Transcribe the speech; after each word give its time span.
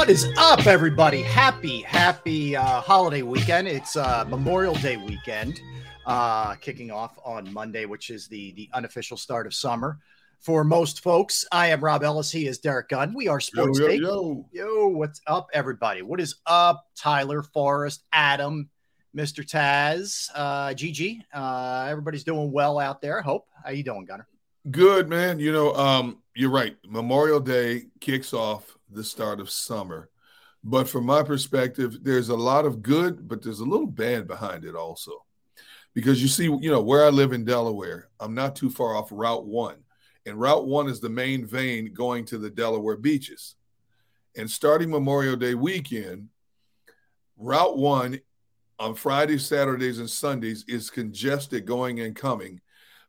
What 0.00 0.08
is 0.08 0.32
up, 0.38 0.66
everybody? 0.66 1.20
Happy, 1.20 1.82
happy 1.82 2.56
uh, 2.56 2.80
holiday 2.80 3.20
weekend. 3.20 3.68
It's 3.68 3.96
uh, 3.96 4.24
Memorial 4.26 4.74
Day 4.76 4.96
weekend, 4.96 5.60
uh, 6.06 6.54
kicking 6.54 6.90
off 6.90 7.18
on 7.22 7.52
Monday, 7.52 7.84
which 7.84 8.08
is 8.08 8.26
the 8.26 8.52
the 8.52 8.70
unofficial 8.72 9.18
start 9.18 9.46
of 9.46 9.52
summer 9.52 9.98
for 10.38 10.64
most 10.64 11.02
folks. 11.02 11.44
I 11.52 11.66
am 11.66 11.84
Rob 11.84 12.02
Ellis. 12.02 12.32
He 12.32 12.46
is 12.46 12.58
Derrick 12.60 12.88
Gunn. 12.88 13.12
We 13.14 13.28
are 13.28 13.40
Sports 13.40 13.78
yo, 13.78 13.86
Take. 13.86 14.00
yo. 14.00 14.46
Yo, 14.52 14.88
what's 14.88 15.20
up, 15.26 15.50
everybody? 15.52 16.00
What 16.00 16.18
is 16.18 16.36
up, 16.46 16.86
Tyler, 16.96 17.42
Forrest, 17.42 18.02
Adam, 18.10 18.70
Mr. 19.14 19.46
Taz, 19.46 20.30
uh, 20.34 20.72
Gigi? 20.72 21.22
Uh, 21.30 21.88
everybody's 21.90 22.24
doing 22.24 22.50
well 22.50 22.78
out 22.78 23.02
there. 23.02 23.18
I 23.18 23.22
hope. 23.22 23.48
How 23.62 23.70
you 23.72 23.84
doing, 23.84 24.06
Gunner? 24.06 24.26
Good 24.70 25.10
man. 25.10 25.38
You 25.38 25.52
know, 25.52 25.74
um, 25.74 26.22
you're 26.34 26.48
right. 26.48 26.74
Memorial 26.88 27.38
Day 27.38 27.88
kicks 28.00 28.32
off 28.32 28.78
the 28.90 29.04
start 29.04 29.40
of 29.40 29.50
summer. 29.50 30.08
But 30.62 30.88
from 30.88 31.06
my 31.06 31.22
perspective, 31.22 31.98
there's 32.02 32.28
a 32.28 32.36
lot 32.36 32.66
of 32.66 32.82
good, 32.82 33.26
but 33.28 33.42
there's 33.42 33.60
a 33.60 33.64
little 33.64 33.86
bad 33.86 34.26
behind 34.26 34.64
it 34.64 34.74
also. 34.74 35.24
Because 35.94 36.22
you 36.22 36.28
see, 36.28 36.44
you 36.44 36.70
know, 36.70 36.82
where 36.82 37.04
I 37.04 37.08
live 37.08 37.32
in 37.32 37.44
Delaware, 37.44 38.08
I'm 38.20 38.34
not 38.34 38.54
too 38.54 38.70
far 38.70 38.94
off 38.94 39.08
Route 39.10 39.46
1. 39.46 39.76
And 40.26 40.38
Route 40.38 40.66
1 40.66 40.88
is 40.88 41.00
the 41.00 41.08
main 41.08 41.46
vein 41.46 41.92
going 41.92 42.24
to 42.26 42.38
the 42.38 42.50
Delaware 42.50 42.96
beaches. 42.96 43.56
And 44.36 44.48
starting 44.48 44.90
Memorial 44.90 45.36
Day 45.36 45.54
weekend, 45.54 46.28
Route 47.36 47.76
1 47.76 48.20
on 48.78 48.94
Fridays, 48.94 49.46
Saturdays, 49.46 49.98
and 49.98 50.08
Sundays 50.08 50.64
is 50.68 50.90
congested 50.90 51.66
going 51.66 52.00
and 52.00 52.14
coming 52.14 52.60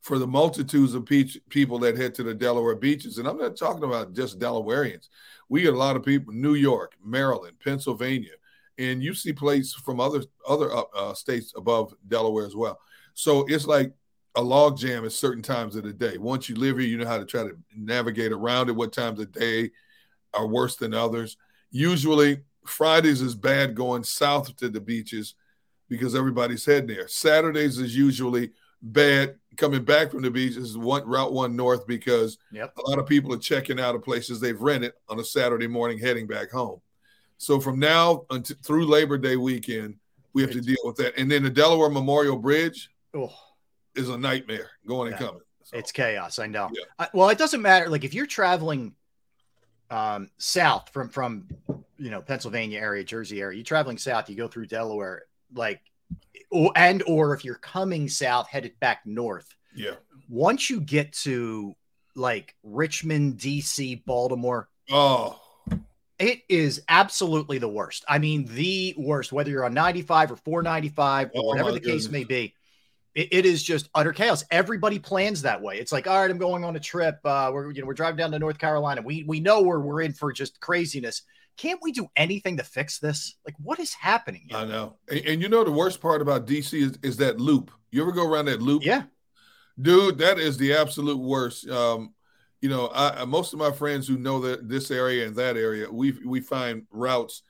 for 0.01 0.17
the 0.17 0.27
multitudes 0.27 0.95
of 0.95 1.05
pe- 1.05 1.25
people 1.49 1.77
that 1.79 1.97
head 1.97 2.15
to 2.15 2.23
the 2.23 2.33
Delaware 2.33 2.75
beaches. 2.75 3.17
And 3.17 3.27
I'm 3.27 3.37
not 3.37 3.55
talking 3.55 3.83
about 3.83 4.13
just 4.13 4.39
Delawareans. 4.39 5.07
We 5.51 5.63
get 5.63 5.73
a 5.73 5.77
lot 5.77 5.97
of 5.97 6.05
people, 6.05 6.33
New 6.33 6.53
York, 6.53 6.93
Maryland, 7.03 7.57
Pennsylvania, 7.61 8.31
and 8.77 9.03
you 9.03 9.13
see 9.13 9.33
places 9.33 9.73
from 9.73 9.99
other 9.99 10.23
other 10.47 10.73
uh, 10.73 10.83
uh, 10.95 11.13
states 11.13 11.51
above 11.57 11.93
Delaware 12.07 12.45
as 12.45 12.55
well. 12.55 12.79
So 13.15 13.45
it's 13.49 13.67
like 13.67 13.91
a 14.35 14.41
log 14.41 14.77
jam 14.77 15.03
at 15.03 15.11
certain 15.11 15.43
times 15.43 15.75
of 15.75 15.83
the 15.83 15.91
day. 15.91 16.17
Once 16.17 16.47
you 16.47 16.55
live 16.55 16.77
here, 16.77 16.87
you 16.87 16.97
know 16.97 17.05
how 17.05 17.17
to 17.17 17.25
try 17.25 17.43
to 17.43 17.57
navigate 17.75 18.31
around 18.31 18.69
it. 18.69 18.77
What 18.77 18.93
times 18.93 19.19
of 19.19 19.33
day 19.33 19.71
are 20.33 20.47
worse 20.47 20.77
than 20.77 20.93
others? 20.93 21.35
Usually, 21.69 22.39
Fridays 22.65 23.19
is 23.19 23.35
bad 23.35 23.75
going 23.75 24.05
south 24.05 24.55
to 24.55 24.69
the 24.69 24.79
beaches 24.79 25.35
because 25.89 26.15
everybody's 26.15 26.65
heading 26.65 26.95
there. 26.95 27.09
Saturdays 27.09 27.77
is 27.77 27.93
usually 27.93 28.51
bad 28.81 29.35
coming 29.57 29.83
back 29.83 30.11
from 30.11 30.21
the 30.23 30.31
beach 30.31 30.55
is 30.57 30.77
one 30.77 31.05
route 31.05 31.33
one 31.33 31.55
north 31.55 31.85
because 31.85 32.37
Yep. 32.51 32.73
a 32.77 32.89
lot 32.89 32.99
of 32.99 33.05
people 33.05 33.33
are 33.33 33.37
checking 33.37 33.79
out 33.79 33.95
of 33.95 34.03
places 34.03 34.39
they've 34.39 34.59
rented 34.59 34.93
on 35.09 35.19
a 35.19 35.23
Saturday 35.23 35.67
morning 35.67 35.99
heading 35.99 36.25
back 36.25 36.49
home. 36.51 36.81
So 37.37 37.59
from 37.59 37.77
now 37.79 38.25
until 38.29 38.57
through 38.63 38.85
Labor 38.87 39.17
Day 39.17 39.35
weekend, 39.35 39.95
we 40.33 40.41
have 40.41 40.51
to 40.51 40.61
deal 40.61 40.77
with 40.83 40.95
that. 40.97 41.17
And 41.17 41.29
then 41.29 41.43
the 41.43 41.49
Delaware 41.49 41.89
Memorial 41.89 42.37
Bridge 42.37 42.89
Oh, 43.13 43.33
is 43.95 44.07
a 44.09 44.17
nightmare 44.17 44.69
going 44.87 45.11
and 45.11 45.19
coming. 45.19 45.41
So, 45.63 45.77
It's 45.77 45.91
chaos. 45.91 46.39
I 46.39 46.47
know. 46.47 46.69
Yeah. 46.73 46.85
I, 46.97 47.09
well, 47.13 47.29
it 47.29 47.37
doesn't 47.37 47.61
matter. 47.61 47.89
Like 47.89 48.03
if 48.05 48.13
you're 48.13 48.25
traveling 48.25 48.95
um, 49.89 50.29
south 50.37 50.89
from 50.93 51.09
from 51.09 51.49
you 51.97 52.09
know 52.09 52.21
Pennsylvania 52.21 52.79
area, 52.79 53.03
Jersey 53.03 53.41
area, 53.41 53.57
you're 53.57 53.65
traveling 53.65 53.97
south. 53.97 54.29
You 54.29 54.37
go 54.37 54.47
through 54.47 54.67
Delaware, 54.67 55.23
like, 55.53 55.81
or, 56.51 56.71
and 56.75 57.01
or 57.07 57.33
if 57.33 57.43
you're 57.45 57.55
coming 57.55 58.07
south, 58.09 58.47
headed 58.47 58.79
back 58.79 59.01
north. 59.05 59.55
yeah. 59.75 59.95
Once 60.29 60.69
you 60.69 60.79
get 60.79 61.11
to 61.11 61.75
like 62.15 62.55
Richmond, 62.63 63.37
D.C., 63.37 63.95
Baltimore, 64.05 64.69
Oh, 64.89 65.39
it 66.19 66.41
is 66.47 66.83
absolutely 66.87 67.57
the 67.57 67.67
worst. 67.67 68.05
I 68.07 68.17
mean, 68.19 68.45
the 68.45 68.93
worst. 68.97 69.31
Whether 69.31 69.49
you're 69.51 69.65
on 69.65 69.73
95 69.73 70.31
or 70.33 70.35
495 70.37 71.27
or 71.27 71.31
Oh, 71.35 71.43
whatever 71.47 71.71
the 71.71 71.79
case 71.79 72.09
may 72.09 72.23
be, 72.23 72.53
it, 73.15 73.29
it 73.31 73.45
is 73.45 73.61
just 73.63 73.89
utter 73.95 74.13
chaos. 74.13 74.43
Everybody 74.51 74.99
plans 74.99 75.41
that 75.41 75.61
way. 75.61 75.79
It's 75.79 75.91
like, 75.91 76.07
all 76.07 76.21
right, 76.21 76.29
I'm 76.29 76.37
going 76.37 76.63
on 76.63 76.75
a 76.75 76.79
trip. 76.79 77.19
Uh, 77.25 77.49
we're 77.53 77.71
you 77.71 77.81
know 77.81 77.87
we're 77.87 77.93
driving 77.93 78.17
down 78.17 78.31
to 78.31 78.39
North 78.39 78.57
Carolina. 78.57 79.01
We 79.01 79.23
we 79.27 79.39
know 79.39 79.61
we're 79.61 79.79
we're 79.79 80.01
in 80.01 80.13
for 80.13 80.31
just 80.31 80.59
craziness. 80.59 81.23
Can't 81.57 81.79
we 81.81 81.91
do 81.91 82.07
anything 82.15 82.57
to 82.57 82.63
fix 82.63 82.99
this? 82.99 83.35
Like, 83.45 83.55
what 83.61 83.79
is 83.79 83.93
happening? 83.93 84.45
here? 84.49 84.57
I 84.57 84.65
know. 84.65 84.97
And, 85.09 85.19
and 85.25 85.41
you 85.41 85.49
know 85.49 85.63
the 85.63 85.71
worst 85.71 86.01
part 86.01 86.21
about 86.21 86.47
DC 86.47 86.73
is, 86.81 86.97
is 87.03 87.17
that 87.17 87.39
loop. 87.39 87.71
You 87.91 88.01
ever 88.01 88.11
go 88.11 88.25
around 88.27 88.45
that 88.45 88.61
loop? 88.61 88.83
Yeah, 88.83 89.03
dude 89.81 90.17
that 90.17 90.37
is 90.37 90.57
the 90.57 90.73
absolute 90.73 91.17
worst 91.17 91.67
um 91.69 92.13
you 92.61 92.67
know 92.69 92.91
I, 92.93 93.23
most 93.25 93.53
of 93.53 93.59
my 93.59 93.71
friends 93.71 94.07
who 94.07 94.17
know 94.17 94.39
that 94.41 94.67
this 94.67 94.91
area 94.91 95.25
and 95.25 95.35
that 95.37 95.55
area 95.57 95.89
we 95.89 96.11
we 96.25 96.41
find 96.41 96.83
routes 96.91 97.41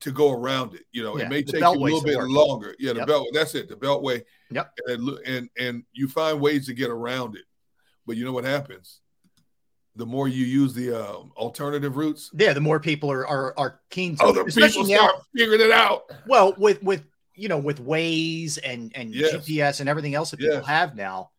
to 0.00 0.10
go 0.10 0.32
around 0.32 0.74
it 0.74 0.82
you 0.92 1.02
know 1.04 1.16
Yeah, 1.16 1.24
it 1.26 1.30
may 1.30 1.42
take 1.42 1.60
you 1.60 1.68
a 1.68 1.70
little 1.72 2.02
bit 2.02 2.16
worst. 2.18 2.30
longer 2.30 2.74
yeah 2.80 2.92
the 2.92 2.98
Yep. 3.00 3.06
belt 3.08 3.28
that's 3.32 3.54
it 3.54 3.68
the 3.68 3.76
beltway 3.76 4.22
Yep. 4.50 4.72
and, 4.88 5.08
and 5.24 5.48
and 5.58 5.84
you 5.92 6.08
find 6.08 6.40
ways 6.40 6.66
to 6.66 6.74
get 6.74 6.90
around 6.90 7.36
it 7.36 7.44
but 8.06 8.16
you 8.16 8.24
know 8.24 8.32
what 8.32 8.44
happens 8.44 9.00
the 9.96 10.06
more 10.06 10.28
you 10.28 10.44
use 10.44 10.74
the 10.74 10.92
um, 10.92 11.32
alternative 11.36 11.96
routes 11.96 12.30
yeah. 12.34 12.52
The 12.52 12.60
more 12.60 12.78
people 12.80 13.10
are 13.10 13.26
are, 13.26 13.54
are 13.58 13.80
keen 13.90 14.16
to, 14.16 14.24
other 14.24 14.42
especially 14.46 14.84
people 14.84 14.96
now. 14.96 15.08
start 15.08 15.22
figuring 15.36 15.60
it 15.60 15.70
out 15.72 16.10
Well, 16.26 16.54
with 16.58 16.82
with 16.82 17.02
you 17.34 17.48
know 17.48 17.58
with 17.58 17.84
Waze 17.84 18.58
and 18.64 18.92
and 18.94 19.14
Yes. 19.14 19.34
GPS 19.34 19.80
and 19.80 19.88
everything 19.88 20.14
else 20.14 20.30
that 20.30 20.38
people 20.38 20.56
Yes. 20.56 20.66
have 20.66 20.94
now, 20.94 21.30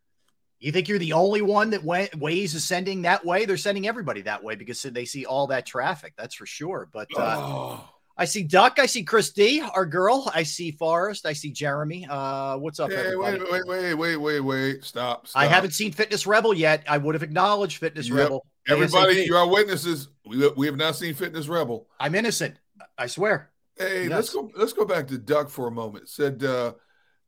you 0.60 0.72
think 0.72 0.88
you're 0.90 0.98
the 1.00 1.14
only 1.14 1.42
one 1.42 1.70
that 1.72 1.84
went, 1.84 2.12
Waze 2.20 2.56
is 2.56 2.64
sending 2.64 3.04
that 3.04 3.24
way? 3.26 3.46
They're 3.46 3.58
sending 3.58 3.88
everybody 3.88 4.22
that 4.24 4.44
way 4.44 4.56
because 4.56 4.82
they 4.82 5.06
see 5.06 5.26
all 5.26 5.48
that 5.48 5.66
traffic. 5.68 6.14
That's 6.18 6.34
for 6.36 6.46
sure. 6.48 6.90
But 6.92 7.08
uh, 7.16 7.36
oh. 7.40 7.90
I 8.20 8.26
see 8.26 8.42
Duck, 8.44 8.80
I 8.80 8.88
see 8.88 9.04
Chris 9.04 9.32
D, 9.32 9.62
our 9.62 9.86
girl. 9.86 10.32
I 10.34 10.42
see 10.44 10.72
Forrest, 10.72 11.26
I 11.28 11.34
see 11.34 11.52
Jeremy. 11.52 12.08
Uh, 12.10 12.58
what's 12.58 12.80
up, 12.80 12.90
hey, 12.90 12.98
everybody? 12.98 13.40
wait, 13.40 13.68
wait, 13.68 13.68
wait, 13.68 13.94
wait, 13.96 14.18
wait, 14.18 14.40
wait. 14.40 14.84
Stop, 14.84 15.28
stop. 15.28 15.40
I 15.42 15.46
haven't 15.46 15.72
seen 15.72 15.92
Fitness 15.92 16.26
Rebel 16.26 16.54
yet. 16.54 16.84
I 16.88 16.98
would 16.98 17.14
have 17.14 17.22
acknowledged 17.24 17.78
Fitness 17.78 18.10
Yep. 18.10 18.18
Rebel. 18.18 18.46
Everybody, 18.68 19.18
ASAP. 19.18 19.26
you 19.28 19.36
are 19.36 19.48
witnesses. 19.48 20.10
We, 20.26 20.50
we 20.58 20.66
have 20.66 20.78
not 20.78 20.96
seen 20.96 21.14
Fitness 21.14 21.48
Rebel. 21.48 21.88
I'm 22.00 22.16
innocent. 22.16 22.56
I 22.98 23.06
swear. 23.08 23.52
Hey, 23.78 24.08
let's 24.10 24.34
go. 24.34 24.50
Let's 24.56 24.74
go 24.74 24.86
back 24.86 25.08
to 25.10 25.20
Duck 25.20 25.50
for 25.50 25.68
a 25.68 25.72
moment. 25.72 26.10
Said, 26.10 26.44
uh, 26.44 26.74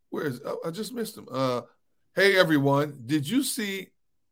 "Where's? 0.10 0.42
Oh, 0.44 0.58
I 0.66 0.72
just 0.72 0.92
missed 0.94 1.16
him." 1.16 1.28
Uh, 1.32 1.62
hey, 2.16 2.36
everyone, 2.36 3.04
did 3.06 3.30
you 3.30 3.44
see 3.44 3.90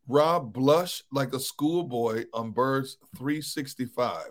Rob 0.07 0.51
blush 0.51 1.03
like 1.11 1.33
a 1.33 1.39
schoolboy 1.39 2.25
on 2.33 2.51
Birds 2.51 2.97
365? 3.17 4.25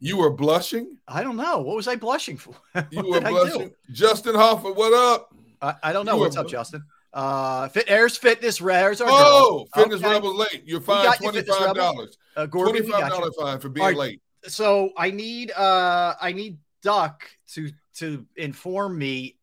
You 0.00 0.16
were 0.16 0.30
blushing. 0.30 0.96
I 1.06 1.22
don't 1.22 1.36
know. 1.36 1.58
What 1.60 1.76
was 1.76 1.86
I 1.86 1.96
blushing 1.96 2.36
for? 2.38 2.54
You 2.90 3.06
were 3.06 3.20
did 3.20 3.24
I 3.24 3.30
do? 3.30 3.34
blushing. 3.34 3.70
Justin 3.92 4.34
Hoffa, 4.34 4.74
what 4.74 4.92
up? 4.94 5.34
I, 5.60 5.74
I 5.82 5.92
don't 5.92 6.06
know. 6.06 6.14
You 6.14 6.20
What's 6.20 6.36
up, 6.36 6.48
Justin? 6.48 6.82
Uh, 7.12 7.68
Fit 7.68 7.84
Airs 7.88 8.16
Fitness 8.16 8.60
Rares. 8.60 9.02
Oh, 9.04 9.66
girl. 9.74 9.84
Fitness 9.84 10.02
Okay. 10.02 10.14
Rebel's 10.14 10.36
late. 10.36 10.62
You're 10.64 10.80
We 10.80 10.86
fined 10.86 11.04
got 11.04 11.20
you, 11.20 11.30
twenty 11.30 11.38
Fitness 11.46 11.72
dollars. 11.74 12.18
Uh, 12.36 12.46
Twenty 12.46 12.80
we 12.80 12.90
five 12.90 13.10
dollar 13.10 13.30
fine 13.32 13.58
for 13.58 13.68
being 13.68 13.86
right. 13.86 13.96
late. 13.96 14.22
So 14.46 14.90
I 14.96 15.10
need 15.10 15.50
uh 15.52 16.14
I 16.20 16.32
need 16.32 16.58
Duck 16.82 17.28
to 17.54 17.70
to 17.96 18.24
inform 18.36 18.96
me 18.96 19.36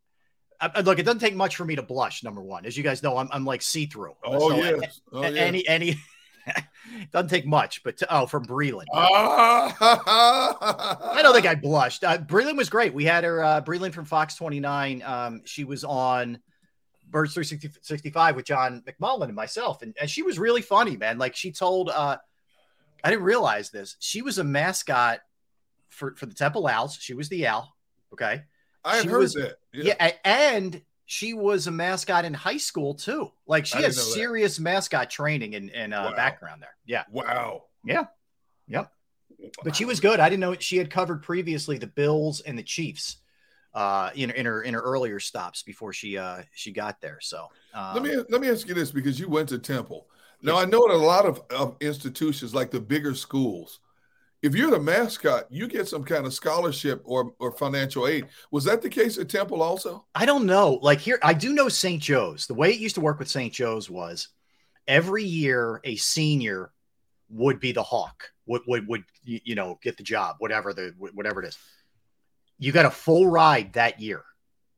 I, 0.60 0.82
look, 0.82 0.98
it 0.98 1.04
doesn't 1.04 1.20
take 1.20 1.36
much 1.36 1.56
for 1.56 1.66
me 1.66 1.76
to 1.76 1.84
blush. 1.84 2.24
Number 2.24 2.42
one, 2.42 2.66
as 2.66 2.76
you 2.76 2.84
guys 2.84 3.04
know, 3.04 3.18
I'm, 3.18 3.30
I'm 3.32 3.46
like 3.46 3.62
see 3.62 3.86
through. 3.86 4.16
Oh, 4.24 4.50
so 4.50 4.56
yes. 4.56 5.02
oh 5.14 5.22
yes. 5.22 5.36
Any 5.36 5.68
any 5.68 5.98
doesn't 7.12 7.30
take 7.30 7.46
much, 7.46 7.84
but 7.84 7.98
to, 7.98 8.08
oh, 8.14 8.26
from 8.26 8.46
Breland. 8.46 8.86
Ah. 8.94 9.76
I 11.14 11.22
don't 11.22 11.34
think 11.34 11.46
I 11.46 11.56
blushed. 11.56 12.04
Uh, 12.04 12.18
Breland 12.18 12.58
was 12.58 12.70
great. 12.70 12.94
We 12.94 13.06
had 13.06 13.24
her, 13.24 13.44
uh, 13.44 13.62
Breland 13.62 13.94
from 13.94 14.06
Fox 14.06 14.36
29. 14.36 15.04
Um, 15.06 15.42
she 15.46 15.64
was 15.64 15.84
on 15.84 16.40
Birds 17.10 17.34
365 17.34 18.36
with 18.36 18.46
John 18.46 18.84
McMullen 18.86 19.26
and 19.26 19.36
myself, 19.36 19.82
and, 19.82 19.96
and 20.00 20.10
she 20.10 20.24
was 20.24 20.38
really 20.38 20.62
funny, 20.62 20.98
man. 20.98 21.18
Like 21.18 21.36
she 21.36 21.52
told, 21.52 21.90
uh, 21.90 22.18
I 23.04 23.10
didn't 23.10 23.26
realize 23.26 23.70
this. 23.70 23.96
She 24.00 24.22
was 24.22 24.38
a 24.38 24.44
mascot 24.44 25.22
for 25.90 26.16
for 26.16 26.26
the 26.26 26.34
Temple 26.34 26.68
Owls. 26.68 26.98
She 27.00 27.14
was 27.14 27.30
the 27.30 27.48
owl. 27.48 27.76
Okay. 28.14 28.44
I 28.84 29.02
she 29.02 29.08
heard 29.08 29.20
was, 29.20 29.34
that. 29.34 29.58
Yeah. 29.74 29.96
yeah. 30.00 30.12
and 30.24 30.82
she 31.08 31.34
was 31.34 31.68
a 31.68 31.72
mascot 31.72 32.26
in 32.26 32.34
high 32.34 32.58
school 32.58 32.94
too. 32.94 33.32
Like 33.48 33.66
she 33.66 33.82
has 33.82 34.14
serious 34.14 34.58
that. 34.58 34.64
mascot 34.64 35.10
training 35.10 35.56
and, 35.56 35.72
and 35.72 35.94
uh, 35.94 36.10
wow. 36.10 36.16
background 36.16 36.62
there. 36.62 36.76
Yeah. 36.86 37.06
Wow. 37.10 37.64
Yeah. 37.84 38.06
Yep. 38.68 38.92
But 39.64 39.76
she 39.76 39.86
was 39.86 40.02
good. 40.02 40.20
I 40.20 40.28
didn't 40.28 40.42
know 40.42 40.56
she 40.60 40.78
had 40.78 40.92
covered 40.92 41.24
previously 41.24 41.78
the 41.78 41.88
Bills 41.88 42.42
and 42.42 42.60
the 42.60 42.64
Chiefs 42.64 43.18
uh, 43.74 44.10
in, 44.16 44.32
in 44.32 44.46
her 44.46 44.64
in 44.64 44.74
her 44.74 44.82
earlier 44.82 45.20
stops 45.20 45.64
before 45.64 45.94
she 45.94 46.18
uh, 46.18 46.42
she 46.54 46.74
got 46.74 47.00
there. 47.00 47.20
So 47.22 47.48
um, 47.74 47.94
let 47.94 48.04
me 48.04 48.16
let 48.30 48.42
me 48.42 48.50
ask 48.50 48.68
you 48.68 48.74
this 48.74 48.92
because 48.92 49.18
you 49.18 49.30
went 49.30 49.48
to 49.50 49.60
Temple. 49.60 50.08
Now 50.42 50.58
I 50.58 50.66
know 50.66 50.86
that 50.88 50.94
a 50.94 50.98
lot 50.98 51.26
of, 51.26 51.42
of 51.50 51.78
institutions 51.80 52.54
like 52.54 52.70
the 52.70 52.82
bigger 52.82 53.16
schools, 53.16 53.80
if 54.42 54.56
you're 54.56 54.72
the 54.72 54.80
mascot, 54.80 55.46
you 55.50 55.68
get 55.68 55.88
some 55.88 56.04
kind 56.04 56.26
of 56.26 56.34
scholarship 56.34 57.02
or, 57.06 57.34
or 57.40 57.52
financial 57.52 58.08
aid. 58.08 58.28
Was 58.52 58.64
that 58.66 58.82
the 58.82 58.90
case 58.90 59.18
at 59.18 59.30
Temple 59.30 59.62
also? 59.62 60.06
I 60.14 60.26
don't 60.26 60.46
know. 60.46 60.80
Like 60.82 61.00
here, 61.00 61.20
I 61.24 61.34
do 61.34 61.54
know 61.54 61.70
St. 61.70 62.02
Joe's. 62.02 62.46
The 62.46 62.54
way 62.54 62.72
it 62.72 62.80
used 62.80 62.96
to 62.96 63.02
work 63.02 63.20
with 63.20 63.30
St. 63.30 63.52
Joe's 63.52 63.90
was 63.90 64.30
every 64.88 65.24
year 65.24 65.82
a 65.84 65.96
senior 65.96 66.72
would 67.30 67.60
be 67.60 67.72
the 67.72 67.84
hawk, 67.84 68.32
would 68.46 68.62
would, 68.68 68.88
would 68.88 69.04
you 69.24 69.56
know 69.56 69.78
get 69.82 69.98
the 69.98 70.04
job, 70.04 70.38
whatever 70.40 70.74
the 70.74 70.94
whatever 70.98 71.44
it 71.44 71.48
is. 71.48 71.58
You 72.60 72.72
got 72.72 72.86
a 72.86 72.92
full 72.92 73.28
ride 73.28 73.74
that 73.74 74.00
year. 74.00 74.24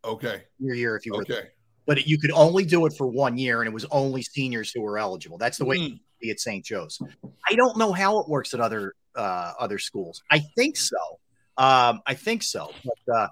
Okay. 0.03 0.43
Your 0.57 0.75
year, 0.75 0.95
if 0.95 1.05
you 1.05 1.13
were. 1.13 1.21
Okay. 1.21 1.49
But 1.85 2.07
you 2.07 2.19
could 2.19 2.31
only 2.31 2.65
do 2.65 2.85
it 2.85 2.93
for 2.97 3.07
one 3.07 3.37
year, 3.37 3.61
and 3.61 3.67
it 3.67 3.73
was 3.73 3.85
only 3.91 4.21
seniors 4.21 4.71
who 4.71 4.81
were 4.81 4.97
eligible. 4.97 5.37
That's 5.37 5.57
the 5.57 5.65
way 5.65 5.77
mm. 5.77 5.99
be 6.21 6.29
at 6.29 6.39
St. 6.39 6.63
Joe's. 6.63 7.01
I 7.49 7.55
don't 7.55 7.77
know 7.77 7.91
how 7.91 8.19
it 8.19 8.29
works 8.29 8.53
at 8.53 8.59
other 8.59 8.93
uh, 9.19 9.53
other 9.59 9.77
schools. 9.77 10.23
I 10.31 10.39
think 10.39 10.77
so. 10.77 11.19
Um, 11.57 12.01
I 12.07 12.13
think 12.13 12.41
so. 12.41 12.71
But 12.85 13.15
uh, 13.15 13.27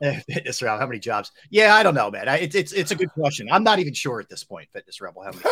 Fitness 0.28 0.62
Rebel, 0.62 0.78
how 0.78 0.86
many 0.86 1.00
jobs? 1.00 1.32
Yeah, 1.50 1.74
I 1.74 1.82
don't 1.82 1.94
know, 1.94 2.10
man. 2.10 2.28
I, 2.28 2.38
it's 2.38 2.54
it's 2.54 2.72
it's 2.72 2.92
a 2.92 2.94
good 2.94 3.10
question. 3.10 3.48
I'm 3.50 3.64
not 3.64 3.80
even 3.80 3.92
sure 3.94 4.20
at 4.20 4.28
this 4.28 4.44
point. 4.44 4.68
Fitness 4.72 5.00
Rebel, 5.00 5.24
how 5.24 5.32
many? 5.32 5.44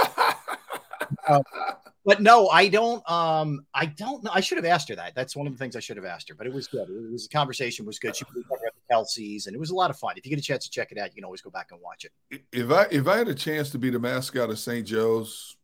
uh, 1.26 1.42
but 2.04 2.22
no, 2.22 2.46
I 2.48 2.68
don't. 2.68 3.02
Um, 3.10 3.66
I 3.74 3.86
don't 3.86 4.22
know. 4.22 4.30
I 4.32 4.40
should 4.40 4.58
have 4.58 4.64
asked 4.64 4.88
her 4.88 4.94
that. 4.94 5.16
That's 5.16 5.34
one 5.34 5.48
of 5.48 5.52
the 5.52 5.58
things 5.58 5.74
I 5.74 5.80
should 5.80 5.96
have 5.96 6.06
asked 6.06 6.28
her. 6.28 6.36
But 6.36 6.46
it 6.46 6.52
was 6.52 6.68
good. 6.68 6.88
It 6.88 7.10
was 7.10 7.26
the 7.26 7.36
conversation 7.36 7.84
was 7.84 7.98
good. 7.98 8.14
She 8.14 8.24
was 8.24 8.44
talking 8.44 8.62
about 8.62 8.74
the 8.76 8.94
Kelce's, 8.94 9.48
and 9.48 9.56
it 9.56 9.58
was 9.58 9.70
a 9.70 9.74
lot 9.74 9.90
of 9.90 9.98
fun. 9.98 10.14
If 10.16 10.24
you 10.24 10.30
get 10.30 10.38
a 10.38 10.42
chance 10.42 10.64
to 10.64 10.70
check 10.70 10.92
it 10.92 10.98
out, 10.98 11.08
you 11.08 11.16
can 11.16 11.24
always 11.24 11.40
go 11.40 11.50
back 11.50 11.72
and 11.72 11.80
watch 11.80 12.04
it. 12.04 12.42
If 12.52 12.70
I 12.70 12.86
if 12.92 13.08
I 13.08 13.16
had 13.16 13.26
a 13.26 13.34
chance 13.34 13.70
to 13.70 13.78
be 13.78 13.90
the 13.90 13.98
mascot 13.98 14.48
of 14.48 14.60
St. 14.60 14.86
Joe's, 14.86 15.56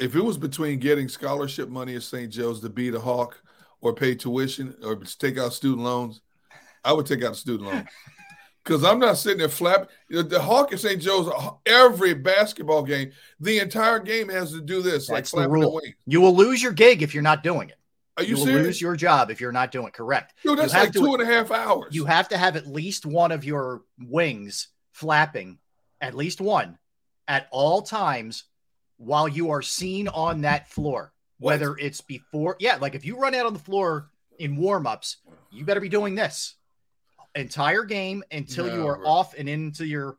if 0.00 0.16
it 0.16 0.24
was 0.24 0.38
between 0.38 0.78
getting 0.78 1.08
scholarship 1.08 1.68
money 1.68 1.94
at 1.94 2.02
St. 2.02 2.30
Joe's 2.30 2.60
to 2.60 2.70
be 2.70 2.90
the 2.90 3.00
Hawk 3.00 3.40
or 3.80 3.94
pay 3.94 4.14
tuition 4.14 4.74
or 4.82 4.96
take 4.96 5.38
out 5.38 5.52
student 5.52 5.84
loans, 5.84 6.22
I 6.82 6.92
would 6.92 7.06
take 7.06 7.22
out 7.22 7.36
student 7.36 7.70
loans. 7.70 7.88
Because 8.62 8.84
I'm 8.84 8.98
not 8.98 9.16
sitting 9.16 9.38
there 9.38 9.48
flapping. 9.48 9.88
The 10.10 10.38
Hawk 10.38 10.74
at 10.74 10.80
St. 10.80 11.00
Joe's, 11.00 11.32
every 11.64 12.12
basketball 12.12 12.82
game, 12.82 13.10
the 13.40 13.58
entire 13.58 13.98
game 13.98 14.28
has 14.28 14.52
to 14.52 14.60
do 14.60 14.82
this. 14.82 15.08
That's 15.08 15.32
like 15.32 15.44
the 15.44 15.48
rule. 15.48 15.80
The 15.82 15.94
you 16.06 16.20
will 16.20 16.36
lose 16.36 16.62
your 16.62 16.72
gig 16.72 17.02
if 17.02 17.14
you're 17.14 17.22
not 17.22 17.42
doing 17.42 17.70
it. 17.70 17.78
Are 18.18 18.22
you, 18.22 18.36
you 18.36 18.44
will 18.44 18.62
lose 18.62 18.78
your 18.78 18.96
job 18.96 19.30
if 19.30 19.40
you're 19.40 19.50
not 19.50 19.72
doing 19.72 19.88
it. 19.88 19.94
Correct. 19.94 20.34
Yo, 20.44 20.54
that's 20.54 20.74
like 20.74 20.92
to, 20.92 20.98
two 20.98 21.14
and 21.14 21.22
a 21.22 21.24
half 21.24 21.50
hours. 21.50 21.94
You 21.94 22.04
have 22.04 22.28
to 22.28 22.36
have 22.36 22.54
at 22.54 22.66
least 22.66 23.06
one 23.06 23.32
of 23.32 23.46
your 23.46 23.80
wings 23.98 24.68
flapping, 24.92 25.58
at 26.02 26.14
least 26.14 26.38
one, 26.38 26.76
at 27.26 27.48
all 27.50 27.80
times 27.80 28.44
while 29.00 29.26
you 29.26 29.50
are 29.50 29.62
seen 29.62 30.08
on 30.08 30.42
that 30.42 30.68
floor, 30.68 31.12
whether 31.38 31.70
what? 31.70 31.80
it's 31.80 32.02
before, 32.02 32.56
yeah, 32.60 32.76
like 32.76 32.94
if 32.94 33.04
you 33.04 33.18
run 33.18 33.34
out 33.34 33.46
on 33.46 33.54
the 33.54 33.58
floor 33.58 34.10
in 34.38 34.58
warmups, 34.58 35.16
you 35.50 35.64
better 35.64 35.80
be 35.80 35.88
doing 35.88 36.14
this 36.14 36.56
entire 37.34 37.84
game 37.84 38.22
until 38.30 38.66
no, 38.66 38.74
you 38.74 38.86
are 38.86 39.04
off 39.06 39.34
and 39.38 39.48
into 39.48 39.86
your, 39.86 40.18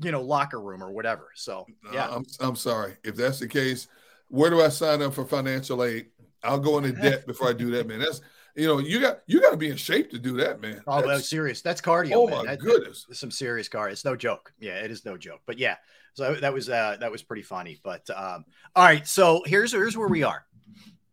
you 0.00 0.10
know, 0.10 0.22
locker 0.22 0.58
room 0.58 0.82
or 0.82 0.90
whatever. 0.90 1.28
So, 1.34 1.66
yeah, 1.92 2.08
I'm, 2.08 2.24
I'm 2.40 2.56
sorry 2.56 2.96
if 3.04 3.14
that's 3.14 3.40
the 3.40 3.48
case. 3.48 3.88
Where 4.28 4.48
do 4.48 4.62
I 4.62 4.70
sign 4.70 5.02
up 5.02 5.12
for 5.12 5.26
financial 5.26 5.84
aid? 5.84 6.06
I'll 6.42 6.60
go 6.60 6.78
into 6.78 6.92
debt 6.92 7.26
before 7.26 7.50
I 7.50 7.52
do 7.52 7.70
that, 7.72 7.86
man. 7.86 7.98
That's 7.98 8.22
you 8.54 8.66
know, 8.66 8.78
you 8.78 9.00
got 9.00 9.20
you 9.26 9.40
got 9.40 9.50
to 9.50 9.56
be 9.56 9.68
in 9.68 9.76
shape 9.76 10.10
to 10.12 10.18
do 10.18 10.36
that, 10.38 10.60
man. 10.60 10.82
Oh, 10.86 11.06
that's, 11.06 11.28
serious. 11.28 11.60
That's 11.60 11.80
cardio. 11.80 12.12
Oh 12.14 12.26
man. 12.26 12.38
my 12.38 12.44
that, 12.46 12.58
goodness, 12.58 13.04
that, 13.08 13.16
some 13.16 13.30
serious 13.30 13.68
cardio. 13.68 13.92
It's 13.92 14.04
no 14.04 14.16
joke. 14.16 14.52
Yeah, 14.58 14.78
it 14.80 14.90
is 14.90 15.04
no 15.04 15.16
joke. 15.16 15.40
But 15.46 15.58
yeah, 15.58 15.76
so 16.18 16.34
that 16.34 16.52
was 16.52 16.68
uh, 16.68 16.96
that 16.98 17.12
was 17.12 17.22
pretty 17.22 17.42
funny. 17.42 17.78
But 17.82 18.10
um, 18.10 18.44
all 18.74 18.84
right, 18.84 19.06
so 19.06 19.42
here's 19.46 19.70
here's 19.70 19.96
where 19.96 20.08
we 20.08 20.24
are. 20.24 20.44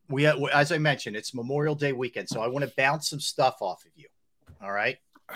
We 0.10 0.26
as 0.26 0.72
I 0.72 0.80
mentioned, 0.80 1.16
it's 1.16 1.34
Memorial 1.34 1.76
Day 1.76 1.94
weekend, 1.94 2.28
so 2.28 2.42
I 2.42 2.48
want 2.48 2.66
to 2.66 2.74
bounce 2.76 3.10
some 3.10 3.20
stuff 3.20 3.58
off 3.62 3.86
of 3.86 3.92
you. 3.96 4.08
All 4.64 4.72
right, 4.72 4.98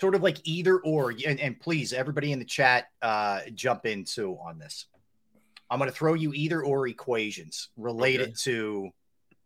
sort 0.00 0.14
of 0.14 0.22
like 0.22 0.38
either 0.44 0.78
or. 0.78 1.12
And, 1.26 1.38
and 1.38 1.60
please, 1.60 1.92
everybody 1.92 2.32
in 2.32 2.38
the 2.38 2.44
chat, 2.46 2.86
uh, 3.02 3.40
jump 3.54 3.84
in 3.84 4.04
too 4.04 4.38
on 4.42 4.58
this. 4.58 4.86
I'm 5.70 5.78
going 5.78 5.90
to 5.90 5.96
throw 5.96 6.14
you 6.14 6.32
either 6.32 6.62
or 6.62 6.86
equations 6.86 7.68
related 7.76 8.28
okay. 8.28 8.34
to 8.44 8.90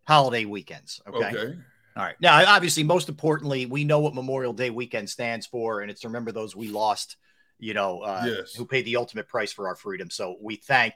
holiday 0.06 0.44
weekends. 0.44 1.00
Okay? 1.08 1.18
okay. 1.18 1.58
All 1.96 2.02
right. 2.02 2.16
Now, 2.20 2.44
obviously, 2.46 2.82
most 2.82 3.08
importantly, 3.08 3.66
we 3.66 3.84
know 3.84 4.00
what 4.00 4.14
Memorial 4.14 4.52
Day 4.52 4.70
weekend 4.70 5.08
stands 5.08 5.46
for, 5.46 5.80
and 5.80 5.90
it's 5.90 6.02
to 6.02 6.08
remember 6.08 6.30
those 6.30 6.54
we 6.54 6.68
lost, 6.68 7.16
you 7.58 7.75
know, 7.75 8.00
uh, 8.00 8.23
yes. 8.26 8.55
who 8.55 8.67
paid 8.67 8.85
the 8.85 8.97
ultimate 8.97 9.29
price 9.29 9.53
for 9.53 9.69
our 9.69 9.76
freedom. 9.76 10.11
So 10.11 10.37
we 10.41 10.56
thank, 10.56 10.94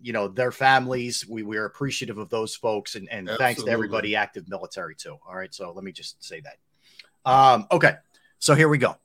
you 0.00 0.12
know, 0.12 0.28
their 0.28 0.52
families. 0.52 1.26
We, 1.26 1.42
we 1.42 1.56
are 1.56 1.64
appreciative 1.64 2.18
of 2.18 2.28
those 2.28 2.54
folks, 2.54 2.94
and, 2.94 3.08
and 3.10 3.30
thanks 3.38 3.62
to 3.62 3.70
everybody 3.70 4.16
active 4.16 4.48
military, 4.48 4.94
too. 4.94 5.16
All 5.26 5.36
right. 5.36 5.52
So 5.54 5.72
let 5.72 5.84
me 5.84 5.92
just 5.92 6.22
say 6.22 6.40
that. 6.40 6.56
Um, 7.30 7.66
okay. 7.70 7.94
So 8.38 8.54
here 8.54 8.68
we 8.68 8.78
go. 8.78 8.96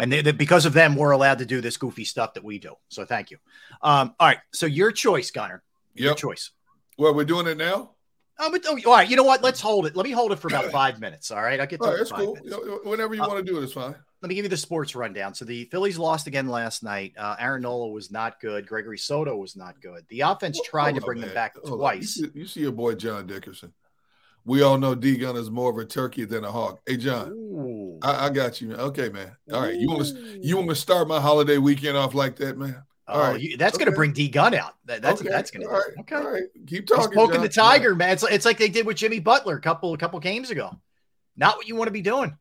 And 0.00 0.12
they, 0.12 0.22
they, 0.22 0.32
because 0.32 0.66
of 0.66 0.72
them, 0.72 0.96
we're 0.96 1.12
allowed 1.12 1.38
to 1.38 1.46
do 1.46 1.60
this 1.60 1.76
goofy 1.76 2.04
stuff 2.04 2.34
that 2.34 2.42
we 2.44 2.58
do. 2.58 2.74
So 2.88 3.04
thank 3.04 3.30
you. 3.30 3.38
Um, 3.82 4.14
all 4.18 4.28
right. 4.28 4.38
So 4.52 4.66
your 4.66 4.90
choice, 4.90 5.30
Gunner. 5.30 5.62
Your 5.94 6.10
yep. 6.10 6.16
choice. 6.16 6.50
Well, 6.98 7.14
we're 7.14 7.24
doing 7.24 7.46
it 7.46 7.56
now. 7.56 7.93
Oh, 8.38 8.50
but, 8.50 8.64
oh, 8.66 8.78
all 8.86 8.96
right. 8.96 9.08
You 9.08 9.16
know 9.16 9.24
what? 9.24 9.42
Let's 9.42 9.60
hold 9.60 9.86
it. 9.86 9.94
Let 9.96 10.04
me 10.04 10.10
hold 10.10 10.32
it 10.32 10.38
for 10.38 10.48
about 10.48 10.64
five 10.72 11.00
minutes. 11.00 11.30
All 11.30 11.42
right. 11.42 11.60
I'll 11.60 11.66
get 11.66 11.80
to 11.80 11.84
all 11.84 11.90
right, 11.90 11.98
that's 11.98 12.12
cool. 12.12 12.36
Whenever 12.84 13.14
you 13.14 13.22
uh, 13.22 13.28
want 13.28 13.44
to 13.44 13.52
do 13.52 13.58
it, 13.58 13.64
it's 13.64 13.72
fine. 13.72 13.94
Let 14.22 14.28
me 14.28 14.34
give 14.34 14.46
you 14.46 14.48
the 14.48 14.56
sports 14.56 14.94
rundown. 14.94 15.34
So 15.34 15.44
the 15.44 15.66
Phillies 15.66 15.98
lost 15.98 16.26
again 16.26 16.48
last 16.48 16.82
night. 16.82 17.12
Uh, 17.16 17.36
Aaron 17.38 17.62
Nola 17.62 17.88
was 17.88 18.10
not 18.10 18.40
good. 18.40 18.66
Gregory 18.66 18.96
Soto 18.96 19.36
was 19.36 19.54
not 19.54 19.80
good. 19.82 20.04
The 20.08 20.22
offense 20.22 20.58
tried 20.64 20.94
to 20.94 21.02
bring 21.02 21.20
them 21.20 21.34
back 21.34 21.56
hold 21.62 21.78
twice. 21.78 22.16
You 22.16 22.26
see, 22.26 22.30
you 22.34 22.46
see, 22.46 22.60
your 22.60 22.72
boy 22.72 22.94
John 22.94 23.26
Dickerson. 23.26 23.74
We 24.46 24.62
all 24.62 24.78
know 24.78 24.94
D 24.94 25.16
Gun 25.18 25.36
is 25.36 25.50
more 25.50 25.70
of 25.70 25.76
a 25.76 25.84
turkey 25.84 26.24
than 26.24 26.42
a 26.44 26.50
hawk. 26.50 26.80
Hey 26.86 26.96
John, 26.96 28.00
I, 28.02 28.26
I, 28.26 28.30
got 28.30 28.62
you, 28.62 28.68
man. 28.68 28.80
Okay, 28.80 29.10
man. 29.10 29.36
All 29.52 29.60
right, 29.60 29.74
you 29.74 29.88
want 29.88 30.06
to 30.06 30.38
you 30.42 30.56
want 30.56 30.68
to 30.70 30.74
start 30.74 31.06
my 31.06 31.20
holiday 31.20 31.58
weekend 31.58 31.96
off 31.96 32.14
like 32.14 32.36
that, 32.36 32.56
man? 32.56 32.82
Oh, 33.06 33.20
right. 33.20 33.40
you, 33.40 33.56
that's 33.56 33.74
okay. 33.76 33.84
going 33.84 33.92
to 33.92 33.96
bring 33.96 34.12
D 34.12 34.28
Gun 34.28 34.54
out. 34.54 34.74
That, 34.86 35.02
that's 35.02 35.20
okay. 35.20 35.28
that's 35.28 35.50
going 35.50 35.66
to. 35.66 35.72
Right. 35.72 35.82
Okay. 36.00 36.14
All 36.16 36.30
right. 36.30 36.44
Keep 36.66 36.86
talking. 36.86 37.10
He's 37.10 37.14
poking 37.14 37.34
John. 37.34 37.42
the 37.42 37.48
tiger, 37.48 37.94
man. 37.94 38.12
It's, 38.12 38.22
it's 38.22 38.44
like 38.46 38.58
they 38.58 38.68
did 38.68 38.86
with 38.86 38.96
Jimmy 38.96 39.20
Butler 39.20 39.56
a 39.56 39.60
couple 39.60 39.92
a 39.92 39.98
couple 39.98 40.18
games 40.20 40.50
ago. 40.50 40.70
Not 41.36 41.56
what 41.56 41.68
you 41.68 41.76
want 41.76 41.88
to 41.88 41.92
be 41.92 42.00
doing. 42.00 42.36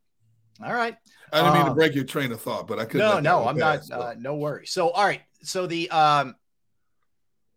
All 0.64 0.74
right. 0.74 0.96
I 1.34 1.42
didn't 1.42 1.54
mean 1.54 1.66
to 1.66 1.72
um, 1.72 1.76
break 1.76 1.96
your 1.96 2.04
train 2.04 2.32
of 2.32 2.40
thought, 2.40 2.68
but 2.68 2.80
I 2.80 2.86
couldn't. 2.86 3.00
No, 3.00 3.20
no, 3.20 3.48
I'm 3.48 3.58
not. 3.58 3.90
Uh, 3.92 4.14
no 4.18 4.36
worries. 4.36 4.72
So, 4.72 4.90
all 4.92 5.04
right. 5.04 5.22
So 5.42 5.68
the 5.68 5.90
um, 5.90 6.36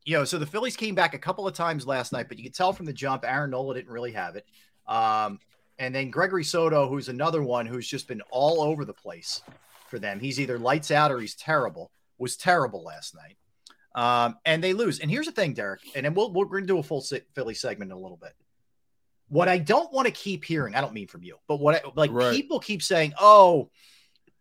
you 0.05 0.17
know, 0.17 0.25
so 0.25 0.39
the 0.39 0.47
Phillies 0.47 0.77
came 0.77 0.95
back 0.95 1.15
a 1.15 1.19
couple 1.19 1.47
of 1.47 1.55
times 1.55 1.87
last 1.87 2.13
night, 2.13 2.29
but 2.29 2.39
you 2.39 2.45
could 2.45 2.55
tell 2.55 2.73
from 2.73 2.87
the 2.87 2.93
jump, 2.93 3.25
Aaron 3.25 3.51
Nola 3.51 3.75
didn't 3.75 3.91
really 3.91 4.13
have 4.13 4.37
it. 4.37 4.47
Um, 4.87 5.41
and 5.79 5.95
then 5.95 6.11
Gregory 6.11 6.45
Soto, 6.45 6.89
who's 6.89 7.09
another 7.09 7.43
one 7.43 7.67
who's 7.67 7.87
just 7.87 8.09
been 8.09 8.23
all 8.31 8.63
over 8.63 8.85
the 8.85 8.95
place 8.95 9.43
for 9.89 9.99
them. 9.99 10.21
He's 10.21 10.41
either 10.41 10.59
lights 10.59 10.91
out 10.91 11.11
or 11.11 11.21
he's 11.21 11.35
terrible. 11.35 11.91
Was 12.19 12.37
terrible 12.37 12.83
last 12.83 13.15
night. 13.15 13.37
Um, 13.95 14.37
and 14.45 14.63
they 14.63 14.75
lose. 14.75 15.01
And 15.01 15.11
here's 15.11 15.27
the 15.27 15.33
thing, 15.33 15.55
Derrick, 15.55 15.81
and 15.95 16.05
then 16.05 16.13
we'll, 16.13 16.31
we're 16.33 16.45
going 16.45 16.65
to 16.65 16.67
do 16.67 16.79
a 16.79 16.83
full 16.83 17.05
Philly 17.35 17.55
segment 17.55 17.91
in 17.91 17.97
a 17.97 18.01
little 18.01 18.19
bit. 18.19 18.35
What 19.29 19.49
I 19.49 19.59
don't 19.59 19.93
want 19.93 20.07
to 20.07 20.13
keep 20.13 20.45
hearing, 20.45 20.75
I 20.75 20.81
don't 20.81 20.93
mean 20.93 21.09
from 21.09 21.23
you, 21.25 21.39
but 21.49 21.61
what 21.61 21.77
I, 21.77 21.81
like 21.95 22.13
right. 22.13 22.35
people 22.35 22.61
keep 22.61 22.83
saying, 22.83 23.15
oh, 23.19 23.71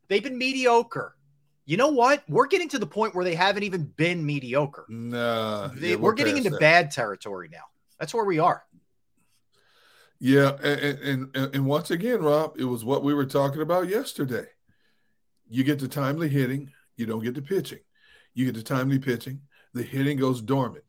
they've 0.10 0.22
been 0.22 0.38
mediocre. 0.38 1.16
You 1.66 1.78
know 1.78 1.88
what? 1.88 2.24
We're 2.30 2.48
getting 2.48 2.70
to 2.70 2.80
the 2.80 2.86
point 2.86 3.16
where 3.16 3.24
they 3.24 3.34
haven't 3.34 3.64
even 3.64 3.86
been 3.86 4.26
mediocre. 4.26 4.86
No, 4.90 5.70
they, 5.70 5.92
yeah, 5.92 5.96
we're, 5.96 6.02
we're 6.02 6.14
getting 6.14 6.38
into 6.38 6.52
that. 6.52 6.60
bad 6.60 6.92
territory 6.92 7.50
now. 7.52 7.64
That's 8.00 8.14
where 8.14 8.26
we 8.26 8.40
are. 8.40 8.64
Yeah, 10.20 10.52
and, 10.62 11.34
and 11.34 11.56
and 11.56 11.66
once 11.66 11.92
again, 11.92 12.22
Rob, 12.22 12.56
it 12.60 12.66
was 12.66 12.86
what 12.86 13.04
we 13.04 13.14
were 13.14 13.26
talking 13.26 13.62
about 13.62 13.88
yesterday. 13.88 14.48
you 15.50 15.64
get 15.64 15.80
the 15.80 15.88
timely 15.88 16.30
hitting, 16.30 16.72
you 16.98 17.06
don't 17.06 17.24
get 17.24 17.36
the 17.36 17.42
pitching. 17.42 17.80
You 18.34 18.46
get 18.46 18.56
the 18.56 18.64
timely 18.64 19.00
pitching, 19.00 19.42
the 19.74 19.84
hitting 19.84 20.18
goes 20.18 20.42
dormant. 20.42 20.84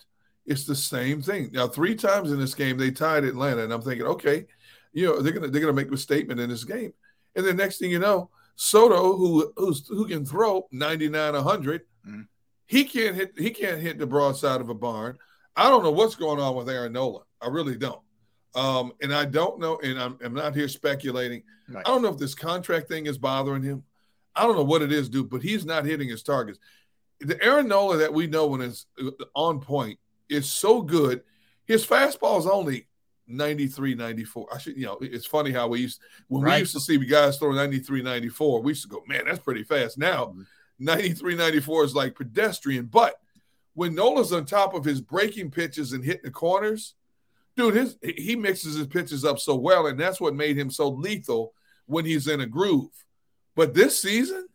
It's 0.47 0.65
the 0.65 0.77
same 0.77 1.21
thing. 1.23 1.51
Now, 1.53 1.67
three 1.67 1.95
times 1.95 2.31
in 2.31 2.39
this 2.39 2.55
game, 2.55 2.79
they 2.79 2.91
tied 2.91 3.25
Atlanta, 3.25 3.65
and 3.65 3.73
I'm 3.73 3.83
thinking, 3.83 4.07
okay, 4.07 4.47
you 4.93 5.07
know, 5.07 5.21
they're 5.21 5.33
gonna 5.33 5.49
they're 5.49 5.61
gonna 5.61 5.73
make 5.73 5.91
a 5.91 5.97
statement 5.97 6.41
in 6.41 6.49
this 6.49 6.65
game. 6.65 6.93
And 7.35 7.45
then 7.45 7.57
next 7.57 7.79
thing 7.79 7.91
you 7.91 7.99
know, 7.99 8.31
Soto, 8.55 9.17
who 9.17 9.53
who's 9.57 9.87
who 9.89 10.07
can 10.07 10.25
throw 10.25 10.67
99, 10.73 11.35
100, 11.35 11.83
mm-hmm. 12.07 12.21
he 12.67 12.85
can't 12.85 13.15
hit 13.15 13.33
he 13.37 13.51
can't 13.51 13.81
hit 13.81 13.99
the 13.99 14.07
broadside 14.07 14.61
of 14.61 14.69
a 14.69 14.75
barn. 14.75 15.19
I 15.57 15.69
don't 15.69 15.83
know 15.83 15.91
what's 15.91 16.15
going 16.15 16.41
on 16.41 16.55
with 16.55 16.69
Aaron 16.69 16.93
Nola. 16.93 17.23
I 17.41 17.49
really 17.49 17.77
don't. 17.77 18.01
Um, 18.55 18.93
and 19.03 19.15
I 19.15 19.27
don't 19.27 19.59
know, 19.59 19.79
and 19.83 19.99
I'm, 19.99 20.19
I'm 20.25 20.33
not 20.33 20.55
here 20.55 20.69
speculating. 20.69 21.43
Right. 21.69 21.87
I 21.87 21.91
don't 21.91 22.03
know 22.03 22.09
if 22.09 22.19
this 22.19 22.35
contract 22.35 22.89
thing 22.89 23.07
is 23.07 23.19
bothering 23.19 23.63
him. 23.63 23.85
I 24.37 24.43
don't 24.43 24.57
know 24.57 24.65
what 24.65 24.83
it 24.83 24.93
is, 24.93 25.09
dude, 25.09 25.31
but 25.31 25.43
he's 25.43 25.65
not 25.65 25.85
hitting 25.85 26.09
his 26.09 26.23
targets. 26.23 26.59
The 27.21 27.43
Aaron 27.43 27.69
Nola 27.69 27.97
that 27.99 28.13
we 28.13 28.27
know 28.27 28.47
when 28.49 28.61
is 28.61 28.87
uh, 29.03 29.11
on 29.35 29.61
point 29.61 29.99
is 30.29 30.49
so 30.53 30.83
good. 30.83 31.23
His 31.65 31.87
fastball 31.87 32.39
is 32.39 32.47
only 32.47 32.87
93, 33.27 33.95
94. 33.95 34.47
I 34.53 34.59
should, 34.59 34.77
you 34.77 34.87
know, 34.87 34.99
it's 35.01 35.27
funny 35.27 35.51
how 35.51 35.69
we 35.69 35.81
used 35.81 36.01
when 36.29 36.43
right. 36.43 36.55
we 36.55 36.61
used 36.61 36.75
to 36.75 36.81
see 36.81 36.99
guys 36.99 37.39
throw 37.39 37.53
93, 37.53 38.03
94, 38.03 38.63
we 38.63 38.73
used 38.73 38.83
to 38.83 38.89
go, 38.89 39.03
man, 39.09 39.25
that's 39.27 39.39
pretty 39.39 39.65
fast. 39.65 39.99
Now, 39.99 40.27
mm-hmm. 40.27 40.43
93, 40.79 41.37
94 41.37 41.85
is 41.85 41.95
like 41.95 42.15
pedestrian. 42.15 42.87
But 42.87 43.15
when 43.75 43.95
Nola's 43.95 44.33
on 44.33 44.45
top 44.45 44.75
of 44.75 44.85
his 44.85 45.01
breaking 45.01 45.51
pitches 45.51 45.93
and 45.93 46.05
hitting 46.05 46.23
the 46.25 46.31
corners, 46.31 46.95
dude, 47.57 47.75
his 47.75 47.97
he 48.03 48.37
mixes 48.37 48.77
his 48.77 48.87
pitches 48.87 49.25
up 49.25 49.39
so 49.39 49.55
well, 49.55 49.87
and 49.87 49.99
that's 49.99 50.21
what 50.21 50.35
made 50.35 50.59
him 50.59 50.71
so 50.71 50.89
lethal 50.89 51.55
when 51.87 52.05
he's 52.05 52.29
in 52.29 52.41
a 52.41 52.47
groove. 52.47 52.91
But 53.57 53.75
this 53.75 54.01
season, 54.01 54.47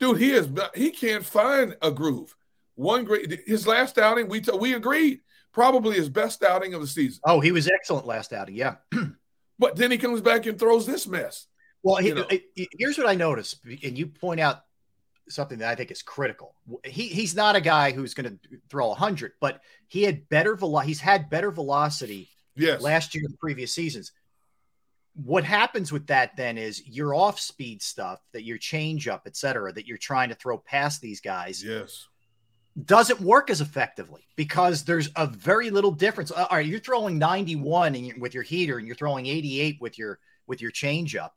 dude, 0.00 0.18
he 0.18 0.30
is 0.30 0.48
he 0.74 0.90
can't 0.90 1.24
find 1.24 1.76
a 1.82 1.90
groove. 1.90 2.34
One 2.76 3.04
great 3.04 3.40
his 3.46 3.66
last 3.66 3.98
outing, 3.98 4.28
we 4.28 4.40
t- 4.40 4.56
we 4.56 4.72
agreed 4.72 5.20
probably 5.52 5.96
his 5.96 6.08
best 6.08 6.42
outing 6.44 6.72
of 6.72 6.80
the 6.80 6.86
season. 6.86 7.20
Oh, 7.26 7.40
he 7.40 7.52
was 7.52 7.68
excellent 7.68 8.06
last 8.06 8.32
outing, 8.32 8.54
yeah. 8.54 8.76
but 9.58 9.76
then 9.76 9.90
he 9.90 9.98
comes 9.98 10.20
back 10.20 10.46
and 10.46 10.58
throws 10.58 10.86
this 10.86 11.06
mess. 11.06 11.48
Well, 11.82 11.96
he, 11.96 12.14
here's 12.78 12.98
what 12.98 13.08
I 13.08 13.14
noticed, 13.14 13.58
and 13.64 13.98
you 13.98 14.06
point 14.06 14.40
out 14.40 14.62
something 15.28 15.58
that 15.58 15.68
I 15.68 15.74
think 15.74 15.90
is 15.90 16.02
critical. 16.02 16.54
He 16.84 17.08
he's 17.08 17.34
not 17.34 17.56
a 17.56 17.60
guy 17.60 17.90
who's 17.90 18.14
going 18.14 18.38
to 18.38 18.58
throw 18.70 18.88
100, 18.88 19.32
but 19.40 19.60
he 19.88 20.02
had 20.02 20.28
better 20.28 20.54
velo- 20.54 20.80
he's 20.80 21.00
had 21.00 21.30
better 21.30 21.50
velocity 21.50 22.28
yes. 22.54 22.80
last 22.80 23.14
year 23.14 23.24
and 23.26 23.38
previous 23.38 23.72
seasons. 23.72 24.12
What 25.24 25.44
happens 25.44 25.90
with 25.90 26.06
that 26.06 26.36
then 26.36 26.58
is 26.58 26.86
your 26.86 27.14
off 27.14 27.40
speed 27.40 27.82
stuff 27.82 28.20
that 28.32 28.44
your 28.44 28.58
change 28.58 29.08
up, 29.08 29.22
et 29.26 29.36
cetera, 29.36 29.72
that 29.72 29.86
you're 29.86 29.98
trying 29.98 30.28
to 30.28 30.34
throw 30.34 30.58
past 30.58 31.00
these 31.00 31.20
guys. 31.20 31.62
Yes 31.62 32.06
doesn't 32.84 33.20
work 33.20 33.50
as 33.50 33.60
effectively 33.60 34.22
because 34.36 34.84
there's 34.84 35.10
a 35.16 35.26
very 35.26 35.70
little 35.70 35.90
difference. 35.90 36.30
Uh, 36.30 36.46
all 36.50 36.58
right, 36.58 36.66
you're 36.66 36.78
throwing 36.78 37.18
91 37.18 38.12
with 38.18 38.34
your 38.34 38.42
heater 38.42 38.78
and 38.78 38.86
you're 38.86 38.96
throwing 38.96 39.26
88 39.26 39.78
with 39.80 39.98
your 39.98 40.18
with 40.46 40.60
your 40.60 40.70
changeup. 40.70 41.30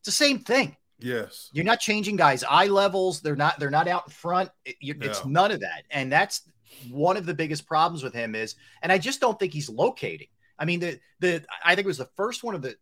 It's 0.00 0.06
the 0.06 0.12
same 0.12 0.38
thing. 0.38 0.76
Yes. 0.98 1.50
You're 1.52 1.64
not 1.64 1.80
changing 1.80 2.16
guys' 2.16 2.44
eye 2.48 2.68
levels. 2.68 3.20
They're 3.20 3.36
not 3.36 3.58
they're 3.58 3.70
not 3.70 3.88
out 3.88 4.04
in 4.06 4.12
front. 4.12 4.50
It, 4.64 4.76
it's 4.80 5.24
no. 5.24 5.30
none 5.30 5.50
of 5.50 5.60
that. 5.60 5.84
And 5.90 6.10
that's 6.10 6.42
one 6.90 7.16
of 7.16 7.26
the 7.26 7.34
biggest 7.34 7.66
problems 7.66 8.02
with 8.02 8.14
him 8.14 8.34
is 8.34 8.54
and 8.82 8.92
I 8.92 8.98
just 8.98 9.20
don't 9.20 9.38
think 9.38 9.52
he's 9.52 9.68
locating. 9.68 10.28
I 10.58 10.64
mean 10.64 10.80
the 10.80 11.00
the 11.20 11.44
I 11.64 11.74
think 11.74 11.84
it 11.84 11.88
was 11.88 11.98
the 11.98 12.10
first 12.16 12.44
one 12.44 12.54
of 12.54 12.62
the 12.62 12.76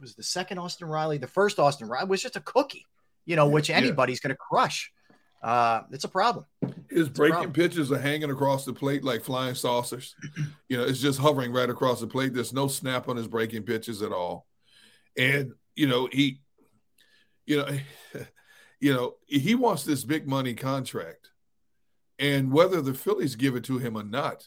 was 0.00 0.14
the 0.14 0.22
second 0.22 0.58
Austin 0.58 0.88
Riley, 0.88 1.18
the 1.18 1.26
first 1.26 1.58
Austin 1.58 1.88
Riley 1.88 2.08
was 2.08 2.22
just 2.22 2.36
a 2.36 2.40
cookie, 2.40 2.86
you 3.26 3.36
know, 3.36 3.48
which 3.48 3.70
anybody's 3.70 4.20
going 4.20 4.34
to 4.34 4.38
crush. 4.38 4.92
Uh, 5.42 5.82
it's 5.90 6.04
a 6.04 6.08
problem. 6.08 6.44
His 6.90 7.08
breaking 7.08 7.52
pitches 7.52 7.90
are 7.92 7.98
hanging 7.98 8.30
across 8.30 8.64
the 8.64 8.72
plate 8.72 9.04
like 9.04 9.22
flying 9.22 9.54
saucers. 9.54 10.14
you 10.68 10.76
know, 10.76 10.84
it's 10.84 11.00
just 11.00 11.18
hovering 11.18 11.52
right 11.52 11.70
across 11.70 12.00
the 12.00 12.06
plate. 12.06 12.34
There's 12.34 12.52
no 12.52 12.68
snap 12.68 13.08
on 13.08 13.16
his 13.16 13.28
breaking 13.28 13.62
pitches 13.62 14.02
at 14.02 14.12
all. 14.12 14.46
And, 15.16 15.52
you 15.74 15.86
know, 15.86 16.08
he, 16.10 16.40
you 17.46 17.58
know, 17.58 17.78
you 18.80 18.92
know, 18.92 19.14
he 19.26 19.54
wants 19.54 19.84
this 19.84 20.04
big 20.04 20.26
money 20.26 20.54
contract. 20.54 21.30
And 22.18 22.52
whether 22.52 22.82
the 22.82 22.92
Phillies 22.92 23.34
give 23.34 23.56
it 23.56 23.64
to 23.64 23.78
him 23.78 23.96
or 23.96 24.02
not, 24.02 24.46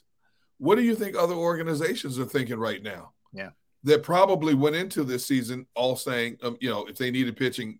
what 0.57 0.75
do 0.75 0.83
you 0.83 0.95
think 0.95 1.15
other 1.15 1.33
organizations 1.33 2.19
are 2.19 2.25
thinking 2.25 2.59
right 2.59 2.81
now? 2.81 3.13
Yeah. 3.33 3.49
That 3.85 4.01
probably 4.01 4.53
went 4.53 4.77
into 4.77 5.03
this 5.03 5.25
season 5.25 5.67
all 5.75 5.97
saying, 5.97 6.37
um, 6.41 6.55
you 6.61 6.69
know, 6.69 6.85
if 6.85 6.97
they 6.97 7.11
needed 7.11 7.35
pitching 7.35 7.79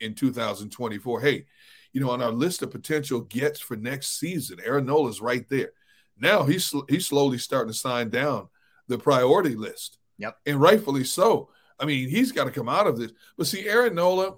in 0.00 0.14
2024, 0.14 1.20
hey, 1.20 1.44
you 1.92 2.00
know, 2.00 2.10
on 2.10 2.22
our 2.22 2.32
list 2.32 2.62
of 2.62 2.70
potential 2.70 3.20
gets 3.20 3.60
for 3.60 3.76
next 3.76 4.18
season. 4.18 4.58
Aaron 4.64 4.86
Nola's 4.86 5.20
right 5.20 5.48
there. 5.48 5.72
Now 6.18 6.44
he's 6.44 6.74
he's 6.88 7.06
slowly 7.06 7.38
starting 7.38 7.72
to 7.72 7.78
sign 7.78 8.10
down 8.10 8.48
the 8.88 8.98
priority 8.98 9.54
list. 9.54 9.98
Yep. 10.18 10.36
And 10.46 10.60
rightfully 10.60 11.04
so. 11.04 11.50
I 11.78 11.86
mean, 11.86 12.08
he's 12.08 12.32
got 12.32 12.44
to 12.44 12.50
come 12.50 12.68
out 12.68 12.86
of 12.86 12.98
this. 12.98 13.12
But 13.36 13.46
see, 13.46 13.68
Aaron 13.68 13.94
Nola 13.94 14.34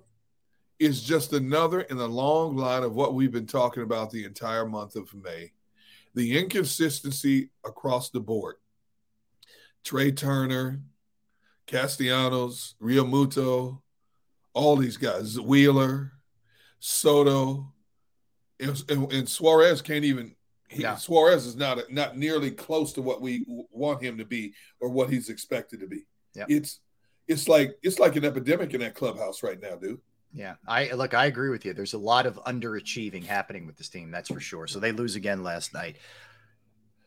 is 0.78 1.02
just 1.02 1.32
another 1.32 1.80
in 1.82 1.96
the 1.96 2.08
long 2.08 2.56
line 2.56 2.82
of 2.82 2.94
what 2.94 3.14
we've 3.14 3.32
been 3.32 3.46
talking 3.46 3.82
about 3.82 4.10
the 4.10 4.24
entire 4.24 4.66
month 4.66 4.96
of 4.96 5.12
May. 5.14 5.52
The 6.14 6.38
inconsistency 6.38 7.50
across 7.64 8.10
the 8.10 8.20
board. 8.20 8.56
Trey 9.84 10.12
Turner, 10.12 10.80
Castellanos, 11.66 12.74
Realmuto, 12.80 13.80
all 14.54 14.76
these 14.76 14.96
guys, 14.96 15.38
Wheeler, 15.40 16.12
Soto, 16.78 17.72
and, 18.60 18.84
and 18.88 19.28
Suarez 19.28 19.82
can't 19.82 20.04
even. 20.04 20.34
He, 20.68 20.84
Suarez 20.98 21.46
is 21.46 21.54
not 21.54 21.78
not 21.92 22.16
nearly 22.16 22.50
close 22.50 22.92
to 22.94 23.02
what 23.02 23.20
we 23.20 23.44
want 23.46 24.02
him 24.02 24.18
to 24.18 24.24
be 24.24 24.52
or 24.80 24.88
what 24.88 25.08
he's 25.08 25.28
expected 25.28 25.78
to 25.80 25.86
be. 25.86 26.06
Yeah. 26.34 26.46
It's 26.48 26.80
it's 27.28 27.48
like 27.48 27.76
it's 27.82 27.98
like 27.98 28.16
an 28.16 28.24
epidemic 28.24 28.74
in 28.74 28.80
that 28.80 28.94
clubhouse 28.94 29.42
right 29.42 29.60
now, 29.60 29.76
dude. 29.76 30.00
Yeah, 30.32 30.56
I 30.66 30.92
look. 30.92 31.14
I 31.14 31.26
agree 31.26 31.50
with 31.50 31.64
you. 31.64 31.72
There's 31.72 31.94
a 31.94 31.98
lot 31.98 32.26
of 32.26 32.36
underachieving 32.44 33.24
happening 33.24 33.66
with 33.66 33.76
this 33.76 33.88
team. 33.88 34.10
That's 34.10 34.28
for 34.28 34.40
sure. 34.40 34.66
So 34.66 34.78
they 34.78 34.92
lose 34.92 35.16
again 35.16 35.42
last 35.42 35.72
night. 35.72 35.96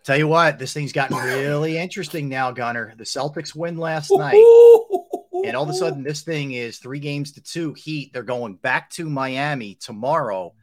Tell 0.03 0.17
you 0.17 0.27
what, 0.27 0.57
this 0.57 0.73
thing's 0.73 0.93
gotten 0.93 1.17
really 1.17 1.77
interesting 1.77 2.29
now, 2.29 2.51
Gunner. 2.51 2.93
The 2.97 3.03
Celtics 3.03 3.55
win 3.55 3.77
last 3.77 4.11
night. 4.11 4.35
And 5.45 5.55
all 5.55 5.63
of 5.63 5.69
a 5.69 5.73
sudden, 5.73 6.03
this 6.03 6.21
thing 6.21 6.51
is 6.51 6.77
three 6.79 6.99
games 6.99 7.31
to 7.33 7.41
two 7.41 7.73
Heat. 7.73 8.11
They're 8.11 8.23
going 8.23 8.55
back 8.55 8.89
to 8.91 9.09
Miami 9.09 9.75
tomorrow, 9.75 10.53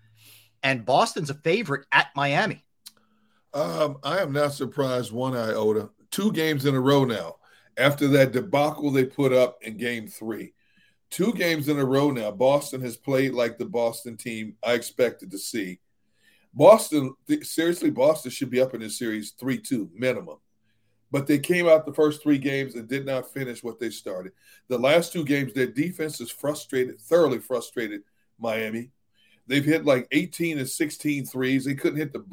and 0.62 0.84
Boston's 0.84 1.30
a 1.30 1.34
favorite 1.34 1.86
at 1.92 2.08
Miami. 2.14 2.64
Um, 3.54 3.98
I 4.02 4.18
am 4.18 4.32
not 4.32 4.52
surprised 4.52 5.12
one 5.12 5.34
iota. 5.34 5.90
Two 6.10 6.30
games 6.30 6.66
in 6.66 6.74
a 6.74 6.80
row 6.80 7.04
now. 7.04 7.36
After 7.78 8.06
that 8.08 8.32
debacle 8.32 8.90
they 8.90 9.04
put 9.04 9.32
up 9.32 9.58
in 9.62 9.76
game 9.76 10.08
three, 10.08 10.52
two 11.10 11.32
games 11.32 11.68
in 11.68 11.78
a 11.78 11.84
row 11.84 12.10
now. 12.10 12.30
Boston 12.30 12.80
has 12.82 12.96
played 12.96 13.32
like 13.32 13.58
the 13.58 13.64
Boston 13.64 14.16
team 14.16 14.56
I 14.62 14.74
expected 14.74 15.30
to 15.30 15.38
see. 15.38 15.80
Boston, 16.56 17.14
seriously, 17.42 17.90
Boston 17.90 18.32
should 18.32 18.50
be 18.50 18.60
up 18.60 18.74
in 18.74 18.80
this 18.80 18.98
series 18.98 19.32
3 19.38 19.58
2 19.58 19.90
minimum 19.94 20.38
but 21.10 21.26
they 21.26 21.38
came 21.38 21.68
out 21.68 21.86
the 21.86 21.94
first 21.94 22.22
three 22.22 22.38
games 22.38 22.74
and 22.74 22.88
did 22.88 23.06
not 23.06 23.32
finish 23.32 23.62
what 23.62 23.78
they 23.78 23.90
started. 23.90 24.32
The 24.68 24.78
last 24.78 25.12
two 25.12 25.24
games, 25.24 25.52
their 25.52 25.66
defense 25.66 26.20
is 26.20 26.30
frustrated, 26.30 27.00
thoroughly 27.00 27.38
frustrated 27.38 28.02
Miami. 28.38 28.90
They've 29.46 29.64
hit 29.64 29.84
like 29.84 30.08
18 30.10 30.58
and 30.58 30.68
16 30.68 31.26
threes. 31.26 31.64
They 31.64 31.74
couldn't 31.74 31.98
hit 31.98 32.12
the 32.12 32.24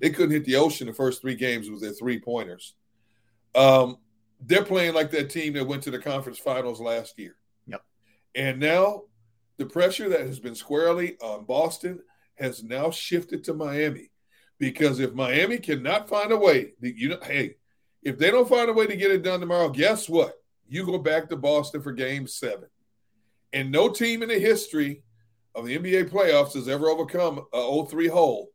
they 0.00 0.10
couldn't 0.10 0.32
hit 0.32 0.46
the 0.46 0.56
ocean 0.56 0.86
the 0.86 0.94
first 0.94 1.20
three 1.20 1.34
games 1.34 1.68
with 1.68 1.82
their 1.82 1.92
three 1.92 2.18
pointers. 2.18 2.74
Um, 3.54 3.98
they're 4.40 4.64
playing 4.64 4.94
like 4.94 5.10
that 5.10 5.30
team 5.30 5.52
that 5.52 5.66
went 5.66 5.82
to 5.84 5.90
the 5.90 5.98
conference 5.98 6.38
finals 6.38 6.80
last 6.80 7.18
year. 7.18 7.36
Yep. 7.66 7.82
And 8.34 8.58
now 8.58 9.02
the 9.58 9.66
pressure 9.66 10.08
that 10.08 10.20
has 10.20 10.40
been 10.40 10.54
squarely 10.54 11.16
on 11.20 11.44
Boston 11.44 12.00
has 12.36 12.62
now 12.62 12.90
shifted 12.90 13.44
to 13.44 13.54
Miami. 13.54 14.10
Because 14.58 15.00
if 15.00 15.12
Miami 15.14 15.58
cannot 15.58 16.08
find 16.08 16.32
a 16.32 16.36
way, 16.36 16.72
you 16.80 17.08
know, 17.08 17.18
hey, 17.22 17.56
if 18.02 18.18
they 18.18 18.30
don't 18.30 18.48
find 18.48 18.68
a 18.68 18.72
way 18.72 18.86
to 18.86 18.96
get 18.96 19.10
it 19.10 19.22
done 19.22 19.40
tomorrow, 19.40 19.68
guess 19.68 20.08
what? 20.08 20.34
You 20.68 20.86
go 20.86 20.98
back 20.98 21.28
to 21.28 21.36
Boston 21.36 21.82
for 21.82 21.92
game 21.92 22.26
seven. 22.26 22.68
And 23.52 23.70
no 23.70 23.88
team 23.88 24.22
in 24.22 24.28
the 24.28 24.38
history 24.38 25.02
of 25.54 25.66
the 25.66 25.78
NBA 25.78 26.10
playoffs 26.10 26.54
has 26.54 26.68
ever 26.68 26.88
overcome 26.88 27.38
a 27.52 27.58
0-3 27.58 28.08
hole. 28.08 28.50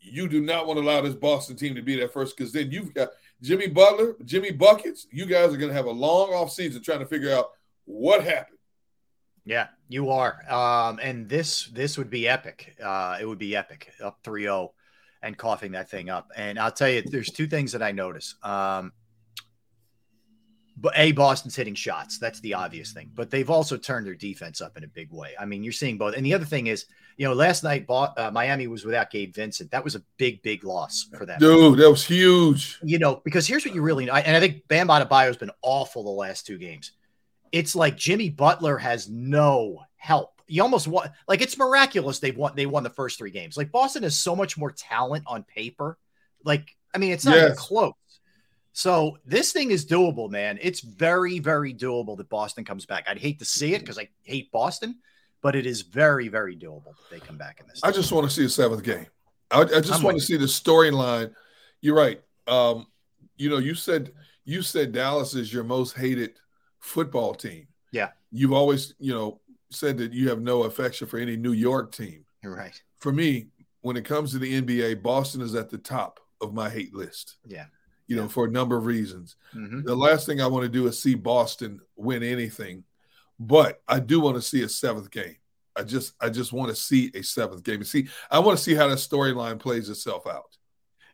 You 0.00 0.28
do 0.28 0.40
not 0.40 0.66
want 0.66 0.78
to 0.78 0.84
allow 0.84 1.00
this 1.00 1.14
Boston 1.14 1.56
team 1.56 1.74
to 1.74 1.82
be 1.82 1.96
there 1.96 2.08
first 2.08 2.36
because 2.36 2.52
then 2.52 2.70
you've 2.70 2.94
got 2.94 3.08
Jimmy 3.40 3.68
Butler, 3.68 4.16
Jimmy 4.24 4.52
Buckets. 4.52 5.06
You 5.10 5.26
guys 5.26 5.52
are 5.52 5.56
going 5.56 5.70
to 5.70 5.76
have 5.76 5.86
a 5.86 5.90
long 5.90 6.32
off 6.32 6.52
season 6.52 6.82
trying 6.82 7.00
to 7.00 7.06
figure 7.06 7.34
out 7.34 7.50
what 7.84 8.22
happened. 8.22 8.58
Yeah, 9.44 9.68
you 9.88 10.10
are. 10.10 10.40
Um, 10.50 10.98
and 11.02 11.28
this 11.28 11.66
this 11.66 11.98
would 11.98 12.10
be 12.10 12.28
epic. 12.28 12.76
Uh, 12.82 13.18
it 13.20 13.26
would 13.26 13.38
be 13.38 13.56
epic. 13.56 13.92
Up 14.02 14.22
3-0 14.22 14.70
and 15.22 15.36
coughing 15.36 15.72
that 15.72 15.90
thing 15.90 16.10
up. 16.10 16.30
And 16.36 16.58
I'll 16.58 16.70
tell 16.70 16.88
you, 16.88 17.02
there's 17.02 17.30
two 17.30 17.46
things 17.46 17.72
that 17.72 17.82
I 17.82 17.92
notice. 17.92 18.34
Um, 18.42 18.92
but 20.76 20.92
a 20.96 21.12
Boston's 21.12 21.56
hitting 21.56 21.74
shots. 21.74 22.18
That's 22.18 22.40
the 22.40 22.54
obvious 22.54 22.92
thing. 22.92 23.10
But 23.14 23.30
they've 23.30 23.48
also 23.48 23.76
turned 23.76 24.06
their 24.06 24.14
defense 24.14 24.60
up 24.60 24.76
in 24.76 24.84
a 24.84 24.88
big 24.88 25.12
way. 25.12 25.34
I 25.38 25.44
mean, 25.44 25.62
you're 25.62 25.72
seeing 25.72 25.98
both. 25.98 26.14
And 26.14 26.26
the 26.26 26.34
other 26.34 26.44
thing 26.44 26.66
is, 26.66 26.86
you 27.16 27.26
know, 27.26 27.32
last 27.32 27.62
night 27.62 27.86
uh, 27.88 28.30
Miami 28.32 28.66
was 28.66 28.84
without 28.84 29.10
Gabe 29.10 29.32
Vincent. 29.32 29.70
That 29.70 29.84
was 29.84 29.94
a 29.94 30.02
big, 30.16 30.42
big 30.42 30.64
loss 30.64 31.08
for 31.16 31.24
them. 31.24 31.38
Dude, 31.38 31.78
that 31.78 31.88
was 31.88 32.04
huge. 32.04 32.78
You 32.82 32.98
know, 32.98 33.22
because 33.24 33.46
here's 33.46 33.64
what 33.64 33.74
you 33.74 33.82
really 33.82 34.04
know. 34.04 34.14
And 34.14 34.36
I 34.36 34.40
think 34.40 34.66
Bam 34.66 34.88
Adebayo 34.88 35.26
has 35.26 35.36
been 35.36 35.52
awful 35.62 36.02
the 36.02 36.10
last 36.10 36.44
two 36.44 36.58
games. 36.58 36.92
It's 37.54 37.76
like 37.76 37.96
Jimmy 37.96 38.30
Butler 38.30 38.76
has 38.78 39.08
no 39.08 39.84
help. 39.94 40.42
You 40.48 40.60
almost 40.60 40.88
want 40.88 41.12
like 41.28 41.40
it's 41.40 41.56
miraculous 41.56 42.18
they've 42.18 42.36
won 42.36 42.52
they 42.56 42.66
won 42.66 42.82
the 42.82 42.90
first 42.90 43.16
three 43.16 43.30
games. 43.30 43.56
Like 43.56 43.70
Boston 43.70 44.02
has 44.02 44.18
so 44.18 44.34
much 44.34 44.58
more 44.58 44.72
talent 44.72 45.22
on 45.28 45.44
paper. 45.44 45.96
Like, 46.42 46.74
I 46.92 46.98
mean, 46.98 47.12
it's 47.12 47.24
not 47.24 47.36
yes. 47.36 47.44
even 47.44 47.56
close. 47.56 47.92
So 48.72 49.18
this 49.24 49.52
thing 49.52 49.70
is 49.70 49.86
doable, 49.86 50.28
man. 50.28 50.58
It's 50.60 50.80
very, 50.80 51.38
very 51.38 51.72
doable 51.72 52.16
that 52.16 52.28
Boston 52.28 52.64
comes 52.64 52.86
back. 52.86 53.04
I'd 53.08 53.20
hate 53.20 53.38
to 53.38 53.44
see 53.44 53.72
it 53.72 53.82
because 53.82 54.00
I 54.00 54.08
hate 54.24 54.50
Boston, 54.50 54.96
but 55.40 55.54
it 55.54 55.64
is 55.64 55.82
very, 55.82 56.26
very 56.26 56.56
doable 56.56 56.96
that 56.96 57.08
they 57.12 57.20
come 57.20 57.38
back 57.38 57.60
in 57.60 57.68
this. 57.68 57.78
I 57.84 57.92
just 57.92 58.10
want 58.10 58.28
to 58.28 58.34
see 58.34 58.44
a 58.44 58.48
seventh 58.48 58.82
game. 58.82 59.06
I, 59.52 59.60
I 59.60 59.64
just 59.64 59.92
I'm 59.92 60.02
want 60.02 60.18
to 60.18 60.24
see 60.24 60.36
the 60.36 60.46
storyline. 60.46 61.32
You're 61.80 61.94
right. 61.94 62.20
Um, 62.48 62.88
you 63.36 63.48
know, 63.48 63.58
you 63.58 63.76
said 63.76 64.10
you 64.44 64.60
said 64.60 64.90
Dallas 64.90 65.34
is 65.34 65.52
your 65.52 65.62
most 65.62 65.96
hated 65.96 66.32
football 66.84 67.34
team. 67.34 67.66
Yeah. 67.92 68.10
You've 68.30 68.52
always, 68.52 68.94
you 68.98 69.14
know, 69.14 69.40
said 69.70 69.98
that 69.98 70.12
you 70.12 70.28
have 70.28 70.40
no 70.40 70.64
affection 70.64 71.06
for 71.06 71.18
any 71.18 71.36
New 71.36 71.52
York 71.52 71.92
team. 71.92 72.24
You're 72.42 72.56
right. 72.56 72.80
For 72.98 73.12
me, 73.12 73.48
when 73.80 73.96
it 73.96 74.04
comes 74.04 74.32
to 74.32 74.38
the 74.38 74.60
NBA, 74.60 75.02
Boston 75.02 75.40
is 75.40 75.54
at 75.54 75.70
the 75.70 75.78
top 75.78 76.20
of 76.40 76.54
my 76.54 76.68
hate 76.68 76.94
list. 76.94 77.36
Yeah 77.46 77.66
you 78.06 78.16
know, 78.16 78.28
for 78.28 78.44
a 78.44 78.50
number 78.50 78.76
of 78.76 78.86
reasons. 78.86 79.36
Mm-hmm. 79.54 79.82
The 79.82 79.94
last 79.94 80.26
thing 80.26 80.40
I 80.40 80.46
want 80.46 80.64
to 80.64 80.68
do 80.68 80.86
is 80.86 81.00
see 81.00 81.14
Boston 81.14 81.80
win 81.96 82.22
anything, 82.22 82.84
but 83.38 83.80
I 83.88 84.00
do 84.00 84.20
want 84.20 84.36
to 84.36 84.42
see 84.42 84.62
a 84.62 84.68
seventh 84.68 85.10
game. 85.10 85.36
I 85.76 85.82
just 85.82 86.14
I 86.20 86.28
just 86.28 86.52
want 86.52 86.68
to 86.68 86.76
see 86.76 87.10
a 87.14 87.22
seventh 87.22 87.64
game 87.64 87.76
and 87.76 87.86
see. 87.86 88.08
I 88.30 88.38
want 88.38 88.58
to 88.58 88.62
see 88.62 88.74
how 88.74 88.88
that 88.88 88.98
storyline 88.98 89.58
plays 89.58 89.88
itself 89.88 90.26
out. 90.26 90.56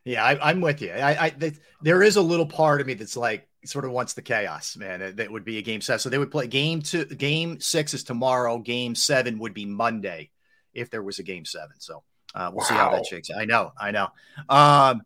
Yeah, 0.03 0.23
I, 0.23 0.51
am 0.51 0.61
with 0.61 0.81
you. 0.81 0.91
I, 0.91 1.25
I 1.25 1.53
there 1.81 2.03
is 2.03 2.15
a 2.15 2.21
little 2.21 2.45
part 2.45 2.81
of 2.81 2.87
me 2.87 2.93
that's 2.93 3.17
like 3.17 3.47
sort 3.65 3.85
of 3.85 3.91
wants 3.91 4.13
the 4.13 4.21
chaos, 4.21 4.75
man. 4.75 5.15
That 5.15 5.31
would 5.31 5.45
be 5.45 5.57
a 5.57 5.61
game 5.61 5.81
set. 5.81 6.01
So 6.01 6.09
they 6.09 6.17
would 6.17 6.31
play 6.31 6.47
game 6.47 6.81
two. 6.81 7.05
Game 7.05 7.59
six 7.59 7.93
is 7.93 8.03
tomorrow. 8.03 8.57
Game 8.57 8.95
seven 8.95 9.39
would 9.39 9.53
be 9.53 9.65
Monday, 9.65 10.31
if 10.73 10.89
there 10.89 11.03
was 11.03 11.19
a 11.19 11.23
game 11.23 11.45
seven. 11.45 11.75
So 11.79 12.03
uh, 12.35 12.49
we'll 12.51 12.59
wow. 12.59 12.63
see 12.63 12.73
how 12.75 12.89
that 12.91 13.05
shakes. 13.05 13.29
I 13.35 13.45
know, 13.45 13.73
I 13.79 13.91
know. 13.91 14.07
Um, 14.49 15.01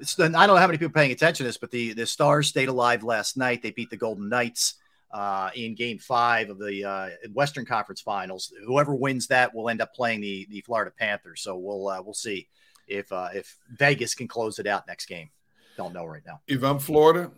I 0.00 0.16
don't 0.16 0.32
know 0.32 0.56
how 0.56 0.66
many 0.66 0.78
people 0.78 0.92
paying 0.92 1.10
attention 1.10 1.44
to 1.44 1.48
this, 1.48 1.58
but 1.58 1.70
the 1.70 1.92
the 1.92 2.06
Stars 2.06 2.48
stayed 2.48 2.68
alive 2.68 3.02
last 3.02 3.36
night. 3.36 3.62
They 3.62 3.72
beat 3.72 3.90
the 3.90 3.96
Golden 3.96 4.28
Knights 4.28 4.74
uh, 5.10 5.50
in 5.56 5.74
Game 5.74 5.98
Five 5.98 6.50
of 6.50 6.58
the 6.58 6.84
uh, 6.84 7.08
Western 7.32 7.66
Conference 7.66 8.00
Finals. 8.00 8.52
Whoever 8.64 8.94
wins 8.94 9.26
that 9.28 9.54
will 9.54 9.68
end 9.68 9.80
up 9.80 9.94
playing 9.94 10.20
the 10.20 10.46
the 10.50 10.60
Florida 10.60 10.92
Panthers. 10.96 11.42
So 11.42 11.56
we'll 11.56 11.88
uh, 11.88 12.00
we'll 12.00 12.14
see 12.14 12.48
if 12.86 13.10
uh, 13.10 13.30
if 13.34 13.58
Vegas 13.76 14.14
can 14.14 14.28
close 14.28 14.60
it 14.60 14.68
out 14.68 14.86
next 14.86 15.06
game. 15.06 15.30
Don't 15.76 15.92
know 15.92 16.04
right 16.04 16.22
now. 16.26 16.40
If 16.46 16.62
I'm 16.62 16.78
Florida, 16.78 17.30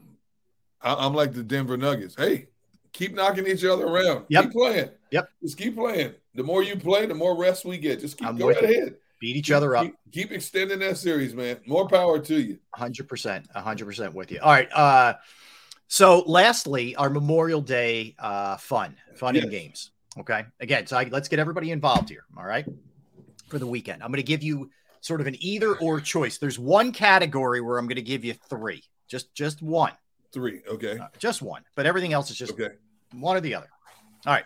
I'm 0.83 1.15
like 1.15 1.33
the 1.33 1.43
Denver 1.43 1.77
Nuggets. 1.77 2.15
Hey, 2.17 2.47
keep 2.93 3.15
knocking 3.15 3.47
each 3.47 3.65
other 3.65 3.87
around. 3.87 4.25
Yep. 4.29 4.45
Keep 4.45 4.53
playing. 4.53 4.91
Yep. 5.11 5.29
Just 5.43 5.59
keep 5.59 5.77
playing. 5.77 6.15
The 6.35 6.43
more 6.43 6.63
you 6.63 6.77
play, 6.77 7.07
the 7.07 7.15
more 7.15 7.37
rest 7.37 7.65
we 7.65 7.79
get. 7.79 8.01
Just 8.01 8.17
keep 8.17 8.29
I'm 8.29 8.37
going 8.37 8.57
ahead 8.57 8.97
beat 9.21 9.37
each 9.37 9.51
other 9.51 9.77
up. 9.77 9.85
Keep, 9.85 9.95
keep, 10.11 10.33
extending 10.33 10.81
that 10.81 10.97
series, 10.97 11.35
man. 11.35 11.59
More 11.67 11.87
power 11.87 12.19
to 12.19 12.41
you. 12.41 12.59
100%. 12.75 13.47
100% 13.55 14.15
with 14.15 14.33
you. 14.33 14.41
All 14.43 14.51
right. 14.51 14.73
Uh, 14.73 15.15
so, 15.87 16.21
lastly, 16.27 16.97
our 16.97 17.11
Memorial 17.11 17.61
Day 17.61 18.17
uh, 18.19 18.57
fun, 18.57 18.97
fun 19.15 19.35
yes. 19.35 19.45
and 19.45 19.53
games. 19.53 19.91
Okay. 20.19 20.45
Again, 20.59 20.87
so 20.87 20.97
I, 20.97 21.05
let's 21.05 21.29
get 21.29 21.39
everybody 21.39 21.71
involved 21.71 22.09
here. 22.09 22.25
All 22.37 22.45
right. 22.45 22.67
For 23.49 23.59
the 23.59 23.67
weekend, 23.67 24.03
I'm 24.03 24.11
going 24.11 24.19
to 24.19 24.23
give 24.23 24.43
you 24.43 24.71
sort 25.01 25.21
of 25.21 25.27
an 25.27 25.37
either 25.41 25.75
or 25.77 26.01
choice. 26.01 26.39
There's 26.39 26.59
one 26.59 26.93
category 26.93 27.61
where 27.61 27.79
I'm 27.79 27.87
going 27.87 27.97
to 27.97 28.03
give 28.03 28.25
you 28.25 28.35
three, 28.49 28.85
just 29.09 29.35
just 29.35 29.61
one. 29.61 29.93
Three. 30.33 30.63
Okay. 30.69 30.99
Uh, 30.99 31.09
just 31.19 31.43
one, 31.43 31.65
but 31.75 31.87
everything 31.87 32.13
else 32.13 32.31
is 32.31 32.37
just 32.37 32.53
okay. 32.53 32.75
one 33.13 33.37
or 33.37 33.41
the 33.41 33.55
other. 33.55 33.69
All 34.27 34.33
right. 34.33 34.45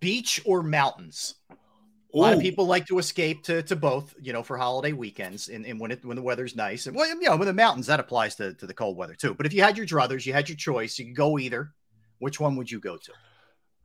Beach 0.00 0.40
or 0.44 0.62
mountains? 0.62 1.34
A 2.14 2.18
lot 2.18 2.34
of 2.34 2.40
people 2.40 2.66
like 2.66 2.86
to 2.88 2.98
escape 2.98 3.42
to, 3.44 3.62
to 3.62 3.74
both, 3.74 4.14
you 4.20 4.34
know, 4.34 4.42
for 4.42 4.58
holiday 4.58 4.92
weekends 4.92 5.48
and, 5.48 5.64
and 5.64 5.80
when 5.80 5.90
it 5.90 6.04
when 6.04 6.14
the 6.14 6.22
weather's 6.22 6.54
nice. 6.54 6.86
And 6.86 6.94
well, 6.94 7.08
you 7.08 7.18
know, 7.22 7.36
with 7.36 7.48
the 7.48 7.54
mountains, 7.54 7.86
that 7.86 8.00
applies 8.00 8.34
to, 8.34 8.52
to 8.54 8.66
the 8.66 8.74
cold 8.74 8.98
weather 8.98 9.14
too. 9.14 9.32
But 9.34 9.46
if 9.46 9.54
you 9.54 9.62
had 9.62 9.78
your 9.78 9.86
druthers, 9.86 10.26
you 10.26 10.34
had 10.34 10.46
your 10.46 10.56
choice, 10.56 10.98
you 10.98 11.06
could 11.06 11.16
go 11.16 11.38
either. 11.38 11.72
Which 12.18 12.38
one 12.38 12.54
would 12.56 12.70
you 12.70 12.80
go 12.80 12.98
to? 12.98 13.12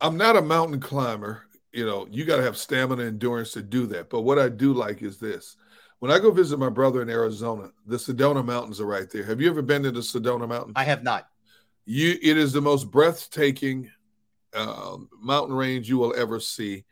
I'm 0.00 0.18
not 0.18 0.36
a 0.36 0.42
mountain 0.42 0.78
climber. 0.78 1.44
You 1.72 1.86
know, 1.86 2.06
you 2.10 2.24
got 2.24 2.36
to 2.36 2.42
have 2.42 2.56
stamina 2.56 3.02
and 3.02 3.08
endurance 3.08 3.52
to 3.52 3.62
do 3.62 3.86
that. 3.86 4.10
But 4.10 4.22
what 4.22 4.38
I 4.38 4.48
do 4.48 4.72
like 4.74 5.02
is 5.02 5.18
this. 5.18 5.56
When 6.00 6.10
I 6.10 6.18
go 6.18 6.30
visit 6.30 6.58
my 6.58 6.68
brother 6.68 7.02
in 7.02 7.10
Arizona, 7.10 7.70
the 7.86 7.96
Sedona 7.96 8.44
Mountains 8.44 8.80
are 8.80 8.86
right 8.86 9.10
there. 9.10 9.24
Have 9.24 9.40
you 9.40 9.50
ever 9.50 9.62
been 9.62 9.82
to 9.82 9.90
the 9.90 10.00
Sedona 10.00 10.48
Mountains? 10.48 10.74
I 10.76 10.84
have 10.84 11.02
not. 11.02 11.28
You, 11.86 12.16
it 12.22 12.36
is 12.36 12.52
the 12.52 12.60
most 12.60 12.90
breathtaking 12.90 13.90
uh, 14.54 14.98
mountain 15.20 15.56
range 15.56 15.88
you 15.88 15.98
will 15.98 16.14
ever 16.16 16.38
see 16.38 16.84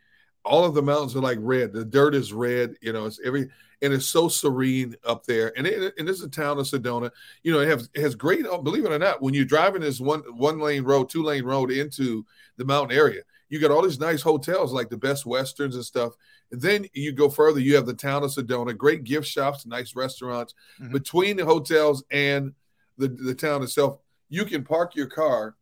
all 0.47 0.65
of 0.65 0.73
the 0.73 0.81
mountains 0.81 1.15
are 1.15 1.21
like 1.21 1.37
red. 1.41 1.73
The 1.73 1.85
dirt 1.85 2.15
is 2.15 2.33
red. 2.33 2.75
You 2.81 2.93
know, 2.93 3.05
it's 3.05 3.19
every 3.23 3.49
and 3.81 3.93
it's 3.93 4.07
so 4.07 4.27
serene 4.27 4.95
up 5.05 5.25
there. 5.25 5.53
And 5.55 5.67
it, 5.67 5.93
and 5.99 6.07
this 6.07 6.17
is 6.17 6.23
a 6.23 6.29
town 6.29 6.57
of 6.57 6.65
Sedona. 6.65 7.11
You 7.43 7.51
know, 7.51 7.59
it 7.59 7.67
has 7.67 7.89
it 7.93 8.01
has 8.01 8.15
great. 8.15 8.43
Believe 8.43 8.85
it 8.85 8.91
or 8.91 8.97
not, 8.97 9.21
when 9.21 9.33
you're 9.33 9.45
driving 9.45 9.81
this 9.81 9.99
one 9.99 10.21
one 10.35 10.59
lane 10.59 10.83
road, 10.83 11.09
two 11.09 11.23
lane 11.23 11.43
road 11.43 11.69
into 11.69 12.25
the 12.55 12.65
mountain 12.65 12.97
area, 12.97 13.21
you 13.49 13.59
got 13.59 13.71
all 13.71 13.81
these 13.81 13.99
nice 13.99 14.21
hotels 14.21 14.73
like 14.73 14.89
the 14.89 14.97
Best 14.97 15.25
Westerns 15.25 15.75
and 15.75 15.85
stuff. 15.85 16.13
And 16.51 16.61
then 16.61 16.85
you 16.93 17.11
go 17.11 17.29
further, 17.29 17.59
you 17.59 17.75
have 17.75 17.85
the 17.85 17.93
town 17.93 18.23
of 18.23 18.31
Sedona, 18.31 18.75
great 18.75 19.03
gift 19.03 19.27
shops, 19.27 19.65
nice 19.65 19.95
restaurants. 19.95 20.53
Mm-hmm. 20.81 20.93
Between 20.93 21.37
the 21.37 21.45
hotels 21.45 22.03
and 22.11 22.53
the 22.97 23.07
the 23.07 23.35
town 23.35 23.63
itself, 23.63 23.99
you 24.29 24.45
can 24.45 24.63
park 24.63 24.95
your 24.95 25.07
car, 25.07 25.55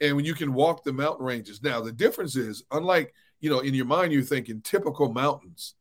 and 0.00 0.16
when 0.16 0.24
you 0.24 0.34
can 0.34 0.52
walk 0.52 0.84
the 0.84 0.92
mountain 0.92 1.24
ranges. 1.24 1.62
Now 1.62 1.80
the 1.80 1.92
difference 1.92 2.36
is, 2.36 2.64
unlike 2.70 3.14
you 3.44 3.50
know, 3.50 3.60
in 3.60 3.74
your 3.74 3.84
mind, 3.84 4.10
you're 4.10 4.22
thinking 4.22 4.62
typical 4.62 5.12
mountains. 5.12 5.74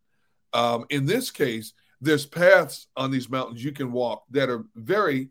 Um, 0.52 0.86
in 0.90 1.06
this 1.06 1.32
case, 1.32 1.72
there's 2.02 2.26
paths 2.26 2.88
on 2.98 3.10
these 3.10 3.30
mountains 3.30 3.64
you 3.64 3.72
can 3.72 3.94
walk 3.94 4.26
that 4.32 4.50
are 4.50 4.66
very, 4.76 5.30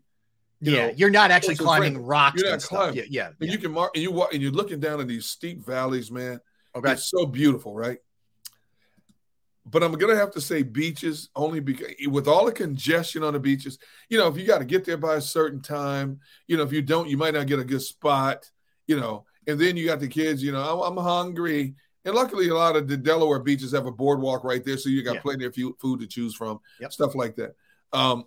you 0.63 0.75
yeah, 0.75 0.87
know, 0.87 0.93
you're 0.95 1.09
not 1.09 1.29
actually 1.29 1.55
climbing 1.55 1.97
rocks. 1.97 2.41
You're 2.41 2.51
not 2.51 2.61
climbing. 2.61 2.95
Yeah, 2.95 3.03
yeah, 3.09 3.29
you 3.39 3.57
can 3.57 3.71
mark, 3.71 3.91
and 3.95 4.01
you 4.01 4.11
walk, 4.11 4.33
and 4.33 4.41
you're 4.41 4.51
looking 4.51 4.79
down 4.79 5.01
in 5.01 5.07
these 5.07 5.25
steep 5.25 5.65
valleys, 5.65 6.09
man. 6.09 6.39
Okay, 6.75 6.93
it's 6.93 7.09
so 7.09 7.25
beautiful, 7.25 7.75
right? 7.75 7.97
But 9.65 9.83
I'm 9.83 9.91
gonna 9.93 10.15
have 10.15 10.31
to 10.31 10.41
say 10.41 10.63
beaches 10.63 11.29
only 11.35 11.59
because 11.59 11.93
with 12.07 12.27
all 12.27 12.45
the 12.45 12.51
congestion 12.51 13.23
on 13.23 13.33
the 13.33 13.39
beaches, 13.39 13.77
you 14.09 14.17
know, 14.17 14.27
if 14.27 14.37
you 14.37 14.45
got 14.45 14.59
to 14.59 14.65
get 14.65 14.85
there 14.85 14.97
by 14.97 15.15
a 15.15 15.21
certain 15.21 15.61
time, 15.61 16.19
you 16.47 16.57
know, 16.57 16.63
if 16.63 16.71
you 16.71 16.81
don't, 16.81 17.09
you 17.09 17.17
might 17.17 17.33
not 17.33 17.47
get 17.47 17.59
a 17.59 17.63
good 17.63 17.81
spot, 17.81 18.49
you 18.87 18.99
know. 18.99 19.25
And 19.45 19.59
then 19.59 19.75
you 19.75 19.85
got 19.85 19.99
the 19.99 20.07
kids, 20.07 20.41
you 20.41 20.53
know, 20.53 20.61
I'm, 20.61 20.97
I'm 20.97 21.03
hungry, 21.03 21.75
and 22.05 22.15
luckily, 22.15 22.49
a 22.49 22.55
lot 22.55 22.75
of 22.75 22.87
the 22.87 22.97
Delaware 22.97 23.39
beaches 23.39 23.71
have 23.71 23.85
a 23.85 23.91
boardwalk 23.91 24.43
right 24.43 24.63
there, 24.63 24.77
so 24.77 24.89
you 24.89 25.03
got 25.03 25.15
yeah. 25.15 25.21
plenty 25.21 25.45
of 25.45 25.55
food 25.55 25.99
to 25.99 26.07
choose 26.07 26.35
from, 26.35 26.59
yep. 26.79 26.91
stuff 26.91 27.15
like 27.15 27.35
that. 27.37 27.55
Um, 27.93 28.25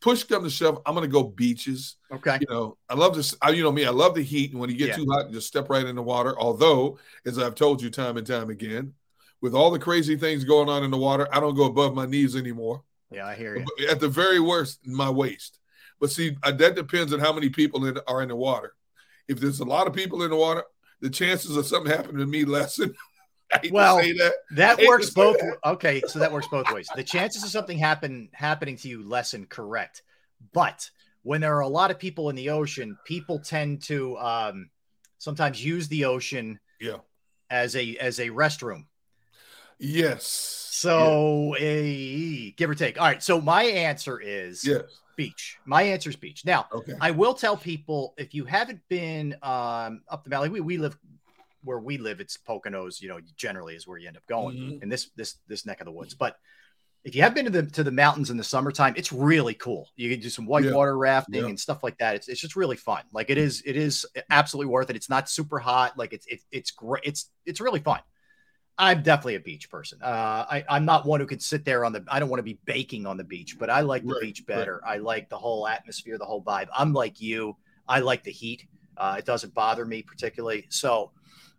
push 0.00 0.24
come 0.24 0.44
to 0.44 0.50
shove, 0.50 0.80
I'm 0.86 0.94
going 0.94 1.06
to 1.06 1.12
go 1.12 1.24
beaches. 1.24 1.96
Okay. 2.10 2.38
You 2.40 2.46
know, 2.48 2.76
I 2.88 2.94
love 2.94 3.14
this. 3.14 3.34
I, 3.42 3.50
you 3.50 3.62
know 3.62 3.72
me, 3.72 3.84
I 3.84 3.90
love 3.90 4.14
the 4.14 4.22
heat, 4.22 4.52
and 4.52 4.60
when 4.60 4.70
you 4.70 4.76
get 4.76 4.88
yeah. 4.88 4.96
too 4.96 5.06
hot, 5.10 5.30
just 5.30 5.48
step 5.48 5.68
right 5.70 5.84
in 5.84 5.96
the 5.96 6.02
water. 6.02 6.38
Although, 6.38 6.98
as 7.26 7.38
I've 7.38 7.54
told 7.54 7.82
you 7.82 7.90
time 7.90 8.16
and 8.16 8.26
time 8.26 8.50
again, 8.50 8.94
with 9.40 9.54
all 9.54 9.70
the 9.70 9.78
crazy 9.78 10.16
things 10.16 10.44
going 10.44 10.68
on 10.68 10.84
in 10.84 10.90
the 10.90 10.98
water, 10.98 11.28
I 11.32 11.40
don't 11.40 11.54
go 11.54 11.64
above 11.64 11.94
my 11.94 12.06
knees 12.06 12.36
anymore. 12.36 12.82
Yeah, 13.10 13.26
I 13.26 13.34
hear 13.34 13.56
you. 13.56 13.88
At 13.88 14.00
the 14.00 14.08
very 14.08 14.40
worst, 14.40 14.86
my 14.86 15.08
waist. 15.08 15.58
But 16.00 16.10
see, 16.10 16.36
that 16.44 16.74
depends 16.74 17.12
on 17.12 17.20
how 17.20 17.32
many 17.32 17.48
people 17.48 17.86
in, 17.86 17.98
are 18.06 18.22
in 18.22 18.28
the 18.28 18.36
water. 18.36 18.74
If 19.26 19.40
there's 19.40 19.60
a 19.60 19.64
lot 19.64 19.86
of 19.86 19.92
people 19.92 20.22
in 20.22 20.30
the 20.30 20.36
water, 20.36 20.64
the 21.00 21.10
chances 21.10 21.56
of 21.56 21.66
something 21.66 21.90
happening 21.90 22.18
to 22.18 22.26
me 22.26 22.44
lessen. 22.44 22.94
well, 23.70 23.96
that, 23.96 24.32
that 24.52 24.78
works 24.86 25.10
both. 25.10 25.38
That. 25.38 25.58
Okay, 25.64 26.02
so 26.06 26.18
that 26.18 26.32
works 26.32 26.48
both 26.48 26.70
ways. 26.72 26.88
The 26.94 27.04
chances 27.04 27.42
of 27.42 27.50
something 27.50 27.78
happen 27.78 28.28
happening 28.32 28.76
to 28.78 28.88
you 28.88 29.02
lessen, 29.02 29.46
correct? 29.46 30.02
But 30.52 30.90
when 31.22 31.40
there 31.40 31.56
are 31.56 31.60
a 31.60 31.68
lot 31.68 31.90
of 31.90 31.98
people 31.98 32.30
in 32.30 32.36
the 32.36 32.50
ocean, 32.50 32.98
people 33.04 33.38
tend 33.38 33.82
to 33.84 34.18
um, 34.18 34.70
sometimes 35.18 35.64
use 35.64 35.88
the 35.88 36.04
ocean, 36.04 36.60
yeah, 36.80 36.98
as 37.50 37.74
a 37.76 37.96
as 37.96 38.18
a 38.20 38.28
restroom. 38.28 38.84
Yes. 39.78 40.26
So 40.26 41.56
yeah. 41.58 41.66
a 41.66 42.50
give 42.52 42.70
or 42.70 42.74
take. 42.74 43.00
All 43.00 43.06
right. 43.06 43.22
So 43.22 43.40
my 43.40 43.64
answer 43.64 44.20
is 44.20 44.64
yes. 44.64 44.82
beach. 45.16 45.58
My 45.64 45.82
answer 45.82 46.10
is 46.10 46.16
beach. 46.16 46.44
Now, 46.44 46.66
okay. 46.72 46.94
I 47.00 47.10
will 47.10 47.34
tell 47.34 47.56
people 47.56 48.14
if 48.16 48.34
you 48.34 48.44
haven't 48.44 48.80
been 48.88 49.36
um, 49.42 50.02
up 50.08 50.24
the 50.24 50.30
valley, 50.30 50.48
we, 50.48 50.60
we 50.60 50.78
live 50.78 50.96
where 51.68 51.78
we 51.78 51.98
live, 51.98 52.18
it's 52.18 52.38
Poconos, 52.38 53.02
you 53.02 53.08
know, 53.08 53.20
generally 53.36 53.76
is 53.76 53.86
where 53.86 53.98
you 53.98 54.08
end 54.08 54.16
up 54.16 54.26
going 54.26 54.56
mm-hmm. 54.56 54.82
in 54.82 54.88
this 54.88 55.10
this 55.16 55.36
this 55.46 55.66
neck 55.66 55.80
of 55.80 55.84
the 55.84 55.92
woods. 55.92 56.14
But 56.14 56.36
if 57.04 57.14
you 57.14 57.22
have 57.22 57.34
been 57.34 57.44
to 57.44 57.50
the 57.50 57.62
to 57.62 57.84
the 57.84 57.92
mountains 57.92 58.30
in 58.30 58.38
the 58.38 58.44
summertime, 58.44 58.94
it's 58.96 59.12
really 59.12 59.52
cool. 59.52 59.86
You 59.94 60.10
can 60.10 60.20
do 60.20 60.30
some 60.30 60.46
whitewater 60.46 60.92
yeah. 60.92 61.12
rafting 61.12 61.42
yeah. 61.42 61.48
and 61.48 61.60
stuff 61.60 61.82
like 61.82 61.98
that. 61.98 62.16
It's, 62.16 62.28
it's 62.28 62.40
just 62.40 62.56
really 62.56 62.76
fun. 62.76 63.02
Like 63.12 63.28
it 63.28 63.36
is, 63.36 63.62
it 63.66 63.76
is 63.76 64.06
absolutely 64.30 64.72
worth 64.72 64.88
it. 64.88 64.96
It's 64.96 65.10
not 65.10 65.28
super 65.28 65.58
hot. 65.58 65.96
Like 65.98 66.14
it's 66.14 66.26
it, 66.26 66.40
it's 66.50 66.70
great. 66.70 67.02
It's 67.04 67.30
it's 67.44 67.60
really 67.60 67.80
fun. 67.80 68.00
I'm 68.80 69.02
definitely 69.02 69.34
a 69.34 69.40
beach 69.40 69.68
person. 69.68 69.98
Uh, 70.00 70.46
I, 70.48 70.64
I'm 70.68 70.86
not 70.86 71.04
one 71.04 71.20
who 71.20 71.26
could 71.26 71.42
sit 71.42 71.64
there 71.64 71.84
on 71.84 71.92
the. 71.92 72.02
I 72.08 72.18
don't 72.18 72.30
want 72.30 72.38
to 72.38 72.44
be 72.44 72.60
baking 72.64 73.06
on 73.06 73.16
the 73.16 73.24
beach, 73.24 73.58
but 73.58 73.68
I 73.68 73.80
like 73.80 74.06
the 74.06 74.14
right, 74.14 74.22
beach 74.22 74.46
better. 74.46 74.80
Right. 74.82 74.94
I 74.94 74.96
like 74.98 75.28
the 75.28 75.36
whole 75.36 75.66
atmosphere, 75.66 76.16
the 76.16 76.24
whole 76.24 76.42
vibe. 76.42 76.68
I'm 76.74 76.94
like 76.94 77.20
you. 77.20 77.56
I 77.86 78.00
like 78.00 78.22
the 78.22 78.30
heat. 78.30 78.66
Uh, 78.96 79.16
it 79.18 79.24
doesn't 79.24 79.54
bother 79.54 79.84
me 79.84 80.02
particularly. 80.02 80.66
So 80.68 81.12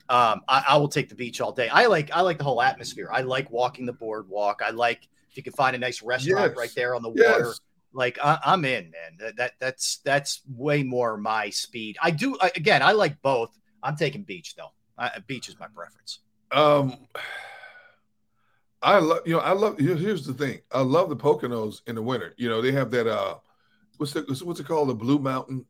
um, 0.10 0.41
I, 0.48 0.65
I, 0.69 0.78
will 0.78 0.88
take 0.88 1.08
the 1.08 1.15
beach 1.15 1.39
all 1.39 1.52
day. 1.52 1.69
I 1.69 1.86
like 1.86 2.10
I 2.12 2.22
like 2.22 2.39
the 2.39 2.43
whole 2.43 2.62
atmosphere. 2.62 3.10
I 3.13 3.22
like 3.22 3.52
walking 3.52 3.86
the 3.86 3.93
boardwalk. 3.93 4.62
I 4.65 4.72
like 4.72 5.08
if 5.30 5.38
you 5.38 5.43
can 5.43 5.54
find 5.54 5.76
a 5.76 5.80
nice 5.80 6.02
restaurant 6.02 6.52
yes. 6.52 6.58
right 6.58 6.72
there 6.76 6.95
on 6.95 7.04
the 7.04 7.12
yes. 7.15 7.32
water. 7.32 7.54
Like 7.93 8.17
I, 8.24 8.39
am 8.45 8.65
in, 8.65 8.91
man. 8.91 9.17
That, 9.19 9.38
that, 9.38 9.52
that's 9.60 10.00
that's 10.04 10.41
way 10.48 10.82
more 10.82 11.15
my 11.17 11.52
speed. 11.52 11.98
I 12.02 12.12
do 12.12 12.38
I, 12.41 12.52
again. 12.56 12.82
I 12.82 12.91
like 12.93 13.22
both. 13.22 13.56
I'm 13.84 13.95
taking 13.95 14.24
beach 14.24 14.56
though. 14.56 14.72
I, 14.98 15.19
beach 15.28 15.48
is 15.48 15.60
my 15.60 15.67
preference. 15.67 16.19
Um, 16.52 17.08
I 18.82 18.98
love 19.00 19.22
you 19.26 19.34
know 19.34 19.39
I 19.39 19.52
love 19.52 19.78
here's 19.78 20.26
the 20.26 20.34
thing 20.34 20.62
I 20.72 20.82
love 20.82 21.10
the 21.10 21.15
Poconos 21.15 21.82
in 21.86 21.95
the 21.95 22.02
winter. 22.02 22.34
You 22.38 22.50
know 22.50 22.62
they 22.62 22.72
have 22.72 22.89
that 22.91 23.08
uh 23.08 23.36
what's 23.98 24.13
the 24.13 24.22
what's 24.43 24.60
it 24.60 24.67
called 24.67 24.89
the 24.89 24.95
Blue 24.95 25.19
Mountain 25.19 25.65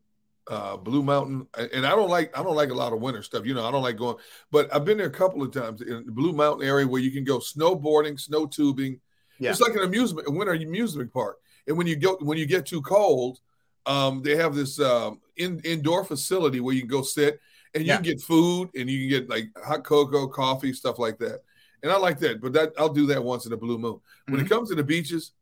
uh 0.48 0.76
Blue 0.76 1.02
Mountain 1.02 1.46
and 1.56 1.86
I 1.86 1.90
don't 1.90 2.08
like 2.08 2.36
I 2.36 2.42
don't 2.42 2.56
like 2.56 2.70
a 2.70 2.74
lot 2.74 2.92
of 2.92 3.00
winter 3.00 3.22
stuff. 3.22 3.46
You 3.46 3.54
know 3.54 3.66
I 3.66 3.70
don't 3.70 3.82
like 3.82 3.96
going, 3.96 4.16
but 4.50 4.72
I've 4.74 4.84
been 4.84 4.98
there 4.98 5.06
a 5.06 5.10
couple 5.10 5.42
of 5.42 5.52
times 5.52 5.82
in 5.82 6.04
the 6.06 6.12
Blue 6.12 6.32
Mountain 6.32 6.66
area 6.66 6.86
where 6.86 7.00
you 7.00 7.10
can 7.10 7.24
go 7.24 7.38
snowboarding, 7.38 8.18
snow 8.18 8.46
tubing. 8.46 9.00
Yeah. 9.38 9.50
It's 9.50 9.60
like 9.60 9.74
an 9.74 9.82
amusement 9.82 10.28
a 10.28 10.30
winter 10.30 10.52
amusement 10.52 11.12
park. 11.12 11.38
And 11.66 11.76
when 11.76 11.86
you 11.86 11.96
get 11.96 12.22
when 12.22 12.38
you 12.38 12.46
get 12.46 12.66
too 12.66 12.82
cold, 12.82 13.40
um, 13.86 14.22
they 14.22 14.36
have 14.36 14.54
this 14.54 14.80
um, 14.80 15.20
in, 15.36 15.60
indoor 15.60 16.04
facility 16.04 16.60
where 16.60 16.74
you 16.74 16.82
can 16.82 16.90
go 16.90 17.02
sit 17.02 17.40
and 17.74 17.84
you 17.84 17.88
yeah. 17.88 17.96
can 17.96 18.04
get 18.04 18.20
food 18.20 18.70
and 18.74 18.90
you 18.90 19.00
can 19.00 19.08
get 19.08 19.30
like 19.30 19.46
hot 19.64 19.84
cocoa, 19.84 20.26
coffee, 20.26 20.72
stuff 20.72 20.98
like 20.98 21.18
that. 21.18 21.40
And 21.82 21.90
I 21.90 21.96
like 21.96 22.18
that, 22.20 22.40
but 22.40 22.52
that 22.52 22.72
I'll 22.78 22.92
do 22.92 23.06
that 23.06 23.22
once 23.22 23.46
in 23.46 23.52
a 23.52 23.56
blue 23.56 23.78
moon. 23.78 24.00
When 24.26 24.36
mm-hmm. 24.36 24.46
it 24.46 24.48
comes 24.48 24.68
to 24.68 24.74
the 24.74 24.84
beaches, 24.84 25.32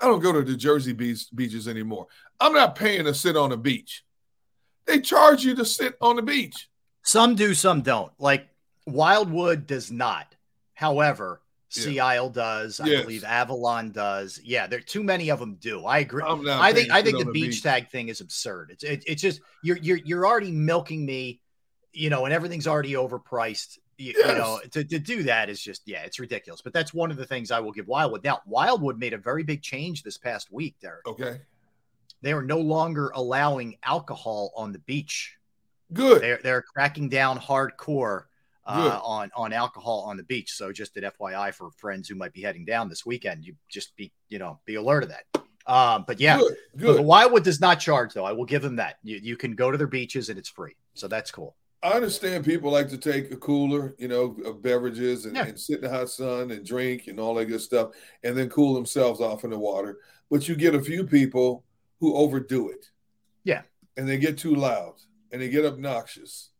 I 0.00 0.06
don't 0.06 0.20
go 0.20 0.32
to 0.32 0.42
the 0.42 0.56
Jersey 0.56 0.92
beach, 0.92 1.26
beaches 1.34 1.68
anymore. 1.68 2.06
I'm 2.40 2.52
not 2.52 2.74
paying 2.74 3.04
to 3.04 3.14
sit 3.14 3.36
on 3.36 3.52
a 3.52 3.56
beach. 3.56 4.04
They 4.88 5.00
charge 5.00 5.44
you 5.44 5.54
to 5.54 5.64
sit 5.64 5.96
on 6.00 6.16
the 6.16 6.22
beach. 6.22 6.68
Some 7.02 7.36
do, 7.36 7.54
some 7.54 7.82
don't. 7.82 8.12
Like 8.18 8.48
Wildwood 8.86 9.66
does 9.66 9.92
not. 9.92 10.34
However, 10.74 11.40
Sea 11.68 11.96
yeah. 11.96 12.06
Isle 12.06 12.30
does. 12.30 12.80
I 12.80 12.86
yes. 12.86 13.02
believe 13.02 13.24
Avalon 13.24 13.92
does. 13.92 14.40
Yeah, 14.42 14.66
there 14.66 14.80
too 14.80 15.04
many 15.04 15.30
of 15.30 15.38
them 15.38 15.56
do. 15.60 15.84
I 15.84 15.98
agree. 15.98 16.24
I 16.24 16.72
think 16.72 16.90
I 16.90 17.02
think 17.02 17.18
the 17.18 17.26
beach, 17.26 17.50
beach, 17.50 17.62
tag 17.62 17.90
thing 17.90 18.08
is 18.08 18.20
absurd. 18.20 18.70
It's 18.72 18.82
it, 18.82 19.04
it's 19.06 19.22
just 19.22 19.42
you're 19.62 19.76
you're 19.76 19.98
you're 19.98 20.26
already 20.26 20.50
milking 20.50 21.04
me 21.04 21.40
you 21.92 22.10
know, 22.10 22.24
and 22.24 22.32
everything's 22.34 22.66
already 22.66 22.92
overpriced. 22.92 23.78
You, 23.96 24.14
yes. 24.16 24.28
you, 24.28 24.38
know, 24.38 24.60
to, 24.70 24.84
to 24.84 24.98
do 24.98 25.24
that 25.24 25.50
is 25.50 25.60
just, 25.60 25.82
yeah, 25.86 26.02
it's 26.02 26.20
ridiculous. 26.20 26.62
But 26.62 26.72
that's 26.72 26.94
one 26.94 27.10
of 27.10 27.16
the 27.16 27.26
things 27.26 27.50
I 27.50 27.60
will 27.60 27.72
give 27.72 27.88
Wildwood. 27.88 28.22
Now, 28.22 28.40
Wildwood 28.46 28.98
made 28.98 29.12
a 29.12 29.18
very 29.18 29.42
big 29.42 29.62
change 29.62 30.04
this 30.04 30.16
past 30.16 30.52
week, 30.52 30.76
Derrick. 30.80 31.06
Okay. 31.06 31.40
They 32.22 32.32
are 32.32 32.42
no 32.42 32.58
longer 32.58 33.10
allowing 33.14 33.76
alcohol 33.82 34.52
on 34.56 34.72
the 34.72 34.80
beach. 34.80 35.36
Good. 35.92 36.22
They're, 36.22 36.40
they're 36.42 36.62
cracking 36.62 37.08
down 37.08 37.38
hardcore 37.38 38.24
uh, 38.66 39.00
on, 39.02 39.30
on 39.34 39.52
alcohol 39.52 40.04
on 40.06 40.16
the 40.16 40.22
beach. 40.24 40.52
So 40.52 40.72
just 40.72 40.96
an 40.96 41.10
FYI 41.18 41.54
for 41.54 41.70
friends 41.70 42.08
who 42.08 42.14
might 42.14 42.32
be 42.32 42.42
heading 42.42 42.64
down 42.64 42.88
this 42.88 43.06
weekend, 43.06 43.44
you 43.44 43.54
just 43.70 43.96
be, 43.96 44.12
you 44.28 44.38
know, 44.38 44.60
be 44.66 44.74
alert 44.74 45.04
of 45.04 45.10
that. 45.10 45.24
Um, 45.66 46.04
but 46.06 46.20
yeah, 46.20 46.38
good, 46.38 46.56
good. 46.76 47.00
Wildwood 47.00 47.44
does 47.44 47.60
not 47.60 47.80
charge 47.80 48.14
though. 48.14 48.24
I 48.24 48.32
will 48.32 48.44
give 48.44 48.62
them 48.62 48.76
that. 48.76 48.96
You, 49.02 49.18
you 49.22 49.36
can 49.36 49.54
go 49.54 49.70
to 49.70 49.78
their 49.78 49.86
beaches 49.86 50.28
and 50.28 50.38
it's 50.38 50.48
free. 50.48 50.76
So 50.94 51.08
that's 51.08 51.30
cool. 51.30 51.56
I 51.82 51.92
understand 51.92 52.44
people 52.44 52.72
like 52.72 52.88
to 52.88 52.98
take 52.98 53.30
a 53.30 53.36
cooler, 53.36 53.94
you 53.98 54.08
know, 54.08 54.36
of 54.44 54.62
beverages 54.62 55.26
and, 55.26 55.36
yeah. 55.36 55.46
and, 55.46 55.58
sit 55.58 55.76
in 55.76 55.82
the 55.82 55.90
hot 55.90 56.10
sun 56.10 56.50
and 56.50 56.66
drink 56.66 57.06
and 57.06 57.20
all 57.20 57.34
that 57.34 57.46
good 57.46 57.60
stuff, 57.60 57.90
and 58.24 58.36
then 58.36 58.48
cool 58.48 58.74
themselves 58.74 59.20
off 59.20 59.44
in 59.44 59.50
the 59.50 59.58
water. 59.58 59.98
But 60.28 60.48
you 60.48 60.56
get 60.56 60.74
a 60.74 60.82
few 60.82 61.06
people 61.06 61.64
who 62.00 62.14
overdo 62.14 62.70
it. 62.70 62.86
Yeah. 63.44 63.62
And 63.96 64.08
they 64.08 64.18
get 64.18 64.38
too 64.38 64.54
loud 64.54 64.94
and 65.32 65.42
they 65.42 65.48
get 65.48 65.64
obnoxious. 65.64 66.50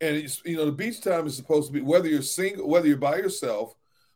And 0.00 0.16
it's, 0.16 0.42
you 0.44 0.56
know, 0.56 0.66
the 0.66 0.72
beach 0.72 1.00
time 1.00 1.26
is 1.26 1.36
supposed 1.36 1.68
to 1.68 1.72
be 1.72 1.80
whether 1.80 2.08
you're 2.08 2.22
single, 2.22 2.68
whether 2.68 2.86
you're 2.86 2.96
by 2.96 3.16
yourself 3.16 3.74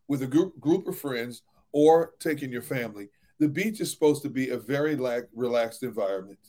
with 0.08 0.22
a 0.22 0.26
group 0.26 0.58
group 0.60 0.86
of 0.88 0.98
friends 0.98 1.42
or 1.72 2.12
taking 2.18 2.50
your 2.50 2.62
family. 2.62 3.08
The 3.38 3.48
beach 3.48 3.80
is 3.80 3.90
supposed 3.90 4.22
to 4.22 4.28
be 4.28 4.50
a 4.50 4.58
very 4.58 4.96
relaxed 5.32 5.82
environment, 5.84 6.40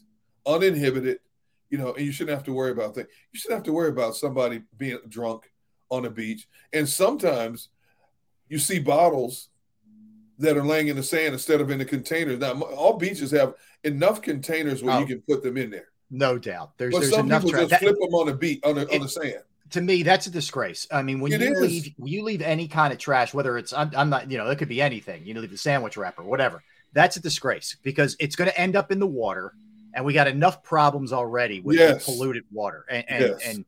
uninhibited 0.45 1.19
you 1.69 1.77
know, 1.77 1.93
and 1.93 2.05
you 2.05 2.11
shouldn't 2.11 2.35
have 2.35 2.45
to 2.45 2.53
worry 2.53 2.71
about 2.71 2.95
that. 2.95 3.07
You 3.31 3.39
shouldn't 3.39 3.57
have 3.57 3.65
to 3.65 3.73
worry 3.73 3.89
about 3.89 4.15
somebody 4.15 4.63
being 4.77 4.99
drunk 5.07 5.51
on 5.89 6.03
the 6.03 6.09
beach. 6.09 6.47
And 6.73 6.87
sometimes 6.87 7.69
you 8.47 8.57
see 8.57 8.79
bottles 8.79 9.49
that 10.39 10.57
are 10.57 10.63
laying 10.63 10.87
in 10.87 10.95
the 10.95 11.03
sand 11.03 11.33
instead 11.33 11.61
of 11.61 11.69
in 11.69 11.79
the 11.79 11.85
containers. 11.85 12.39
Now, 12.39 12.59
all 12.61 12.97
beaches 12.97 13.31
have 13.31 13.55
enough 13.83 14.21
containers 14.21 14.81
where 14.81 14.95
oh, 14.95 14.99
you 14.99 15.05
can 15.05 15.21
put 15.21 15.43
them 15.43 15.57
in 15.57 15.69
there. 15.69 15.89
No 16.09 16.37
doubt. 16.37 16.77
There's, 16.77 16.93
but 16.93 17.01
there's 17.01 17.13
some 17.13 17.27
enough 17.27 17.43
people 17.43 17.59
tra- 17.59 17.67
just 17.67 17.81
flip 17.81 17.95
them 17.99 18.13
on 18.13 18.27
the 18.27 18.33
beach 18.33 18.59
on 18.63 18.75
the, 18.75 18.81
it, 18.81 18.95
on 18.95 19.01
the 19.01 19.09
sand. 19.09 19.43
To 19.71 19.81
me, 19.81 20.01
that's 20.01 20.25
a 20.25 20.31
disgrace. 20.31 20.87
I 20.91 21.03
mean, 21.03 21.19
when 21.19 21.31
it 21.31 21.41
you 21.41 21.53
is. 21.53 21.59
leave, 21.59 21.93
you 22.03 22.23
leave 22.23 22.41
any 22.41 22.67
kind 22.67 22.91
of 22.91 22.97
trash, 22.97 23.33
whether 23.33 23.57
it's 23.57 23.71
I'm, 23.73 23.91
I'm 23.95 24.09
not, 24.09 24.31
you 24.31 24.37
know, 24.37 24.49
it 24.49 24.57
could 24.57 24.69
be 24.69 24.81
anything. 24.81 25.25
You 25.25 25.35
know, 25.35 25.41
leave 25.41 25.51
the 25.51 25.57
sandwich 25.57 25.97
wrapper, 25.97 26.23
whatever. 26.23 26.63
That's 26.93 27.17
a 27.17 27.19
disgrace 27.19 27.77
because 27.83 28.15
it's 28.19 28.35
going 28.35 28.49
to 28.49 28.59
end 28.59 28.75
up 28.75 28.91
in 28.91 28.99
the 28.99 29.05
water 29.05 29.53
and 29.93 30.05
we 30.05 30.13
got 30.13 30.27
enough 30.27 30.63
problems 30.63 31.13
already 31.13 31.59
with 31.59 31.77
yes. 31.77 32.05
polluted 32.05 32.43
water 32.51 32.85
and 32.89 33.05
and, 33.07 33.21
yes. 33.23 33.39
and 33.45 33.65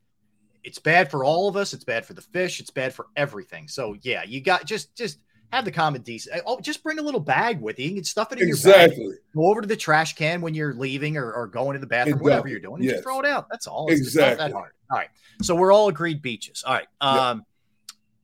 it's 0.63 0.79
bad 0.79 1.09
for 1.09 1.23
all 1.23 1.47
of 1.47 1.55
us 1.55 1.73
it's 1.73 1.83
bad 1.83 2.05
for 2.05 2.13
the 2.13 2.21
fish 2.21 2.59
it's 2.59 2.69
bad 2.69 2.93
for 2.93 3.07
everything 3.15 3.67
so 3.67 3.95
yeah 4.01 4.23
you 4.23 4.41
got 4.41 4.65
just 4.65 4.95
just 4.95 5.19
have 5.51 5.65
the 5.65 5.71
common 5.71 6.01
decency. 6.01 6.39
oh 6.45 6.59
just 6.59 6.83
bring 6.83 6.99
a 6.99 7.01
little 7.01 7.19
bag 7.19 7.61
with 7.61 7.79
you 7.79 7.89
you 7.89 7.95
can 7.95 8.03
stuff 8.03 8.31
it 8.31 8.39
in 8.39 8.47
exactly. 8.47 9.03
your 9.03 9.11
bag 9.11 9.19
go 9.35 9.45
over 9.47 9.61
to 9.61 9.67
the 9.67 9.75
trash 9.75 10.15
can 10.15 10.41
when 10.41 10.53
you're 10.53 10.73
leaving 10.73 11.17
or, 11.17 11.31
or 11.31 11.47
going 11.47 11.73
to 11.73 11.79
the 11.79 11.87
bathroom 11.87 12.13
exactly. 12.13 12.31
whatever 12.31 12.47
you're 12.47 12.59
doing 12.59 12.81
yes. 12.81 12.93
just 12.93 13.03
throw 13.03 13.19
it 13.19 13.25
out 13.25 13.47
that's 13.49 13.67
all 13.67 13.87
it's 13.89 13.99
exactly. 13.99 14.37
not 14.37 14.49
that 14.49 14.53
hard 14.53 14.71
all 14.89 14.97
right 14.97 15.09
so 15.41 15.55
we're 15.55 15.71
all 15.71 15.87
agreed 15.87 16.21
beaches 16.21 16.63
all 16.65 16.73
right 16.73 16.87
um 17.01 17.37
yep. 17.37 17.45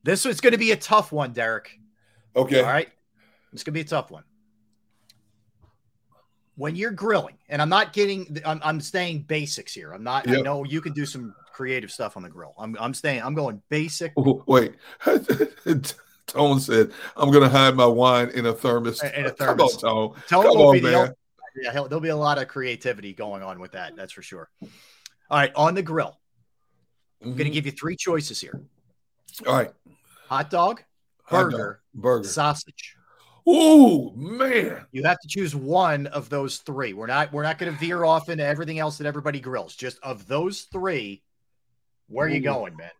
this 0.04 0.26
is 0.26 0.40
going 0.40 0.52
to 0.52 0.58
be 0.58 0.72
a 0.72 0.76
tough 0.76 1.12
one 1.12 1.32
derrick 1.32 1.78
okay 2.34 2.60
all 2.60 2.66
right 2.66 2.88
it's 3.52 3.62
going 3.62 3.72
to 3.72 3.78
be 3.78 3.80
a 3.80 3.84
tough 3.84 4.10
one 4.10 4.24
when 6.58 6.74
you're 6.74 6.90
grilling, 6.90 7.36
and 7.48 7.62
I'm 7.62 7.68
not 7.68 7.92
getting, 7.92 8.36
I'm, 8.44 8.60
I'm 8.64 8.80
staying 8.80 9.22
basics 9.22 9.72
here. 9.72 9.92
I'm 9.92 10.02
not, 10.02 10.26
yep. 10.26 10.38
I 10.38 10.40
know 10.40 10.64
you 10.64 10.80
can 10.80 10.92
do 10.92 11.06
some 11.06 11.32
creative 11.52 11.90
stuff 11.92 12.16
on 12.16 12.24
the 12.24 12.28
grill. 12.28 12.52
I'm, 12.58 12.76
I'm 12.80 12.92
staying, 12.92 13.22
I'm 13.22 13.34
going 13.34 13.62
basic. 13.68 14.12
wait, 14.16 14.74
Tone 16.28 16.60
said, 16.60 16.92
I'm 17.16 17.30
going 17.30 17.42
to 17.42 17.48
hide 17.48 17.74
my 17.74 17.86
wine 17.86 18.30
in 18.30 18.46
a 18.46 18.52
thermos. 18.52 19.02
In 19.02 19.26
a 19.26 19.30
thermos. 19.30 19.76
Come 19.80 19.88
on, 19.90 20.12
Tone. 20.12 20.22
Tone 20.28 20.42
Come 20.44 20.56
will 20.56 20.68
on, 20.68 20.74
be 20.74 20.80
man. 20.82 20.92
The, 20.92 21.62
yeah, 21.62 21.72
there'll 21.72 22.00
be 22.00 22.10
a 22.10 22.16
lot 22.16 22.38
of 22.38 22.48
creativity 22.48 23.12
going 23.12 23.42
on 23.42 23.58
with 23.58 23.72
that. 23.72 23.96
That's 23.96 24.12
for 24.12 24.22
sure. 24.22 24.48
All 24.62 24.68
right. 25.38 25.52
On 25.56 25.74
the 25.74 25.82
grill, 25.82 26.18
I'm 27.20 27.28
mm-hmm. 27.28 27.38
going 27.38 27.50
to 27.50 27.54
give 27.54 27.66
you 27.66 27.72
three 27.72 27.96
choices 27.96 28.40
here. 28.40 28.60
All 29.46 29.54
right. 29.54 29.70
Hot 30.28 30.50
dog, 30.50 30.82
burger, 31.30 31.50
Hot 31.50 31.58
dog, 31.58 31.76
burger, 32.02 32.28
sausage. 32.28 32.96
Oh 33.46 34.12
man! 34.14 34.84
You 34.92 35.04
have 35.04 35.18
to 35.20 35.28
choose 35.28 35.54
one 35.54 36.06
of 36.08 36.28
those 36.28 36.58
three. 36.58 36.92
We're 36.92 37.06
not 37.06 37.32
we're 37.32 37.44
not 37.44 37.56
going 37.56 37.72
to 37.72 37.78
veer 37.78 38.04
off 38.04 38.28
into 38.28 38.44
everything 38.44 38.78
else 38.78 38.98
that 38.98 39.06
everybody 39.06 39.40
grills. 39.40 39.74
Just 39.74 39.98
of 40.02 40.26
those 40.26 40.62
three, 40.70 41.22
where 42.08 42.26
are 42.26 42.30
you 42.30 42.40
going, 42.40 42.76
man? 42.76 42.90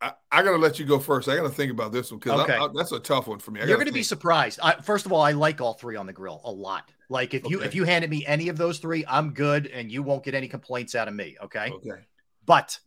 I, 0.00 0.12
I 0.30 0.42
got 0.42 0.52
to 0.52 0.56
let 0.58 0.78
you 0.78 0.84
go 0.84 0.98
first. 0.98 1.28
I 1.28 1.36
got 1.36 1.42
to 1.42 1.48
think 1.48 1.72
about 1.72 1.92
this 1.92 2.10
one 2.10 2.20
because 2.20 2.40
okay. 2.40 2.58
that's 2.74 2.92
a 2.92 3.00
tough 3.00 3.26
one 3.26 3.38
for 3.38 3.50
me. 3.50 3.60
You're 3.60 3.76
going 3.76 3.86
to 3.86 3.92
be 3.92 4.02
surprised. 4.02 4.60
I, 4.62 4.74
first 4.74 5.06
of 5.06 5.12
all, 5.12 5.20
I 5.20 5.32
like 5.32 5.60
all 5.60 5.74
three 5.74 5.96
on 5.96 6.06
the 6.06 6.12
grill 6.12 6.40
a 6.44 6.50
lot. 6.50 6.90
Like 7.08 7.34
if 7.34 7.48
you 7.48 7.62
if 7.62 7.74
you 7.74 7.84
handed 7.84 8.10
me 8.10 8.24
any 8.26 8.48
of 8.48 8.58
those 8.58 8.78
three, 8.78 9.04
I'm 9.08 9.32
good, 9.32 9.66
and 9.66 9.90
you 9.90 10.02
won't 10.02 10.22
get 10.22 10.34
any 10.34 10.46
complaints 10.46 10.94
out 10.94 11.08
of 11.08 11.14
me. 11.14 11.36
Okay. 11.42 11.70
Okay. 11.70 12.06
But 12.44 12.78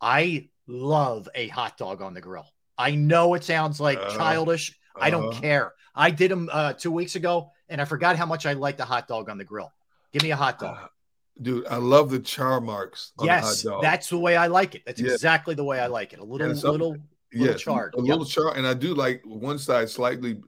I 0.00 0.48
love 0.66 1.28
a 1.34 1.48
hot 1.48 1.78
dog 1.78 2.02
on 2.02 2.14
the 2.14 2.20
grill. 2.20 2.46
I 2.76 2.96
know 2.96 3.34
it 3.34 3.44
sounds 3.44 3.80
like 3.80 3.98
uh, 3.98 4.16
childish. 4.16 4.76
I 4.96 5.10
don't 5.10 5.28
uh-huh. 5.28 5.40
care. 5.40 5.72
I 5.94 6.10
did 6.10 6.30
them 6.30 6.50
uh, 6.52 6.72
two 6.72 6.90
weeks 6.90 7.14
ago, 7.14 7.50
and 7.68 7.80
I 7.80 7.84
forgot 7.84 8.16
how 8.16 8.26
much 8.26 8.44
I 8.44 8.54
like 8.54 8.76
the 8.76 8.84
hot 8.84 9.06
dog 9.06 9.28
on 9.28 9.38
the 9.38 9.44
grill. 9.44 9.72
Give 10.12 10.22
me 10.22 10.32
a 10.32 10.36
hot 10.36 10.58
dog. 10.58 10.90
Dude, 11.40 11.66
I 11.66 11.76
love 11.76 12.10
the 12.10 12.20
char 12.20 12.60
marks. 12.60 13.12
yes, 13.22 13.66
that's 13.82 14.08
the 14.08 14.18
way 14.18 14.36
I 14.36 14.46
like 14.46 14.76
it. 14.76 14.82
That's 14.86 15.00
yeah. 15.00 15.12
exactly 15.12 15.54
the 15.54 15.64
way 15.64 15.80
I 15.80 15.88
like 15.88 16.12
it. 16.12 16.20
A 16.20 16.24
little, 16.24 16.48
little, 16.48 16.96
yeah, 17.32 17.40
little 17.40 17.58
char. 17.58 17.90
A 17.94 17.98
yep. 17.98 18.06
little 18.06 18.24
char, 18.24 18.56
and 18.56 18.66
I 18.66 18.74
do 18.74 18.94
like 18.94 19.20
one 19.24 19.58
side 19.58 19.90
slightly 19.90 20.40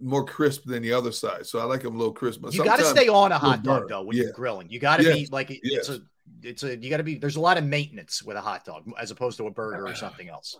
more 0.00 0.24
crisp 0.24 0.64
than 0.64 0.82
the 0.82 0.92
other 0.92 1.12
side. 1.12 1.46
So 1.46 1.58
I 1.58 1.64
like 1.64 1.82
them 1.82 1.94
a 1.94 1.98
little 1.98 2.14
crisp. 2.14 2.40
But 2.40 2.54
you 2.54 2.64
got 2.64 2.78
to 2.78 2.84
stay 2.86 3.08
on 3.08 3.32
a 3.32 3.38
hot 3.38 3.62
dog 3.62 3.88
though 3.88 4.02
when 4.02 4.16
yeah. 4.16 4.24
you're 4.24 4.32
grilling. 4.32 4.70
You 4.70 4.80
got 4.80 4.96
to 4.98 5.04
yes. 5.04 5.14
be 5.14 5.26
like 5.30 5.50
it, 5.50 5.60
yes. 5.62 5.88
it's 5.88 5.88
a 5.88 6.00
it's 6.42 6.62
a 6.62 6.76
you 6.76 6.90
got 6.90 6.98
to 6.98 7.04
be. 7.04 7.16
There's 7.16 7.36
a 7.36 7.40
lot 7.40 7.58
of 7.58 7.64
maintenance 7.64 8.22
with 8.22 8.36
a 8.36 8.40
hot 8.40 8.64
dog 8.64 8.90
as 8.98 9.10
opposed 9.10 9.36
to 9.38 9.46
a 9.46 9.50
burger 9.50 9.86
or 9.86 9.94
something 9.94 10.28
else. 10.28 10.56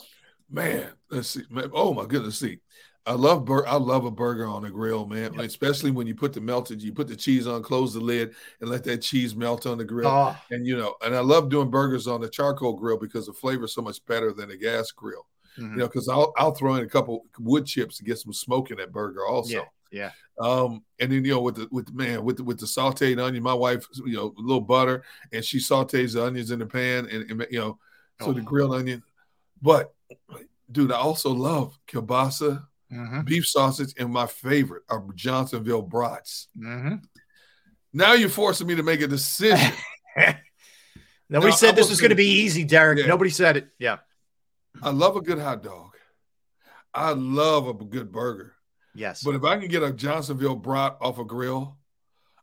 Man, 0.50 0.90
let's 1.10 1.28
see. 1.28 1.42
Man, 1.48 1.70
oh 1.72 1.94
my 1.94 2.04
goodness, 2.04 2.38
see. 2.38 2.58
I 3.06 3.14
love 3.14 3.44
bur- 3.44 3.66
I 3.66 3.76
love 3.76 4.04
a 4.04 4.10
burger 4.10 4.46
on 4.46 4.64
a 4.64 4.70
grill, 4.70 5.06
man. 5.06 5.32
Yep. 5.34 5.44
Especially 5.44 5.90
when 5.90 6.06
you 6.06 6.14
put 6.14 6.32
the 6.32 6.40
melted, 6.40 6.82
you 6.82 6.92
put 6.92 7.08
the 7.08 7.16
cheese 7.16 7.46
on, 7.46 7.62
close 7.62 7.94
the 7.94 8.00
lid, 8.00 8.34
and 8.60 8.68
let 8.68 8.84
that 8.84 8.98
cheese 8.98 9.34
melt 9.34 9.66
on 9.66 9.78
the 9.78 9.84
grill. 9.84 10.08
Oh. 10.08 10.36
And 10.50 10.66
you 10.66 10.76
know, 10.76 10.94
and 11.02 11.14
I 11.14 11.20
love 11.20 11.48
doing 11.48 11.70
burgers 11.70 12.06
on 12.06 12.20
the 12.20 12.28
charcoal 12.28 12.74
grill 12.74 12.98
because 12.98 13.26
the 13.26 13.32
flavor 13.32 13.64
is 13.64 13.74
so 13.74 13.82
much 13.82 14.04
better 14.06 14.32
than 14.32 14.50
a 14.50 14.56
gas 14.56 14.90
grill. 14.90 15.26
Mm-hmm. 15.58 15.72
You 15.72 15.78
know, 15.78 15.86
because 15.86 16.08
I'll 16.08 16.32
I'll 16.36 16.52
throw 16.52 16.74
in 16.74 16.84
a 16.84 16.88
couple 16.88 17.24
wood 17.38 17.66
chips 17.66 17.96
to 17.98 18.04
get 18.04 18.18
some 18.18 18.32
smoke 18.32 18.70
in 18.70 18.76
that 18.78 18.92
burger 18.92 19.26
also. 19.26 19.54
Yeah. 19.54 19.64
Yeah. 19.90 20.10
Um, 20.38 20.84
and 20.98 21.10
then 21.10 21.24
you 21.24 21.32
know 21.32 21.40
with 21.40 21.56
the 21.56 21.68
with 21.70 21.86
the 21.86 21.92
man 21.92 22.24
with 22.24 22.36
the, 22.36 22.44
with 22.44 22.58
the 22.60 22.66
sauteed 22.66 23.20
onion, 23.20 23.42
my 23.42 23.54
wife, 23.54 23.86
you 24.04 24.16
know, 24.16 24.34
a 24.38 24.40
little 24.40 24.60
butter, 24.60 25.02
and 25.32 25.44
she 25.44 25.58
sautés 25.58 26.14
the 26.14 26.24
onions 26.24 26.50
in 26.50 26.60
the 26.60 26.66
pan, 26.66 27.08
and, 27.10 27.30
and 27.30 27.46
you 27.50 27.58
know, 27.58 27.78
so 28.20 28.28
oh. 28.28 28.32
the 28.32 28.40
grilled 28.40 28.74
onion. 28.74 29.02
But 29.60 29.92
dude, 30.70 30.92
I 30.92 30.96
also 30.96 31.30
love 31.30 31.78
kielbasa, 31.88 32.64
mm-hmm. 32.92 33.22
beef 33.22 33.46
sausage, 33.46 33.94
and 33.98 34.12
my 34.12 34.26
favorite 34.26 34.82
are 34.88 35.04
Johnsonville 35.14 35.82
brats. 35.82 36.48
Mm-hmm. 36.58 36.96
Now 37.92 38.12
you're 38.12 38.28
forcing 38.28 38.66
me 38.66 38.76
to 38.76 38.82
make 38.82 39.00
a 39.00 39.08
decision. 39.08 39.72
Nobody 41.28 41.50
now, 41.50 41.56
said 41.56 41.76
this 41.76 41.88
was 41.88 42.00
going 42.00 42.10
to 42.10 42.16
be 42.16 42.42
easy, 42.42 42.64
Derrick. 42.64 42.98
Yeah. 42.98 43.06
Nobody 43.06 43.30
said 43.30 43.56
it. 43.56 43.68
Yeah. 43.78 43.98
I 44.82 44.90
love 44.90 45.16
a 45.16 45.20
good 45.20 45.38
hot 45.38 45.62
dog. 45.62 45.90
I 46.92 47.10
love 47.10 47.68
a 47.68 47.74
good 47.74 48.10
burger. 48.10 48.54
Yes. 48.94 49.22
But 49.22 49.36
if 49.36 49.44
I 49.44 49.58
can 49.58 49.68
get 49.68 49.82
a 49.82 49.92
Johnsonville 49.92 50.56
brat 50.56 50.96
off 51.00 51.18
a 51.18 51.24
grill, 51.24 51.78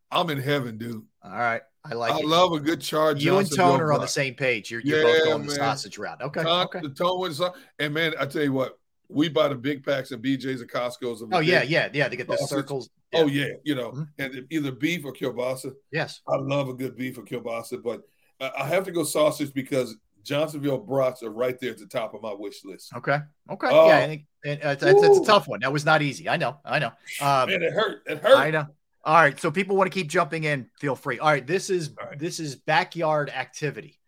I'm 0.10 0.30
in 0.30 0.40
heaven, 0.40 0.78
dude. 0.78 1.06
All 1.22 1.32
right. 1.32 1.62
I 1.84 1.94
like 1.94 2.14
I 2.14 2.20
it. 2.20 2.26
love 2.26 2.54
a 2.54 2.60
good 2.60 2.82
charge. 2.82 3.24
You 3.24 3.38
and 3.38 3.50
Tone 3.54 3.80
are 3.80 3.94
on 3.94 4.02
the 4.02 4.08
same 4.08 4.34
page. 4.34 4.72
You're, 4.72 4.82
you're 4.82 5.00
yeah, 5.00 5.04
both 5.04 5.24
going 5.26 5.40
man. 5.40 5.48
the 5.48 5.56
sausage 5.56 5.98
route. 5.98 6.22
Okay. 6.22 6.44
Con- 6.44 6.68
okay. 6.68 6.80
The 6.82 6.90
Tone 6.90 7.22
the 7.22 7.54
And 7.80 7.94
man, 7.94 8.14
I 8.20 8.26
tell 8.26 8.44
you 8.44 8.54
what, 8.54 8.77
we 9.10 9.30
buy 9.30 9.48
the 9.48 9.56
big 9.56 9.86
packs 9.86 10.12
of 10.12 10.22
BJ's 10.22 10.62
and 10.62 10.70
Costco's. 10.70 11.24
oh, 11.32 11.40
yeah, 11.40 11.64
yeah, 11.64 11.90
yeah. 11.94 12.08
They 12.08 12.16
get 12.16 12.28
the 12.28 12.38
circles. 12.38 12.90
Yeah. 13.14 13.20
Oh, 13.22 13.28
yeah. 13.28 13.54
You 13.64 13.76
know, 13.76 13.92
mm-hmm. 13.92 14.04
and 14.20 14.46
either 14.50 14.72
beef 14.72 15.06
or 15.06 15.14
kielbasa. 15.14 15.74
Yes. 15.92 16.22
I 16.28 16.36
love 16.36 16.70
a 16.70 16.74
good 16.74 16.98
beef 16.98 17.18
or 17.18 17.24
kielbasa, 17.24 17.82
but 17.82 18.02
I 18.40 18.66
have 18.66 18.84
to 18.86 18.92
go 18.92 19.04
sausage 19.04 19.54
because 19.54 19.96
Johnsonville 20.24 20.80
brats 20.80 21.24
are 21.24 21.30
right 21.30 21.58
there 21.60 21.72
at 21.72 21.78
the 21.78 21.86
top 21.86 22.14
of 22.14 22.22
my 22.22 22.34
wish 22.34 22.66
list. 22.66 22.94
Okay. 22.96 23.20
Okay. 23.50 23.68
Uh, 23.68 23.88
yeah, 23.88 23.98
I 23.98 24.08
think 24.08 24.26
it's, 24.44 24.84
it's, 24.84 25.04
it's, 25.04 25.20
a 25.20 25.26
tough 25.26 25.48
one. 25.48 25.62
That 25.62 25.72
was 25.72 25.86
not 25.86 26.02
easy. 26.02 26.28
I 26.28 26.38
know. 26.38 26.58
I 26.66 26.80
know. 26.80 26.92
Um, 27.22 27.50
Man, 27.50 27.64
it 27.64 27.74
hurt. 27.74 28.04
It 28.06 28.20
hurt. 28.20 28.38
I 28.38 28.52
know. 28.52 28.68
All 29.06 29.16
right. 29.16 29.40
So 29.40 29.50
people 29.50 29.78
want 29.78 29.90
to 29.92 29.98
keep 29.98 30.10
jumping 30.10 30.44
in. 30.44 30.70
Feel 30.80 30.96
free. 30.96 31.18
All 31.18 31.30
right. 31.30 31.48
This 31.48 31.70
is 31.70 31.92
right. 31.98 32.20
this 32.20 32.42
is 32.42 32.56
backyard 32.56 33.30
activity. 33.30 34.00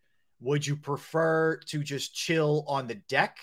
Would 0.42 0.66
you 0.66 0.76
prefer 0.76 1.56
to 1.68 1.82
just 1.82 2.14
chill 2.14 2.64
on 2.68 2.86
the 2.86 2.94
deck, 2.94 3.38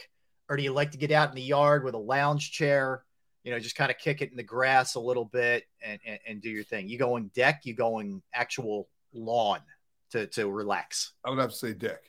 or 0.49 0.57
do 0.57 0.63
you 0.63 0.71
like 0.73 0.91
to 0.91 0.97
get 0.97 1.11
out 1.11 1.29
in 1.29 1.35
the 1.35 1.41
yard 1.41 1.83
with 1.83 1.93
a 1.93 1.99
lounge 1.99 2.51
chair? 2.51 3.03
You 3.43 3.51
know, 3.51 3.59
just 3.59 3.75
kind 3.75 3.91
of 3.91 3.97
kick 3.97 4.21
it 4.21 4.31
in 4.31 4.37
the 4.37 4.43
grass 4.43 4.95
a 4.95 4.99
little 4.99 5.25
bit 5.25 5.63
and, 5.81 5.99
and, 6.05 6.19
and 6.27 6.41
do 6.41 6.49
your 6.49 6.63
thing. 6.63 6.89
You 6.89 6.97
going 6.97 7.31
deck? 7.33 7.61
You 7.63 7.73
going 7.73 8.21
actual 8.33 8.89
lawn 9.13 9.59
to 10.11 10.27
to 10.27 10.49
relax? 10.49 11.13
I 11.23 11.29
would 11.29 11.39
have 11.39 11.51
to 11.51 11.55
say 11.55 11.73
deck. 11.73 12.01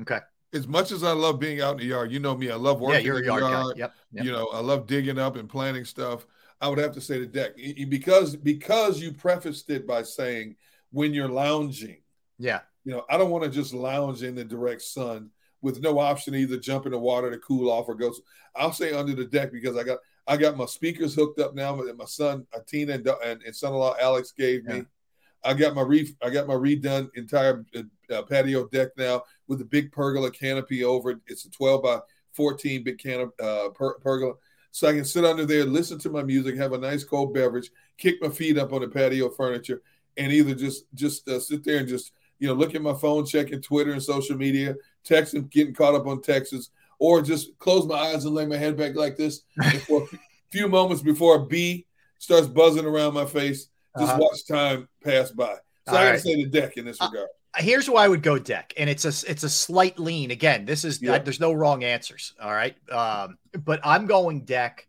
Okay. 0.00 0.20
As 0.52 0.66
much 0.66 0.92
as 0.92 1.02
I 1.02 1.12
love 1.12 1.38
being 1.38 1.60
out 1.60 1.72
in 1.72 1.78
the 1.78 1.86
yard, 1.86 2.12
you 2.12 2.20
know 2.20 2.36
me, 2.36 2.50
I 2.50 2.54
love 2.54 2.80
working 2.80 3.00
yeah, 3.00 3.06
you're 3.06 3.18
in 3.18 3.24
the 3.24 3.26
yard. 3.26 3.42
yard. 3.42 3.76
Yep, 3.76 3.92
yep. 4.12 4.24
You 4.24 4.32
know, 4.32 4.48
I 4.52 4.60
love 4.60 4.86
digging 4.86 5.18
up 5.18 5.36
and 5.36 5.48
planting 5.48 5.84
stuff. 5.84 6.26
I 6.60 6.68
would 6.68 6.78
have 6.78 6.92
to 6.92 7.00
say 7.00 7.18
the 7.18 7.26
deck 7.26 7.56
because 7.88 8.36
because 8.36 9.00
you 9.00 9.12
prefaced 9.12 9.68
it 9.68 9.86
by 9.86 10.02
saying 10.02 10.56
when 10.92 11.12
you're 11.12 11.28
lounging. 11.28 11.98
Yeah. 12.38 12.60
You 12.84 12.92
know, 12.92 13.04
I 13.10 13.18
don't 13.18 13.30
want 13.30 13.44
to 13.44 13.50
just 13.50 13.74
lounge 13.74 14.22
in 14.22 14.34
the 14.34 14.44
direct 14.44 14.82
sun 14.82 15.30
with 15.66 15.80
no 15.80 15.98
option 15.98 16.32
to 16.32 16.38
either 16.38 16.56
jump 16.56 16.86
in 16.86 16.92
the 16.92 16.98
water 16.98 17.28
to 17.28 17.38
cool 17.38 17.68
off 17.68 17.88
or 17.88 17.96
go. 17.96 18.14
I'll 18.54 18.72
say 18.72 18.92
under 18.92 19.16
the 19.16 19.24
deck 19.24 19.50
because 19.50 19.76
I 19.76 19.82
got 19.82 19.98
I 20.28 20.36
got 20.36 20.56
my 20.56 20.64
speakers 20.66 21.12
hooked 21.12 21.40
up 21.40 21.56
now 21.56 21.74
that 21.82 21.98
my 21.98 22.04
son 22.04 22.46
Tina 22.68 22.94
and, 22.94 23.08
and, 23.24 23.42
and 23.42 23.54
son-in-law 23.54 23.96
Alex 24.00 24.30
gave 24.30 24.64
me. 24.64 24.84
I 25.42 25.54
got 25.54 25.74
my 25.74 25.82
re 25.82 26.08
I 26.22 26.30
got 26.30 26.46
my 26.46 26.54
redone 26.54 27.10
entire 27.16 27.66
uh, 28.10 28.22
patio 28.22 28.68
deck 28.68 28.90
now 28.96 29.24
with 29.48 29.60
a 29.60 29.64
big 29.64 29.90
pergola 29.90 30.30
canopy 30.30 30.84
over 30.84 31.10
it. 31.10 31.18
It's 31.26 31.46
a 31.46 31.50
12 31.50 31.82
by 31.82 31.98
14 32.34 32.84
big 32.84 32.98
can 32.98 33.32
uh, 33.42 33.70
per- 33.74 33.98
pergola, 33.98 34.34
so 34.70 34.86
I 34.86 34.92
can 34.92 35.04
sit 35.04 35.24
under 35.24 35.44
there, 35.46 35.64
listen 35.64 35.98
to 36.00 36.10
my 36.10 36.22
music, 36.22 36.56
have 36.56 36.74
a 36.74 36.78
nice 36.78 37.02
cold 37.02 37.34
beverage, 37.34 37.72
kick 37.98 38.22
my 38.22 38.28
feet 38.28 38.56
up 38.56 38.72
on 38.72 38.82
the 38.82 38.88
patio 38.88 39.30
furniture, 39.30 39.82
and 40.16 40.32
either 40.32 40.54
just 40.54 40.84
just 40.94 41.28
uh, 41.28 41.40
sit 41.40 41.64
there 41.64 41.78
and 41.78 41.88
just 41.88 42.12
you 42.38 42.46
know 42.46 42.54
look 42.54 42.76
at 42.76 42.82
my 42.82 42.94
phone, 42.94 43.26
checking 43.26 43.62
Twitter 43.62 43.92
and 43.92 44.02
social 44.02 44.36
media, 44.36 44.76
texting, 45.06 45.50
getting 45.50 45.74
caught 45.74 45.94
up 45.94 46.06
on 46.06 46.22
Texas, 46.22 46.70
or 46.98 47.22
just 47.22 47.58
close 47.58 47.86
my 47.86 47.94
eyes 47.94 48.24
and 48.24 48.34
lay 48.34 48.46
my 48.46 48.56
head 48.56 48.76
back 48.76 48.94
like 48.94 49.16
this 49.16 49.42
for 49.86 50.02
a 50.12 50.18
few 50.50 50.68
moments 50.68 51.02
before 51.02 51.36
a 51.36 51.46
bee 51.46 51.86
starts 52.18 52.46
buzzing 52.46 52.86
around 52.86 53.14
my 53.14 53.24
face 53.26 53.68
just 53.98 54.12
uh-huh. 54.12 54.20
watch 54.20 54.46
time 54.46 54.88
pass 55.02 55.30
by. 55.30 55.54
So 55.86 55.92
All 55.92 55.96
I 55.96 56.00
gotta 56.00 56.10
right. 56.12 56.20
say 56.20 56.34
the 56.36 56.46
deck 56.46 56.76
in 56.76 56.84
this 56.84 57.00
uh, 57.00 57.08
regard. 57.10 57.28
Here's 57.56 57.88
why 57.88 58.04
I 58.04 58.08
would 58.08 58.22
go 58.22 58.38
deck, 58.38 58.74
and 58.76 58.90
it's 58.90 59.04
a 59.04 59.30
it's 59.30 59.42
a 59.42 59.48
slight 59.48 59.98
lean. 59.98 60.30
Again, 60.30 60.66
this 60.66 60.84
is 60.84 61.00
yeah. 61.00 61.18
there's 61.18 61.40
no 61.40 61.52
wrong 61.52 61.84
answers. 61.84 62.34
All 62.40 62.52
right, 62.52 62.76
um, 62.90 63.38
but 63.64 63.80
I'm 63.82 64.06
going 64.06 64.40
deck 64.40 64.86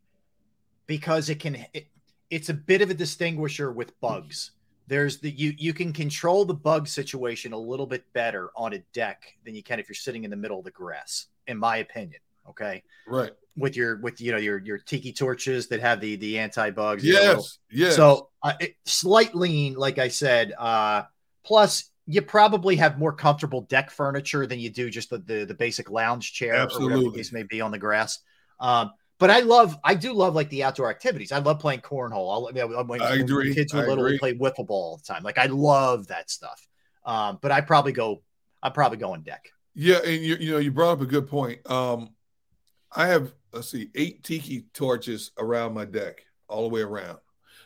because 0.85 1.29
it 1.29 1.39
can. 1.39 1.65
It, 1.73 1.87
it's 2.29 2.49
a 2.49 2.53
bit 2.53 2.81
of 2.81 2.89
a 2.89 2.93
distinguisher 2.93 3.71
with 3.71 3.97
bugs. 4.01 4.51
There's 4.87 5.19
the 5.19 5.29
you 5.29 5.53
you 5.57 5.73
can 5.73 5.91
control 5.91 6.45
the 6.45 6.53
bug 6.53 6.87
situation 6.87 7.53
a 7.53 7.57
little 7.57 7.85
bit 7.85 8.05
better 8.13 8.51
on 8.55 8.73
a 8.73 8.79
deck 8.93 9.37
than 9.45 9.53
you 9.53 9.63
can 9.63 9.79
if 9.79 9.89
you're 9.89 9.95
sitting 9.95 10.23
in 10.23 10.31
the 10.31 10.37
middle 10.37 10.59
of 10.59 10.65
the 10.65 10.71
grass, 10.71 11.27
in 11.47 11.57
my 11.57 11.77
opinion. 11.77 12.21
Okay, 12.49 12.83
right 13.05 13.31
with 13.57 13.75
your 13.75 13.97
with 13.97 14.21
you 14.21 14.31
know 14.31 14.37
your 14.37 14.59
your 14.59 14.77
tiki 14.77 15.11
torches 15.11 15.67
that 15.67 15.81
have 15.81 15.99
the 15.99 16.15
the 16.15 16.37
anti 16.37 16.69
bugs. 16.69 17.03
Yes, 17.03 17.57
yes. 17.71 17.95
So 17.95 18.29
uh, 18.43 18.53
it, 18.59 18.75
slight 18.85 19.35
lean, 19.35 19.73
like 19.73 19.97
I 19.97 20.07
said. 20.07 20.53
Uh, 20.57 21.03
plus, 21.43 21.91
you 22.05 22.21
probably 22.21 22.75
have 22.77 22.99
more 22.99 23.11
comfortable 23.11 23.61
deck 23.61 23.89
furniture 23.89 24.45
than 24.45 24.59
you 24.59 24.69
do 24.69 24.89
just 24.89 25.09
the 25.09 25.17
the, 25.17 25.45
the 25.45 25.55
basic 25.55 25.89
lounge 25.89 26.33
chair 26.33 26.53
Absolutely. 26.53 26.93
or 26.93 26.97
whatever 26.97 27.11
the 27.11 27.17
case 27.17 27.33
may 27.33 27.43
be 27.43 27.59
on 27.59 27.71
the 27.71 27.79
grass. 27.79 28.19
Um, 28.59 28.91
but 29.19 29.29
I 29.29 29.39
love, 29.39 29.77
I 29.83 29.95
do 29.95 30.13
love 30.13 30.35
like 30.35 30.49
the 30.49 30.63
outdoor 30.63 30.89
activities. 30.89 31.31
I 31.31 31.39
love 31.39 31.59
playing 31.59 31.81
cornhole. 31.81 32.31
I'll, 32.31 32.47
I, 32.47 32.83
mean, 32.83 33.01
I 33.01 33.15
agree. 33.15 33.53
Kids 33.53 33.73
were 33.73 33.81
I 33.81 33.87
little, 33.87 34.05
agree. 34.05 34.13
we 34.13 34.19
play 34.19 34.33
wiffle 34.35 34.67
ball 34.67 34.91
all 34.91 34.97
the 34.97 35.03
time. 35.03 35.23
Like 35.23 35.37
I 35.37 35.45
love 35.45 36.07
that 36.07 36.29
stuff. 36.29 36.67
Um, 37.05 37.39
but 37.41 37.51
I 37.51 37.61
probably 37.61 37.93
go, 37.93 38.21
I'm 38.61 38.73
probably 38.73 38.97
going 38.97 39.21
deck. 39.21 39.49
Yeah, 39.79 39.99
and 40.03 40.23
you 40.23 40.35
you 40.39 40.51
know 40.51 40.57
you 40.57 40.71
brought 40.71 40.93
up 40.93 41.01
a 41.01 41.05
good 41.05 41.27
point. 41.27 41.59
Um, 41.69 42.09
I 42.91 43.05
have 43.07 43.31
let's 43.53 43.69
see, 43.69 43.91
eight 43.93 44.23
tiki 44.23 44.65
torches 44.73 45.31
around 45.37 45.73
my 45.73 45.85
deck, 45.85 46.23
all 46.47 46.63
the 46.63 46.73
way 46.73 46.81
around, 46.81 47.19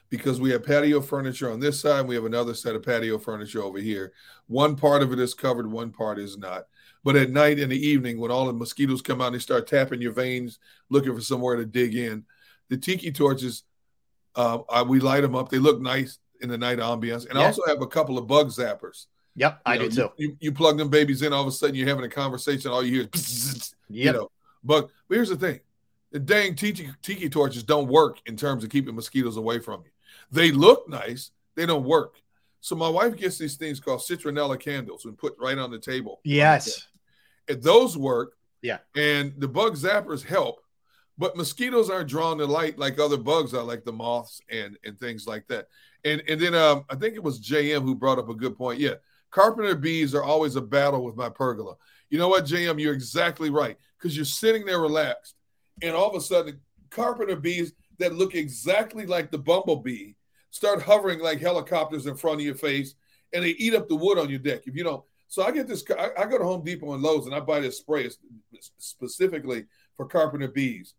because 0.09 0.41
we 0.41 0.51
have 0.51 0.65
patio 0.65 0.99
furniture 0.99 1.49
on 1.49 1.61
this 1.61 1.79
side. 1.79 2.05
we 2.05 2.15
have 2.15 2.25
another 2.25 2.53
set 2.53 2.75
of 2.75 2.83
patio 2.83 3.17
furniture 3.17 3.63
over 3.63 3.79
here. 3.79 4.11
One 4.47 4.75
part 4.75 5.01
of 5.01 5.13
it 5.13 5.19
is 5.19 5.33
covered, 5.33 5.71
one 5.71 5.91
part 5.91 6.19
is 6.19 6.37
not. 6.37 6.65
But 7.03 7.15
at 7.15 7.31
night 7.31 7.59
in 7.59 7.69
the 7.69 7.87
evening, 7.87 8.19
when 8.19 8.31
all 8.31 8.45
the 8.45 8.53
mosquitoes 8.53 9.01
come 9.01 9.21
out 9.21 9.27
and 9.27 9.35
they 9.35 9.39
start 9.39 9.67
tapping 9.67 10.01
your 10.01 10.11
veins, 10.11 10.59
looking 10.89 11.15
for 11.15 11.21
somewhere 11.21 11.55
to 11.55 11.65
dig 11.65 11.95
in, 11.95 12.25
the 12.69 12.77
tiki 12.77 13.11
torches, 13.11 13.63
uh, 14.35 14.59
I, 14.69 14.83
we 14.83 14.99
light 14.99 15.21
them 15.21 15.35
up. 15.35 15.49
They 15.49 15.57
look 15.59 15.81
nice 15.81 16.19
in 16.41 16.49
the 16.49 16.57
night 16.57 16.77
ambiance. 16.77 17.27
And 17.27 17.35
yeah. 17.35 17.41
I 17.41 17.45
also 17.47 17.63
have 17.67 17.81
a 17.81 17.87
couple 17.87 18.17
of 18.17 18.27
bug 18.27 18.47
zappers. 18.47 19.07
Yep, 19.35 19.61
you 19.65 19.71
I 19.71 19.77
know, 19.77 19.89
do 19.89 19.95
too. 19.95 20.09
You, 20.17 20.37
you, 20.39 20.51
plug 20.51 20.77
them 20.77 20.89
babies 20.89 21.21
in, 21.21 21.31
all 21.31 21.41
of 21.41 21.47
a 21.47 21.51
sudden 21.51 21.75
you're 21.75 21.87
having 21.87 22.03
a 22.03 22.09
conversation. 22.09 22.69
All 22.69 22.83
you 22.83 23.01
hear 23.01 23.09
is, 23.13 23.73
yep. 23.89 24.05
you 24.05 24.19
know. 24.19 24.31
But, 24.63 24.89
but 25.07 25.15
here's 25.15 25.29
the 25.29 25.37
thing 25.37 25.61
the 26.11 26.19
dang 26.19 26.55
tiki, 26.55 26.89
tiki 27.01 27.29
torches 27.29 27.63
don't 27.63 27.87
work 27.87 28.19
in 28.25 28.35
terms 28.35 28.63
of 28.63 28.69
keeping 28.69 28.93
mosquitoes 28.95 29.37
away 29.37 29.59
from 29.59 29.81
you. 29.85 29.91
They 30.31 30.51
look 30.51 30.87
nice, 30.89 31.31
they 31.55 31.65
don't 31.65 31.85
work. 31.85 32.15
So 32.59 32.75
my 32.75 32.89
wife 32.89 33.15
gets 33.15 33.37
these 33.37 33.55
things 33.55 33.79
called 33.79 34.01
citronella 34.01 34.59
candles 34.59 35.05
and 35.05 35.17
put 35.17 35.35
right 35.39 35.57
on 35.57 35.71
the 35.71 35.79
table. 35.79 36.19
Yes. 36.23 36.87
And 37.47 37.61
those 37.61 37.97
work. 37.97 38.35
Yeah. 38.61 38.79
And 38.95 39.33
the 39.37 39.47
bug 39.47 39.75
zappers 39.75 40.23
help, 40.23 40.61
but 41.17 41.35
mosquitoes 41.35 41.89
aren't 41.89 42.09
drawn 42.09 42.37
to 42.37 42.45
light 42.45 42.77
like 42.77 42.99
other 42.99 43.17
bugs 43.17 43.53
are, 43.53 43.63
like 43.63 43.83
the 43.83 43.91
moths 43.91 44.39
and 44.49 44.77
and 44.83 44.99
things 44.99 45.25
like 45.25 45.47
that. 45.47 45.67
And 46.05 46.21
and 46.27 46.39
then 46.39 46.53
um, 46.53 46.85
I 46.89 46.95
think 46.95 47.15
it 47.15 47.23
was 47.23 47.41
JM 47.41 47.81
who 47.83 47.95
brought 47.95 48.19
up 48.19 48.29
a 48.29 48.35
good 48.35 48.55
point. 48.55 48.79
Yeah, 48.79 48.95
carpenter 49.31 49.75
bees 49.75 50.13
are 50.13 50.23
always 50.23 50.55
a 50.55 50.61
battle 50.61 51.03
with 51.03 51.15
my 51.15 51.29
pergola. 51.29 51.75
You 52.09 52.19
know 52.19 52.27
what, 52.27 52.45
JM? 52.45 52.79
You're 52.79 52.93
exactly 52.93 53.49
right 53.49 53.77
because 53.97 54.15
you're 54.15 54.25
sitting 54.25 54.65
there 54.65 54.79
relaxed 54.79 55.35
and 55.81 55.95
all 55.95 56.09
of 56.09 56.15
a 56.15 56.21
sudden, 56.21 56.59
carpenter 56.89 57.35
bees 57.35 57.73
that 57.99 58.15
look 58.15 58.35
exactly 58.35 59.05
like 59.05 59.31
the 59.31 59.37
bumblebee 59.37 60.13
start 60.49 60.81
hovering 60.81 61.19
like 61.19 61.39
helicopters 61.39 62.05
in 62.05 62.15
front 62.15 62.39
of 62.39 62.45
your 62.45 62.55
face, 62.55 62.95
and 63.33 63.43
they 63.43 63.51
eat 63.51 63.73
up 63.73 63.87
the 63.87 63.95
wood 63.95 64.19
on 64.19 64.29
your 64.29 64.39
deck. 64.39 64.61
If 64.67 64.75
you 64.75 64.83
don't, 64.83 65.03
so 65.31 65.43
I 65.43 65.51
get 65.51 65.65
this. 65.65 65.81
I, 65.97 66.09
I 66.19 66.25
go 66.25 66.37
to 66.37 66.43
Home 66.43 66.61
Depot 66.61 66.93
and 66.93 67.01
Lowe's, 67.01 67.25
and 67.25 67.33
I 67.33 67.39
buy 67.39 67.61
this 67.61 67.77
spray 67.77 68.09
specifically 68.77 69.63
for 69.95 70.05
carpenter 70.05 70.49
bees. 70.49 70.93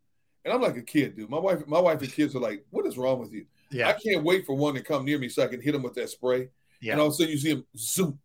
And 0.46 0.54
I'm 0.54 0.62
like 0.62 0.78
a 0.78 0.82
kid, 0.82 1.16
dude. 1.16 1.28
My 1.28 1.38
wife, 1.38 1.66
my 1.66 1.78
wife 1.78 2.00
and 2.00 2.10
kids 2.10 2.34
are 2.34 2.40
like, 2.40 2.64
"What 2.70 2.86
is 2.86 2.96
wrong 2.96 3.18
with 3.18 3.30
you?" 3.34 3.44
Yeah. 3.70 3.90
I 3.90 3.92
can't 3.92 4.24
wait 4.24 4.46
for 4.46 4.54
one 4.54 4.72
to 4.72 4.80
come 4.80 5.04
near 5.04 5.18
me 5.18 5.28
so 5.28 5.44
I 5.44 5.48
can 5.48 5.60
hit 5.60 5.72
them 5.72 5.82
with 5.82 5.92
that 5.96 6.08
spray. 6.08 6.48
Yeah. 6.80 6.92
And 6.92 7.00
all 7.02 7.08
of 7.08 7.12
a 7.12 7.16
sudden, 7.16 7.30
you 7.30 7.36
see 7.36 7.52
them 7.52 7.66
zoom. 7.76 8.18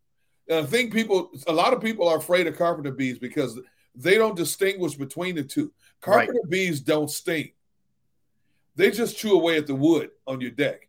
And 0.48 0.60
I 0.60 0.64
think 0.66 0.94
people, 0.94 1.30
a 1.46 1.52
lot 1.52 1.74
of 1.74 1.82
people 1.82 2.08
are 2.08 2.18
afraid 2.18 2.48
of 2.48 2.58
carpenter 2.58 2.92
bees 2.92 3.20
because 3.20 3.60
they 3.94 4.16
don't 4.16 4.38
distinguish 4.38 4.96
between 4.96 5.36
the 5.36 5.44
two. 5.44 5.74
Carpenter 6.00 6.40
right. 6.42 6.50
bees 6.50 6.80
don't 6.80 7.12
sting. 7.12 7.52
they 8.78 8.92
just 8.92 9.18
chew 9.18 9.34
away 9.34 9.58
at 9.58 9.68
the 9.68 9.76
wood 9.76 10.12
on 10.26 10.40
your 10.40 10.52
deck. 10.52 10.87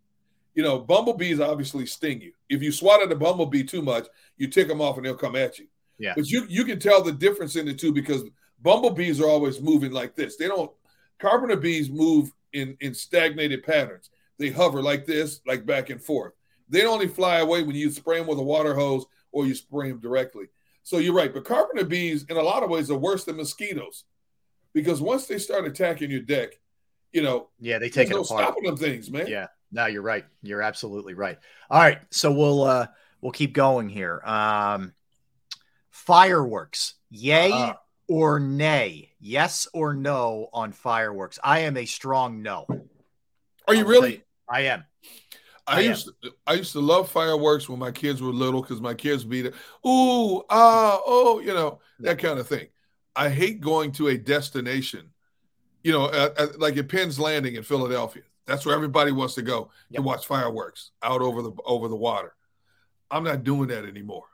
You 0.58 0.64
know, 0.64 0.80
bumblebees 0.80 1.38
obviously 1.38 1.86
sting 1.86 2.20
you. 2.20 2.32
If 2.48 2.64
you 2.64 2.72
swat 2.72 3.00
at 3.00 3.12
a 3.12 3.14
bumblebee 3.14 3.62
too 3.62 3.80
much, 3.80 4.08
you 4.38 4.48
tick 4.48 4.66
them 4.66 4.80
off 4.80 4.96
and 4.96 5.06
they'll 5.06 5.14
come 5.14 5.36
at 5.36 5.56
you. 5.60 5.68
Yeah. 6.00 6.14
But 6.16 6.28
you 6.28 6.46
you 6.48 6.64
can 6.64 6.80
tell 6.80 7.00
the 7.00 7.12
difference 7.12 7.54
in 7.54 7.64
the 7.64 7.72
two 7.72 7.92
because 7.92 8.24
bumblebees 8.60 9.20
are 9.20 9.28
always 9.28 9.60
moving 9.60 9.92
like 9.92 10.16
this. 10.16 10.36
They 10.36 10.48
don't 10.48 10.72
carpenter 11.20 11.54
bees 11.54 11.88
move 11.90 12.32
in 12.52 12.76
in 12.80 12.92
stagnated 12.92 13.62
patterns. 13.62 14.10
They 14.40 14.50
hover 14.50 14.82
like 14.82 15.06
this, 15.06 15.40
like 15.46 15.64
back 15.64 15.90
and 15.90 16.02
forth. 16.02 16.32
They 16.68 16.86
only 16.86 17.06
fly 17.06 17.38
away 17.38 17.62
when 17.62 17.76
you 17.76 17.88
spray 17.92 18.18
them 18.18 18.26
with 18.26 18.40
a 18.40 18.42
water 18.42 18.74
hose 18.74 19.06
or 19.30 19.46
you 19.46 19.54
spray 19.54 19.90
them 19.90 20.00
directly. 20.00 20.46
So 20.82 20.98
you're 20.98 21.14
right. 21.14 21.32
But 21.32 21.44
carpenter 21.44 21.84
bees, 21.84 22.24
in 22.28 22.36
a 22.36 22.42
lot 22.42 22.64
of 22.64 22.70
ways, 22.70 22.90
are 22.90 22.98
worse 22.98 23.22
than 23.22 23.36
mosquitoes 23.36 24.02
because 24.74 25.00
once 25.00 25.28
they 25.28 25.38
start 25.38 25.66
attacking 25.66 26.10
your 26.10 26.22
deck, 26.22 26.58
you 27.12 27.22
know, 27.22 27.50
Yeah, 27.60 27.78
they 27.78 27.90
take 27.90 28.08
it 28.10 28.14
no 28.14 28.22
apart. 28.22 28.42
stopping 28.42 28.64
them 28.64 28.76
things, 28.76 29.08
man. 29.08 29.28
Yeah. 29.28 29.46
No, 29.70 29.86
you're 29.86 30.02
right. 30.02 30.24
You're 30.42 30.62
absolutely 30.62 31.14
right. 31.14 31.38
All 31.70 31.80
right. 31.80 31.98
So 32.10 32.32
we'll 32.32 32.62
uh 32.62 32.86
we'll 33.20 33.32
keep 33.32 33.52
going 33.52 33.88
here. 33.88 34.20
Um 34.24 34.94
fireworks. 35.90 36.94
Yay 37.10 37.50
Uh-uh. 37.52 37.74
or 38.08 38.40
nay? 38.40 39.12
Yes 39.20 39.68
or 39.72 39.94
no 39.94 40.48
on 40.52 40.72
fireworks? 40.72 41.38
I 41.42 41.60
am 41.60 41.76
a 41.76 41.84
strong 41.86 42.42
no. 42.42 42.66
Are 43.66 43.74
you 43.74 43.84
really? 43.84 44.22
I 44.48 44.62
am. 44.62 44.84
I 45.66 45.76
I 45.76 45.80
am. 45.80 45.90
used 45.90 46.10
to, 46.22 46.32
I 46.46 46.54
used 46.54 46.72
to 46.72 46.80
love 46.80 47.10
fireworks 47.10 47.68
when 47.68 47.78
my 47.78 47.90
kids 47.90 48.22
were 48.22 48.32
little 48.32 48.62
because 48.62 48.80
my 48.80 48.94
kids 48.94 49.24
beat 49.24 49.44
it. 49.44 49.54
Ooh, 49.86 50.42
ah, 50.48 50.98
oh, 51.04 51.40
you 51.40 51.52
know 51.52 51.80
that 52.00 52.18
kind 52.18 52.38
of 52.38 52.48
thing. 52.48 52.68
I 53.14 53.28
hate 53.28 53.60
going 53.60 53.92
to 53.92 54.08
a 54.08 54.16
destination, 54.16 55.10
you 55.82 55.92
know, 55.92 56.06
at, 56.10 56.38
at- 56.38 56.58
like 56.60 56.78
at 56.78 56.88
Penn's 56.88 57.20
Landing 57.20 57.56
in 57.56 57.62
Philadelphia. 57.62 58.22
That's 58.48 58.64
where 58.64 58.74
everybody 58.74 59.12
wants 59.12 59.34
to 59.34 59.42
go 59.42 59.70
Yep. 59.90 59.96
to 59.98 60.02
watch 60.02 60.26
fireworks 60.26 60.90
out 61.02 61.20
over 61.20 61.42
the 61.42 61.52
over 61.66 61.86
the 61.86 61.94
water. 61.96 62.34
I'm 63.10 63.22
not 63.22 63.44
doing 63.44 63.68
that 63.68 63.84
anymore. 63.84 64.24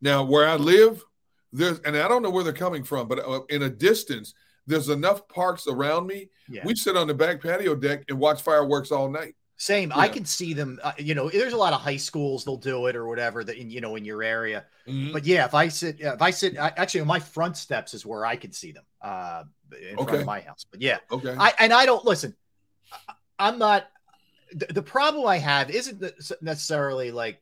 Now, 0.00 0.22
where 0.24 0.48
I 0.48 0.54
live, 0.56 1.04
there's 1.52 1.80
and 1.80 1.96
I 1.96 2.06
don't 2.08 2.22
know 2.22 2.30
where 2.30 2.44
they're 2.44 2.52
coming 2.52 2.84
from, 2.84 3.08
but 3.08 3.18
uh, 3.18 3.40
in 3.48 3.62
a 3.64 3.68
distance, 3.68 4.32
there's 4.66 4.88
enough 4.90 5.26
parks 5.28 5.66
around 5.66 6.06
me. 6.06 6.30
Yeah. 6.48 6.62
We 6.64 6.76
sit 6.76 6.96
on 6.96 7.08
the 7.08 7.14
back 7.14 7.42
patio 7.42 7.74
deck 7.74 8.04
and 8.08 8.18
watch 8.20 8.42
fireworks 8.42 8.92
all 8.92 9.10
night. 9.10 9.34
Same. 9.56 9.90
I 9.92 10.08
can 10.08 10.24
see 10.24 10.54
them. 10.54 10.78
Uh, 10.84 10.92
you 10.98 11.16
know, 11.16 11.28
there's 11.28 11.52
a 11.52 11.56
lot 11.56 11.72
of 11.72 11.80
high 11.80 11.96
schools 11.96 12.44
they'll 12.44 12.56
do 12.56 12.86
it 12.86 12.94
or 12.94 13.08
whatever 13.08 13.42
that 13.42 13.56
in 13.56 13.70
you 13.70 13.80
know 13.80 13.96
in 13.96 14.04
your 14.04 14.22
area. 14.22 14.66
Mhm. 14.86 15.12
But 15.12 15.26
yeah, 15.26 15.44
if 15.46 15.52
I 15.54 15.66
sit, 15.66 16.00
if 16.00 16.22
I 16.22 16.30
sit, 16.30 16.56
I, 16.56 16.68
actually, 16.76 17.04
my 17.06 17.18
front 17.18 17.56
steps 17.56 17.92
is 17.92 18.06
where 18.06 18.24
I 18.24 18.36
can 18.36 18.52
see 18.52 18.70
them 18.70 18.84
uh, 19.02 19.42
in 19.90 19.96
front 19.96 20.14
of 20.20 20.26
my 20.26 20.40
house. 20.42 20.64
But 20.70 20.80
yeah, 20.80 20.98
Okay. 21.10 21.34
I 21.36 21.52
and 21.58 21.72
I 21.72 21.86
don't 21.86 22.04
listen. 22.04 22.36
I- 23.38 23.48
I'm 23.48 23.58
not. 23.58 23.86
The, 24.52 24.66
the 24.66 24.82
problem 24.82 25.26
I 25.26 25.36
have 25.38 25.70
isn't 25.70 26.02
necessarily 26.40 27.10
like 27.10 27.40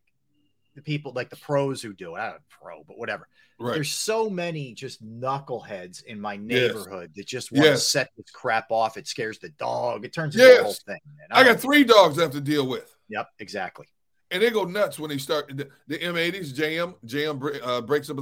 the 0.74 0.82
people 0.82 1.12
like 1.14 1.30
the 1.30 1.36
pros 1.36 1.80
who 1.80 1.92
do 1.94 2.16
it. 2.16 2.18
I 2.18 2.24
don't 2.26 2.32
know, 2.34 2.38
pro, 2.50 2.84
but 2.84 2.98
whatever. 2.98 3.28
right. 3.60 3.74
There's 3.74 3.92
so 3.92 4.28
many 4.28 4.74
just 4.74 5.04
knuckleheads 5.04 6.02
in 6.04 6.20
my 6.20 6.36
neighborhood 6.36 7.12
that 7.14 7.26
just 7.26 7.52
want 7.52 7.64
Yes. 7.64 7.84
to 7.84 7.90
set 7.90 8.10
this 8.16 8.30
crap 8.30 8.70
off. 8.70 8.96
It 8.96 9.06
scares 9.06 9.38
the 9.38 9.50
dog. 9.50 10.04
It 10.04 10.12
turns 10.12 10.34
into 10.34 10.60
a 10.60 10.62
whole 10.64 10.72
thing. 10.72 10.98
Man. 11.16 11.28
I 11.30 11.44
got 11.44 11.60
three 11.60 11.84
dogs 11.84 12.18
I 12.18 12.22
have 12.22 12.32
to 12.32 12.40
deal 12.40 12.66
with, 12.66 12.92
Yep, 13.08 13.28
exactly. 13.38 13.86
and 14.32 14.42
they 14.42 14.50
go 14.50 14.64
nuts 14.64 14.98
when 14.98 15.08
they 15.10 15.18
start 15.18 15.56
the, 15.56 15.68
the 15.86 15.98
M80s. 15.98 16.52
JM 16.52 16.96
JM 17.06 17.38
br- 17.38 17.54
uh, 17.62 17.80
breaks 17.82 18.10
up 18.10 18.18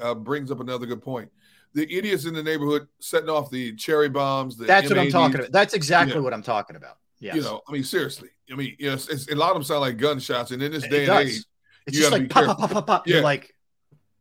uh, 0.00 0.14
brings 0.14 0.50
up 0.52 0.60
another 0.60 0.86
good 0.86 1.02
point. 1.02 1.28
The 1.74 1.92
idiots 1.92 2.24
in 2.24 2.34
the 2.34 2.42
neighborhood 2.42 2.86
setting 3.00 3.28
off 3.28 3.50
the 3.50 3.74
cherry 3.74 4.08
bombs. 4.08 4.56
The 4.56 4.64
That's 4.66 4.88
what 4.88 4.98
I'm 4.98 5.10
talking 5.10 5.40
about. 5.40 5.50
That's 5.52 5.74
exactly 5.74 6.14
Yeah. 6.14 6.20
what 6.22 6.32
I'm 6.32 6.42
talking 6.42 6.76
about. 6.76 6.98
Yes. 7.20 7.36
You 7.36 7.42
know, 7.42 7.60
I 7.68 7.72
mean, 7.72 7.84
seriously. 7.84 8.28
I 8.50 8.54
mean, 8.54 8.76
know, 8.80 8.92
it's, 8.94 9.30
a 9.30 9.34
lot 9.34 9.50
of 9.50 9.54
them 9.54 9.64
sound 9.64 9.80
like 9.80 9.96
gunshots, 9.98 10.50
and 10.52 10.62
in 10.62 10.72
this 10.72 10.86
day 10.86 11.06
and 11.06 11.28
age, 11.28 11.44
it's 11.86 11.96
you 11.96 12.00
just 12.00 12.12
like 12.12 12.22
be 12.22 12.28
pop, 12.28 12.58
pop, 12.58 12.70
pop, 12.70 12.86
pop. 12.86 13.06
Yeah. 13.06 13.14
You're 13.16 13.24
like, 13.24 13.54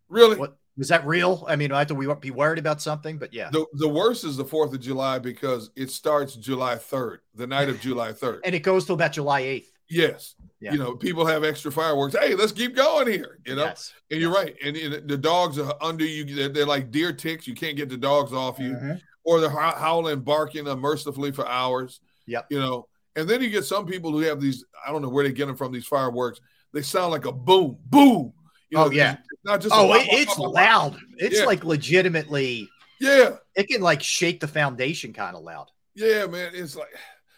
really, 0.10 0.36
what 0.36 0.58
was 0.78 0.90
that 0.90 1.06
real? 1.06 1.46
I 1.48 1.56
mean, 1.56 1.72
I 1.72 1.80
have 1.80 1.88
to 1.88 2.16
be 2.16 2.32
worried 2.32 2.60
about 2.60 2.82
something, 2.82 3.18
but 3.18 3.34
yeah. 3.34 3.50
the 3.52 3.66
the 3.74 3.88
worst 3.88 4.24
is 4.24 4.38
the 4.38 4.46
Fourth 4.46 4.74
of 4.74 4.80
July 4.80 5.20
because 5.20 5.72
it 5.76 5.90
starts 5.92 6.36
July 6.36 6.76
third, 6.76 7.22
the 7.36 7.48
night 7.48 7.70
of 7.70 7.80
July 7.82 8.14
third. 8.14 8.42
And 8.44 8.54
it 8.54 8.60
goes 8.60 8.86
till 8.86 8.96
about 8.96 9.14
July 9.14 9.42
8th. 9.44 9.66
Yes, 9.90 10.36
Yeah. 10.60 10.74
you 10.74 10.80
know, 10.80 10.96
people 10.96 11.26
have 11.26 11.44
extra 11.46 11.72
fireworks. 11.72 12.16
Hey, 12.20 12.36
let's 12.36 12.52
keep 12.52 12.76
going 12.76 13.08
here. 13.08 13.40
You 13.46 13.56
know, 13.56 13.64
Yes. 13.66 13.94
And 14.12 14.20
you're 14.20 14.34
right. 14.34 14.54
And, 14.64 14.76
and 14.76 15.08
the 15.08 15.18
dogs 15.18 15.58
are 15.58 15.74
under 15.82 16.06
you. 16.06 16.26
They're, 16.26 16.50
they're 16.50 16.66
like 16.66 16.92
deer 16.92 17.14
ticks. 17.14 17.48
You 17.48 17.56
can't 17.56 17.78
get 17.78 17.88
the 17.90 17.98
dogs 17.98 18.34
off 18.34 18.60
you, 18.60 18.74
Mhm. 18.74 19.02
or 19.24 19.40
they're 19.40 19.50
howling, 19.50 20.22
barking 20.22 20.68
unmercifully 20.68 21.32
for 21.32 21.48
hours. 21.48 22.02
Yep. 22.28 22.48
You 22.52 22.60
know, 22.60 22.88
and 23.16 23.28
then 23.28 23.42
you 23.42 23.50
get 23.50 23.66
some 23.66 23.86
people 23.86 24.12
who 24.12 24.20
have 24.20 24.40
these. 24.40 24.64
I 24.86 24.92
don't 24.92 25.02
know 25.02 25.10
where 25.10 25.24
they 25.24 25.32
get 25.34 25.48
them 25.48 25.56
from. 25.56 25.72
These 25.72 25.88
fireworks. 25.88 26.40
They 26.74 26.82
sound 26.82 27.12
like 27.12 27.26
a 27.26 27.32
boom, 27.32 27.78
boom. 27.86 28.34
You 28.70 28.78
oh, 28.78 28.82
know, 28.84 28.88
Oh, 28.88 28.92
yeah. 28.92 29.14
it's 29.14 29.46
not 29.46 29.62
just. 29.62 29.74
Oh, 29.76 29.94
it, 29.94 30.06
it's 30.10 30.36
pop. 30.36 30.54
loud. 30.54 30.98
It's 31.18 31.40
Yeah. 31.40 31.46
like 31.46 31.64
legitimately, 31.64 32.70
Yeah, 33.00 33.38
it 33.56 33.68
can 33.68 33.82
like 33.82 34.04
shake 34.04 34.40
the 34.40 34.48
foundation 34.48 35.14
kind 35.14 35.36
of 35.36 35.44
loud. 35.44 35.72
yeah, 35.96 36.26
man. 36.28 36.52
It's 36.54 36.76
like, 36.76 36.90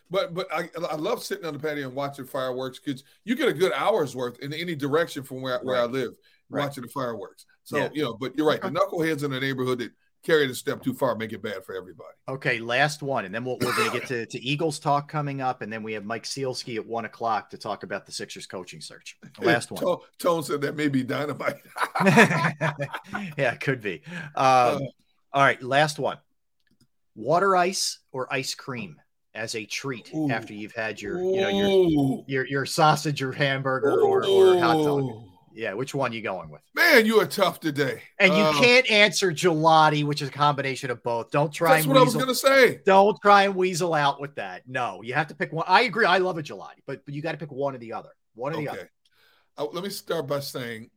but 0.10 0.34
but 0.34 0.48
I 0.52 0.70
I 0.90 0.96
love 0.96 1.24
sitting 1.24 1.46
on 1.46 1.54
the 1.54 1.60
patio 1.60 1.88
and 1.88 1.96
watching 1.96 2.26
fireworks 2.26 2.80
because 2.80 3.04
you 3.26 3.36
get 3.36 3.48
a 3.48 3.54
good 3.54 3.72
hour's 3.74 4.16
worth 4.16 4.40
in 4.40 4.54
any 4.54 4.76
direction 4.76 5.24
from 5.24 5.42
where 5.42 5.60
where 5.60 5.78
I 5.78 5.86
live 5.86 6.14
Right. 6.50 6.64
watching 6.66 6.82
the 6.84 6.90
fireworks. 6.90 7.46
So 7.64 7.78
Yeah. 7.78 7.90
you 7.94 8.04
know, 8.04 8.16
but 8.16 8.36
you're 8.36 8.48
right. 8.48 8.60
The 8.62 8.70
knuckleheads 8.70 9.24
in 9.24 9.30
the 9.30 9.40
neighborhood 9.40 9.78
that 9.80 9.92
carry 10.24 10.46
it 10.46 10.52
a 10.52 10.56
step 10.56 10.84
too 10.84 10.94
far 10.94 11.16
make 11.16 11.34
it 11.34 11.42
bad 11.42 11.64
for 11.66 11.76
everybody. 11.76 12.10
Okay, 12.28 12.60
last 12.60 13.02
one. 13.02 13.26
And 13.26 13.34
then 13.34 13.46
we'll, 13.46 13.58
we're 13.62 13.76
going 13.76 13.92
to 13.92 14.00
get 14.00 14.08
to, 14.10 14.26
to 14.26 14.40
Eagles 14.42 14.80
talk 14.80 15.10
coming 15.10 15.42
up. 15.42 15.62
And 15.62 15.72
then 15.72 15.84
we 15.84 15.94
have 15.94 16.06
Mike 16.06 16.24
Sielski 16.24 16.76
at 16.76 16.86
one 16.86 17.06
o'clock 17.06 17.50
to 17.52 17.58
talk 17.58 17.84
about 17.84 18.06
the 18.06 18.12
Sixers 18.12 18.46
coaching 18.46 18.82
search. 18.82 19.18
Last 19.40 19.72
one. 19.72 19.82
Tone, 19.82 19.98
Tone 20.20 20.44
said 20.44 20.62
that 20.62 20.76
may 20.76 20.88
be 20.88 21.04
dynamite. 21.04 21.56
yeah, 22.04 23.54
it 23.54 23.60
could 23.60 23.82
be. 23.82 24.02
Um, 24.36 24.82
all 25.32 25.44
right, 25.44 25.62
last 25.62 26.00
one. 26.00 26.18
Water 27.16 27.56
ice 27.56 28.00
or 28.12 28.32
ice 28.34 28.56
cream 28.56 28.98
as 29.36 29.56
a 29.56 29.66
treat 29.66 30.12
Ooh. 30.14 30.32
after 30.32 30.54
you've 30.54 30.74
had 30.74 31.02
your, 31.02 31.22
you 31.22 31.42
know, 31.42 31.50
your 31.50 32.24
your 32.28 32.48
your 32.48 32.66
sausage 32.66 33.22
or 33.22 33.32
hamburger 33.32 34.02
or, 34.02 34.26
or 34.26 34.58
hot 34.58 34.84
dog. 34.84 35.29
Yeah, 35.60 35.74
which 35.74 35.94
one 35.94 36.14
you 36.14 36.22
going 36.22 36.50
with? 36.50 36.62
Man, 36.74 37.06
you 37.06 37.20
are 37.20 37.26
tough 37.26 37.60
today. 37.60 38.02
And 38.18 38.34
you 38.34 38.44
Uh, 38.44 38.54
can't 38.62 38.90
answer 38.90 39.30
gelati, 39.34 40.06
which 40.06 40.22
is 40.22 40.30
a 40.30 40.32
combination 40.32 40.90
of 40.90 41.04
both. 41.04 41.32
Don't 41.32 41.52
try 41.52 41.74
That's 41.74 41.84
and 41.86 41.94
what 41.94 42.00
I 42.00 42.06
was 42.06 42.16
gonna 42.16 42.34
say. 42.34 42.80
Don't 42.86 43.20
try 43.22 43.44
and 43.44 43.56
weasel 43.56 43.94
out 43.94 44.22
with 44.22 44.36
that. 44.36 44.64
No, 44.70 45.02
you 45.02 45.14
have 45.16 45.28
to 45.28 45.36
pick 45.36 45.52
one. 45.52 45.66
I 45.68 45.82
agree. 45.82 46.06
I 46.06 46.20
love 46.20 46.38
a 46.38 46.42
gelati, 46.44 46.80
but 46.88 47.04
but 47.04 47.14
you 47.14 47.22
got 47.22 47.34
to 47.34 47.38
pick 47.38 47.52
one 47.52 47.76
or 47.76 47.78
the 47.78 47.92
other. 47.92 48.12
One 48.36 48.54
or 48.54 48.62
the 48.62 48.70
Okay. 48.70 48.80
other. 48.80 48.92
Uh, 49.58 49.66
let 49.74 49.84
me 49.84 49.90
start 49.90 50.28
by 50.28 50.40
saying 50.40 50.90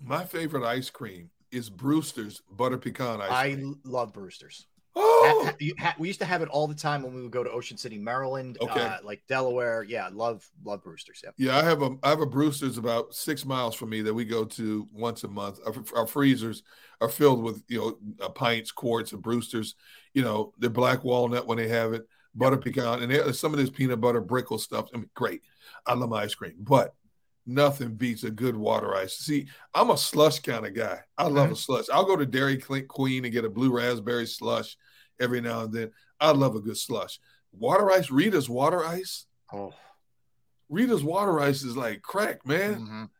my 0.00 0.24
favorite 0.24 0.64
ice 0.64 0.88
cream 0.88 1.30
is 1.50 1.68
Bruster's 1.68 2.40
butter 2.50 2.78
pecan 2.78 3.20
ice 3.20 3.30
I 3.30 3.52
cream. 3.52 3.78
love 3.84 4.14
Bruster's. 4.14 4.66
Oh, 5.00 5.50
we 5.98 6.08
used 6.08 6.20
to 6.20 6.26
have 6.26 6.42
it 6.42 6.48
all 6.48 6.66
the 6.66 6.74
time 6.74 7.02
when 7.02 7.14
we 7.14 7.22
would 7.22 7.30
go 7.30 7.44
to 7.44 7.50
Ocean 7.50 7.76
City, 7.76 7.98
Maryland, 7.98 8.58
Okay. 8.60 8.80
uh, 8.80 8.98
like 9.04 9.22
Delaware. 9.28 9.84
Yeah, 9.84 10.08
love 10.12 10.48
love 10.64 10.82
Bruster's. 10.82 11.20
Yep. 11.22 11.34
Yeah, 11.36 11.56
I 11.56 11.62
have 11.62 11.82
a 11.82 11.96
I 12.02 12.08
have 12.10 12.20
a 12.20 12.26
Bruster's 12.26 12.78
about 12.78 13.14
six 13.14 13.44
miles 13.44 13.74
from 13.74 13.90
me 13.90 14.02
that 14.02 14.12
we 14.14 14.24
go 14.24 14.44
to 14.44 14.88
once 14.92 15.24
a 15.24 15.28
month. 15.28 15.60
Our, 15.64 16.00
our 16.00 16.06
freezers 16.06 16.62
are 17.00 17.08
filled 17.08 17.42
with 17.42 17.62
you 17.68 17.78
know 17.78 18.26
uh, 18.26 18.28
pints, 18.30 18.72
quarts 18.72 19.12
of 19.12 19.22
Bruster's. 19.22 19.76
You 20.14 20.22
know, 20.22 20.52
they're 20.58 20.70
black 20.70 21.04
walnut 21.04 21.46
when 21.46 21.58
they 21.58 21.68
have 21.68 21.92
it, 21.92 22.06
butter 22.34 22.56
pecan, 22.56 23.02
and 23.02 23.34
some 23.36 23.52
of 23.52 23.60
this 23.60 23.70
peanut 23.70 24.00
butter 24.00 24.20
brickle 24.20 24.58
stuff. 24.58 24.88
I 24.92 24.98
mean, 24.98 25.10
great. 25.14 25.42
I 25.86 25.94
love 25.94 26.10
my 26.10 26.22
ice 26.22 26.34
cream, 26.34 26.54
but 26.58 26.94
nothing 27.46 27.94
beats 27.94 28.24
a 28.24 28.30
good 28.30 28.56
water 28.56 28.94
ice. 28.94 29.14
See, 29.16 29.46
I'm 29.74 29.90
a 29.90 29.96
slush 29.96 30.40
kind 30.40 30.66
of 30.66 30.74
guy. 30.74 31.00
I 31.16 31.28
love 31.28 31.50
a 31.50 31.56
slush. 31.56 31.86
I'll 31.92 32.04
go 32.04 32.16
to 32.16 32.26
Dairy 32.26 32.58
Queen 32.58 33.24
and 33.24 33.32
get 33.32 33.44
a 33.44 33.50
blue 33.50 33.70
raspberry 33.74 34.26
slush 34.26 34.76
every 35.20 35.40
now 35.40 35.60
and 35.62 35.72
then. 35.72 35.90
I 36.20 36.32
love 36.32 36.56
a 36.56 36.60
good 36.60 36.76
slush. 36.76 37.18
Water 37.52 37.90
ice, 37.90 38.10
Rita's 38.10 38.48
water 38.48 38.84
ice. 38.84 39.26
Oh, 39.52 39.72
Rita's 40.68 41.02
water 41.02 41.40
ice 41.40 41.62
is 41.62 41.76
like 41.76 42.02
crack, 42.02 42.46
man. 42.46 42.74
mhm. 42.86 43.10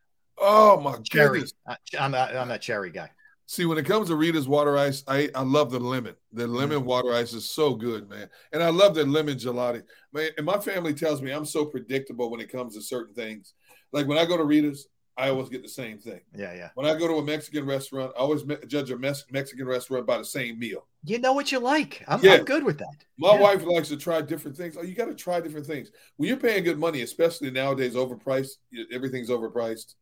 Oh 0.41 0.79
my 0.79 0.97
cherry. 1.03 1.39
goodness. 1.41 1.53
I'm 1.99 2.13
a, 2.13 2.17
I'm 2.17 2.51
a 2.51 2.59
cherry 2.59 2.91
guy. 2.91 3.09
See, 3.47 3.65
when 3.65 3.79
it 3.79 3.85
comes 3.85 4.07
to 4.09 4.15
Rita's 4.15 4.47
water 4.47 4.77
ice, 4.77 5.03
I, 5.07 5.29
I 5.33 5.41
love 5.41 5.71
the 5.71 5.79
lemon. 5.79 6.15
The 6.33 6.43
Mm-hmm. 6.43 6.53
lemon 6.55 6.85
water 6.85 7.13
ice 7.13 7.33
is 7.33 7.49
so 7.49 7.73
good, 7.73 8.07
man. 8.07 8.29
And 8.53 8.61
I 8.61 8.69
love 8.69 8.93
the 8.93 9.03
lemon 9.05 9.37
gelati. 9.37 9.81
Man, 10.13 10.29
and 10.37 10.45
my 10.45 10.59
family 10.59 10.93
tells 10.93 11.21
me 11.21 11.31
I'm 11.31 11.45
so 11.45 11.65
predictable 11.65 12.29
when 12.29 12.39
it 12.39 12.51
comes 12.51 12.75
to 12.75 12.81
certain 12.81 13.15
things. 13.15 13.53
Like 13.91 14.07
when 14.07 14.19
I 14.19 14.25
go 14.25 14.37
to 14.37 14.43
Rita's, 14.43 14.87
I 15.19 15.29
always 15.29 15.49
get 15.49 15.61
the 15.61 15.69
same 15.69 15.97
thing. 15.97 16.21
Yeah, 16.35 16.53
yeah. 16.53 16.69
When 16.75 16.85
I 16.85 16.97
go 16.97 17.07
to 17.07 17.15
a 17.15 17.23
Mexican 17.23 17.65
restaurant, 17.65 18.13
I 18.15 18.19
always 18.19 18.45
me- 18.45 18.55
judge 18.67 18.89
a 18.91 18.97
Mex- 18.97 19.25
Mexican 19.31 19.67
restaurant 19.67 20.07
by 20.07 20.17
the 20.17 20.23
same 20.25 20.57
meal. 20.57 20.87
You 21.03 21.19
know 21.19 21.33
what 21.33 21.51
you 21.51 21.59
like. 21.59 22.03
I'm, 22.07 22.21
Yeah. 22.23 22.35
I'm 22.35 22.45
good 22.45 22.63
with 22.63 22.77
that. 22.79 22.95
My 23.17 23.33
Yeah. 23.33 23.41
wife 23.41 23.63
likes 23.65 23.89
to 23.89 23.97
try 23.97 24.21
different 24.21 24.55
things. 24.55 24.77
Oh, 24.77 24.83
you 24.83 24.95
got 24.95 25.05
to 25.05 25.15
try 25.15 25.41
different 25.41 25.65
things. 25.67 25.91
When 26.17 26.29
you're 26.29 26.37
paying 26.37 26.63
good 26.63 26.79
money, 26.79 27.01
especially 27.01 27.51
nowadays, 27.51 27.95
overpriced, 27.95 28.57
everything's 28.91 29.29
overpriced. 29.29 29.95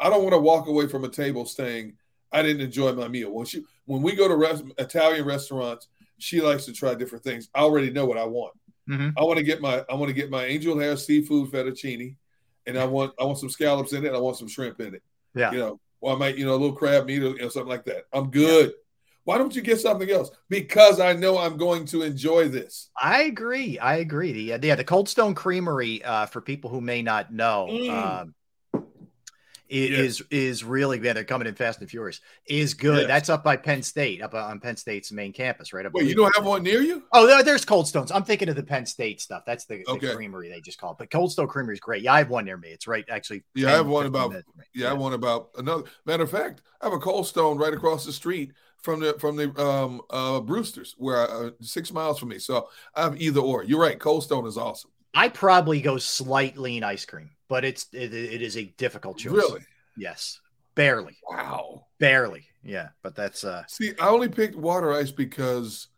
I 0.00 0.10
don't 0.10 0.22
want 0.22 0.34
to 0.34 0.38
walk 0.38 0.66
away 0.68 0.86
from 0.86 1.04
a 1.04 1.08
table 1.08 1.44
saying 1.46 1.94
I 2.30 2.42
didn't 2.42 2.60
enjoy 2.60 2.92
my 2.92 3.08
meal. 3.08 3.30
When 3.32 3.46
she, 3.46 3.64
when 3.86 4.02
we 4.02 4.14
go 4.14 4.28
to 4.28 4.36
res- 4.36 4.62
Italian 4.78 5.24
restaurants, 5.24 5.88
she 6.18 6.40
likes 6.40 6.66
to 6.66 6.72
try 6.72 6.94
different 6.94 7.24
things. 7.24 7.48
I 7.54 7.60
already 7.60 7.90
know 7.90 8.04
what 8.04 8.18
I 8.18 8.24
want. 8.26 8.52
Mm-hmm. 8.88 9.18
I 9.18 9.22
want 9.22 9.38
to 9.38 9.44
get 9.44 9.60
my 9.60 9.84
I 9.88 9.94
want 9.94 10.08
to 10.08 10.14
get 10.14 10.30
my 10.30 10.44
angel 10.46 10.78
hair 10.78 10.96
seafood 10.96 11.50
fettuccine, 11.50 12.16
and 12.68 12.78
I 12.78 12.84
want 12.84 13.14
I 13.18 13.24
want 13.24 13.38
some 13.38 13.50
scallops 13.50 13.92
in 13.92 14.04
it. 14.04 14.12
I 14.12 14.18
want 14.18 14.36
some 14.36 14.46
shrimp 14.46 14.80
in 14.80 14.94
it. 14.94 15.02
Yeah, 15.34 15.50
you 15.50 15.58
know, 15.58 15.80
or 16.00 16.14
I 16.14 16.16
might 16.16 16.36
you 16.36 16.44
know 16.44 16.52
a 16.52 16.60
little 16.60 16.72
crab 16.72 17.06
meat 17.06 17.22
or 17.22 17.30
you 17.30 17.38
know, 17.38 17.48
something 17.48 17.68
like 17.68 17.84
that. 17.86 18.04
I'm 18.12 18.30
good. 18.30 18.68
Yeah. 18.68 18.74
Why 19.24 19.36
don't 19.36 19.54
you 19.54 19.60
get 19.60 19.78
something 19.78 20.10
else? 20.10 20.30
Because 20.48 21.00
I 21.00 21.12
know 21.12 21.36
I'm 21.36 21.58
going 21.58 21.84
to 21.86 22.00
enjoy 22.00 22.48
this. 22.48 22.88
I 22.98 23.24
agree. 23.24 23.78
I 23.78 23.96
agree. 23.96 24.32
The 24.32 24.66
yeah, 24.66 24.74
the 24.74 24.84
Cold 24.84 25.08
Stone 25.08 25.34
Creamery 25.34 26.02
uh, 26.02 26.26
for 26.26 26.40
people 26.40 26.70
who 26.70 26.80
may 26.80 27.02
not 27.02 27.32
know. 27.32 27.68
Mm. 27.70 27.90
Um, 27.90 28.34
is 29.68 30.20
yes. 30.20 30.28
is 30.30 30.64
really 30.64 31.00
yeah, 31.00 31.12
they're 31.12 31.24
coming 31.24 31.46
in 31.46 31.54
fast 31.54 31.80
and 31.80 31.90
furious. 31.90 32.20
Is 32.46 32.74
good. 32.74 33.00
Yes. 33.00 33.06
That's 33.08 33.28
up 33.28 33.44
by 33.44 33.56
Penn 33.56 33.82
State, 33.82 34.22
up 34.22 34.34
on 34.34 34.60
Penn 34.60 34.76
State's 34.76 35.12
main 35.12 35.32
campus, 35.32 35.72
right? 35.72 35.86
Wait, 35.92 36.06
you 36.06 36.14
don't 36.14 36.34
have 36.36 36.44
one 36.44 36.62
near 36.62 36.80
you? 36.80 37.02
Oh, 37.12 37.26
there, 37.26 37.42
there's 37.42 37.64
Cold 37.64 37.86
Stones. 37.86 38.10
I'm 38.10 38.24
thinking 38.24 38.48
of 38.48 38.56
the 38.56 38.62
Penn 38.62 38.86
State 38.86 39.20
stuff. 39.20 39.42
That's 39.46 39.66
the, 39.66 39.84
okay. 39.86 40.06
the 40.06 40.14
creamery 40.14 40.48
they 40.48 40.60
just 40.60 40.78
call 40.78 40.92
it. 40.92 40.98
But 40.98 41.10
Cold 41.10 41.32
Stone 41.32 41.48
Creamery 41.48 41.74
is 41.74 41.80
great. 41.80 42.02
Yeah, 42.02 42.14
I 42.14 42.18
have 42.18 42.30
one 42.30 42.44
near 42.44 42.56
me. 42.56 42.68
It's 42.68 42.86
right 42.86 43.04
actually. 43.10 43.42
Yeah, 43.54 43.66
10, 43.66 43.74
I 43.74 43.76
have 43.76 43.86
one 43.86 44.06
about. 44.06 44.32
Yeah, 44.32 44.40
yeah, 44.74 44.86
I 44.86 44.90
have 44.90 44.98
one 44.98 45.12
about 45.12 45.50
another. 45.56 45.84
Matter 46.06 46.22
of 46.22 46.30
fact, 46.30 46.62
I 46.80 46.86
have 46.86 46.94
a 46.94 46.98
Cold 46.98 47.26
Stone 47.26 47.58
right 47.58 47.74
across 47.74 48.04
the 48.04 48.12
street 48.12 48.52
from 48.78 49.00
the 49.00 49.14
from 49.14 49.36
the 49.36 49.60
um 49.60 50.00
uh 50.10 50.40
Brusters, 50.40 50.94
where 50.98 51.18
I, 51.18 51.24
uh, 51.24 51.50
six 51.60 51.92
miles 51.92 52.18
from 52.18 52.30
me. 52.30 52.38
So 52.38 52.68
I 52.94 53.02
have 53.02 53.20
either 53.20 53.40
or. 53.40 53.64
You're 53.64 53.80
right. 53.80 53.98
Cold 53.98 54.24
Stone 54.24 54.46
is 54.46 54.56
awesome. 54.56 54.90
I 55.14 55.28
probably 55.28 55.80
go 55.80 55.98
slight 55.98 56.56
lean 56.56 56.84
ice 56.84 57.04
cream, 57.04 57.30
but 57.48 57.64
it's 57.64 57.86
it, 57.92 58.14
it 58.14 58.42
is 58.42 58.56
a 58.56 58.64
difficult 58.76 59.18
choice. 59.18 59.32
Really? 59.32 59.60
Yes. 59.96 60.40
Barely. 60.74 61.16
Wow. 61.28 61.86
Barely. 61.98 62.44
Yeah. 62.62 62.88
But 63.02 63.14
that's 63.14 63.44
uh 63.44 63.64
see, 63.66 63.92
I 64.00 64.08
only 64.08 64.28
picked 64.28 64.56
water 64.56 64.92
ice 64.92 65.10
because 65.10 65.88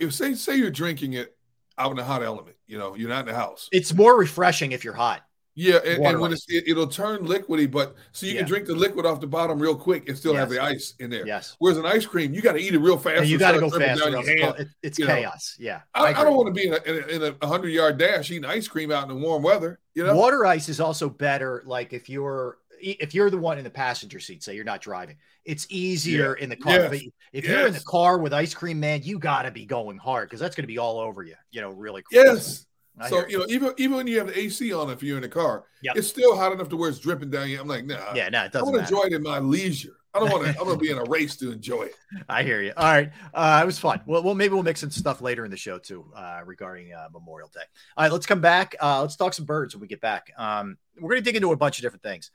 if 0.00 0.14
say 0.14 0.34
say 0.34 0.56
you're 0.56 0.70
drinking 0.70 1.14
it 1.14 1.36
out 1.78 1.92
in 1.92 1.98
a 1.98 2.04
hot 2.04 2.22
element, 2.22 2.56
you 2.66 2.78
know, 2.78 2.94
you're 2.94 3.08
not 3.08 3.20
in 3.20 3.26
the 3.26 3.34
house. 3.34 3.68
It's 3.72 3.92
more 3.92 4.16
refreshing 4.16 4.72
if 4.72 4.84
you're 4.84 4.94
hot. 4.94 5.22
Yeah, 5.58 5.78
and, 5.86 6.04
and 6.04 6.20
when 6.20 6.32
it's, 6.32 6.44
it, 6.50 6.76
will 6.76 6.86
turn 6.86 7.26
liquidy, 7.26 7.68
but 7.68 7.94
so 8.12 8.26
you 8.26 8.34
yeah. 8.34 8.40
can 8.40 8.48
drink 8.48 8.66
the 8.66 8.74
liquid 8.74 9.06
off 9.06 9.22
the 9.22 9.26
bottom 9.26 9.58
real 9.58 9.74
quick 9.74 10.06
and 10.06 10.16
still 10.16 10.34
yes. 10.34 10.40
have 10.40 10.50
the 10.50 10.62
ice 10.62 10.92
in 10.98 11.08
there. 11.08 11.26
Yes. 11.26 11.56
Whereas 11.58 11.78
an 11.78 11.86
ice 11.86 12.04
cream, 12.04 12.34
you 12.34 12.42
got 12.42 12.52
to 12.52 12.58
eat 12.58 12.74
it 12.74 12.78
real 12.78 12.98
fast. 12.98 13.22
And 13.22 13.28
you 13.30 13.38
got 13.38 13.52
to 13.52 13.60
go 13.60 13.70
fast. 13.70 14.02
It, 14.04 14.68
it's 14.82 14.98
chaos. 14.98 15.56
Know. 15.58 15.64
Yeah. 15.64 15.80
I, 15.94 16.12
I, 16.12 16.20
I 16.20 16.24
don't 16.24 16.36
want 16.36 16.48
to 16.48 16.52
be 16.52 16.68
in 16.68 16.74
a, 16.74 17.06
in 17.06 17.36
a, 17.40 17.46
hundred 17.46 17.70
yard 17.70 17.96
dash 17.96 18.30
eating 18.30 18.44
ice 18.44 18.68
cream 18.68 18.92
out 18.92 19.04
in 19.04 19.08
the 19.08 19.14
warm 19.14 19.42
weather. 19.42 19.80
You 19.94 20.04
know, 20.04 20.14
water 20.14 20.44
ice 20.44 20.68
is 20.68 20.78
also 20.78 21.08
better. 21.08 21.62
Like 21.64 21.94
if 21.94 22.10
you're 22.10 22.58
if 22.78 23.14
you're 23.14 23.30
the 23.30 23.38
one 23.38 23.56
in 23.56 23.64
the 23.64 23.70
passenger 23.70 24.20
seat, 24.20 24.42
say 24.42 24.54
you're 24.54 24.64
not 24.64 24.82
driving, 24.82 25.16
it's 25.46 25.66
easier 25.70 26.36
yeah. 26.36 26.44
in 26.44 26.50
the 26.50 26.56
car. 26.56 26.92
Yes. 26.92 27.02
If 27.32 27.44
yes. 27.44 27.50
you're 27.50 27.66
in 27.66 27.72
the 27.72 27.80
car 27.80 28.18
with 28.18 28.34
ice 28.34 28.52
cream, 28.52 28.78
man, 28.78 29.00
you 29.02 29.18
got 29.18 29.42
to 29.42 29.50
be 29.50 29.64
going 29.64 29.96
hard 29.96 30.28
because 30.28 30.40
that's 30.40 30.54
going 30.54 30.64
to 30.64 30.68
be 30.68 30.76
all 30.76 30.98
over 30.98 31.22
you. 31.22 31.34
You 31.50 31.62
know, 31.62 31.70
really. 31.70 32.02
Quick. 32.02 32.24
Yes. 32.26 32.65
I 32.98 33.10
so 33.10 33.26
you 33.26 33.38
know, 33.38 33.46
even 33.48 33.74
even 33.76 33.96
when 33.96 34.06
you 34.06 34.18
have 34.18 34.28
the 34.28 34.38
AC 34.38 34.72
on, 34.72 34.90
if 34.90 35.02
you're 35.02 35.16
in 35.16 35.22
the 35.22 35.28
car, 35.28 35.64
yep. 35.82 35.96
it's 35.96 36.08
still 36.08 36.36
hot 36.36 36.52
enough 36.52 36.68
to 36.70 36.76
where 36.76 36.88
it's 36.88 36.98
dripping 36.98 37.30
down 37.30 37.50
you. 37.50 37.60
I'm 37.60 37.68
like, 37.68 37.84
nah, 37.84 38.14
yeah, 38.14 38.28
no, 38.28 38.38
nah, 38.38 38.44
it 38.46 38.52
doesn't. 38.52 38.68
I 38.68 38.70
want 38.70 38.86
to 38.86 38.94
enjoy 38.94 39.06
it 39.06 39.12
in 39.12 39.22
my 39.22 39.38
leisure. 39.38 39.96
I 40.14 40.18
don't 40.18 40.32
want 40.32 40.44
to. 40.44 40.50
I'm 40.58 40.66
gonna 40.66 40.78
be 40.78 40.90
in 40.90 40.96
a 40.96 41.04
race 41.08 41.36
to 41.36 41.52
enjoy 41.52 41.82
it. 41.82 41.94
I 42.28 42.42
hear 42.42 42.62
you. 42.62 42.72
All 42.76 42.84
right, 42.84 43.10
uh, 43.34 43.60
it 43.62 43.66
was 43.66 43.78
fun. 43.78 44.00
Well, 44.06 44.22
well, 44.22 44.34
maybe 44.34 44.54
we'll 44.54 44.62
make 44.62 44.78
some 44.78 44.90
stuff 44.90 45.20
later 45.20 45.44
in 45.44 45.50
the 45.50 45.58
show 45.58 45.78
too 45.78 46.06
uh, 46.16 46.40
regarding 46.46 46.94
uh, 46.94 47.08
Memorial 47.12 47.50
Day. 47.52 47.60
All 47.96 48.04
right, 48.04 48.12
let's 48.12 48.24
come 48.24 48.40
back. 48.40 48.74
Uh, 48.80 49.02
let's 49.02 49.16
talk 49.16 49.34
some 49.34 49.44
birds 49.44 49.74
when 49.74 49.82
we 49.82 49.86
get 49.86 50.00
back. 50.00 50.32
Um, 50.38 50.78
we're 50.98 51.10
gonna 51.10 51.20
dig 51.20 51.36
into 51.36 51.52
a 51.52 51.56
bunch 51.56 51.78
of 51.78 51.82
different 51.82 52.02
things. 52.02 52.30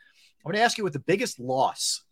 I'm 0.45 0.51
gonna 0.51 0.63
ask 0.63 0.77
you 0.77 0.83
what 0.83 0.93
the 0.93 0.99
biggest 0.99 1.39
loss 1.39 2.03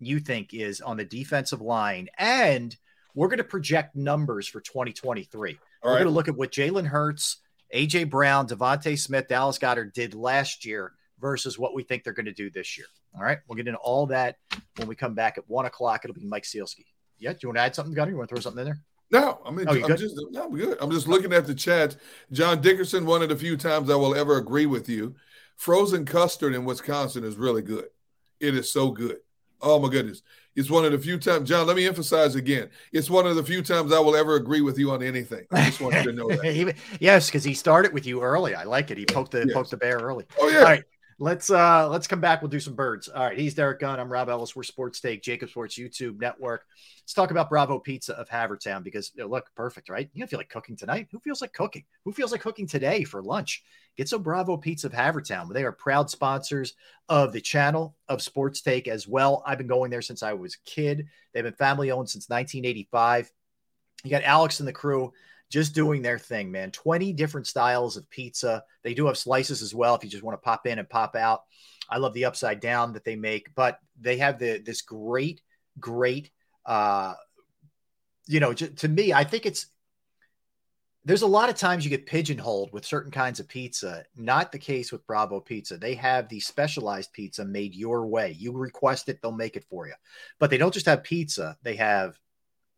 you 0.00 0.18
think 0.18 0.52
is 0.52 0.80
on 0.80 0.96
the 0.96 1.04
defensive 1.04 1.60
line, 1.60 2.08
and 2.18 2.76
we're 3.14 3.28
gonna 3.28 3.44
project 3.44 3.94
numbers 3.94 4.48
for 4.48 4.60
2023. 4.60 5.58
All 5.82 5.90
we're 5.90 5.92
right. 5.92 5.98
gonna 6.00 6.10
look 6.10 6.26
at 6.26 6.36
what 6.36 6.50
Jalen 6.50 6.86
Hurts 6.86 7.38
AJ 7.74 8.08
Brown, 8.08 8.46
DeVonta 8.46 8.98
Smith, 8.98 9.28
Dallas 9.28 9.58
Goedert 9.58 9.92
did 9.92 10.14
last 10.14 10.64
year 10.64 10.92
versus 11.20 11.58
what 11.58 11.74
we 11.74 11.82
think 11.82 12.04
they're 12.04 12.12
going 12.12 12.26
to 12.26 12.32
do 12.32 12.50
this 12.50 12.78
year. 12.78 12.86
All 13.16 13.22
right. 13.22 13.38
We'll 13.48 13.56
get 13.56 13.66
into 13.66 13.78
all 13.80 14.06
that 14.06 14.36
when 14.76 14.88
we 14.88 14.94
come 14.94 15.14
back 15.14 15.38
at 15.38 15.48
one 15.48 15.66
o'clock. 15.66 16.04
It'll 16.04 16.14
be 16.14 16.24
Mike 16.24 16.44
Sielski. 16.44 16.86
Yeah. 17.18 17.32
Do 17.32 17.38
you 17.42 17.48
want 17.48 17.58
to 17.58 17.62
add 17.62 17.74
something, 17.74 17.94
Gunner? 17.94 18.12
You 18.12 18.16
want 18.16 18.28
to 18.28 18.34
throw 18.34 18.40
something 18.40 18.60
in 18.60 18.66
there? 18.66 18.80
No, 19.10 19.40
I 19.44 19.50
mean, 19.50 19.66
oh, 19.68 19.72
I'm 19.72 19.96
just 19.96 20.18
no, 20.30 20.44
I'm 20.44 20.56
good. 20.56 20.78
I'm 20.80 20.90
just 20.90 21.06
looking 21.06 21.32
at 21.32 21.46
the 21.46 21.54
chat. 21.54 21.96
John 22.32 22.60
Dickerson, 22.60 23.06
one 23.06 23.22
of 23.22 23.28
the 23.28 23.36
few 23.36 23.56
times 23.56 23.90
I 23.90 23.94
will 23.94 24.14
ever 24.14 24.38
agree 24.38 24.66
with 24.66 24.88
you. 24.88 25.14
Frozen 25.56 26.04
custard 26.06 26.54
in 26.54 26.64
Wisconsin 26.64 27.22
is 27.22 27.36
really 27.36 27.62
good. 27.62 27.86
It 28.40 28.56
is 28.56 28.72
so 28.72 28.90
good. 28.90 29.18
Oh 29.64 29.78
my 29.78 29.88
goodness. 29.88 30.22
It's 30.54 30.70
one 30.70 30.84
of 30.84 30.92
the 30.92 30.98
few 30.98 31.18
times, 31.18 31.48
John, 31.48 31.66
let 31.66 31.74
me 31.74 31.86
emphasize 31.86 32.36
again. 32.36 32.70
It's 32.92 33.10
one 33.10 33.26
of 33.26 33.34
the 33.34 33.42
few 33.42 33.62
times 33.62 33.92
I 33.92 33.98
will 33.98 34.14
ever 34.14 34.36
agree 34.36 34.60
with 34.60 34.78
you 34.78 34.92
on 34.92 35.02
anything. 35.02 35.46
I 35.50 35.64
just 35.64 35.80
want 35.80 35.96
you 35.96 36.04
to 36.04 36.12
know 36.12 36.28
that. 36.28 36.76
yes, 37.00 37.26
because 37.26 37.42
he 37.42 37.54
started 37.54 37.92
with 37.92 38.06
you 38.06 38.22
early. 38.22 38.54
I 38.54 38.62
like 38.62 38.90
it. 38.92 38.98
He 38.98 39.04
poked 39.04 39.32
the 39.32 39.44
yes. 39.46 39.52
poked 39.52 39.70
the 39.70 39.76
bear 39.76 39.98
early. 39.98 40.26
Oh, 40.38 40.48
yeah. 40.48 40.58
All 40.58 40.64
right. 40.64 40.84
Let's 41.18 41.48
uh 41.48 41.88
let's 41.88 42.08
come 42.08 42.20
back. 42.20 42.42
We'll 42.42 42.50
do 42.50 42.60
some 42.60 42.74
birds. 42.74 43.08
All 43.08 43.24
right. 43.24 43.38
He's 43.38 43.54
Derrick 43.54 43.78
Gunn. 43.80 44.00
I'm 44.00 44.12
Rob 44.12 44.28
Ellis. 44.28 44.56
We're 44.56 44.64
Sports 44.64 45.00
Take, 45.00 45.22
JAKIB 45.22 45.48
Sports 45.48 45.78
YouTube 45.78 46.20
Network. 46.20 46.66
Let's 47.02 47.14
talk 47.14 47.30
about 47.30 47.48
Bravo 47.48 47.78
Pizza 47.78 48.14
of 48.14 48.28
Havertown 48.28 48.82
because 48.82 49.12
you 49.14 49.22
know, 49.22 49.28
look, 49.28 49.48
perfect, 49.54 49.88
right? 49.88 50.08
You 50.12 50.20
don't 50.20 50.28
feel 50.28 50.40
like 50.40 50.48
cooking 50.48 50.76
tonight. 50.76 51.08
Who 51.12 51.20
feels 51.20 51.40
like 51.40 51.52
cooking? 51.52 51.84
Who 52.04 52.12
feels 52.12 52.32
like 52.32 52.40
cooking 52.40 52.66
today 52.66 53.04
for 53.04 53.22
lunch? 53.22 53.62
Get 53.96 54.08
some 54.08 54.22
Bravo 54.22 54.56
Pizza 54.56 54.88
of 54.88 54.92
Havertown. 54.92 55.52
They 55.52 55.64
are 55.64 55.72
proud 55.72 56.10
sponsors 56.10 56.74
of 57.08 57.32
the 57.32 57.40
channel 57.40 57.96
of 58.08 58.22
Sports 58.22 58.60
Take 58.60 58.88
as 58.88 59.06
well. 59.06 59.42
I've 59.46 59.58
been 59.58 59.66
going 59.66 59.90
there 59.90 60.02
since 60.02 60.22
I 60.22 60.32
was 60.32 60.54
a 60.54 60.70
kid. 60.70 61.06
They've 61.32 61.44
been 61.44 61.54
family 61.54 61.90
owned 61.90 62.10
since 62.10 62.28
1985. 62.28 63.30
You 64.02 64.10
got 64.10 64.24
Alex 64.24 64.58
and 64.60 64.68
the 64.68 64.72
crew 64.72 65.12
just 65.50 65.74
doing 65.74 66.02
their 66.02 66.18
thing, 66.18 66.50
man. 66.50 66.70
20 66.72 67.12
different 67.12 67.46
styles 67.46 67.96
of 67.96 68.08
pizza. 68.10 68.64
They 68.82 68.94
do 68.94 69.06
have 69.06 69.18
slices 69.18 69.62
as 69.62 69.74
well 69.74 69.94
if 69.94 70.02
you 70.02 70.10
just 70.10 70.24
want 70.24 70.40
to 70.40 70.44
pop 70.44 70.66
in 70.66 70.78
and 70.78 70.88
pop 70.88 71.14
out. 71.14 71.44
I 71.88 71.98
love 71.98 72.14
the 72.14 72.24
upside 72.24 72.60
down 72.60 72.94
that 72.94 73.04
they 73.04 73.14
make, 73.14 73.54
but 73.54 73.78
they 74.00 74.16
have 74.18 74.38
the 74.38 74.58
this 74.58 74.82
great, 74.82 75.40
great 75.78 76.30
uh 76.66 77.14
you 78.26 78.40
know, 78.40 78.52
to 78.52 78.88
me, 78.88 79.12
I 79.12 79.24
think 79.24 79.46
it's 79.46 79.66
there's 81.04 81.22
a 81.22 81.26
lot 81.26 81.50
of 81.50 81.56
times 81.56 81.84
you 81.84 81.90
get 81.90 82.06
pigeonholed 82.06 82.72
with 82.72 82.86
certain 82.86 83.10
kinds 83.10 83.38
of 83.38 83.48
pizza. 83.48 84.04
Not 84.16 84.52
the 84.52 84.58
case 84.58 84.90
with 84.90 85.06
Bravo 85.06 85.38
Pizza. 85.38 85.76
They 85.76 85.94
have 85.94 86.28
the 86.28 86.40
specialized 86.40 87.12
pizza 87.12 87.44
made 87.44 87.74
your 87.74 88.06
way. 88.06 88.34
You 88.38 88.52
request 88.52 89.08
it, 89.08 89.20
they'll 89.20 89.32
make 89.32 89.56
it 89.56 89.66
for 89.68 89.86
you. 89.86 89.94
But 90.38 90.50
they 90.50 90.56
don't 90.56 90.72
just 90.72 90.86
have 90.86 91.04
pizza, 91.04 91.58
they 91.62 91.76
have 91.76 92.18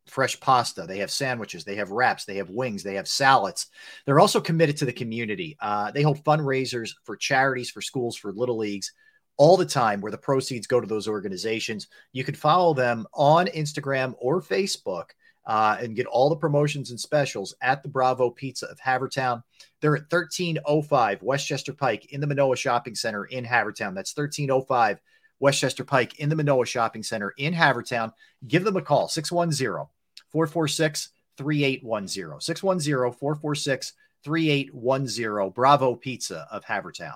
fresh 0.07 0.39
pasta, 0.39 0.85
they 0.87 0.99
have 0.99 1.11
sandwiches, 1.11 1.63
they 1.63 1.75
have 1.75 1.91
wraps, 1.91 2.25
they 2.25 2.37
have 2.37 2.49
wings, 2.49 2.83
they 2.83 2.95
have 2.95 3.07
salads. 3.07 3.67
They're 4.05 4.19
also 4.19 4.41
committed 4.41 4.77
to 4.77 4.85
the 4.85 4.93
community. 4.93 5.57
Uh, 5.59 5.91
they 5.91 6.01
hold 6.01 6.23
fundraisers 6.23 6.91
for 7.03 7.15
charities, 7.15 7.69
for 7.69 7.81
schools, 7.81 8.17
for 8.17 8.33
little 8.33 8.57
leagues 8.57 8.91
all 9.37 9.55
the 9.55 9.65
time 9.65 10.01
where 10.01 10.11
the 10.11 10.17
proceeds 10.17 10.67
go 10.67 10.81
to 10.81 10.87
those 10.87 11.07
organizations. 11.07 11.87
You 12.11 12.23
can 12.23 12.35
follow 12.35 12.73
them 12.73 13.05
on 13.13 13.47
Instagram 13.47 14.15
or 14.19 14.41
Facebook 14.41 15.11
uh, 15.47 15.77
and 15.79 15.95
get 15.95 16.05
all 16.05 16.29
the 16.29 16.35
promotions 16.35 16.91
and 16.91 16.99
specials 16.99 17.55
at 17.61 17.81
the 17.81 17.89
Bravo 17.89 18.29
Pizza 18.29 18.67
of 18.67 18.79
Havertown. 18.79 19.41
They're 19.79 19.95
at 19.95 20.11
1305 20.11 21.23
Westchester 21.23 21.73
Pike 21.73 22.11
in 22.11 22.19
the 22.19 22.27
Manoa 22.27 22.57
Shopping 22.57 22.95
Center 22.95 23.25
in 23.25 23.45
Havertown. 23.45 23.95
That's 23.95 24.15
1305 24.15 24.99
Westchester 25.39 25.85
Pike 25.85 26.19
in 26.19 26.29
the 26.29 26.35
Manoa 26.35 26.65
Shopping 26.65 27.01
Center 27.01 27.33
in 27.37 27.53
Havertown. 27.53 28.11
Give 28.45 28.65
them 28.65 28.75
a 28.75 28.81
call 28.81 29.07
610 29.07 29.87
446 30.31 31.09
3810. 31.37 32.41
610 32.41 33.17
446 33.17 33.93
3810. 34.25 35.49
Bravo 35.51 35.95
Pizza 35.95 36.45
of 36.51 36.65
Havertown. 36.65 37.15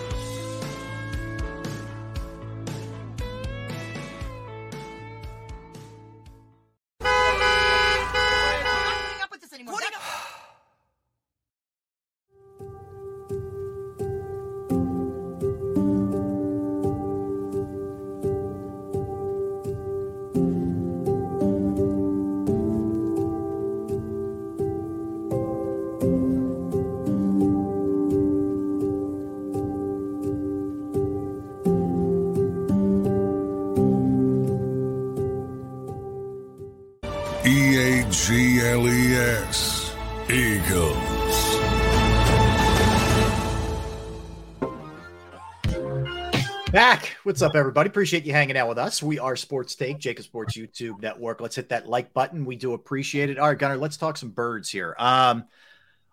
What's 47.31 47.41
up, 47.41 47.55
everybody? 47.55 47.87
Appreciate 47.89 48.25
you 48.25 48.33
hanging 48.33 48.57
out 48.57 48.67
with 48.67 48.77
us. 48.77 49.01
We 49.01 49.17
are 49.17 49.37
Sports 49.37 49.73
Take, 49.75 49.99
JAKIB 49.99 50.21
Sports 50.21 50.57
YouTube 50.57 51.01
Network. 51.01 51.39
Let's 51.39 51.55
hit 51.55 51.69
that 51.69 51.87
like 51.87 52.13
button. 52.13 52.43
We 52.43 52.57
do 52.57 52.73
appreciate 52.73 53.29
it. 53.29 53.39
All 53.39 53.47
right, 53.47 53.57
Gunner, 53.57 53.77
let's 53.77 53.95
talk 53.95 54.17
some 54.17 54.31
birds 54.31 54.69
here. 54.69 54.97
Um, 54.99 55.45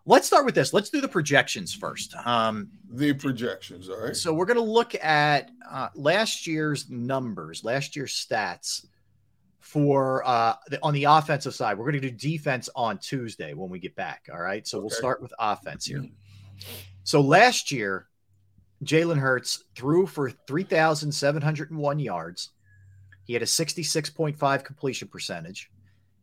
let's 0.06 0.28
start 0.28 0.44
with 0.46 0.54
this. 0.54 0.72
Let's 0.72 0.90
do 0.90 1.00
the 1.00 1.08
projections 1.08 1.74
first. 1.74 2.14
Um, 2.24 2.68
The 2.88 3.14
projections, 3.14 3.88
all 3.88 4.00
right. 4.00 4.14
so 4.14 4.32
we're 4.32 4.44
going 4.46 4.58
to 4.58 4.62
look 4.62 4.94
at 4.94 5.50
uh, 5.68 5.88
last 5.96 6.46
year's 6.46 6.88
numbers, 6.88 7.64
last 7.64 7.96
year's 7.96 8.14
stats 8.14 8.86
for 9.58 10.24
uh, 10.24 10.54
the, 10.68 10.78
on 10.84 10.94
the 10.94 11.02
offensive 11.02 11.52
side. 11.52 11.78
We're 11.78 11.90
going 11.90 12.00
to 12.00 12.10
do 12.12 12.16
defense 12.16 12.70
on 12.76 12.96
Tuesday 12.96 13.54
when 13.54 13.70
we 13.70 13.80
get 13.80 13.96
back. 13.96 14.28
All 14.32 14.40
right. 14.40 14.64
So 14.64 14.78
we'll 14.78 14.90
start 14.90 15.20
with 15.20 15.34
offense 15.36 15.84
here. 15.84 16.04
So 17.02 17.20
last 17.20 17.72
year, 17.72 18.07
Jalen 18.84 19.18
Hurts 19.18 19.64
threw 19.74 20.06
for 20.06 20.30
3,701 20.30 21.98
yards. 21.98 22.50
He 23.24 23.32
had 23.32 23.42
a 23.42 23.46
66.5 23.46 24.64
completion 24.64 25.08
percentage. 25.08 25.70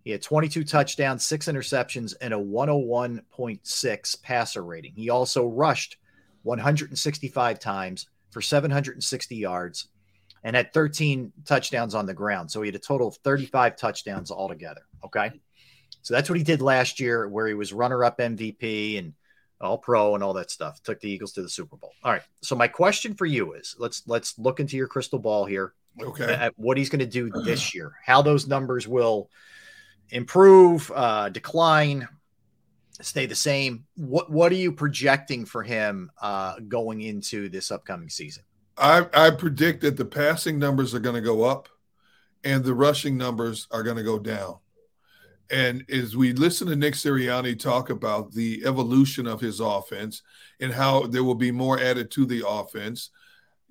He 0.04 0.12
had 0.12 0.22
22 0.22 0.64
touchdowns, 0.64 1.26
six 1.26 1.48
interceptions, 1.48 2.14
and 2.22 2.34
a 2.34 2.38
101.6 2.38 4.24
passer 4.24 4.64
rating. 4.64 4.94
He 4.96 5.10
also 5.10 5.48
rushed 5.48 5.98
165 6.44 7.60
times 7.60 8.08
for 8.32 8.42
760 8.42 9.36
yards 9.36 9.88
and 10.44 10.56
had 10.56 10.72
13 10.74 11.34
touchdowns 11.46 11.96
on 11.96 12.06
the 12.06 12.14
ground. 12.14 12.52
So 12.52 12.62
he 12.62 12.68
had 12.68 12.76
a 12.76 12.80
total 12.80 13.08
of 13.08 13.16
35 13.18 13.76
touchdowns 13.76 14.30
altogether. 14.30 14.82
Okay. 15.04 15.32
So 16.04 16.14
that's 16.14 16.30
what 16.30 16.38
he 16.38 16.44
did 16.44 16.62
last 16.62 17.00
year, 17.00 17.28
where 17.28 17.48
he 17.48 17.56
was 17.56 17.74
runner 17.74 18.04
up 18.04 18.20
MVP 18.20 19.00
and 19.00 19.14
all 19.66 19.78
pro 19.78 20.16
and 20.16 20.24
all 20.24 20.34
that 20.34 20.52
stuff. 20.52 20.82
Took 20.84 21.00
the 21.00 21.10
Eagles 21.10 21.34
to 21.34 21.42
the 21.42 21.50
Super 21.50 21.76
Bowl. 21.76 21.92
All 22.04 22.12
right. 22.12 22.22
So 22.42 22.56
my 22.56 22.68
question 22.68 23.14
for 23.14 23.26
you 23.26 23.54
is 23.54 23.76
let's 23.78 24.04
let's 24.08 24.38
look 24.38 24.60
into 24.60 24.78
your 24.78 24.88
crystal 24.88 25.20
ball 25.20 25.46
here 25.46 25.74
Okay. 26.02 26.34
at 26.34 26.54
what 26.58 26.78
he's 26.78 26.90
going 26.90 27.00
to 27.00 27.06
do 27.06 27.30
this 27.46 27.74
year, 27.74 27.94
how 28.06 28.22
those 28.22 28.48
numbers 28.48 28.86
will 28.88 29.30
improve, 30.10 30.92
uh, 30.94 31.30
decline, 31.30 32.08
stay 33.02 33.26
the 33.26 33.36
same. 33.36 33.86
What 33.96 34.30
what 34.30 34.52
are 34.52 34.56
you 34.56 34.72
projecting 34.72 35.46
for 35.46 35.64
him 35.64 36.12
uh, 36.22 36.60
going 36.68 37.02
into 37.02 37.50
this 37.50 37.72
upcoming 37.72 38.10
season? 38.10 38.44
I, 38.78 39.08
I 39.14 39.30
predict 39.32 39.82
that 39.82 39.96
the 39.96 40.06
passing 40.06 40.60
numbers 40.60 40.94
are 40.94 41.00
going 41.00 41.16
to 41.16 41.22
go 41.22 41.44
up 41.44 41.70
and 42.44 42.64
the 42.64 42.74
rushing 42.74 43.18
numbers 43.18 43.68
are 43.72 43.84
going 43.84 43.96
to 43.98 44.04
go 44.04 44.20
down. 44.20 44.58
And 45.52 45.86
as 45.90 46.16
we 46.16 46.34
listen 46.34 46.68
to 46.68 46.76
Nick 46.76 46.96
Sirianni 46.96 47.58
talk 47.60 47.90
about 47.90 48.32
the 48.32 48.64
evolution 48.66 49.28
of 49.28 49.40
his 49.40 49.60
offense 49.60 50.24
and 50.60 50.72
how 50.74 51.08
there 51.08 51.24
will 51.24 51.36
be 51.36 51.52
more 51.52 51.80
added 51.80 52.10
to 52.12 52.26
the 52.26 52.48
offense, 52.48 53.12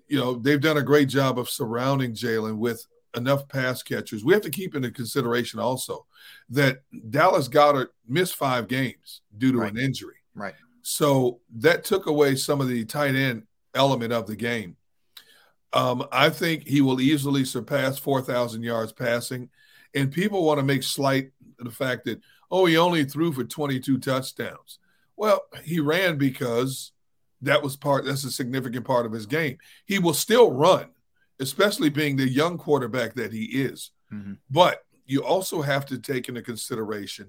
you 0.07 0.19
know, 0.19 0.35
they've 0.35 0.61
done 0.61 0.77
a 0.77 0.83
great 0.83 1.09
job 1.09 1.39
of 1.39 1.51
surrounding 1.51 2.13
Jalen 2.13 2.59
with 2.59 2.87
enough 3.17 3.49
pass 3.49 3.83
catchers. 3.83 4.25
We 4.25 4.33
have 4.35 4.43
to 4.43 4.51
keep 4.51 4.75
into 4.75 4.91
consideration 4.91 5.59
also 5.61 6.07
that 6.51 6.83
Dallas 7.11 7.49
Goedert 7.49 7.89
missed 8.07 8.37
five 8.37 8.69
games 8.69 9.23
due 9.39 9.53
to 9.53 9.59
Right. 9.59 9.73
an 9.73 9.79
injury. 9.79 10.17
Right. 10.35 10.55
So 10.83 11.41
that 11.57 11.85
took 11.85 12.07
away 12.07 12.37
some 12.37 12.61
of 12.61 12.69
the 12.69 12.85
tight 12.85 13.15
end 13.15 13.45
element 13.75 14.13
of 14.13 14.27
the 14.27 14.37
game. 14.37 14.77
Um, 15.73 16.07
I 16.13 16.31
think 16.31 16.69
he 16.69 16.81
will 16.83 17.01
easily 17.01 17.45
surpass 17.45 17.99
4,000 17.99 18.63
yards 18.63 18.93
passing. 18.93 19.51
And 19.95 20.11
people 20.13 20.45
want 20.45 20.59
to 20.59 20.65
make 20.65 20.83
slight 20.83 21.31
the 21.59 21.71
fact 21.71 22.05
that, 22.05 22.21
oh, 22.51 22.67
he 22.67 22.77
only 22.77 23.05
threw 23.05 23.33
for 23.33 23.45
22 23.45 23.99
touchdowns. 23.99 24.79
Well, 25.17 25.43
he 25.63 25.81
ran 25.81 26.19
because 26.19 26.93
that 27.43 27.63
was 27.63 27.77
part, 27.77 28.05
that's 28.05 28.25
a 28.25 28.31
significant 28.31 28.85
part 28.85 29.07
of 29.07 29.13
his 29.13 29.27
game. 29.27 29.59
He 29.85 29.99
will 29.99 30.15
still 30.15 30.51
run, 30.51 30.91
especially 31.41 31.91
being 31.91 32.17
the 32.17 32.29
young 32.29 32.59
quarterback 32.59 33.15
that 33.15 33.33
he 33.33 33.45
is. 33.45 33.91
Mhm. 34.13 34.39
But 34.51 34.85
you 35.07 35.23
also 35.23 35.63
have 35.63 35.87
to 35.87 35.99
take 35.99 36.29
into 36.29 36.43
consideration 36.43 37.29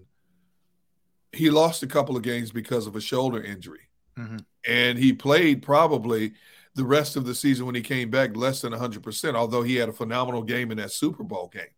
he 1.35 1.49
lost 1.49 1.83
a 1.83 1.87
couple 1.87 2.15
of 2.15 2.23
games 2.23 2.51
because 2.51 2.87
of 2.87 2.95
a 2.95 3.01
shoulder 3.01 3.41
injury. 3.43 3.89
Mhm. 4.17 4.45
And 4.65 4.97
he 4.97 5.13
played 5.13 5.61
probably 5.61 6.33
the 6.75 6.85
rest 6.85 7.15
of 7.15 7.25
the 7.25 7.35
season 7.35 7.65
when 7.65 7.75
he 7.75 7.81
came 7.81 8.09
back 8.09 8.35
less 8.35 8.61
than 8.61 8.73
100%, 8.73 9.35
although 9.35 9.61
he 9.63 9.75
had 9.75 9.89
a 9.89 9.93
phenomenal 9.93 10.43
game 10.43 10.71
in 10.71 10.77
that 10.77 10.91
Super 10.91 11.23
Bowl 11.23 11.49
game. 11.53 11.74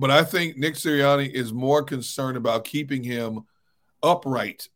But 0.00 0.10
I 0.10 0.24
think 0.24 0.56
Nick 0.56 0.76
Sirianni 0.76 1.30
is 1.30 1.52
more 1.52 1.82
concerned 1.82 2.38
about 2.38 2.64
keeping 2.64 3.04
him 3.04 3.42
upright 4.02 4.66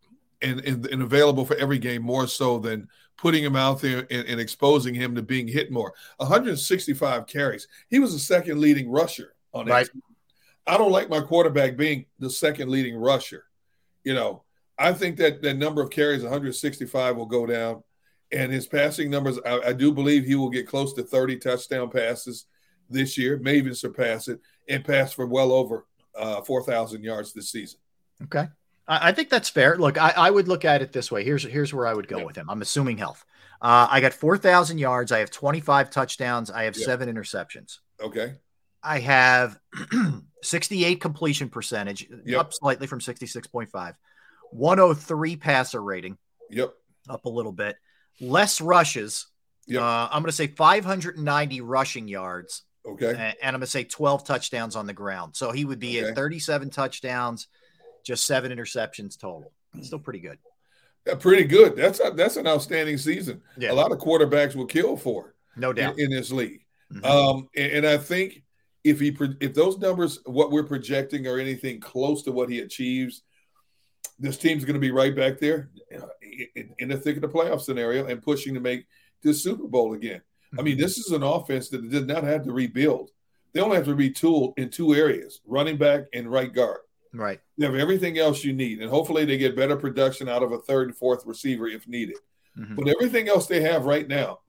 and, 0.42 0.60
and, 0.60 0.84
and 0.84 1.00
available 1.00 1.46
for 1.46 1.56
every 1.56 1.78
game 1.78 2.02
more 2.02 2.26
so 2.26 2.58
than 2.58 2.88
putting 3.16 3.42
him 3.42 3.56
out 3.56 3.80
there 3.80 4.06
and, 4.10 4.28
and 4.28 4.38
exposing 4.38 4.94
him 4.94 5.14
to 5.14 5.22
being 5.22 5.48
hit 5.48 5.72
more. 5.72 5.94
165 6.18 7.26
carries. 7.26 7.66
He 7.88 8.00
was 8.00 8.12
the 8.12 8.18
second 8.18 8.60
leading 8.60 8.90
rusher 8.90 9.34
on 9.54 9.64
that. 9.64 9.72
Right. 9.72 9.88
I 10.66 10.76
don't 10.76 10.92
like 10.92 11.08
my 11.08 11.20
quarterback 11.20 11.78
being 11.78 12.04
the 12.18 12.28
second 12.28 12.68
leading 12.68 12.94
rusher. 12.94 13.44
You 14.02 14.12
know, 14.12 14.42
I 14.78 14.92
think 14.92 15.16
that 15.16 15.40
that 15.40 15.56
number 15.56 15.80
of 15.80 15.88
carries, 15.88 16.22
165, 16.22 17.16
will 17.16 17.24
go 17.24 17.46
down. 17.46 17.82
And 18.30 18.52
his 18.52 18.66
passing 18.66 19.08
numbers, 19.08 19.38
I, 19.46 19.68
I 19.68 19.72
do 19.72 19.90
believe 19.90 20.26
he 20.26 20.34
will 20.34 20.50
get 20.50 20.68
close 20.68 20.92
to 20.94 21.02
30 21.02 21.38
touchdown 21.38 21.88
passes 21.88 22.44
this 22.90 23.16
year, 23.16 23.38
may 23.38 23.56
even 23.56 23.74
surpass 23.74 24.28
it, 24.28 24.40
and 24.68 24.84
pass 24.84 25.12
for 25.12 25.26
well 25.26 25.52
over 25.52 25.86
uh, 26.18 26.40
4,000 26.42 27.02
yards 27.02 27.32
this 27.32 27.50
season. 27.50 27.78
Okay. 28.24 28.46
I, 28.86 29.08
I 29.08 29.12
think 29.12 29.30
that's 29.30 29.48
fair. 29.48 29.76
Look, 29.76 30.00
I, 30.00 30.12
I 30.16 30.30
would 30.30 30.48
look 30.48 30.64
at 30.64 30.82
it 30.82 30.92
this 30.92 31.10
way. 31.10 31.24
Here's 31.24 31.42
here's 31.42 31.72
where 31.74 31.86
I 31.86 31.94
would 31.94 32.08
go 32.08 32.24
with 32.24 32.36
him. 32.36 32.48
I'm 32.50 32.62
assuming 32.62 32.98
health. 32.98 33.24
Uh, 33.62 33.86
I 33.90 34.00
got 34.00 34.12
4,000 34.12 34.78
yards. 34.78 35.10
I 35.12 35.20
have 35.20 35.30
25 35.30 35.90
touchdowns. 35.90 36.50
I 36.50 36.64
have 36.64 36.76
Yeah. 36.76 36.84
seven 36.84 37.08
interceptions. 37.14 37.78
Okay. 38.00 38.34
I 38.82 38.98
have 39.00 39.58
68 40.42 41.00
completion 41.00 41.48
percentage, 41.48 42.06
Yep. 42.26 42.38
up 42.40 42.52
slightly 42.52 42.86
from 42.86 43.00
66.5. 43.00 43.94
103 44.50 45.36
passer 45.36 45.82
rating, 45.82 46.18
Yep. 46.50 46.74
up 47.08 47.24
a 47.24 47.28
little 47.30 47.52
bit. 47.52 47.76
Less 48.20 48.60
rushes. 48.60 49.26
Yep. 49.66 49.80
Uh, 49.82 50.08
I'm 50.10 50.20
going 50.22 50.26
to 50.26 50.32
say 50.32 50.48
590 50.48 51.60
rushing 51.62 52.06
yards, 52.08 52.62
Okay. 52.86 53.10
and, 53.10 53.34
I'm 53.42 53.52
going 53.52 53.60
to 53.62 53.66
say 53.66 53.84
12 53.84 54.24
touchdowns 54.24 54.76
on 54.76 54.86
the 54.86 54.92
ground. 54.92 55.34
So 55.36 55.52
he 55.52 55.64
would 55.64 55.78
be 55.80 55.98
Okay. 56.00 56.10
at 56.10 56.14
37 56.16 56.70
touchdowns, 56.70 57.48
just 58.04 58.26
seven 58.26 58.52
interceptions 58.52 59.18
total. 59.18 59.52
Still 59.82 59.98
pretty 59.98 60.20
good. 60.20 60.38
Yeah, 61.06 61.14
pretty 61.14 61.44
good. 61.44 61.76
That's 61.76 62.00
a, 62.00 62.10
that's 62.10 62.36
an 62.36 62.46
outstanding 62.46 62.98
season. 62.98 63.42
Yeah. 63.56 63.72
A 63.72 63.74
lot 63.74 63.92
of 63.92 63.98
quarterbacks 63.98 64.54
will 64.54 64.66
kill 64.66 64.96
for 64.96 65.28
it. 65.28 65.34
No 65.56 65.72
doubt. 65.72 65.98
in, 65.98 66.06
in 66.06 66.10
this 66.10 66.30
league. 66.30 66.64
Mhm. 66.92 67.04
Um, 67.04 67.48
and, 67.56 67.72
and 67.72 67.86
I 67.86 67.96
think 67.96 68.42
if 68.84 69.00
he 69.00 69.16
if 69.40 69.54
those 69.54 69.78
numbers, 69.78 70.18
what 70.26 70.50
we're 70.50 70.62
projecting, 70.64 71.26
are 71.26 71.38
anything 71.38 71.80
close 71.80 72.22
to 72.24 72.32
what 72.32 72.50
he 72.50 72.60
achieves, 72.60 73.22
this 74.18 74.36
team's 74.36 74.64
going 74.64 74.74
to 74.74 74.80
be 74.80 74.90
right 74.90 75.14
back 75.16 75.38
there 75.38 75.70
uh, 75.96 76.06
in, 76.54 76.74
in 76.78 76.88
the 76.88 76.96
thick 76.96 77.16
of 77.16 77.22
the 77.22 77.28
playoff 77.28 77.62
scenario 77.62 78.06
and 78.06 78.22
pushing 78.22 78.54
to 78.54 78.60
make 78.60 78.86
this 79.22 79.42
Super 79.42 79.66
Bowl 79.66 79.94
again. 79.94 80.20
I 80.54 80.56
Mm-hmm. 80.56 80.64
mean, 80.64 80.78
this 80.78 80.98
is 80.98 81.10
an 81.12 81.22
offense 81.22 81.68
that 81.70 81.90
did 81.90 82.06
not 82.06 82.22
have 82.24 82.44
to 82.44 82.52
rebuild. 82.52 83.10
They 83.52 83.60
only 83.60 83.76
have 83.76 83.86
to 83.86 83.94
retool 83.94 84.52
in 84.56 84.70
two 84.70 84.94
areas: 84.94 85.40
running 85.46 85.76
back 85.76 86.04
and 86.12 86.30
right 86.30 86.52
guard. 86.52 86.80
Right. 87.12 87.40
They 87.58 87.66
have 87.66 87.74
everything 87.76 88.18
else 88.18 88.44
you 88.44 88.52
need, 88.52 88.80
and 88.80 88.90
hopefully 88.90 89.24
they 89.24 89.36
get 89.38 89.56
better 89.56 89.76
production 89.76 90.28
out 90.28 90.42
of 90.42 90.52
a 90.52 90.58
third 90.58 90.88
and 90.88 90.96
fourth 90.96 91.24
receiver 91.26 91.66
if 91.68 91.86
needed. 91.86 92.16
Mhm. 92.58 92.76
But 92.76 92.88
everything 92.88 93.28
else 93.28 93.46
they 93.46 93.60
have 93.62 93.84
right 93.84 94.06
now, 94.08 94.40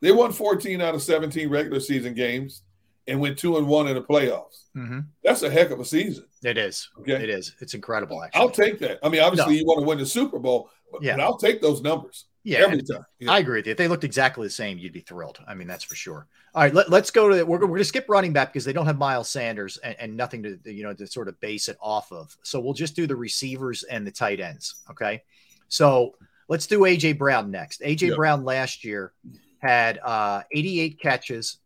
they 0.00 0.12
won 0.12 0.32
14 0.32 0.80
out 0.80 0.94
of 0.94 1.02
17 1.02 1.48
regular 1.48 1.80
season 1.80 2.14
games 2.14 2.62
and 3.08 3.20
went 3.20 3.38
two 3.38 3.56
and 3.58 3.66
one 3.68 3.86
in 3.88 3.94
the 3.94 4.02
playoffs. 4.02 4.62
Mhm. 4.76 5.06
That's 5.22 5.42
a 5.42 5.50
heck 5.50 5.70
of 5.70 5.80
a 5.80 5.84
season. 5.84 6.24
It 6.44 6.56
is. 6.56 6.88
Okay. 7.00 7.14
It 7.22 7.30
is. 7.30 7.54
It's 7.60 7.74
incredible, 7.74 8.22
actually. 8.22 8.40
I'll 8.40 8.50
take 8.50 8.78
that. 8.80 8.98
I 9.02 9.08
mean, 9.08 9.20
obviously 9.20 9.54
No. 9.54 9.60
you 9.60 9.66
want 9.66 9.80
to 9.80 9.86
win 9.86 9.98
the 9.98 10.06
Super 10.06 10.38
Bowl, 10.38 10.70
but, 10.92 11.02
Yeah. 11.02 11.16
but 11.16 11.22
I'll 11.24 11.36
take 11.38 11.60
those 11.60 11.82
numbers 11.82 12.26
Yeah, 12.44 12.58
every 12.58 12.82
time. 12.82 13.06
Yeah. 13.18 13.32
I 13.32 13.38
agree 13.38 13.58
with 13.58 13.66
you. 13.66 13.72
If 13.72 13.78
they 13.78 13.88
looked 13.88 14.04
exactly 14.04 14.46
the 14.46 14.52
same, 14.52 14.76
you'd 14.76 14.92
be 14.92 15.00
thrilled. 15.00 15.38
I 15.48 15.54
mean, 15.54 15.66
that's 15.66 15.82
for 15.82 15.94
sure. 15.94 16.26
All 16.54 16.62
right, 16.62 16.74
let, 16.74 16.92
us 16.92 17.10
go 17.10 17.30
to 17.30 17.42
we're, 17.42 17.58
we're 17.58 17.66
going 17.66 17.78
to 17.78 17.84
skip 17.84 18.04
running 18.06 18.34
back 18.34 18.52
because 18.52 18.66
they 18.66 18.74
don't 18.74 18.84
have 18.84 18.98
Miles 18.98 19.30
Sanders 19.30 19.78
and, 19.78 19.96
and 19.98 20.14
nothing 20.16 20.42
to 20.42 20.58
you 20.66 20.82
know 20.82 20.92
to 20.92 21.06
sort 21.06 21.28
of 21.28 21.40
base 21.40 21.68
it 21.68 21.78
off 21.80 22.12
of. 22.12 22.36
So 22.42 22.60
we'll 22.60 22.74
just 22.74 22.94
do 22.94 23.06
the 23.06 23.16
receivers 23.16 23.82
and 23.84 24.06
the 24.06 24.10
tight 24.10 24.40
ends. 24.40 24.82
Okay, 24.90 25.22
so 25.68 26.16
let's 26.48 26.66
do 26.66 26.80
AJ 26.80 27.16
Brown 27.18 27.50
next. 27.50 27.80
AJ 27.80 28.08
Yep. 28.08 28.16
Brown 28.16 28.44
last 28.44 28.84
year 28.84 29.14
had 29.58 29.98
uh, 30.04 30.42
88 30.52 31.00
catches, 31.00 31.58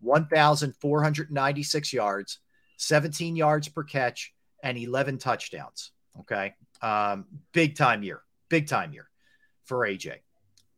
1,496 0.00 1.92
yards, 1.92 2.40
17 2.78 3.36
yards 3.36 3.68
per 3.68 3.84
catch, 3.84 4.34
and 4.64 4.76
11 4.76 5.18
touchdowns. 5.18 5.92
Okay, 6.20 6.54
um, 6.82 7.26
big 7.52 7.76
time 7.76 8.02
year, 8.02 8.22
big 8.48 8.66
time 8.66 8.92
year 8.92 9.08
for 9.66 9.86
AJ 9.86 10.16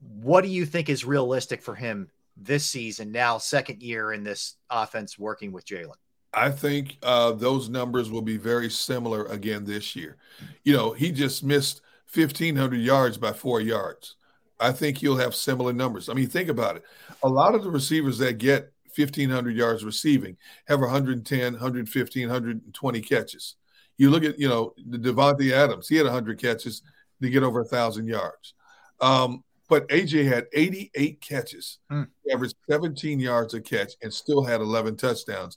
what 0.00 0.42
do 0.42 0.48
you 0.48 0.64
think 0.64 0.88
is 0.88 1.04
realistic 1.04 1.62
for 1.62 1.74
him 1.74 2.08
this 2.36 2.64
season 2.64 3.10
now 3.10 3.38
second 3.38 3.82
year 3.82 4.12
in 4.12 4.22
this 4.22 4.56
offense 4.70 5.18
working 5.18 5.52
with 5.52 5.66
jalen 5.66 5.96
I 6.34 6.50
think 6.50 6.98
uh, 7.02 7.32
those 7.32 7.70
numbers 7.70 8.10
will 8.10 8.22
be 8.22 8.36
very 8.36 8.68
similar 8.68 9.24
again 9.26 9.64
this 9.64 9.96
year. 9.96 10.18
You 10.62 10.76
know, 10.76 10.92
he 10.92 11.10
just 11.10 11.42
missed 11.42 11.80
1,500 12.14 12.76
yards 12.76 13.16
by 13.16 13.32
four 13.32 13.62
yards. 13.62 14.16
I 14.60 14.72
think 14.72 14.98
he'll 14.98 15.16
have 15.16 15.34
similar 15.34 15.72
numbers. 15.72 16.08
I 16.08 16.12
mean, 16.12 16.28
think 16.28 16.50
about 16.50 16.76
it. 16.76 16.82
A 17.22 17.28
lot 17.28 17.54
of 17.54 17.62
the 17.62 17.70
receivers 17.70 18.18
that 18.18 18.34
get 18.34 18.72
1,500 18.94 19.56
yards 19.56 19.84
receiving 19.84 20.36
have 20.66 20.80
110, 20.80 21.52
115, 21.54 22.28
120 22.28 23.00
catches. 23.00 23.56
You 23.96 24.10
look 24.10 24.24
at, 24.24 24.38
you 24.38 24.48
know, 24.48 24.74
the 24.76 24.98
Davante 24.98 25.50
Adams, 25.52 25.88
he 25.88 25.96
had 25.96 26.04
100 26.04 26.38
catches 26.38 26.82
to 27.22 27.30
get 27.30 27.42
over 27.42 27.62
1,000 27.62 28.06
yards. 28.06 28.54
Um, 29.00 29.44
but 29.68 29.86
AJ 29.88 30.24
had 30.26 30.46
88 30.52 31.20
catches, 31.20 31.78
Hmm. 31.90 32.04
Averaged 32.32 32.56
17 32.70 33.20
yards 33.20 33.54
a 33.54 33.60
catch, 33.60 33.92
and 34.02 34.12
still 34.12 34.42
had 34.42 34.60
11 34.60 34.96
touchdowns. 34.96 35.56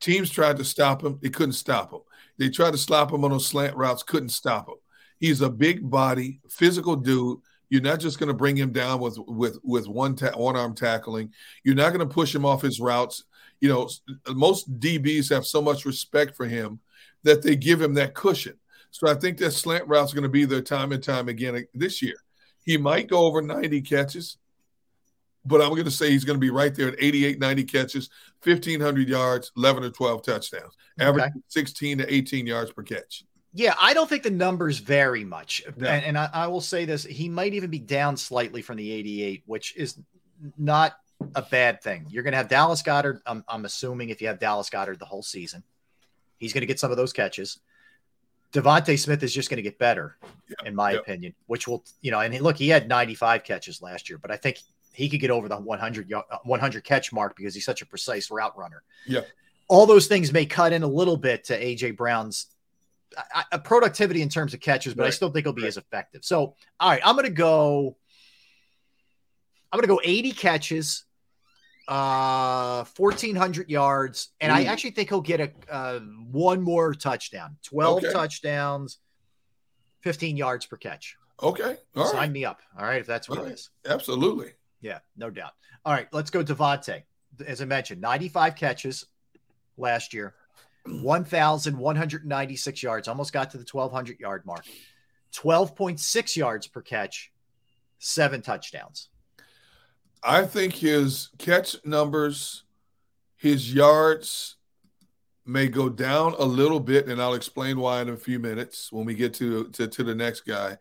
Teams 0.00 0.30
tried 0.30 0.56
to 0.58 0.64
stop 0.64 1.02
him. 1.02 1.18
They 1.22 1.30
couldn't 1.30 1.52
stop 1.54 1.92
him. 1.92 2.00
They 2.38 2.48
tried 2.50 2.72
to 2.72 2.78
stop 2.78 3.12
him 3.12 3.24
on 3.24 3.30
those 3.30 3.46
slant 3.46 3.76
routes, 3.76 4.02
couldn't 4.02 4.28
stop 4.30 4.68
him. 4.68 4.74
He's 5.18 5.40
a 5.40 5.48
big 5.48 5.88
body, 5.88 6.40
physical 6.50 6.96
dude. 6.96 7.38
You're 7.70 7.82
not 7.82 8.00
just 8.00 8.18
going 8.18 8.28
to 8.28 8.34
bring 8.34 8.56
him 8.56 8.72
down 8.72 9.00
with 9.00 9.18
with 9.26 9.58
with 9.64 9.88
one 9.88 10.14
ta- 10.14 10.36
one 10.36 10.56
arm 10.56 10.74
tackling. 10.74 11.32
You're 11.64 11.74
not 11.74 11.92
going 11.94 12.06
to 12.06 12.14
push 12.14 12.34
him 12.34 12.44
off 12.44 12.62
his 12.62 12.78
routes. 12.78 13.24
You 13.60 13.70
know, 13.70 13.88
most 14.34 14.78
DBs 14.78 15.30
have 15.30 15.46
so 15.46 15.62
much 15.62 15.84
respect 15.84 16.36
for 16.36 16.46
him 16.46 16.78
that 17.22 17.42
they 17.42 17.56
give 17.56 17.80
him 17.80 17.94
that 17.94 18.14
cushion. 18.14 18.58
So 18.90 19.08
I 19.08 19.14
think 19.14 19.38
that 19.38 19.50
slant 19.52 19.88
route's 19.88 20.12
going 20.12 20.22
to 20.22 20.28
be 20.28 20.44
there 20.44 20.62
time 20.62 20.92
and 20.92 21.02
time 21.02 21.28
again 21.28 21.66
this 21.74 22.02
year. 22.02 22.16
He 22.66 22.76
might 22.76 23.08
go 23.08 23.24
over 23.24 23.40
90 23.40 23.80
catches, 23.82 24.36
but 25.44 25.62
I'm 25.62 25.70
going 25.70 25.84
to 25.84 25.90
say 25.90 26.10
he's 26.10 26.24
going 26.24 26.36
to 26.36 26.40
be 26.40 26.50
right 26.50 26.74
there 26.74 26.88
at 26.88 26.96
88, 26.98 27.38
90 27.38 27.64
catches, 27.64 28.10
1,500 28.42 29.08
yards, 29.08 29.52
11 29.56 29.84
or 29.84 29.90
12 29.90 30.22
touchdowns, 30.22 30.74
average 30.98 31.24
Okay. 31.30 31.40
16 31.48 31.98
to 31.98 32.12
18 32.14 32.46
yards 32.46 32.72
per 32.72 32.82
catch. 32.82 33.24
yeah 33.54 33.74
i 33.80 33.94
don't 33.94 34.08
think 34.08 34.22
the 34.24 34.30
numbers 34.30 34.78
vary 34.78 35.24
much 35.24 35.62
No. 35.76 35.88
and, 35.88 36.04
and 36.04 36.18
I, 36.18 36.28
I 36.32 36.46
will 36.48 36.60
say 36.60 36.84
this 36.84 37.04
he 37.04 37.28
might 37.28 37.54
even 37.54 37.70
be 37.70 37.78
down 37.78 38.16
slightly 38.16 38.60
from 38.62 38.76
the 38.76 38.90
88 38.90 39.42
which 39.46 39.74
is 39.76 39.98
not 40.58 40.96
a 41.34 41.42
bad 41.42 41.80
thing 41.82 42.06
you're 42.10 42.22
going 42.22 42.32
to 42.32 42.36
have 42.38 42.48
dallas 42.48 42.82
goedert 42.82 43.20
I'm, 43.26 43.44
I'm 43.48 43.64
assuming 43.64 44.10
if 44.10 44.20
you 44.20 44.26
have 44.28 44.38
dallas 44.40 44.68
goedert 44.70 44.98
the 44.98 45.04
whole 45.06 45.22
season 45.22 45.62
he's 46.38 46.52
going 46.52 46.60
to 46.62 46.66
get 46.66 46.78
some 46.80 46.90
of 46.90 46.96
those 46.98 47.12
catches 47.14 47.60
DeVonta 48.52 48.98
Smith 48.98 49.22
is 49.22 49.34
just 49.34 49.50
going 49.50 49.56
to 49.56 49.62
get 49.62 49.78
better, 49.78 50.16
in 50.64 50.74
my 50.74 50.92
yeah. 50.92 50.98
opinion. 50.98 51.34
Which 51.46 51.66
will, 51.68 51.84
you 52.00 52.10
know, 52.10 52.20
and 52.20 52.32
he, 52.32 52.40
look, 52.40 52.56
he 52.56 52.68
had 52.68 52.88
95 52.88 53.44
catches 53.44 53.82
last 53.82 54.08
year, 54.08 54.18
but 54.18 54.30
I 54.30 54.36
think 54.36 54.60
he 54.92 55.08
could 55.08 55.20
get 55.20 55.30
over 55.30 55.48
the 55.48 55.56
100 55.56 56.12
uh, 56.12 56.22
100 56.44 56.84
catch 56.84 57.12
mark 57.12 57.36
because 57.36 57.54
he's 57.54 57.64
such 57.64 57.82
a 57.82 57.86
precise 57.86 58.30
route 58.30 58.56
runner. 58.56 58.82
Yeah. 59.06 59.20
All 59.68 59.84
those 59.86 60.06
things 60.06 60.32
may 60.32 60.46
cut 60.46 60.72
in 60.72 60.82
a 60.82 60.86
little 60.86 61.16
bit 61.16 61.44
to 61.44 61.60
AJ 61.60 61.96
Brown's 61.96 62.46
uh, 63.52 63.58
productivity 63.58 64.22
in 64.22 64.28
terms 64.28 64.54
of 64.54 64.60
catches, 64.60 64.94
but 64.94 65.06
I 65.06 65.10
still 65.10 65.30
think 65.30 65.44
he'll 65.44 65.52
be 65.52 65.62
Right. 65.62 65.68
as 65.68 65.76
effective. 65.76 66.24
So, 66.24 66.54
all 66.78 66.90
right, 66.90 67.00
I'm 67.04 67.14
going 67.14 67.26
to 67.26 67.32
go. 67.32 67.96
I'm 69.72 69.78
going 69.78 69.88
to 69.88 69.94
go 69.94 70.00
80 70.04 70.32
catches, 70.32 71.04
uh, 71.88 72.84
1,400 72.96 73.70
yards, 73.70 74.30
and 74.40 74.50
I 74.52 74.64
actually 74.64 74.90
think 74.90 75.08
he'll 75.08 75.20
get 75.20 75.40
a 75.40 75.52
uh, 75.72 76.00
one 76.30 76.60
more 76.62 76.92
touchdown, 76.94 77.56
12 77.64 77.98
Okay. 78.04 78.12
touchdowns, 78.12 78.98
15 80.00 80.36
yards 80.36 80.66
per 80.66 80.76
catch. 80.76 81.16
Okay. 81.42 81.76
All 81.94 82.06
Sign 82.06 82.16
right. 82.16 82.30
me 82.30 82.44
up. 82.44 82.60
All 82.78 82.84
right, 82.84 83.00
if 83.00 83.06
that's 83.06 83.28
what 83.28 83.38
All 83.38 83.44
it 83.44 83.48
right. 83.48 83.54
is. 83.54 83.70
Absolutely. 83.86 84.52
Yeah, 84.80 84.98
no 85.16 85.30
doubt. 85.30 85.52
All 85.84 85.92
right, 85.92 86.08
let's 86.12 86.30
go 86.30 86.42
DeVonta. 86.42 87.02
As 87.46 87.60
I 87.60 87.66
mentioned, 87.66 88.00
95 88.00 88.56
catches 88.56 89.04
last 89.76 90.12
year, 90.14 90.34
1,196 90.86 92.82
yards, 92.82 93.08
almost 93.08 93.32
got 93.32 93.50
to 93.50 93.58
the 93.58 93.66
1,200 93.70 94.18
yard 94.20 94.44
mark, 94.46 94.64
12.6 95.34 96.36
yards 96.36 96.66
per 96.66 96.80
catch, 96.82 97.32
seven 97.98 98.42
touchdowns. 98.42 99.08
I 100.26 100.44
think 100.44 100.74
his 100.74 101.30
catch 101.38 101.76
numbers, 101.84 102.64
his 103.36 103.72
yards 103.72 104.56
may 105.46 105.68
go 105.68 105.88
down 105.88 106.34
a 106.38 106.44
little 106.44 106.80
bit, 106.80 107.06
and 107.06 107.22
I'll 107.22 107.34
explain 107.34 107.78
why 107.78 108.02
in 108.02 108.08
a 108.08 108.16
few 108.16 108.40
minutes 108.40 108.90
when 108.90 109.06
we 109.06 109.14
get 109.14 109.32
to 109.34 109.68
to, 109.68 109.86
to 109.86 110.02
the 110.02 110.14
next 110.14 110.40
guy. 110.40 110.76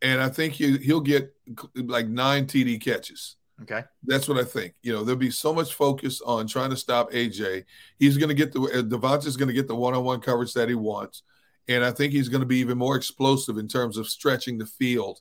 And 0.00 0.20
I 0.20 0.30
think 0.30 0.54
he, 0.54 0.78
he'll 0.78 1.00
get 1.00 1.34
like 1.74 2.08
nine 2.08 2.46
TD 2.46 2.82
catches. 2.82 3.36
Okay. 3.62 3.84
That's 4.04 4.28
what 4.28 4.38
I 4.38 4.44
think. 4.44 4.74
You 4.82 4.92
know, 4.92 5.04
there'll 5.04 5.18
be 5.18 5.30
so 5.30 5.52
much 5.52 5.74
focus 5.74 6.20
on 6.20 6.46
trying 6.46 6.70
to 6.70 6.76
stop 6.76 7.12
AJ. 7.12 7.64
He's 7.98 8.18
going 8.18 8.28
to 8.28 8.34
get 8.34 8.52
the 8.52 8.60
uh, 8.60 8.82
DeVonta's 8.82 9.36
going 9.36 9.48
to 9.48 9.54
get 9.54 9.68
the 9.68 9.74
one-on-one 9.74 10.20
coverage 10.20 10.54
that 10.54 10.70
he 10.70 10.74
wants, 10.74 11.22
and 11.68 11.84
I 11.84 11.90
think 11.90 12.12
he's 12.12 12.28
going 12.30 12.42
to 12.42 12.46
be 12.46 12.58
even 12.58 12.78
more 12.78 12.96
explosive 12.96 13.58
in 13.58 13.68
terms 13.68 13.98
of 13.98 14.08
stretching 14.08 14.56
the 14.56 14.66
field 14.66 15.20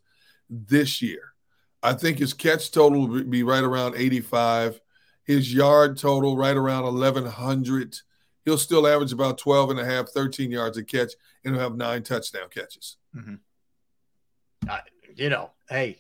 this 0.49 1.01
year. 1.01 1.34
I 1.83 1.93
think 1.93 2.17
his 2.19 2.33
catch 2.33 2.71
total 2.71 3.07
will 3.07 3.23
be 3.23 3.43
right 3.43 3.63
around 3.63 3.95
85. 3.95 4.79
His 5.23 5.53
yard 5.53 5.97
total 5.97 6.35
right 6.37 6.55
around 6.55 6.83
1100. 6.83 7.97
He'll 8.43 8.57
still 8.57 8.87
average 8.87 9.11
about 9.11 9.37
12 9.39 9.71
and 9.71 9.79
a 9.79 9.85
half, 9.85 10.09
13 10.09 10.51
yards 10.51 10.77
a 10.77 10.83
catch, 10.83 11.13
and 11.43 11.53
he'll 11.55 11.63
have 11.63 11.75
nine 11.75 12.03
touchdown 12.03 12.47
catches. 12.49 12.97
Uh, 14.69 14.77
you 15.15 15.29
know, 15.29 15.51
hey, 15.69 15.99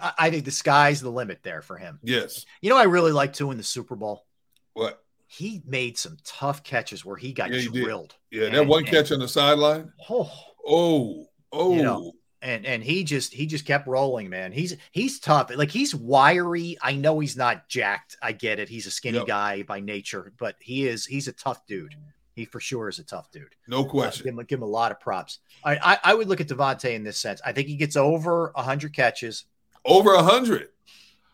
I 0.00 0.12
I 0.18 0.30
think 0.30 0.44
the 0.44 0.50
sky's 0.50 1.00
the 1.00 1.10
limit 1.10 1.40
there 1.42 1.62
for 1.62 1.76
him. 1.76 1.98
Yes. 2.02 2.44
You 2.60 2.70
know, 2.70 2.76
I 2.76 2.84
really 2.84 3.12
like 3.12 3.32
too 3.32 3.50
in 3.50 3.56
the 3.56 3.62
Super 3.62 3.96
Bowl. 3.96 4.26
What? 4.74 5.02
he 5.28 5.60
made 5.66 5.98
some 5.98 6.16
tough 6.24 6.62
catches 6.62 7.04
where 7.04 7.16
he 7.16 7.32
got 7.32 7.50
Yeah, 7.50 7.58
he 7.58 7.68
did. 7.68 7.82
drilled. 7.82 8.14
Yeah, 8.30 8.48
that 8.50 8.64
one 8.68 8.84
and- 8.84 8.88
catch 8.88 9.10
on 9.10 9.18
the 9.18 9.26
sideline. 9.26 9.92
Oh, 10.08 10.30
Oh, 10.64 11.26
oh, 11.52 11.74
You 11.74 11.82
know, 11.82 12.12
and 12.42 12.66
and 12.66 12.82
he 12.82 13.02
just 13.04 13.32
he 13.32 13.46
just 13.46 13.64
kept 13.66 13.86
rolling, 13.86 14.28
man. 14.28 14.52
He's 14.52 14.76
he's 14.92 15.18
tough. 15.20 15.50
Like 15.54 15.70
he's 15.70 15.94
wiry. 15.94 16.76
I 16.82 16.94
know 16.94 17.18
he's 17.18 17.36
not 17.36 17.68
jacked. 17.68 18.16
I 18.22 18.32
get 18.32 18.58
it. 18.58 18.68
He's 18.68 18.86
a 18.86 18.90
skinny 18.90 19.18
Yep. 19.18 19.26
guy 19.26 19.62
by 19.62 19.80
nature, 19.80 20.32
but 20.38 20.56
he 20.60 20.86
is 20.86 21.06
he's 21.06 21.28
a 21.28 21.32
tough 21.32 21.66
dude. 21.66 21.94
He 22.34 22.44
for 22.44 22.60
sure 22.60 22.88
is 22.90 22.98
a 22.98 23.04
tough 23.04 23.30
dude. 23.30 23.54
no 23.66 23.80
Uh, 23.80 23.84
question. 23.88 24.24
give, 24.24 24.38
him, 24.38 24.44
give 24.44 24.58
him 24.58 24.62
a 24.64 24.66
lot 24.66 24.92
of 24.92 25.00
props. 25.00 25.38
I, 25.64 25.76
I 25.76 25.98
I 26.04 26.14
would 26.14 26.28
look 26.28 26.40
at 26.42 26.48
DeVonta 26.48 26.92
in 26.94 27.02
this 27.02 27.18
sense. 27.18 27.40
I 27.44 27.52
think 27.52 27.66
he 27.68 27.76
gets 27.76 27.96
over 27.96 28.52
hundred 28.54 28.94
catches. 28.94 29.46
Over 29.84 30.12
a 30.14 30.22
hundred. 30.22 30.68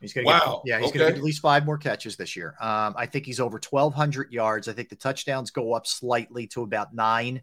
He's 0.00 0.12
gonna 0.12 0.26
Wow, 0.26 0.62
get 0.64 0.70
yeah, 0.70 0.80
he's 0.80 0.92
gonna 0.92 1.06
get 1.06 1.16
at 1.16 1.22
least 1.22 1.40
five 1.42 1.64
more 1.64 1.78
catches 1.78 2.16
this 2.16 2.34
year. 2.36 2.54
Um, 2.60 2.94
I 2.96 3.06
think 3.06 3.24
he's 3.26 3.38
over 3.40 3.58
twelve 3.58 3.94
hundred 3.94 4.32
yards. 4.32 4.68
I 4.68 4.72
think 4.72 4.88
the 4.88 4.96
touchdowns 4.96 5.50
go 5.50 5.72
up 5.74 5.86
slightly 5.86 6.46
to 6.48 6.62
about 6.62 6.92
nine. 6.94 7.42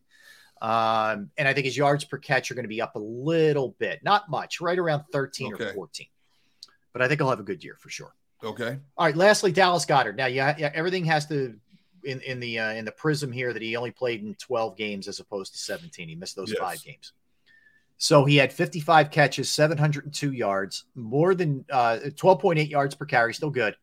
Um, 0.62 1.32
and 1.38 1.48
I 1.48 1.54
think 1.54 1.66
his 1.66 1.78
yards 1.78 2.04
per 2.04 2.18
catch 2.18 2.52
are 2.52 2.54
going 2.54 2.66
to 2.66 2.70
be 2.70 2.82
up 2.82 2.96
a 2.96 3.00
little 3.00 3.76
bit, 3.80 4.04
not 4.04 4.30
much, 4.30 4.60
right 4.60 4.78
around 4.78 5.04
13 5.12 5.54
or 5.54 5.74
14. 5.74 6.08
But 6.92 7.02
I 7.02 7.08
think 7.08 7.20
he'll 7.20 7.30
have 7.30 7.40
a 7.40 7.44
good 7.44 7.64
year 7.64 7.78
for 7.80 7.90
sure. 7.90 8.14
Okay. 8.44 8.78
All 8.98 9.06
right, 9.06 9.16
lastly, 9.16 9.52
Dallas 9.52 9.86
Goedert. 9.86 10.16
Now, 10.16 10.28
yeah, 10.28 10.56
yeah 10.58 10.72
everything 10.74 11.06
has 11.06 11.26
to 11.28 11.56
in 12.04 12.22
in 12.22 12.40
the 12.40 12.60
uh, 12.60 12.72
in 12.72 12.86
the 12.86 12.92
prism 12.92 13.32
here 13.32 13.54
that 13.54 13.62
he 13.62 13.76
only 13.76 13.92
played 13.92 14.22
in 14.22 14.34
12 14.36 14.78
games 14.78 15.08
as 15.08 15.20
opposed 15.20 15.54
to 15.54 15.60
17. 15.60 16.08
He 16.08 16.16
missed 16.16 16.36
those 16.36 16.50
Yes. 16.52 16.60
five 16.60 16.84
games. 16.84 17.14
So 17.98 18.24
he 18.24 18.38
had 18.38 18.54
55 18.54 19.12
catches, 19.12 19.50
702 19.50 20.32
yards, 20.32 20.86
more 20.96 21.36
than 21.36 21.66
uh, 21.70 22.00
12.8 22.06 22.70
yards 22.70 22.96
per 22.96 23.04
carry, 23.04 23.34
still 23.34 23.50
good. 23.50 23.76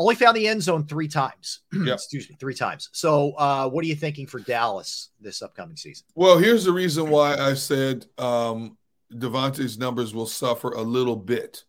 Only 0.00 0.14
found 0.14 0.34
the 0.34 0.48
end 0.48 0.62
zone 0.62 0.86
three 0.86 1.08
times. 1.08 1.60
Yep. 1.72 1.94
Excuse 1.94 2.28
me, 2.28 2.36
three 2.40 2.54
times. 2.54 2.88
So, 2.92 3.32
uh, 3.32 3.68
what 3.68 3.84
are 3.84 3.88
you 3.88 3.94
thinking 3.94 4.26
for 4.26 4.40
Dallas 4.40 5.10
this 5.20 5.42
upcoming 5.42 5.76
season? 5.76 6.06
Well, 6.14 6.38
here's 6.38 6.64
the 6.64 6.72
reason 6.72 7.10
why 7.10 7.36
I 7.36 7.54
said 7.54 8.06
um, 8.18 8.76
DeVonta's 9.12 9.78
numbers 9.78 10.14
will 10.14 10.26
suffer 10.26 10.70
a 10.70 10.82
little 10.82 11.16
bit 11.16 11.64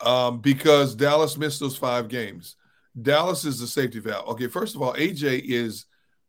um, 0.00 0.40
because 0.40 0.94
Dallas 0.94 1.36
missed 1.36 1.60
those 1.60 1.76
five 1.76 2.08
games. 2.08 2.56
Dallas 3.00 3.44
is 3.44 3.60
the 3.60 3.66
safety 3.66 3.98
valve. 3.98 4.28
Okay, 4.28 4.46
first 4.46 4.74
of 4.74 4.82
all, 4.82 4.94
AJ 4.94 5.42
is 5.44 5.86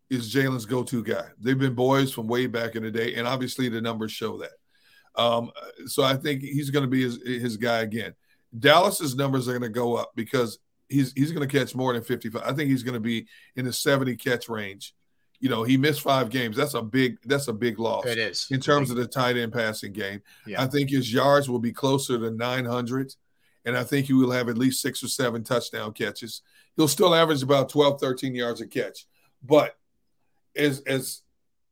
is 0.09 0.33
Jalen's 0.33 0.65
go-to 0.65 1.03
guy. 1.03 1.25
They've 1.39 1.57
been 1.57 1.75
boys 1.75 2.11
from 2.11 2.27
way 2.27 2.47
back 2.47 2.75
in 2.75 2.83
the 2.83 2.91
day, 2.91 3.15
and 3.15 3.27
obviously 3.27 3.69
the 3.69 3.81
numbers 3.81 4.11
show 4.11 4.39
that. 4.39 5.21
Um, 5.21 5.51
so 5.85 6.03
I 6.03 6.15
think 6.15 6.41
he's 6.41 6.69
going 6.69 6.83
to 6.83 6.89
be 6.89 7.03
his, 7.03 7.19
his 7.23 7.57
guy 7.57 7.79
again. 7.79 8.15
Dallas's 8.57 9.15
numbers 9.15 9.47
are 9.47 9.51
going 9.51 9.61
to 9.61 9.69
go 9.69 9.95
up 9.95 10.11
because 10.15 10.57
he's 10.89 11.13
he's 11.13 11.31
going 11.31 11.47
to 11.47 11.59
catch 11.59 11.75
more 11.75 11.93
than 11.93 12.03
55. 12.03 12.41
I 12.43 12.53
think 12.53 12.69
he's 12.69 12.83
going 12.83 12.95
to 12.95 12.99
be 12.99 13.27
in 13.55 13.65
the 13.65 13.73
70 13.73 14.15
catch 14.17 14.49
range. 14.49 14.93
You 15.39 15.47
know, 15.47 15.63
he 15.63 15.77
missed 15.77 16.01
five 16.01 16.29
games. 16.29 16.57
That's 16.57 16.73
a 16.73 16.81
big 16.81 17.17
that's 17.23 17.47
a 17.47 17.53
big 17.53 17.79
loss 17.79 18.05
It 18.05 18.17
is 18.17 18.47
in 18.51 18.59
terms 18.59 18.89
of 18.89 18.97
the 18.97 19.07
tight 19.07 19.37
end 19.37 19.53
passing 19.53 19.93
game. 19.93 20.21
Yeah. 20.45 20.61
I 20.61 20.67
think 20.67 20.89
his 20.89 21.13
yards 21.13 21.49
will 21.49 21.59
be 21.59 21.71
closer 21.71 22.17
to 22.17 22.31
900, 22.31 23.15
and 23.63 23.77
I 23.77 23.83
think 23.83 24.07
he 24.07 24.13
will 24.13 24.31
have 24.31 24.49
at 24.49 24.57
least 24.57 24.81
six 24.81 25.01
or 25.01 25.07
seven 25.07 25.43
touchdown 25.43 25.93
catches. 25.93 26.41
He'll 26.75 26.89
still 26.89 27.15
average 27.15 27.41
about 27.41 27.69
12, 27.69 28.01
13 28.01 28.35
yards 28.35 28.59
a 28.59 28.67
catch. 28.67 29.05
But 29.41 29.77
as 30.57 30.81
as 30.81 31.21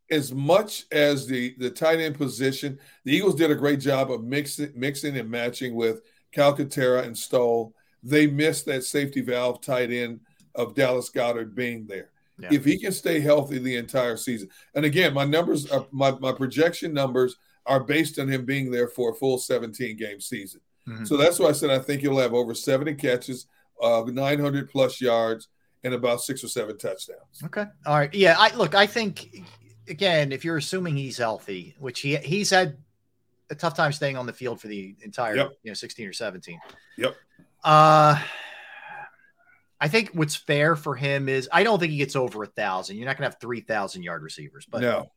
as 0.10 0.34
much 0.34 0.86
as 0.92 1.28
the 1.28 1.56
the 1.58 1.70
tight 1.70 2.00
end 2.00 2.18
position, 2.18 2.80
the 3.04 3.14
Eagles 3.14 3.36
did 3.36 3.52
a 3.52 3.56
great 3.56 3.82
job 3.82 4.12
of 4.12 4.24
mixing 4.24 4.72
mixing 4.76 5.18
and 5.18 5.30
matching 5.30 5.76
with 5.76 6.02
Calcaterra 6.34 7.04
and 7.04 7.18
Stoll. 7.18 7.74
They 8.04 8.28
missed 8.28 8.66
that 8.66 8.84
safety 8.84 9.22
valve 9.22 9.62
tight 9.62 9.92
end 9.92 10.20
of 10.56 10.76
Dallas 10.76 11.10
Goedert 11.10 11.56
being 11.56 11.86
there. 11.88 12.10
Yeah. 12.40 12.50
If 12.52 12.66
he 12.66 12.78
can 12.78 12.92
stay 12.92 13.20
healthy 13.20 13.58
the 13.58 13.78
entire 13.78 14.16
season, 14.18 14.50
and 14.76 14.86
again, 14.86 15.14
my 15.14 15.26
numbers 15.26 15.70
are 15.72 15.88
my, 15.92 16.12
my 16.20 16.32
projection 16.32 16.94
numbers 16.94 17.36
are 17.66 17.80
based 17.84 18.20
on 18.20 18.28
him 18.28 18.46
being 18.46 18.72
there 18.72 18.88
for 18.88 19.12
a 19.12 19.16
full 19.16 19.38
17 19.38 19.98
game 19.98 20.22
season. 20.22 20.62
Mhm. 20.88 21.08
So 21.08 21.18
that's 21.18 21.40
why 21.40 21.48
I 21.50 21.52
said 21.52 21.70
I 21.72 21.80
think 21.80 22.02
he'll 22.02 22.18
have 22.20 22.34
over 22.34 22.54
70 22.54 22.94
catches, 22.96 23.48
uh, 23.82 24.04
900 24.08 24.70
plus 24.70 25.02
yards, 25.02 25.48
and 25.84 25.94
about 25.94 26.22
six 26.22 26.44
or 26.44 26.48
seven 26.48 26.78
touchdowns. 26.78 27.42
Okay. 27.46 27.66
All 27.86 27.98
right. 27.98 28.14
Yeah. 28.14 28.36
I 28.38 28.56
look. 28.56 28.76
I 28.76 28.86
think 28.86 29.44
again, 29.90 30.32
if 30.32 30.46
you're 30.46 30.58
assuming 30.58 30.96
he's 30.96 31.18
healthy, 31.18 31.76
which 31.80 32.02
he 32.02 32.18
he's 32.18 32.50
had 32.52 32.78
a 33.50 33.56
tough 33.56 33.76
time 33.76 33.92
staying 33.94 34.16
on 34.18 34.26
the 34.26 34.34
field 34.34 34.60
for 34.62 34.68
the 34.68 34.96
entire 35.02 35.36
Yep. 35.36 35.52
you 35.64 35.72
know 35.72 35.74
16 35.74 36.08
or 36.08 36.14
17. 36.14 36.60
Yep. 36.98 37.16
Uh, 37.64 38.22
I 39.80 39.88
think 39.88 40.12
what's 40.14 40.36
fair 40.36 40.76
for 40.76 40.96
him 40.96 41.30
is 41.30 41.50
I 41.52 41.64
don't 41.64 41.80
think 41.80 41.92
he 41.92 41.98
gets 41.98 42.16
over 42.16 42.44
a 42.44 42.48
thousand. 42.48 42.98
You're 42.98 43.06
not 43.06 43.18
gonna 43.18 43.30
have 43.30 43.40
three 43.40 43.62
thousand 43.62 44.04
yard 44.04 44.24
receivers, 44.24 44.66
but 44.66 44.82
no, 44.82 45.12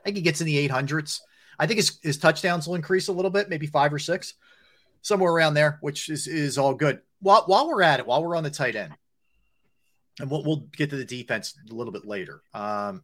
I 0.00 0.04
think 0.04 0.16
he 0.16 0.22
gets 0.22 0.40
in 0.40 0.46
the 0.46 0.68
800s. 0.68 1.20
I 1.58 1.66
think 1.66 1.78
his, 1.78 1.98
his 2.02 2.18
touchdowns 2.18 2.66
will 2.66 2.76
increase 2.76 3.08
a 3.08 3.12
little 3.12 3.30
bit, 3.30 3.48
maybe 3.48 3.66
five 3.66 3.92
or 3.92 3.98
six, 3.98 4.34
somewhere 5.02 5.32
around 5.32 5.54
there, 5.54 5.78
which 5.80 6.08
is, 6.08 6.26
is 6.26 6.56
all 6.56 6.74
good. 6.74 7.00
While, 7.20 7.42
while 7.46 7.68
we're 7.68 7.82
at 7.82 8.00
it, 8.00 8.06
while 8.06 8.22
we're 8.22 8.36
on 8.36 8.44
the 8.44 8.50
tight 8.50 8.76
end, 8.76 8.94
and 10.20 10.30
we'll, 10.30 10.44
we'll 10.44 10.66
get 10.76 10.90
to 10.90 10.96
the 10.96 11.04
defense 11.04 11.54
a 11.68 11.74
little 11.74 11.92
bit 11.92 12.06
later. 12.06 12.42
Um, 12.54 13.02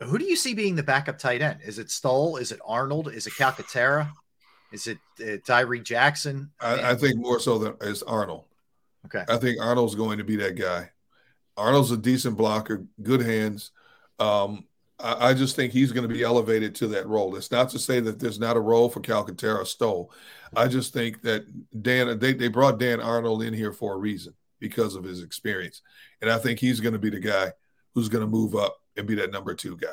who 0.00 0.18
do 0.18 0.24
you 0.24 0.36
see 0.36 0.54
being 0.54 0.76
the 0.76 0.82
backup 0.82 1.18
tight 1.18 1.42
end? 1.42 1.60
Is 1.64 1.78
it 1.78 1.90
Stoll? 1.90 2.36
Is 2.36 2.52
it 2.52 2.60
Arnold? 2.64 3.12
Is 3.12 3.26
it 3.26 3.32
Calcaterra? 3.32 4.10
Is 4.72 4.86
it 4.86 4.98
uh, 5.20 5.38
Tyree 5.46 5.80
Jackson? 5.80 6.50
I, 6.60 6.90
I 6.90 6.94
think 6.94 7.16
more 7.16 7.40
so 7.40 7.58
than 7.58 7.74
as 7.80 8.02
Arnold. 8.02 8.44
Okay. 9.06 9.24
I 9.28 9.36
think 9.38 9.60
Arnold's 9.60 9.94
going 9.94 10.18
to 10.18 10.24
be 10.24 10.36
that 10.36 10.56
guy. 10.56 10.90
Arnold's 11.56 11.90
a 11.90 11.96
decent 11.96 12.36
blocker, 12.36 12.84
good 13.02 13.22
hands. 13.22 13.72
Um, 14.18 14.64
I, 14.98 15.30
I 15.30 15.34
just 15.34 15.56
think 15.56 15.72
he's 15.72 15.92
going 15.92 16.06
to 16.06 16.14
be 16.14 16.22
elevated 16.22 16.74
to 16.76 16.88
that 16.88 17.06
role. 17.06 17.34
It's 17.36 17.50
not 17.50 17.70
to 17.70 17.78
say 17.78 18.00
that 18.00 18.18
there's 18.18 18.38
not 18.38 18.56
a 18.56 18.60
role 18.60 18.88
for 18.88 19.00
Calcaterra 19.00 19.66
Stoll. 19.66 20.12
I 20.54 20.68
just 20.68 20.92
think 20.92 21.22
that 21.22 21.44
Dan 21.82 22.18
they, 22.18 22.32
they 22.32 22.48
brought 22.48 22.78
Dan 22.78 23.00
Arnold 23.00 23.42
in 23.42 23.54
here 23.54 23.72
for 23.72 23.94
a 23.94 23.98
reason 23.98 24.34
because 24.60 24.94
of 24.94 25.04
his 25.04 25.22
experience. 25.22 25.82
And 26.20 26.30
I 26.30 26.38
think 26.38 26.58
he's 26.58 26.80
going 26.80 26.94
to 26.94 26.98
be 26.98 27.10
the 27.10 27.20
guy 27.20 27.52
who's 27.94 28.08
going 28.08 28.24
to 28.24 28.30
move 28.30 28.54
up 28.54 28.76
and 28.96 29.06
be 29.06 29.14
that 29.16 29.32
number 29.32 29.54
two 29.54 29.76
guy. 29.76 29.88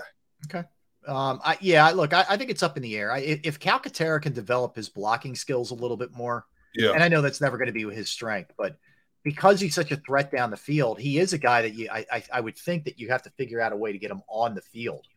Okay. 0.45 0.67
Um, 1.07 1.39
I, 1.43 1.57
yeah, 1.61 1.89
look, 1.91 2.13
I, 2.13 2.25
I 2.29 2.37
think 2.37 2.49
it's 2.49 2.63
up 2.63 2.77
in 2.77 2.83
the 2.83 2.97
air. 2.97 3.11
I, 3.11 3.19
if 3.19 3.39
if 3.43 3.59
Calcaterra 3.59 4.21
can 4.21 4.33
develop 4.33 4.75
his 4.75 4.89
blocking 4.89 5.35
skills 5.35 5.71
a 5.71 5.75
little 5.75 5.97
bit 5.97 6.11
more, 6.11 6.45
Yeah. 6.75 6.91
and 6.91 7.03
I 7.03 7.07
know 7.07 7.21
that's 7.21 7.41
never 7.41 7.57
going 7.57 7.67
to 7.67 7.73
be 7.73 7.83
his 7.93 8.09
strength, 8.09 8.51
but 8.57 8.77
because 9.23 9.59
he's 9.59 9.73
such 9.75 9.91
a 9.91 9.97
threat 9.97 10.31
down 10.31 10.51
the 10.51 10.57
field, 10.57 10.99
he 10.99 11.17
is 11.17 11.33
a 11.33 11.37
guy 11.37 11.63
that 11.63 11.73
you, 11.73 11.89
I, 11.91 12.23
I, 12.31 12.39
would 12.39 12.55
think 12.55 12.85
that 12.85 12.99
you 12.99 13.09
have 13.09 13.23
to 13.23 13.31
figure 13.31 13.59
out 13.59 13.73
a 13.73 13.75
way 13.75 13.91
to 13.91 13.97
get 13.97 14.11
him 14.11 14.21
on 14.29 14.53
the 14.53 14.61
field 14.61 15.07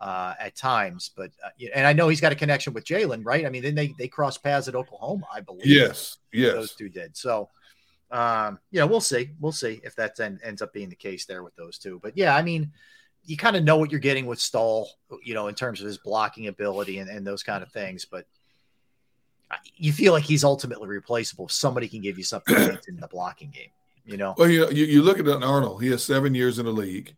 uh, 0.00 0.32
at 0.40 0.56
times. 0.56 1.10
But 1.14 1.32
uh, 1.44 1.50
and 1.74 1.86
I 1.86 1.92
know 1.92 2.08
he's 2.08 2.20
got 2.20 2.32
a 2.32 2.34
connection 2.36 2.72
with 2.72 2.84
Jalen, 2.84 3.24
right? 3.24 3.44
I 3.44 3.50
mean, 3.50 3.62
then 3.62 3.74
they 3.74 3.94
they 3.98 4.08
crossed 4.08 4.42
paths 4.42 4.68
at 4.68 4.74
Oklahoma, 4.74 5.26
I 5.32 5.40
believe. 5.40 5.66
Yes. 5.66 6.16
Yes. 6.32 6.54
those 6.54 6.74
two 6.74 6.88
did. 6.88 7.16
So, 7.16 7.50
um, 8.10 8.58
yeah, 8.70 8.84
we'll 8.84 9.02
see. 9.02 9.30
We'll 9.38 9.52
see 9.52 9.80
if 9.84 9.94
that 9.96 10.16
then 10.16 10.40
ends 10.42 10.62
up 10.62 10.72
being 10.72 10.88
the 10.88 10.96
case 10.96 11.26
there 11.26 11.42
with 11.42 11.54
those 11.56 11.78
two. 11.78 12.00
But 12.02 12.16
yeah, 12.16 12.34
I 12.34 12.42
mean, 12.42 12.72
you 13.24 13.36
kind 13.36 13.56
of 13.56 13.64
know 13.64 13.76
what 13.76 13.90
you're 13.90 14.00
getting 14.00 14.26
with 14.26 14.40
Stoll, 14.40 14.88
you 15.22 15.34
know, 15.34 15.48
in 15.48 15.54
terms 15.54 15.80
of 15.80 15.86
his 15.86 15.98
blocking 15.98 16.48
ability 16.48 16.98
and, 16.98 17.10
and 17.10 17.26
those 17.26 17.42
kind 17.42 17.62
of 17.62 17.70
things. 17.70 18.04
But 18.04 18.26
you 19.76 19.92
feel 19.92 20.12
like 20.12 20.24
he's 20.24 20.44
ultimately 20.44 20.88
replaceable. 20.88 21.46
if 21.46 21.52
Somebody 21.52 21.88
can 21.88 22.00
give 22.00 22.18
you 22.18 22.24
something 22.24 22.56
in 22.88 22.96
the 22.96 23.08
blocking 23.08 23.50
game, 23.50 23.70
you 24.04 24.16
know. 24.16 24.34
Well, 24.36 24.48
you 24.48 24.60
know, 24.60 24.70
you, 24.70 24.84
you 24.84 25.02
look 25.02 25.18
at 25.18 25.28
Arnold. 25.28 25.82
He 25.82 25.90
has 25.90 26.02
seven 26.02 26.34
years 26.34 26.58
in 26.58 26.66
the 26.66 26.72
league. 26.72 27.14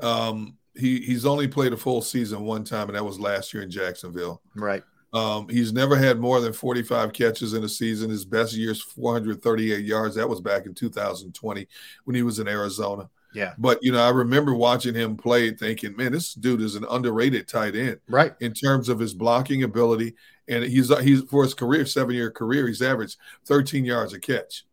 Um, 0.00 0.56
he 0.74 1.00
he's 1.00 1.26
only 1.26 1.48
played 1.48 1.72
a 1.72 1.76
full 1.76 2.02
season 2.02 2.40
one 2.42 2.64
time, 2.64 2.88
and 2.88 2.96
that 2.96 3.04
was 3.04 3.18
last 3.18 3.52
year 3.52 3.62
in 3.62 3.70
Jacksonville. 3.70 4.40
Right. 4.54 4.82
Um, 5.12 5.48
he's 5.48 5.72
never 5.72 5.96
had 5.96 6.20
more 6.20 6.40
than 6.40 6.52
45 6.52 7.12
catches 7.12 7.54
in 7.54 7.64
a 7.64 7.68
season. 7.68 8.10
His 8.10 8.24
best 8.24 8.54
year 8.54 8.70
is 8.70 8.80
438 8.80 9.84
yards. 9.84 10.14
That 10.14 10.28
was 10.28 10.40
back 10.40 10.66
in 10.66 10.74
2020 10.74 11.66
when 12.04 12.14
he 12.14 12.22
was 12.22 12.38
in 12.38 12.46
Arizona. 12.46 13.10
Yeah. 13.32 13.54
But 13.58 13.78
you 13.82 13.92
know, 13.92 14.02
I 14.02 14.10
remember 14.10 14.54
watching 14.54 14.94
him 14.94 15.16
play, 15.16 15.52
thinking, 15.52 15.96
"Man, 15.96 16.12
this 16.12 16.34
dude 16.34 16.60
is 16.62 16.74
an 16.74 16.84
underrated 16.90 17.46
tight 17.48 17.76
end, 17.76 17.98
right? 18.08 18.34
In 18.40 18.52
terms 18.52 18.88
of 18.88 18.98
his 18.98 19.14
blocking 19.14 19.62
ability, 19.62 20.14
and 20.48 20.64
he's 20.64 20.88
he's 21.00 21.22
for 21.22 21.42
his 21.44 21.54
career, 21.54 21.86
seven 21.86 22.14
year 22.14 22.30
career, 22.30 22.66
he's 22.66 22.82
averaged 22.82 23.16
13 23.46 23.84
yards 23.84 24.12
a 24.12 24.18
catch. 24.18 24.64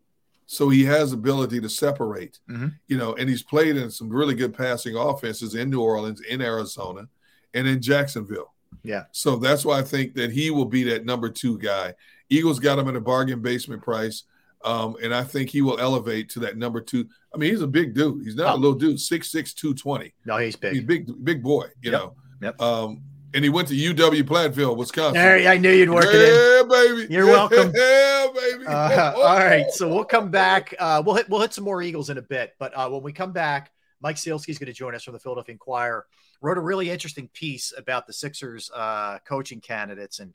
So 0.48 0.70
he 0.70 0.86
has 0.86 1.12
ability 1.12 1.60
to 1.60 1.68
separate, 1.70 2.40
Mhm. 2.50 2.74
you 2.88 2.98
know, 2.98 3.14
and 3.16 3.30
he's 3.30 3.44
played 3.44 3.76
in 3.76 3.92
some 3.92 4.10
really 4.10 4.34
good 4.34 4.54
passing 4.56 4.96
offenses 4.96 5.56
in 5.56 5.70
New 5.70 5.82
Orleans, 5.82 6.22
in 6.22 6.42
Arizona, 6.42 7.10
and 7.54 7.68
in 7.68 7.82
Jacksonville. 7.82 8.54
Yeah. 8.82 9.04
So 9.12 9.36
that's 9.36 9.66
why 9.66 9.80
I 9.80 9.82
think 9.82 10.14
that 10.16 10.32
he 10.32 10.50
will 10.50 10.66
be 10.66 10.84
that 10.84 11.04
number 11.06 11.30
two 11.30 11.58
guy. 11.58 11.96
Eagles 12.30 12.60
got 12.60 12.80
him 12.80 12.88
at 12.88 12.96
a 12.96 13.02
bargain 13.02 13.42
basement 13.42 13.84
price. 13.84 14.24
Um, 14.64 14.96
and 15.04 15.14
I 15.14 15.24
think 15.24 15.50
he 15.52 15.62
will 15.62 15.80
elevate 15.80 16.30
to 16.30 16.40
that 16.40 16.58
number 16.58 16.82
two. 16.82 17.08
I 17.38 17.40
mean, 17.40 17.52
he's 17.52 17.62
a 17.62 17.68
big 17.68 17.94
dude. 17.94 18.24
He's 18.24 18.36
not 18.36 18.56
a 18.56 18.58
little 18.58 18.74
dude, 18.78 18.98
6'6, 18.98 19.54
220. 19.54 20.12
No, 20.26 20.38
he's 20.38 20.56
big. 20.56 20.74
He's 20.74 20.84
big, 20.84 21.24
big 21.24 21.44
boy, 21.44 21.68
you 21.84 21.92
Yep. 21.92 22.02
know. 22.02 22.16
Yep. 22.42 22.62
Um, 22.62 23.02
and 23.36 23.44
he 23.44 23.50
went 23.50 23.68
to 23.68 23.76
UW 23.76 24.24
Platteville, 24.24 24.76
Wisconsin. 24.76 25.22
There, 25.22 25.48
I 25.48 25.58
knew 25.58 25.70
you'd 25.70 25.92
work 25.92 26.06
it 26.08 26.14
yeah, 26.16 26.62
in. 26.62 26.68
baby. 26.98 27.14
You're 27.14 27.28
welcome. 27.28 27.72
Yeah, 27.76 28.28
baby. 28.34 28.66
Uh, 28.66 29.14
all 29.18 29.38
right, 29.38 29.70
so 29.70 29.88
we'll 29.88 30.04
come 30.04 30.32
back. 30.32 30.74
Uh, 30.80 31.04
we'll 31.06 31.14
hit 31.16 31.30
we'll 31.30 31.42
hit 31.42 31.54
some 31.54 31.64
more 31.64 31.84
Eagles 31.84 32.10
in 32.10 32.18
a 32.18 32.22
bit, 32.22 32.56
but 32.58 32.74
uh, 32.76 32.90
when 32.90 33.04
we 33.04 33.14
come 33.14 33.32
back, 33.32 33.72
Mike 34.02 34.16
Sielski 34.16 34.50
is 34.50 34.58
going 34.58 34.68
to 34.68 34.74
join 34.74 34.96
us 34.96 35.04
from 35.04 35.14
the 35.14 35.20
Philadelphia 35.20 35.54
Inquirer. 35.54 36.08
Wrote 36.42 36.58
a 36.58 36.62
really 36.62 36.90
interesting 36.90 37.30
piece 37.34 37.74
about 37.78 38.08
the 38.08 38.14
Sixers 38.14 38.72
uh, 38.74 39.20
coaching 39.26 39.62
candidates 39.62 40.20
and 40.20 40.34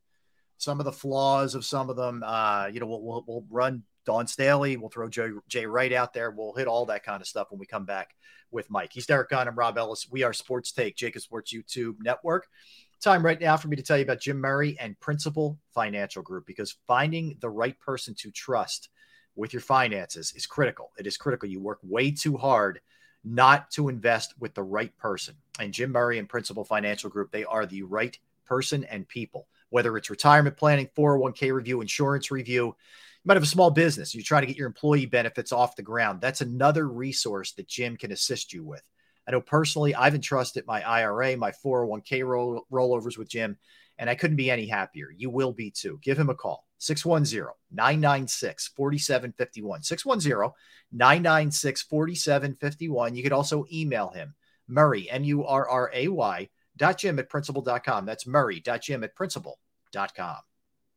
some 0.58 0.78
of 0.78 0.84
the 0.84 0.92
flaws 0.92 1.56
of 1.56 1.64
some 1.64 1.90
of 1.90 1.96
them. 1.96 2.22
Uh, 2.24 2.66
you 2.72 2.78
know, 2.78 2.86
we'll, 2.86 3.02
we'll, 3.02 3.24
we'll 3.26 3.44
run 3.50 3.82
Dawn 4.04 4.26
Staley. 4.26 4.76
We'll 4.76 4.90
throw 4.90 5.08
Jay, 5.08 5.30
Jay 5.48 5.66
Wright 5.66 5.92
out 5.92 6.12
there. 6.12 6.30
We'll 6.30 6.54
hit 6.54 6.66
all 6.66 6.86
that 6.86 7.04
kind 7.04 7.20
of 7.20 7.28
stuff 7.28 7.48
when 7.50 7.58
we 7.58 7.66
come 7.66 7.84
back 7.84 8.14
with 8.50 8.70
Mike. 8.70 8.92
He's 8.92 9.06
Derrick 9.06 9.30
Gunn. 9.30 9.48
I'm 9.48 9.54
Rob 9.54 9.78
Ellis. 9.78 10.08
We 10.10 10.22
are 10.22 10.32
Sports 10.32 10.72
Take, 10.72 10.96
JAKIB 10.96 11.20
Sports 11.20 11.52
YouTube 11.52 11.96
Network. 12.00 12.48
Time 13.00 13.24
right 13.24 13.40
now 13.40 13.56
for 13.56 13.68
me 13.68 13.76
to 13.76 13.82
tell 13.82 13.96
you 13.96 14.04
about 14.04 14.20
Jim 14.20 14.38
Murray 14.38 14.76
and 14.78 14.98
Principal 15.00 15.58
Financial 15.74 16.22
Group 16.22 16.46
because 16.46 16.76
finding 16.86 17.36
the 17.40 17.50
right 17.50 17.78
person 17.80 18.14
to 18.18 18.30
trust 18.30 18.90
with 19.34 19.52
your 19.52 19.62
finances 19.62 20.32
is 20.36 20.46
critical. 20.46 20.92
It 20.98 21.06
is 21.06 21.16
critical. 21.16 21.48
You 21.48 21.60
work 21.60 21.80
way 21.82 22.12
too 22.12 22.36
hard 22.36 22.80
not 23.24 23.70
to 23.72 23.88
invest 23.88 24.34
with 24.38 24.54
the 24.54 24.62
right 24.62 24.96
person. 24.98 25.34
And 25.58 25.72
Jim 25.72 25.90
Murray 25.90 26.18
and 26.18 26.28
Principal 26.28 26.64
Financial 26.64 27.10
Group, 27.10 27.32
they 27.32 27.44
are 27.44 27.66
the 27.66 27.82
right 27.82 28.16
person 28.44 28.84
and 28.84 29.08
people 29.08 29.46
whether 29.72 29.96
it's 29.96 30.10
retirement 30.10 30.56
planning, 30.56 30.86
401k 30.94 31.52
review, 31.52 31.80
insurance 31.80 32.30
review. 32.30 32.76
You 33.22 33.28
might 33.28 33.34
have 33.36 33.44
a 33.44 33.46
small 33.46 33.70
business. 33.70 34.16
You're 34.16 34.24
trying 34.24 34.42
to 34.42 34.48
get 34.48 34.56
your 34.56 34.66
employee 34.66 35.06
benefits 35.06 35.52
off 35.52 35.76
the 35.76 35.82
ground. 35.82 36.20
That's 36.20 36.40
another 36.40 36.88
resource 36.88 37.52
that 37.52 37.68
Jim 37.68 37.96
can 37.96 38.10
assist 38.10 38.52
you 38.52 38.64
with. 38.64 38.82
I 39.28 39.30
know 39.30 39.40
personally, 39.40 39.94
I've 39.94 40.16
entrusted 40.16 40.66
my 40.66 40.82
IRA, 40.82 41.36
my 41.36 41.52
401k 41.64 42.26
roll, 42.26 42.66
rollovers 42.72 43.16
with 43.16 43.28
Jim, 43.28 43.56
and 43.98 44.10
I 44.10 44.16
couldn't 44.16 44.36
be 44.36 44.50
any 44.50 44.66
happier. 44.66 45.12
You 45.16 45.30
will 45.30 45.52
be 45.52 45.70
too. 45.70 46.00
Give 46.02 46.18
him 46.18 46.30
a 46.30 46.34
call 46.34 46.66
610 46.78 47.46
996 47.70 48.72
4751. 48.76 49.82
610 49.84 50.50
996 50.90 51.82
4751. 51.82 53.14
You 53.14 53.22
could 53.22 53.32
also 53.32 53.64
email 53.72 54.08
him, 54.08 54.34
Murray, 54.66 55.08
M 55.08 55.22
U 55.22 55.44
R 55.44 55.68
R 55.68 55.92
A 55.94 56.08
Y, 56.08 56.48
dot 56.76 56.98
Jim 56.98 57.20
at 57.20 57.28
principal.com. 57.28 58.04
That's 58.04 58.26
Murray, 58.26 58.58
dot 58.58 58.82
Jim 58.82 59.04
at 59.04 59.14
principal.com. 59.14 60.38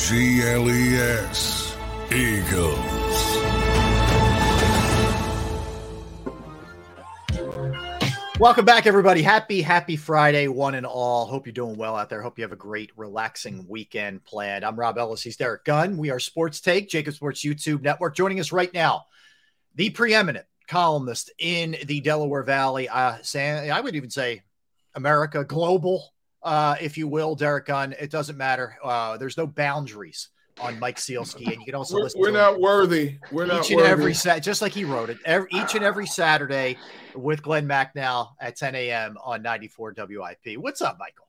E 0.00 0.02
A 0.02 0.06
G 0.06 0.42
L 0.42 0.70
E 0.70 0.94
S. 0.96 1.76
Eagles. 2.10 2.78
Welcome 8.38 8.64
back, 8.64 8.86
everybody. 8.86 9.20
Happy, 9.20 9.60
happy 9.60 9.96
Friday, 9.96 10.48
one 10.48 10.74
and 10.74 10.86
all. 10.86 11.26
Hope 11.26 11.46
you're 11.46 11.52
doing 11.52 11.76
well 11.76 11.96
out 11.96 12.08
there. 12.08 12.22
Hope 12.22 12.38
you 12.38 12.44
have 12.44 12.52
a 12.52 12.56
great, 12.56 12.90
relaxing 12.96 13.66
weekend 13.68 14.24
planned. 14.24 14.64
I'm 14.64 14.76
Rob 14.76 14.96
Ellis. 14.96 15.22
He's 15.22 15.36
Derrick 15.36 15.64
Gunn. 15.64 15.98
We 15.98 16.10
are 16.10 16.18
Sports 16.18 16.60
Take, 16.60 16.88
JAKIB 16.88 17.12
Sports 17.12 17.44
YouTube 17.44 17.82
Network. 17.82 18.16
Joining 18.16 18.40
us 18.40 18.52
right 18.52 18.72
now, 18.72 19.04
the 19.74 19.90
preeminent 19.90 20.46
columnist 20.66 21.30
in 21.38 21.76
the 21.84 22.00
Delaware 22.00 22.42
Valley. 22.42 22.88
Uh, 22.88 23.18
Sam, 23.20 23.70
I 23.70 23.80
would 23.80 23.94
even 23.94 24.10
say 24.10 24.42
America, 24.94 25.44
global, 25.44 26.14
uh, 26.42 26.76
if 26.80 26.96
you 26.98 27.08
will, 27.08 27.34
Derrick 27.34 27.66
Gunn. 27.66 27.94
It 27.98 28.10
doesn't 28.10 28.36
matter. 28.36 28.76
Uh, 28.82 29.16
there's 29.16 29.36
no 29.36 29.46
boundaries 29.46 30.28
on 30.60 30.78
Mike 30.78 30.96
Sielski, 30.96 31.46
and 31.46 31.56
you 31.60 31.64
can 31.64 31.74
also 31.74 31.96
We're, 31.96 32.02
listen. 32.02 32.20
we're 32.20 32.26
to 32.28 32.32
not 32.32 32.54
him 32.56 32.60
worthy. 32.60 33.18
We're 33.32 33.46
not 33.46 33.64
each 33.64 33.70
and 33.70 33.78
worthy. 33.78 33.90
every 33.90 34.14
Sat, 34.14 34.42
just 34.42 34.60
like 34.60 34.72
he 34.72 34.84
wrote 34.84 35.08
it, 35.10 35.18
every, 35.24 35.48
each 35.52 35.74
and 35.74 35.82
every 35.82 36.06
Saturday 36.06 36.76
with 37.14 37.42
Glenn 37.42 37.66
Macnow 37.66 38.28
at 38.40 38.56
10 38.56 38.74
a.m. 38.74 39.16
on 39.24 39.42
94 39.42 39.94
WIP. 39.96 40.58
What's 40.58 40.82
up, 40.82 40.98
Michael? 40.98 41.26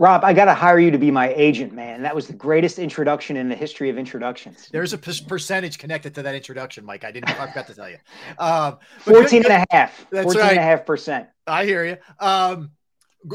Rob, 0.00 0.24
I 0.24 0.32
got 0.32 0.46
to 0.46 0.54
hire 0.54 0.78
you 0.78 0.90
to 0.90 0.98
be 0.98 1.10
my 1.10 1.32
agent, 1.34 1.72
man. 1.72 2.02
That 2.02 2.14
was 2.14 2.26
the 2.26 2.32
greatest 2.32 2.78
introduction 2.78 3.36
in 3.36 3.48
the 3.48 3.54
history 3.54 3.90
of 3.90 3.98
introductions. 3.98 4.68
There's 4.72 4.92
a 4.92 4.98
p- 4.98 5.20
percentage 5.26 5.78
connected 5.78 6.14
to 6.16 6.22
that 6.22 6.34
introduction, 6.34 6.84
Mike. 6.84 7.04
I 7.04 7.12
didn't. 7.12 7.30
I 7.30 7.46
forgot 7.46 7.66
to 7.68 7.74
tell 7.74 7.88
you. 7.90 7.98
Um, 8.38 8.78
14 9.00 9.42
good- 9.42 9.50
and 9.52 9.64
a 9.70 9.74
half. 9.76 10.06
That's 10.10 10.24
14 10.24 10.40
right. 10.40 10.50
and 10.50 10.58
a 10.58 10.62
half 10.62 10.84
percent. 10.86 11.28
I 11.46 11.64
hear 11.64 11.84
you. 11.84 11.96
Um, 12.18 12.64
g- 12.64 12.70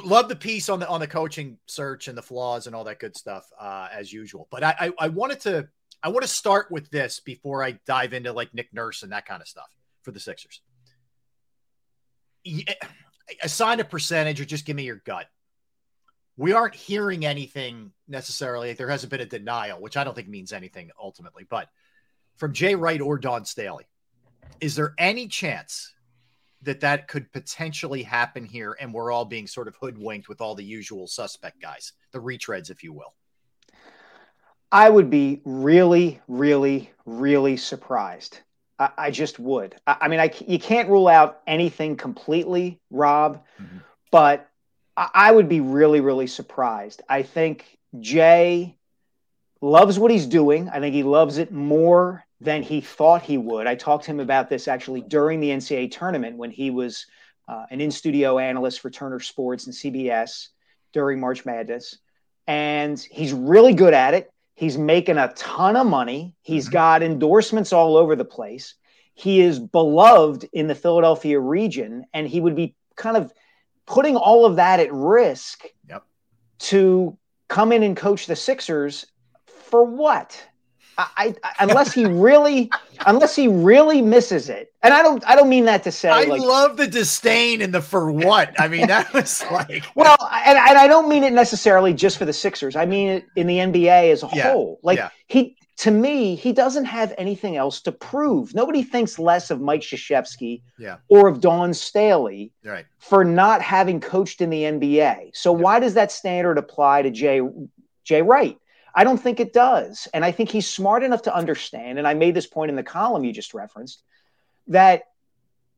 love 0.03 0.29
the 0.29 0.35
piece 0.35 0.69
on 0.69 0.79
the 0.79 0.87
on 0.87 0.99
the 0.99 1.07
coaching 1.07 1.57
search 1.67 2.07
and 2.07 2.17
the 2.17 2.21
flaws 2.21 2.67
and 2.67 2.75
all 2.75 2.83
that 2.85 2.99
good 2.99 3.15
stuff 3.17 3.45
uh, 3.59 3.87
as 3.91 4.11
usual. 4.11 4.47
But 4.51 4.63
I, 4.63 4.75
I 4.79 4.91
I 4.99 5.07
wanted 5.09 5.39
to 5.41 5.67
I 6.01 6.09
want 6.09 6.23
to 6.23 6.27
start 6.27 6.71
with 6.71 6.89
this 6.89 7.19
before 7.19 7.63
I 7.63 7.79
dive 7.85 8.13
into 8.13 8.33
like 8.33 8.53
Nick 8.53 8.73
Nurse 8.73 9.03
and 9.03 9.11
that 9.11 9.25
kind 9.25 9.41
of 9.41 9.47
stuff 9.47 9.69
for 10.01 10.11
the 10.11 10.19
Sixers. 10.19 10.61
Yeah, 12.43 12.73
assign 13.41 13.79
a 13.79 13.85
percentage 13.85 14.41
or 14.41 14.45
just 14.45 14.65
give 14.65 14.75
me 14.75 14.83
your 14.83 15.01
gut. 15.05 15.27
We 16.35 16.51
aren't 16.51 16.75
hearing 16.75 17.25
anything 17.25 17.91
necessarily. 18.07 18.73
There 18.73 18.89
hasn't 18.89 19.11
been 19.11 19.21
a 19.21 19.25
denial, 19.25 19.79
which 19.79 19.97
I 19.97 20.03
don't 20.03 20.15
think 20.15 20.27
means 20.27 20.51
anything 20.51 20.89
ultimately. 20.99 21.45
But 21.47 21.69
from 22.37 22.53
Jay 22.53 22.75
Wright 22.75 22.99
or 22.99 23.17
Dawn 23.17 23.45
Staley, 23.45 23.85
is 24.59 24.75
there 24.75 24.93
any 24.97 25.27
chance 25.27 25.93
that 26.63 26.81
that 26.81 27.07
could 27.07 27.31
potentially 27.31 28.03
happen 28.03 28.45
here 28.45 28.75
and 28.79 28.93
we're 28.93 29.11
all 29.11 29.25
being 29.25 29.47
sort 29.47 29.67
of 29.67 29.75
hoodwinked 29.75 30.29
with 30.29 30.41
all 30.41 30.55
the 30.55 30.63
usual 30.63 31.07
suspect 31.07 31.61
guys, 31.61 31.93
the 32.11 32.19
retreads, 32.19 32.69
if 32.69 32.83
you 32.83 32.93
will? 32.93 33.13
I 34.71 34.89
would 34.89 35.09
be 35.09 35.41
really, 35.45 36.19
really, 36.27 36.91
really 37.05 37.57
surprised. 37.57 38.39
I, 38.79 38.89
I 38.97 39.11
just 39.11 39.39
would. 39.39 39.75
I, 39.85 39.97
I 40.01 40.07
mean, 40.07 40.19
I, 40.19 40.31
you 40.47 40.57
can't 40.57 40.89
rule 40.89 41.07
out 41.07 41.41
anything 41.45 41.95
completely, 41.95 42.79
Rob, 42.89 43.43
mm-hmm. 43.61 43.77
but 44.09 44.49
I, 44.97 45.09
I 45.13 45.31
would 45.31 45.47
be 45.47 45.59
really, 45.59 46.01
really 46.01 46.27
surprised. 46.27 47.01
I 47.07 47.21
think 47.21 47.77
Jay 47.99 48.75
loves 49.61 49.99
what 49.99 50.11
he's 50.11 50.25
doing. 50.25 50.69
I 50.69 50.79
think 50.79 50.95
he 50.95 51.03
loves 51.03 51.37
it 51.37 51.51
more 51.51 52.25
than 52.43 52.63
he 52.63 52.81
thought 52.81 53.21
he 53.21 53.37
would. 53.37 53.67
I 53.67 53.75
talked 53.75 54.05
to 54.05 54.11
him 54.11 54.19
about 54.19 54.49
this 54.49 54.67
actually 54.67 55.01
during 55.01 55.39
the 55.39 55.49
NCAA 55.49 55.91
tournament 55.91 56.37
when 56.37 56.51
he 56.51 56.69
was 56.69 57.05
uh, 57.47 57.65
an 57.71 57.81
in 57.81 57.91
studio 57.91 58.39
analyst 58.39 58.79
for 58.81 58.89
Turner 58.89 59.19
Sports 59.19 59.65
and 59.65 59.75
CBS 59.75 60.49
during 60.91 61.19
March 61.19 61.45
Madness. 61.45 61.97
And 62.47 62.99
he's 62.99 63.33
really 63.33 63.73
good 63.73 63.93
at 63.93 64.13
it. 64.13 64.31
He's 64.55 64.77
making 64.77 65.17
a 65.17 65.33
ton 65.33 65.75
of 65.75 65.87
money. 65.87 66.35
He's 66.41 66.69
got 66.69 67.01
endorsements 67.01 67.73
all 67.73 67.97
over 67.97 68.15
the 68.15 68.25
place. 68.25 68.75
He 69.15 69.41
is 69.41 69.59
beloved 69.59 70.47
in 70.53 70.67
the 70.67 70.75
Philadelphia 70.75 71.39
region, 71.39 72.05
and 72.13 72.27
he 72.27 72.39
would 72.39 72.55
be 72.55 72.75
kind 72.95 73.17
of 73.17 73.31
putting 73.85 74.15
all 74.15 74.45
of 74.45 74.57
that 74.57 74.79
at 74.79 74.91
risk 74.91 75.63
Yep. 75.89 76.03
to 76.59 77.17
come 77.47 77.71
in 77.71 77.83
and 77.83 77.95
coach 77.97 78.25
the 78.25 78.35
Sixers 78.35 79.05
for 79.45 79.83
what? 79.83 80.41
I, 80.97 81.35
I 81.43 81.53
unless 81.59 81.93
he 81.93 82.05
really 82.05 82.69
unless 83.05 83.35
he 83.35 83.47
really 83.47 84.01
misses 84.01 84.49
it. 84.49 84.71
And 84.81 84.93
I 84.93 85.01
don't 85.01 85.23
I 85.27 85.35
don't 85.35 85.49
mean 85.49 85.65
that 85.65 85.83
to 85.83 85.91
say 85.91 86.09
I 86.09 86.23
like 86.23 86.41
love 86.41 86.77
the 86.77 86.87
disdain 86.87 87.61
and 87.61 87.73
the 87.73 87.81
for 87.81 88.11
what. 88.11 88.59
I 88.59 88.67
mean, 88.67 88.87
that 88.87 89.11
was 89.13 89.43
like 89.51 89.85
well, 89.95 90.17
and, 90.45 90.57
and 90.57 90.77
I 90.77 90.87
don't 90.87 91.09
mean 91.09 91.23
it 91.23 91.33
necessarily 91.33 91.93
just 91.93 92.17
for 92.17 92.25
the 92.25 92.33
Sixers. 92.33 92.75
I 92.75 92.85
mean 92.85 93.09
it 93.09 93.25
in 93.35 93.47
the 93.47 93.57
NBA 93.57 94.11
as 94.11 94.23
a 94.23 94.29
Yeah, 94.33 94.51
whole. 94.51 94.79
Like 94.83 94.97
yeah. 94.97 95.09
he, 95.27 95.57
to 95.77 95.89
me, 95.91 96.35
he 96.35 96.53
doesn't 96.53 96.85
have 96.85 97.13
anything 97.17 97.57
else 97.57 97.81
to 97.81 97.91
prove. 97.91 98.53
Nobody 98.53 98.83
thinks 98.83 99.17
less 99.17 99.49
of 99.49 99.59
Mike 99.59 99.81
Krzyzewski 99.81 100.61
Yeah. 100.77 100.97
or 101.09 101.27
of 101.27 101.41
Dawn 101.41 101.73
Staley 101.73 102.51
Right. 102.63 102.85
for 102.99 103.23
not 103.25 103.61
having 103.61 103.99
coached 103.99 104.41
in 104.41 104.51
the 104.51 104.63
NBA. 104.63 105.31
So 105.33 105.51
why 105.51 105.79
does 105.79 105.95
that 105.95 106.11
standard 106.11 106.57
apply 106.59 107.01
to 107.01 107.09
Jay 107.09 107.41
Jay 108.03 108.21
Wright? 108.21 108.57
I 108.95 109.03
don't 109.03 109.17
think 109.17 109.39
it 109.39 109.53
does. 109.53 110.07
And 110.13 110.23
I 110.23 110.31
think 110.31 110.49
he's 110.49 110.67
smart 110.67 111.03
enough 111.03 111.23
to 111.23 111.35
understand, 111.35 111.97
and 111.97 112.07
I 112.07 112.13
made 112.13 112.35
this 112.35 112.47
point 112.47 112.69
in 112.69 112.75
the 112.75 112.83
column 112.83 113.23
you 113.23 113.33
just 113.33 113.53
referenced, 113.53 114.03
that 114.67 115.03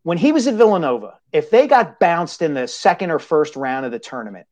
when 0.04 0.18
he 0.18 0.32
was 0.32 0.48
at 0.48 0.56
Villanova, 0.56 1.20
if 1.32 1.50
they 1.50 1.68
got 1.68 2.00
bounced 2.00 2.42
in 2.42 2.54
the 2.54 2.68
second 2.68 3.12
or 3.12 3.20
first 3.20 3.56
round 3.56 3.86
of 3.86 3.92
the 3.92 4.00
tournament, 4.00 4.48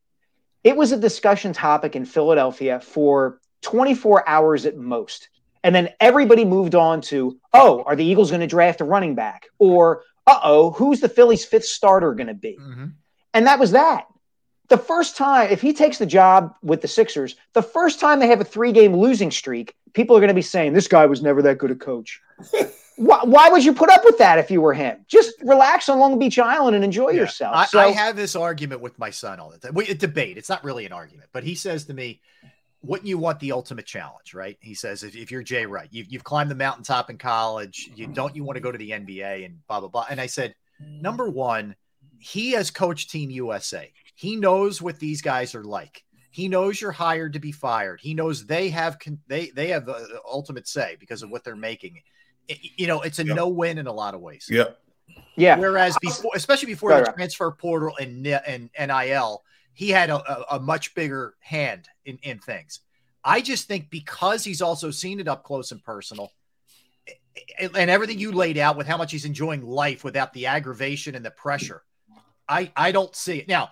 it 0.64 0.76
was 0.76 0.92
a 0.92 0.96
discussion 0.96 1.52
topic 1.52 1.94
in 1.94 2.04
Philadelphia 2.06 2.80
for 2.80 3.38
24 3.62 4.28
hours 4.28 4.66
at 4.66 4.76
most. 4.76 5.28
And 5.62 5.74
then 5.74 5.90
everybody 6.00 6.44
moved 6.44 6.74
on 6.74 7.00
to, 7.02 7.38
oh, 7.52 7.82
are 7.86 7.96
the 7.96 8.04
Eagles 8.04 8.30
going 8.30 8.40
to 8.40 8.46
draft 8.46 8.80
a 8.80 8.84
running 8.84 9.14
back? 9.14 9.46
Or, 9.58 10.02
uh 10.26 10.40
oh, 10.42 10.70
who's 10.70 11.00
the 11.00 11.08
Phillies' 11.08 11.44
fifth 11.44 11.66
starter 11.66 12.14
going 12.14 12.26
to 12.26 12.34
be? 12.34 12.56
And 13.32 13.46
that 13.46 13.58
was 13.58 13.72
that. 13.72 14.06
The 14.68 14.78
first 14.78 15.16
time, 15.16 15.50
if 15.50 15.60
he 15.60 15.72
takes 15.72 15.98
the 15.98 16.06
job 16.06 16.54
with 16.62 16.80
the 16.80 16.88
Sixers, 16.88 17.36
the 17.52 17.62
first 17.62 18.00
time 18.00 18.18
they 18.18 18.28
have 18.28 18.40
a 18.40 18.44
three 18.44 18.72
game 18.72 18.94
losing 18.94 19.30
streak, 19.30 19.74
people 19.92 20.16
are 20.16 20.20
going 20.20 20.28
to 20.28 20.34
be 20.34 20.42
saying, 20.42 20.72
this 20.72 20.88
guy 20.88 21.06
was 21.06 21.22
never 21.22 21.42
that 21.42 21.58
good 21.58 21.70
a 21.70 21.74
coach. 21.74 22.20
why, 22.96 23.20
why 23.24 23.48
would 23.48 23.64
you 23.64 23.72
put 23.72 23.90
up 23.90 24.04
with 24.04 24.18
that 24.18 24.38
if 24.38 24.50
you 24.50 24.60
were 24.60 24.72
him? 24.72 25.04
Just 25.08 25.34
relax 25.42 25.88
on 25.88 25.98
Long 25.98 26.18
Beach 26.18 26.38
Island 26.38 26.76
and 26.76 26.84
enjoy 26.84 27.10
yourself. 27.10 27.54
I, 27.54 27.66
so, 27.66 27.78
I 27.78 27.90
have 27.90 28.16
this 28.16 28.36
argument 28.36 28.80
with 28.80 28.98
my 28.98 29.10
son 29.10 29.40
all 29.40 29.50
the 29.50 29.58
time. 29.58 29.74
We 29.74 29.86
a 29.88 29.94
debate. 29.94 30.38
It's 30.38 30.48
not 30.48 30.62
really 30.64 30.86
an 30.86 30.92
argument, 30.92 31.28
but 31.32 31.44
he 31.44 31.54
says 31.54 31.84
to 31.86 31.94
me, 31.94 32.20
"Wouldn't 32.82 33.08
you 33.08 33.18
want 33.18 33.40
the 33.40 33.52
ultimate 33.52 33.86
challenge?" 33.86 34.32
Right? 34.32 34.56
He 34.60 34.74
says, 34.74 35.02
"If, 35.02 35.16
if 35.16 35.30
you're 35.30 35.42
Jay 35.42 35.66
Wright, 35.66 35.88
you've, 35.90 36.12
you've 36.12 36.24
climbed 36.24 36.50
the 36.50 36.56
mountaintop 36.56 37.10
in 37.10 37.18
college. 37.18 37.90
You 37.96 38.06
don't 38.06 38.34
you 38.36 38.44
want 38.44 38.56
to 38.56 38.60
go 38.60 38.70
to 38.70 38.78
the 38.78 38.90
NBA 38.90 39.44
and 39.44 39.58
blah 39.66 39.80
blah 39.80 39.88
blah." 39.88 40.06
And 40.08 40.20
I 40.20 40.26
said, 40.26 40.54
number 40.80 41.28
one, 41.28 41.74
he 42.18 42.52
has 42.52 42.70
coached 42.70 43.10
Team 43.10 43.30
USA. 43.30 43.92
He 44.14 44.36
knows 44.36 44.80
what 44.80 44.98
these 44.98 45.22
guys 45.22 45.54
are 45.54 45.64
like. 45.64 46.04
He 46.30 46.48
knows 46.48 46.80
you're 46.80 46.92
hired 46.92 47.34
to 47.34 47.38
be 47.38 47.52
fired. 47.52 48.00
He 48.00 48.14
knows 48.14 48.44
they 48.46 48.68
have 48.70 48.98
con- 48.98 49.20
they 49.28 49.50
they 49.50 49.68
have 49.68 49.88
uh, 49.88 49.98
the 49.98 50.20
ultimate 50.28 50.66
say 50.66 50.96
because 50.98 51.22
of 51.22 51.30
what 51.30 51.44
they're 51.44 51.56
making. 51.56 52.00
I- 52.50 52.58
you 52.76 52.86
know, 52.86 53.02
it's 53.02 53.18
a 53.18 53.24
no 53.24 53.48
win 53.48 53.78
in 53.78 53.86
a 53.86 53.92
lot 53.92 54.14
of 54.14 54.20
ways. 54.20 54.48
Yep. 54.50 54.78
Yeah. 55.36 55.58
Whereas 55.58 55.96
before, 56.00 56.32
especially 56.34 56.66
before 56.66 56.90
Right, 56.90 57.04
the 57.04 57.12
transfer 57.12 57.50
portal 57.52 57.96
and 58.00 58.26
and 58.26 58.70
NIL, 58.78 59.44
he 59.74 59.90
had 59.90 60.10
a, 60.10 60.16
a, 60.16 60.56
a 60.56 60.60
much 60.60 60.94
bigger 60.94 61.34
hand 61.40 61.88
in, 62.04 62.18
in 62.22 62.38
things. 62.38 62.80
I 63.22 63.40
just 63.40 63.68
think 63.68 63.90
because 63.90 64.44
he's 64.44 64.60
also 64.60 64.90
seen 64.90 65.20
it 65.20 65.28
up 65.28 65.44
close 65.44 65.72
and 65.72 65.82
personal, 65.82 66.32
and 67.58 67.76
and 67.76 67.90
everything 67.90 68.18
you 68.18 68.32
laid 68.32 68.58
out 68.58 68.76
with 68.76 68.86
how 68.86 68.96
much 68.96 69.12
he's 69.12 69.24
enjoying 69.24 69.62
life 69.64 70.04
without 70.04 70.32
the 70.32 70.46
aggravation 70.46 71.14
and 71.14 71.24
the 71.24 71.30
pressure. 71.30 71.82
I 72.48 72.70
I 72.76 72.92
don't 72.92 73.14
see 73.14 73.38
it 73.38 73.48
now. 73.48 73.70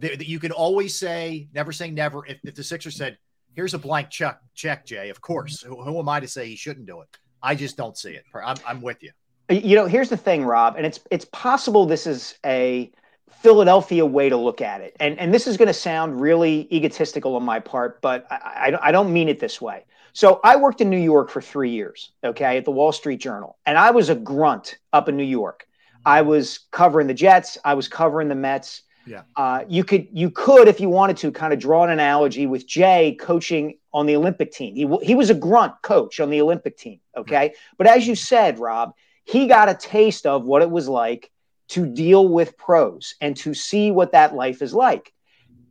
You 0.00 0.38
can 0.38 0.52
always 0.52 0.98
say 0.98 1.48
never 1.54 1.72
say 1.72 1.90
never. 1.90 2.26
If, 2.26 2.38
if 2.44 2.54
the 2.54 2.64
Sixers 2.64 2.96
said, 2.96 3.18
"Here's 3.54 3.74
a 3.74 3.78
blank 3.78 4.10
check, 4.10 4.38
check, 4.54 4.86
Jay," 4.86 5.10
of 5.10 5.20
course. 5.20 5.62
Who, 5.62 5.82
who 5.82 5.98
am 5.98 6.08
I 6.08 6.20
to 6.20 6.28
say 6.28 6.46
he 6.46 6.56
shouldn't 6.56 6.86
do 6.86 7.00
it? 7.00 7.08
I 7.42 7.54
just 7.54 7.76
don't 7.76 7.96
see 7.96 8.12
it. 8.12 8.24
I'm, 8.34 8.56
I'm 8.66 8.80
with 8.80 9.02
you. 9.02 9.12
you 9.50 9.76
know, 9.76 9.86
here's 9.86 10.08
the 10.08 10.16
thing, 10.16 10.44
Rob, 10.44 10.76
and 10.76 10.86
it's 10.86 11.00
it's 11.10 11.26
possible 11.26 11.86
this 11.86 12.06
is 12.06 12.36
a 12.44 12.90
Philadelphia 13.30 14.06
way 14.06 14.28
to 14.28 14.36
look 14.36 14.60
at 14.60 14.80
it, 14.80 14.96
and 15.00 15.18
and 15.18 15.32
this 15.32 15.46
is 15.46 15.56
going 15.56 15.68
to 15.68 15.74
sound 15.74 16.20
really 16.20 16.66
egotistical 16.72 17.36
on 17.36 17.42
my 17.42 17.60
part, 17.60 18.00
but 18.00 18.26
I, 18.30 18.72
I 18.72 18.88
I 18.88 18.92
don't 18.92 19.12
mean 19.12 19.28
it 19.28 19.40
this 19.40 19.60
way. 19.60 19.84
So 20.14 20.40
I 20.44 20.56
worked 20.56 20.80
in 20.80 20.88
New 20.88 20.96
York 20.96 21.28
for 21.28 21.42
three 21.42 21.70
years, 21.70 22.12
okay, 22.22 22.56
at 22.56 22.64
the 22.64 22.70
Wall 22.70 22.92
Street 22.92 23.20
Journal, 23.20 23.58
and 23.66 23.76
I 23.76 23.90
was 23.90 24.08
a 24.08 24.14
grunt 24.14 24.78
up 24.92 25.08
in 25.08 25.16
New 25.16 25.24
York. 25.24 25.66
I 26.06 26.22
was 26.22 26.60
covering 26.70 27.06
the 27.06 27.14
Jets, 27.14 27.58
I 27.64 27.74
was 27.74 27.88
covering 27.88 28.28
the 28.28 28.34
Mets. 28.34 28.82
Yeah. 29.06 29.22
Uh, 29.36 29.64
you 29.68 29.84
could 29.84 30.08
you 30.12 30.30
could 30.30 30.68
if 30.68 30.80
you 30.80 30.88
wanted 30.88 31.16
to 31.18 31.30
kind 31.30 31.52
of 31.52 31.58
draw 31.58 31.84
an 31.84 31.90
analogy 31.90 32.46
with 32.46 32.66
Jay 32.66 33.16
coaching 33.20 33.78
on 33.92 34.06
the 34.06 34.16
Olympic 34.16 34.52
team. 34.52 34.74
He 34.74 35.06
he 35.06 35.14
was 35.14 35.30
a 35.30 35.34
grunt 35.34 35.74
coach 35.82 36.20
on 36.20 36.30
the 36.30 36.40
Olympic 36.40 36.76
team, 36.76 37.00
okay? 37.16 37.54
But 37.76 37.86
as 37.86 38.06
you 38.06 38.14
said, 38.14 38.58
Rob, 38.58 38.94
he 39.24 39.46
got 39.46 39.68
a 39.68 39.74
taste 39.74 40.26
of 40.26 40.44
what 40.44 40.62
it 40.62 40.70
was 40.70 40.88
like 40.88 41.30
to 41.68 41.86
deal 41.86 42.28
with 42.28 42.56
pros 42.56 43.14
and 43.20 43.36
to 43.38 43.54
see 43.54 43.90
what 43.90 44.12
that 44.12 44.34
life 44.34 44.62
is 44.62 44.74
like. 44.74 45.12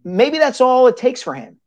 Maybe 0.04 0.38
that's 0.38 0.62
all 0.62 0.88
it 0.88 0.98
takes 0.98 1.22
for 1.22 1.34
him. 1.34 1.60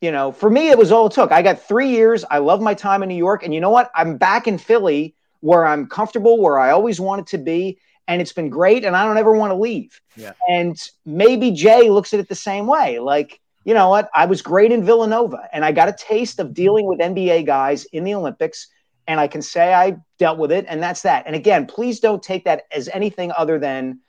You 0.00 0.10
know, 0.10 0.32
for 0.32 0.50
me, 0.50 0.70
it 0.70 0.78
was 0.78 0.90
all 0.90 1.06
it 1.06 1.12
took. 1.12 1.30
I 1.30 1.42
got 1.42 1.62
three 1.62 1.90
years. 1.90 2.24
I 2.28 2.38
love 2.38 2.60
my 2.60 2.74
time 2.74 3.02
in 3.02 3.08
New 3.08 3.16
York. 3.16 3.44
And 3.44 3.54
you 3.54 3.60
know 3.60 3.70
what? 3.70 3.90
I'm 3.94 4.16
back 4.16 4.48
in 4.48 4.58
Philly 4.58 5.14
where 5.40 5.66
I'm 5.66 5.86
comfortable, 5.86 6.40
where 6.40 6.58
I 6.58 6.70
always 6.70 7.00
wanted 7.00 7.26
to 7.28 7.38
be. 7.38 7.78
And 8.12 8.22
it's 8.22 8.32
been 8.32 8.50
great. 8.50 8.84
And 8.84 8.96
I 8.96 9.04
don't 9.04 9.18
ever 9.18 9.32
want 9.32 9.50
to 9.50 9.56
leave. 9.56 10.00
Yeah. 10.16 10.32
And 10.48 10.76
maybe 11.04 11.50
Jay 11.50 11.90
looks 11.90 12.12
at 12.14 12.20
it 12.20 12.28
the 12.28 12.34
same 12.34 12.66
way. 12.66 12.98
Like, 12.98 13.40
you 13.64 13.74
know 13.74 13.88
what? 13.88 14.10
I 14.14 14.26
was 14.26 14.42
great 14.42 14.72
in 14.72 14.84
Villanova 14.84 15.48
and 15.52 15.64
I 15.64 15.72
got 15.72 15.88
a 15.88 15.96
taste 15.98 16.40
of 16.40 16.52
dealing 16.52 16.86
with 16.86 16.98
NBA 16.98 17.46
guys 17.46 17.84
in 17.86 18.04
the 18.04 18.14
Olympics. 18.14 18.68
And 19.06 19.18
I 19.18 19.26
can 19.26 19.42
say 19.42 19.74
I 19.74 19.96
dealt 20.18 20.38
with 20.38 20.52
it. 20.52 20.66
And 20.68 20.82
that's 20.82 21.02
that. 21.02 21.26
And 21.26 21.34
again, 21.34 21.66
please 21.66 22.00
don't 22.00 22.22
take 22.22 22.44
that 22.44 22.64
as 22.70 22.88
anything 22.88 23.32
other 23.36 23.58
than, 23.58 24.00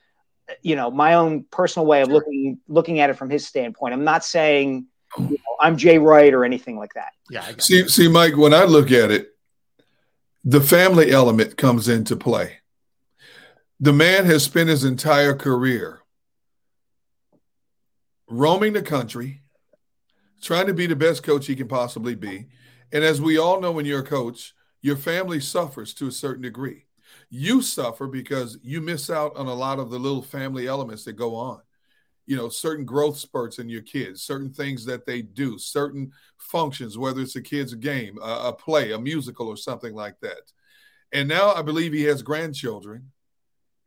you 0.61 0.75
know, 0.75 0.91
my 0.91 1.15
own 1.15 1.45
personal 1.49 1.85
way 1.85 2.01
of 2.01 2.09
looking 2.09 2.59
looking 2.67 2.99
at 2.99 3.09
it 3.09 3.13
from 3.13 3.29
his 3.29 3.47
standpoint. 3.47 3.93
I'm 3.93 4.03
not 4.03 4.23
saying 4.23 4.87
you 5.17 5.29
know, 5.29 5.57
I'm 5.59 5.77
Jay 5.77 5.97
Wright 5.97 6.33
or 6.33 6.43
anything 6.45 6.77
like 6.77 6.93
that. 6.95 7.13
Yeah. 7.29 7.45
I 7.47 7.55
See, 7.59 7.87
see, 7.87 8.07
Mike, 8.07 8.35
when 8.35 8.53
I 8.53 8.63
look 8.63 8.91
at 8.91 9.11
it, 9.11 9.29
the 10.43 10.61
family 10.61 11.11
element 11.11 11.57
comes 11.57 11.87
into 11.87 12.15
play. 12.15 12.57
The 13.79 13.93
man 13.93 14.25
has 14.25 14.43
spent 14.43 14.69
his 14.69 14.83
entire 14.83 15.33
career 15.35 15.99
roaming 18.29 18.73
the 18.73 18.81
country, 18.81 19.41
trying 20.41 20.67
to 20.67 20.73
be 20.73 20.87
the 20.87 20.95
best 20.95 21.23
coach 21.23 21.47
he 21.47 21.55
can 21.55 21.67
possibly 21.67 22.15
be. 22.15 22.47
And 22.91 23.03
as 23.03 23.21
we 23.21 23.37
all 23.37 23.61
know, 23.61 23.71
when 23.71 23.85
you're 23.85 24.01
a 24.01 24.05
coach, 24.05 24.53
your 24.81 24.97
family 24.97 25.39
suffers 25.39 25.93
to 25.95 26.07
a 26.07 26.11
certain 26.11 26.43
degree. 26.43 26.85
You 27.29 27.61
suffer 27.61 28.07
because 28.07 28.57
you 28.61 28.81
miss 28.81 29.09
out 29.09 29.35
on 29.35 29.47
a 29.47 29.53
lot 29.53 29.79
of 29.79 29.89
the 29.89 29.97
little 29.97 30.21
family 30.21 30.67
elements 30.67 31.03
that 31.05 31.13
go 31.13 31.35
on. 31.35 31.61
You 32.25 32.37
know, 32.37 32.49
certain 32.49 32.85
growth 32.85 33.17
spurts 33.17 33.59
in 33.59 33.69
your 33.69 33.81
kids, 33.81 34.21
certain 34.21 34.53
things 34.53 34.85
that 34.85 35.05
they 35.05 35.21
do, 35.21 35.57
certain 35.57 36.11
functions, 36.37 36.97
whether 36.97 37.21
it's 37.21 37.35
a 37.35 37.41
kid's 37.41 37.73
game, 37.73 38.17
a, 38.21 38.49
a 38.49 38.53
play, 38.53 38.91
a 38.91 38.99
musical, 38.99 39.47
or 39.47 39.57
something 39.57 39.93
like 39.93 40.19
that. 40.21 40.51
And 41.11 41.27
now 41.27 41.53
I 41.53 41.61
believe 41.61 41.93
he 41.93 42.03
has 42.03 42.21
grandchildren. 42.21 43.11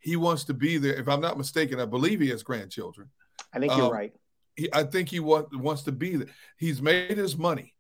He 0.06 0.14
wants 0.14 0.44
to 0.44 0.54
be 0.54 0.78
there. 0.78 0.94
If 0.94 1.08
I'm 1.08 1.20
not 1.20 1.36
mistaken, 1.36 1.80
I 1.80 1.84
believe 1.84 2.20
he 2.20 2.28
has 2.28 2.44
grandchildren. 2.44 3.10
I 3.52 3.58
think 3.58 3.72
you're 3.76 3.86
Um, 3.86 3.92
right. 3.92 4.14
he, 4.54 4.68
I 4.72 4.84
think 4.84 5.08
he 5.08 5.18
wa- 5.18 5.46
wants 5.52 5.82
to 5.82 5.90
be 5.90 6.14
there. 6.14 6.28
He's 6.58 6.80
made 6.80 7.18
his 7.18 7.36
money. 7.36 7.74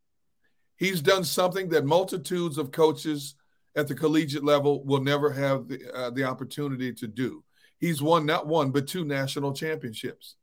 He's 0.76 1.00
done 1.00 1.22
something 1.22 1.68
that 1.68 1.84
multitudes 1.84 2.58
of 2.58 2.72
coaches 2.72 3.36
at 3.76 3.86
the 3.86 3.94
collegiate 3.94 4.42
level 4.42 4.84
will 4.84 5.00
never 5.00 5.30
have 5.30 5.68
the, 5.68 5.78
uh, 5.94 6.10
the 6.10 6.24
opportunity 6.24 6.92
to 6.94 7.06
do. 7.06 7.44
He's 7.78 8.02
won 8.02 8.26
not 8.26 8.48
one, 8.48 8.72
but 8.72 8.88
two 8.88 9.04
national 9.04 9.52
championships. 9.52 10.34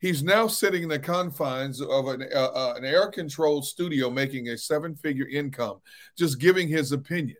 He's 0.00 0.22
now 0.22 0.46
sitting 0.46 0.84
in 0.84 0.88
the 0.88 0.98
confines 0.98 1.82
of 1.82 2.08
an, 2.08 2.24
uh, 2.34 2.38
uh, 2.54 2.74
an 2.78 2.84
air 2.86 3.08
controlled 3.08 3.66
studio 3.66 4.08
making 4.08 4.48
a 4.48 4.56
seven 4.56 4.94
figure 4.94 5.28
income, 5.28 5.82
just 6.16 6.40
giving 6.40 6.66
his 6.66 6.92
opinion. 6.92 7.36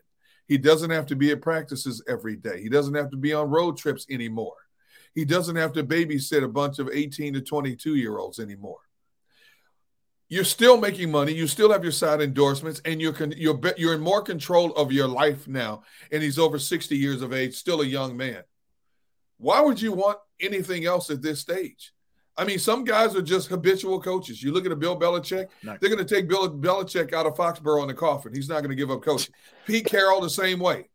He 0.47 0.57
doesn't 0.57 0.91
have 0.91 1.05
to 1.07 1.15
be 1.15 1.31
at 1.31 1.41
practices 1.41 2.01
every 2.07 2.35
day, 2.35 2.61
he 2.61 2.69
doesn't 2.69 2.95
have 2.95 3.09
to 3.11 3.17
be 3.17 3.33
on 3.33 3.49
road 3.49 3.77
trips 3.77 4.05
anymore. 4.09 4.55
He 5.13 5.25
doesn't 5.25 5.55
have 5.55 5.73
to 5.73 5.83
babysit 5.83 6.43
a 6.43 6.47
bunch 6.47 6.77
of 6.77 6.89
18 6.93 7.33
to 7.33 7.41
22 7.41 7.95
year 7.95 8.17
olds 8.19 8.39
anymore. 8.39 8.77
You're 10.29 10.43
still 10.43 10.77
making 10.77 11.09
money. 11.09 11.33
You 11.33 11.47
still 11.47 11.71
have 11.71 11.83
your 11.83 11.93
side 11.93 12.21
endorsements, 12.21 12.81
and 12.83 13.01
you're 13.01 13.13
con- 13.13 13.33
you're 13.35 13.57
be- 13.57 13.73
you're 13.77 13.93
in 13.93 14.01
more 14.01 14.21
control 14.21 14.73
of 14.75 14.91
your 14.91 15.07
life 15.07 15.47
now. 15.47 15.83
And 16.11 16.21
he's 16.21 16.37
over 16.37 16.59
60 16.59 16.95
years 16.95 17.21
of 17.21 17.33
age, 17.33 17.55
still 17.55 17.81
a 17.81 17.85
young 17.85 18.17
man. 18.17 18.43
Why 19.37 19.61
would 19.61 19.81
you 19.81 19.93
want 19.93 20.19
anything 20.39 20.85
else 20.85 21.09
at 21.09 21.21
this 21.21 21.39
stage? 21.39 21.93
I 22.37 22.45
mean, 22.45 22.59
some 22.59 22.83
guys 22.83 23.15
are 23.15 23.21
just 23.21 23.47
habitual 23.47 23.99
coaches. 23.99 24.43
You 24.43 24.51
look 24.51 24.65
at 24.65 24.71
a 24.71 24.75
Bill 24.75 24.97
Belichick; 24.97 25.47
they're 25.63 25.77
going 25.89 25.97
to 25.97 26.05
take 26.05 26.27
Bill 26.27 26.49
Belichick 26.49 27.13
out 27.13 27.25
of 27.25 27.35
Foxborough 27.35 27.81
in 27.81 27.87
the 27.87 27.93
coffin. 27.93 28.33
He's 28.33 28.47
not 28.47 28.59
going 28.59 28.69
to 28.69 28.75
give 28.75 28.91
up 28.91 29.01
coaching. 29.01 29.33
Pete 29.65 29.85
Carroll 29.85 30.21
the 30.21 30.29
same 30.29 30.59
way. 30.59 30.89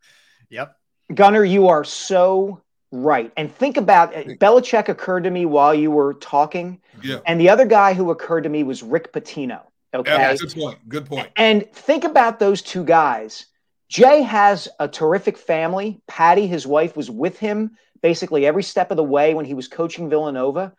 Yep. 0.50 0.76
Gunner, 1.14 1.44
you 1.44 1.68
are 1.68 1.84
so 1.84 2.62
right. 2.92 3.32
And 3.36 3.52
think 3.52 3.76
about 3.76 4.14
uh, 4.14 4.20
it. 4.20 4.38
Belichick 4.38 4.88
occurred 4.88 5.24
to 5.24 5.30
me 5.30 5.46
while 5.46 5.74
you 5.74 5.90
were 5.90 6.14
talking. 6.14 6.80
Yeah. 7.02 7.18
And 7.26 7.40
the 7.40 7.48
other 7.48 7.66
guy 7.66 7.94
who 7.94 8.10
occurred 8.10 8.42
to 8.42 8.48
me 8.48 8.62
was 8.62 8.82
Rick 8.82 9.12
Pitino. 9.12 9.62
Okay. 9.94 10.10
Yeah, 10.10 10.36
good 10.36 10.54
point. 10.54 10.88
Good 10.88 11.06
point. 11.06 11.28
And 11.36 11.70
think 11.72 12.04
about 12.04 12.38
those 12.38 12.62
two 12.62 12.84
guys. 12.84 13.46
Jay 13.88 14.22
has 14.22 14.68
a 14.78 14.88
terrific 14.88 15.36
family. 15.36 16.00
Patty, 16.06 16.46
his 16.46 16.66
wife, 16.66 16.96
was 16.96 17.10
with 17.10 17.38
him 17.38 17.76
basically 18.00 18.46
every 18.46 18.62
step 18.62 18.90
of 18.90 18.96
the 18.96 19.04
way 19.04 19.34
when 19.34 19.44
he 19.44 19.54
was 19.54 19.68
coaching 19.68 20.08
Villanova. 20.08 20.72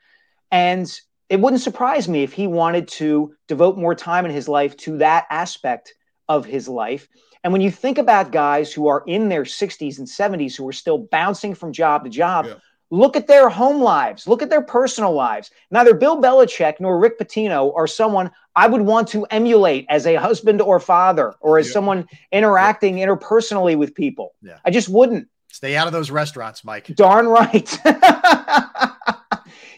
And 0.53 1.01
it 1.29 1.41
wouldn't 1.41 1.63
surprise 1.63 2.07
me 2.07 2.21
if 2.21 2.31
he 2.31 2.45
wanted 2.45 2.87
to 2.89 3.33
devote 3.47 3.75
more 3.75 3.95
time 3.95 4.23
in 4.23 4.31
his 4.31 4.47
life 4.47 4.77
to 4.77 4.99
that 4.99 5.25
aspect 5.31 5.95
of 6.29 6.45
his 6.45 6.69
life. 6.69 7.07
And 7.43 7.51
when 7.51 7.63
you 7.63 7.71
think 7.71 7.97
about 7.97 8.31
guys 8.31 8.71
who 8.71 8.87
are 8.87 9.03
in 9.07 9.29
their 9.29 9.43
60s 9.43 9.97
and 9.97 10.07
70s 10.07 10.55
who 10.55 10.67
are 10.67 10.73
still 10.73 10.99
bouncing 10.99 11.55
from 11.55 11.73
job 11.73 12.03
to 12.03 12.09
job, 12.11 12.47
look 12.91 13.17
at 13.17 13.25
their 13.25 13.49
home 13.49 13.81
lives, 13.81 14.27
look 14.27 14.43
at 14.43 14.51
their 14.51 14.61
personal 14.61 15.13
lives. 15.13 15.49
Neither 15.71 15.95
Bill 15.95 16.21
Belichick 16.21 16.79
nor 16.79 16.99
Rick 16.99 17.19
Pitino 17.19 17.75
are 17.75 17.87
someone 17.87 18.29
I 18.55 18.67
would 18.67 18.81
want 18.81 19.07
to 19.09 19.25
emulate 19.25 19.87
as 19.89 20.05
a 20.05 20.15
husband 20.15 20.61
or 20.61 20.79
father 20.79 21.33
or 21.41 21.57
as 21.57 21.71
someone 21.71 22.07
interacting 22.31 22.97
interpersonally 22.97 23.75
with 23.75 23.95
people. 23.95 24.35
Yeah. 24.43 24.59
I 24.63 24.69
just 24.69 24.87
wouldn't. 24.87 25.27
Stay 25.51 25.75
out 25.75 25.87
of 25.87 25.93
those 25.93 26.11
restaurants, 26.11 26.63
Mike. 26.63 26.93
Darn 26.95 27.27
right. 27.27 27.79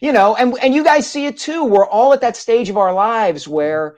you 0.02 0.12
know, 0.12 0.36
and 0.36 0.58
and 0.62 0.74
you 0.74 0.84
guys 0.84 1.10
see 1.10 1.26
it 1.26 1.38
too. 1.38 1.64
We're 1.66 1.88
all 1.88 2.14
at 2.14 2.22
that 2.22 2.36
stage 2.36 2.70
of 2.70 2.78
our 2.78 2.94
lives 2.94 3.48
where, 3.48 3.98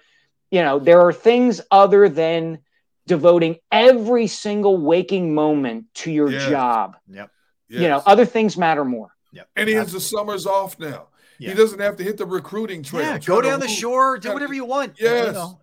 you 0.52 0.62
know, 0.62 0.80
there 0.80 1.02
are 1.02 1.14
things 1.14 1.62
other 1.72 2.10
than 2.10 2.60
devoting 3.06 3.58
every 3.72 4.28
single 4.28 4.78
waking 4.78 5.34
moment 5.34 5.86
to 5.96 6.12
your 6.12 6.30
Yes. 6.30 6.50
job. 6.50 6.98
Yep. 7.10 7.32
You 7.70 7.88
know, 7.88 8.02
other 8.06 8.26
things 8.26 8.58
matter 8.58 8.84
more. 8.86 9.10
Yep. 9.34 9.48
And 9.56 9.70
he 9.70 9.76
has 9.76 9.92
the 9.92 10.00
summers 10.00 10.46
off 10.46 10.80
now. 10.80 11.08
Yeah. 11.40 11.50
He 11.50 11.56
doesn't 11.56 11.80
have 11.80 11.98
to 11.98 12.04
hit 12.04 12.18
the 12.18 12.26
recruiting 12.26 12.82
trail. 12.82 13.04
Yeah, 13.04 13.20
go 13.20 13.42
down 13.42 13.60
the 13.60 13.68
shore, 13.68 14.18
do 14.18 14.34
whatever 14.34 14.54
you 14.54 14.66
want. 14.66 14.96
Yes. 15.00 15.28
You 15.28 15.32
know, 15.34 15.60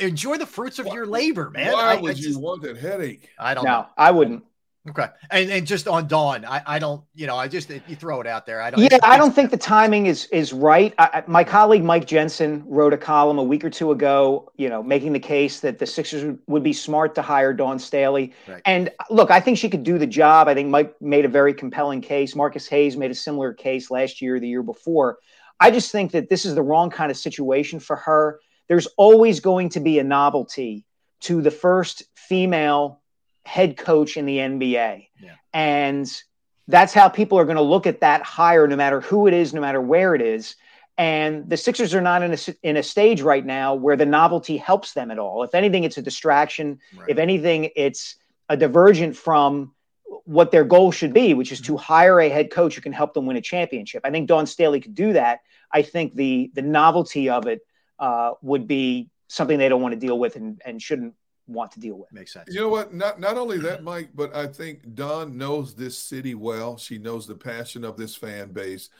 enjoy 0.00 0.38
the 0.38 0.46
fruits 0.46 0.78
of 0.78 0.86
your 0.86 1.04
labor, 1.06 1.50
man. 1.50 1.72
Why 1.72 1.80
I- 1.80 1.92
I 1.94 2.00
would 2.00 2.18
you 2.18 2.38
want 2.38 2.62
that 2.62 2.78
headache? 2.78 3.28
I 3.38 3.52
don't 3.54 3.64
No, 3.64 3.70
know. 3.70 3.86
I 3.96 4.10
wouldn't. 4.10 4.44
Okay, 4.88 5.06
and 5.30 5.50
and 5.50 5.66
just 5.66 5.86
on 5.86 6.06
Dawn, 6.06 6.44
I, 6.44 6.62
I 6.66 6.78
don't, 6.78 7.02
you 7.14 7.26
know, 7.26 7.36
I 7.36 7.48
just 7.48 7.70
you 7.70 7.96
throw 7.96 8.20
it 8.20 8.26
out 8.26 8.46
there. 8.46 8.62
I 8.62 8.70
don't. 8.70 8.80
Yeah, 8.80 8.98
I 9.02 9.16
don't 9.18 9.34
think 9.34 9.50
the 9.50 9.56
timing 9.56 10.06
is 10.06 10.26
is 10.26 10.52
right. 10.52 10.94
I, 10.98 11.22
my 11.26 11.44
colleague 11.44 11.84
Mike 11.84 12.06
Jensen 12.06 12.62
wrote 12.66 12.92
a 12.92 12.96
column 12.96 13.38
a 13.38 13.42
week 13.42 13.64
or 13.64 13.70
two 13.70 13.90
ago, 13.92 14.50
you 14.56 14.68
know, 14.68 14.82
making 14.82 15.12
the 15.12 15.20
case 15.20 15.60
that 15.60 15.78
the 15.78 15.86
Sixers 15.86 16.24
would- 16.24 16.38
would 16.46 16.62
be 16.62 16.72
smart 16.72 17.14
to 17.16 17.22
hire 17.22 17.52
Dawn 17.52 17.78
Staley. 17.78 18.32
Right. 18.46 18.62
And 18.64 18.88
uh, 18.98 19.04
look, 19.10 19.30
I 19.30 19.40
think 19.40 19.58
she 19.58 19.68
could 19.68 19.84
do 19.84 19.98
the 19.98 20.06
job. 20.06 20.48
I 20.48 20.54
think 20.54 20.68
Mike 20.68 20.94
made 21.00 21.24
a 21.24 21.28
very 21.28 21.52
compelling 21.52 22.00
case. 22.00 22.34
Marcus 22.34 22.66
Hayes 22.68 22.96
made 22.96 23.10
a 23.10 23.14
similar 23.14 23.52
case 23.52 23.90
last 23.90 24.22
year, 24.22 24.40
the 24.40 24.48
year 24.48 24.62
before. 24.62 25.18
I 25.60 25.70
just 25.70 25.92
think 25.92 26.12
that 26.12 26.30
this 26.30 26.44
is 26.44 26.54
the 26.54 26.62
wrong 26.62 26.88
kind 26.88 27.10
of 27.10 27.16
situation 27.16 27.80
for 27.80 27.96
her. 27.96 28.40
There's 28.68 28.86
always 28.96 29.40
going 29.40 29.70
to 29.70 29.80
be 29.80 29.98
a 29.98 30.04
novelty 30.04 30.84
to 31.20 31.42
the 31.42 31.50
first 31.50 32.04
female 32.14 33.00
head 33.48 33.76
coach 33.78 34.16
in 34.16 34.26
the 34.26 34.36
NBA. 34.36 35.08
And 35.54 36.22
that's 36.68 36.92
how 36.92 37.08
people 37.08 37.38
are 37.38 37.46
going 37.46 37.56
to 37.56 37.62
look 37.62 37.86
at 37.86 38.00
that 38.00 38.22
hire, 38.22 38.68
no 38.68 38.76
matter 38.76 39.00
who 39.00 39.26
it 39.26 39.32
is, 39.32 39.54
no 39.54 39.60
matter 39.60 39.80
where 39.80 40.14
it 40.14 40.20
is. 40.20 40.54
And 40.98 41.48
the 41.48 41.56
Sixers 41.56 41.94
are 41.94 42.02
not 42.02 42.22
in 42.22 42.34
a, 42.34 42.38
in 42.62 42.76
a 42.76 42.82
stage 42.82 43.22
right 43.22 43.44
now 43.44 43.74
where 43.74 43.96
the 43.96 44.04
novelty 44.04 44.58
helps 44.58 44.92
them 44.92 45.10
at 45.10 45.18
all. 45.18 45.44
If 45.44 45.54
anything, 45.54 45.84
it's 45.84 45.96
a 45.96 46.02
distraction. 46.02 46.80
If 47.08 47.18
anything, 47.18 47.70
it's 47.74 48.16
a 48.48 48.56
divergent 48.56 49.16
from 49.16 49.72
what 50.24 50.50
their 50.50 50.64
goal 50.64 50.92
should 50.92 51.14
be, 51.14 51.32
which 51.32 51.52
is 51.52 51.60
to 51.62 51.76
hire 51.76 52.20
a 52.20 52.28
head 52.28 52.50
coach 52.50 52.74
who 52.74 52.80
can 52.82 52.92
help 52.92 53.14
them 53.14 53.24
win 53.26 53.36
a 53.36 53.40
championship. 53.40 54.02
I 54.04 54.10
think 54.10 54.28
Dawn 54.28 54.46
Staley 54.46 54.80
could 54.80 54.94
do 54.94 55.14
that. 55.14 55.40
I 55.72 55.82
think 55.82 56.14
the 56.14 56.50
the 56.54 56.62
novelty 56.62 57.30
of 57.30 57.46
it 57.46 57.60
uh, 57.98 58.32
would 58.42 58.66
be 58.66 59.08
something 59.28 59.58
they 59.58 59.68
don't 59.68 59.82
want 59.82 59.92
to 59.92 60.00
deal 60.00 60.18
with 60.18 60.36
and, 60.36 60.60
and 60.64 60.82
shouldn't 60.82 61.14
want 61.48 61.72
to 61.72 61.80
deal 61.80 61.96
with. 61.96 62.12
Makes 62.12 62.34
sense. 62.34 62.48
You 62.48 62.60
know 62.60 62.68
what? 62.68 62.94
Not 62.94 63.18
not 63.18 63.36
only 63.36 63.58
that, 63.58 63.82
Mike, 63.82 64.10
but 64.14 64.34
I 64.36 64.46
think 64.46 64.94
Dawn 64.94 65.36
knows 65.36 65.74
this 65.74 65.98
city 65.98 66.34
well. 66.34 66.76
She 66.76 66.98
knows 66.98 67.26
the 67.26 67.34
passion 67.34 67.84
of 67.84 67.96
this 67.96 68.14
fan 68.14 68.52
base. 68.52 68.90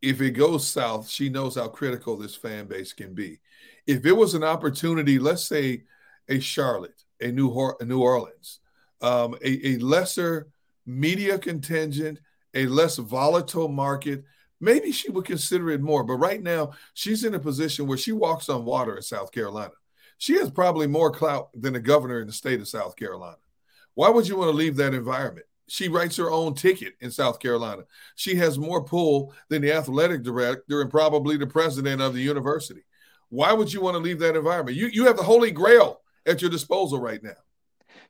If 0.00 0.20
it 0.20 0.32
goes 0.32 0.66
south, 0.66 1.08
she 1.08 1.28
knows 1.28 1.56
how 1.56 1.68
critical 1.68 2.16
this 2.16 2.36
fan 2.36 2.66
base 2.66 2.92
can 2.92 3.14
be. 3.14 3.40
If 3.86 4.06
it 4.06 4.12
was 4.12 4.34
an 4.34 4.44
opportunity, 4.44 5.18
let's 5.18 5.44
say 5.44 5.84
a 6.28 6.38
Charlotte, 6.38 7.04
a 7.20 7.32
New 7.32 7.50
Hor- 7.50 7.76
a 7.80 7.84
New 7.84 8.00
Orleans, 8.00 8.60
um, 9.00 9.34
a, 9.42 9.74
a 9.74 9.78
lesser 9.78 10.48
media 10.86 11.38
contingent, 11.38 12.20
a 12.54 12.66
less 12.66 12.96
volatile 12.96 13.68
market, 13.68 14.24
maybe 14.60 14.92
she 14.92 15.10
would 15.10 15.24
consider 15.24 15.70
it 15.70 15.80
more. 15.80 16.04
But 16.04 16.14
right 16.16 16.42
now, 16.42 16.72
she's 16.94 17.24
in 17.24 17.34
a 17.34 17.40
position 17.40 17.86
where 17.86 17.98
she 17.98 18.12
walks 18.12 18.48
on 18.48 18.64
water 18.64 18.96
in 18.96 19.02
South 19.02 19.32
Carolina. 19.32 19.72
She 20.18 20.34
has 20.34 20.50
probably 20.50 20.86
more 20.86 21.10
clout 21.10 21.50
than 21.54 21.74
the 21.74 21.80
governor 21.80 22.20
in 22.20 22.26
the 22.26 22.32
state 22.32 22.60
of 22.60 22.68
South 22.68 22.96
Carolina. 22.96 23.36
Why 23.94 24.08
would 24.08 24.28
you 24.28 24.36
want 24.36 24.50
to 24.50 24.56
leave 24.56 24.76
that 24.76 24.94
environment? 24.94 25.46
She 25.68 25.88
writes 25.88 26.16
her 26.16 26.30
own 26.30 26.54
ticket 26.54 26.94
in 27.00 27.10
South 27.10 27.40
Carolina. 27.40 27.84
She 28.14 28.36
has 28.36 28.58
more 28.58 28.84
pull 28.84 29.34
than 29.48 29.62
the 29.62 29.72
athletic 29.72 30.22
director 30.22 30.80
and 30.80 30.90
probably 30.90 31.36
the 31.36 31.46
president 31.46 32.00
of 32.00 32.14
the 32.14 32.20
university. 32.20 32.84
Why 33.30 33.52
would 33.52 33.72
you 33.72 33.80
want 33.80 33.94
to 33.94 33.98
leave 33.98 34.20
that 34.20 34.36
environment? 34.36 34.76
You 34.76 34.86
you 34.86 35.06
have 35.06 35.16
the 35.16 35.24
holy 35.24 35.50
grail 35.50 36.00
at 36.24 36.40
your 36.40 36.50
disposal 36.50 37.00
right 37.00 37.22
now. 37.22 37.34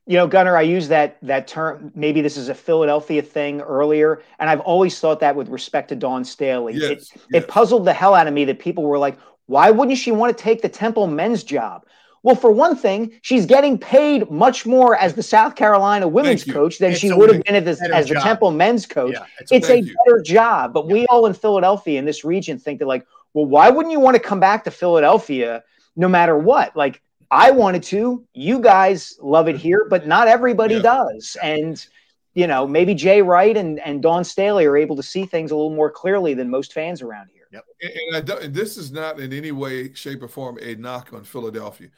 You 0.07 0.16
know, 0.19 0.27
Gunner, 0.27 0.57
I 0.57 0.62
use 0.62 0.89
that 0.89 1.16
that 1.23 1.49
term. 1.49 1.91
Maybe 1.95 2.20
this 2.20 2.37
is 2.37 2.49
a 2.49 2.55
Philadelphia 2.55 3.23
thing 3.23 3.61
earlier, 3.61 4.23
and 4.39 4.51
I've 4.51 4.61
always 4.61 5.01
thought 5.01 5.20
that 5.20 5.35
with 5.35 5.49
respect 5.49 5.89
to 5.89 5.97
Dawn 5.97 6.24
Staley. 6.24 6.74
Yes, 6.74 7.11
it, 7.12 7.23
it 7.33 7.49
puzzled 7.49 7.87
the 7.87 7.93
hell 7.93 8.15
out 8.15 8.27
of 8.27 8.35
me 8.35 8.45
that 8.45 8.59
people 8.59 8.85
were 8.85 8.99
like, 8.99 9.19
"Why 9.47 9.70
wouldn't 9.70 9.98
she 9.98 10.12
want 10.12 10.36
to 10.36 10.43
take 10.43 10.62
the 10.62 10.68
Temple 10.68 11.06
men's 11.06 11.44
job?" 11.44 11.85
Well, 12.23 12.35
for 12.35 12.51
one 12.51 12.74
thing, 12.74 13.12
she's 13.23 13.47
getting 13.47 13.78
paid 13.78 14.28
much 14.31 14.66
more 14.66 14.97
as 14.97 15.14
the 15.14 15.23
South 15.23 15.55
Carolina 15.55 16.09
women's 16.09 16.43
coach 16.43 16.78
than 16.78 16.90
It's 16.90 17.01
she 17.01 17.12
would 17.12 17.32
have 17.32 17.44
been 17.44 17.55
as, 17.55 17.81
as 17.81 18.09
the. 18.09 18.16
Temple 18.16 18.51
men's 18.51 18.85
coach. 18.85 19.14
Yeah, 19.14 19.27
it's 19.39 19.52
it's 19.52 19.68
a, 19.68 19.81
you. 19.82 19.94
better 20.05 20.20
job. 20.23 20.73
But 20.73 20.89
we 20.89 21.06
all 21.06 21.27
in 21.27 21.35
Philadelphia 21.35 21.98
in 22.01 22.05
this 22.05 22.24
region 22.24 22.59
think 22.59 22.81
that, 22.81 22.86
like, 22.86 23.06
well, 23.32 23.47
why 23.47 23.70
wouldn't 23.70 23.93
you 23.93 24.01
want 24.01 24.16
to 24.16 24.20
come 24.20 24.40
back 24.40 24.64
to 24.64 24.73
Philadelphia 24.73 25.62
no 25.94 26.09
matter 26.09 26.36
what? 26.36 26.74
Like, 26.74 27.01
I 27.31 27.52
wanted 27.52 27.85
to. 27.85 28.24
You 28.35 28.59
guys 28.60 29.16
love 29.20 29.47
it 29.48 29.56
here, 29.56 29.86
but 29.89 30.09
not 30.09 30.27
everybody 30.27 30.77
Yeah. 30.77 30.82
does. 30.82 31.36
And 31.43 31.86
you 32.35 32.47
know, 32.48 32.66
maybe 32.66 32.94
Jay 32.94 33.23
Wright 33.23 33.56
and, 33.56 33.78
and 33.81 34.02
Dawn 34.02 34.24
Staley 34.24 34.66
are 34.66 34.77
able 34.77 34.97
to 34.97 35.02
see 35.02 35.24
things 35.27 35.52
a 35.52 35.55
little 35.56 35.74
more 35.74 35.90
clearly 35.90 36.35
than 36.35 36.51
most 36.51 36.73
fans 36.73 37.02
around 37.02 37.28
here. 37.32 37.36
Yep. 37.57 37.65
And, 37.83 37.93
and 37.93 38.16
I 38.16 38.20
don't, 38.20 38.53
this 38.53 38.77
is 38.77 38.93
not 38.93 39.19
in 39.19 39.33
any 39.33 39.51
way, 39.51 39.95
shape, 39.95 40.23
or 40.23 40.28
form 40.28 40.59
a 40.61 40.74
knock 40.74 41.12
on 41.12 41.24
Philadelphia, 41.24 41.89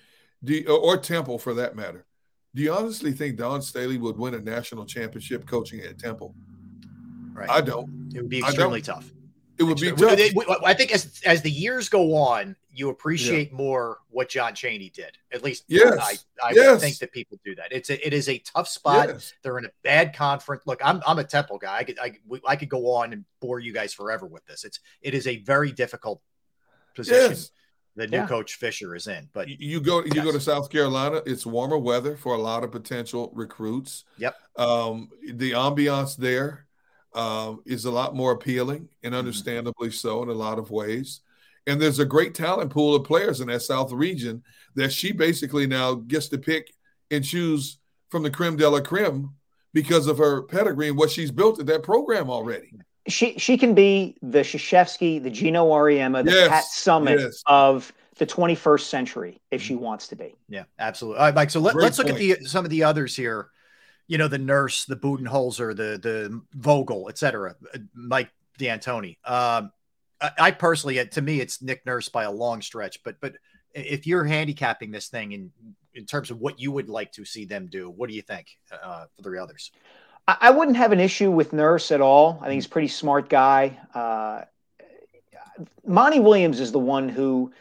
Do 0.44 0.64
or 0.66 0.96
Temple 0.96 1.38
for 1.38 1.54
that 1.54 1.74
matter. 1.74 2.06
Do 2.54 2.62
you 2.62 2.72
honestly 2.72 3.12
think 3.12 3.36
Dawn 3.36 3.60
Staley 3.60 3.98
would 3.98 4.16
win 4.16 4.34
a 4.34 4.40
national 4.40 4.86
championship 4.86 5.46
coaching 5.46 5.80
at 5.80 5.98
Temple? 5.98 6.34
Right. 7.32 7.50
I 7.50 7.60
don't. 7.60 8.12
It 8.14 8.20
would 8.22 8.30
be 8.30 8.38
extremely 8.38 8.82
tough. 8.82 9.10
It 9.58 9.64
would 9.64 9.78
be 9.80 9.88
Extremely- 9.88 10.30
tough. 10.44 10.62
I 10.64 10.72
think 10.74 10.92
as 10.92 11.20
as 11.26 11.42
the 11.42 11.50
years 11.50 11.88
go 11.88 12.14
on, 12.14 12.54
you 12.70 12.90
appreciate 12.90 13.52
more 13.52 13.98
what 14.08 14.28
John 14.28 14.54
Chaney 14.54 14.90
did. 14.90 15.18
At 15.32 15.42
least 15.42 15.64
Yes. 15.66 15.98
I, 16.00 16.48
I 16.48 16.52
Yes. 16.54 16.80
think 16.80 16.98
that 16.98 17.10
people 17.12 17.40
do 17.44 17.54
that. 17.56 17.72
It's 17.72 17.90
a, 17.90 18.06
it 18.06 18.12
is 18.14 18.28
a 18.28 18.38
tough 18.38 18.68
spot. 18.68 19.08
Yes. 19.08 19.32
They're 19.42 19.58
in 19.58 19.64
a 19.64 19.70
bad 19.82 20.14
conference. 20.14 20.62
Look, 20.66 20.80
I'm 20.84 21.02
I'm 21.06 21.18
a 21.18 21.24
Temple 21.24 21.58
guy. 21.58 21.78
I 21.78 21.84
could 21.84 21.98
I, 21.98 22.12
we- 22.26 22.40
I 22.46 22.54
could 22.56 22.68
go 22.68 22.92
on 22.92 23.12
and 23.12 23.24
bore 23.40 23.58
you 23.58 23.72
guys 23.72 23.92
forever 23.92 24.26
with 24.26 24.46
this. 24.46 24.64
It's 24.64 24.78
it 25.02 25.14
is 25.14 25.26
a 25.26 25.38
very 25.38 25.72
difficult 25.72 26.22
position 26.94 27.30
Yes. 27.30 27.50
that 27.96 28.10
new 28.10 28.18
Yeah. 28.18 28.26
coach 28.28 28.54
Fisher 28.54 28.94
is 28.94 29.08
in. 29.08 29.28
But 29.32 29.48
You 29.48 29.80
go 29.80 30.04
you 30.04 30.22
go 30.22 30.30
to 30.30 30.40
South 30.40 30.70
Carolina, 30.70 31.20
it's 31.26 31.44
warmer 31.44 31.78
weather 31.78 32.16
for 32.16 32.34
a 32.34 32.38
lot 32.40 32.62
of 32.62 32.70
potential 32.70 33.32
recruits. 33.34 34.04
Yep. 34.18 34.36
Um, 34.56 35.10
the 35.32 35.50
ambiance 35.52 36.16
there 36.16 36.66
um, 37.18 37.60
is 37.66 37.84
a 37.84 37.90
lot 37.90 38.14
more 38.14 38.32
appealing 38.32 38.88
and 39.02 39.12
Mm-hmm. 39.12 39.18
understandably 39.18 39.90
so 39.90 40.22
in 40.22 40.28
a 40.28 40.32
lot 40.32 40.58
of 40.58 40.70
ways. 40.70 41.20
And 41.66 41.80
there's 41.82 41.98
a 41.98 42.04
great 42.04 42.34
talent 42.34 42.70
pool 42.70 42.94
of 42.94 43.04
players 43.04 43.40
in 43.40 43.48
that 43.48 43.60
South 43.62 43.92
region 43.92 44.42
that 44.76 44.92
she 44.92 45.12
basically 45.12 45.66
now 45.66 45.94
gets 45.94 46.28
to 46.28 46.38
pick 46.38 46.72
and 47.10 47.24
choose 47.24 47.78
from 48.10 48.22
the 48.22 48.30
creme 48.30 48.56
de 48.56 48.68
la 48.68 48.80
creme 48.80 49.30
because 49.74 50.06
of 50.06 50.16
her 50.18 50.42
pedigree 50.42 50.88
and 50.88 50.96
what 50.96 51.10
she's 51.10 51.30
built 51.30 51.58
at 51.58 51.66
that 51.66 51.82
program 51.82 52.30
already. 52.30 52.72
She 53.08 53.38
she 53.38 53.58
can 53.58 53.74
be 53.74 54.16
the 54.22 54.40
Krzyzewski, 54.40 55.22
the 55.22 55.30
Geno 55.30 55.66
Auriemma, 55.70 56.24
the 56.24 56.30
Yes, 56.30 56.48
Pat 56.48 56.64
Summitt 56.64 57.18
yes. 57.20 57.42
of 57.46 57.92
the 58.18 58.26
21st 58.26 58.80
century 58.82 59.40
if 59.50 59.60
she 59.62 59.74
wants 59.74 60.08
to 60.08 60.16
be. 60.16 60.36
Yeah, 60.48 60.64
absolutely. 60.78 61.18
All 61.18 61.26
right, 61.26 61.34
Mike. 61.34 61.50
So 61.50 61.60
let, 61.60 61.74
let's 61.74 61.98
look 61.98 62.08
point. 62.08 62.20
at 62.20 62.40
the 62.40 62.44
some 62.46 62.64
of 62.64 62.70
the 62.70 62.84
others 62.84 63.16
here. 63.16 63.48
You 64.08 64.18
know, 64.18 64.28
the 64.28 64.38
nurse, 64.38 64.86
the 64.86 64.96
Budenholzer, 64.96 65.76
the 65.76 65.98
the 65.98 66.42
Vogel, 66.54 67.08
et 67.08 67.18
cetera. 67.18 67.54
uh, 67.74 67.78
Mike 67.94 68.30
D'Antoni. 68.58 69.18
Um, 69.24 69.70
I, 70.20 70.30
I 70.38 70.50
personally, 70.50 70.98
uh, 70.98 71.04
to 71.04 71.22
me, 71.22 71.40
it's 71.40 71.62
Nick 71.62 71.84
Nurse 71.86 72.08
by 72.08 72.24
a 72.24 72.32
long 72.32 72.62
stretch. 72.62 73.02
But 73.04 73.20
but 73.20 73.34
if 73.74 74.06
you're 74.06 74.24
handicapping 74.24 74.90
this 74.90 75.08
thing 75.08 75.32
in 75.32 75.52
in 75.94 76.06
terms 76.06 76.30
of 76.30 76.38
what 76.38 76.58
you 76.58 76.72
would 76.72 76.88
like 76.88 77.12
to 77.12 77.24
see 77.24 77.44
them 77.44 77.66
do, 77.66 77.90
what 77.90 78.08
do 78.08 78.14
you 78.16 78.22
think 78.22 78.46
uh, 78.82 79.04
for 79.22 79.30
the 79.30 79.42
others? 79.42 79.72
I, 80.26 80.36
I 80.40 80.50
wouldn't 80.50 80.76
have 80.78 80.92
an 80.92 81.00
issue 81.00 81.30
with 81.30 81.52
Nurse 81.52 81.92
at 81.92 82.00
all. 82.00 82.38
I 82.40 82.46
think 82.46 82.54
he's 82.54 82.66
a 82.66 82.70
pretty 82.70 82.88
smart 82.88 83.28
guy. 83.28 83.78
Uh, 83.94 84.44
Monty 85.84 86.20
Williams 86.20 86.60
is 86.60 86.72
the 86.72 86.78
one 86.78 87.08
who 87.08 87.52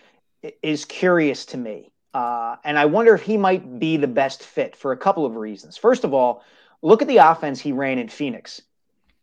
is 0.61 0.85
curious 0.85 1.45
to 1.47 1.57
me. 1.57 1.91
Uh, 2.17 2.55
and 2.63 2.79
I 2.79 2.85
wonder 2.85 3.13
if 3.13 3.21
he 3.21 3.37
might 3.37 3.79
be 3.79 3.95
the 3.97 4.07
best 4.07 4.41
fit 4.41 4.75
for 4.75 4.91
a 4.91 4.97
couple 4.97 5.23
of 5.23 5.35
reasons. 5.35 5.77
First 5.77 6.03
of 6.03 6.15
all, 6.15 6.43
look 6.81 7.03
at 7.03 7.07
the 7.07 7.17
offense 7.17 7.59
he 7.61 7.71
ran 7.73 7.99
in 7.99 8.07
Phoenix. 8.07 8.59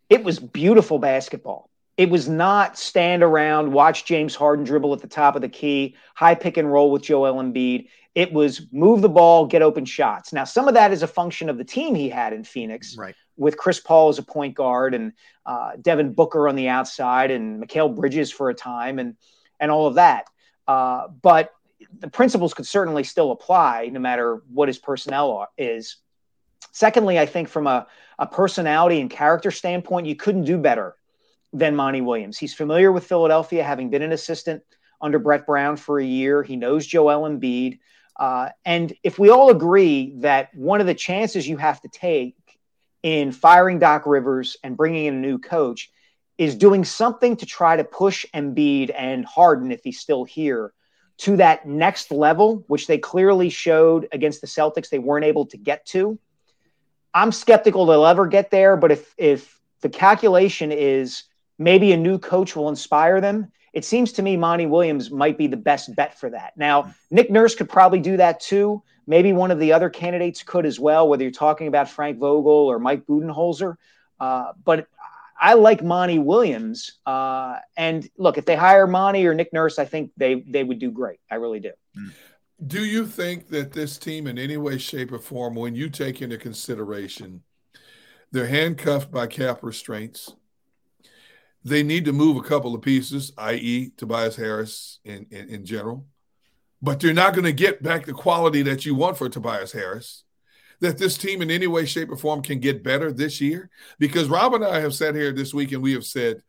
It 0.09 0.23
was 0.23 0.39
beautiful 0.39 1.01
basketball. 1.01 1.71
It 1.97 2.09
was 2.09 2.29
not 2.29 2.79
stand 2.79 3.25
around, 3.25 3.73
watch 3.73 4.05
James 4.05 4.37
Harden 4.37 4.65
dribble 4.65 4.93
at 4.93 5.01
the 5.01 5.09
top 5.09 5.35
of 5.35 5.43
the 5.43 5.49
key, 5.49 5.97
high 6.15 6.37
pick 6.37 6.57
and 6.57 6.73
roll 6.73 6.93
with 6.93 7.03
Joel 7.03 7.43
Embiid. 7.43 7.89
It 8.15 8.33
was 8.33 8.67
move 8.71 9.01
the 9.03 9.09
ball, 9.09 9.47
get 9.47 9.63
open 9.63 9.85
shots. 9.85 10.33
Now, 10.33 10.45
some 10.45 10.69
of 10.69 10.75
that 10.75 10.93
is 10.93 11.03
a 11.03 11.09
function 11.09 11.49
of 11.49 11.59
the 11.59 11.65
team 11.65 11.97
he 11.97 12.09
had 12.09 12.33
in 12.33 12.45
Phoenix 12.45 12.97
Right. 12.97 13.17
with 13.37 13.57
Chris 13.57 13.81
Paul 13.81 14.09
as 14.11 14.19
a 14.19 14.23
point 14.23 14.55
guard 14.55 14.95
and 14.95 15.13
uh, 15.47 15.73
Devin 15.81 16.13
Booker 16.13 16.49
on 16.49 16.55
the 16.55 16.69
outside 16.69 17.33
and 17.33 17.61
Mikal 17.61 17.93
Bridges 17.93 18.31
for 18.31 18.51
a 18.51 18.55
time 18.55 19.01
and 19.01 19.17
and 19.59 19.73
all 19.73 19.89
of 19.89 19.97
that. 19.97 20.27
Uh, 20.69 21.09
but 21.09 21.51
the 21.99 22.09
principles 22.09 22.55
could 22.55 22.67
certainly 22.67 23.05
still 23.05 23.31
apply 23.31 23.91
no 23.93 24.01
matter 24.01 24.43
what 24.53 24.69
his 24.69 24.79
personnel 24.79 25.49
is. 25.59 25.97
Secondly, 26.73 27.19
I 27.19 27.27
think 27.27 27.49
from 27.49 27.67
a, 27.67 27.87
a 28.19 28.27
personality 28.27 29.01
and 29.01 29.11
character 29.11 29.51
standpoint, 29.51 30.07
you 30.07 30.17
couldn't 30.17 30.45
do 30.45 30.59
better 30.59 30.97
than 31.53 31.77
Monty 31.77 32.01
Williams. 32.01 32.37
He's 32.37 32.55
familiar 32.55 32.91
with 32.91 33.07
Philadelphia, 33.07 33.63
having 33.63 33.91
been 33.91 34.03
an 34.03 34.13
assistant 34.13 34.63
under 35.01 35.19
Brett 35.19 35.47
Brown 35.47 35.77
for 35.77 36.01
a 36.01 36.05
year. 36.05 36.43
He 36.43 36.57
knows 36.57 36.87
Joel 36.87 37.29
Embiid. 37.29 37.79
Uh, 38.17 38.49
and 38.65 38.93
if 39.03 39.19
we 39.19 39.31
all 39.31 39.51
agree 39.51 40.15
that 40.19 40.55
one 40.55 40.81
of 40.81 40.87
the 40.87 40.95
chances 40.95 41.47
you 41.47 41.57
have 41.57 41.81
to 41.83 41.89
take 41.89 42.37
in 43.03 43.33
firing 43.33 43.79
Doc 43.79 44.07
Rivers 44.07 44.57
and 44.65 44.77
bringing 44.77 45.07
in 45.07 45.15
a 45.15 45.19
new 45.19 45.39
coach 45.39 45.91
is 46.39 46.57
doing 46.57 46.85
something 46.85 47.37
to 47.37 47.47
try 47.47 47.77
to 47.77 47.85
push 47.85 48.27
Embiid 48.35 48.93
and 48.97 49.25
Harden, 49.25 49.71
if 49.71 49.83
he's 49.85 50.01
still 50.01 50.25
here, 50.25 50.73
to 51.17 51.37
that 51.37 51.67
next 51.67 52.11
level, 52.11 52.65
which 52.67 52.87
they 52.87 52.99
clearly 52.99 53.49
showed 53.49 54.09
against 54.13 54.41
the 54.41 54.47
Celtics 54.47 54.89
they 54.89 54.99
weren't 54.99 55.25
able 55.25 55.47
to 55.47 55.57
get 55.57 55.87
to. 55.87 56.19
I'm 57.15 57.31
skeptical 57.31 57.87
they'll 57.87 58.07
ever 58.07 58.27
get 58.27 58.51
there, 58.51 58.77
but 58.77 58.91
if 58.91 59.15
if 59.17 59.61
the 59.81 59.89
calculation 59.89 60.73
is 60.73 61.25
maybe 61.59 61.93
a 61.93 61.97
new 61.97 62.19
coach 62.19 62.57
will 62.57 62.69
inspire 62.69 63.21
them, 63.21 63.53
it 63.73 63.85
seems 63.85 64.13
to 64.13 64.23
me 64.23 64.37
Monty 64.37 64.67
Williams 64.67 65.11
might 65.11 65.39
be 65.39 65.47
the 65.47 65.57
best 65.57 65.95
bet 65.95 66.19
for 66.19 66.31
that. 66.31 66.57
Now, 66.57 66.95
Nick 67.11 67.31
Nurse 67.31 67.55
could 67.55 67.69
probably 67.69 68.01
do 68.01 68.17
that 68.17 68.41
too. 68.41 68.83
Maybe 69.07 69.33
one 69.33 69.51
of 69.51 69.59
the 69.59 69.73
other 69.73 69.91
candidates 69.91 70.43
could 70.43 70.65
as 70.67 70.81
well, 70.81 71.09
whether 71.09 71.23
you're 71.23 71.33
talking 71.33 71.69
about 71.69 71.89
Frank 71.89 72.19
Vogel 72.19 72.53
or 72.53 72.79
Mike 72.79 73.05
Budenholzer. 73.07 73.77
Uh, 74.19 74.53
but 74.65 74.87
I 75.41 75.55
like 75.55 75.83
Monty 75.83 76.19
Williams. 76.19 76.99
Uh, 77.05 77.57
and 77.77 78.09
look, 78.17 78.39
if 78.39 78.45
they 78.45 78.57
hire 78.57 78.87
Monty 78.87 79.27
or 79.27 79.35
Nick 79.35 79.53
Nurse, 79.53 79.79
I 79.79 79.85
think 79.85 80.13
they 80.17 80.45
they 80.47 80.65
would 80.65 80.79
do 80.79 80.91
great. 80.91 81.21
I 81.31 81.37
really 81.37 81.61
do. 81.61 81.73
Do 82.67 82.85
you 82.85 83.07
think 83.07 83.49
that 83.49 83.73
this 83.73 83.99
team, 83.99 84.27
in 84.27 84.39
any 84.39 84.57
way, 84.57 84.79
shape, 84.79 85.13
or 85.13 85.19
form, 85.19 85.55
when 85.55 85.75
you 85.75 85.91
take 85.91 86.23
into 86.23 86.39
consideration 86.39 87.43
they're 88.35 88.49
handcuffed 88.49 89.13
by 89.13 89.29
cap 89.29 89.63
restraints, 89.63 90.35
they 91.63 91.85
need 91.85 92.05
to 92.05 92.13
move 92.13 92.37
a 92.37 92.47
couple 92.47 92.75
of 92.75 92.83
pieces, 92.83 93.33
i.e., 93.39 93.93
Tobias 93.97 94.35
Harris 94.35 94.99
in, 95.05 95.27
in, 95.31 95.49
in 95.49 95.65
general, 95.65 96.07
but 96.83 96.99
they're 96.99 97.15
not 97.15 97.33
going 97.33 97.45
to 97.45 97.53
get 97.53 97.81
back 97.81 98.05
the 98.05 98.13
quality 98.13 98.61
that 98.63 98.85
you 98.85 98.97
want 98.97 99.17
for 99.17 99.29
Tobias 99.29 99.71
Harris? 99.71 100.25
That 100.81 100.99
this 100.99 101.17
team, 101.17 101.41
in 101.41 101.51
any 101.51 101.67
way, 101.67 101.87
shape, 101.87 102.11
or 102.11 102.17
form, 102.17 102.43
can 102.43 102.59
get 102.59 102.83
better 102.83 103.13
this 103.13 103.41
year? 103.41 103.71
Because 103.99 104.29
Rob 104.29 104.55
and 104.55 104.65
I 104.65 104.81
have 104.81 104.95
sat 104.95 105.15
here 105.15 105.33
this 105.33 105.55
week 105.55 105.73
and 105.73 105.83
we 105.83 105.93
have 105.93 106.05
said, 106.05 106.43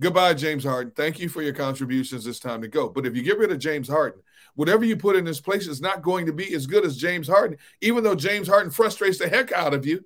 Goodbye, 0.00 0.34
James 0.34 0.62
Harden. 0.62 0.92
Thank 0.94 1.18
you 1.18 1.28
for 1.28 1.42
your 1.42 1.52
contributions. 1.52 2.26
It's 2.26 2.38
time 2.38 2.62
to 2.62 2.68
go. 2.68 2.88
But 2.88 3.04
if 3.04 3.16
you 3.16 3.22
get 3.22 3.38
rid 3.38 3.50
of 3.50 3.58
James 3.58 3.88
Harden, 3.88 4.22
whatever 4.54 4.84
you 4.84 4.96
put 4.96 5.16
in 5.16 5.26
his 5.26 5.40
place 5.40 5.66
is 5.66 5.80
not 5.80 6.02
going 6.02 6.26
to 6.26 6.32
be 6.32 6.54
as 6.54 6.66
good 6.66 6.84
as 6.84 6.96
James 6.96 7.26
Harden, 7.26 7.58
even 7.80 8.04
though 8.04 8.14
James 8.14 8.46
Harden 8.46 8.70
frustrates 8.70 9.18
the 9.18 9.28
heck 9.28 9.50
out 9.50 9.74
of 9.74 9.84
you. 9.84 10.04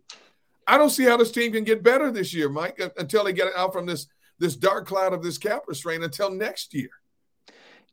I 0.66 0.78
don't 0.78 0.90
see 0.90 1.04
how 1.04 1.18
this 1.18 1.32
team 1.32 1.52
can 1.52 1.64
get 1.64 1.82
better 1.82 2.10
this 2.10 2.32
year, 2.32 2.48
Mike, 2.48 2.80
until 2.96 3.24
they 3.24 3.32
get 3.34 3.54
out 3.54 3.72
from 3.72 3.84
this 3.86 4.06
this 4.38 4.56
dark 4.56 4.86
cloud 4.86 5.12
of 5.12 5.22
this 5.22 5.38
cap 5.38 5.62
restraint 5.68 6.02
until 6.02 6.30
next 6.30 6.74
year. 6.74 6.90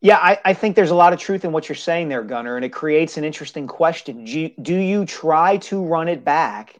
Yeah, 0.01 0.17
I, 0.17 0.39
I 0.45 0.53
think 0.53 0.75
there's 0.75 0.91
a 0.91 0.95
lot 0.95 1.11
of 1.11 1.19
truth 1.19 1.43
in 1.43 1.51
what 1.51 1.67
you're 1.67 1.75
saying 1.75 2.07
there, 2.07 2.23
Gunner, 2.23 2.55
and 2.55 2.63
it 2.63 2.69
creates 2.69 3.17
an 3.17 3.25
interesting 3.25 3.67
question. 3.67 4.23
Do 4.23 4.39
you, 4.39 4.51
do 4.61 4.75
you 4.75 5.05
try 5.05 5.57
to 5.57 5.83
run 5.83 6.07
it 6.07 6.23
back, 6.23 6.79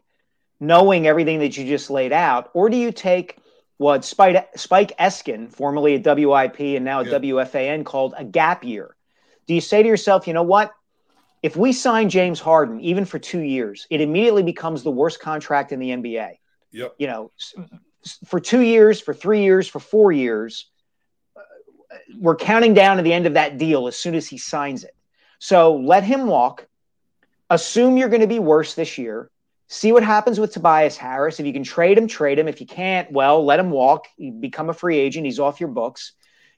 knowing 0.58 1.06
everything 1.06 1.40
that 1.40 1.56
you 1.56 1.66
just 1.66 1.90
laid 1.90 2.12
out, 2.12 2.50
or 2.54 2.70
do 2.70 2.78
you 2.78 2.92
take 2.92 3.36
what 3.76 4.04
Spike, 4.04 4.48
Spike 4.56 4.96
Eskin, 4.98 5.52
formerly 5.52 5.96
at 5.96 6.04
WIP 6.04 6.60
and 6.60 6.84
now 6.84 7.00
at 7.00 7.06
WFAN, 7.08 7.84
called 7.84 8.14
a 8.16 8.24
gap 8.24 8.64
year? 8.64 8.96
Do 9.46 9.54
you 9.54 9.60
say 9.60 9.82
to 9.82 9.88
yourself, 9.88 10.26
you 10.26 10.32
know 10.32 10.42
what? 10.42 10.72
If 11.42 11.56
we 11.56 11.72
sign 11.72 12.08
James 12.08 12.40
Harden, 12.40 12.80
even 12.80 13.04
for 13.04 13.18
two 13.18 13.40
years, 13.40 13.86
it 13.90 14.00
immediately 14.00 14.42
becomes 14.42 14.82
the 14.82 14.90
worst 14.90 15.20
contract 15.20 15.72
in 15.72 15.78
the 15.78 15.90
NBA. 15.90 16.36
Yep. 16.72 16.94
You 16.98 17.06
know, 17.06 17.32
for 18.26 18.40
two 18.40 18.60
years, 18.60 19.00
for 19.00 19.12
three 19.12 19.42
years, 19.42 19.66
for 19.66 19.80
four 19.80 20.12
years, 20.12 20.66
we're 22.18 22.36
counting 22.36 22.74
down 22.74 22.96
to 22.96 23.02
the 23.02 23.12
end 23.12 23.26
of 23.26 23.34
that 23.34 23.58
deal 23.58 23.88
as 23.88 23.96
soon 23.96 24.14
as 24.14 24.26
he 24.26 24.38
signs 24.38 24.84
it. 24.84 24.94
So 25.38 25.76
let 25.76 26.04
him 26.04 26.26
walk. 26.26 26.66
Assume 27.48 27.96
you're 27.96 28.08
going 28.08 28.20
to 28.20 28.26
be 28.26 28.38
worse 28.38 28.74
this 28.74 28.98
year. 28.98 29.30
See 29.68 29.92
what 29.92 30.02
happens 30.02 30.38
with 30.38 30.52
Tobias 30.52 30.96
Harris. 30.96 31.40
If 31.40 31.46
you 31.46 31.52
can 31.52 31.64
trade 31.64 31.96
him, 31.96 32.08
trade 32.08 32.38
him. 32.38 32.48
If 32.48 32.60
you 32.60 32.66
can't, 32.66 33.10
well, 33.12 33.44
let 33.44 33.60
him 33.60 33.70
walk. 33.70 34.06
Become 34.40 34.68
a 34.68 34.74
free 34.74 34.98
agent. 34.98 35.26
He's 35.26 35.38
off 35.38 35.60
your 35.60 35.68
books. 35.68 36.12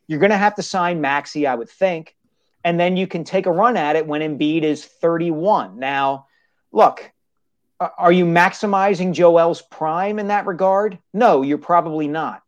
You're 0.07 0.19
going 0.19 0.31
to 0.31 0.37
have 0.37 0.55
to 0.57 0.63
sign 0.63 1.01
Maxey, 1.01 1.47
I 1.47 1.55
would 1.55 1.71
think. 1.71 2.17
And 2.65 2.79
then 2.79 2.97
you 2.97 3.07
can 3.07 3.25
take 3.25 3.47
a 3.47 3.53
run 3.53 3.77
at 3.77 3.97
it 3.97 4.07
when 4.07 4.21
Embiid 4.21 4.63
is 4.63 4.85
31. 4.85 5.79
Now, 5.79 6.27
look, 6.73 7.11
are 7.81 8.13
you 8.13 8.25
maximizing 8.25 9.13
Joel's 9.13 9.63
prime 9.63 10.19
in 10.19 10.29
that 10.29 10.47
regard? 10.47 10.99
No, 11.13 11.43
you're 11.43 11.59
probably 11.59 12.09
not. 12.09 12.43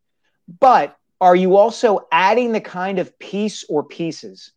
But 0.61 0.97
are 1.20 1.36
you 1.36 1.57
also 1.57 2.07
adding 2.11 2.53
the 2.53 2.61
kind 2.61 2.99
of 2.99 3.19
piece 3.19 3.65
or 3.69 3.85
pieces 3.85 4.53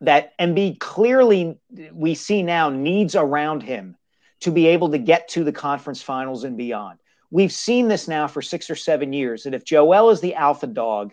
that 0.00 0.36
Embiid 0.38 0.78
clearly 0.78 1.58
we 1.92 2.14
see 2.14 2.42
now 2.42 2.70
needs 2.70 3.14
around 3.14 3.62
him 3.62 3.96
to 4.40 4.50
be 4.50 4.68
able 4.68 4.90
to 4.90 4.98
get 4.98 5.28
to 5.28 5.44
the 5.44 5.52
conference 5.52 6.02
finals 6.02 6.44
and 6.44 6.56
beyond? 6.56 6.98
We've 7.30 7.52
seen 7.52 7.88
this 7.88 8.08
now 8.08 8.26
for 8.26 8.42
six 8.42 8.70
or 8.70 8.74
seven 8.74 9.12
years 9.12 9.42
that 9.42 9.54
if 9.54 9.64
Joel 9.64 10.10
is 10.10 10.20
the 10.20 10.34
alpha 10.34 10.66
dog, 10.66 11.12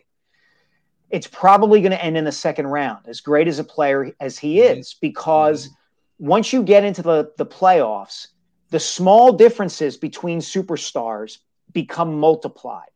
it's 1.10 1.28
probably 1.28 1.82
going 1.82 1.92
to 1.92 2.04
end 2.04 2.18
in 2.18 2.26
the 2.26 2.32
second 2.32 2.68
round, 2.68 3.08
as 3.08 3.22
great 3.22 3.48
as 3.48 3.60
a 3.60 3.64
player 3.64 4.12
as 4.20 4.38
he 4.38 4.58
mm-hmm. 4.58 4.80
is, 4.80 4.96
because 5.00 5.70
once 6.18 6.52
you 6.54 6.64
get 6.64 6.84
into 6.84 7.02
the, 7.02 7.32
the 7.38 7.46
playoffs, 7.46 8.28
the 8.72 8.80
small 8.80 9.34
differences 9.34 9.98
between 9.98 10.40
superstars 10.40 11.38
become 11.72 12.20
multiplied. 12.20 12.90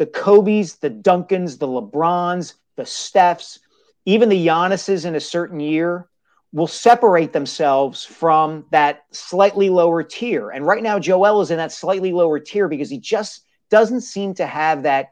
The 0.00 0.06
Kobe's, 0.06 0.76
the 0.76 0.88
Duncans, 0.88 1.58
the 1.58 1.68
LeBrons, 1.68 2.54
the 2.76 2.84
Stephs, 2.84 3.58
even 4.06 4.30
the 4.30 4.46
Giannis's 4.46 5.04
in 5.04 5.14
a 5.14 5.20
certain 5.20 5.60
year 5.60 6.08
will 6.52 6.66
separate 6.66 7.34
themselves 7.34 8.02
from 8.02 8.64
that 8.70 9.04
slightly 9.10 9.68
lower 9.68 10.02
tier. 10.02 10.48
And 10.48 10.66
right 10.66 10.82
now, 10.82 10.98
Joel 10.98 11.42
is 11.42 11.50
in 11.50 11.58
that 11.58 11.70
slightly 11.70 12.12
lower 12.12 12.38
tier 12.38 12.66
because 12.66 12.88
he 12.88 12.96
just 12.96 13.44
doesn't 13.68 14.00
seem 14.00 14.32
to 14.36 14.46
have 14.46 14.84
that 14.84 15.10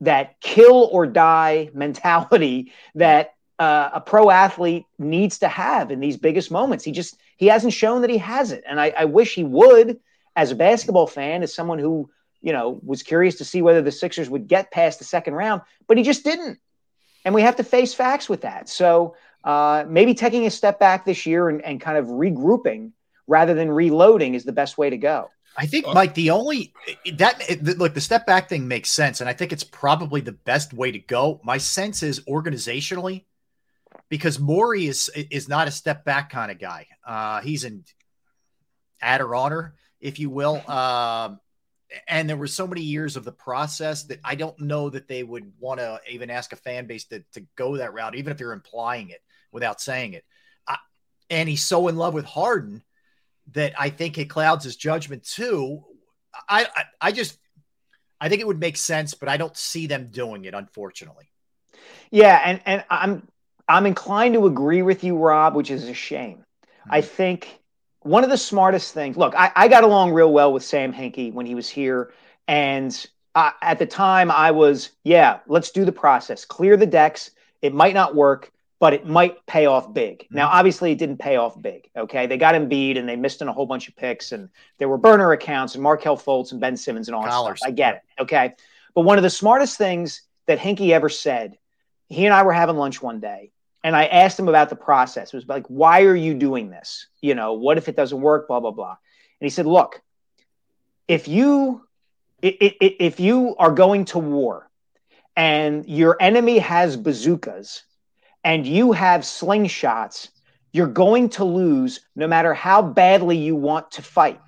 that 0.00 0.40
kill 0.40 0.88
or 0.92 1.08
die 1.08 1.70
mentality 1.74 2.72
that 2.94 3.34
uh, 3.58 3.90
a 3.94 4.00
pro 4.00 4.30
athlete 4.30 4.84
needs 4.96 5.40
to 5.40 5.48
have 5.48 5.90
in 5.90 5.98
these 5.98 6.16
biggest 6.16 6.52
moments. 6.52 6.84
He 6.84 6.92
just 6.92 7.18
he 7.36 7.48
hasn't 7.48 7.72
shown 7.72 8.02
that 8.02 8.10
he 8.10 8.18
has 8.18 8.52
it, 8.52 8.62
and 8.64 8.80
I, 8.80 8.94
I 8.96 9.06
wish 9.06 9.34
he 9.34 9.42
would. 9.42 9.98
As 10.36 10.52
a 10.52 10.56
basketball 10.56 11.08
fan, 11.08 11.42
as 11.42 11.52
someone 11.52 11.80
who 11.80 12.10
you 12.44 12.52
know 12.52 12.78
was 12.84 13.02
curious 13.02 13.36
to 13.36 13.44
see 13.44 13.62
whether 13.62 13.82
the 13.82 13.90
Sixers 13.90 14.28
would 14.30 14.46
get 14.46 14.70
past 14.70 14.98
the 14.98 15.04
second 15.04 15.34
round, 15.34 15.62
but 15.88 15.96
he 15.96 16.04
just 16.04 16.22
didn't, 16.22 16.58
and 17.24 17.34
we 17.34 17.42
have 17.42 17.56
to 17.56 17.64
face 17.64 17.94
facts 17.94 18.28
with 18.28 18.42
that. 18.42 18.68
So 18.68 19.16
uh, 19.42 19.84
maybe 19.88 20.14
taking 20.14 20.46
a 20.46 20.50
step 20.50 20.78
back 20.78 21.04
this 21.04 21.26
year 21.26 21.48
and, 21.48 21.62
and 21.62 21.80
kind 21.80 21.98
of 21.98 22.06
regrouping 22.06 22.92
rather 23.26 23.54
than 23.54 23.70
reloading 23.70 24.34
is 24.34 24.44
the 24.44 24.52
best 24.52 24.78
way 24.78 24.90
to 24.90 24.98
go. 24.98 25.30
I 25.56 25.66
think, 25.66 25.86
Mike, 25.86 26.14
the 26.14 26.30
only 26.30 26.74
that 27.14 27.78
look 27.78 27.94
the 27.94 28.00
step 28.00 28.26
back 28.26 28.48
thing 28.48 28.68
makes 28.68 28.90
sense, 28.90 29.20
and 29.20 29.28
I 29.28 29.32
think 29.32 29.52
it's 29.52 29.64
probably 29.64 30.20
the 30.20 30.32
best 30.32 30.72
way 30.72 30.92
to 30.92 30.98
go. 30.98 31.40
My 31.44 31.58
sense 31.58 32.02
is 32.02 32.20
organizationally, 32.20 33.24
because 34.08 34.38
Morey 34.38 34.86
is 34.86 35.08
is 35.14 35.48
not 35.48 35.68
a 35.68 35.70
step 35.70 36.04
back 36.04 36.30
kind 36.30 36.50
of 36.50 36.58
guy. 36.58 36.88
Uh, 37.06 37.40
he's 37.40 37.64
an 37.64 37.84
add 39.00 39.20
or 39.20 39.34
honor, 39.34 39.74
if 40.00 40.18
you 40.18 40.28
will. 40.28 40.56
Um, 40.68 41.40
and 42.08 42.28
there 42.28 42.36
were 42.36 42.46
so 42.46 42.66
many 42.66 42.82
years 42.82 43.16
of 43.16 43.24
the 43.24 43.32
process 43.32 44.04
that 44.04 44.20
I 44.24 44.34
don't 44.34 44.58
know 44.60 44.90
that 44.90 45.08
they 45.08 45.22
would 45.22 45.52
want 45.58 45.80
to 45.80 46.00
even 46.08 46.30
ask 46.30 46.52
a 46.52 46.56
fan 46.56 46.86
base 46.86 47.04
to, 47.06 47.24
to 47.32 47.46
go 47.56 47.76
that 47.76 47.94
route, 47.94 48.14
even 48.14 48.30
if 48.30 48.38
they're 48.38 48.52
implying 48.52 49.10
it 49.10 49.20
without 49.52 49.80
saying 49.80 50.14
it. 50.14 50.24
I, 50.66 50.76
and 51.30 51.48
he's 51.48 51.64
so 51.64 51.88
in 51.88 51.96
love 51.96 52.14
with 52.14 52.24
Harden 52.24 52.82
that 53.52 53.74
I 53.78 53.90
think 53.90 54.18
it 54.18 54.30
clouds 54.30 54.64
his 54.64 54.76
judgment 54.76 55.24
too. 55.24 55.84
I, 56.48 56.64
I, 56.64 56.84
I 57.00 57.12
just 57.12 57.38
I 58.20 58.28
think 58.28 58.40
it 58.40 58.46
would 58.46 58.60
make 58.60 58.76
sense, 58.76 59.14
but 59.14 59.28
I 59.28 59.36
don't 59.36 59.56
see 59.56 59.86
them 59.86 60.08
doing 60.10 60.44
it, 60.44 60.54
unfortunately. 60.54 61.30
Yeah, 62.10 62.40
and 62.44 62.60
and 62.64 62.84
I'm 62.88 63.28
I'm 63.68 63.86
inclined 63.86 64.34
to 64.34 64.46
agree 64.46 64.82
with 64.82 65.04
you, 65.04 65.16
Rob, 65.16 65.54
which 65.54 65.70
is 65.70 65.88
a 65.88 65.94
shame. 65.94 66.38
Mm-hmm. 66.38 66.90
I 66.92 67.00
think 67.00 67.60
one 68.04 68.24
of 68.24 68.30
the 68.30 68.38
smartest 68.38 68.94
things. 68.94 69.16
Look, 69.16 69.34
I, 69.34 69.50
I 69.56 69.68
got 69.68 69.84
along 69.84 70.12
real 70.12 70.32
well 70.32 70.52
with 70.52 70.64
Sam 70.64 70.92
Hinkie 70.92 71.32
when 71.32 71.46
he 71.46 71.54
was 71.54 71.68
here, 71.68 72.12
and 72.46 73.06
uh, 73.34 73.50
at 73.60 73.78
the 73.78 73.86
time 73.86 74.30
I 74.30 74.52
was, 74.52 74.90
yeah, 75.02 75.40
let's 75.46 75.70
do 75.70 75.84
the 75.84 75.92
process, 75.92 76.44
clear 76.44 76.76
the 76.76 76.86
decks. 76.86 77.32
It 77.62 77.74
might 77.74 77.94
not 77.94 78.14
work 78.14 78.52
but 78.84 78.92
it 78.92 79.06
might 79.06 79.46
pay 79.46 79.64
off 79.64 79.94
big. 79.94 80.18
Mm-hmm. 80.18 80.36
Now, 80.36 80.48
obviously, 80.48 80.92
it 80.92 80.98
didn't 80.98 81.16
pay 81.16 81.36
off 81.36 81.58
big. 81.62 81.88
Okay, 81.96 82.26
they 82.26 82.36
got 82.36 82.54
Embiid 82.54 82.98
and 82.98 83.08
they 83.08 83.16
missed 83.16 83.40
in 83.40 83.48
a 83.48 83.52
whole 83.52 83.64
bunch 83.64 83.88
of 83.88 83.96
picks, 83.96 84.32
and 84.32 84.50
there 84.76 84.90
were 84.90 84.98
burner 84.98 85.32
accounts 85.32 85.74
and 85.74 85.82
Markelle 85.82 86.18
Fultz 86.18 86.52
and 86.52 86.60
Ben 86.60 86.76
Simmons 86.76 87.08
and 87.08 87.14
all 87.14 87.22
that 87.22 87.32
stuff. 87.32 87.66
I 87.66 87.70
get 87.70 87.94
it. 87.94 88.02
Okay, 88.20 88.52
but 88.94 89.00
one 89.00 89.16
of 89.16 89.22
the 89.22 89.30
smartest 89.30 89.78
things 89.78 90.20
that 90.46 90.58
Hinkie 90.58 90.90
ever 90.90 91.08
said, 91.08 91.56
he 92.10 92.26
and 92.26 92.34
I 92.34 92.42
were 92.42 92.52
having 92.52 92.76
lunch 92.76 93.00
one 93.00 93.20
day, 93.20 93.52
and 93.84 93.94
I 93.94 94.06
asked 94.06 94.38
him 94.38 94.48
about 94.48 94.70
the 94.70 94.76
process. 94.76 95.32
It 95.32 95.36
was 95.36 95.46
like, 95.46 95.66
why 95.66 96.02
are 96.04 96.16
you 96.16 96.32
doing 96.32 96.70
this? 96.70 97.06
You 97.20 97.34
know, 97.34 97.52
what 97.52 97.76
if 97.76 97.86
it 97.86 97.94
doesn't 97.94 98.20
work? 98.20 98.48
Blah 98.48 98.60
blah 98.60 98.70
blah. 98.70 98.96
And 99.40 99.46
he 99.46 99.50
said, 99.50 99.66
look, 99.66 100.00
if 101.06 101.28
you 101.28 101.86
if 102.42 103.20
you 103.20 103.54
are 103.58 103.70
going 103.70 104.06
to 104.06 104.18
war 104.18 104.68
and 105.36 105.86
your 105.86 106.16
enemy 106.20 106.58
has 106.58 106.96
bazookas 106.96 107.84
and 108.42 108.66
you 108.66 108.92
have 108.92 109.20
slingshots, 109.22 110.28
you're 110.72 110.86
going 110.86 111.28
to 111.30 111.44
lose 111.44 112.00
no 112.16 112.26
matter 112.26 112.52
how 112.52 112.82
badly 112.82 113.36
you 113.36 113.54
want 113.54 113.92
to 113.92 114.02
fight. 114.02 114.40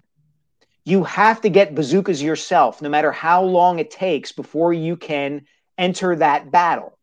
You 0.85 1.05
have 1.05 1.41
to 1.43 1.49
get 1.49 1.75
bazookas 1.75 2.23
yourself, 2.23 2.81
no 2.81 2.89
matter 2.89 3.13
how 3.13 3.43
long 3.43 3.79
it 3.79 3.91
takes 3.91 4.33
before 4.33 4.73
you 4.73 4.97
can 4.97 5.47
enter 5.79 6.17
that 6.17 6.51
battle. 6.51 6.96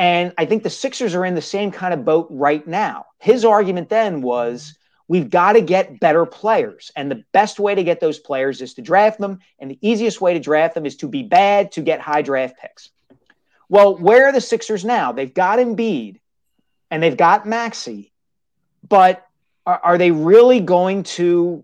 And 0.00 0.32
I 0.38 0.46
think 0.46 0.62
the 0.62 0.70
Sixers 0.70 1.14
are 1.14 1.26
in 1.26 1.34
the 1.34 1.42
same 1.42 1.70
kind 1.70 1.92
of 1.92 2.06
boat 2.06 2.26
right 2.30 2.66
now. 2.66 3.04
His 3.18 3.44
argument 3.44 3.90
then 3.90 4.22
was 4.22 4.74
we've 5.08 5.28
got 5.28 5.52
to 5.52 5.60
get 5.60 6.00
better 6.00 6.24
players. 6.24 6.90
And 6.96 7.10
the 7.10 7.22
best 7.32 7.60
way 7.60 7.74
to 7.74 7.84
get 7.84 8.00
those 8.00 8.18
players 8.18 8.62
is 8.62 8.72
to 8.74 8.82
draft 8.82 9.20
them. 9.20 9.40
And 9.58 9.70
the 9.70 9.78
easiest 9.82 10.18
way 10.18 10.32
to 10.32 10.40
draft 10.40 10.74
them 10.74 10.86
is 10.86 10.96
to 10.96 11.06
be 11.06 11.22
bad 11.22 11.72
to 11.72 11.82
get 11.82 12.00
high 12.00 12.22
draft 12.22 12.58
picks. 12.58 12.88
Well, 13.68 13.94
where 13.94 14.24
are 14.24 14.32
the 14.32 14.40
Sixers 14.40 14.86
now? 14.86 15.12
They've 15.12 15.34
got 15.34 15.58
Embiid 15.58 16.18
and 16.90 17.02
they've 17.02 17.14
got 17.14 17.44
Maxey, 17.44 18.10
but 18.88 19.26
are, 19.66 19.80
are 19.84 19.98
they 19.98 20.12
really 20.12 20.60
going 20.60 21.02
to 21.02 21.62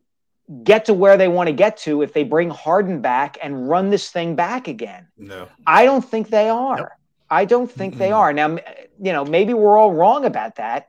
get 0.62 0.84
to 0.84 0.94
where 0.94 1.16
they 1.16 1.28
want 1.28 1.46
to 1.46 1.54
get 1.54 1.78
to 1.78 2.02
if 2.02 2.12
they 2.12 2.22
bring 2.22 2.50
Harden 2.50 3.00
back 3.00 3.38
and 3.42 3.66
run 3.66 3.88
this 3.88 4.10
thing 4.10 4.36
back 4.36 4.68
again? 4.68 5.08
No. 5.16 5.48
I 5.66 5.86
don't 5.86 6.04
think 6.04 6.28
they 6.28 6.50
are. 6.50 6.76
Nope. 6.76 6.88
I 7.30 7.44
don't 7.44 7.70
think 7.70 7.94
mm-hmm. 7.94 8.00
they 8.00 8.12
are. 8.12 8.32
Now, 8.32 8.58
you 9.00 9.12
know, 9.12 9.24
maybe 9.24 9.54
we're 9.54 9.76
all 9.76 9.92
wrong 9.92 10.24
about 10.24 10.56
that, 10.56 10.88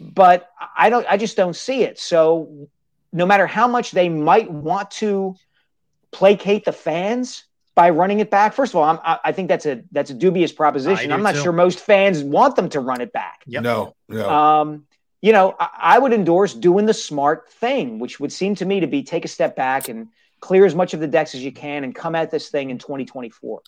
but 0.00 0.50
I 0.76 0.90
don't 0.90 1.06
I 1.08 1.16
just 1.16 1.36
don't 1.36 1.56
see 1.56 1.82
it. 1.82 1.98
So 1.98 2.68
no 3.12 3.26
matter 3.26 3.46
how 3.46 3.68
much 3.68 3.90
they 3.90 4.08
might 4.08 4.50
want 4.50 4.90
to 4.92 5.36
placate 6.10 6.64
the 6.64 6.72
fans, 6.72 7.44
by 7.74 7.90
running 7.90 8.20
it 8.20 8.30
back. 8.30 8.54
First 8.54 8.72
of 8.72 8.76
all, 8.76 8.84
I'm, 8.84 9.18
i 9.24 9.32
think 9.32 9.48
that's 9.48 9.66
a 9.66 9.82
that's 9.92 10.10
a 10.10 10.14
dubious 10.14 10.52
proposition. 10.52 11.12
I'm 11.12 11.22
not 11.22 11.34
too. 11.34 11.42
sure 11.42 11.52
most 11.52 11.80
fans 11.80 12.22
want 12.22 12.56
them 12.56 12.68
to 12.70 12.80
run 12.80 13.00
it 13.00 13.12
back. 13.12 13.42
Yep. 13.46 13.62
No, 13.62 13.94
no. 14.08 14.30
Um, 14.30 14.86
you 15.20 15.32
know, 15.32 15.56
I, 15.58 15.68
I, 15.80 15.98
would 15.98 16.12
endorse 16.12 16.52
doing 16.54 16.86
the 16.86 16.94
smart 16.94 17.50
thing, 17.50 17.98
which 17.98 18.20
would 18.20 18.30
seem 18.30 18.54
to 18.56 18.64
me 18.64 18.80
to 18.80 18.86
be 18.86 19.02
take 19.02 19.24
a 19.24 19.28
step 19.28 19.56
back 19.56 19.88
and 19.88 20.08
clear 20.44 20.66
as 20.66 20.74
much 20.74 20.92
of 20.92 21.00
the 21.00 21.06
decks 21.06 21.34
as 21.34 21.42
you 21.42 21.50
can 21.50 21.84
and 21.84 21.94
come 21.94 22.14
at 22.14 22.30
this 22.30 22.50
thing 22.50 22.68
in 22.68 22.76
2024. 22.76 23.62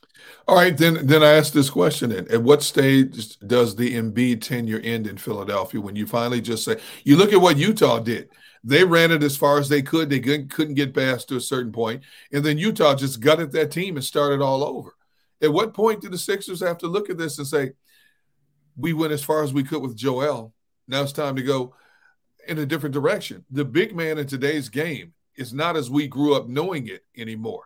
All 0.47 0.55
right, 0.55 0.77
then 0.77 1.07
then 1.07 1.23
I 1.23 1.32
ask 1.32 1.55
this 1.55 1.70
question: 1.70 2.11
then. 2.11 2.27
At 2.31 2.43
what 2.43 2.62
stage 2.62 3.39
does 3.39 3.74
the 3.77 3.94
Embiid 3.94 4.43
tenure 4.43 4.81
end 4.81 5.07
in 5.07 5.16
Philadelphia? 5.16 5.81
When 5.81 5.97
you 5.97 6.07
finally 6.07 6.43
just 6.43 6.65
say, 6.65 6.78
you 7.03 7.16
look 7.16 7.32
at 7.32 7.40
what 7.40 7.57
Utah 7.57 8.01
did 8.01 8.28
they 8.66 8.82
ran 8.82 9.12
it 9.12 9.23
as 9.23 9.36
far 9.36 9.61
as 9.61 9.69
they 9.69 9.81
could. 9.81 10.11
They 10.11 10.19
couldn't 10.19 10.74
get 10.74 10.93
past 10.93 11.28
to 11.28 11.36
a 11.36 11.40
certain 11.40 11.70
point, 11.70 12.03
and 12.32 12.44
then 12.44 12.59
Utah 12.59 12.97
just 12.97 13.20
gutted 13.20 13.53
that 13.53 13.70
team 13.70 13.94
and 13.97 14.05
started 14.05 14.43
all 14.43 14.65
over. 14.65 14.93
At 15.40 15.53
what 15.53 15.73
point 15.73 16.01
do 16.01 16.09
the 16.09 16.19
Sixers 16.19 16.61
have 16.61 16.78
to 16.78 16.89
look 16.89 17.09
at 17.09 17.16
this 17.16 17.39
and 17.39 17.47
say, 17.47 17.73
"We 18.77 18.93
went 18.93 19.12
as 19.12 19.23
far 19.23 19.44
as 19.44 19.55
we 19.55 19.62
could 19.62 19.82
with 19.82 19.97
Joel. 19.97 20.53
Now 20.89 21.03
it's 21.03 21.12
time 21.12 21.36
to 21.36 21.43
go 21.43 21.74
in 22.48 22.59
a 22.59 22.66
different 22.66 22.93
direction." 22.93 23.44
The 23.51 23.65
big 23.65 23.94
man 23.94 24.19
in 24.19 24.27
today's 24.27 24.69
game 24.69 25.15
is 25.36 25.52
not 25.52 25.76
as 25.76 25.90
we 25.90 26.06
grew 26.06 26.34
up 26.34 26.48
knowing 26.48 26.88
it 26.88 27.04
anymore 27.16 27.64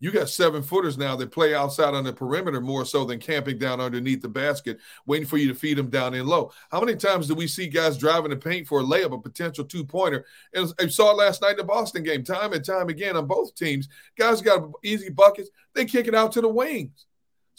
you 0.00 0.12
got 0.12 0.28
seven 0.28 0.62
footers 0.62 0.96
now 0.96 1.16
that 1.16 1.32
play 1.32 1.54
outside 1.54 1.94
on 1.94 2.04
the 2.04 2.12
perimeter 2.12 2.60
more 2.60 2.84
so 2.84 3.04
than 3.04 3.18
camping 3.18 3.58
down 3.58 3.80
underneath 3.80 4.22
the 4.22 4.28
basket, 4.28 4.78
waiting 5.06 5.26
for 5.26 5.38
you 5.38 5.48
to 5.48 5.54
feed 5.54 5.76
them 5.76 5.90
down 5.90 6.14
in 6.14 6.26
low. 6.26 6.52
How 6.70 6.80
many 6.80 6.96
times 6.96 7.26
do 7.26 7.34
we 7.34 7.48
see 7.48 7.66
guys 7.66 7.98
driving 7.98 8.30
the 8.30 8.36
paint 8.36 8.68
for 8.68 8.80
a 8.80 8.84
layup, 8.84 9.12
a 9.12 9.18
potential 9.20 9.64
two 9.64 9.84
pointer? 9.84 10.24
And 10.54 10.72
I 10.80 10.86
saw 10.86 11.10
it 11.10 11.16
last 11.16 11.42
night 11.42 11.52
in 11.52 11.56
the 11.58 11.64
Boston 11.64 12.02
game, 12.02 12.22
time 12.22 12.52
and 12.52 12.64
time 12.64 12.88
again 12.88 13.16
on 13.16 13.26
both 13.26 13.54
teams. 13.54 13.88
Guys 14.16 14.40
got 14.40 14.70
easy 14.84 15.10
buckets, 15.10 15.50
they 15.74 15.84
kick 15.84 16.06
it 16.06 16.14
out 16.14 16.32
to 16.32 16.40
the 16.40 16.48
wings. 16.48 17.06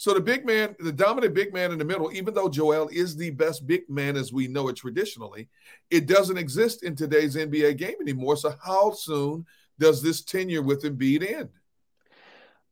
So 0.00 0.14
the 0.14 0.20
big 0.22 0.46
man, 0.46 0.74
the 0.78 0.92
dominant 0.92 1.34
big 1.34 1.52
man 1.52 1.72
in 1.72 1.78
the 1.78 1.84
middle, 1.84 2.10
even 2.10 2.32
though 2.32 2.48
Joel 2.48 2.88
is 2.90 3.16
the 3.16 3.28
best 3.28 3.66
big 3.66 3.82
man 3.90 4.16
as 4.16 4.32
we 4.32 4.48
know 4.48 4.68
it 4.68 4.76
traditionally, 4.76 5.50
it 5.90 6.06
doesn't 6.06 6.38
exist 6.38 6.84
in 6.84 6.96
today's 6.96 7.36
NBA 7.36 7.76
game 7.76 7.96
anymore. 8.00 8.38
So 8.38 8.54
how 8.64 8.92
soon 8.92 9.44
does 9.78 10.00
this 10.00 10.22
tenure 10.22 10.62
with 10.62 10.84
Embiid 10.84 11.30
end? 11.30 11.50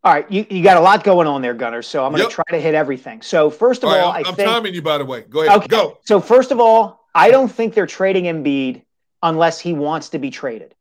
All 0.03 0.15
right, 0.15 0.31
you, 0.33 0.47
you 0.49 0.63
got 0.63 0.79
a 0.79 0.81
lot 0.81 1.05
going 1.05 1.27
on 1.27 1.43
there, 1.43 1.53
Gunner. 1.53 1.83
So 1.83 2.03
I'm 2.03 2.13
going 2.13 2.23
to 2.23 2.29
yep. 2.29 2.33
try 2.33 2.45
to 2.49 2.61
hit 2.63 2.75
everything. 2.75 3.21
So 3.21 3.51
first 3.51 3.83
of 3.83 3.91
all, 3.91 3.95
all 3.95 4.13
right, 4.15 4.25
I 4.25 4.31
I'm 4.31 4.35
think, 4.35 4.49
timing 4.49 4.73
you 4.73 4.81
by 4.81 4.97
the 4.97 5.05
way. 5.05 5.21
Go 5.29 5.43
ahead. 5.43 5.59
Okay. 5.59 5.67
Go. 5.67 5.99
So 6.07 6.21
first 6.21 6.51
of 6.51 6.61
all, 6.61 7.11
I 7.15 7.31
don't 7.31 7.53
think 7.53 7.75
they're 7.75 7.87
trading 7.87 8.25
Embiid 8.25 8.85
unless 9.23 9.61
he 9.61 9.75
wants 9.75 10.09
to 10.11 10.19
be 10.19 10.31
traded, 10.31 10.75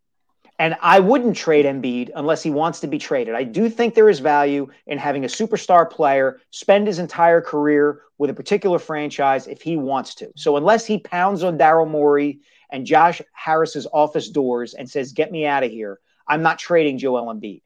and 0.59 0.75
I 0.81 0.99
wouldn't 0.99 1.35
trade 1.35 1.65
Embiid 1.65 2.09
unless 2.15 2.41
he 2.41 2.49
wants 2.49 2.79
to 2.79 2.88
be 2.88 2.97
traded. 2.97 3.35
I 3.35 3.43
do 3.43 3.69
think 3.69 3.93
there 3.93 4.09
is 4.09 4.19
value 4.19 4.67
in 4.88 4.97
having 4.97 5.23
a 5.23 5.27
superstar 5.27 5.89
player 5.89 6.39
spend 6.51 6.88
his 6.88 6.99
entire 6.99 7.41
career 7.41 8.01
with 8.17 8.29
a 8.29 8.34
particular 8.34 8.79
franchise 8.79 9.47
if 9.47 9.61
he 9.61 9.77
wants 9.77 10.15
to. 10.15 10.31
So 10.35 10.57
unless 10.57 10.85
he 10.85 10.97
pounds 10.99 11.43
on 11.43 11.57
Daryl 11.57 11.89
Morey 11.89 12.39
and 12.71 12.85
Josh 12.85 13.21
Harris's 13.34 13.88
office 13.93 14.29
doors 14.29 14.73
and 14.73 14.89
says, 14.89 15.13
"Get 15.13 15.31
me 15.31 15.45
out 15.45 15.63
of 15.63 15.71
here," 15.71 15.99
I'm 16.27 16.41
not 16.41 16.59
trading 16.59 16.97
Joel 16.97 17.34
Embiid. 17.34 17.61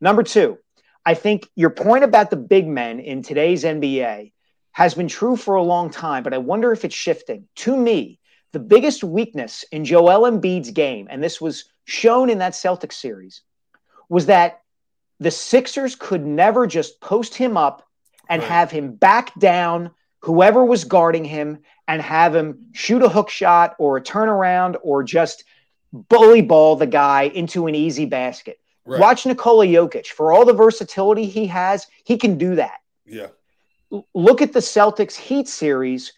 Number 0.00 0.22
two. 0.22 0.58
I 1.04 1.14
think 1.14 1.48
your 1.56 1.70
point 1.70 2.04
about 2.04 2.30
the 2.30 2.36
big 2.36 2.68
men 2.68 3.00
in 3.00 3.22
today's 3.22 3.64
NBA, 3.64 4.32
has 4.72 4.94
been 4.94 5.08
true 5.08 5.36
for 5.36 5.54
a 5.54 5.62
long 5.62 5.90
time, 5.90 6.22
but 6.22 6.34
I 6.34 6.38
wonder 6.38 6.72
if 6.72 6.84
it's 6.84 6.94
shifting. 6.94 7.46
To 7.56 7.76
me, 7.76 8.18
the 8.52 8.58
biggest 8.58 9.02
weakness 9.02 9.64
in 9.72 9.84
Joel 9.84 10.30
Embiid's 10.30 10.70
game, 10.70 11.08
and 11.10 11.22
this 11.22 11.40
was 11.40 11.64
shown 11.84 12.30
in 12.30 12.38
that 12.38 12.52
Celtics 12.52 12.94
series, 12.94 13.42
was 14.08 14.26
that 14.26 14.62
the 15.20 15.30
Sixers 15.30 15.94
could 15.94 16.26
never 16.26 16.66
just 16.66 17.00
post 17.00 17.34
him 17.34 17.56
up 17.56 17.86
and 18.28 18.42
have 18.42 18.70
him 18.70 18.94
back 18.94 19.38
down 19.38 19.90
whoever 20.20 20.64
was 20.64 20.84
guarding 20.84 21.24
him 21.24 21.58
and 21.88 22.00
have 22.00 22.34
him 22.34 22.66
shoot 22.72 23.02
a 23.02 23.08
hook 23.08 23.28
shot 23.28 23.74
or 23.78 23.96
a 23.96 24.02
turnaround 24.02 24.76
or 24.82 25.02
just 25.02 25.44
bully 25.92 26.42
ball 26.42 26.76
the 26.76 26.86
guy 26.86 27.24
into 27.24 27.66
an 27.66 27.74
easy 27.74 28.06
basket. 28.06 28.58
Right. 28.84 29.00
Watch 29.00 29.26
Nikola 29.26 29.66
Jokic. 29.66 30.06
For 30.06 30.32
all 30.32 30.44
the 30.44 30.52
versatility 30.52 31.26
he 31.26 31.46
has, 31.46 31.86
he 32.04 32.16
can 32.16 32.38
do 32.38 32.56
that. 32.56 32.80
Yeah. 33.06 33.28
L- 33.92 34.06
Look 34.14 34.42
at 34.42 34.52
the 34.52 34.60
Celtics 34.60 35.16
Heat 35.16 35.48
series. 35.48 36.12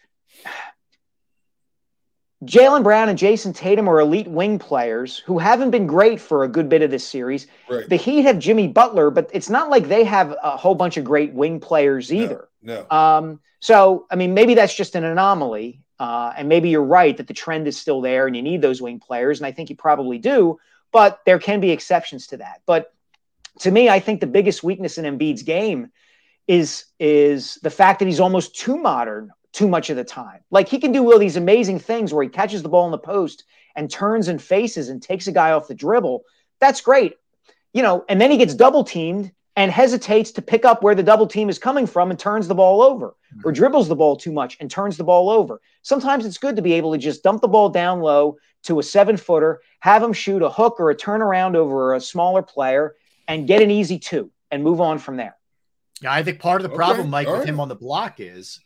Jaylen 2.45 2.83
Brown 2.83 3.09
and 3.09 3.17
Jayson 3.17 3.53
Tatum 3.53 3.89
are 3.89 3.99
elite 3.99 4.27
wing 4.27 4.59
players 4.59 5.19
who 5.19 5.39
haven't 5.39 5.71
been 5.71 5.87
great 5.87 6.19
for 6.21 6.43
a 6.43 6.47
good 6.47 6.69
bit 6.69 6.81
of 6.81 6.91
this 6.91 7.05
series. 7.05 7.47
Right. 7.69 7.87
The 7.87 7.95
Heat 7.95 8.23
have 8.23 8.39
Jimmy 8.39 8.67
Butler, 8.67 9.09
but 9.09 9.29
it's 9.33 9.49
not 9.49 9.69
like 9.69 9.87
they 9.87 10.03
have 10.03 10.35
a 10.43 10.55
whole 10.57 10.75
bunch 10.75 10.97
of 10.97 11.03
great 11.03 11.33
wing 11.33 11.59
players 11.59 12.13
either. 12.13 12.49
No. 12.61 12.85
Um, 12.89 13.39
so, 13.59 14.05
I 14.11 14.15
mean, 14.15 14.33
maybe 14.33 14.53
that's 14.53 14.75
just 14.75 14.95
an 14.95 15.03
anomaly. 15.03 15.81
Uh, 15.97 16.33
and 16.37 16.49
maybe 16.49 16.69
you're 16.69 16.83
right 16.83 17.15
that 17.17 17.27
the 17.27 17.33
trend 17.33 17.67
is 17.67 17.77
still 17.77 18.01
there 18.01 18.27
and 18.27 18.35
you 18.35 18.41
need 18.41 18.61
those 18.61 18.81
wing 18.81 18.99
players. 18.99 19.39
And 19.39 19.47
I 19.47 19.51
think 19.51 19.69
you 19.69 19.75
probably 19.75 20.17
do, 20.17 20.59
but 20.91 21.21
there 21.25 21.39
can 21.39 21.61
be 21.61 21.71
exceptions 21.71 22.27
to 22.27 22.37
that. 22.37 22.61
But 22.65 22.93
to 23.59 23.71
me, 23.71 23.87
I 23.87 23.99
think 23.99 24.19
the 24.19 24.27
biggest 24.27 24.63
weakness 24.63 24.97
in 24.97 25.05
Embiid's 25.05 25.43
game 25.43 25.91
is 26.47 26.85
is 26.99 27.55
the 27.63 27.69
fact 27.69 27.99
that 27.99 28.05
he's 28.05 28.19
almost 28.19 28.55
too 28.55 28.77
modern 28.77 29.31
too 29.55 29.67
much 29.69 29.89
of 29.89 29.95
the 29.95 30.03
time. 30.03 30.41
Like 30.51 30.67
he 30.67 30.79
can 30.79 30.91
do 30.91 31.11
all 31.11 31.17
these 31.17 31.37
amazing 31.37 31.79
things 31.79 32.13
where 32.13 32.23
he 32.23 32.29
catches 32.29 32.61
the 32.61 32.69
ball 32.69 32.85
in 32.85 32.91
the 32.91 32.97
post 32.97 33.45
and 33.75 33.89
turns 33.89 34.27
and 34.27 34.41
faces 34.41 34.89
and 34.89 35.01
takes 35.01 35.27
a 35.27 35.31
guy 35.31 35.51
off 35.51 35.69
the 35.69 35.73
dribble. 35.73 36.23
That's 36.59 36.81
great. 36.81 37.15
You 37.73 37.81
know, 37.81 38.03
and 38.09 38.19
then 38.19 38.31
he 38.31 38.37
gets 38.37 38.53
double 38.53 38.83
teamed 38.83 39.31
and 39.55 39.71
hesitates 39.71 40.31
to 40.31 40.41
pick 40.41 40.65
up 40.65 40.83
where 40.83 40.93
the 40.93 41.03
double 41.03 41.25
team 41.25 41.47
is 41.47 41.57
coming 41.57 41.87
from 41.87 42.09
and 42.09 42.19
turns 42.19 42.49
the 42.49 42.55
ball 42.55 42.81
over 42.81 43.07
or 43.07 43.15
mm-hmm. 43.37 43.51
dribbles 43.51 43.87
the 43.87 43.95
ball 43.95 44.17
too 44.17 44.33
much 44.33 44.57
and 44.59 44.69
turns 44.69 44.97
the 44.97 45.03
ball 45.05 45.29
over. 45.29 45.61
Sometimes 45.81 46.25
it's 46.25 46.37
good 46.37 46.57
to 46.57 46.61
be 46.61 46.73
able 46.73 46.91
to 46.91 46.97
just 46.97 47.23
dump 47.23 47.41
the 47.41 47.47
ball 47.47 47.69
down 47.69 48.01
low 48.01 48.37
to 48.63 48.79
a 48.79 48.83
seven 48.83 49.15
footer, 49.15 49.61
have 49.79 50.03
him 50.03 50.11
shoot 50.11 50.41
a 50.41 50.49
hook 50.49 50.79
or 50.79 50.89
a 50.89 50.95
turnaround 50.95 51.55
over 51.55 51.93
a 51.93 52.01
smaller 52.01 52.41
player 52.41 52.95
and 53.27 53.47
get 53.47 53.61
an 53.61 53.71
easy 53.71 53.99
two 53.99 54.31
and 54.51 54.63
move 54.63 54.81
on 54.81 54.99
from 54.99 55.15
there. 55.15 55.37
Yeah, 56.01 56.11
I 56.11 56.23
think 56.23 56.39
part 56.39 56.59
of 56.59 56.63
the 56.63 56.69
Okay, 56.69 56.77
problem, 56.77 57.09
Mike, 57.09 57.27
all 57.27 57.33
with 57.33 57.41
right. 57.41 57.49
him 57.49 57.61
on 57.61 57.69
the 57.69 57.75
block 57.75 58.15
is 58.19 58.59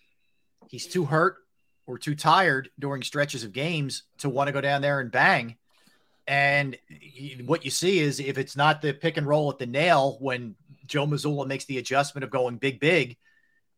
he's 0.69 0.87
too 0.87 1.05
hurt 1.05 1.37
or 1.85 1.97
too 1.97 2.15
tired 2.15 2.69
during 2.79 3.01
stretches 3.01 3.43
of 3.43 3.51
games 3.51 4.03
to 4.19 4.29
want 4.29 4.47
to 4.47 4.53
go 4.53 4.61
down 4.61 4.81
there 4.81 4.99
and 4.99 5.11
bang. 5.11 5.57
And 6.27 6.77
he- 6.87 7.41
what 7.43 7.65
you 7.65 7.71
see 7.71 7.99
is 7.99 8.19
if 8.19 8.37
it's 8.37 8.55
not 8.55 8.81
the 8.81 8.93
pick 8.93 9.17
and 9.17 9.27
roll 9.27 9.49
at 9.51 9.57
the 9.57 9.65
nail 9.65 10.17
when 10.19 10.55
Joe 10.85 11.07
Mazzulla 11.07 11.47
makes 11.47 11.65
the 11.65 11.79
adjustment 11.79 12.23
of 12.23 12.29
going 12.29 12.57
big, 12.57 12.79
big, 12.79 13.17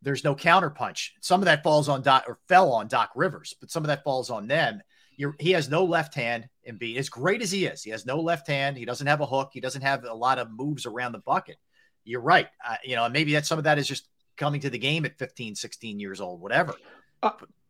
there's 0.01 0.23
no 0.23 0.35
counterpunch. 0.35 1.11
Some 1.21 1.41
of 1.41 1.45
that 1.45 1.63
falls 1.63 1.87
on 1.87 2.01
Doc 2.01 2.25
or 2.27 2.39
fell 2.47 2.73
on 2.73 2.87
Doc 2.87 3.11
Rivers, 3.15 3.55
but 3.59 3.71
some 3.71 3.83
of 3.83 3.87
that 3.87 4.03
falls 4.03 4.29
on 4.29 4.47
them. 4.47 4.81
You're, 5.15 5.35
he 5.39 5.51
has 5.51 5.69
no 5.69 5.85
left 5.85 6.15
hand 6.15 6.49
and 6.65 6.79
be 6.79 6.97
as 6.97 7.07
great 7.07 7.41
as 7.41 7.51
he 7.51 7.65
is. 7.65 7.83
He 7.83 7.91
has 7.91 8.05
no 8.05 8.19
left 8.19 8.47
hand. 8.47 8.77
He 8.77 8.85
doesn't 8.85 9.07
have 9.07 9.21
a 9.21 9.25
hook. 9.25 9.51
He 9.53 9.59
doesn't 9.61 9.83
have 9.83 10.03
a 10.03 10.13
lot 10.13 10.39
of 10.39 10.51
moves 10.51 10.85
around 10.85 11.11
the 11.11 11.19
bucket. 11.19 11.57
You're 12.03 12.21
right. 12.21 12.47
Uh, 12.67 12.77
you 12.83 12.95
know, 12.95 13.07
maybe 13.07 13.33
that 13.33 13.45
some 13.45 13.59
of 13.59 13.65
that 13.65 13.77
is 13.77 13.87
just 13.87 14.07
coming 14.41 14.59
to 14.59 14.71
the 14.71 14.79
game 14.79 15.05
at 15.05 15.17
15, 15.19 15.53
16 15.53 15.99
years 15.99 16.19
old, 16.19 16.41
whatever. 16.41 16.73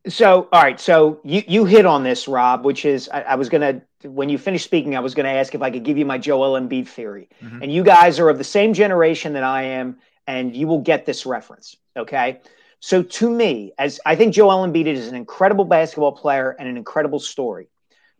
So, 0.07 0.47
all 0.51 0.63
right. 0.63 0.79
So 0.79 1.19
you 1.23 1.43
you 1.45 1.65
hit 1.65 1.85
on 1.85 2.03
this, 2.03 2.27
Rob, 2.27 2.65
which 2.65 2.85
is 2.85 3.09
I, 3.09 3.21
I 3.21 3.35
was 3.35 3.49
gonna 3.49 3.81
when 4.03 4.29
you 4.29 4.37
finish 4.37 4.63
speaking, 4.63 4.95
I 4.95 5.01
was 5.01 5.13
gonna 5.13 5.29
ask 5.29 5.53
if 5.53 5.61
I 5.61 5.69
could 5.69 5.83
give 5.83 5.97
you 5.97 6.05
my 6.05 6.17
Joel 6.17 6.59
Embiid 6.59 6.87
theory. 6.87 7.27
Mhm. 7.43 7.61
And 7.61 7.71
you 7.71 7.83
guys 7.83 8.19
are 8.19 8.29
of 8.29 8.37
the 8.37 8.43
same 8.45 8.73
generation 8.73 9.33
that 9.33 9.43
I 9.43 9.63
am, 9.63 9.97
and 10.25 10.55
you 10.55 10.65
will 10.65 10.79
get 10.79 11.05
this 11.05 11.25
reference. 11.25 11.75
Okay. 11.95 12.39
So 12.79 13.03
to 13.03 13.29
me, 13.29 13.73
as 13.77 13.99
I 14.05 14.15
think 14.15 14.33
Joel 14.33 14.65
Embiid 14.65 14.87
is 14.87 15.07
an 15.07 15.15
incredible 15.15 15.65
basketball 15.65 16.13
player 16.13 16.55
and 16.57 16.67
an 16.67 16.77
incredible 16.77 17.19
story, 17.19 17.67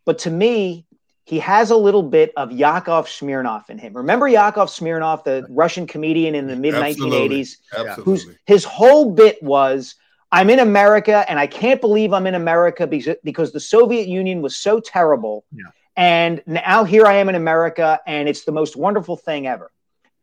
but 0.05 0.19
to 0.19 0.29
me, 0.29 0.85
he 1.25 1.39
has 1.39 1.71
a 1.71 1.75
little 1.75 2.03
bit 2.03 2.33
of 2.35 2.51
Yakov 2.51 3.07
Smirnoff 3.07 3.69
in 3.69 3.77
him. 3.77 3.95
Remember 3.95 4.27
Yakov 4.27 4.69
Smirnoff, 4.69 5.23
the 5.23 5.45
Russian 5.49 5.87
comedian 5.87 6.35
in 6.35 6.47
the 6.47 6.55
mid 6.55 6.73
1980s, 6.73 7.57
whose 7.97 8.27
his 8.45 8.63
whole 8.63 9.11
bit 9.11 9.41
was 9.41 9.95
I'm 10.31 10.49
in 10.49 10.59
America 10.59 11.25
and 11.27 11.37
I 11.37 11.47
can't 11.47 11.81
believe 11.81 12.13
I'm 12.13 12.25
in 12.25 12.35
America 12.35 12.87
because, 12.87 13.17
because 13.23 13.51
the 13.51 13.59
Soviet 13.59 14.07
Union 14.07 14.41
was 14.41 14.55
so 14.55 14.79
terrible. 14.79 15.43
Yeah. 15.51 15.65
And 15.97 16.41
now 16.45 16.85
here 16.85 17.05
I 17.05 17.15
am 17.15 17.27
in 17.27 17.35
America 17.35 17.99
and 18.07 18.29
it's 18.29 18.45
the 18.45 18.53
most 18.53 18.77
wonderful 18.77 19.17
thing 19.17 19.45
ever. 19.45 19.71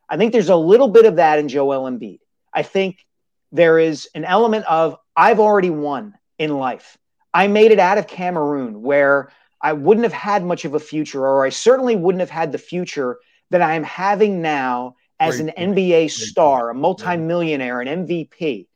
I 0.08 0.16
think 0.16 0.32
there's 0.32 0.48
a 0.48 0.56
little 0.56 0.88
bit 0.88 1.04
of 1.04 1.16
that 1.16 1.38
in 1.38 1.48
Joel 1.48 1.90
Embiid. 1.90 2.20
I 2.52 2.62
think 2.62 3.04
there 3.52 3.78
is 3.78 4.08
an 4.14 4.24
element 4.24 4.64
of 4.66 4.96
I've 5.14 5.40
already 5.40 5.70
won 5.70 6.14
in 6.38 6.56
life. 6.56 6.96
I 7.34 7.46
made 7.46 7.70
it 7.70 7.78
out 7.78 7.98
of 7.98 8.06
Cameroon 8.06 8.80
where 8.80 9.30
I 9.60 9.72
wouldn't 9.72 10.04
have 10.04 10.12
had 10.12 10.44
much 10.44 10.64
of 10.64 10.74
a 10.74 10.80
future, 10.80 11.26
or 11.26 11.44
I 11.44 11.48
certainly 11.48 11.96
wouldn't 11.96 12.20
have 12.20 12.30
had 12.30 12.52
the 12.52 12.58
future 12.58 13.18
that 13.50 13.62
I 13.62 13.74
am 13.74 13.82
having 13.82 14.42
now 14.42 14.96
as 15.20 15.40
Great 15.40 15.52
an 15.56 15.74
NBA 15.74 16.10
star, 16.10 16.70
a 16.70 16.74
multimillionaire, 16.74 17.80
an 17.80 18.06
MVP. 18.06 18.66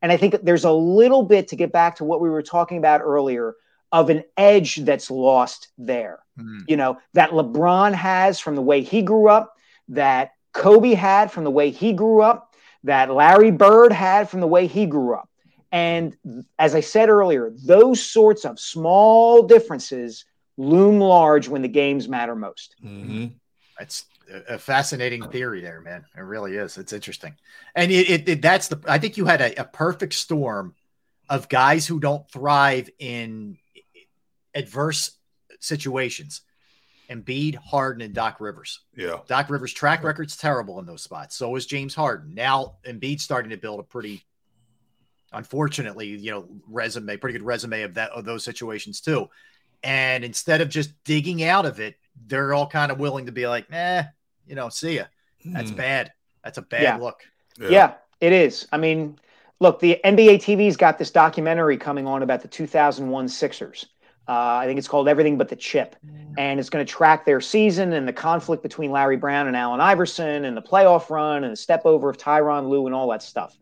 And 0.00 0.12
I 0.12 0.16
think 0.16 0.36
there's 0.42 0.64
a 0.64 0.72
little 0.72 1.24
bit 1.24 1.48
to 1.48 1.56
get 1.56 1.72
back 1.72 1.96
to 1.96 2.04
what 2.04 2.20
we 2.20 2.30
were 2.30 2.42
talking 2.42 2.78
about 2.78 3.00
earlier 3.00 3.56
of 3.90 4.10
an 4.10 4.22
edge 4.36 4.76
that's 4.76 5.10
lost 5.10 5.68
there. 5.76 6.20
You 6.68 6.76
know, 6.76 6.98
that 7.14 7.30
LeBron 7.30 7.94
has 7.94 8.38
from 8.38 8.54
the 8.54 8.62
way 8.62 8.82
he 8.82 9.02
grew 9.02 9.28
up, 9.28 9.54
that 9.88 10.32
Kobe 10.52 10.94
had 10.94 11.32
from 11.32 11.42
the 11.42 11.50
way 11.50 11.70
he 11.70 11.92
grew 11.92 12.22
up, 12.22 12.54
that 12.84 13.10
Larry 13.10 13.50
Bird 13.50 13.92
had 13.92 14.30
from 14.30 14.40
the 14.40 14.46
way 14.46 14.68
he 14.68 14.86
grew 14.86 15.14
up. 15.14 15.27
And 15.70 16.16
as 16.58 16.74
I 16.74 16.80
said 16.80 17.08
earlier, 17.10 17.52
those 17.64 18.02
sorts 18.02 18.44
of 18.44 18.58
small 18.58 19.42
differences 19.42 20.24
loom 20.56 20.98
large 20.98 21.48
when 21.48 21.62
the 21.62 21.68
games 21.68 22.08
matter 22.08 22.34
most. 22.34 22.74
Mm-hmm. 22.84 23.26
It's 23.80 24.02
a 24.02 24.54
a 24.54 24.58
fascinating 24.58 25.26
theory 25.30 25.62
there, 25.62 25.80
man. 25.80 26.04
It 26.16 26.20
really 26.20 26.54
is. 26.56 26.76
It's 26.76 26.92
interesting. 26.92 27.34
And 27.74 27.90
it, 27.90 28.10
it, 28.10 28.28
it- 28.28 28.42
that's 28.42 28.68
the, 28.68 28.78
I 28.86 28.98
think 28.98 29.16
you 29.16 29.24
had 29.24 29.40
a, 29.40 29.62
a 29.62 29.64
perfect 29.64 30.12
storm 30.14 30.74
of 31.30 31.48
guys 31.48 31.86
who 31.86 31.98
don't 31.98 32.30
thrive 32.30 32.90
in 32.98 33.56
adverse 34.54 35.12
situations. 35.60 36.42
Embiid, 37.10 37.54
Harden, 37.56 38.02
and 38.02 38.12
Doc 38.12 38.38
Rivers. 38.38 38.80
Yeah. 38.94 39.20
Doc 39.26 39.48
Rivers' 39.48 39.72
track 39.72 40.04
record's 40.04 40.36
terrible 40.36 40.78
in 40.78 40.84
those 40.84 41.00
spots. 41.02 41.36
So 41.36 41.56
is 41.56 41.64
James 41.64 41.94
Harden. 41.94 42.34
Now 42.34 42.74
Embiid's 42.86 43.22
starting 43.22 43.50
to 43.50 43.56
build 43.56 43.80
a 43.80 43.82
pretty, 43.82 44.26
unfortunately, 45.32 46.08
you 46.08 46.30
know, 46.30 46.48
resume, 46.68 47.16
pretty 47.16 47.38
good 47.38 47.44
resume 47.46 47.82
of 47.82 47.94
that 47.94 48.10
of 48.10 48.24
those 48.24 48.44
situations 48.44 49.00
too. 49.00 49.28
And 49.82 50.24
instead 50.24 50.60
of 50.60 50.68
just 50.68 50.92
digging 51.04 51.44
out 51.44 51.64
of 51.66 51.80
it, 51.80 51.96
they're 52.26 52.52
all 52.54 52.66
kind 52.66 52.90
of 52.90 52.98
willing 52.98 53.26
to 53.26 53.32
be 53.32 53.46
like, 53.46 53.66
eh, 53.72 54.02
you 54.46 54.54
know, 54.54 54.68
see 54.68 54.96
ya. 54.96 55.04
That's 55.44 55.70
Hmm. 55.70 55.76
bad. 55.76 56.12
That's 56.42 56.58
a 56.58 56.62
bad 56.62 56.82
Yeah. 56.82 56.96
look. 56.96 57.20
Yeah. 57.60 57.94
it 58.20 58.32
is. 58.32 58.66
I 58.72 58.78
mean, 58.78 59.16
look, 59.60 59.78
the 59.78 60.00
NBA 60.02 60.38
TV's 60.38 60.76
got 60.76 60.98
this 60.98 61.10
documentary 61.12 61.76
coming 61.76 62.06
on 62.08 62.24
about 62.24 62.42
the 62.42 62.48
2001 62.48 63.28
Sixers. 63.28 63.86
Uh, 64.26 64.58
I 64.60 64.66
think 64.66 64.76
it's 64.78 64.88
called 64.88 65.08
Everything 65.08 65.38
But 65.38 65.48
the 65.48 65.56
Chip. 65.56 65.94
And 66.36 66.58
it's 66.60 66.68
going 66.68 66.84
to 66.84 66.92
track 66.92 67.24
their 67.24 67.40
season 67.40 67.92
and 67.92 68.06
the 68.06 68.12
conflict 68.12 68.62
between 68.62 68.90
Larry 68.90 69.16
Brown 69.16 69.46
and 69.46 69.56
Allen 69.56 69.80
Iverson 69.80 70.44
and 70.44 70.56
the 70.56 70.62
playoff 70.62 71.08
run 71.10 71.44
and 71.44 71.52
the 71.52 71.56
step 71.56 71.86
over 71.86 72.10
of 72.10 72.18
Tyronn 72.18 72.68
Lue 72.68 72.86
and 72.86 72.94
all 72.94 73.08
that 73.10 73.22
stuff. 73.22 73.56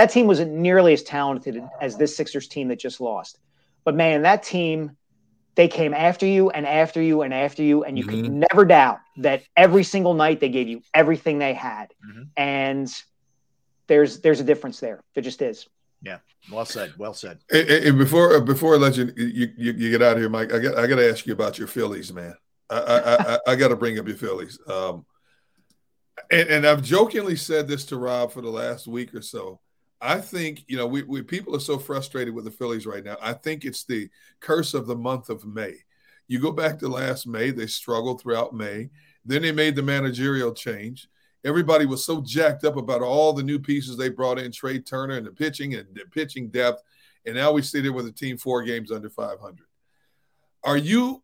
That 0.00 0.08
team 0.10 0.26
wasn't 0.26 0.52
nearly 0.52 0.94
as 0.94 1.02
talented 1.02 1.62
as 1.78 1.98
this 1.98 2.16
Sixers 2.16 2.48
team 2.48 2.68
that 2.68 2.78
just 2.78 3.02
lost. 3.02 3.38
But 3.84 3.94
man, 3.94 4.22
that 4.22 4.42
team, 4.42 4.96
they 5.56 5.68
came 5.68 5.92
after 5.92 6.24
you 6.24 6.48
and 6.48 6.66
after 6.66 7.02
you 7.02 7.20
and 7.20 7.34
after 7.34 7.62
you. 7.62 7.84
And 7.84 7.98
you 7.98 8.06
could 8.06 8.32
never 8.32 8.64
doubt 8.64 9.00
that 9.18 9.42
every 9.58 9.84
single 9.84 10.14
night 10.14 10.40
they 10.40 10.48
gave 10.48 10.68
you 10.68 10.80
everything 10.94 11.38
they 11.38 11.52
had. 11.52 11.92
And 12.34 12.90
there's 13.88 14.20
there's 14.20 14.40
a 14.40 14.44
difference 14.44 14.80
there. 14.80 15.02
There 15.12 15.22
just 15.22 15.42
is. 15.42 15.68
Yeah. 16.00 16.20
Well 16.50 16.64
said. 16.64 16.94
Well 16.96 17.12
said. 17.12 17.40
And, 17.52 17.68
and- 17.68 17.84
and 17.88 17.98
before 17.98 18.36
uh, 18.36 18.40
before 18.40 18.76
I 18.76 18.78
let 18.78 18.96
you 18.96 19.12
you, 19.18 19.52
you 19.54 19.72
you 19.72 19.90
get 19.90 20.00
out 20.00 20.12
of 20.12 20.18
here, 20.20 20.30
Mike, 20.30 20.50
I 20.54 20.60
got 20.60 20.78
I 20.78 20.86
got 20.86 20.96
to 20.96 21.10
ask 21.10 21.26
you 21.26 21.34
about 21.34 21.58
your 21.58 21.68
Phillies, 21.68 22.10
man. 22.10 22.34
I 22.70 22.78
I, 22.78 23.34
I, 23.34 23.38
I 23.48 23.54
got 23.54 23.68
to 23.68 23.76
bring 23.76 23.98
up 23.98 24.08
your 24.08 24.16
Phillies. 24.16 24.58
Um, 24.66 25.04
and, 26.30 26.48
and 26.48 26.66
I've 26.66 26.82
jokingly 26.82 27.36
said 27.36 27.68
this 27.68 27.84
to 27.86 27.98
Rob 27.98 28.32
for 28.32 28.40
the 28.40 28.48
last 28.48 28.86
week 28.86 29.14
or 29.14 29.20
so. 29.20 29.60
I 30.00 30.18
think 30.20 30.64
you 30.66 30.76
know 30.76 30.86
we, 30.86 31.02
we 31.02 31.22
people 31.22 31.54
are 31.54 31.60
so 31.60 31.78
frustrated 31.78 32.34
with 32.34 32.44
the 32.44 32.50
Phillies 32.50 32.86
right 32.86 33.04
now. 33.04 33.16
I 33.20 33.34
think 33.34 33.64
it's 33.64 33.84
the 33.84 34.08
curse 34.40 34.74
of 34.74 34.86
the 34.86 34.96
month 34.96 35.28
of 35.28 35.44
May. 35.44 35.74
You 36.28 36.38
go 36.38 36.52
back 36.52 36.78
to 36.78 36.88
last 36.88 37.26
May; 37.26 37.50
they 37.50 37.66
struggled 37.66 38.20
throughout 38.20 38.54
May. 38.54 38.90
Then 39.24 39.42
they 39.42 39.52
made 39.52 39.76
the 39.76 39.82
managerial 39.82 40.54
change, 40.54 41.08
everybody 41.44 41.86
was 41.86 42.04
so 42.04 42.20
jacked 42.20 42.64
up 42.64 42.76
about 42.76 43.02
all 43.02 43.32
the 43.32 43.42
new 43.42 43.58
pieces 43.58 43.96
they 43.96 44.08
brought 44.08 44.38
in, 44.38 44.52
Trea 44.52 44.80
Turner 44.80 45.16
and 45.16 45.26
the 45.26 45.32
pitching 45.32 45.74
and 45.74 45.86
the 45.94 46.04
pitching 46.10 46.48
depth. 46.48 46.82
And 47.26 47.34
now 47.34 47.52
we 47.52 47.62
sit 47.62 47.84
here 47.84 47.92
with 47.92 48.06
a 48.06 48.12
team 48.12 48.36
four 48.36 48.62
games 48.62 48.90
under 48.90 49.10
500. 49.10 49.58
Are 50.64 50.76
you 50.76 51.22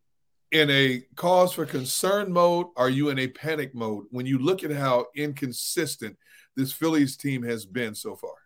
in 0.52 0.70
a 0.70 1.04
cause 1.16 1.52
for 1.52 1.66
concern 1.66 2.32
mode? 2.32 2.66
Are 2.76 2.90
you 2.90 3.10
in 3.10 3.18
a 3.18 3.28
panic 3.28 3.74
mode 3.74 4.06
when 4.10 4.26
you 4.26 4.38
look 4.38 4.64
at 4.64 4.70
how 4.70 5.06
inconsistent 5.14 6.16
this 6.54 6.72
Phillies 6.72 7.16
team 7.16 7.42
has 7.42 7.66
been 7.66 7.94
so 7.94 8.16
far? 8.16 8.45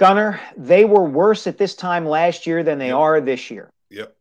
Gunner, 0.00 0.40
they 0.56 0.86
were 0.86 1.04
worse 1.04 1.46
at 1.46 1.58
this 1.58 1.74
time 1.74 2.06
last 2.06 2.46
year 2.46 2.62
than 2.62 2.78
they 2.78 2.86
Yep. 2.86 2.96
are 2.96 3.20
this 3.20 3.50
year. 3.50 3.70
Yep. 3.90 4.16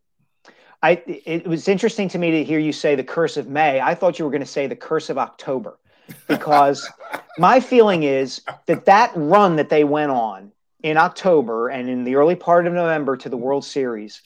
I 0.84 0.92
it 1.06 1.48
was 1.48 1.70
interesting 1.70 2.10
to 2.10 2.18
me 2.18 2.32
to 2.32 2.44
hear 2.44 2.60
you 2.60 2.74
say 2.74 2.96
the 2.96 3.04
curse 3.04 3.38
of 3.38 3.48
May. 3.48 3.80
I 3.80 3.96
thought 3.96 4.20
you 4.20 4.26
were 4.26 4.32
going 4.32 4.42
to 4.42 4.46
say 4.58 4.68
the 4.68 4.76
curse 4.76 5.10
of 5.10 5.18
October 5.18 5.80
because 6.28 6.86
my 7.38 7.62
feeling 7.62 8.04
is 8.04 8.42
that 8.66 8.84
that 8.86 9.14
run 9.16 9.56
that 9.56 9.70
they 9.70 9.86
went 9.86 10.12
on 10.12 10.52
in 10.84 10.98
October 10.98 11.70
and 11.70 11.88
in 11.90 12.04
the 12.04 12.16
early 12.16 12.36
part 12.36 12.68
of 12.68 12.74
November 12.74 13.16
to 13.16 13.30
the 13.30 13.38
World 13.38 13.64
Series 13.64 14.22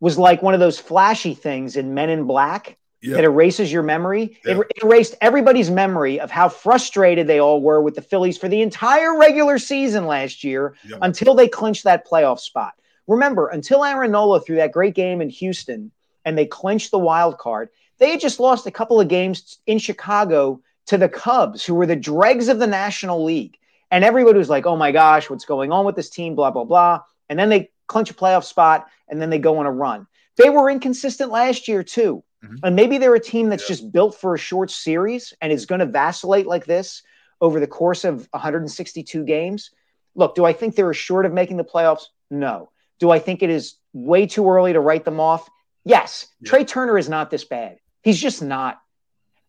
was 0.00 0.16
like 0.16 0.40
one 0.40 0.54
of 0.54 0.60
those 0.60 0.78
flashy 0.78 1.34
things 1.34 1.76
in 1.76 1.92
Men 1.92 2.08
in 2.08 2.24
Black 2.24 2.78
Yeah. 3.00 3.14
that 3.14 3.24
erases 3.24 3.72
your 3.72 3.82
memory. 3.84 4.38
It, 4.44 4.50
it 4.50 4.56
er, 4.58 4.66
erased 4.82 5.14
everybody's 5.20 5.70
memory 5.70 6.18
of 6.18 6.30
how 6.30 6.48
frustrated 6.48 7.26
they 7.26 7.38
all 7.38 7.60
were 7.62 7.80
with 7.80 7.94
the 7.94 8.02
Phillies 8.02 8.36
for 8.36 8.48
the 8.48 8.60
entire 8.60 9.16
regular 9.16 9.58
season 9.58 10.06
last 10.06 10.42
year 10.42 10.74
Yeah. 10.84 10.96
until 11.02 11.34
they 11.34 11.48
clinched 11.48 11.84
that 11.84 12.06
playoff 12.08 12.40
spot. 12.40 12.72
Remember, 13.06 13.48
until 13.48 13.84
Aaron 13.84 14.10
Nola 14.10 14.40
threw 14.40 14.56
that 14.56 14.72
great 14.72 14.94
game 14.94 15.20
in 15.20 15.30
Houston 15.30 15.92
and 16.24 16.36
they 16.36 16.44
clinched 16.46 16.90
the 16.90 16.98
wild 16.98 17.38
card, 17.38 17.68
they 17.98 18.10
had 18.10 18.20
just 18.20 18.40
lost 18.40 18.66
a 18.66 18.70
couple 18.70 19.00
of 19.00 19.08
games 19.08 19.58
in 19.66 19.78
Chicago 19.78 20.60
to 20.86 20.98
the 20.98 21.08
Cubs, 21.08 21.64
who 21.64 21.74
were 21.74 21.86
the 21.86 21.96
dregs 21.96 22.48
of 22.48 22.58
the 22.58 22.66
National 22.66 23.24
League. 23.24 23.58
And 23.90 24.04
everybody 24.04 24.38
was 24.38 24.50
like, 24.50 24.66
oh 24.66 24.76
my 24.76 24.92
gosh, 24.92 25.30
what's 25.30 25.44
going 25.44 25.72
on 25.72 25.84
with 25.84 25.96
this 25.96 26.10
team? 26.10 26.34
Blah, 26.34 26.50
blah, 26.50 26.64
blah. 26.64 27.02
And 27.28 27.38
then 27.38 27.48
they 27.48 27.70
clinch 27.86 28.10
a 28.10 28.14
playoff 28.14 28.44
spot 28.44 28.86
and 29.08 29.20
then 29.20 29.30
they 29.30 29.38
go 29.38 29.58
on 29.58 29.66
a 29.66 29.72
run. 29.72 30.06
They 30.36 30.50
were 30.50 30.70
inconsistent 30.70 31.30
last 31.30 31.68
year, 31.68 31.82
too. 31.82 32.22
And 32.62 32.76
maybe 32.76 32.98
they're 32.98 33.14
a 33.14 33.20
team 33.20 33.48
that's 33.48 33.66
just 33.66 33.90
built 33.90 34.14
for 34.14 34.34
a 34.34 34.38
short 34.38 34.70
series 34.70 35.32
and 35.40 35.52
is 35.52 35.66
going 35.66 35.80
to 35.80 35.86
vacillate 35.86 36.46
like 36.46 36.66
this 36.66 37.02
over 37.40 37.60
the 37.60 37.66
course 37.66 38.04
of 38.04 38.28
162 38.30 39.24
games. 39.24 39.70
Look, 40.14 40.34
do 40.34 40.44
I 40.44 40.52
think 40.52 40.74
they're 40.74 40.94
short 40.94 41.26
of 41.26 41.32
making 41.32 41.56
the 41.56 41.64
playoffs? 41.64 42.06
No. 42.30 42.70
Do 42.98 43.10
I 43.10 43.18
think 43.18 43.42
it 43.42 43.50
is 43.50 43.74
way 43.92 44.26
too 44.26 44.48
early 44.48 44.72
to 44.72 44.80
write 44.80 45.04
them 45.04 45.20
off? 45.20 45.48
Yes. 45.84 46.26
Trea 46.44 46.64
Turner 46.64 46.98
is 46.98 47.08
not 47.08 47.30
this 47.30 47.44
bad. 47.44 47.78
He's 48.02 48.20
just 48.20 48.42
not. 48.42 48.80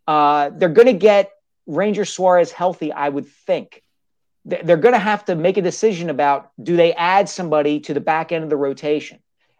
Uh, 0.07 0.49
they're 0.53 0.69
going 0.69 0.87
to 0.87 0.93
get 0.93 1.31
Ranger 1.67 2.05
Suarez 2.05 2.51
healthy, 2.51 2.91
I 2.91 3.09
would 3.09 3.27
think. 3.27 3.83
They're 4.45 4.77
going 4.77 4.93
to 4.93 4.99
have 4.99 5.25
to 5.25 5.35
make 5.35 5.57
a 5.57 5.61
decision 5.61 6.09
about 6.09 6.51
do 6.61 6.75
they 6.75 6.93
add 6.93 7.29
somebody 7.29 7.81
to 7.81 7.93
the 7.93 7.99
back 7.99 8.31
end 8.31 8.43
of 8.43 8.49
the 8.49 8.57
rotation? 8.57 9.19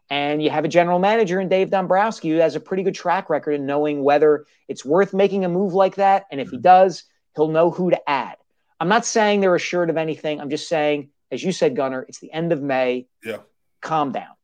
And 0.10 0.42
you 0.42 0.50
have 0.50 0.66
a 0.66 0.70
general 0.70 0.98
manager 0.98 1.40
in 1.40 1.50
Dave 1.50 1.70
Dombrowski 1.70 2.30
who 2.30 2.38
has 2.38 2.56
a 2.56 2.60
pretty 2.60 2.84
good 2.84 2.96
track 2.96 3.30
record 3.30 3.54
in 3.54 3.66
knowing 3.66 4.04
whether 4.04 4.46
it's 4.68 4.84
worth 4.84 5.14
making 5.14 5.46
a 5.46 5.50
move 5.50 5.74
like 5.74 5.96
that. 5.96 6.26
And 6.32 6.42
if 6.42 6.50
he 6.50 6.58
does, 6.58 7.04
he'll 7.36 7.50
know 7.50 7.70
who 7.70 7.92
to 7.92 8.10
add. 8.10 8.36
I'm 8.80 8.90
not 8.90 9.06
saying 9.06 9.42
they're 9.42 9.56
assured 9.56 9.90
of 9.90 9.98
anything. 9.98 10.42
I'm 10.42 10.50
just 10.50 10.68
saying, 10.68 11.10
as 11.32 11.44
you 11.44 11.52
said, 11.52 11.76
Gunner, 11.76 12.06
it's 12.08 12.20
the 12.20 12.32
end 12.32 12.52
of 12.52 12.62
May. 12.62 13.08
Yeah. 13.24 13.40
Calm 13.82 14.12
down. 14.12 14.36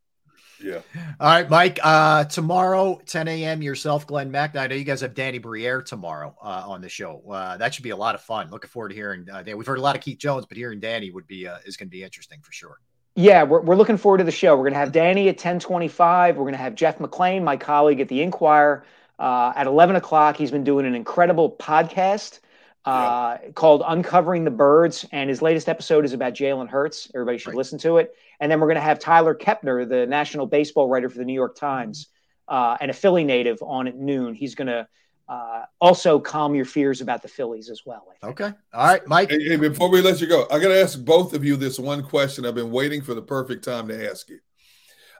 Yeah. 0.63 0.81
All 1.19 1.29
right, 1.29 1.49
Mike. 1.49 1.79
Uh, 1.83 2.23
tomorrow, 2.25 2.99
10 3.05 3.27
a.m. 3.27 3.61
Yourself, 3.61 4.07
Glenn 4.07 4.31
Mack. 4.31 4.55
I 4.55 4.67
know 4.67 4.75
you 4.75 4.83
guys 4.83 5.01
have 5.01 5.13
Danny 5.13 5.37
Briere 5.37 5.81
tomorrow 5.81 6.35
uh, 6.41 6.63
on 6.65 6.81
the 6.81 6.89
show. 6.89 7.21
Uh, 7.29 7.57
that 7.57 7.73
should 7.73 7.83
be 7.83 7.89
a 7.89 7.97
lot 7.97 8.15
of 8.15 8.21
fun. 8.21 8.49
Looking 8.49 8.69
forward 8.69 8.89
to 8.89 8.95
hearing. 8.95 9.27
Uh, 9.29 9.43
Dan- 9.43 9.57
we've 9.57 9.67
heard 9.67 9.79
a 9.79 9.81
lot 9.81 9.95
of 9.95 10.01
Keith 10.01 10.17
Jones, 10.17 10.45
but 10.45 10.57
hearing 10.57 10.79
Danny 10.79 11.11
would 11.11 11.27
be 11.27 11.47
uh, 11.47 11.57
is 11.65 11.77
going 11.77 11.87
to 11.87 11.91
be 11.91 12.03
interesting 12.03 12.39
for 12.41 12.51
sure. 12.51 12.79
Yeah, 13.17 13.43
we're, 13.43 13.61
we're 13.61 13.75
looking 13.77 13.95
forward 13.95 14.17
to 14.17 14.23
the 14.25 14.31
show. 14.31 14.57
We're 14.57 14.63
going 14.63 14.73
to 14.73 14.79
have 14.79 14.91
Danny 14.91 15.29
at 15.29 15.35
1025. 15.35 16.35
We're 16.35 16.43
going 16.43 16.51
to 16.51 16.57
have 16.57 16.75
Jeff 16.75 16.99
McLane, 16.99 17.43
my 17.43 17.55
colleague 17.55 18.01
at 18.01 18.09
the 18.09 18.21
Inquirer, 18.21 18.85
uh, 19.17 19.53
at 19.55 19.67
11 19.67 19.95
o'clock. 19.95 20.35
He's 20.35 20.51
been 20.51 20.65
doing 20.65 20.85
an 20.85 20.95
incredible 20.95 21.49
podcast 21.49 22.41
uh, 22.83 23.37
called 23.53 23.83
Uncovering 23.87 24.43
the 24.43 24.51
Birds. 24.51 25.05
And 25.13 25.29
his 25.29 25.41
latest 25.41 25.69
episode 25.69 26.03
is 26.03 26.11
about 26.11 26.33
Jalen 26.33 26.67
Hurts. 26.67 27.09
Everybody 27.15 27.37
should 27.37 27.55
listen 27.55 27.79
to 27.79 27.99
it. 27.99 28.13
And 28.41 28.51
then 28.51 28.59
we're 28.59 28.67
going 28.67 28.75
to 28.75 28.81
have 28.81 28.99
Tyler 28.99 29.33
Kepner, 29.33 29.87
the 29.87 30.05
national 30.05 30.45
baseball 30.45 30.89
writer 30.89 31.09
for 31.09 31.17
the 31.17 31.25
New 31.25 31.33
York 31.33 31.55
Times, 31.55 32.07
uh, 32.49 32.75
and 32.81 32.91
a 32.91 32.93
Philly 32.93 33.23
native 33.23 33.59
on 33.61 33.87
at 33.87 33.95
noon. 33.95 34.33
He's 34.33 34.55
going 34.55 34.67
to 34.67 34.89
uh, 35.27 35.63
also 35.81 36.19
calm 36.19 36.53
your 36.53 36.65
fears 36.65 37.01
about 37.01 37.21
the 37.21 37.27
Phillies 37.27 37.69
as 37.69 37.81
well. 37.85 38.07
Okay. 38.23 38.51
All 38.73 38.87
right, 38.87 39.05
Mike. 39.07 39.31
Hey, 39.31 39.43
hey, 39.43 39.55
before 39.55 39.89
we 39.89 40.01
let 40.01 40.21
you 40.21 40.27
go, 40.27 40.45
I 40.51 40.59
got 40.59 40.67
to 40.69 40.81
ask 40.81 41.03
both 41.03 41.33
of 41.33 41.43
you 41.43 41.55
this 41.55 41.79
one 41.79 42.03
question. 42.03 42.45
I've 42.45 42.55
been 42.55 42.71
waiting 42.71 43.01
for 43.01 43.13
the 43.13 43.21
perfect 43.21 43.63
time 43.63 43.87
to 43.87 44.09
ask 44.09 44.29
you. 44.29 44.39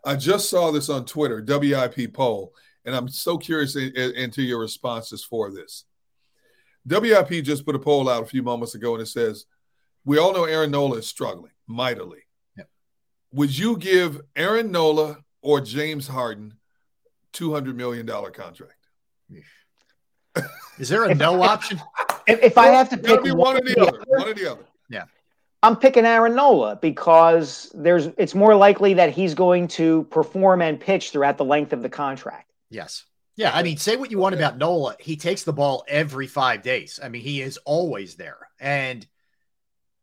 I 0.04 0.16
just 0.16 0.50
saw 0.50 0.72
this 0.72 0.90
on 0.90 1.06
Twitter, 1.06 1.44
WIP 1.48 2.14
poll, 2.14 2.54
and 2.86 2.96
I'm 2.96 3.08
so 3.08 3.38
curious 3.38 3.76
in, 3.76 3.92
in- 3.96 4.12
into 4.16 4.44
your 4.44 4.60
responses 4.60 5.24
for 5.24 5.52
this. 5.52 5.86
WIP 6.88 7.44
just 7.44 7.66
put 7.66 7.76
a 7.76 7.80
poll 7.80 8.08
out 8.08 8.22
a 8.22 8.28
few 8.28 8.44
moments 8.44 8.76
ago, 8.76 8.94
and 8.94 9.02
it 9.02 9.08
says, 9.08 9.46
"We 10.04 10.20
all 10.20 10.34
know 10.34 10.44
Aaron 10.44 10.70
Nola 10.70 10.98
is 10.98 11.08
struggling 11.08 11.52
mightily. 11.68 12.20
Would 13.32 13.58
you 13.58 13.78
give 13.78 14.22
Aaron 14.36 14.72
Nola 14.72 15.18
or 15.42 15.60
James 15.62 16.08
Harden 16.08 16.54
two 17.34 17.52
hundred 17.52 17.76
million 17.76 18.06
dollar 18.06 18.30
contract? 18.30 18.78
Is 20.78 20.90
there 20.90 21.06
a 21.06 21.16
no 21.16 21.42
option? 21.42 21.82
If, 22.28 22.42
if 22.42 22.58
I 22.58 22.68
have 22.68 22.90
to 22.90 22.98
pick 22.98 23.24
be 23.24 23.32
one 23.32 23.58
or 23.58 23.62
the 23.62 23.80
other. 23.82 24.04
One 24.08 24.28
or 24.28 24.34
the 24.34 24.52
other. 24.52 24.66
Yeah. 24.90 25.04
I'm 25.64 25.78
picking 25.78 26.06
Aaron 26.06 26.36
Nola 26.36 26.76
because 26.76 27.72
there's 27.74 28.08
it's 28.18 28.36
more 28.36 28.56
likely 28.56 28.94
that 28.96 29.12
he's 29.12 29.34
going 29.34 29.68
to 29.70 30.04
perform 30.06 30.62
and 30.62 30.80
pitch 30.80 31.12
throughout 31.12 31.38
the 31.38 31.46
length 31.46 31.74
of 31.74 31.82
the 31.82 31.90
contract. 31.90 32.52
Yes. 32.70 33.04
Yeah. 33.36 33.52
I 33.54 33.64
mean, 33.64 33.78
say 33.78 33.96
what 33.96 34.12
you 34.12 34.18
want 34.18 34.36
about 34.36 34.58
Nola. 34.58 34.96
He 35.00 35.16
takes 35.16 35.44
the 35.44 35.54
ball 35.54 35.84
every 35.88 36.28
five 36.28 36.62
days. 36.62 37.00
I 37.02 37.10
mean, 37.10 37.22
he 37.22 37.42
is 37.42 37.58
always 37.66 38.16
there. 38.16 38.38
And 38.60 39.06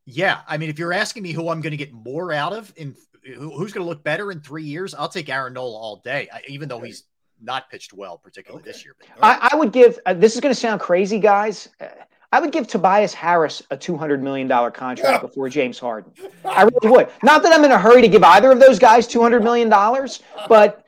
yeah, 0.04 0.40
I 0.48 0.58
mean, 0.58 0.70
if 0.70 0.78
you're 0.78 0.92
asking 0.92 1.22
me 1.22 1.32
who 1.32 1.48
I'm 1.48 1.60
going 1.60 1.70
to 1.70 1.76
get 1.76 1.92
more 1.92 2.32
out 2.32 2.52
of 2.52 2.72
in 2.76 2.96
who's 3.24 3.72
going 3.72 3.84
to 3.84 3.88
look 3.88 4.02
better 4.02 4.32
in 4.32 4.40
three 4.40 4.64
years, 4.64 4.94
I'll 4.94 5.08
take 5.08 5.28
Aaron 5.28 5.52
Nola 5.52 5.78
all 5.78 5.96
day, 5.96 6.28
even 6.48 6.68
though 6.68 6.80
he's 6.80 7.04
not 7.42 7.68
pitched 7.70 7.92
well, 7.92 8.16
particularly 8.18 8.62
this 8.64 8.84
year. 8.84 8.94
But 8.98 9.08
I, 9.22 9.48
I 9.52 9.56
would 9.56 9.72
give 9.72 9.98
uh, 10.06 10.14
this 10.14 10.34
is 10.34 10.40
going 10.40 10.54
to 10.54 10.60
sound 10.60 10.80
crazy, 10.80 11.18
guys. 11.18 11.68
Uh, 11.80 11.86
I 12.34 12.40
would 12.40 12.50
give 12.52 12.66
Tobias 12.66 13.12
Harris 13.12 13.62
a 13.70 13.76
two 13.76 13.96
hundred 13.96 14.22
million 14.22 14.48
dollar 14.48 14.70
contract 14.70 15.20
before 15.22 15.48
James 15.48 15.78
Harden. 15.78 16.12
I 16.44 16.62
really 16.62 16.88
would. 16.88 17.08
Not 17.22 17.42
that 17.42 17.52
I'm 17.52 17.64
in 17.64 17.72
a 17.72 17.78
hurry 17.78 18.00
to 18.02 18.08
give 18.08 18.22
either 18.22 18.50
of 18.50 18.58
those 18.60 18.78
guys 18.78 19.06
two 19.06 19.20
hundred 19.20 19.42
million 19.44 19.68
dollars, 19.68 20.20
but 20.48 20.84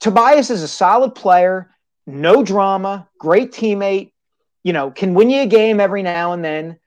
Tobias 0.00 0.48
is 0.50 0.62
a 0.62 0.68
solid 0.68 1.14
player, 1.14 1.70
no 2.06 2.42
drama, 2.42 3.08
great 3.18 3.52
teammate. 3.52 4.12
You 4.64 4.72
know, 4.72 4.90
can 4.90 5.14
win 5.14 5.28
you 5.30 5.42
a 5.42 5.46
game 5.46 5.78
every 5.80 6.02
now 6.02 6.32
and 6.32 6.44
then. 6.44 6.78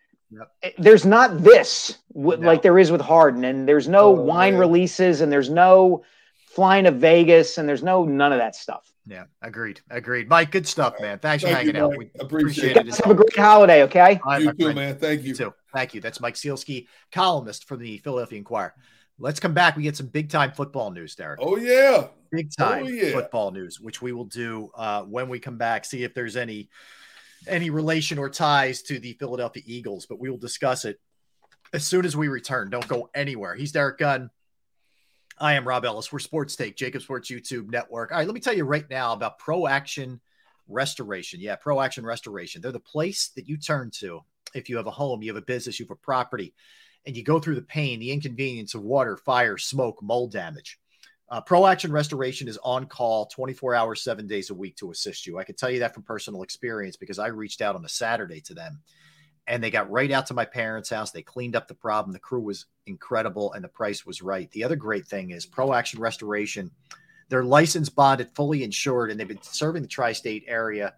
Eh, 0.64 0.72
There's 0.78 1.06
not 1.06 1.44
this 1.44 1.98
w- 2.14 2.42
like 2.42 2.62
there 2.62 2.80
is 2.80 2.92
with 2.92 3.02
Harden, 3.02 3.44
and 3.44 3.68
there's 3.68 3.88
no 3.88 4.10
wine 4.12 4.56
releases, 4.56 5.22
and 5.22 5.32
there's 5.32 5.50
no 5.50 6.04
flying 6.48 6.86
to 6.86 6.92
Vegas, 6.92 7.58
and 7.58 7.68
there's 7.68 7.84
no 7.84 8.04
none 8.06 8.32
of 8.32 8.40
that 8.40 8.56
stuff. 8.56 8.91
Yeah, 9.08 9.24
agreed. 9.42 9.82
Agreed. 9.90 10.30
Mike, 10.30 10.52
good 10.52 10.68
stuff, 10.68 10.94
man. 11.02 11.18
Thanks 11.20 11.44
for 11.44 11.50
Thank 11.50 11.66
you, 11.66 11.74
hanging 11.74 11.92
out. 11.94 11.98
We 11.98 12.12
Appreciate 12.20 12.76
appreciate 12.76 12.78
it. 12.78 12.88
it. 12.88 12.96
Have 13.06 13.12
a 13.12 13.16
great 13.16 13.36
holiday, 13.36 13.84
okay? 13.84 14.20
All 14.24 14.34
right, 14.34 14.42
You 14.44 14.54
too, 14.54 14.64
friend. 14.66 14.76
man. 14.76 14.98
Thank 14.98 15.24
you. 15.24 15.34
too. 15.34 15.54
Thank 15.74 15.94
you. 15.96 16.02
That's 16.02 16.20
Mike 16.20 16.36
Sielski, 16.36 16.88
columnist 17.12 17.68
for 17.68 17.78
the 17.78 17.98
Philadelphia 18.00 18.38
Inquirer. 18.38 18.74
Let's 19.18 19.40
come 19.40 19.54
back. 19.54 19.76
We 19.76 19.84
get 19.84 19.98
some 19.98 20.08
big 20.08 20.30
time 20.30 20.52
football 20.52 20.92
news, 20.92 21.16
Derrick. 21.16 21.40
Oh 21.42 21.56
yeah. 21.58 22.08
Big 22.32 22.50
time 22.58 22.86
Oh, 22.86 22.88
yeah. 22.88 23.12
football 23.14 23.52
news, 23.52 23.80
which 23.80 24.02
we 24.02 24.14
will 24.14 24.26
do 24.26 24.70
uh, 24.76 25.04
when 25.04 25.30
we 25.30 25.40
come 25.40 25.58
back. 25.58 25.86
See 25.86 26.04
if 26.04 26.14
there's 26.14 26.36
any 26.38 26.70
any 27.48 27.70
relation 27.72 28.18
or 28.20 28.30
ties 28.30 28.82
to 28.84 29.00
the 29.00 29.14
Philadelphia 29.14 29.64
Eagles, 29.66 30.06
but 30.06 30.20
we 30.20 30.30
will 30.30 30.38
discuss 30.38 30.86
it 30.86 31.00
as 31.74 31.86
soon 31.86 32.06
as 32.06 32.16
we 32.16 32.28
return. 32.28 32.70
Don't 32.70 32.88
go 32.88 33.10
anywhere. 33.16 33.56
He's 33.56 33.72
Derrick 33.72 33.98
Gunn. 33.98 34.30
I 35.42 35.54
am 35.54 35.68
Rob 35.68 35.86
Ellis. 35.86 36.14
We're 36.14 36.20
Sports 36.20 36.56
Take, 36.56 36.78
JAKIB 36.78 37.02
Sports 37.02 37.32
YouTube 37.32 37.72
Network. 37.72 38.12
All 38.12 38.20
right, 38.20 38.28
let 38.28 38.36
me 38.36 38.40
tell 38.40 38.54
you 38.54 38.64
right 38.64 38.88
now 38.92 39.12
about 39.14 39.40
Pro 39.40 39.66
Action 39.66 40.22
Restoration. 40.68 41.40
Yeah, 41.42 41.56
Pro 41.56 41.82
Action 41.82 42.06
Restoration. 42.06 42.62
They're 42.62 42.72
the 42.72 42.80
place 42.80 43.30
that 43.36 43.50
you 43.50 43.58
turn 43.58 43.90
to 43.96 44.22
if 44.54 44.70
you 44.70 44.78
have 44.78 44.86
a 44.86 44.92
home, 44.92 45.24
you 45.24 45.34
have 45.34 45.42
a 45.42 45.46
business, 45.46 45.80
you 45.80 45.86
have 45.88 45.92
a 45.92 45.96
property, 45.96 46.54
and 47.08 47.18
you 47.18 47.24
go 47.24 47.40
through 47.40 47.56
the 47.56 47.64
pain, 47.64 48.00
the 48.00 48.12
inconvenience 48.12 48.76
of 48.76 48.84
water, 48.84 49.18
fire, 49.18 49.58
smoke, 49.58 50.04
mold 50.04 50.32
damage. 50.32 50.78
Uh, 51.28 51.42
Pro 51.42 51.66
Action 51.66 51.92
Restoration 51.92 52.48
is 52.48 52.60
on 52.64 52.86
call 52.86 53.26
24 53.26 53.74
hours, 53.74 54.04
seven 54.04 54.28
days 54.28 54.52
a 54.52 54.54
week 54.54 54.76
to 54.76 54.92
assist 54.92 55.26
you. 55.26 55.40
I 55.40 55.44
can 55.44 55.56
tell 55.56 55.72
you 55.72 55.80
that 55.80 55.96
from 55.96 56.04
personal 56.04 56.44
experience 56.44 56.98
because 56.98 57.18
I 57.18 57.28
reached 57.28 57.62
out 57.62 57.76
on 57.76 57.84
a 57.84 57.90
Saturday 57.90 58.42
to 58.42 58.54
them 58.54 58.80
and 59.48 59.64
they 59.64 59.72
got 59.72 59.90
right 59.92 60.12
out 60.12 60.28
to 60.28 60.34
my 60.34 60.46
parents' 60.46 60.90
house. 60.90 61.12
They 61.12 61.22
cleaned 61.22 61.56
up 61.56 61.68
the 61.68 61.74
problem. 61.74 62.14
The 62.14 62.20
crew 62.20 62.42
was 62.42 62.66
incredible 62.86 63.54
and 63.54 63.64
the 63.64 63.70
price 63.70 64.06
was 64.06 64.22
right. 64.22 64.50
The 64.52 64.64
other 64.64 64.76
great 64.76 65.06
thing 65.06 65.32
is 65.32 65.46
Pro 65.46 65.74
Action 65.74 66.00
Restoration. 66.00 66.72
They're 67.30 67.44
licensed, 67.44 67.96
bonded, 67.96 68.30
fully 68.36 68.64
insured, 68.64 69.10
and 69.10 69.20
they've 69.20 69.28
been 69.28 69.42
serving 69.42 69.82
the 69.82 69.88
tri 69.88 70.12
state 70.12 70.44
area 70.48 70.94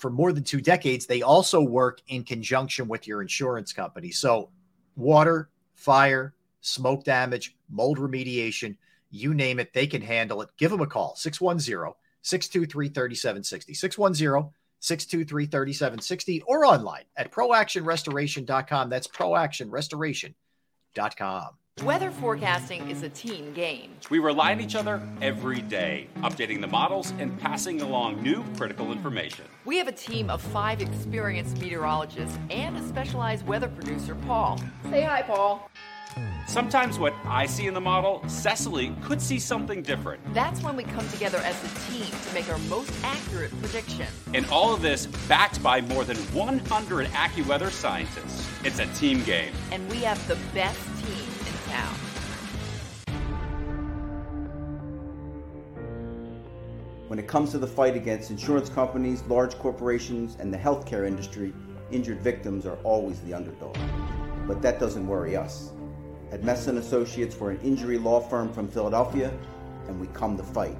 for 0.00 0.10
more 0.10 0.32
than 0.32 0.42
two 0.42 0.62
decades, 0.62 1.04
they 1.04 1.20
also 1.20 1.60
work 1.60 2.00
in 2.08 2.24
conjunction 2.24 2.88
with 2.88 3.06
your 3.06 3.20
insurance 3.20 3.70
company. 3.74 4.10
So, 4.10 4.48
water, 4.96 5.50
fire, 5.74 6.34
smoke 6.62 7.04
damage, 7.04 7.54
mold 7.68 7.98
remediation, 7.98 8.76
you 9.10 9.34
name 9.34 9.60
it, 9.60 9.74
they 9.74 9.86
can 9.86 10.00
handle 10.00 10.40
it. 10.40 10.48
Give 10.56 10.70
them 10.70 10.80
a 10.80 10.86
call 10.86 11.16
610 11.16 11.92
623 12.22 12.88
3760. 12.88 13.74
610 13.74 14.50
623 14.80 15.46
3760 15.46 16.42
or 16.42 16.66
online 16.66 17.04
at 17.16 17.30
proactionrestoration.com. 17.30 18.90
That's 18.90 19.06
proactionrestoration.com. 19.06 21.50
Weather 21.84 22.10
forecasting 22.10 22.90
is 22.90 23.02
a 23.02 23.08
team 23.08 23.54
game. 23.54 23.92
We 24.10 24.18
rely 24.18 24.52
on 24.52 24.60
each 24.60 24.74
other 24.74 25.00
every 25.22 25.62
day, 25.62 26.08
updating 26.16 26.60
the 26.60 26.66
models 26.66 27.14
and 27.18 27.38
passing 27.40 27.80
along 27.80 28.22
new 28.22 28.44
critical 28.58 28.92
information. 28.92 29.46
We 29.64 29.78
have 29.78 29.88
a 29.88 29.92
team 29.92 30.28
of 30.28 30.42
five 30.42 30.82
experienced 30.82 31.58
meteorologists 31.58 32.38
and 32.50 32.76
a 32.76 32.86
specialized 32.86 33.46
weather 33.46 33.68
producer, 33.68 34.14
Paul. 34.26 34.60
Say 34.90 35.02
hi, 35.02 35.22
Paul. 35.22 35.70
Sometimes 36.46 36.98
what 36.98 37.14
I 37.24 37.46
see 37.46 37.68
in 37.68 37.74
the 37.74 37.80
model, 37.80 38.22
Cecily 38.28 38.92
could 39.02 39.22
see 39.22 39.38
something 39.38 39.82
different. 39.82 40.20
That's 40.34 40.62
when 40.62 40.74
we 40.74 40.82
come 40.82 41.08
together 41.10 41.38
as 41.38 41.54
a 41.62 41.90
team 41.90 42.06
to 42.06 42.34
make 42.34 42.48
our 42.48 42.58
most 42.68 42.92
accurate 43.04 43.52
prediction. 43.60 44.06
And 44.34 44.44
all 44.46 44.74
of 44.74 44.82
this 44.82 45.06
backed 45.28 45.62
by 45.62 45.80
more 45.80 46.02
than 46.04 46.16
100 46.16 47.06
AccuWeather 47.08 47.70
scientists. 47.70 48.48
It's 48.64 48.80
a 48.80 48.86
team 48.94 49.22
game. 49.22 49.52
And 49.70 49.88
we 49.90 49.98
have 49.98 50.26
the 50.26 50.36
best 50.52 50.80
team 51.04 51.28
in 51.46 51.70
town. 51.70 51.94
When 57.06 57.18
it 57.18 57.28
comes 57.28 57.50
to 57.52 57.58
the 57.58 57.66
fight 57.66 57.96
against 57.96 58.30
insurance 58.30 58.68
companies, 58.68 59.22
large 59.28 59.56
corporations, 59.58 60.36
and 60.40 60.52
the 60.52 60.58
healthcare 60.58 61.06
industry, 61.06 61.52
injured 61.90 62.20
victims 62.20 62.66
are 62.66 62.76
always 62.82 63.20
the 63.20 63.34
underdog. 63.34 63.76
But 64.46 64.62
that 64.62 64.80
doesn't 64.80 65.06
worry 65.06 65.36
us. 65.36 65.70
At 66.32 66.42
Messa 66.44 66.72
Associates, 66.76 67.36
we're 67.40 67.50
an 67.50 67.58
injury 67.60 67.98
law 67.98 68.20
firm 68.20 68.52
from 68.52 68.68
Philadelphia, 68.68 69.32
and 69.88 70.00
we 70.00 70.06
come 70.08 70.36
to 70.36 70.44
fight. 70.44 70.76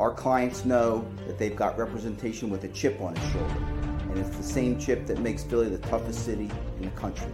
Our 0.00 0.10
clients 0.10 0.64
know 0.64 1.06
that 1.26 1.38
they've 1.38 1.54
got 1.54 1.78
representation 1.78 2.48
with 2.48 2.64
a 2.64 2.68
chip 2.68 2.98
on 3.02 3.14
its 3.14 3.30
shoulder, 3.30 3.62
and 4.08 4.16
it's 4.16 4.34
the 4.34 4.42
same 4.42 4.78
chip 4.78 5.04
that 5.06 5.18
makes 5.18 5.44
Philly 5.44 5.68
the 5.68 5.76
toughest 5.88 6.24
city 6.24 6.50
in 6.78 6.86
the 6.86 6.90
country. 6.92 7.30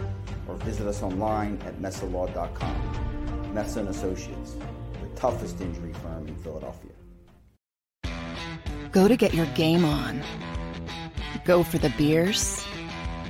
or 0.48 0.56
visit 0.58 0.86
us 0.86 1.02
online 1.02 1.60
at 1.66 1.82
messalaw.com. 1.82 3.52
Messa 3.52 3.82
Associates, 3.82 4.58
the 5.02 5.08
toughest 5.16 5.60
injury 5.60 5.94
firm 6.04 6.28
in 6.28 6.36
Philadelphia. 6.36 6.92
Go 8.92 9.08
to 9.08 9.16
get 9.16 9.34
your 9.34 9.48
game 9.48 9.86
on. 9.86 10.22
Go 11.46 11.64
for 11.64 11.80
the 11.80 11.90
beers. 11.98 12.64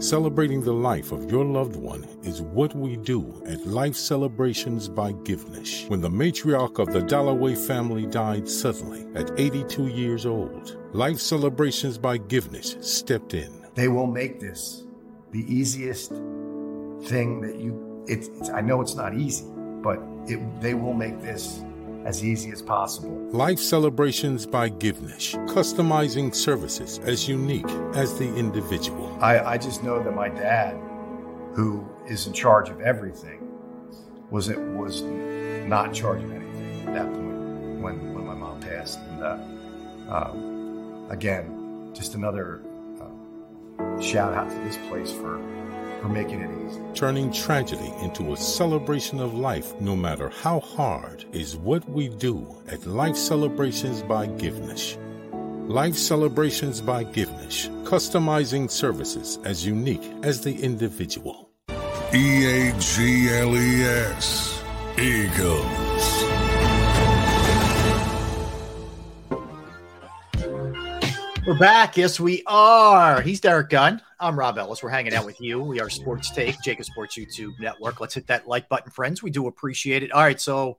Celebrating 0.00 0.60
the 0.60 0.72
life 0.72 1.12
of 1.12 1.30
your 1.30 1.44
loved 1.44 1.76
one 1.76 2.02
is 2.24 2.42
what 2.42 2.74
we 2.74 2.96
do 2.96 3.40
at 3.46 3.64
Life 3.64 3.94
Celebrations 3.94 4.88
by 4.88 5.12
Givnish. 5.12 5.86
When 5.86 6.00
the 6.00 6.10
matriarch 6.10 6.80
of 6.80 6.92
the 6.92 7.00
Dalloway 7.00 7.54
family 7.54 8.04
died 8.04 8.48
suddenly 8.48 9.06
at 9.14 9.30
82 9.38 9.86
years 9.86 10.26
old, 10.26 10.76
Life 10.92 11.20
Celebrations 11.20 11.96
by 11.96 12.18
Givnish 12.18 12.76
stepped 12.80 13.34
in. 13.34 13.66
They 13.76 13.86
will 13.86 14.08
make 14.08 14.40
this 14.40 14.84
the 15.30 15.44
easiest 15.46 16.10
thing 16.10 17.40
that 17.42 17.54
you. 17.60 18.04
It's, 18.08 18.26
it's 18.26 18.50
I 18.50 18.62
know 18.62 18.80
it's 18.80 18.96
not 18.96 19.14
easy, 19.14 19.46
but 19.80 20.00
it, 20.26 20.60
they 20.60 20.74
will 20.74 20.94
make 20.94 21.22
this 21.22 21.62
as 22.04 22.24
easy 22.24 22.50
as 22.50 22.60
possible. 22.60 23.10
Life 23.30 23.58
Celebrations 23.58 24.46
by 24.46 24.68
Givnish, 24.68 25.34
customizing 25.48 26.34
services 26.34 26.98
as 27.00 27.28
unique 27.28 27.68
as 27.94 28.18
the 28.18 28.34
individual. 28.36 29.16
I, 29.20 29.40
I 29.40 29.58
just 29.58 29.82
know 29.82 30.02
that 30.02 30.14
my 30.14 30.28
dad, 30.28 30.76
who 31.54 31.88
is 32.06 32.26
in 32.26 32.32
charge 32.32 32.68
of 32.68 32.80
everything, 32.80 33.40
was 34.30 34.48
it 34.48 34.58
was 34.58 35.02
not 35.02 35.88
in 35.88 35.94
charge 35.94 36.22
of 36.22 36.30
anything 36.30 36.88
at 36.88 36.94
that 36.94 37.06
point 37.06 37.80
when 37.80 38.14
when 38.14 38.26
my 38.26 38.34
mom 38.34 38.60
passed. 38.60 38.98
And 38.98 39.22
uh, 39.22 40.14
um, 40.14 41.06
again, 41.10 41.90
just 41.94 42.14
another 42.14 42.60
uh, 43.00 44.00
shout 44.00 44.34
out 44.34 44.50
to 44.50 44.56
this 44.58 44.76
place 44.88 45.10
for 45.10 45.38
for 46.04 46.10
making 46.10 46.42
it 46.42 46.50
easy. 46.66 46.82
Turning 46.92 47.32
tragedy 47.32 47.90
into 48.02 48.34
a 48.34 48.36
celebration 48.36 49.20
of 49.20 49.32
life, 49.32 49.72
no 49.80 49.96
matter 49.96 50.28
how 50.28 50.60
hard, 50.60 51.24
is 51.32 51.56
what 51.56 51.88
we 51.88 52.08
do 52.08 52.46
at 52.68 52.84
Life 52.84 53.16
Celebrations 53.16 54.02
by 54.02 54.26
Givnish. 54.26 54.98
Life 55.66 55.96
Celebrations 55.96 56.82
by 56.82 57.04
Givnish, 57.04 57.70
customizing 57.84 58.70
services 58.70 59.38
as 59.44 59.64
unique 59.64 60.04
as 60.22 60.42
the 60.42 60.54
individual. 60.62 61.48
E 62.12 62.44
A 62.44 62.78
G 62.78 63.28
L 63.30 63.56
E 63.56 63.82
S. 63.84 64.62
Eagles. 64.98 65.83
We're 71.46 71.58
back. 71.58 71.98
Yes, 71.98 72.18
we 72.18 72.42
are. 72.46 73.20
He's 73.20 73.38
Derrick 73.38 73.68
Gunn. 73.68 74.00
I'm 74.18 74.38
Rob 74.38 74.56
Ellis. 74.56 74.82
We're 74.82 74.88
hanging 74.88 75.12
out 75.12 75.26
with 75.26 75.38
you. 75.42 75.62
We 75.62 75.78
are 75.78 75.90
Sports 75.90 76.30
Take, 76.30 76.56
JAKIB 76.64 76.84
Sports 76.86 77.18
YouTube 77.18 77.58
Network. 77.60 78.00
Let's 78.00 78.14
hit 78.14 78.26
that 78.28 78.48
like 78.48 78.66
button, 78.70 78.90
friends. 78.90 79.22
We 79.22 79.30
do 79.30 79.46
appreciate 79.46 80.02
it. 80.02 80.10
All 80.10 80.22
right. 80.22 80.40
So, 80.40 80.78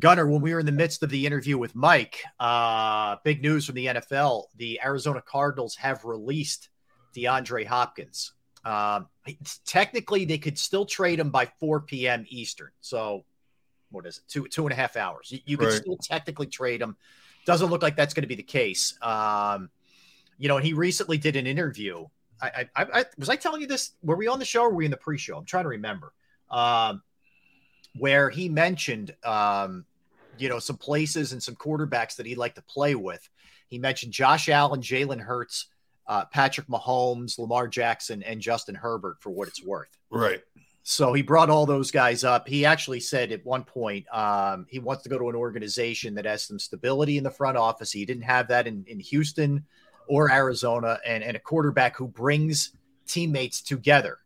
Gunner, 0.00 0.26
when 0.26 0.40
we 0.40 0.54
were 0.54 0.60
in 0.60 0.64
the 0.66 0.72
midst 0.72 1.02
of 1.02 1.10
the 1.10 1.26
interview 1.26 1.58
with 1.58 1.74
Mike, 1.74 2.22
uh, 2.40 3.16
big 3.22 3.42
news 3.42 3.66
from 3.66 3.74
the 3.74 3.86
NFL 3.86 4.44
the 4.56 4.80
Arizona 4.82 5.20
Cardinals 5.20 5.76
have 5.76 6.06
released 6.06 6.70
DeAndre 7.14 7.66
Hopkins. 7.66 8.32
Um, 8.64 9.08
technically, 9.66 10.24
they 10.24 10.38
could 10.38 10.56
still 10.58 10.86
trade 10.86 11.20
him 11.20 11.28
by 11.28 11.50
4 11.60 11.80
p.m. 11.80 12.24
Eastern. 12.30 12.70
So, 12.80 13.26
what 13.90 14.06
is 14.06 14.18
it? 14.18 14.24
Two, 14.26 14.48
two 14.48 14.64
and 14.64 14.72
a 14.72 14.76
half 14.76 14.96
hours. 14.96 15.30
You, 15.30 15.40
you 15.44 15.56
could 15.58 15.68
Right. 15.68 15.74
still 15.82 15.98
technically 15.98 16.46
trade 16.46 16.80
him. 16.80 16.96
Doesn't 17.44 17.68
look 17.68 17.82
like 17.82 17.96
that's 17.96 18.14
going 18.14 18.22
to 18.22 18.28
be 18.28 18.36
the 18.36 18.42
case. 18.42 18.96
Um, 19.02 19.68
you 20.38 20.48
know, 20.48 20.56
and 20.56 20.66
he 20.66 20.72
recently 20.72 21.18
did 21.18 21.36
an 21.36 21.46
interview. 21.46 22.06
I, 22.40 22.68
I, 22.74 22.82
I 22.82 23.04
was 23.18 23.28
I 23.28 23.36
telling 23.36 23.60
you 23.60 23.66
this? 23.66 23.92
Were 24.02 24.16
we 24.16 24.26
on 24.26 24.38
the 24.38 24.44
show 24.44 24.62
or 24.62 24.70
were 24.70 24.76
we 24.76 24.84
in 24.84 24.90
the 24.90 24.96
pre-show? 24.96 25.36
I'm 25.36 25.44
trying 25.44 25.64
to 25.64 25.68
remember. 25.68 26.12
Um, 26.50 27.02
where 27.98 28.30
he 28.30 28.48
mentioned, 28.48 29.14
um, 29.24 29.84
you 30.38 30.48
know, 30.48 30.58
some 30.58 30.76
places 30.76 31.32
and 31.32 31.42
some 31.42 31.54
quarterbacks 31.54 32.16
that 32.16 32.26
he'd 32.26 32.38
like 32.38 32.54
to 32.54 32.62
play 32.62 32.94
with. 32.94 33.28
He 33.68 33.78
mentioned 33.78 34.12
Josh 34.12 34.48
Allen, 34.48 34.80
Jalen 34.80 35.20
Hurts, 35.20 35.66
uh, 36.06 36.24
Patrick 36.26 36.66
Mahomes, 36.68 37.38
Lamar 37.38 37.68
Jackson, 37.68 38.22
and 38.22 38.40
Justin 38.40 38.74
Herbert 38.74 39.18
for 39.20 39.30
what 39.30 39.48
it's 39.48 39.62
worth. 39.62 39.96
Right. 40.10 40.42
So 40.82 41.12
he 41.12 41.22
brought 41.22 41.48
all 41.48 41.64
those 41.64 41.90
guys 41.90 42.24
up. 42.24 42.48
He 42.48 42.66
actually 42.66 43.00
said 43.00 43.30
at 43.30 43.44
one 43.46 43.62
point 43.62 44.04
um, 44.12 44.66
he 44.68 44.80
wants 44.80 45.04
to 45.04 45.08
go 45.08 45.18
to 45.18 45.28
an 45.28 45.36
organization 45.36 46.14
that 46.16 46.24
has 46.24 46.42
some 46.42 46.58
stability 46.58 47.18
in 47.18 47.24
the 47.24 47.30
front 47.30 47.56
office. 47.56 47.92
He 47.92 48.04
didn't 48.04 48.24
have 48.24 48.48
that 48.48 48.66
in, 48.66 48.84
in 48.88 48.98
Houston 48.98 49.64
or 50.08 50.30
Arizona, 50.30 50.98
and, 51.06 51.22
and 51.22 51.36
a 51.36 51.40
quarterback 51.40 51.96
who 51.96 52.08
brings 52.08 52.72
teammates 53.06 53.60
together. 53.60 54.18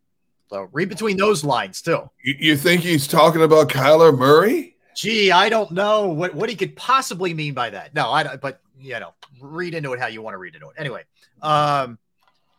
So 0.49 0.69
read 0.73 0.89
between 0.89 1.17
those 1.17 1.45
lines 1.45 1.83
too. 1.83 2.09
You, 2.23 2.35
you 2.39 2.57
think 2.57 2.83
he's 2.83 3.07
talking 3.07 3.43
about 3.43 3.69
Kyler 3.69 4.17
Murray? 4.17 4.77
Gee, 4.95 5.31
I 5.31 5.49
don't 5.49 5.73
know 5.73 6.09
what, 6.09 6.35
what 6.35 6.49
he 6.49 6.57
could 6.57 6.77
possibly 6.77 7.35
mean 7.35 7.53
by 7.53 7.71
that. 7.71 7.95
No, 7.95 8.11
I 8.11 8.23
don't, 8.23 8.41
but 8.41 8.61
you 8.79 8.99
know, 9.01 9.13
read 9.41 9.75
into 9.75 9.93
it 9.93 10.01
how 10.01 10.07
you 10.07 10.23
want 10.23 10.35
to 10.35 10.39
read 10.39 10.55
into 10.55 10.69
it. 10.69 10.75
Anyway, 10.79 11.03
um, 11.43 11.99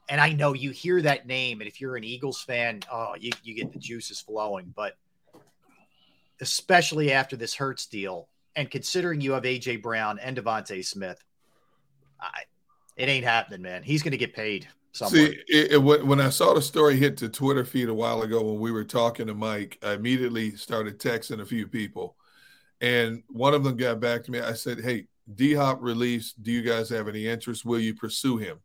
and 0.09 0.21
I 0.21 0.33
know 0.33 0.53
you 0.53 0.71
hear 0.71 1.01
that 1.01 1.27
name, 1.27 1.61
and 1.61 1.67
if 1.67 1.81
you're 1.81 1.95
an 1.95 2.03
Eagles 2.03 2.41
fan, 2.41 2.81
oh, 2.91 3.15
you, 3.19 3.31
you 3.43 3.53
get 3.55 3.73
the 3.73 3.79
juices 3.79 4.21
flowing. 4.21 4.73
But 4.75 4.97
especially 6.39 7.11
after 7.11 7.35
this 7.35 7.55
Hurts 7.55 7.87
deal, 7.87 8.29
and 8.55 8.69
considering 8.69 9.21
you 9.21 9.33
have 9.33 9.43
AJ 9.43 9.81
Brown 9.81 10.19
and 10.19 10.37
DeVonta 10.37 10.83
Smith, 10.85 11.23
I, 12.19 12.43
it 12.97 13.09
ain't 13.09 13.23
happening, 13.23 13.61
man. 13.61 13.83
He's 13.83 14.01
going 14.01 14.11
to 14.11 14.17
get 14.17 14.33
paid 14.33 14.67
somewhere. 14.91 15.27
See, 15.27 15.39
it, 15.47 15.73
it, 15.73 15.77
when 15.77 16.19
I 16.19 16.29
saw 16.29 16.53
the 16.53 16.61
story 16.61 16.97
hit 16.97 17.17
the 17.17 17.29
Twitter 17.29 17.63
feed 17.63 17.89
a 17.89 17.93
while 17.93 18.23
ago 18.23 18.41
when 18.41 18.59
we 18.59 18.71
were 18.71 18.83
talking 18.83 19.27
to 19.27 19.35
Mike, 19.35 19.77
I 19.83 19.93
immediately 19.93 20.55
started 20.55 20.99
texting 20.99 21.39
a 21.39 21.45
few 21.45 21.67
people, 21.67 22.17
And 22.81 23.23
one 23.27 23.53
of 23.53 23.63
them 23.63 23.77
got 23.77 23.99
back 23.99 24.23
to 24.23 24.31
me. 24.31 24.39
I 24.39 24.53
said, 24.53 24.81
Hey, 24.81 25.05
D 25.33 25.53
Hop 25.53 25.79
released. 25.81 26.41
Do 26.41 26.51
you 26.51 26.63
guys 26.63 26.89
have 26.89 27.07
any 27.07 27.27
interest? 27.27 27.65
Will 27.65 27.79
you 27.79 27.93
pursue 27.93 28.37
him? 28.37 28.59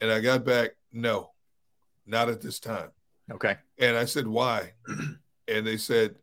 And 0.00 0.10
I 0.10 0.20
got 0.20 0.44
back, 0.44 0.72
No, 0.92 1.30
not 2.04 2.28
at 2.28 2.40
this 2.40 2.58
time. 2.58 2.90
Okay. 3.30 3.56
And 3.78 3.96
I 3.96 4.06
said, 4.06 4.26
Why? 4.26 4.72
and 5.48 5.66
they 5.66 5.76
said, 5.76 6.16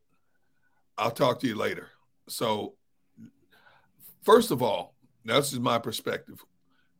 I'll 0.97 1.11
talk 1.11 1.39
to 1.39 1.47
you 1.47 1.55
later. 1.55 1.87
So, 2.27 2.73
first 4.23 4.51
of 4.51 4.61
all, 4.61 4.95
now 5.23 5.35
this 5.35 5.53
is 5.53 5.59
my 5.59 5.79
perspective. 5.79 6.43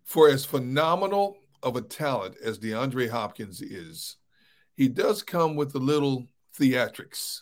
For 0.10 0.28
as 0.28 0.44
phenomenal 0.44 1.38
of 1.62 1.76
a 1.76 1.84
talent 1.84 2.36
as 2.44 2.58
DeAndre 2.58 3.12
Hopkins 3.12 3.62
is, 3.62 4.18
he 4.76 4.88
does 4.88 5.22
come 5.22 5.56
with 5.56 5.76
a 5.76 5.78
little 5.78 6.26
theatrics 6.58 7.42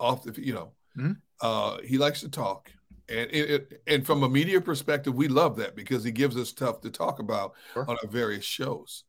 off 0.00 0.24
the, 0.24 0.32
you 0.44 0.52
know, 0.52 0.72
Mhm. 0.98 1.20
uh, 1.40 1.80
he 1.82 1.96
likes 1.96 2.22
to 2.22 2.28
talk. 2.28 2.72
And 3.08 3.30
it, 3.30 3.50
it, 3.50 3.82
and 3.86 4.04
from 4.04 4.24
a 4.24 4.28
media 4.28 4.60
perspective, 4.60 5.14
we 5.14 5.28
love 5.28 5.56
that 5.58 5.76
because 5.76 6.02
he 6.02 6.10
gives 6.10 6.36
us 6.36 6.48
stuff 6.48 6.80
to 6.80 6.90
talk 6.90 7.20
about 7.20 7.54
on 7.76 7.96
our 8.02 8.08
various 8.08 8.44
shows. 8.44 9.04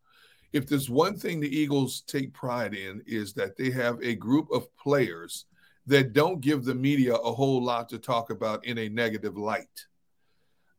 If 0.54 0.68
there's 0.68 0.88
one 0.88 1.18
thing 1.18 1.40
the 1.40 1.50
Eagles 1.50 2.02
take 2.02 2.32
pride 2.32 2.76
in 2.76 3.02
is 3.08 3.34
that 3.34 3.58
they 3.58 3.72
have 3.72 4.00
a 4.04 4.14
group 4.14 4.52
of 4.52 4.68
players 4.78 5.46
that 5.88 6.14
don't 6.14 6.42
give 6.42 6.64
the 6.64 6.76
media 6.76 7.16
a 7.16 7.34
whole 7.34 7.64
lot 7.64 7.90
to 7.90 7.98
talk 7.98 8.30
about 8.30 8.64
in 8.66 8.78
a 8.78 8.88
negative 8.88 9.36
light. 9.36 9.88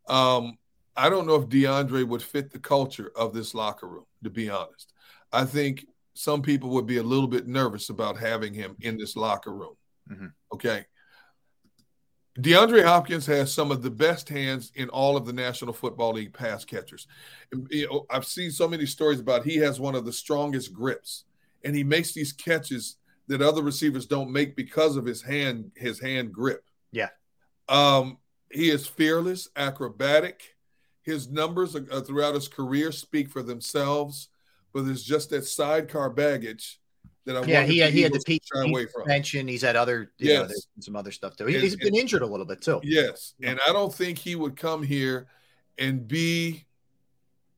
Um, 0.06 0.58
I 0.96 1.08
don't 1.08 1.26
know 1.26 1.36
if 1.36 1.48
DeAndre 1.48 2.06
would 2.06 2.22
fit 2.22 2.50
the 2.50 2.58
culture 2.58 3.12
of 3.16 3.32
this 3.32 3.54
locker 3.54 3.88
room, 3.88 4.04
to 4.24 4.30
be 4.30 4.50
honest. 4.50 4.92
I 5.32 5.44
think 5.44 5.86
some 6.14 6.42
people 6.42 6.70
would 6.70 6.86
be 6.86 6.98
a 6.98 7.02
little 7.02 7.26
bit 7.28 7.46
nervous 7.46 7.88
about 7.88 8.18
having 8.18 8.52
him 8.52 8.76
in 8.80 8.98
this 8.98 9.16
locker 9.16 9.52
room. 9.52 9.76
Mhm. 10.10 10.32
Okay. 10.52 10.86
DeAndre 12.38 12.84
Hopkins 12.84 13.26
has 13.26 13.52
some 13.52 13.70
of 13.70 13.82
the 13.82 13.90
best 13.90 14.28
hands 14.28 14.72
in 14.74 14.88
all 14.88 15.16
of 15.16 15.26
the 15.26 15.32
National 15.32 15.74
Football 15.74 16.14
League 16.14 16.32
pass 16.32 16.64
catchers. 16.64 17.06
You 17.70 17.86
know, 17.86 18.06
I've 18.08 18.26
seen 18.26 18.50
so 18.50 18.66
many 18.66 18.86
stories 18.86 19.20
about 19.20 19.44
he 19.44 19.56
has 19.56 19.78
one 19.78 19.94
of 19.94 20.06
the 20.06 20.12
strongest 20.12 20.72
grips, 20.72 21.24
and 21.62 21.76
he 21.76 21.84
makes 21.84 22.12
these 22.12 22.32
catches 22.32 22.96
that 23.26 23.42
other 23.42 23.62
receivers 23.62 24.06
don't 24.06 24.32
make 24.32 24.56
because 24.56 24.96
of 24.96 25.04
his 25.04 25.22
hand 25.22 25.72
his 25.76 26.00
hand 26.00 26.32
grip. 26.32 26.64
Yeah. 26.90 27.10
Um, 27.68 28.18
he 28.50 28.70
is 28.70 28.86
fearless, 28.86 29.48
acrobatic. 29.56 30.51
His 31.02 31.28
numbers 31.28 31.74
uh, 31.76 32.00
throughout 32.00 32.34
his 32.34 32.48
career 32.48 32.92
speak 32.92 33.28
for 33.28 33.42
themselves, 33.42 34.28
but 34.72 34.84
there's 34.84 35.02
just 35.02 35.30
that 35.30 35.44
sidecar 35.44 36.10
baggage 36.10 36.80
that 37.24 37.36
I 37.36 37.44
Yeah, 37.44 37.64
he 37.64 37.78
had, 37.78 37.92
he 37.92 38.02
had 38.02 38.12
the 38.12 38.22
Pete, 38.24 38.42
shy 38.52 38.62
away 38.64 38.86
from. 38.86 39.06
mention. 39.06 39.48
He's 39.48 39.62
had 39.62 39.76
other, 39.76 40.12
you 40.18 40.34
know, 40.34 40.42
Yes. 40.42 40.66
some 40.80 40.96
other 40.96 41.10
stuff 41.12 41.36
too. 41.36 41.46
He, 41.46 41.54
has 41.60 41.76
been 41.76 41.94
injured 41.96 42.22
a 42.22 42.26
little 42.26 42.46
bit 42.46 42.60
too. 42.62 42.80
Yes. 42.82 43.34
And 43.42 43.58
I 43.66 43.72
don't 43.72 43.92
think 43.94 44.18
he 44.18 44.36
would 44.36 44.56
come 44.56 44.82
here 44.82 45.26
and 45.78 46.06
be 46.06 46.64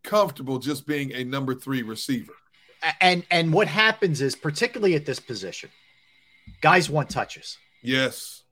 comfortable 0.02 0.58
just 0.58 0.86
being 0.86 1.12
a 1.12 1.24
number 1.24 1.54
three 1.54 1.82
receiver. 1.82 2.32
And 3.00 3.24
and 3.30 3.52
what 3.52 3.66
happens 3.66 4.20
is, 4.20 4.36
particularly 4.36 4.94
at 4.94 5.06
this 5.06 5.18
position, 5.18 5.70
guys 6.60 6.90
want 6.90 7.08
touches. 7.08 7.56
Yes. 7.82 8.42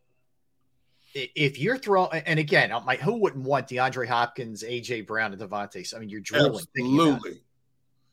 If 1.14 1.58
you're 1.58 1.76
throwing, 1.76 2.22
and 2.24 2.38
again, 2.38 2.72
I'm 2.72 2.86
like, 2.86 3.00
who 3.00 3.14
wouldn't 3.16 3.44
want 3.44 3.68
DeAndre 3.68 4.08
Hopkins, 4.08 4.62
AJ 4.62 5.06
Brown, 5.06 5.32
and 5.32 5.40
DeVonta? 5.40 5.94
I 5.94 5.98
mean, 5.98 6.08
you're 6.08 6.20
drilling. 6.20 6.64
thinking 6.74 6.94
about 6.94 7.06
it. 7.06 7.12
Absolutely. 7.14 7.40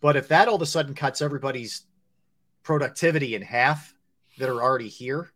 But 0.02 0.16
if 0.16 0.28
that 0.30 0.48
all 0.48 0.56
of 0.56 0.62
a 0.62 0.66
sudden 0.66 0.94
cuts 0.94 1.22
everybody's 1.22 1.84
productivity 2.64 3.36
in 3.36 3.42
half 3.42 3.94
that 4.38 4.50
are 4.50 4.62
already 4.62 4.88
here, 4.88 5.32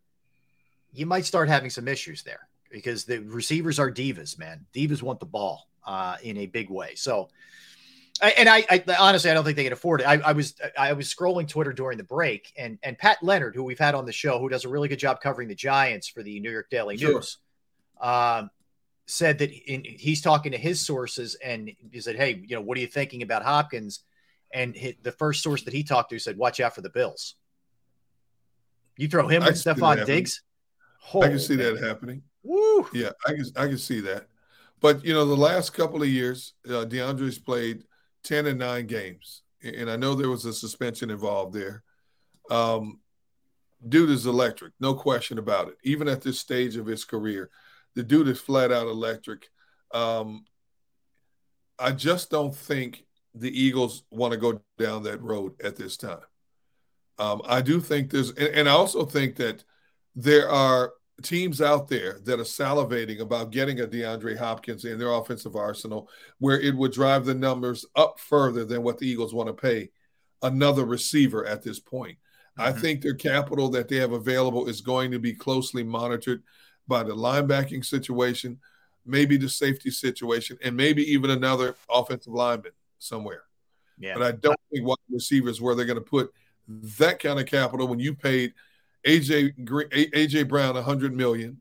you 0.94 1.06
might 1.06 1.26
start 1.26 1.50
having 1.50 1.70
some 1.70 1.88
issues 1.88 2.24
there 2.24 2.48
because 2.70 3.06
the 3.06 3.20
receivers 3.20 3.80
are 3.80 3.92
divas, 3.92 4.38
man. 4.38 4.66
Divas 4.74 5.02
want 5.02 5.20
the 5.20 5.26
ball 5.26 5.68
uh, 5.86 6.18
in 6.24 6.38
a 6.38 6.46
big 6.46 6.70
way. 6.70 6.96
So, 6.96 7.30
and 8.38 8.48
I, 8.48 8.66
I 8.70 8.84
honestly, 9.00 9.32
I 9.32 9.34
don't 9.34 9.44
think 9.44 9.58
they 9.58 9.64
can 9.64 9.74
afford 9.74 10.02
it. 10.02 10.06
I, 10.06 10.16
I 10.20 10.32
was, 10.34 10.56
I 10.78 10.94
was 10.94 11.14
scrolling 11.14 11.48
Twitter 11.48 11.74
during 11.74 11.98
the 11.98 12.04
break, 12.04 12.54
and 12.58 12.78
and 12.84 12.98
Pat 12.98 13.18
Leonard, 13.22 13.56
who 13.56 13.64
we've 13.64 13.80
had 13.80 13.96
on 13.96 14.06
the 14.06 14.12
show, 14.12 14.40
who 14.40 14.50
does 14.50 14.66
a 14.66 14.70
really 14.70 14.88
good 14.88 15.00
job 15.00 15.20
covering 15.20 15.48
the 15.48 15.56
Giants 15.56 16.08
for 16.08 16.24
the 16.24 16.40
New 16.40 16.52
York 16.52 16.70
Daily 16.70 16.96
Sure. 16.98 17.16
News, 17.16 17.38
um, 18.02 18.50
said 19.06 19.40
that 19.40 19.52
in, 19.52 19.84
he's 19.84 20.22
talking 20.22 20.52
to 20.52 20.58
his 20.58 20.80
sources, 20.86 21.36
and 21.36 21.72
he 21.92 22.00
said, 22.00 22.16
"Hey, 22.16 22.44
you 22.48 22.56
know, 22.56 22.62
what 22.62 22.78
are 22.78 22.82
you 22.82 22.88
thinking 22.88 23.22
about 23.22 23.44
Hopkins?" 23.44 24.04
And 24.54 24.76
hi 24.78 24.96
the 25.02 25.12
first 25.12 25.42
source 25.44 25.64
that 25.64 25.74
he 25.74 25.84
talked 25.84 26.12
to 26.12 26.20
said, 26.20 26.38
"Watch 26.38 26.60
out 26.60 26.76
for 26.76 26.82
the 26.82 26.90
Bills." 26.90 27.36
You 28.98 29.08
throw 29.08 29.28
him 29.28 29.44
I 29.44 29.48
with 29.48 29.56
can 29.56 29.76
see 29.76 29.82
that 29.82 29.98
Stefon. 30.00 30.06
Diggs. 30.06 30.42
I 31.16 31.28
can 31.28 31.40
see 31.40 31.56
Oh, 31.56 31.74
that 31.76 31.84
happening. 31.84 32.22
Woo! 32.44 32.88
Yeah, 32.94 33.10
I 33.26 33.34
can 33.34 33.46
I 33.56 33.68
can 33.68 33.78
see 33.78 34.00
that. 34.02 34.28
But 34.80 35.04
you 35.04 35.14
know, 35.14 35.26
the 35.26 35.36
last 35.36 35.74
couple 35.74 36.02
of 36.02 36.10
years, 36.10 36.54
uh, 36.68 36.86
DeAndre's 36.86 37.40
played 37.40 37.84
ten 38.24 38.46
and 38.46 38.60
nine 38.60 38.86
games, 38.86 39.44
and 39.64 39.90
I 39.90 39.96
know 39.96 40.14
there 40.14 40.30
was 40.30 40.46
a 40.46 40.54
suspension 40.54 41.10
involved 41.10 41.54
there. 41.54 41.84
Um, 42.50 43.00
dude 43.88 44.10
is 44.10 44.26
electric, 44.26 44.74
no 44.80 44.94
question 44.94 45.38
about 45.40 45.70
it. 45.70 45.78
Even 45.84 46.08
at 46.08 46.22
this 46.22 46.40
stage 46.40 46.76
of 46.76 46.86
his 46.86 47.06
career, 47.06 47.50
the 47.96 48.04
dude 48.04 48.28
is 48.28 48.40
flat 48.40 48.72
out 48.72 48.88
electric. 48.88 49.50
Um, 49.94 50.46
I 51.78 51.92
just 51.92 52.30
don't 52.30 52.56
think 52.56 53.06
the 53.36 53.52
Eagles 53.52 54.04
want 54.12 54.32
to 54.32 54.38
go 54.38 54.62
down 54.78 55.04
that 55.04 55.22
road 55.22 55.54
at 55.64 55.76
this 55.76 55.98
time. 55.98 56.20
Um, 57.20 57.42
I 57.46 57.62
do 57.62 57.80
think 57.80 58.10
there's, 58.10 58.30
and, 58.32 58.56
and 58.56 58.70
I 58.70 58.72
also 58.72 59.06
think 59.06 59.36
that 59.38 59.64
there 60.16 60.50
are 60.50 60.94
teams 61.22 61.62
out 61.62 61.88
there 61.88 62.20
that 62.24 62.40
are 62.40 62.44
salivating 62.44 63.20
about 63.20 63.52
getting 63.52 63.80
a 63.80 63.88
DeAndre 63.88 64.38
Hopkins 64.38 64.86
in 64.86 64.98
their 64.98 65.12
offensive 65.12 65.56
arsenal, 65.56 66.10
where 66.40 66.60
it 66.60 66.76
would 66.76 66.92
drive 66.92 67.26
the 67.26 67.36
numbers 67.36 67.86
up 67.96 68.20
further 68.20 68.66
than 68.66 68.84
what 68.84 68.98
the 68.98 69.08
Eagles 69.08 69.34
want 69.34 69.48
to 69.48 69.54
pay 69.54 69.90
another 70.42 70.86
receiver 70.86 71.46
at 71.46 71.64
this 71.64 71.80
point. 71.80 72.18
I 72.58 72.72
think 72.72 73.02
their 73.02 73.16
capital 73.16 73.70
that 73.70 73.88
they 73.88 73.96
have 73.98 74.12
available 74.12 74.68
is 74.68 74.82
going 74.82 75.12
to 75.12 75.20
be 75.20 75.34
closely 75.34 75.84
monitored 75.84 76.44
by 76.88 77.04
the 77.04 77.16
linebacking 77.16 77.86
situation, 77.86 78.60
maybe 79.06 79.38
the 79.38 79.50
safety 79.50 79.92
situation, 79.92 80.58
and 80.64 80.76
maybe 80.76 81.04
even 81.12 81.30
another 81.30 81.76
offensive 81.90 82.34
lineman 82.34 82.72
somewhere. 83.00 83.44
Yeah. 84.00 84.14
But 84.16 84.24
I 84.24 84.32
don't 84.32 84.60
think 84.72 84.88
wide 84.88 84.98
receivers 85.10 85.62
where 85.62 85.76
they're 85.76 85.86
going 85.86 85.96
to 85.96 86.02
put 86.02 86.32
that 86.68 87.20
kind 87.20 87.40
of 87.40 87.46
capital 87.46 87.88
when 87.88 88.00
you 88.00 88.14
paid 88.14 88.54
AJ 89.06 89.66
Gre- 89.66 89.84
AJ 89.84 90.48
Brown 90.48 90.76
100 90.76 91.16
million. 91.16 91.60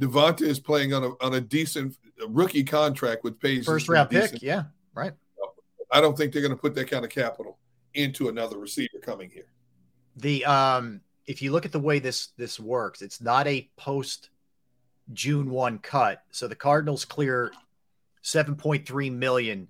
Devonta 0.00 0.42
is 0.42 0.58
playing 0.58 0.94
on 0.94 1.04
a 1.04 1.10
on 1.20 1.34
a 1.34 1.40
decent 1.40 1.94
rookie 2.28 2.64
contract 2.64 3.22
with 3.22 3.38
pays 3.38 3.66
First 3.66 3.88
round 3.88 4.10
pick. 4.10 4.42
Yeah. 4.42 4.64
Right. 4.94 5.12
I 5.92 6.00
don't 6.00 6.16
think 6.16 6.32
they're 6.32 6.42
going 6.42 6.54
to 6.54 6.60
put 6.60 6.74
that 6.76 6.90
kind 6.90 7.04
of 7.04 7.10
capital 7.10 7.58
into 7.94 8.28
another 8.28 8.58
receiver 8.58 8.98
coming 9.02 9.28
here. 9.28 9.48
The 10.16 10.44
um, 10.44 11.00
if 11.30 11.40
you 11.42 11.52
look 11.52 11.64
at 11.64 11.70
the 11.72 11.78
way 11.78 12.00
this 12.00 12.28
this 12.36 12.58
works, 12.58 13.02
it's 13.02 13.20
not 13.20 13.46
a 13.46 13.70
post 13.76 14.30
June 15.12 15.48
one 15.50 15.78
cut. 15.78 16.22
So 16.32 16.48
the 16.48 16.56
Cardinals 16.56 17.04
clear 17.04 17.52
seven 18.22 18.56
point 18.56 18.84
three 18.86 19.10
million 19.10 19.68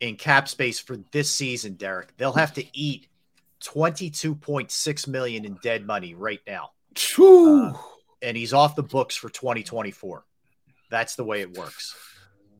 in 0.00 0.16
cap 0.16 0.48
space 0.48 0.80
for 0.80 0.96
this 1.12 1.30
season. 1.30 1.74
Derrick, 1.74 2.16
they'll 2.16 2.32
have 2.32 2.54
to 2.54 2.64
eat 2.72 3.06
twenty 3.60 4.08
two 4.08 4.34
point 4.34 4.70
six 4.70 5.06
million 5.06 5.44
in 5.44 5.58
dead 5.62 5.86
money 5.86 6.14
right 6.14 6.40
now, 6.46 6.70
Uh, 7.18 7.74
and 8.22 8.34
he's 8.36 8.54
off 8.54 8.74
the 8.74 8.82
books 8.82 9.14
for 9.14 9.28
twenty 9.28 9.62
twenty 9.62 9.90
four. 9.90 10.24
That's 10.90 11.16
the 11.16 11.24
way 11.24 11.42
it 11.42 11.52
works. 11.56 11.94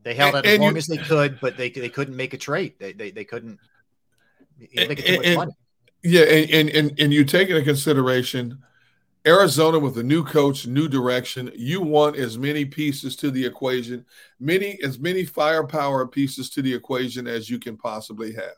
They 0.02 0.14
held 0.14 0.34
out 0.36 0.44
as 0.46 0.52
and 0.54 0.62
long 0.62 0.72
you- 0.72 0.78
as 0.78 0.86
they 0.86 0.98
could, 0.98 1.40
but 1.40 1.56
they 1.56 1.70
they 1.70 1.88
couldn't 1.88 2.16
make 2.16 2.34
a 2.34 2.38
trade. 2.38 2.74
They 2.78 2.92
they, 2.92 3.10
they 3.10 3.24
couldn't. 3.24 3.58
They 4.58 4.86
get 4.94 5.06
too 5.06 5.16
much 5.16 5.26
And- 5.26 5.36
money. 5.36 5.52
Yeah, 6.02 6.22
and, 6.22 6.70
and 6.70 7.00
and 7.00 7.12
you 7.12 7.24
take 7.24 7.48
into 7.48 7.62
consideration 7.62 8.62
Arizona 9.26 9.78
with 9.78 9.98
a 9.98 10.02
new 10.02 10.24
coach, 10.24 10.66
new 10.66 10.88
direction. 10.88 11.50
You 11.54 11.80
want 11.80 12.16
as 12.16 12.38
many 12.38 12.64
pieces 12.64 13.16
to 13.16 13.30
the 13.30 13.44
equation, 13.44 14.06
many 14.38 14.78
as 14.82 14.98
many 14.98 15.24
firepower 15.24 16.06
pieces 16.06 16.50
to 16.50 16.62
the 16.62 16.72
equation 16.72 17.26
as 17.26 17.50
you 17.50 17.58
can 17.58 17.76
possibly 17.76 18.32
have. 18.32 18.54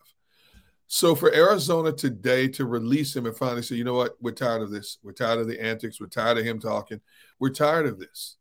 So 0.86 1.14
for 1.14 1.32
Arizona 1.32 1.92
today 1.92 2.48
to 2.48 2.66
release 2.66 3.14
him 3.14 3.24
and 3.26 3.36
finally 3.36 3.62
say, 3.62 3.76
you 3.76 3.84
know 3.84 3.94
what, 3.94 4.16
we're 4.20 4.32
tired 4.32 4.60
of 4.60 4.70
this. 4.70 4.98
We're 5.02 5.12
tired 5.12 5.38
of 5.38 5.46
the 5.46 5.60
antics. 5.60 6.00
We're 6.00 6.08
tired 6.08 6.36
of 6.38 6.44
him 6.44 6.58
talking. 6.58 7.00
We're 7.38 7.50
tired 7.50 7.86
of 7.86 7.98
this. 7.98 8.36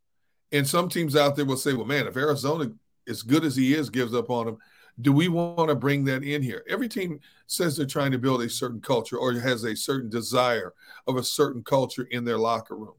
And 0.52 0.68
some 0.68 0.90
teams 0.90 1.16
out 1.16 1.36
there 1.36 1.46
will 1.46 1.58
say, 1.58 1.74
well, 1.74 1.86
man, 1.86 2.08
if 2.08 2.18
Arizona, 2.18 2.72
as 3.08 3.22
good 3.22 3.46
as 3.46 3.56
he 3.56 3.76
is, 3.76 3.92
gives 3.92 4.16
up 4.16 4.32
on 4.32 4.48
him, 4.48 4.58
do 5.00 5.14
we 5.14 5.28
want 5.28 5.70
to 5.70 5.76
bring 5.76 6.04
that 6.06 6.24
in 6.24 6.42
here? 6.42 6.66
Every 6.68 6.90
team 6.90 7.20
says 7.50 7.76
they're 7.76 7.86
trying 7.86 8.12
to 8.12 8.20
build 8.20 8.44
a 8.44 8.50
certain 8.50 8.80
culture 8.80 9.18
or 9.18 9.34
has 9.34 9.64
a 9.64 9.76
certain 9.76 10.10
desire 10.10 10.72
of 11.08 11.18
a 11.18 11.24
certain 11.24 11.64
culture 11.64 12.04
in 12.12 12.24
their 12.24 12.38
locker 12.38 12.76
room. 12.76 12.94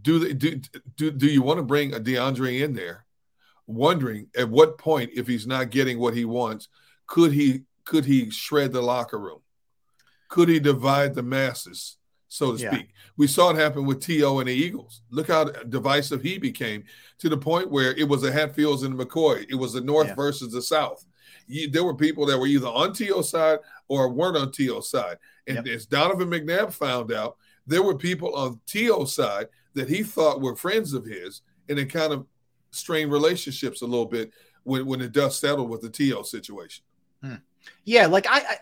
Do 0.00 0.18
they 0.18 0.32
do 0.32 0.60
do, 0.96 1.10
do 1.10 1.26
you 1.26 1.42
want 1.42 1.58
to 1.58 1.62
bring 1.62 1.92
a 1.94 2.00
DeAndre 2.00 2.62
in 2.62 2.72
there, 2.72 3.04
wondering 3.66 4.28
at 4.34 4.48
what 4.48 4.78
point, 4.78 5.10
if 5.14 5.26
he's 5.26 5.46
not 5.46 5.70
getting 5.70 5.98
what 5.98 6.14
he 6.14 6.24
wants, 6.24 6.68
could 7.06 7.32
he 7.32 7.62
could 7.84 8.06
he 8.06 8.30
shred 8.30 8.72
the 8.72 8.80
locker 8.80 9.18
room? 9.18 9.40
Could 10.28 10.48
he 10.48 10.58
divide 10.58 11.14
the 11.14 11.22
masses 11.22 11.98
so 12.28 12.56
to 12.56 12.62
Yeah. 12.62 12.72
speak. 12.72 12.94
We 13.18 13.26
saw 13.26 13.50
it 13.50 13.56
happen 13.56 13.84
with 13.84 14.00
T.O. 14.00 14.38
and 14.38 14.48
the 14.48 14.54
Eagles. 14.54 15.02
Look 15.10 15.28
how 15.28 15.44
divisive 15.44 16.22
he 16.22 16.38
became 16.38 16.84
to 17.18 17.28
the 17.28 17.36
point 17.36 17.70
where 17.70 17.92
it 17.92 18.08
was 18.08 18.22
the 18.22 18.32
Hatfields 18.32 18.84
and 18.84 18.98
McCoy. 18.98 19.44
It 19.50 19.56
was 19.56 19.74
the 19.74 19.82
North 19.82 20.06
Yeah. 20.06 20.14
versus 20.14 20.50
the 20.50 20.62
South. 20.62 21.04
You, 21.46 21.70
there 21.70 21.84
were 21.84 21.94
people 21.94 22.26
that 22.26 22.38
were 22.38 22.46
either 22.46 22.68
on 22.68 22.92
T.O. 22.92 23.22
side 23.22 23.58
or 23.88 24.08
weren't 24.08 24.36
on 24.36 24.52
T.O. 24.52 24.80
side. 24.80 25.18
And 25.46 25.66
as 25.68 25.86
Donovan 25.86 26.30
McNabb 26.30 26.72
found 26.72 27.12
out, 27.12 27.36
there 27.66 27.82
were 27.82 27.96
people 27.96 28.34
on 28.34 28.60
T.O. 28.66 29.04
side 29.04 29.48
that 29.74 29.88
he 29.88 30.02
thought 30.02 30.40
were 30.40 30.56
friends 30.56 30.92
of 30.92 31.04
his, 31.04 31.42
and 31.68 31.78
it 31.78 31.86
kind 31.86 32.12
of 32.12 32.26
strained 32.70 33.10
relationships 33.10 33.82
a 33.82 33.86
little 33.86 34.06
bit 34.06 34.32
when, 34.64 34.86
when 34.86 35.00
the 35.00 35.08
dust 35.08 35.40
settled 35.40 35.68
with 35.68 35.82
the 35.82 35.90
T.O. 35.90 36.22
situation. 36.22 36.84
Yeah, 37.84 38.06
like 38.06 38.26
I, 38.28 38.38
I 38.38 38.56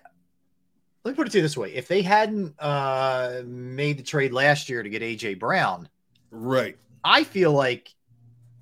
let 1.05 1.13
me 1.13 1.17
put 1.17 1.27
it 1.27 1.31
to 1.31 1.39
you 1.39 1.43
this 1.43 1.57
way: 1.57 1.73
if 1.75 1.89
they 1.89 2.03
hadn't 2.03 2.55
uh, 2.59 3.43
made 3.47 3.99
the 3.99 4.03
trade 4.03 4.33
last 4.33 4.69
year 4.69 4.83
to 4.83 4.89
get 4.89 5.03
AJ 5.03 5.39
Brown, 5.39 5.89
right? 6.31 6.77
I 7.03 7.25
feel 7.25 7.53
like 7.53 7.95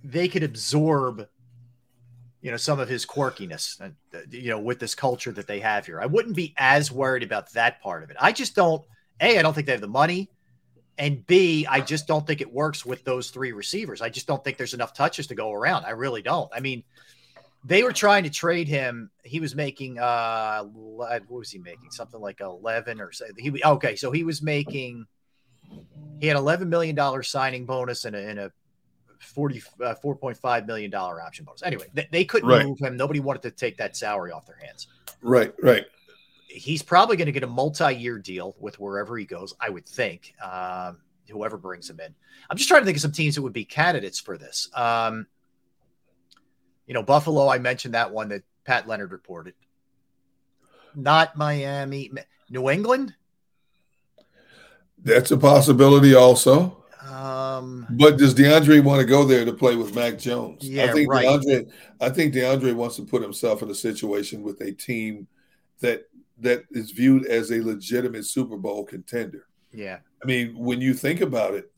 they 0.04 0.28
could 0.28 0.44
absorb, 0.44 1.28
you 2.40 2.50
know, 2.50 2.56
some 2.56 2.78
of 2.78 2.88
his 2.88 3.04
quirkiness, 3.04 3.80
uh, 3.80 4.18
you 4.30 4.50
know, 4.50 4.60
with 4.60 4.78
this 4.78 4.94
culture 4.94 5.32
that 5.32 5.46
they 5.46 5.60
have 5.60 5.86
here. 5.86 6.00
I 6.00 6.06
wouldn't 6.06 6.36
be 6.36 6.54
as 6.56 6.92
worried 6.92 7.22
about 7.22 7.52
that 7.52 7.80
part 7.82 8.02
of 8.02 8.10
it. 8.10 8.16
I 8.20 8.32
just 8.32 8.54
don't. 8.54 8.82
A, 9.20 9.38
I 9.38 9.42
don't 9.42 9.52
think 9.52 9.66
they 9.66 9.72
have 9.72 9.80
the 9.80 9.88
money, 9.88 10.30
and 10.96 11.26
B, 11.26 11.66
I 11.68 11.80
just 11.80 12.06
don't 12.06 12.26
think 12.26 12.40
it 12.40 12.52
works 12.52 12.86
with 12.86 13.04
those 13.04 13.30
three 13.30 13.52
receivers. 13.52 14.00
I 14.00 14.08
just 14.08 14.26
don't 14.26 14.42
think 14.44 14.56
there's 14.56 14.74
enough 14.74 14.94
touches 14.94 15.26
to 15.28 15.34
go 15.34 15.52
around. 15.52 15.84
I 15.84 15.90
really 15.90 16.22
don't. 16.22 16.50
I 16.54 16.60
mean, 16.60 16.84
they 17.64 17.82
were 17.82 17.92
trying 17.92 18.24
to 18.24 18.30
trade 18.30 18.68
him. 18.68 19.10
He 19.24 19.40
was 19.40 19.54
making 19.54 19.98
uh 19.98 20.64
what 20.64 21.28
was 21.30 21.50
he 21.50 21.58
making? 21.58 21.90
Something 21.90 22.20
like 22.20 22.40
11 22.40 23.00
or 23.00 23.12
so. 23.12 23.26
He 23.36 23.62
okay, 23.64 23.96
so 23.96 24.10
he 24.10 24.24
was 24.24 24.42
making 24.42 25.06
he 26.20 26.26
had 26.26 26.36
11 26.36 26.68
million 26.68 26.94
dollar 26.94 27.22
signing 27.22 27.66
bonus 27.66 28.04
and 28.04 28.16
a, 28.16 28.28
and 28.28 28.38
a 28.38 28.52
40 29.20 29.62
uh, 29.84 29.94
4.5 30.02 30.66
million 30.66 30.90
dollar 30.90 31.20
option 31.22 31.44
bonus. 31.44 31.62
Anyway, 31.62 31.86
they, 31.94 32.08
they 32.10 32.24
couldn't 32.24 32.48
Right. 32.48 32.64
move 32.64 32.78
him. 32.78 32.96
Nobody 32.96 33.20
wanted 33.20 33.42
to 33.42 33.50
take 33.50 33.76
that 33.78 33.96
salary 33.96 34.32
off 34.32 34.46
their 34.46 34.58
hands. 34.64 34.86
Right, 35.22 35.52
right. 35.62 35.86
He's 36.48 36.82
probably 36.82 37.16
going 37.16 37.26
to 37.26 37.32
get 37.32 37.42
a 37.42 37.48
multi-year 37.48 38.18
deal 38.18 38.56
with 38.58 38.78
wherever 38.80 39.16
he 39.18 39.24
goes, 39.26 39.54
I 39.60 39.68
would 39.68 39.86
think. 39.86 40.34
Um, 40.42 40.98
whoever 41.28 41.58
brings 41.58 41.90
him 41.90 42.00
in. 42.00 42.14
I'm 42.48 42.56
just 42.56 42.68
trying 42.68 42.80
to 42.80 42.86
think 42.86 42.96
of 42.96 43.02
some 43.02 43.12
teams 43.12 43.34
that 43.34 43.42
would 43.42 43.52
be 43.52 43.64
candidates 43.64 44.18
for 44.18 44.38
this. 44.38 44.70
Um, 44.74 45.26
you 46.86 46.94
know, 46.94 47.02
Buffalo, 47.02 47.48
I 47.48 47.58
mentioned 47.58 47.92
that 47.94 48.10
one 48.10 48.30
that 48.30 48.44
Pat 48.64 48.88
Leonard 48.88 49.12
reported. 49.12 49.54
Not 50.94 51.36
Miami, 51.36 52.10
New 52.48 52.70
England. 52.70 53.14
That's 54.96 55.30
a 55.30 55.36
possibility 55.36 56.14
also. 56.14 56.77
Um, 57.08 57.86
But 57.90 58.18
does 58.18 58.34
DeAndre 58.34 58.82
want 58.84 59.00
to 59.00 59.06
go 59.06 59.24
there 59.24 59.44
to 59.44 59.52
play 59.52 59.76
with 59.76 59.94
Mac 59.94 60.18
Jones? 60.18 60.62
Yeah, 60.68 60.84
I 60.84 60.92
think 60.92 61.10
right. 61.10 61.24
DeAndre. 61.26 61.70
I 62.00 62.10
think 62.10 62.34
DeAndre 62.34 62.74
wants 62.74 62.96
to 62.96 63.02
put 63.02 63.22
himself 63.22 63.62
in 63.62 63.70
a 63.70 63.74
situation 63.74 64.42
with 64.42 64.60
a 64.60 64.72
team 64.72 65.26
that 65.80 66.02
that 66.40 66.64
is 66.70 66.92
viewed 66.92 67.26
as 67.26 67.50
a 67.50 67.60
legitimate 67.62 68.24
Super 68.24 68.56
Bowl 68.56 68.84
contender. 68.84 69.46
yeah, 69.72 69.98
I 70.22 70.26
mean, 70.26 70.56
when 70.56 70.80
you 70.80 70.94
think 70.94 71.20
about 71.20 71.54
it, 71.54 71.70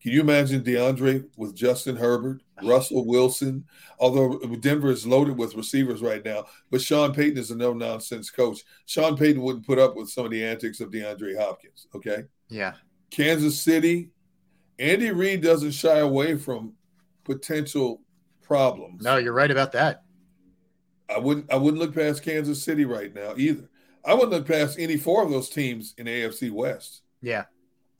can 0.00 0.12
you 0.12 0.20
imagine 0.20 0.62
DeAndre 0.62 1.24
with 1.36 1.56
Justin 1.56 1.96
Herbert, 1.96 2.40
Russell 2.62 3.04
Wilson? 3.04 3.64
Although 3.98 4.38
Denver 4.60 4.90
is 4.90 5.06
loaded 5.06 5.36
with 5.36 5.56
receivers 5.56 6.02
right 6.02 6.24
now, 6.24 6.44
but 6.70 6.80
Sean 6.80 7.12
Payton 7.12 7.38
is 7.38 7.50
a 7.50 7.56
no 7.56 7.72
nonsense 7.72 8.30
coach. 8.30 8.62
Sean 8.84 9.16
Payton 9.16 9.42
wouldn't 9.42 9.66
put 9.66 9.78
up 9.80 9.96
with 9.96 10.08
some 10.08 10.24
of 10.24 10.30
the 10.30 10.44
antics 10.44 10.80
of 10.80 10.90
DeAndre 10.90 11.36
Hopkins. 11.36 11.88
Okay. 11.94 12.24
yeah, 12.48 12.74
Kansas 13.10 13.60
City, 13.60 14.10
Andy 14.78 15.10
Reid 15.10 15.42
doesn't 15.42 15.70
shy 15.72 15.98
away 15.98 16.36
from 16.36 16.72
potential 17.24 18.02
problems. 18.42 19.02
no, 19.02 19.16
you're 19.16 19.32
right 19.32 19.50
about 19.50 19.72
that. 19.72 20.02
I 21.14 21.18
wouldn't 21.18 21.52
I 21.52 21.56
wouldn't 21.56 21.80
look 21.82 21.94
past 21.94 22.22
Kansas 22.22 22.62
City 22.62 22.84
right 22.84 23.14
now 23.14 23.34
either. 23.36 23.68
I 24.04 24.14
wouldn't 24.14 24.32
look 24.32 24.46
past 24.46 24.78
any 24.78 24.96
four 24.96 25.22
of 25.22 25.30
those 25.30 25.48
teams 25.48 25.94
in 25.98 26.06
AFC 26.06 26.50
West. 26.50 27.02
Yeah, 27.22 27.44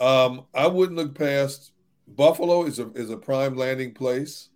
Um, 0.01 0.45
I 0.55 0.67
wouldn't 0.67 0.97
look 0.99 1.15
past 1.15 1.73
Buffalo 2.09 2.65
is 2.65 2.79
a 2.79 2.91
is 2.93 3.11
a 3.11 3.17
prime 3.17 3.57
landing 3.57 3.95
place. 3.95 4.51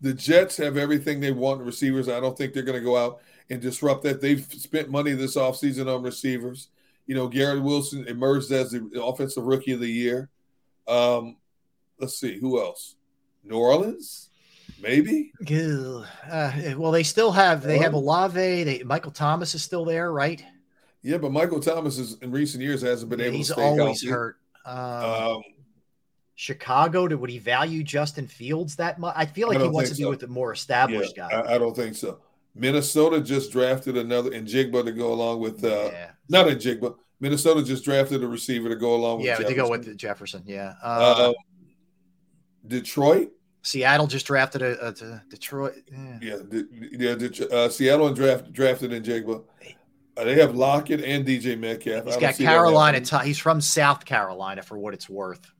The 0.00 0.12
Jets 0.12 0.56
have 0.56 0.76
everything 0.76 1.20
they 1.20 1.30
want 1.30 1.60
in 1.60 1.66
receivers. 1.66 2.08
I 2.08 2.20
don't 2.20 2.36
think 2.36 2.52
they're 2.52 2.64
going 2.64 2.78
to 2.78 2.84
go 2.84 2.96
out 2.96 3.20
and 3.50 3.60
disrupt 3.60 4.02
that. 4.02 4.20
They've 4.20 4.44
spent 4.44 4.90
money 4.90 5.12
this 5.12 5.36
offseason 5.36 5.94
on 5.94 6.02
receivers. 6.02 6.68
You 7.06 7.14
know, 7.14 7.28
Garrett 7.28 7.62
Wilson 7.62 8.06
emerged 8.08 8.50
as 8.50 8.72
the 8.72 9.02
offensive 9.02 9.44
rookie 9.44 9.72
of 9.72 9.80
the 9.80 9.86
year. 9.90 10.28
Um, 10.88 11.36
let's 11.98 12.18
see, 12.18 12.38
who 12.38 12.60
else? 12.60 12.96
New 13.44 13.56
Orleans, 13.56 14.30
maybe. 14.80 15.32
Uh, 16.30 16.52
well, 16.76 16.92
they 16.92 17.02
still 17.02 17.32
have 17.32 17.62
they 17.62 17.78
have 17.78 17.94
Olave. 17.94 18.64
They 18.64 18.82
Michael 18.84 19.10
Thomas 19.10 19.54
is 19.54 19.62
still 19.62 19.84
there, 19.84 20.12
right? 20.12 20.44
Yeah, 21.02 21.18
but 21.18 21.32
Michael 21.32 21.60
Thomas 21.60 21.98
is 21.98 22.18
in 22.22 22.30
recent 22.30 22.62
years 22.62 22.82
hasn't 22.82 23.10
been 23.10 23.18
Yeah, 23.18 23.26
able 23.26 23.36
he's 23.38 23.48
to 23.48 23.52
stay 23.54 23.62
always 23.62 24.02
healthy. 24.02 24.06
hurt. 24.08 24.36
Um, 24.64 24.74
Um, 24.76 25.42
Chicago, 26.34 27.06
would 27.16 27.30
he 27.30 27.38
value 27.38 27.82
Justin 27.82 28.26
Fields 28.26 28.76
that 28.76 28.98
much? 28.98 29.14
I 29.16 29.26
feel 29.26 29.48
I 29.48 29.54
like 29.54 29.60
he 29.62 29.68
wants 29.68 29.90
to 29.90 29.96
think 29.96 30.06
be 30.06 30.10
with 30.10 30.22
a 30.22 30.28
more 30.28 30.50
yeah, 30.50 30.54
established 30.54 31.16
guy. 31.16 31.28
I, 31.30 31.54
I 31.54 31.58
don't 31.58 31.74
think 31.76 31.94
so. 31.96 32.18
Minnesota 32.54 33.20
just 33.20 33.52
drafted 33.52 33.96
another 33.96 34.30
Njigba 34.30 34.84
to 34.84 34.92
go 34.92 35.12
along 35.12 35.40
with 35.40 35.64
uh 35.64 35.90
not 36.28 36.46
Njigba. 36.46 36.96
Minnesota 37.22 37.62
just 37.62 37.84
drafted 37.84 38.24
a 38.24 38.26
receiver 38.26 38.68
to 38.68 38.74
go 38.74 38.96
along 38.96 39.18
with 39.18 39.26
yeah, 39.26 39.36
to 39.36 39.44
go 39.44 39.48
Jefferson. 39.68 39.70
with 39.70 39.96
Jefferson. 39.96 40.42
Yeah. 40.44 40.74
Uh, 40.82 41.30
Uh, 41.30 41.32
Detroit, 42.66 43.30
Seattle 43.62 44.08
just 44.08 44.26
drafted 44.26 44.60
a, 44.62 44.86
a, 44.86 44.88
a 44.88 45.22
Detroit. 45.30 45.74
Yeah. 45.90 46.18
yeah, 46.20 46.36
De- 46.48 46.66
yeah. 46.98 47.14
Det- 47.14 47.50
uh, 47.52 47.68
Seattle 47.68 48.08
and 48.08 48.16
draft 48.16 48.52
drafted 48.52 48.90
Njigba. 48.90 49.44
Uh, 50.16 50.24
they 50.24 50.34
have 50.34 50.56
Lockett 50.56 51.02
and 51.04 51.24
DJ 51.24 51.56
Metcalf. 51.58 52.04
He's 52.06 52.16
got 52.16 52.34
Carolina. 52.36 53.00
T- 53.00 53.16
he's 53.24 53.38
from 53.38 53.60
South 53.60 54.04
Carolina, 54.04 54.62
for 54.62 54.76
what 54.76 54.92
it's 54.92 55.08
worth. 55.08 55.50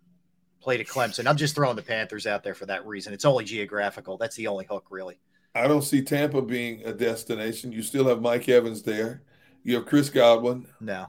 Played 0.61 0.81
at 0.81 0.87
Clemson. 0.89 1.27
I'm 1.29 1.37
just 1.37 1.55
throwing 1.55 1.77
the 1.77 1.83
Panthers 1.83 2.27
out 2.27 2.43
there 2.43 2.55
for 2.55 2.67
that 2.67 2.85
reason. 2.87 3.13
It's 3.13 3.25
only 3.25 3.45
geographical. 3.45 4.17
That's 4.19 4.35
the 4.37 4.49
only 4.49 4.65
hook, 4.65 4.87
really. 4.91 5.19
I 5.55 5.69
don't 5.69 5.83
see 5.83 6.03
Tampa 6.03 6.43
being 6.43 6.83
a 6.85 6.93
destination. 6.93 7.71
You 7.73 7.83
still 7.83 8.07
have 8.09 8.21
Mike 8.21 8.49
Evans 8.49 8.83
there. 8.83 9.23
You 9.63 9.77
have 9.77 9.87
Chris 9.87 10.11
Godwin. 10.11 10.67
No. 10.81 11.07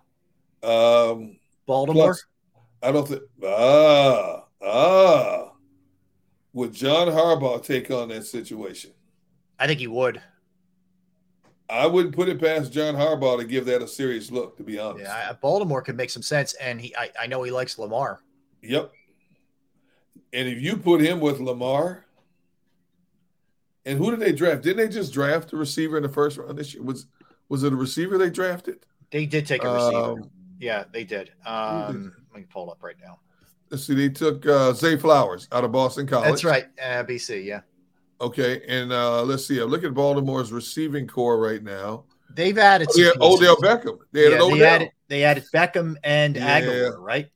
Um, 0.63 1.37
Baltimore. 1.65 2.05
plus, 2.05 2.25
I 2.81 2.91
don't 2.91 3.07
think. 3.07 3.21
Ah, 3.45 4.45
ah. 4.63 5.51
Would 6.53 6.73
John 6.73 7.07
Harbaugh 7.07 7.63
take 7.63 7.89
on 7.91 8.09
that 8.09 8.25
situation? 8.25 8.91
I 9.59 9.67
think 9.67 9.79
he 9.79 9.87
would. 9.87 10.21
I 11.69 11.87
wouldn't 11.87 12.15
put 12.15 12.29
it 12.29 12.39
past 12.39 12.71
John 12.71 12.93
Harbaugh 12.93 13.39
to 13.39 13.45
give 13.45 13.65
that 13.65 13.81
a 13.81 13.87
serious 13.87 14.29
look. 14.29 14.57
To 14.57 14.63
be 14.63 14.77
honest. 14.77 15.05
Yeah, 15.05 15.33
Baltimore 15.41 15.81
could 15.81 15.97
make 15.97 16.09
some 16.09 16.21
sense, 16.21 16.53
and 16.55 16.79
he. 16.79 16.95
I, 16.95 17.09
I 17.19 17.27
know 17.27 17.43
he 17.43 17.51
likes 17.51 17.77
Lamar. 17.77 18.21
Yep. 18.61 18.91
And 20.31 20.47
if 20.47 20.61
you 20.61 20.77
put 20.77 21.01
him 21.01 21.19
with 21.19 21.39
Lamar, 21.39 22.05
and 23.85 23.97
who 23.97 24.11
did 24.11 24.19
they 24.19 24.31
draft? 24.31 24.63
Didn't 24.63 24.77
they 24.77 24.93
just 24.93 25.13
draft 25.13 25.53
a 25.53 25.57
receiver 25.57 25.97
in 25.97 26.03
the 26.03 26.09
first 26.09 26.37
round 26.37 26.57
this 26.57 26.73
year? 26.73 26.83
Was 26.83 27.07
was 27.49 27.63
it 27.63 27.73
a 27.73 27.75
receiver 27.75 28.17
they 28.17 28.29
drafted? 28.29 28.85
They 29.11 29.25
did 29.25 29.45
take 29.45 29.63
a 29.63 29.73
receiver. 29.73 29.95
Um, 29.95 30.29
yeah, 30.63 30.85
they 30.91 31.03
did. 31.03 31.31
Um, 31.45 32.13
let 32.31 32.39
me 32.41 32.45
pull 32.49 32.69
it 32.69 32.71
up 32.71 32.83
right 32.83 32.95
now. 33.03 33.19
Let's 33.69 33.85
see. 33.85 33.93
They 33.95 34.09
took 34.09 34.45
uh, 34.45 34.73
Zay 34.73 34.97
Flowers 34.97 35.47
out 35.51 35.63
of 35.63 35.71
Boston 35.71 36.07
College. 36.07 36.29
That's 36.29 36.43
right, 36.43 36.65
uh, 36.81 37.03
BC. 37.03 37.43
Yeah, 37.43 37.61
Okay, 38.21 38.61
and 38.67 38.91
uh, 38.93 39.23
let's 39.23 39.45
see. 39.45 39.61
Look 39.61 39.83
at 39.83 39.93
Baltimore's 39.93 40.51
receiving 40.51 41.07
corps 41.07 41.39
right 41.39 41.61
now. 41.63 42.05
they've 42.33 42.57
added. 42.57 42.87
Oh, 42.91 42.99
yeah. 42.99 43.11
Odell 43.21 43.57
Beckham. 43.57 43.99
They 44.11 44.27
added 44.27 44.35
Yeah, 44.37 44.41
Odell. 44.43 44.57
they 44.57 44.63
added. 44.65 44.89
They 45.09 45.23
added 45.23 45.43
Beckham 45.53 45.95
and 46.03 46.35
Yeah. 46.35 46.61
Agholor, 46.61 46.97
right? 46.99 47.29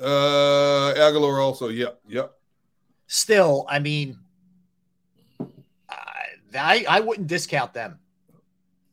Uh, 0.00 0.92
Agholor 0.94 1.42
also. 1.42 1.68
Yep, 1.68 2.00
yep. 2.08 2.32
Still, 3.06 3.64
I 3.68 3.78
mean, 3.78 4.18
I 6.54 6.84
I 6.88 7.00
wouldn't 7.00 7.26
discount 7.28 7.72
them. 7.74 7.98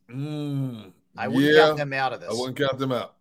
Mm, 0.09 0.91
I 1.17 1.27
wouldn't 1.27 1.53
yeah, 1.55 1.65
count 1.65 1.77
them 1.77 1.93
out 1.93 2.13
of 2.13 2.19
this. 2.21 2.29
I 2.29 2.33
wouldn't 2.33 2.57
count 2.57 2.77
them 2.77 2.91
out. 2.91 3.12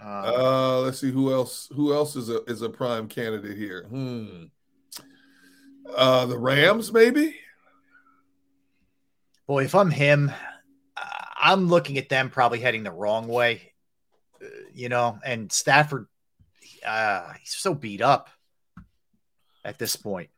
Um, 0.00 0.08
Uh, 0.08 0.80
let's 0.80 1.00
see 1.00 1.10
who 1.10 1.32
else. 1.32 1.68
Who 1.74 1.92
else 1.92 2.16
is 2.16 2.28
a 2.28 2.42
is 2.44 2.62
a 2.62 2.68
prime 2.68 3.08
candidate 3.08 3.56
here? 3.56 3.84
Hmm. 3.88 4.44
Uh, 5.94 6.26
the 6.26 6.38
Rams, 6.38 6.92
maybe. 6.92 7.34
Boy, 9.46 9.64
if 9.64 9.74
I'm 9.74 9.90
him, 9.90 10.30
uh, 10.96 11.24
I'm 11.36 11.68
looking 11.68 11.96
at 11.96 12.10
them 12.10 12.28
probably 12.30 12.60
heading 12.60 12.82
the 12.82 12.92
wrong 12.92 13.26
way. 13.26 13.72
Uh, 14.42 14.46
you 14.74 14.88
know, 14.88 15.18
and 15.24 15.50
Stafford, 15.50 16.06
uh, 16.86 17.32
he's 17.40 17.54
so 17.54 17.74
beat 17.74 18.02
up 18.02 18.28
at 19.64 19.78
this 19.78 19.96
point. 19.96 20.28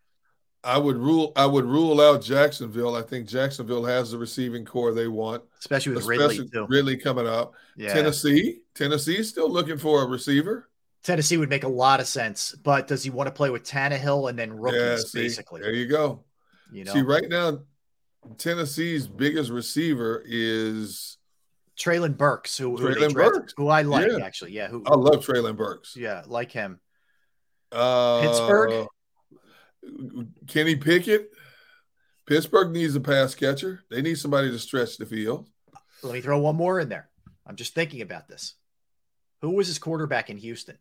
I 0.63 0.77
would 0.77 0.97
rule. 0.99 1.33
I 1.37 1.47
would 1.47 1.65
rule 1.65 2.01
out 2.01 2.23
Jacksonville. 2.23 2.95
I 2.95 3.03
think 3.03 3.27
Jacksonville 3.27 3.85
has 3.85 4.11
the 4.11 4.19
receiving 4.19 4.65
corps 4.65 4.93
they 4.93 5.09
want, 5.09 5.43
Especially 5.59 5.95
with 5.95 6.05
Ridley, 6.05 6.49
too. 6.49 6.67
Ridley 6.69 6.97
coming 6.99 7.27
up. 7.27 7.55
Yeah. 7.77 7.95
Tennessee. 7.95 8.61
Tennessee 8.75 9.19
is 9.19 9.29
still 9.29 9.51
looking 9.51 9.79
for 9.79 10.03
a 10.03 10.07
receiver. 10.07 10.69
Tennessee 11.03 11.39
would 11.39 11.49
make 11.49 11.65
a 11.65 11.69
lot 11.69 11.99
of 12.01 12.07
sense, 12.07 12.55
but 12.63 12.87
does 12.87 13.03
he 13.03 13.09
want 13.09 13.27
to 13.27 13.33
play 13.33 13.49
with 13.49 13.63
Tannehill 13.65 14.29
and 14.29 14.39
then 14.39 14.53
rookies, 14.53 14.81
Yeah, 14.81 14.97
see, 14.97 15.19
basically? 15.23 15.63
There 15.63 15.73
you 15.73 15.87
go. 15.87 16.25
You 16.71 16.85
know, 16.85 16.93
See, 16.93 17.01
right 17.01 17.27
now, 17.27 17.61
Tennessee's 18.37 19.09
biggest 19.09 19.51
receiver 19.51 20.23
is 20.27 21.17
Treylon 21.79 22.19
Burks, 22.19 22.59
who, 22.59 22.77
who, 22.77 22.89
Treylon 22.95 23.15
Burks. 23.15 23.55
who 23.57 23.69
I 23.69 23.81
like 23.81 24.09
Yeah. 24.11 24.23
actually. 24.23 24.53
Yeah, 24.53 24.69
who 24.69 24.83
I 24.87 24.95
love 24.95 25.25
Treylon 25.25 25.57
Burks. 25.57 25.97
Yeah, 25.97 26.23
like 26.27 26.53
him. 26.53 26.81
Uh, 27.73 28.21
Pittsburgh? 28.21 28.87
Kenny 30.47 30.77
Pickett. 30.77 31.31
Pittsburgh 32.27 32.73
needs 32.73 32.95
a 32.95 33.01
pass 33.01 33.35
catcher. 33.35 33.83
They 33.91 34.03
need 34.03 34.19
somebody 34.19 34.51
to 34.51 34.59
stretch 34.59 34.97
the 34.97 35.07
field. 35.07 35.49
Let 36.03 36.15
me 36.15 36.21
throw 36.21 36.39
one 36.39 36.57
more 36.57 36.79
in 36.81 36.89
there. 36.89 37.09
I'm 37.47 37.57
just 37.57 37.75
thinking 37.75 38.03
about 38.03 38.29
this. 38.29 38.55
Who 39.43 39.51
was 39.51 39.67
his 39.67 39.79
quarterback 39.79 40.31
in 40.31 40.37
Houston? 40.37 40.79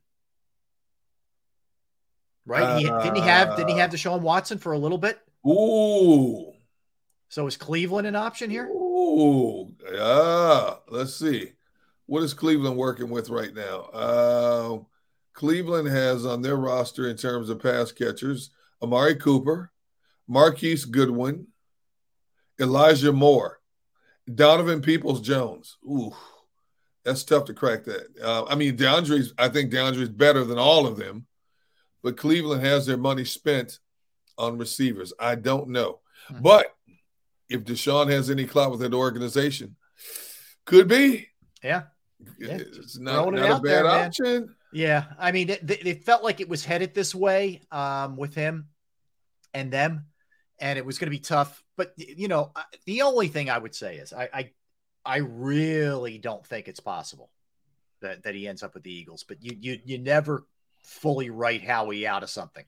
Right? 2.46 2.80
He, 2.80 2.86
didn't 2.86 3.16
he 3.16 3.22
have 3.22 3.56
didn't 3.56 3.70
he 3.70 3.78
have 3.78 3.92
Deshaun 3.92 4.22
Watson 4.22 4.58
for 4.58 4.74
a 4.74 4.78
little 4.78 4.98
bit? 4.98 5.20
Ooh. 5.48 6.54
So 7.30 7.48
is 7.48 7.58
Cleveland 7.58 8.08
an 8.08 8.16
option 8.16 8.50
here? 8.50 8.66
Ooh. 8.66 9.76
Yeah. 9.92 10.76
Let's 10.90 11.16
see. 11.16 11.54
What 12.08 12.24
is 12.24 12.34
Cleveland 12.34 12.76
working 12.76 13.10
with 13.10 13.30
right 13.30 13.54
now? 13.54 13.82
Uh, 13.94 14.80
Cleveland 15.34 15.88
has 15.88 16.26
on 16.26 16.42
their 16.42 16.58
roster 16.58 17.08
in 17.08 17.18
terms 17.18 17.50
of 17.50 17.62
pass 17.62 17.92
catchers 17.92 18.50
Amari 18.82 19.16
Cooper, 19.16 19.72
Marquise 20.28 20.86
Goodwin, 20.86 21.48
Elijah 22.60 23.14
Moore, 23.14 23.60
Donovan 24.34 24.82
Peoples 24.82 25.22
Jones. 25.22 25.78
Ooh, 25.86 26.14
that's 27.04 27.24
tough 27.24 27.46
to 27.46 27.54
crack 27.54 27.84
that. 27.86 28.08
Uh, 28.22 28.46
I 28.46 28.56
mean, 28.56 28.78
DeAndre's, 28.78 29.34
I 29.38 29.50
think 29.50 29.72
DeAndre's 29.72 30.10
better 30.10 30.44
than 30.44 30.58
all 30.58 30.86
of 30.86 30.98
them, 30.98 31.26
but 32.04 32.18
Cleveland 32.18 32.64
has 32.64 32.86
their 32.86 32.98
money 32.98 33.26
spent 33.26 33.80
on 34.38 34.58
receivers. 34.58 35.14
I 35.20 35.36
don't 35.36 35.70
know. 35.70 36.00
But 36.42 36.68
if 37.50 37.64
Deshaun 37.64 38.10
has 38.10 38.30
any 38.30 38.46
clout 38.46 38.72
with 38.72 38.82
that 38.82 38.94
organization, 38.94 39.76
could 40.66 40.88
be. 40.88 41.28
Yeah. 41.64 41.84
It's 42.38 43.00
not, 43.00 43.30
it 43.30 43.32
not 43.32 43.60
a 43.60 43.62
there, 43.64 43.84
bad 43.84 43.86
man. 43.86 44.06
option. 44.08 44.56
Yeah, 44.72 45.06
I 45.18 45.32
mean, 45.32 45.50
it, 45.50 45.70
it 45.70 45.88
it 45.88 46.04
felt 46.04 46.24
like 46.24 46.40
it 46.40 46.50
was 46.50 46.64
headed 46.64 46.94
this 46.94 47.16
way 47.16 47.62
um, 47.72 48.18
with 48.18 48.36
him 48.36 48.68
and 49.54 49.72
them, 49.72 50.06
and 50.60 50.78
it 50.78 50.86
was 50.86 51.00
going 51.00 51.08
to 51.08 51.16
be 51.18 51.20
tough. 51.20 51.64
But 51.76 51.94
you 51.98 52.28
know, 52.28 52.52
the 52.86 53.02
only 53.02 53.30
thing 53.30 53.50
I 53.50 53.58
would 53.58 53.74
say 53.74 53.98
is 53.98 54.14
I, 54.14 54.30
I 54.34 54.52
I 55.04 55.18
really 55.18 56.18
don't 56.20 56.46
think 56.46 56.68
it's 56.68 56.80
possible 56.80 57.32
that 58.02 58.24
that 58.24 58.36
he 58.36 58.48
ends 58.48 58.62
up 58.62 58.76
with 58.76 58.84
the 58.84 58.94
Eagles. 58.94 59.24
But 59.28 59.41
you 59.41 59.58
you 59.60 59.80
you 59.86 59.98
never 59.98 60.46
fully 60.84 61.30
write 61.30 61.64
Howie 61.64 62.06
out 62.06 62.24
of 62.24 62.30
something. 62.30 62.66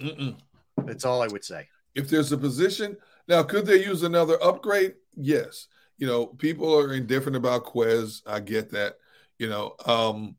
Mm-mm. 0.00 0.36
That's 0.78 1.04
all 1.04 1.22
I 1.22 1.26
would 1.26 1.44
say. 1.44 1.68
If 1.94 2.08
there's 2.08 2.32
a 2.32 2.38
position 2.38 2.96
now, 3.26 3.42
could 3.42 3.66
they 3.66 3.84
use 3.84 4.02
another 4.02 4.42
upgrade? 4.42 4.94
Yes. 5.14 5.66
You 5.98 6.06
know, 6.06 6.26
people 6.26 6.78
are 6.78 6.92
indifferent 6.92 7.36
about 7.36 7.66
Quez. 7.66 8.22
I 8.26 8.40
get 8.40 8.70
that. 8.70 8.94
You 9.38 9.48
know, 9.48 9.74
um, 9.84 10.36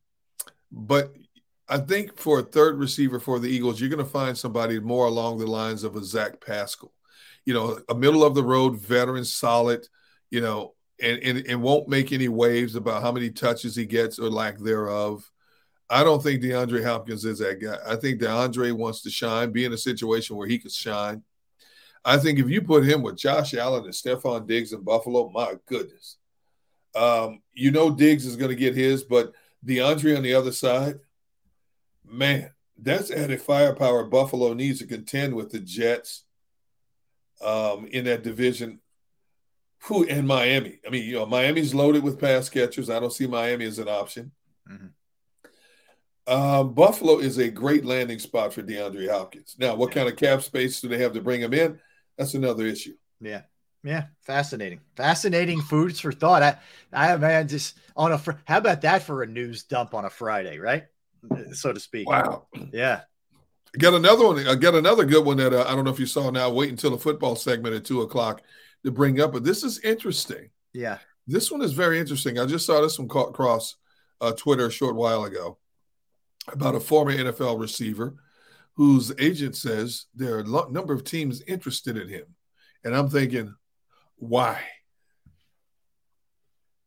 but 0.71 1.13
I 1.67 1.77
think 1.77 2.17
for 2.17 2.39
a 2.39 2.43
third 2.43 2.77
receiver 2.77 3.19
for 3.19 3.39
the 3.39 3.49
Eagles, 3.49 3.79
you're 3.79 3.89
going 3.89 4.03
to 4.03 4.09
find 4.09 4.37
somebody 4.37 4.79
more 4.79 5.05
along 5.05 5.37
the 5.37 5.47
lines 5.47 5.83
of 5.83 5.95
a 5.95 6.03
Zach 6.03 6.43
Pascal. 6.43 6.91
You 7.45 7.53
know, 7.53 7.79
a 7.89 7.95
middle 7.95 8.23
of 8.23 8.35
the 8.35 8.43
road 8.43 8.79
veteran, 8.79 9.25
solid. 9.25 9.87
You 10.31 10.41
know, 10.41 10.75
and, 11.01 11.19
and 11.23 11.47
and 11.47 11.61
won't 11.61 11.87
make 11.87 12.11
any 12.11 12.27
waves 12.27 12.75
about 12.75 13.01
how 13.01 13.11
many 13.11 13.29
touches 13.29 13.75
he 13.75 13.85
gets 13.85 14.19
or 14.19 14.29
lack 14.29 14.57
thereof. 14.59 15.29
I 15.89 16.03
don't 16.03 16.21
think 16.21 16.41
DeAndre 16.41 16.83
Hopkins 16.83 17.25
is 17.25 17.39
that 17.39 17.59
guy. 17.59 17.77
I 17.87 17.95
think 17.95 18.21
DeAndre 18.21 18.73
wants 18.73 19.01
to 19.03 19.09
shine, 19.09 19.51
be 19.51 19.65
in 19.65 19.73
a 19.73 19.77
situation 19.77 20.35
where 20.35 20.47
he 20.47 20.59
could 20.59 20.71
shine. 20.71 21.23
I 22.05 22.17
think 22.17 22.39
if 22.39 22.49
you 22.49 22.61
put 22.61 22.85
him 22.85 23.01
with 23.01 23.17
Josh 23.17 23.53
Allen 23.55 23.85
and 23.85 23.93
Stefon 23.93 24.47
Diggs 24.47 24.71
in 24.71 24.83
Buffalo, 24.83 25.29
my 25.29 25.55
goodness. 25.65 26.17
Um, 26.95 27.41
you 27.53 27.71
know 27.71 27.91
Diggs 27.91 28.25
is 28.25 28.35
going 28.35 28.49
to 28.49 28.55
get 28.55 28.75
his, 28.75 29.03
but 29.03 29.33
DeAndre 29.65 30.17
on 30.17 30.23
the 30.23 30.33
other 30.33 30.51
side, 30.51 30.99
man, 32.05 32.51
that's 32.77 33.11
added 33.11 33.41
firepower 33.41 34.05
Buffalo 34.05 34.53
needs 34.53 34.79
to 34.79 34.87
contend 34.87 35.35
with 35.35 35.51
the 35.51 35.59
Jets 35.59 36.23
um, 37.41 37.87
in 37.87 38.05
that 38.05 38.23
division. 38.23 38.79
Who 39.83 40.05
and 40.05 40.27
Miami? 40.27 40.79
I 40.85 40.89
mean, 40.89 41.05
you 41.05 41.15
know, 41.15 41.25
Miami's 41.25 41.73
loaded 41.73 42.03
with 42.03 42.19
pass 42.19 42.49
catchers. 42.49 42.89
I 42.89 42.99
don't 42.99 43.13
see 43.13 43.27
Miami 43.27 43.65
as 43.65 43.79
an 43.79 43.87
option. 43.87 44.31
Um, 46.27 46.73
Buffalo 46.73 47.19
is 47.19 47.37
a 47.37 47.49
great 47.49 47.85
landing 47.85 48.19
spot 48.19 48.53
for 48.53 48.61
DeAndre 48.61 49.09
Hopkins. 49.09 49.55
Now, 49.57 49.75
what 49.75 49.91
kind 49.91 50.07
of 50.07 50.15
cap 50.15 50.41
space 50.41 50.79
do 50.79 50.87
they 50.87 50.99
have 50.99 51.13
to 51.13 51.21
bring 51.21 51.41
him 51.41 51.53
in? 51.53 51.79
That's 52.17 52.33
another 52.33 52.65
issue. 52.65 52.93
Yeah. 53.19 53.43
Yeah, 53.83 54.05
fascinating, 54.21 54.81
fascinating 54.95 55.61
foods 55.61 55.99
for 55.99 56.11
thought. 56.11 56.43
I, 56.43 56.57
I 56.91 57.15
man, 57.17 57.47
just 57.47 57.77
on 57.95 58.11
a. 58.11 58.17
Fr- 58.17 58.31
How 58.45 58.57
about 58.57 58.81
that 58.81 59.03
for 59.03 59.23
a 59.23 59.27
news 59.27 59.63
dump 59.63 59.93
on 59.93 60.05
a 60.05 60.09
Friday, 60.09 60.59
right? 60.59 60.85
So 61.53 61.73
to 61.73 61.79
speak. 61.79 62.09
Wow. 62.09 62.47
Yeah. 62.71 63.01
Got 63.77 63.93
another 63.93 64.25
one. 64.25 64.47
I 64.47 64.55
got 64.55 64.75
another 64.75 65.05
good 65.05 65.25
one 65.25 65.37
that 65.37 65.53
uh, 65.53 65.65
I 65.67 65.75
don't 65.75 65.85
know 65.85 65.91
if 65.91 65.99
you 65.99 66.05
saw. 66.05 66.29
Now, 66.29 66.49
wait 66.49 66.69
until 66.69 66.91
the 66.91 66.97
football 66.97 67.35
segment 67.35 67.75
at 67.75 67.85
two 67.85 68.01
o'clock 68.01 68.41
to 68.83 68.91
bring 68.91 69.21
up. 69.21 69.33
But 69.33 69.43
this 69.43 69.63
is 69.63 69.79
interesting. 69.81 70.49
Yeah. 70.73 70.97
This 71.27 71.51
one 71.51 71.61
is 71.61 71.73
very 71.73 71.99
interesting. 71.99 72.39
I 72.39 72.45
just 72.45 72.65
saw 72.65 72.81
this 72.81 72.97
one 72.97 73.07
caught 73.07 73.29
across 73.29 73.75
uh, 74.21 74.31
Twitter 74.31 74.67
a 74.67 74.71
short 74.71 74.95
while 74.95 75.25
ago 75.25 75.57
about 76.47 76.75
a 76.75 76.79
former 76.79 77.15
NFL 77.15 77.59
receiver 77.59 78.15
whose 78.75 79.11
agent 79.19 79.55
says 79.55 80.05
there 80.15 80.37
are 80.37 80.39
a 80.39 80.71
number 80.71 80.93
of 80.93 81.03
teams 81.03 81.41
interested 81.43 81.97
in 81.97 82.07
him, 82.07 82.25
and 82.83 82.95
I'm 82.95 83.09
thinking, 83.09 83.53
why? 84.19 84.61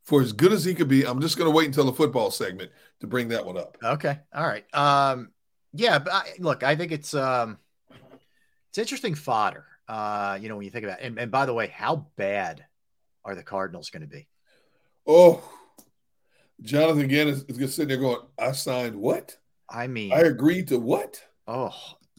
For 0.04 0.20
as 0.20 0.32
good 0.32 0.52
as 0.52 0.64
he 0.64 0.74
could 0.74 0.88
be, 0.88 1.06
I'm 1.06 1.20
just 1.20 1.38
going 1.38 1.50
to 1.50 1.54
wait 1.56 1.66
until 1.66 1.84
the 1.84 1.92
football 1.92 2.30
segment 2.30 2.70
to 3.00 3.06
bring 3.06 3.28
that 3.28 3.46
one 3.46 3.56
up. 3.56 3.78
Okay. 3.82 4.18
All 4.34 4.46
right. 4.46 4.64
Um, 4.74 5.30
yeah, 5.72 5.98
but 5.98 6.12
I, 6.12 6.32
look, 6.38 6.62
I 6.62 6.76
think 6.76 6.92
it's 6.92 7.14
um, 7.14 7.58
it's 8.70 8.78
interesting 8.78 9.14
fodder. 9.14 9.64
Uh, 9.88 10.38
you 10.40 10.48
know, 10.48 10.56
when 10.56 10.64
you 10.64 10.70
think 10.70 10.84
about 10.84 11.00
it. 11.00 11.04
And, 11.06 11.18
and 11.18 11.30
by 11.30 11.46
the 11.46 11.54
way, 11.54 11.68
how 11.68 12.06
bad 12.16 12.64
are 13.24 13.34
the 13.34 13.42
Cardinals 13.42 13.90
going 13.90 14.02
to 14.02 14.08
be? 14.08 14.26
Oh, 15.06 15.42
Jonathan 16.60 17.08
Gannon 17.08 17.34
is, 17.34 17.44
is 17.44 17.58
just 17.58 17.76
sitting 17.76 17.88
there 17.88 17.98
going, 17.98 18.20
I 18.38 18.52
signed 18.52 18.96
what? 18.96 19.36
I 19.68 19.86
mean, 19.86 20.12
I 20.12 20.20
agreed 20.20 20.68
to 20.68 20.78
what? 20.78 21.22
Oh, 21.46 21.74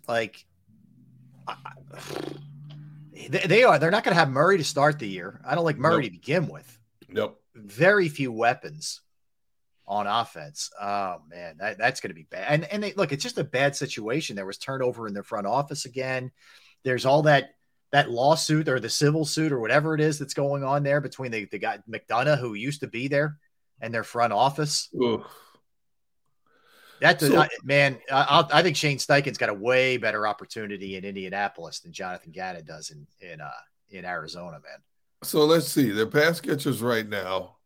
like 0.08 0.46
I- 1.48 1.56
I- 1.66 2.00
they, 3.28 3.46
they 3.48 3.64
are. 3.64 3.80
They're 3.80 3.92
not 3.92 4.04
going 4.04 4.14
to 4.16 4.20
have 4.20 4.30
Murray 4.30 4.58
to 4.58 4.64
start 4.64 5.00
the 5.00 5.08
year. 5.08 5.42
I 5.46 5.56
don't 5.56 5.66
like 5.66 5.78
Murray 5.78 6.04
Nope. 6.04 6.06
to 6.06 6.12
begin 6.12 6.48
with. 6.48 6.80
Nope. 7.10 7.42
Very 7.56 8.10
few 8.10 8.32
weapons 8.32 9.02
on 9.88 10.08
offense. 10.08 10.70
Oh 10.80 11.18
man, 11.30 11.58
that, 11.60 11.78
that's 11.78 12.00
going 12.00 12.10
to 12.10 12.16
be 12.16 12.28
bad. 12.30 12.46
And 12.50 12.64
and 12.66 12.84
they, 12.84 12.94
look, 12.94 13.12
it's 13.12 13.24
just 13.24 13.38
a 13.38 13.44
bad 13.44 13.76
situation. 13.76 14.36
There 14.36 14.46
was 14.46 14.58
turnover 14.58 15.08
in 15.08 15.14
their 15.14 15.24
front 15.24 15.48
office 15.48 15.86
again. 15.86 16.32
There's 16.84 17.06
all 17.06 17.24
that 17.24 17.52
that 17.92 18.10
lawsuit 18.10 18.68
or 18.70 18.80
the 18.80 18.90
civil 18.90 19.24
suit 19.26 19.52
or 19.52 19.60
whatever 19.60 19.94
it 19.94 20.02
is 20.02 20.18
that's 20.18 20.34
going 20.34 20.64
on 20.64 20.82
there 20.82 21.00
between 21.00 21.32
the, 21.32 21.46
the 21.46 21.60
guy 21.60 21.78
McDonough 21.88 22.40
who 22.40 22.56
used 22.56 22.80
to 22.82 22.88
be 22.88 23.08
there 23.08 23.38
and 23.82 23.94
their 23.94 24.04
front 24.04 24.34
office. 24.34 24.90
Ugh. 25.04 25.24
That 27.04 27.20
does 27.20 27.32
So- 27.32 27.46
man. 27.66 28.00
I, 28.10 28.46
I 28.52 28.64
think 28.64 28.78
Shane 28.78 28.98
Steichen's 28.98 29.38
got 29.38 29.50
a 29.50 29.54
way 29.54 29.98
better 29.98 30.26
opportunity 30.26 30.96
in 30.96 31.04
Indianapolis 31.04 31.82
than 31.82 31.92
Jonathan 31.92 32.32
Gannon 32.32 32.64
does 32.64 32.92
in 32.92 33.06
in 33.20 33.42
uh, 33.42 33.50
in 33.90 34.06
Arizona, 34.06 34.54
man. 34.54 34.80
So 35.22 35.44
let's 35.44 35.68
see. 35.68 35.92
Their 35.92 36.08
pass 36.08 36.40
catchers 36.40 36.82
right 36.82 37.08
now 37.08 37.58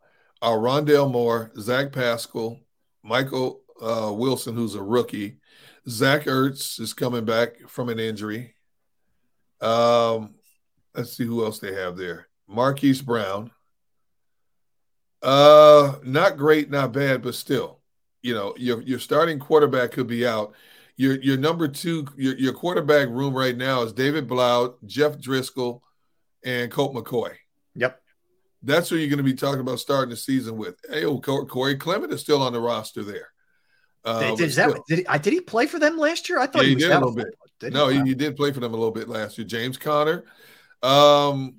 are 0.41 0.57
Rondale 0.57 1.11
Moore, 1.11 1.51
Zach 1.59 1.91
Pascal, 1.91 2.59
Michael 3.03 3.61
uh, 3.79 4.11
Wilson, 4.11 4.55
who's 4.55 4.73
a 4.73 4.81
rookie. 4.81 5.37
Zach 5.87 6.23
Ertz 6.23 6.79
is 6.79 6.95
coming 6.95 7.23
back 7.23 7.59
from 7.67 7.89
an 7.89 7.99
injury. 7.99 8.55
Um, 9.61 10.33
let's 10.95 11.15
see 11.15 11.25
who 11.25 11.45
else 11.45 11.59
they 11.59 11.75
have 11.75 11.95
there. 11.95 12.27
Marquise 12.47 13.03
Brown. 13.03 13.51
Uh, 15.21 15.95
not 16.03 16.37
great, 16.37 16.69
not 16.71 16.91
bad, 16.91 17.21
but 17.21 17.35
still, 17.35 17.76
you 18.27 18.33
know, 18.33 18.53
your 18.57 18.81
your 18.81 18.99
starting 18.99 19.39
quarterback 19.39 19.91
could 19.91 20.07
be 20.07 20.27
out. 20.27 20.53
Your 20.97 21.15
your 21.21 21.37
number 21.37 21.69
two, 21.69 22.05
your, 22.17 22.35
your 22.35 22.53
quarterback 22.53 23.07
room 23.07 23.33
right 23.33 23.55
now 23.55 23.83
is 23.83 23.93
David 23.93 24.27
Blough, 24.27 24.75
Jeff 24.85 25.17
Driskel, 25.17 25.79
and 26.43 26.69
Colt 26.69 26.93
McCoy. 26.93 27.33
Yep. 27.75 28.01
That's 28.63 28.89
who 28.89 28.97
you're 28.97 29.07
going 29.07 29.17
to 29.17 29.23
be 29.23 29.33
talking 29.33 29.61
about 29.61 29.79
starting 29.79 30.09
the 30.09 30.17
season 30.17 30.57
with. 30.57 30.75
Hey, 30.89 31.05
oh, 31.05 31.19
Corey 31.21 31.77
Clement 31.77 32.11
is 32.11 32.19
still 32.19 32.41
on 32.41 32.51
the 32.51 32.59
roster 32.59 33.03
there. 33.03 33.29
Uh, 34.03 34.35
Did, 34.35 34.49
that, 34.49 34.51
still. 34.51 34.83
did, 34.89 34.99
he, 34.99 35.19
did 35.19 35.33
he 35.33 35.41
play 35.41 35.67
for 35.67 35.79
them 35.79 35.97
last 35.97 36.27
year? 36.27 36.39
I 36.39 36.47
thought 36.47 36.63
Yeah, 36.63 36.63
he 36.63 36.69
he 36.69 36.75
was 36.75 36.83
did 36.83 36.91
a 36.91 36.99
little 36.99 37.15
bit. 37.15 37.27
Did 37.59 37.73
No, 37.73 37.87
he? 37.87 37.99
he, 37.99 38.09
he 38.09 38.15
did 38.15 38.35
play 38.35 38.51
for 38.51 38.59
them 38.59 38.73
a 38.73 38.77
little 38.77 38.91
bit 38.91 39.07
last 39.07 39.37
year. 39.37 39.47
James 39.47 39.77
Conner. 39.77 40.25
Um, 40.81 41.57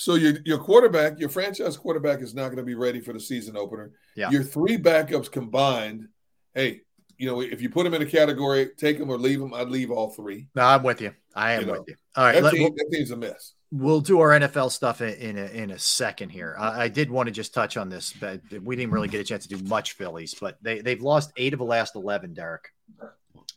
So 0.00 0.14
your 0.14 0.38
your 0.46 0.56
quarterback, 0.56 1.20
your 1.20 1.28
franchise 1.28 1.76
quarterback, 1.76 2.22
is 2.22 2.34
not 2.34 2.46
going 2.46 2.56
to 2.56 2.62
be 2.62 2.74
ready 2.74 3.00
for 3.00 3.12
the 3.12 3.20
season 3.20 3.54
opener. 3.54 3.92
Yeah. 4.16 4.30
Your 4.30 4.42
three 4.42 4.78
backups 4.78 5.30
combined, 5.30 6.08
hey, 6.54 6.80
you 7.18 7.26
know, 7.26 7.42
if 7.42 7.60
you 7.60 7.68
put 7.68 7.84
them 7.84 7.92
in 7.92 8.00
a 8.00 8.06
category, 8.06 8.70
take 8.78 8.98
them 8.98 9.10
or 9.10 9.18
leave 9.18 9.40
them. 9.40 9.52
I'd 9.52 9.68
leave 9.68 9.90
all 9.90 10.08
three. 10.08 10.48
No, 10.54 10.62
I'm 10.62 10.82
with 10.82 11.02
you. 11.02 11.12
I 11.36 11.52
am 11.52 11.60
You 11.60 11.66
know, 11.66 11.72
with 11.80 11.88
you. 11.88 11.96
All 12.16 12.24
right, 12.24 12.32
that, 12.36 12.42
let- 12.44 12.54
team, 12.54 12.62
we'll, 12.62 12.72
that 12.72 12.88
team's 12.90 13.10
a 13.10 13.16
mess. 13.16 13.52
we'll 13.70 14.00
do 14.00 14.20
our 14.20 14.30
NFL 14.30 14.70
stuff 14.70 15.02
in, 15.02 15.10
in 15.16 15.36
a, 15.36 15.46
in 15.48 15.70
a 15.70 15.78
second 15.78 16.30
here. 16.30 16.56
I, 16.58 16.84
I 16.84 16.88
did 16.88 17.10
want 17.10 17.26
to 17.26 17.30
just 17.30 17.52
touch 17.52 17.76
on 17.76 17.90
this, 17.90 18.14
but 18.18 18.40
we 18.62 18.76
didn't 18.76 18.92
really 18.92 19.08
get 19.08 19.20
a 19.20 19.24
chance 19.24 19.46
to 19.46 19.54
do 19.54 19.62
much 19.68 19.92
Phillies, 19.92 20.34
but 20.40 20.56
they 20.62 20.80
they've 20.80 21.02
lost 21.02 21.30
eight 21.36 21.52
of 21.52 21.58
the 21.58 21.66
last 21.66 21.94
eleven. 21.94 22.32
Derrick, 22.32 22.64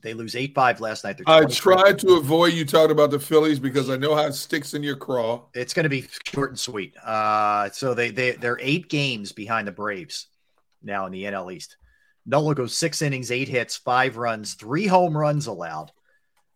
they 0.04 0.14
lose 0.14 0.36
eight 0.36 0.54
five 0.54 0.82
last 0.82 1.06
night. 1.06 1.22
I 1.26 1.46
tried 1.46 1.98
to 2.00 2.16
avoid 2.16 2.54
you 2.54 2.66
talking 2.66 2.92
about 2.92 3.10
the 3.10 3.20
Phillies 3.20 3.60
because 3.60 3.90
I 3.90 3.96
know 3.96 4.16
how 4.16 4.26
it 4.26 4.34
sticks 4.34 4.74
in 4.74 4.84
your 4.84 4.98
craw. 4.98 5.42
It's 5.54 5.74
going 5.74 5.84
to 5.84 5.90
be 5.90 6.06
short 6.26 6.52
and 6.52 6.60
sweet. 6.60 6.96
Uh, 6.98 7.70
so 7.70 7.94
they 7.94 8.12
they 8.12 8.32
they're 8.32 8.60
eight 8.62 8.90
games 8.90 9.32
behind 9.32 9.68
the 9.68 9.72
Braves 9.72 10.28
now 10.84 11.06
in 11.06 11.14
the 11.14 11.24
NL 11.24 11.54
East. 11.54 11.78
Nola 12.26 12.54
goes 12.54 12.78
six 12.78 13.02
innings, 13.02 13.32
eight 13.32 13.48
hits, 13.48 13.78
five 13.78 14.18
runs, 14.18 14.56
three 14.56 14.88
home 14.88 15.18
runs 15.18 15.48
allowed. 15.48 15.92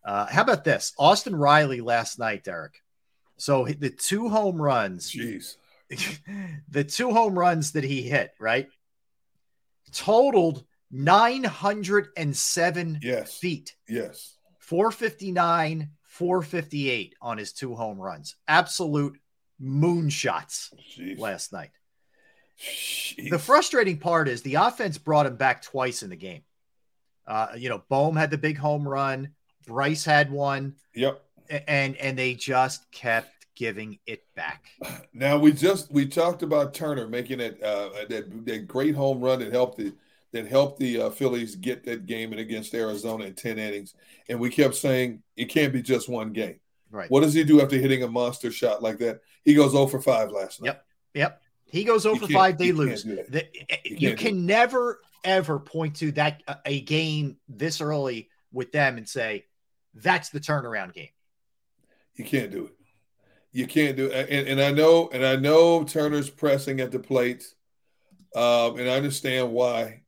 Uh, 0.04 0.26
how 0.26 0.42
about 0.42 0.64
this? 0.64 0.92
Austin 0.98 1.34
Riley 1.34 1.80
last 1.80 2.18
night, 2.18 2.44
Derrick. 2.44 2.82
So 3.38 3.64
the 3.66 3.90
two 3.90 4.28
home 4.28 4.60
runs, 4.60 5.10
jeez, 5.12 5.56
the 6.68 6.84
two 6.84 7.12
home 7.12 7.38
runs 7.38 7.72
that 7.72 7.84
he 7.84 8.02
hit, 8.02 8.32
right, 8.38 8.68
totaled 9.92 10.64
nine 10.90 11.44
hundred 11.44 12.08
and 12.16 12.36
seven 12.36 12.98
yes. 13.02 13.36
feet. 13.36 13.74
Yes. 13.88 14.34
459, 14.60 15.88
458 16.02 17.14
on 17.22 17.38
his 17.38 17.54
two 17.54 17.74
home 17.74 17.98
runs. 17.98 18.36
Absolute 18.46 19.18
moonshots 19.62 20.72
last 21.18 21.52
night. 21.52 21.70
The 23.30 23.38
frustrating 23.38 23.98
part 23.98 24.28
is 24.28 24.42
the 24.42 24.56
offense 24.56 24.98
brought 24.98 25.26
him 25.26 25.36
back 25.36 25.62
twice 25.62 26.02
in 26.02 26.10
the 26.10 26.16
game. 26.16 26.42
Uh, 27.26 27.48
you 27.56 27.68
know, 27.68 27.82
Bohm 27.88 28.16
had 28.16 28.30
the 28.30 28.38
big 28.38 28.58
home 28.58 28.86
run, 28.86 29.30
Bryce 29.66 30.04
had 30.04 30.30
one. 30.30 30.74
Yep. 30.94 31.22
And 31.66 31.96
and 31.96 32.18
they 32.18 32.34
just 32.34 32.90
kept 32.90 33.46
giving 33.54 33.98
it 34.06 34.22
back. 34.34 34.64
Now 35.12 35.38
we 35.38 35.52
just 35.52 35.90
we 35.90 36.06
talked 36.06 36.42
about 36.42 36.74
Turner 36.74 37.08
making 37.08 37.40
it 37.40 37.62
uh, 37.62 37.88
that 38.08 38.44
that 38.44 38.68
great 38.68 38.94
home 38.94 39.20
run 39.20 39.40
that 39.40 39.52
helped 39.52 39.78
the 39.78 39.92
that 40.32 40.46
helped 40.46 40.78
the 40.78 41.02
uh, 41.02 41.10
Phillies 41.10 41.56
get 41.56 41.84
that 41.84 42.06
game 42.06 42.32
in 42.32 42.38
against 42.38 42.74
Arizona 42.74 43.24
in 43.24 43.34
ten 43.34 43.58
innings, 43.58 43.94
and 44.28 44.38
we 44.38 44.50
kept 44.50 44.74
saying 44.74 45.22
it 45.36 45.46
can't 45.46 45.72
be 45.72 45.82
just 45.82 46.08
one 46.08 46.32
game. 46.32 46.60
Right. 46.90 47.10
What 47.10 47.20
does 47.20 47.34
he 47.34 47.44
do 47.44 47.60
after 47.60 47.76
hitting 47.76 48.02
a 48.02 48.08
monster 48.08 48.50
shot 48.50 48.82
like 48.82 48.98
that? 48.98 49.20
He 49.44 49.54
goes 49.54 49.72
0 49.72 49.86
for 49.88 50.00
5 50.00 50.30
last 50.30 50.60
night. 50.62 50.68
Yep. 50.68 50.84
Yep. 51.14 51.42
He 51.66 51.84
goes 51.84 52.06
over 52.06 52.20
can't- 52.20 52.32
5, 52.32 52.58
they 52.58 52.72
lose. 52.72 53.04
The- 53.04 53.46
You 53.84 54.10
you 54.10 54.16
can 54.16 54.46
never 54.46 55.00
ever 55.24 55.58
point 55.58 55.96
to 55.96 56.12
that 56.12 56.42
a- 56.48 56.58
a 56.64 56.80
game 56.82 57.36
this 57.48 57.80
early 57.82 58.30
with 58.52 58.72
them 58.72 58.96
and 58.96 59.06
say 59.06 59.44
that's 59.94 60.30
the 60.30 60.40
turnaround 60.40 60.94
game. 60.94 61.08
You 62.14 62.24
can't 62.24 62.50
do 62.50 62.66
it. 62.66 62.72
You 63.52 63.66
can't 63.66 63.96
do 63.96 64.06
it. 64.06 64.28
And, 64.30 64.48
and 64.48 64.60
I 64.60 64.70
know, 64.70 65.08
and 65.12 65.24
I 65.26 65.36
know 65.36 65.84
Turner's 65.84 66.30
pressing 66.30 66.80
at 66.80 66.90
the 66.90 66.98
plate. 66.98 67.44
Um, 68.34 68.78
and 68.78 68.88
I 68.88 68.96
understand 68.96 69.52
why. 69.52 70.02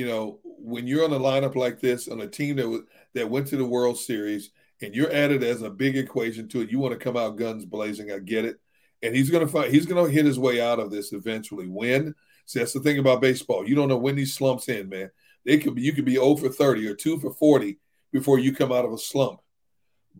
You 0.00 0.06
know, 0.06 0.38
when 0.42 0.86
you're 0.86 1.04
on 1.04 1.12
a 1.12 1.18
lineup 1.18 1.56
like 1.56 1.78
this 1.78 2.08
on 2.08 2.22
a 2.22 2.26
team 2.26 2.56
that 2.56 2.66
was, 2.66 2.80
that 3.12 3.28
went 3.28 3.48
to 3.48 3.58
the 3.58 3.66
World 3.66 3.98
Series 3.98 4.48
and 4.80 4.94
you're 4.94 5.12
added 5.12 5.42
as 5.42 5.60
a 5.60 5.68
big 5.68 5.94
equation 5.94 6.48
to 6.48 6.62
it, 6.62 6.70
you 6.70 6.78
want 6.78 6.94
to 6.94 6.98
come 6.98 7.18
out 7.18 7.36
guns 7.36 7.66
blazing. 7.66 8.10
I 8.10 8.18
get 8.18 8.46
it. 8.46 8.58
And 9.02 9.14
he's 9.14 9.28
gonna 9.28 9.46
find 9.46 9.70
he's 9.70 9.84
gonna 9.84 10.08
hit 10.08 10.24
his 10.24 10.38
way 10.38 10.58
out 10.58 10.78
of 10.78 10.90
this 10.90 11.12
eventually. 11.12 11.68
When 11.68 12.14
see 12.46 12.60
that's 12.60 12.72
the 12.72 12.80
thing 12.80 12.98
about 12.98 13.20
baseball. 13.20 13.68
You 13.68 13.74
don't 13.74 13.88
know 13.88 13.98
when 13.98 14.16
these 14.16 14.32
slumps 14.32 14.70
in, 14.70 14.88
man. 14.88 15.10
They 15.44 15.58
could 15.58 15.74
be 15.74 15.82
you 15.82 15.92
could 15.92 16.06
be 16.06 16.14
0 16.14 16.36
for 16.36 16.48
30 16.48 16.88
or 16.88 16.94
2 16.94 17.20
for 17.20 17.34
40 17.34 17.78
before 18.10 18.38
you 18.38 18.54
come 18.54 18.72
out 18.72 18.86
of 18.86 18.94
a 18.94 18.98
slump. 18.98 19.40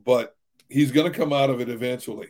But 0.05 0.37
he's 0.69 0.93
gonna 0.93 1.11
come 1.11 1.33
out 1.33 1.49
of 1.49 1.63
it 1.63 1.71
eventually. 1.71 2.29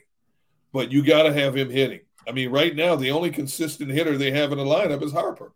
But 0.73 0.93
you 0.93 1.05
gotta 1.05 1.33
have 1.33 1.57
him 1.57 1.69
hitting. 1.69 2.03
I 2.29 2.31
mean, 2.31 2.51
right 2.53 2.77
now 2.77 2.95
the 2.95 3.11
only 3.11 3.31
consistent 3.31 3.91
hitter 3.91 4.17
they 4.17 4.31
have 4.31 4.53
in 4.53 4.59
the 4.59 4.65
lineup 4.65 5.03
is 5.03 5.11
Harper. 5.11 5.53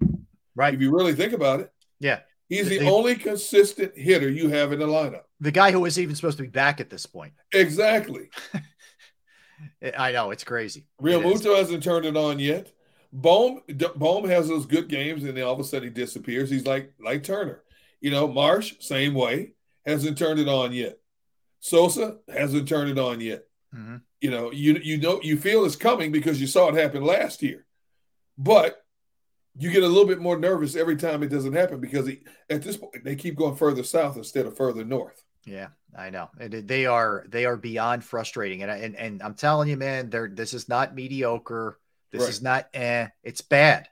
Right. 0.57 0.75
If 0.75 0.81
you 0.81 0.93
really 0.93 1.15
think 1.15 1.33
about 1.33 1.61
it. 1.61 1.71
Yeah. 2.01 2.21
He's 2.49 2.69
the 2.69 2.79
They- 2.79 2.91
only 2.91 3.15
consistent 3.17 3.97
hitter 3.97 4.29
you 4.29 4.49
have 4.51 4.73
in 4.73 4.79
the 4.79 4.87
lineup. 4.87 5.23
The 5.41 5.51
guy 5.51 5.73
who 5.73 5.81
was 5.81 5.99
even 5.99 6.15
supposed 6.15 6.37
to 6.37 6.43
be 6.43 6.49
back 6.51 6.81
at 6.81 6.91
this 6.91 7.07
point. 7.07 7.33
Exactly. 7.53 8.29
I 9.99 10.13
know 10.13 10.31
it's 10.31 10.45
crazy. 10.45 10.87
Real 11.01 11.21
It. 11.21 11.25
Muto 11.27 11.57
hasn't 11.57 11.83
turned 11.83 12.07
it 12.07 12.17
on 12.17 12.39
yet. 12.39 12.71
Bohm 13.13 13.61
Bohm 13.97 14.29
has 14.29 14.49
those 14.49 14.67
good 14.67 14.89
games, 14.89 15.23
and 15.25 15.37
then 15.37 15.45
all 15.45 15.55
of 15.55 15.61
a 15.61 15.65
sudden 15.65 15.89
he 15.89 15.95
disappears. 15.95 16.51
He's 16.51 16.67
like 16.67 16.93
like 17.01 17.23
Turner, 17.23 17.63
you 18.01 18.11
know. 18.11 18.27
Marsh 18.27 18.75
same 18.81 19.15
way 19.15 19.53
hasn't 19.87 20.19
turned 20.19 20.41
it 20.41 20.49
on 20.49 20.73
yet. 20.73 20.99
Sosa 21.61 22.19
hasn't 22.29 22.69
turned 22.69 22.91
it 22.91 22.99
on 22.99 23.21
yet. 23.21 23.45
Mhm. 23.75 24.03
You 24.21 24.31
know, 24.31 24.51
you 24.51 24.75
you 24.83 24.99
know 24.99 25.21
you 25.23 25.37
feel 25.39 25.65
it's 25.65 25.77
coming 25.77 26.11
because 26.11 26.41
you 26.41 26.47
saw 26.49 26.69
it 26.69 26.75
happen 26.75 27.05
last 27.05 27.41
year, 27.43 27.65
but 28.37 28.84
you 29.57 29.71
get 29.71 29.83
a 29.83 29.89
little 29.89 30.07
bit 30.07 30.21
more 30.21 30.39
nervous 30.39 30.75
every 30.77 30.97
time 30.97 31.23
it 31.23 31.29
doesn't 31.29 31.53
happen 31.53 31.81
because 31.81 32.07
he, 32.07 32.21
at 32.51 32.63
this 32.63 32.77
point 32.77 33.05
they 33.05 33.15
keep 33.17 33.37
going 33.37 33.55
further 33.57 33.83
south 33.85 34.17
instead 34.17 34.47
of 34.47 34.57
further 34.57 34.85
north. 34.85 35.23
Yeah, 35.47 35.69
I 35.97 36.11
know. 36.11 36.31
And 36.41 36.53
they 36.67 36.87
are 36.87 37.25
they 37.29 37.45
are 37.45 37.57
beyond 37.57 38.03
frustrating. 38.05 38.63
And 38.63 38.71
I- 38.71 38.79
and 38.79 38.97
and 38.97 39.23
I'm 39.23 39.35
telling 39.35 39.69
you, 39.69 39.77
man, 39.77 40.11
they're 40.11 40.29
this 40.29 40.55
is 40.55 40.69
not 40.69 40.95
mediocre. 40.95 41.79
This 42.11 42.23
Right. 42.23 42.31
is 42.31 42.43
not 42.43 42.69
eh, 42.75 43.09
it's 43.23 43.41
bad. 43.43 43.89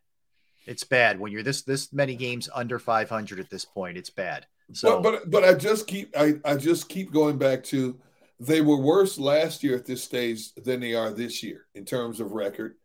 It's 0.66 0.84
bad 0.84 1.18
when 1.20 1.32
you're 1.32 1.42
this 1.42 1.62
this 1.62 1.92
many 1.92 2.14
games 2.16 2.48
under 2.54 2.78
500 2.78 3.38
at 3.40 3.50
this 3.50 3.64
point. 3.64 3.98
It's 3.98 4.10
bad. 4.10 4.46
So 4.72 5.00
but 5.02 5.22
but 5.24 5.30
but 5.30 5.44
I 5.44 5.54
just 5.54 5.86
keep 5.86 6.16
I, 6.16 6.34
I 6.44 6.56
just 6.56 6.88
keep 6.88 7.12
going 7.12 7.36
back 7.36 7.62
to 7.64 8.00
they 8.40 8.60
were 8.62 8.78
worse 8.78 9.18
last 9.18 9.62
year 9.62 9.76
at 9.76 9.84
this 9.86 10.02
stage 10.02 10.54
than 10.54 10.80
they 10.80 10.94
are 10.94 11.10
this 11.12 11.42
year 11.42 11.66
in 11.74 11.84
terms 11.84 12.18
of 12.18 12.32
record, 12.32 12.76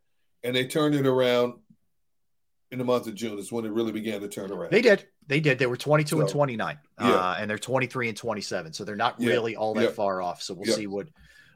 and 0.43 0.55
they 0.55 0.67
turned 0.67 0.93
it 0.95 1.07
around 1.07 1.53
in 2.71 2.79
the 2.79 2.85
month 2.85 3.07
of 3.07 3.15
June. 3.15 3.37
Is 3.39 3.51
when 3.51 3.65
it 3.65 3.71
really 3.71 3.91
began 3.91 4.21
to 4.21 4.27
turn 4.27 4.51
around. 4.51 4.71
they 4.71 4.81
did. 4.81 5.05
They 5.27 5.39
did. 5.39 5.59
They 5.59 5.65
were 5.65 5.77
22 5.77 6.21
and 6.21 6.29
29. 6.29 6.79
yeah. 6.99 7.05
Uh, 7.07 7.35
and 7.39 7.49
they're 7.49 7.57
23 7.57 8.09
and 8.09 8.17
27. 8.17 8.73
So 8.73 8.83
they're 8.85 8.95
not 8.95 9.15
Yeah, 9.19 9.29
really 9.31 9.55
all 9.55 9.73
that 9.73 9.83
yeah. 9.83 9.89
far 9.89 10.21
off. 10.21 10.41
So 10.41 10.53
we'll 10.53 10.73
see 10.73 10.87
what 10.87 11.07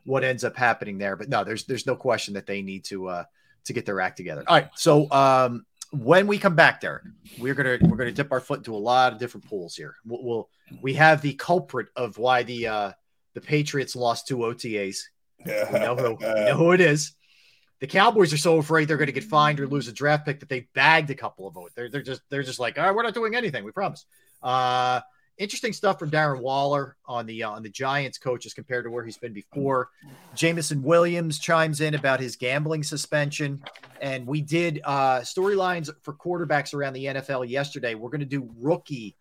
what 0.03 0.23
ends 0.23 0.43
up 0.43 0.55
happening 0.57 0.97
there. 0.97 1.15
But 1.15 1.29
no, 1.29 1.43
there's 1.43 1.65
there's 1.65 1.85
no 1.85 1.95
question 1.95 2.33
that 2.35 2.45
they 2.47 2.61
need 2.61 2.83
to 2.85 3.07
uh 3.07 3.23
to 3.65 3.73
get 3.73 3.85
their 3.85 4.01
act 4.01 4.17
together. 4.17 4.43
All 4.47 4.55
right. 4.57 4.69
So 4.75 5.09
um 5.11 5.65
when 5.91 6.25
we 6.27 6.37
come 6.37 6.55
back, 6.55 6.79
there, 6.81 7.03
we're 7.37 7.53
gonna 7.53 7.77
we're 7.81 7.97
gonna 7.97 8.11
dip 8.11 8.31
our 8.31 8.39
foot 8.39 8.59
into 8.59 8.73
a 8.73 8.77
lot 8.77 9.13
of 9.13 9.19
different 9.19 9.47
pools 9.47 9.75
here. 9.75 9.95
We'll, 10.05 10.23
we'll 10.23 10.49
we 10.81 10.93
have 10.95 11.21
the 11.21 11.33
culprit 11.33 11.87
of 11.95 12.17
why 12.17 12.43
the 12.43 12.67
uh 12.67 12.91
the 13.33 13.41
Patriots 13.41 13.95
lost 13.95 14.27
two 14.27 14.37
OTAs. 14.37 14.99
We 15.45 15.51
know 15.79 15.95
who 15.95 16.15
we 16.15 16.25
know 16.45 16.55
who 16.57 16.71
it 16.71 16.81
is. 16.81 17.13
The 17.81 17.87
Cowboys 17.87 18.31
are 18.31 18.37
so 18.37 18.59
afraid 18.59 18.87
they're 18.87 18.97
going 18.97 19.07
to 19.07 19.11
get 19.11 19.23
fined 19.23 19.59
or 19.59 19.67
lose 19.67 19.87
a 19.87 19.91
draft 19.91 20.25
pick 20.25 20.39
that 20.39 20.49
they 20.49 20.67
bagged 20.73 21.09
a 21.09 21.15
couple 21.15 21.47
of 21.47 21.55
votes. 21.55 21.73
They're, 21.75 21.89
they're 21.89 22.03
just 22.03 22.21
they're 22.29 22.43
just 22.43 22.59
like, 22.59 22.77
all 22.77 22.85
right, 22.85 22.95
we're 22.95 23.03
not 23.03 23.15
doing 23.15 23.35
anything. 23.35 23.63
We 23.63 23.71
promise. 23.71 24.05
Uh, 24.41 25.01
interesting 25.39 25.73
stuff 25.73 25.97
from 25.97 26.11
Darren 26.11 26.41
Waller 26.41 26.95
on 27.07 27.25
the 27.25 27.43
uh, 27.43 27.49
on 27.49 27.63
the 27.63 27.69
Giants 27.69 28.19
coaches 28.19 28.53
compared 28.53 28.85
to 28.85 28.91
where 28.91 29.03
he's 29.03 29.17
been 29.17 29.33
before. 29.33 29.89
Jameson 30.35 30.83
Williams 30.83 31.39
chimes 31.39 31.81
in 31.81 31.95
about 31.95 32.19
his 32.19 32.35
gambling 32.35 32.83
suspension, 32.83 33.63
and 33.99 34.27
we 34.27 34.41
did 34.41 34.79
uh, 34.83 35.21
storylines 35.21 35.89
for 36.03 36.13
quarterbacks 36.13 36.75
around 36.75 36.93
the 36.93 37.05
NFL 37.05 37.49
yesterday. 37.49 37.95
We're 37.95 38.09
going 38.09 38.19
to 38.19 38.25
do 38.27 38.47
rookie 38.59 39.15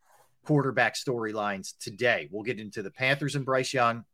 quarterback 0.44 0.96
storylines 0.96 1.78
today. 1.78 2.28
We'll 2.30 2.42
get 2.42 2.60
into 2.60 2.82
the 2.82 2.90
Panthers 2.90 3.36
and 3.36 3.44
Bryce 3.46 3.72
Young, 3.72 4.04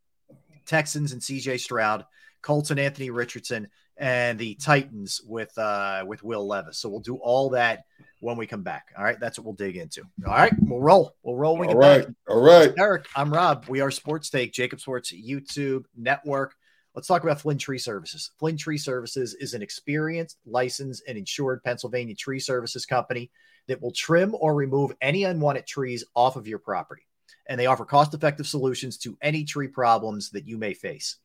Texans 0.66 1.10
and 1.10 1.20
CJ 1.20 1.59
Stroud, 1.59 2.05
Colts 2.43 2.70
and 2.70 2.78
Anthony 2.78 3.10
Richardson, 3.10 3.68
and 3.98 4.39
the 4.39 4.55
Titans 4.56 5.20
with 5.27 5.56
uh 5.59 6.05
with 6.06 6.23
Will 6.23 6.47
Levis. 6.47 6.78
So 6.78 6.89
we'll 6.89 7.01
do 7.01 7.16
all 7.16 7.51
that 7.51 7.85
when 8.20 8.36
we 8.36 8.47
come 8.47 8.62
back. 8.62 8.93
All 8.97 9.05
right, 9.05 9.18
that's 9.20 9.39
what 9.39 9.44
we'll 9.44 9.55
dig 9.55 9.77
into. 9.77 10.02
All 10.27 10.32
right, 10.32 10.52
we'll 10.62 10.81
roll. 10.81 11.14
We'll 11.23 11.36
roll. 11.36 11.56
we 11.56 11.66
All 11.66 11.74
right, 11.74 12.06
back. 12.06 12.14
all 12.28 12.40
right. 12.40 12.73
Eric, 12.78 13.06
I'm 13.14 13.32
Rob. 13.32 13.66
We 13.68 13.81
are 13.81 13.90
Sports 13.90 14.31
Take, 14.31 14.52
JAKIB 14.52 14.81
Sports 14.81 15.12
YouTube 15.12 15.85
network. 15.97 16.55
Let's 16.94 17.09
talk 17.09 17.24
about 17.24 17.40
Flynn 17.40 17.59
Tree 17.59 17.78
Services. 17.78 18.31
Flynn 18.39 18.56
Tree 18.56 18.78
Services 18.78 19.35
is 19.35 19.52
an 19.52 19.60
experienced, 19.60 20.39
licensed, 20.47 21.02
and 21.06 21.18
insured 21.18 21.62
Pennsylvania 21.62 22.14
tree 22.14 22.40
services 22.40 22.86
company 22.86 23.31
that 23.68 23.82
will 23.82 23.93
trim 23.93 24.35
or 24.40 24.55
remove 24.55 24.93
any 25.02 25.24
unwanted 25.24 25.66
trees 25.66 26.05
off 26.14 26.36
of 26.36 26.48
your 26.48 26.59
property. 26.59 27.02
And 27.48 27.60
they 27.60 27.66
offer 27.66 27.85
cost 27.85 28.14
effective 28.14 28.47
solutions 28.47 28.97
to 28.98 29.18
any 29.20 29.44
tree 29.44 29.68
problems 29.68 30.31
that 30.31 30.48
you 30.48 30.56
may 30.56 30.73
face. 30.73 31.18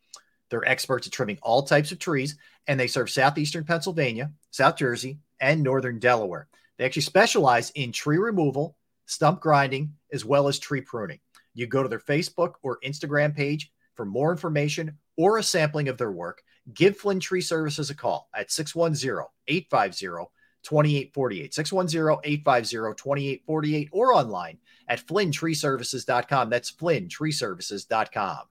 They're 0.51 0.67
experts 0.67 1.07
at 1.07 1.13
trimming 1.13 1.39
all 1.41 1.63
types 1.63 1.93
of 1.93 1.97
trees, 1.97 2.35
and 2.67 2.77
they 2.77 2.87
serve 2.87 3.09
southeastern 3.09 3.63
Pennsylvania, 3.63 4.31
South 4.51 4.75
Jersey, 4.75 5.17
and 5.39 5.63
northern 5.63 5.97
Delaware. 5.97 6.49
They 6.77 6.85
actually 6.85 7.03
specialize 7.03 7.71
in 7.71 7.93
tree 7.93 8.17
removal, 8.17 8.75
stump 9.05 9.39
grinding, 9.39 9.93
as 10.11 10.25
well 10.25 10.49
as 10.49 10.59
tree 10.59 10.81
pruning. 10.81 11.19
You 11.53 11.67
go 11.67 11.81
to 11.81 11.89
their 11.89 11.99
Facebook 11.99 12.55
or 12.63 12.79
Instagram 12.83 13.33
page 13.33 13.71
for 13.95 14.05
more 14.05 14.31
information 14.31 14.97
or 15.17 15.37
a 15.37 15.43
sampling 15.43 15.87
of 15.87 15.97
their 15.97 16.11
work. 16.11 16.43
give 16.73 16.97
Flynn 16.97 17.19
Tree 17.19 17.41
Services 17.41 17.89
a 17.89 17.95
call 17.95 18.29
at 18.35 18.51
610 18.51 19.25
850 19.47 20.29
2848. 20.63 21.53
610 21.53 22.19
850 22.23 23.01
2848 23.01 23.89
or 23.91 24.13
online 24.13 24.57
at 24.87 25.05
flynntreeservices.com. 25.05 26.49
That's 26.49 26.71
flynntreeservices.com. 26.71 28.50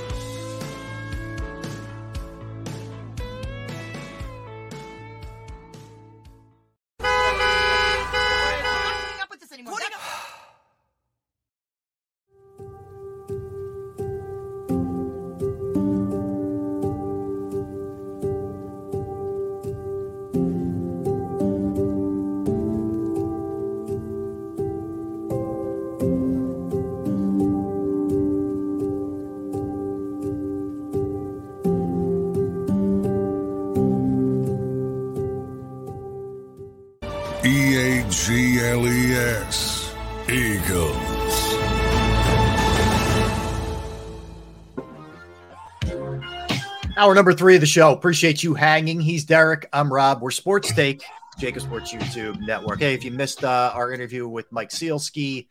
Number 47.21 47.33
three 47.33 47.53
of 47.53 47.61
the 47.61 47.67
show. 47.67 47.93
Appreciate 47.93 48.41
you 48.41 48.55
hanging. 48.55 48.99
He's 48.99 49.25
Derrick. 49.25 49.69
I'm 49.71 49.93
Rob. 49.93 50.23
We're 50.23 50.31
Sports 50.31 50.73
Take, 50.73 51.03
JAKIB 51.39 51.61
Sports 51.61 51.93
YouTube 51.93 52.39
Network. 52.39 52.79
Hey, 52.79 52.95
if 52.95 53.03
you 53.03 53.11
missed 53.11 53.43
uh, 53.43 53.71
our 53.75 53.93
interview 53.93 54.27
with 54.27 54.51
Mike 54.51 54.69
Sielski 54.69 55.47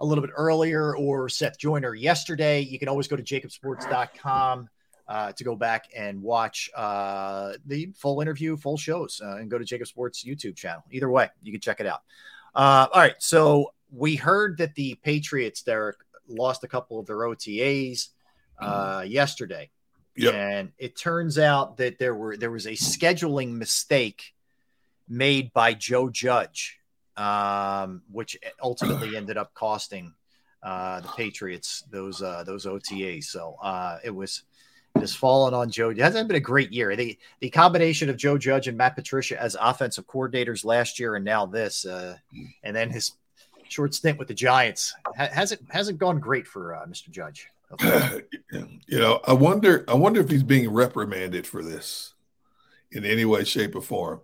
a 0.00 0.04
little 0.04 0.20
bit 0.20 0.32
earlier 0.36 0.94
or 0.94 1.30
Seth 1.30 1.58
Joyner 1.58 1.94
yesterday, 1.94 2.60
you 2.60 2.78
can 2.78 2.88
always 2.88 3.08
go 3.08 3.16
to 3.16 3.22
jakibsports.com 3.22 4.68
uh, 5.08 5.32
to 5.32 5.44
go 5.44 5.56
back 5.56 5.86
and 5.96 6.20
watch 6.20 6.68
uh, 6.76 7.54
the 7.64 7.90
full 7.96 8.20
interview, 8.20 8.54
full 8.58 8.76
shows, 8.76 9.22
uh, 9.24 9.36
and 9.36 9.50
go 9.50 9.56
to 9.56 9.64
JAKIB 9.64 9.86
Sports 9.86 10.24
YouTube 10.26 10.56
channel. 10.56 10.84
Either 10.90 11.08
way, 11.08 11.30
you 11.42 11.52
can 11.52 11.60
check 11.62 11.80
it 11.80 11.86
out. 11.86 12.02
Uh, 12.54 12.86
all 12.92 13.00
right. 13.00 13.16
So 13.18 13.72
we 13.90 14.16
heard 14.16 14.58
that 14.58 14.74
the 14.74 14.96
Patriots, 14.96 15.62
Derrick, 15.62 15.96
lost 16.28 16.64
a 16.64 16.68
couple 16.68 17.00
of 17.00 17.06
their 17.06 17.16
OTAs 17.16 18.08
uh, 18.60 19.06
yesterday. 19.06 19.70
Yep. 20.16 20.34
And 20.34 20.72
it 20.78 20.96
turns 20.96 21.38
out 21.38 21.78
that 21.78 21.98
there 21.98 22.14
were 22.14 22.36
there 22.36 22.50
was 22.50 22.66
a 22.66 22.72
scheduling 22.72 23.54
mistake 23.54 24.34
made 25.08 25.52
by 25.52 25.74
Joe 25.74 26.08
Judge, 26.08 26.78
um, 27.16 28.02
which 28.10 28.36
ultimately 28.62 29.16
ended 29.16 29.36
up 29.36 29.54
costing 29.54 30.14
uh, 30.62 31.00
the 31.00 31.08
Patriots 31.08 31.84
those 31.90 32.22
uh, 32.22 32.44
those 32.44 32.66
OTAs. 32.66 33.24
So 33.24 33.56
uh, 33.62 33.98
it 34.04 34.10
was 34.10 34.44
it 34.94 35.00
has 35.00 35.14
fallen 35.14 35.52
on 35.52 35.70
Joe. 35.70 35.90
It 35.90 35.98
hasn't 35.98 36.28
been 36.28 36.36
a 36.36 36.40
great 36.40 36.72
year. 36.72 36.94
The 36.94 37.18
the 37.40 37.50
combination 37.50 38.08
of 38.08 38.16
Joe 38.16 38.38
Judge 38.38 38.68
and 38.68 38.78
Matt 38.78 38.94
Patricia 38.94 39.40
as 39.40 39.56
offensive 39.60 40.06
coordinators 40.06 40.64
last 40.64 41.00
year 41.00 41.16
and 41.16 41.24
now 41.24 41.46
this, 41.46 41.84
uh, 41.84 42.16
and 42.62 42.74
then 42.74 42.90
his 42.90 43.12
short 43.68 43.94
stint 43.94 44.18
with 44.18 44.28
the 44.28 44.34
Giants 44.34 44.94
ha- 45.16 45.28
hasn't 45.32 45.60
hasn't 45.70 45.98
gone 45.98 46.20
great 46.20 46.46
for 46.46 46.76
uh, 46.76 46.86
Mr. 46.86 47.10
Judge. 47.10 47.48
you 48.52 48.98
know, 48.98 49.20
I 49.26 49.32
wonder, 49.32 49.84
I 49.88 49.94
wonder 49.94 50.20
if 50.20 50.30
he's 50.30 50.42
being 50.42 50.70
reprimanded 50.70 51.46
for 51.46 51.62
this 51.62 52.14
in 52.92 53.04
any 53.04 53.24
way, 53.24 53.44
shape, 53.44 53.74
or 53.74 53.80
form. 53.80 54.20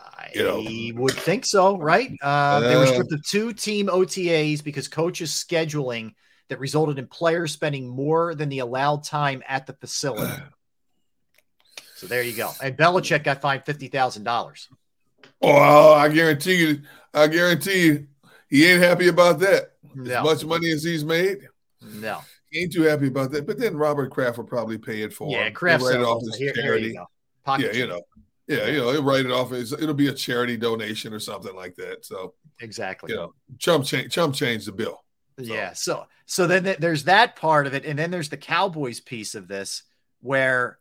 I 0.00 0.30
You 0.34 0.42
know, 0.42 1.00
would 1.02 1.14
think 1.14 1.44
so, 1.44 1.78
right? 1.78 2.10
Uh, 2.22 2.60
they 2.60 2.76
were 2.76 2.82
Uh, 2.84 2.86
stripped 2.86 3.12
of 3.12 3.24
two 3.24 3.52
team 3.52 3.88
OTAs 3.88 4.62
because 4.64 4.88
coaches 4.88 5.30
scheduling 5.30 6.14
that 6.48 6.58
resulted 6.60 6.98
in 6.98 7.06
players 7.06 7.52
spending 7.52 7.88
more 7.88 8.34
than 8.34 8.48
the 8.48 8.60
allowed 8.60 9.04
time 9.04 9.42
at 9.46 9.66
the 9.66 9.74
facility. 9.74 10.32
So 11.94 12.06
there 12.06 12.22
you 12.22 12.32
go. 12.32 12.52
And 12.62 12.76
Belichick 12.76 13.24
got 13.24 13.40
fined 13.40 13.64
fifty 13.66 13.88
thousand 13.88 14.22
dollars. 14.22 14.68
Oh, 15.42 15.92
I 15.94 16.08
guarantee 16.08 16.54
you, 16.54 16.82
I 17.12 17.26
guarantee 17.26 17.86
you, 17.86 18.06
he 18.48 18.66
ain't 18.66 18.80
happy 18.80 19.08
about 19.08 19.40
that. 19.40 19.72
No. 19.96 20.18
As 20.18 20.24
much 20.24 20.44
money 20.44 20.70
as 20.70 20.84
he's 20.84 21.04
made, 21.04 21.48
No. 21.80 22.20
he 22.50 22.60
ain't 22.62 22.72
too 22.72 22.82
happy 22.82 23.08
about 23.08 23.30
that. 23.32 23.46
But 23.46 23.58
then 23.58 23.76
Robert 23.76 24.10
Kraft 24.10 24.38
will 24.38 24.44
probably 24.44 24.78
pay 24.78 25.02
it 25.02 25.12
for 25.12 25.30
Yeah, 25.30 25.46
him. 25.46 25.54
Kraft 25.54 25.84
write 25.84 25.96
it 25.96 26.02
off 26.02 26.22
"Oh, 26.24 26.28
as 26.28 26.36
here- 26.36 26.52
here 26.54 26.76
you 26.76 26.94
charity. 27.46 27.64
yeah, 27.66 27.72
you 27.72 27.86
know, 27.86 28.00
yeah, 28.46 28.66
you 28.66 28.78
know, 28.78 28.90
he'll 28.92 29.02
write 29.04 29.26
it 29.26 29.30
off 29.32 29.52
as 29.52 29.72
it'll 29.72 29.94
be 29.94 30.08
a 30.08 30.12
charity 30.14 30.56
donation 30.56 31.12
or 31.12 31.20
something 31.20 31.54
like 31.54 31.74
that. 31.76 32.04
So 32.04 32.34
Exactly. 32.60 33.10
you 33.12 33.16
know, 33.16 33.34
Trump 33.58 33.84
changed 33.84 34.12
Trump 34.12 34.34
changed 34.34 34.66
the 34.66 34.72
bill. 34.72 35.04
Yeah. 35.36 35.72
So 35.74 36.06
so 36.26 36.46
then 36.46 36.64
th- 36.64 36.78
there's 36.78 37.04
that 37.04 37.36
part 37.36 37.66
of 37.66 37.74
it, 37.74 37.84
and 37.84 37.98
then 37.98 38.10
there's 38.10 38.28
the 38.28 38.36
Cowboys 38.36 39.00
piece 39.00 39.34
of 39.34 39.46
this 39.48 39.84
where 40.20 40.78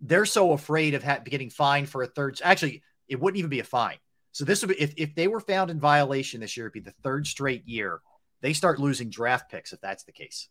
they're 0.00 0.26
so 0.26 0.52
afraid 0.52 0.94
of 0.94 1.04
ha- 1.04 1.20
getting 1.24 1.48
fined 1.50 1.88
for 1.88 2.02
a 2.02 2.06
third. 2.06 2.40
Actually, 2.42 2.82
it 3.08 3.20
wouldn't 3.20 3.38
even 3.38 3.48
be 3.50 3.60
a 3.60 3.64
fine. 3.64 3.96
So 4.32 4.44
this 4.44 4.60
would 4.62 4.70
be 4.76 4.80
if 4.82 4.94
if 4.96 5.14
they 5.14 5.28
were 5.28 5.40
found 5.40 5.70
in 5.70 5.78
violation 5.78 6.40
this 6.40 6.56
year, 6.56 6.66
it'd 6.66 6.72
be 6.72 6.80
the 6.80 6.94
third 7.04 7.26
straight 7.26 7.66
year 7.68 8.00
they 8.42 8.52
start 8.52 8.78
losing 8.78 9.08
draft 9.08 9.50
picks 9.50 9.72
if 9.72 9.80
that's 9.80 10.04
the 10.04 10.12
case. 10.12 10.48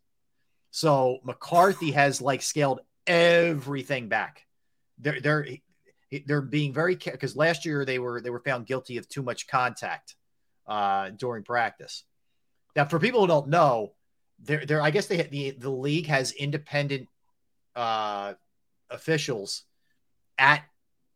So 0.71 1.19
McCarthy 1.23 1.91
has 1.91 2.21
like 2.21 2.41
scaled 2.41 2.79
everything 3.05 4.07
back. 4.07 4.45
They're 4.97 5.19
they're 5.19 5.47
they're 6.25 6.41
being 6.41 6.73
very 6.73 6.95
because 6.95 7.35
last 7.35 7.65
year 7.65 7.85
they 7.85 7.99
were 7.99 8.21
they 8.21 8.29
were 8.29 8.39
found 8.39 8.65
guilty 8.65 8.97
of 8.97 9.07
too 9.07 9.21
much 9.21 9.47
contact 9.47 10.15
uh, 10.67 11.09
during 11.09 11.43
practice. 11.43 12.03
Now, 12.75 12.85
for 12.85 12.99
people 12.99 13.21
who 13.21 13.27
don't 13.27 13.49
know, 13.49 13.93
there 14.39 14.65
there 14.65 14.81
I 14.81 14.91
guess 14.91 15.07
they 15.07 15.21
the 15.23 15.51
the 15.51 15.69
league 15.69 16.07
has 16.07 16.31
independent 16.31 17.07
uh, 17.75 18.33
officials 18.89 19.63
at 20.37 20.63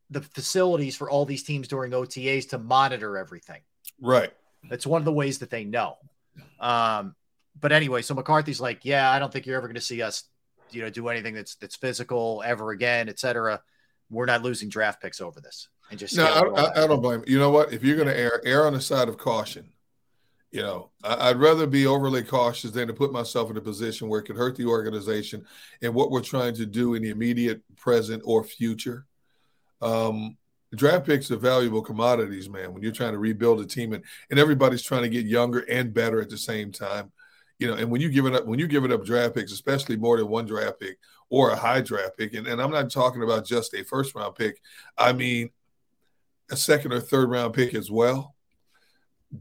the 0.09 0.21
facilities 0.21 0.95
for 0.95 1.09
all 1.09 1.25
these 1.25 1.43
teams 1.43 1.67
during 1.67 1.91
OTAs 1.91 2.49
to 2.49 2.57
monitor 2.57 3.17
everything. 3.17 3.61
Right. 3.99 4.31
That's 4.69 4.85
one 4.85 5.01
of 5.01 5.05
the 5.05 5.13
ways 5.13 5.39
that 5.39 5.49
they 5.49 5.63
know. 5.63 5.97
Um, 6.59 7.15
but 7.59 7.71
anyway, 7.71 8.01
so 8.01 8.13
McCarthy's 8.13 8.59
like, 8.59 8.85
yeah, 8.85 9.11
I 9.11 9.19
don't 9.19 9.31
think 9.31 9.45
you're 9.45 9.57
ever 9.57 9.67
going 9.67 9.75
to 9.75 9.81
see 9.81 10.01
us, 10.01 10.23
you 10.71 10.81
know, 10.81 10.89
do 10.89 11.07
anything 11.07 11.33
that's 11.33 11.55
that's 11.55 11.75
physical 11.75 12.43
ever 12.45 12.71
again, 12.71 13.09
et 13.09 13.19
cetera. 13.19 13.61
We're 14.09 14.25
not 14.25 14.43
losing 14.43 14.69
draft 14.69 15.01
picks 15.01 15.21
over 15.21 15.41
this. 15.41 15.67
And 15.89 15.99
just 15.99 16.17
no, 16.17 16.25
I, 16.25 16.61
I, 16.61 16.83
I 16.83 16.87
don't 16.87 17.01
blame. 17.01 17.23
You 17.27 17.39
know 17.39 17.49
what? 17.51 17.71
If 17.71 17.83
you're 17.83 17.95
going 17.95 18.07
to 18.07 18.17
err, 18.17 18.41
err 18.45 18.67
on 18.67 18.73
the 18.73 18.81
side 18.81 19.07
of 19.07 19.17
caution. 19.17 19.69
You 20.51 20.61
know, 20.61 20.91
I, 21.03 21.29
I'd 21.29 21.39
rather 21.39 21.67
be 21.67 21.85
overly 21.85 22.23
cautious 22.23 22.71
than 22.71 22.87
to 22.87 22.93
put 22.93 23.11
myself 23.11 23.51
in 23.51 23.57
a 23.57 23.61
position 23.61 24.07
where 24.07 24.21
it 24.21 24.23
could 24.23 24.37
hurt 24.37 24.55
the 24.55 24.65
organization 24.65 25.45
and 25.81 25.93
what 25.93 26.11
we're 26.11 26.21
trying 26.21 26.55
to 26.55 26.65
do 26.65 26.93
in 26.93 27.03
the 27.03 27.09
immediate 27.09 27.61
present 27.75 28.21
or 28.25 28.43
future. 28.43 29.05
Um, 29.81 30.37
draft 30.73 31.05
picks 31.05 31.29
are 31.31 31.37
valuable 31.37 31.81
commodities, 31.81 32.49
man. 32.49 32.73
When 32.73 32.81
you're 32.83 32.91
trying 32.91 33.13
to 33.13 33.19
rebuild 33.19 33.61
a 33.61 33.65
team 33.65 33.93
and, 33.93 34.03
and 34.29 34.39
everybody's 34.39 34.81
trying 34.81 35.03
to 35.03 35.09
get 35.09 35.25
younger 35.25 35.59
and 35.59 35.93
better 35.93 36.21
at 36.21 36.29
the 36.29 36.37
same 36.37 36.71
time, 36.71 37.11
you 37.59 37.67
know. 37.67 37.75
And 37.75 37.89
when 37.91 38.01
you 38.01 38.09
give 38.09 38.25
it 38.25 38.33
up, 38.33 38.45
when 38.45 38.59
you 38.59 38.67
give 38.67 38.83
it 38.85 38.91
up 38.91 39.05
draft 39.05 39.35
picks, 39.35 39.51
especially 39.51 39.97
more 39.97 40.17
than 40.17 40.27
one 40.27 40.45
draft 40.45 40.79
pick 40.79 40.97
or 41.29 41.51
a 41.51 41.55
high 41.55 41.81
draft 41.81 42.17
pick, 42.17 42.33
and, 42.33 42.47
and 42.47 42.61
I'm 42.61 42.71
not 42.71 42.89
talking 42.91 43.23
about 43.23 43.45
just 43.45 43.73
a 43.73 43.83
first 43.83 44.15
round 44.15 44.35
pick. 44.35 44.61
I 44.97 45.13
mean, 45.13 45.49
a 46.51 46.55
second 46.57 46.93
or 46.93 46.99
third 46.99 47.29
round 47.29 47.53
pick 47.53 47.73
as 47.73 47.89
well. 47.91 48.35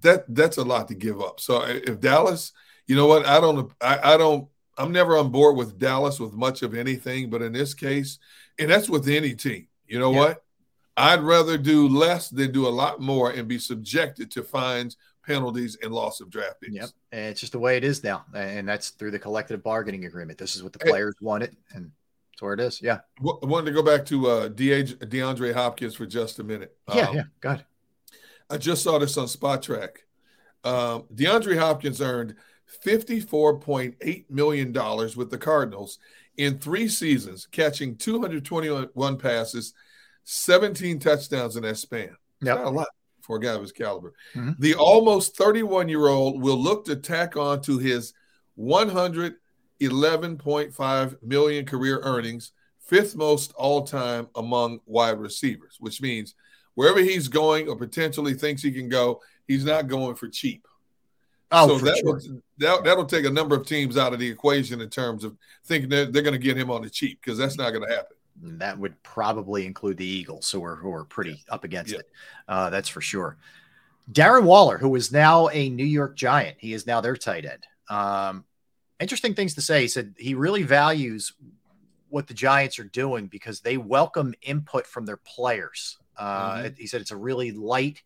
That 0.01 0.25
that's 0.35 0.57
a 0.57 0.65
lot 0.65 0.89
to 0.89 0.95
give 0.95 1.21
up. 1.21 1.41
So 1.41 1.63
if 1.67 2.01
Dallas, 2.01 2.53
you 2.87 2.97
know 2.97 3.07
what, 3.07 3.27
I 3.27 3.41
don't, 3.41 3.73
I, 3.81 4.15
I 4.15 4.17
don't, 4.17 4.49
I'm 4.77 4.91
never 4.91 5.17
on 5.17 5.31
board 5.31 5.57
with 5.57 5.79
Dallas 5.79 6.19
with 6.19 6.33
much 6.33 6.63
of 6.63 6.75
anything, 6.75 7.31
but 7.31 7.43
in 7.43 7.53
this 7.53 7.75
case, 7.75 8.19
and 8.59 8.71
that's 8.71 8.89
with 8.89 9.09
any 9.09 9.35
team. 9.35 9.69
You 9.87 9.99
know 10.01 10.11
Yeah. 10.13 10.19
what? 10.19 10.45
I'd 10.97 11.21
rather 11.21 11.59
do 11.59 11.89
less 11.89 12.29
than 12.29 12.53
do 12.53 12.67
a 12.67 12.71
lot 12.71 13.01
more 13.01 13.31
and 13.31 13.49
be 13.49 13.59
subjected 13.59 14.31
to 14.33 14.43
fines, 14.43 14.97
penalties, 15.27 15.77
and 15.83 15.93
loss 15.93 16.21
of 16.21 16.31
draft 16.31 16.61
picks. 16.61 16.75
Yep. 16.75 16.89
And 17.13 17.31
it's 17.31 17.41
just 17.41 17.53
the 17.53 17.59
way 17.59 17.77
it 17.77 17.85
is 17.85 18.05
now. 18.05 18.25
And 18.35 18.69
that's 18.69 18.91
through 18.91 19.11
the 19.11 19.19
collective 19.19 19.63
bargaining 19.63 20.05
agreement. 20.05 20.39
This 20.39 20.55
is 20.55 20.63
what 20.63 20.73
the 20.73 20.79
players 20.79 20.93
players 20.93 21.15
wanted. 21.21 21.57
And 21.73 21.91
that's 22.33 22.43
where 22.43 22.55
it 22.55 22.61
is. 22.61 22.81
Yeah. 22.81 23.01
I 23.21 23.47
wanted 23.47 23.67
to 23.67 23.73
go 23.73 23.83
back 23.83 24.07
to 24.07 24.27
uh, 24.29 24.49
DeAndre 24.51 25.53
Hopkins 25.55 25.95
for 25.95 26.07
just 26.07 26.39
a 26.39 26.45
minute. 26.45 26.77
Yeah. 26.93 27.09
Um, 27.09 27.17
yeah. 27.17 27.23
Go 27.41 27.49
ahead. 27.51 27.65
I 28.51 28.59
just 28.59 28.83
saw 28.83 28.99
this 28.99 29.17
on 29.17 29.27
Spotrac. 29.27 29.91
Um, 30.63 31.05
DeAndre 31.15 31.59
Hopkins 31.59 32.01
earned 32.01 32.37
$54.8 32.85 34.31
million 34.31 34.73
with 34.73 35.31
the 35.31 35.39
Cardinals 35.39 35.99
in 36.37 36.59
three 36.59 36.89
seasons, 36.89 37.47
catching 37.51 37.97
221 37.97 39.19
passes, 39.19 39.75
17 40.25 40.99
touchdowns 40.99 41.57
in 41.57 41.63
that 41.63 41.77
span. 41.77 42.17
Not 42.41 42.65
a 42.65 42.71
lot 42.71 42.89
for 43.21 43.37
a 43.37 43.41
guy 43.41 43.53
of 43.53 43.63
his 43.63 43.71
caliber. 43.73 44.15
Mhm. 44.35 44.59
The 44.59 44.75
almost 44.75 45.37
31 45.37 45.89
year 45.89 46.09
old 46.09 46.43
will 46.43 46.59
look 46.59 46.85
to 46.87 46.97
tack 46.97 47.37
on 47.37 47.63
to 47.63 47.79
his 47.79 48.13
111.5 48.57 51.17
million 51.23 51.65
career 51.65 52.01
earnings, 52.03 52.53
fifth 52.81 53.15
most 53.17 53.53
all 53.55 53.83
time 53.83 54.29
among 54.35 54.81
wide 54.87 55.19
receivers, 55.19 55.77
which 55.81 56.03
means 56.03 56.35
wherever 56.75 57.01
he's 57.01 57.29
going 57.29 57.69
or 57.69 57.77
potentially 57.77 58.35
thinks 58.35 58.63
he 58.63 58.73
can 58.73 58.89
go, 58.89 59.23
he's 59.47 59.65
not 59.65 59.87
going 59.89 60.17
for 60.17 60.29
cheap. 60.29 60.67
Oh, 61.51 61.69
so 61.69 61.79
for 61.79 61.85
that 61.85 61.99
sure. 61.99 62.15
will, 62.15 62.41
that, 62.59 62.85
that'll 62.85 63.05
take 63.05 63.27
a 63.27 63.31
number 63.31 63.55
of 63.55 63.67
teams 63.67 63.97
out 63.97 64.13
of 64.13 64.19
the 64.19 64.29
equation 64.29 64.81
in 64.81 64.91
terms 64.91 65.23
of 65.25 65.37
thinking 65.65 65.89
that 65.91 66.13
they're 66.13 66.23
going 66.23 66.33
to 66.33 66.39
get 66.39 66.57
him 66.57 66.69
on 66.71 66.83
the 66.83 66.91
cheap 66.91 67.21
because 67.21 67.39
that's 67.39 67.57
not 67.57 67.71
going 67.71 67.89
to 67.89 67.95
happen. 67.95 68.17
That 68.43 68.79
would 68.79 69.01
probably 69.03 69.65
include 69.67 69.97
the 69.97 70.07
Eagles, 70.07 70.51
who 70.51 70.65
are 70.65 70.77
who 70.77 70.93
are 70.93 71.05
pretty 71.05 71.45
up 71.49 71.65
against 71.65 71.93
it. 72.01 72.11
Uh, 72.49 72.71
that's 72.71 72.89
for 72.89 73.01
sure. 73.01 73.37
Darren 74.11 74.43
Waller, 74.45 74.77
who 74.77 74.95
is 74.97 75.13
now 75.13 75.49
a 75.49 75.69
New 75.71 75.85
York 75.85 76.17
Giant, 76.17 76.57
he 76.59 76.73
is 76.75 76.87
now 76.87 77.01
their 77.01 77.17
tight 77.17 77.45
end. 77.47 77.67
Um, 77.89 78.45
interesting 79.01 79.35
things 79.35 79.55
to 79.55 79.61
say. 79.63 79.83
He 79.83 79.89
said 79.89 80.15
he 80.19 80.35
really 80.35 80.63
values 80.63 81.33
what 82.09 82.27
the 82.27 82.35
Giants 82.35 82.79
are 82.79 82.85
doing 82.85 83.27
because 83.29 83.61
they 83.61 83.77
welcome 83.77 84.35
input 84.43 84.87
from 84.87 85.07
their 85.07 85.17
players. 85.17 85.99
Uh, 86.17 86.57
Mhm. 86.57 86.79
He 86.79 86.87
said 86.87 87.01
it's 87.01 87.11
a 87.11 87.17
really 87.17 87.51
light 87.53 88.03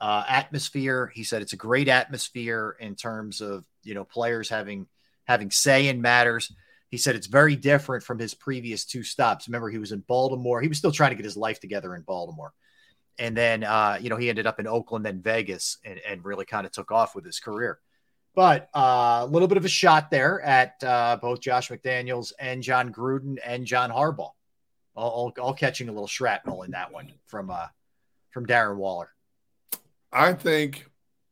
uh, 0.00 0.24
atmosphere. 0.28 1.12
He 1.14 1.24
said 1.24 1.42
it's 1.42 1.52
a 1.52 1.56
great 1.56 1.88
atmosphere 1.88 2.76
in 2.80 2.96
terms 2.96 3.40
of 3.40 3.64
you 3.82 3.94
know 3.94 4.04
players 4.04 4.48
having 4.48 4.88
having 5.24 5.50
say 5.50 5.88
in 5.88 6.00
matters. 6.02 6.50
He 6.90 6.98
said 6.98 7.14
it's 7.14 7.28
very 7.28 7.56
different 7.56 8.02
from 8.02 8.18
his 8.18 8.34
previous 8.34 8.84
two 8.84 9.02
stops. 9.04 9.48
Remember, 9.48 9.70
he 9.70 9.78
was 9.78 9.92
in 9.92 10.00
Baltimore. 10.00 10.60
He 10.60 10.68
was 10.68 10.78
still 10.78 10.92
trying 10.92 11.10
to 11.10 11.16
get 11.16 11.24
his 11.24 11.36
life 11.36 11.60
together 11.60 11.94
in 11.94 12.02
Baltimore. 12.02 12.52
And 13.18 13.36
then, 13.36 13.64
uh, 13.64 13.98
you 14.00 14.10
know, 14.10 14.16
he 14.16 14.28
ended 14.28 14.46
up 14.46 14.58
in 14.58 14.66
Oakland, 14.66 15.04
then 15.04 15.20
Vegas, 15.20 15.78
and, 15.84 16.00
and 16.08 16.24
really 16.24 16.44
kind 16.44 16.66
of 16.66 16.72
took 16.72 16.90
off 16.90 17.14
with 17.14 17.24
his 17.24 17.38
career. 17.38 17.78
But 18.34 18.68
uh, 18.74 19.20
a 19.22 19.26
little 19.26 19.48
bit 19.48 19.58
of 19.58 19.64
a 19.64 19.68
shot 19.68 20.10
there 20.10 20.40
at 20.40 20.82
uh, 20.82 21.18
both 21.20 21.40
Josh 21.40 21.68
McDaniels 21.68 22.32
and 22.38 22.62
Jon 22.62 22.92
Gruden 22.92 23.38
and 23.44 23.66
John 23.66 23.90
Harbaugh, 23.90 24.32
all, 24.94 25.10
all, 25.10 25.32
all 25.40 25.54
catching 25.54 25.88
a 25.88 25.92
little 25.92 26.06
shrapnel 26.06 26.62
in 26.62 26.72
that 26.72 26.92
one 26.92 27.12
from 27.26 27.50
uh, 27.50 27.66
from 28.30 28.46
Darren 28.46 28.76
Waller. 28.76 29.10
I 30.12 30.32
think 30.32 30.89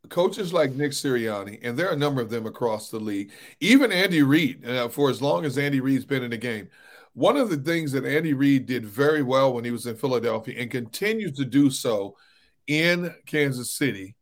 coaches 0.08 0.52
like 0.52 0.72
Nick 0.72 0.92
Sirianni, 0.92 1.58
and 1.62 1.76
there 1.76 1.88
are 1.88 1.94
a 1.94 1.98
number 1.98 2.20
of 2.20 2.30
them 2.30 2.46
across 2.46 2.90
the 2.90 2.98
league, 2.98 3.32
even 3.60 3.92
Andy 3.92 4.22
Reid, 4.22 4.66
uh, 4.66 4.88
for 4.88 5.10
as 5.10 5.22
long 5.22 5.44
as 5.44 5.58
Andy 5.58 5.80
Reid's 5.80 6.04
been 6.04 6.22
in 6.22 6.30
the 6.30 6.36
game. 6.36 6.68
One 7.14 7.36
of 7.36 7.50
the 7.50 7.56
things 7.56 7.92
that 7.92 8.04
Andy 8.04 8.32
Reid 8.32 8.66
did 8.66 8.84
very 8.84 9.22
well 9.22 9.52
when 9.52 9.64
he 9.64 9.70
was 9.70 9.86
in 9.86 9.96
Philadelphia 9.96 10.60
and 10.60 10.70
continues 10.70 11.36
to 11.38 11.44
do 11.44 11.70
so 11.70 12.16
in 12.66 13.14
Kansas 13.26 13.72
City 13.72 14.14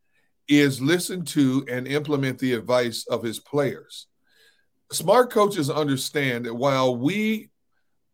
is 0.49 0.81
listen 0.81 1.25
to 1.25 1.67
and 1.69 1.87
implement 1.89 2.39
the 2.39 2.55
advice 2.55 3.07
of 3.09 3.23
his 3.23 3.39
players. 3.39 4.07
Smart 4.93 5.31
coaches 5.31 5.69
understand 5.69 6.47
that 6.47 6.55
while 6.55 6.97
we 6.97 7.51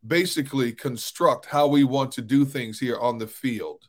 basically 0.07 0.73
construct 0.73 1.47
how 1.47 1.67
we 1.67 1.85
want 1.85 2.13
to 2.13 2.23
do 2.23 2.45
things 2.45 2.79
here 2.79 2.99
on 2.99 3.19
the 3.19 3.27
field, 3.27 3.87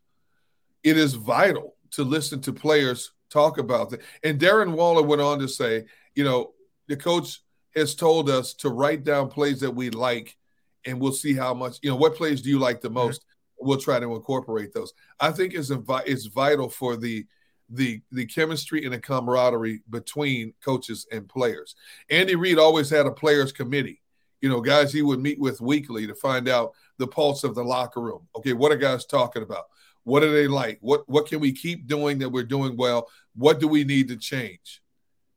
it 0.83 0.97
is 0.97 1.13
vital 1.13 1.75
to 1.91 2.03
listen 2.03 2.41
to 2.41 2.51
players 2.51 3.11
talk 3.33 3.57
about 3.57 3.89
that. 3.89 4.01
And 4.23 4.39
Darren 4.39 4.73
Waller 4.73 5.01
went 5.01 5.21
on 5.21 5.39
to 5.39 5.47
say, 5.47 5.85
you 6.15 6.23
know, 6.23 6.53
the 6.87 6.95
coach 6.95 7.39
has 7.75 7.95
told 7.95 8.29
us 8.29 8.53
to 8.53 8.69
write 8.69 9.03
down 9.03 9.29
plays 9.29 9.59
that 9.61 9.71
we 9.71 9.89
like, 9.89 10.37
and 10.85 10.99
we'll 10.99 11.11
see 11.11 11.33
how 11.33 11.53
much, 11.53 11.77
you 11.81 11.89
know, 11.89 11.95
what 11.95 12.15
plays 12.15 12.41
do 12.41 12.49
you 12.49 12.59
like 12.59 12.81
the 12.81 12.89
most? 12.89 13.25
We'll 13.59 13.79
try 13.79 13.99
to 13.99 14.15
incorporate 14.15 14.73
those. 14.73 14.93
I 15.19 15.31
think 15.31 15.53
it's 15.53 15.71
it's 15.71 16.25
vital 16.25 16.69
for 16.69 16.95
the 16.95 17.25
the 17.69 18.01
the 18.11 18.25
chemistry 18.25 18.83
and 18.83 18.93
the 18.93 18.99
camaraderie 18.99 19.81
between 19.89 20.53
coaches 20.63 21.07
and 21.11 21.27
players. 21.27 21.75
Andy 22.09 22.35
Reid 22.35 22.59
always 22.59 22.89
had 22.89 23.05
a 23.05 23.11
players 23.11 23.51
committee, 23.51 24.01
you 24.41 24.49
know, 24.49 24.61
guys 24.61 24.91
he 24.91 25.01
would 25.01 25.19
meet 25.19 25.39
with 25.39 25.61
weekly 25.61 26.05
to 26.05 26.15
find 26.15 26.49
out 26.49 26.73
the 26.97 27.07
pulse 27.07 27.43
of 27.43 27.55
the 27.55 27.63
locker 27.63 28.01
room. 28.01 28.27
Okay, 28.35 28.53
what 28.53 28.71
are 28.71 28.77
guys 28.77 29.05
talking 29.05 29.43
about? 29.43 29.65
What 30.03 30.23
are 30.23 30.31
they 30.31 30.47
like? 30.47 30.79
What 30.81 31.07
what 31.07 31.27
can 31.27 31.39
we 31.39 31.51
keep 31.51 31.87
doing 31.87 32.19
that 32.19 32.29
we're 32.29 32.43
doing 32.43 32.75
well? 32.77 33.07
What 33.35 33.59
do 33.59 33.67
we 33.67 33.83
need 33.83 34.09
to 34.09 34.17
change? 34.17 34.81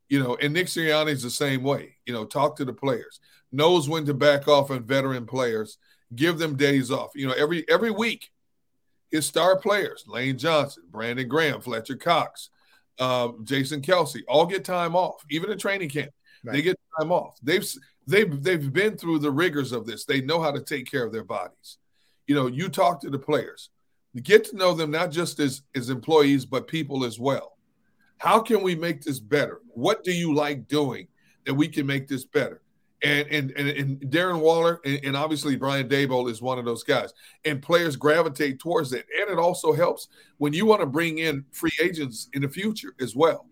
You 0.09 0.21
know, 0.21 0.37
and 0.41 0.53
Nick 0.53 0.67
Sirianni 0.67 1.11
is 1.11 1.23
the 1.23 1.29
same 1.29 1.63
way. 1.63 1.97
You 2.05 2.13
know, 2.13 2.25
talk 2.25 2.55
to 2.57 2.65
the 2.65 2.73
players, 2.73 3.19
knows 3.51 3.89
when 3.89 4.05
to 4.05 4.13
back 4.13 4.47
off 4.47 4.71
on 4.71 4.83
veteran 4.83 5.25
players, 5.25 5.77
give 6.15 6.37
them 6.37 6.55
days 6.55 6.91
off. 6.91 7.11
You 7.15 7.27
know, 7.27 7.33
every 7.33 7.67
every 7.69 7.91
week, 7.91 8.29
his 9.11 9.25
star 9.25 9.57
players, 9.57 10.03
Lane 10.07 10.37
Johnson, 10.37 10.83
Brandon 10.89 11.27
Graham, 11.27 11.61
Fletcher 11.61 11.95
Cox, 11.95 12.49
uh, 12.99 13.29
Jason 13.43 13.81
Kelce, 13.81 14.21
all 14.27 14.45
get 14.45 14.65
time 14.65 14.95
off, 14.95 15.23
even 15.29 15.51
in 15.51 15.57
training 15.57 15.89
camp. 15.89 16.11
They 16.43 16.61
get 16.61 16.79
time 16.99 17.11
off. 17.11 17.37
They've 17.43 17.65
they've 18.05 18.41
they've 18.41 18.71
been 18.71 18.97
through 18.97 19.19
the 19.19 19.31
rigors 19.31 19.71
of 19.71 19.85
this. 19.85 20.05
They 20.05 20.21
know 20.21 20.41
how 20.41 20.51
to 20.51 20.61
take 20.61 20.89
care 20.89 21.05
of 21.05 21.11
their 21.11 21.23
bodies. 21.23 21.77
You 22.25 22.35
know, 22.35 22.47
you 22.47 22.69
talk 22.69 23.01
to 23.01 23.09
the 23.09 23.19
players, 23.19 23.69
get 24.23 24.43
to 24.45 24.55
know 24.55 24.73
them 24.73 24.91
not 24.91 25.11
just 25.11 25.39
as 25.39 25.63
as 25.75 25.89
employees 25.89 26.45
but 26.45 26.67
people 26.67 27.05
as 27.05 27.19
well. 27.19 27.57
How 28.17 28.39
can 28.39 28.63
we 28.63 28.75
make 28.75 29.01
this 29.01 29.19
better? 29.19 29.61
What 29.73 30.03
do 30.03 30.11
you 30.11 30.33
like 30.33 30.67
doing? 30.67 31.07
that 31.47 31.53
we 31.53 31.67
can 31.67 31.87
make 31.87 32.07
this 32.07 32.25
better. 32.25 32.61
And 33.03 33.27
and 33.29 33.51
and, 33.51 33.69
and 33.69 33.99
Darren 34.01 34.39
Waller 34.39 34.81
and, 34.85 34.99
and 35.03 35.17
obviously 35.17 35.55
Brian 35.55 35.87
Daboll 35.87 36.29
is 36.29 36.41
one 36.41 36.59
of 36.59 36.65
those 36.65 36.83
guys. 36.83 37.13
And 37.45 37.61
players 37.61 37.95
gravitate 37.95 38.59
towards 38.59 38.93
it. 38.93 39.05
And 39.19 39.29
it 39.29 39.39
also 39.39 39.71
helps 39.73 40.09
when 40.37 40.53
you 40.53 40.65
want 40.65 40.81
to 40.81 40.87
bring 40.87 41.19
in 41.19 41.45
free 41.51 41.71
agents 41.81 42.29
in 42.33 42.41
the 42.41 42.49
future 42.49 42.93
as 42.99 43.15
well. 43.15 43.47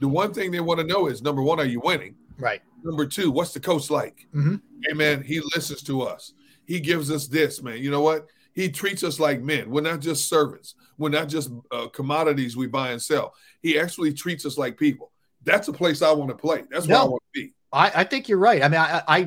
The 0.00 0.08
one 0.08 0.32
thing 0.32 0.50
they 0.50 0.60
want 0.60 0.80
to 0.80 0.86
know 0.86 1.08
is 1.08 1.22
number 1.22 1.42
one, 1.42 1.58
are 1.58 1.64
you 1.64 1.80
winning? 1.80 2.14
Right. 2.38 2.62
Number 2.84 3.04
two, 3.04 3.32
what's 3.32 3.52
the 3.52 3.60
coach 3.60 3.90
like? 3.90 4.28
Mm-hmm. 4.34 4.56
Hey 4.86 4.94
man, 4.94 5.22
he 5.22 5.40
listens 5.54 5.82
to 5.82 6.02
us. 6.02 6.34
He 6.66 6.78
gives 6.78 7.10
us 7.10 7.26
this, 7.26 7.62
man. 7.62 7.78
You 7.78 7.90
know 7.90 8.02
what? 8.02 8.28
He 8.58 8.68
treats 8.68 9.04
us 9.04 9.20
like 9.20 9.40
men. 9.40 9.70
We're 9.70 9.82
not 9.82 10.00
just 10.00 10.28
servants. 10.28 10.74
We're 10.96 11.10
not 11.10 11.28
just 11.28 11.48
uh, 11.70 11.86
commodities 11.86 12.56
we 12.56 12.66
buy 12.66 12.90
and 12.90 13.00
sell. 13.00 13.34
He 13.62 13.78
actually 13.78 14.12
treats 14.12 14.44
us 14.44 14.58
like 14.58 14.76
people. 14.76 15.12
That's 15.44 15.68
a 15.68 15.72
place 15.72 16.02
I 16.02 16.10
want 16.10 16.30
to 16.30 16.36
play. 16.36 16.64
That's 16.68 16.88
where 16.88 16.96
I 16.96 17.04
want 17.04 17.22
to 17.22 17.40
be. 17.40 17.54
I, 17.72 17.92
I 17.94 18.02
think 18.02 18.28
you're 18.28 18.38
right. 18.38 18.60
I 18.60 18.68
mean, 18.68 18.80
I, 18.80 19.02
I 19.06 19.22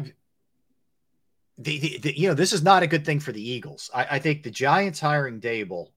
the, 1.57 1.79
the, 1.79 1.97
the 1.99 2.19
you 2.19 2.27
know 2.27 2.33
this 2.33 2.51
is 2.51 2.61
not 2.61 2.83
a 2.83 2.87
good 2.87 3.05
thing 3.05 3.21
for 3.21 3.31
the 3.31 3.41
Eagles. 3.41 3.89
I, 3.93 4.05
I 4.11 4.19
think 4.19 4.43
the 4.43 4.51
Giants 4.51 4.99
hiring 4.99 5.39
Daboll 5.39 5.91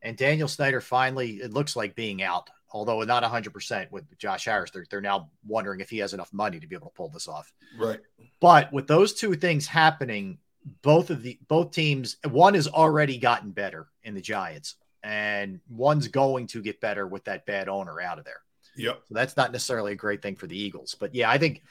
and 0.00 0.16
Daniel 0.16 0.46
Snyder 0.46 0.80
finally 0.80 1.38
it 1.42 1.52
looks 1.52 1.74
like 1.74 1.96
being 1.96 2.22
out, 2.22 2.48
although 2.70 3.02
not 3.02 3.24
100 3.24 3.52
percent 3.52 3.90
with 3.90 4.04
Josh 4.18 4.44
Harris. 4.44 4.70
They're 4.70 4.86
they're 4.88 5.00
now 5.00 5.30
wondering 5.44 5.80
if 5.80 5.90
he 5.90 5.98
has 5.98 6.14
enough 6.14 6.32
money 6.32 6.60
to 6.60 6.68
be 6.68 6.76
able 6.76 6.90
to 6.90 6.94
pull 6.94 7.08
this 7.08 7.26
off. 7.26 7.52
Right. 7.76 7.98
But 8.40 8.72
with 8.72 8.86
those 8.86 9.14
two 9.14 9.34
things 9.34 9.66
happening, 9.66 10.38
both 10.82 11.10
of 11.10 11.22
the 11.22 11.38
both 11.48 11.72
teams, 11.72 12.16
one 12.28 12.54
has 12.54 12.68
already 12.68 13.18
gotten 13.18 13.50
better 13.50 13.88
in 14.04 14.14
the 14.14 14.20
Giants, 14.20 14.76
and 15.02 15.60
one's 15.68 16.08
going 16.08 16.46
to 16.48 16.62
get 16.62 16.80
better 16.80 17.06
with 17.06 17.24
that 17.24 17.46
bad 17.46 17.68
owner 17.68 18.00
out 18.00 18.18
of 18.18 18.24
there. 18.24 18.42
Yep. 18.76 19.02
So 19.08 19.14
that's 19.14 19.36
not 19.36 19.52
necessarily 19.52 19.92
a 19.92 19.96
great 19.96 20.22
thing 20.22 20.36
for 20.36 20.46
the 20.46 20.58
Eagles. 20.58 20.96
But 20.98 21.14
yeah, 21.14 21.30
I 21.30 21.38
think, 21.38 21.62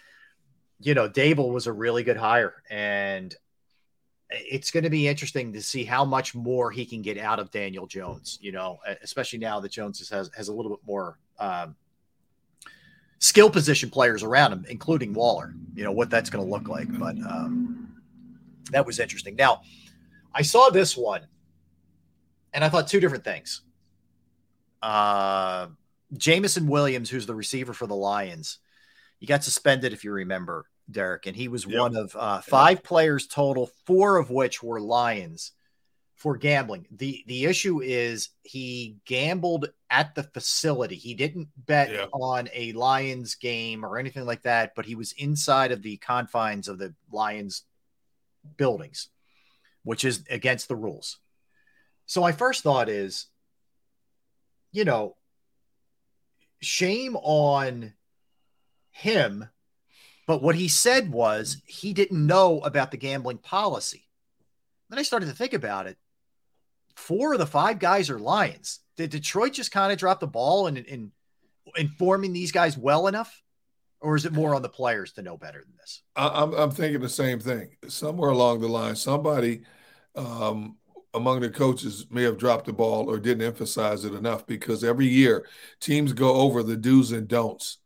you 0.80 0.94
know, 0.94 1.10
Daboll 1.10 1.52
was 1.52 1.68
a 1.68 1.74
really 1.74 2.04
good 2.04 2.18
hire. 2.18 2.62
And 2.70 3.34
it's 4.30 4.72
going 4.72 4.84
to 4.84 4.90
be 4.90 5.08
interesting 5.08 5.54
to 5.54 5.62
see 5.62 5.84
how 5.84 6.06
much 6.06 6.36
more 6.36 6.72
he 6.72 6.86
can 6.86 7.02
get 7.02 7.18
out 7.18 7.40
of 7.40 7.52
Daniel 7.52 7.88
Jones, 7.88 8.38
you 8.42 8.52
know, 8.52 8.80
especially 9.02 9.40
now 9.40 9.60
that 9.60 9.72
Jones 9.72 10.08
has, 10.10 10.30
has 10.36 10.48
a 10.48 10.54
little 10.54 10.72
bit 10.72 10.86
more 10.86 11.18
um, 11.40 11.76
skill 13.20 13.50
position 13.50 13.90
players 13.90 14.24
around 14.24 14.54
him, 14.54 14.66
including 14.70 15.14
Waller, 15.14 15.56
you 15.74 15.84
know, 15.84 15.92
what 15.92 16.10
that's 16.10 16.30
going 16.30 16.46
to 16.46 16.52
look 16.52 16.68
like. 16.68 16.88
But 17.00 17.18
um, 17.28 17.91
that 18.72 18.86
was 18.86 19.00
interesting. 19.00 19.36
Now, 19.36 19.62
I 20.34 20.42
saw 20.44 20.70
this 20.70 20.96
one 20.96 21.28
and 22.54 22.64
I 22.64 22.70
thought 22.70 22.88
two 22.88 23.00
different 23.00 23.24
things. 23.24 23.62
Uh, 24.82 25.68
Jameson 26.14 26.68
Williams, 26.68 27.10
who's 27.10 27.26
the 27.26 27.36
receiver 27.36 27.74
for 27.74 27.88
the 27.88 27.96
Lions, 27.96 28.60
he 29.20 29.26
got 29.26 29.44
suspended, 29.44 29.94
if 29.94 30.04
you 30.04 30.12
remember, 30.12 30.66
Derrick, 30.90 31.28
and 31.28 31.36
he 31.36 31.48
was 31.48 31.66
Yep. 31.66 31.80
one 31.80 31.96
of 31.96 32.16
uh, 32.16 32.42
five 32.42 32.84
players 32.84 33.28
total, 33.28 33.70
four 33.86 34.18
of 34.18 34.30
which 34.30 34.64
were 34.64 34.82
Lions 34.82 35.52
for 36.16 36.38
gambling. 36.38 36.86
the 36.92 37.24
The 37.28 37.46
issue 37.46 37.82
is 37.82 38.30
he 38.44 38.98
gambled 39.06 39.70
at 39.90 40.14
the 40.16 40.24
facility. 40.24 40.96
He 40.96 41.14
didn't 41.14 41.48
bet 41.66 41.90
on 42.14 42.48
a 42.54 42.74
Lions 42.74 43.36
game 43.36 43.84
or 43.86 43.98
anything 43.98 44.26
like 44.26 44.44
that, 44.44 44.74
but 44.76 44.86
he 44.86 44.96
was 44.96 45.14
inside 45.14 45.72
of 45.72 45.82
the 45.82 45.98
confines 45.98 46.68
of 46.68 46.78
the 46.78 46.94
Lions 47.12 47.64
buildings, 48.58 49.10
which 49.84 50.06
is 50.06 50.24
against 50.30 50.68
the 50.68 50.76
rules. 50.76 51.18
So 52.06 52.22
my 52.22 52.32
first 52.32 52.64
thought 52.64 52.90
is, 52.90 53.28
you 54.72 54.86
know, 54.86 55.16
shame 56.62 57.16
on 57.18 57.94
him. 58.92 59.50
But 60.28 60.42
what 60.42 60.56
he 60.56 60.68
said 60.68 61.12
was 61.12 61.62
he 61.66 61.94
didn't 61.94 62.26
know 62.26 62.60
about 62.60 62.92
the 62.92 62.98
gambling 62.98 63.40
policy. 63.40 64.08
Then 64.90 65.00
I 65.00 65.04
started 65.04 65.28
to 65.28 65.36
think 65.36 65.54
about 65.54 65.88
it. 65.88 65.98
Four 66.96 67.34
of 67.34 67.40
the 67.40 67.46
five 67.48 67.80
guys 67.80 68.10
are 68.10 68.20
Lions. 68.20 68.80
Did 68.98 69.10
Detroit 69.10 69.54
just 69.54 69.72
kind 69.72 69.92
of 69.92 69.98
drop 69.98 70.20
the 70.20 70.28
ball 70.28 70.68
in, 70.68 70.78
in 70.78 71.12
informing 71.76 72.34
these 72.34 72.52
guys 72.52 72.78
well 72.78 73.08
enough? 73.08 73.42
Or 74.02 74.16
is 74.16 74.26
it 74.26 74.34
more 74.34 74.56
on 74.56 74.64
the 74.64 74.70
players 74.70 75.14
to 75.14 75.22
know 75.22 75.38
better 75.38 75.60
than 75.60 75.76
this? 75.78 76.02
I'm, 76.16 76.54
I'm 76.54 76.72
thinking 76.72 77.02
the 77.02 77.10
same 77.10 77.40
thing. 77.40 77.70
Somewhere 77.88 78.32
along 78.32 78.62
the 78.62 78.68
line, 78.68 78.96
somebody 78.96 79.62
um, 80.16 80.78
among 81.14 81.42
the 81.42 81.50
coaches 81.50 82.08
may 82.10 82.24
have 82.24 82.38
dropped 82.38 82.66
the 82.66 82.74
ball 82.74 83.10
or 83.10 83.20
didn't 83.20 83.46
emphasize 83.46 84.04
it 84.04 84.14
enough 84.14 84.48
because 84.48 84.84
every 84.84 85.08
year 85.08 85.48
teams 85.80 86.14
go 86.14 86.34
over 86.34 86.64
the 86.64 86.76
do's 86.76 87.12
and 87.12 87.28
don'ts, 87.28 87.78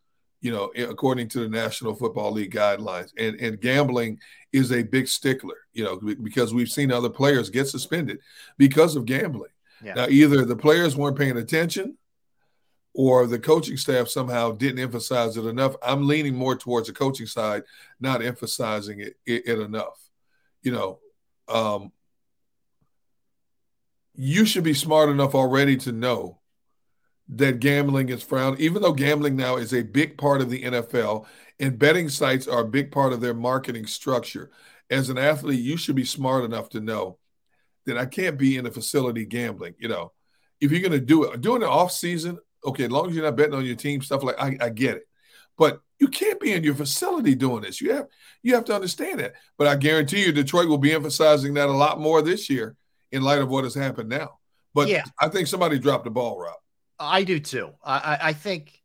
you 0.42 0.52
know, 0.52 0.72
according 0.78 1.28
to 1.30 1.40
the 1.40 1.50
National 1.50 1.94
Football 1.94 2.32
League 2.32 2.54
guidelines. 2.54 3.10
And, 3.18 3.40
and 3.42 3.60
gambling 3.60 4.20
is 4.54 4.72
a 4.72 4.84
big 4.84 5.10
stickler, 5.10 5.58
you 5.74 5.84
know, 5.84 5.98
because 5.98 6.54
we've 6.54 6.70
seen 6.70 6.92
other 6.92 7.10
players 7.10 7.50
get 7.50 7.68
suspended 7.68 8.20
because 8.58 8.96
of 8.96 9.06
gambling. 9.06 9.52
Yeah. 9.84 9.96
Now, 9.96 10.08
either 10.08 10.46
the 10.46 10.56
players 10.56 10.96
weren't 10.96 11.18
paying 11.18 11.38
attention 11.38 11.98
or 12.96 13.28
the 13.28 13.38
coaching 13.38 13.76
staff 13.76 14.08
somehow 14.08 14.54
didn't 14.54 14.80
emphasize 14.80 15.36
it 15.36 15.46
enough. 15.46 15.76
I'm 15.84 16.08
leaning 16.08 16.34
more 16.34 16.56
towards 16.56 16.88
the 16.88 16.94
coaching 16.94 17.28
side, 17.28 17.64
not 18.00 18.24
emphasizing 18.24 19.02
it, 19.02 19.18
it, 19.26 19.44
it 19.48 19.60
enough. 19.60 20.00
You 20.64 20.72
know, 20.72 21.00
um, 21.50 21.92
you 24.16 24.46
should 24.46 24.64
be 24.64 24.74
smart 24.74 25.10
enough 25.10 25.36
already 25.36 25.76
to 25.78 25.92
know 25.92 26.40
that 27.28 27.60
gambling 27.60 28.10
is 28.10 28.24
frowned, 28.24 28.62
even 28.62 28.82
though 28.82 28.94
gambling 28.94 29.36
now 29.36 29.58
is 29.58 29.74
a 29.74 29.84
big 29.84 30.18
part 30.18 30.40
of 30.40 30.50
the 30.50 30.64
NFL 30.64 31.26
and 31.60 31.78
betting 31.78 32.08
sites 32.08 32.48
are 32.48 32.62
a 32.62 32.68
big 32.68 32.92
part 32.92 33.12
of 33.12 33.20
their 33.20 33.34
marketing 33.34 33.88
structure. 33.88 34.52
As 34.90 35.10
an 35.10 35.18
athlete, 35.18 35.60
you 35.60 35.76
should 35.76 35.96
be 35.96 36.06
smart 36.06 36.46
enough 36.46 36.70
to 36.70 36.80
know 36.80 37.18
that 37.86 37.98
I 37.98 38.06
can't 38.06 38.38
be 38.38 38.58
in 38.58 38.66
a 38.66 38.72
facility 38.72 39.26
gambling. 39.26 39.76
You 39.80 39.90
know, 39.90 40.14
if 40.62 40.72
you're 40.72 40.82
going 40.82 40.92
to 40.92 41.00
do 41.00 41.24
it, 41.24 41.42
doing 41.42 41.62
the 41.62 41.70
off 41.70 41.92
season, 41.92 42.38
okay, 42.66 42.86
as 42.86 42.92
long 42.92 43.10
as 43.10 43.16
you're 43.16 43.26
not 43.26 43.36
betting 43.36 43.54
on 43.54 43.66
your 43.66 43.76
team, 43.76 44.02
stuff 44.02 44.24
like 44.24 44.40
I, 44.40 44.58
I 44.60 44.70
get 44.70 44.98
it. 44.98 45.08
But 45.58 45.82
you 46.00 46.08
can't 46.08 46.40
be 46.40 46.52
in 46.52 46.64
your 46.64 46.76
facility 46.76 47.36
doing 47.36 47.62
this. 47.62 47.80
You 47.80 47.94
have 47.94 48.08
you 48.44 48.56
have 48.56 48.66
to 48.66 48.76
understand 48.76 49.20
that. 49.20 49.34
But 49.58 49.68
I 49.68 49.76
guarantee 49.76 50.26
you, 50.26 50.32
Detroit 50.32 50.68
will 50.68 50.78
be 50.78 50.94
emphasizing 50.94 51.54
that 51.54 51.70
a 51.70 51.72
lot 51.72 52.00
more 52.00 52.22
this 52.22 52.50
year 52.50 52.76
in 53.12 53.22
light 53.22 53.40
of 53.40 53.50
what 53.50 53.64
has 53.64 53.76
happened 53.76 54.10
now. 54.10 54.40
But 54.74 54.90
Yeah. 54.90 55.04
I 55.20 55.30
think 55.30 55.48
somebody 55.48 55.80
dropped 55.80 56.04
the 56.04 56.12
ball, 56.12 56.38
Rob. 56.38 56.56
I 57.00 57.24
do 57.24 57.40
too. 57.40 57.72
I, 57.84 58.18
I, 58.22 58.34
think, 58.34 58.82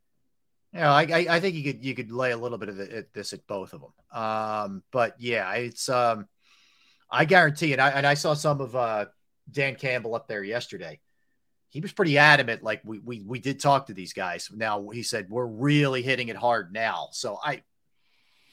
you 0.73 0.81
know, 0.81 0.91
I, 0.91 1.27
I, 1.29 1.41
think 1.41 1.55
you 1.55 1.63
could 1.63 1.85
you 1.85 1.95
could 1.95 2.11
lay 2.11 2.33
a 2.33 2.37
little 2.37 2.59
bit 2.59 2.69
of 2.69 2.81
it, 2.81 2.93
at 2.93 3.13
this 3.13 3.33
at 3.33 3.47
both 3.47 3.73
of 3.73 3.81
them. 3.81 3.93
Um, 4.13 4.83
but 4.93 5.15
yeah, 5.19 5.53
it's 5.55 5.89
um, 5.89 6.27
I 7.11 7.25
guarantee, 7.25 7.73
and 7.73 7.81
I 7.81 7.91
and 7.91 8.07
I 8.07 8.15
saw 8.15 8.35
some 8.35 8.61
of 8.61 8.75
uh 8.75 9.07
Dan 9.51 9.75
Campbell 9.75 10.15
up 10.15 10.29
there 10.29 10.43
yesterday. 10.43 11.01
He 11.71 11.81
was 11.81 11.93
pretty 11.93 12.19
adamant. 12.19 12.63
Like 12.63 12.81
we 12.85 12.99
we 12.99 13.21
we 13.23 13.39
did 13.39 13.61
talk 13.61 13.87
to 13.87 13.95
these 13.95 14.13
guys. 14.13 14.51
Now 14.55 14.89
he 14.91 15.03
said 15.03 15.31
we're 15.31 15.47
really 15.47 16.03
hitting 16.03 16.29
it 16.29 16.37
hard 16.37 16.73
now. 16.73 17.09
So 17.13 17.39
I, 17.43 17.63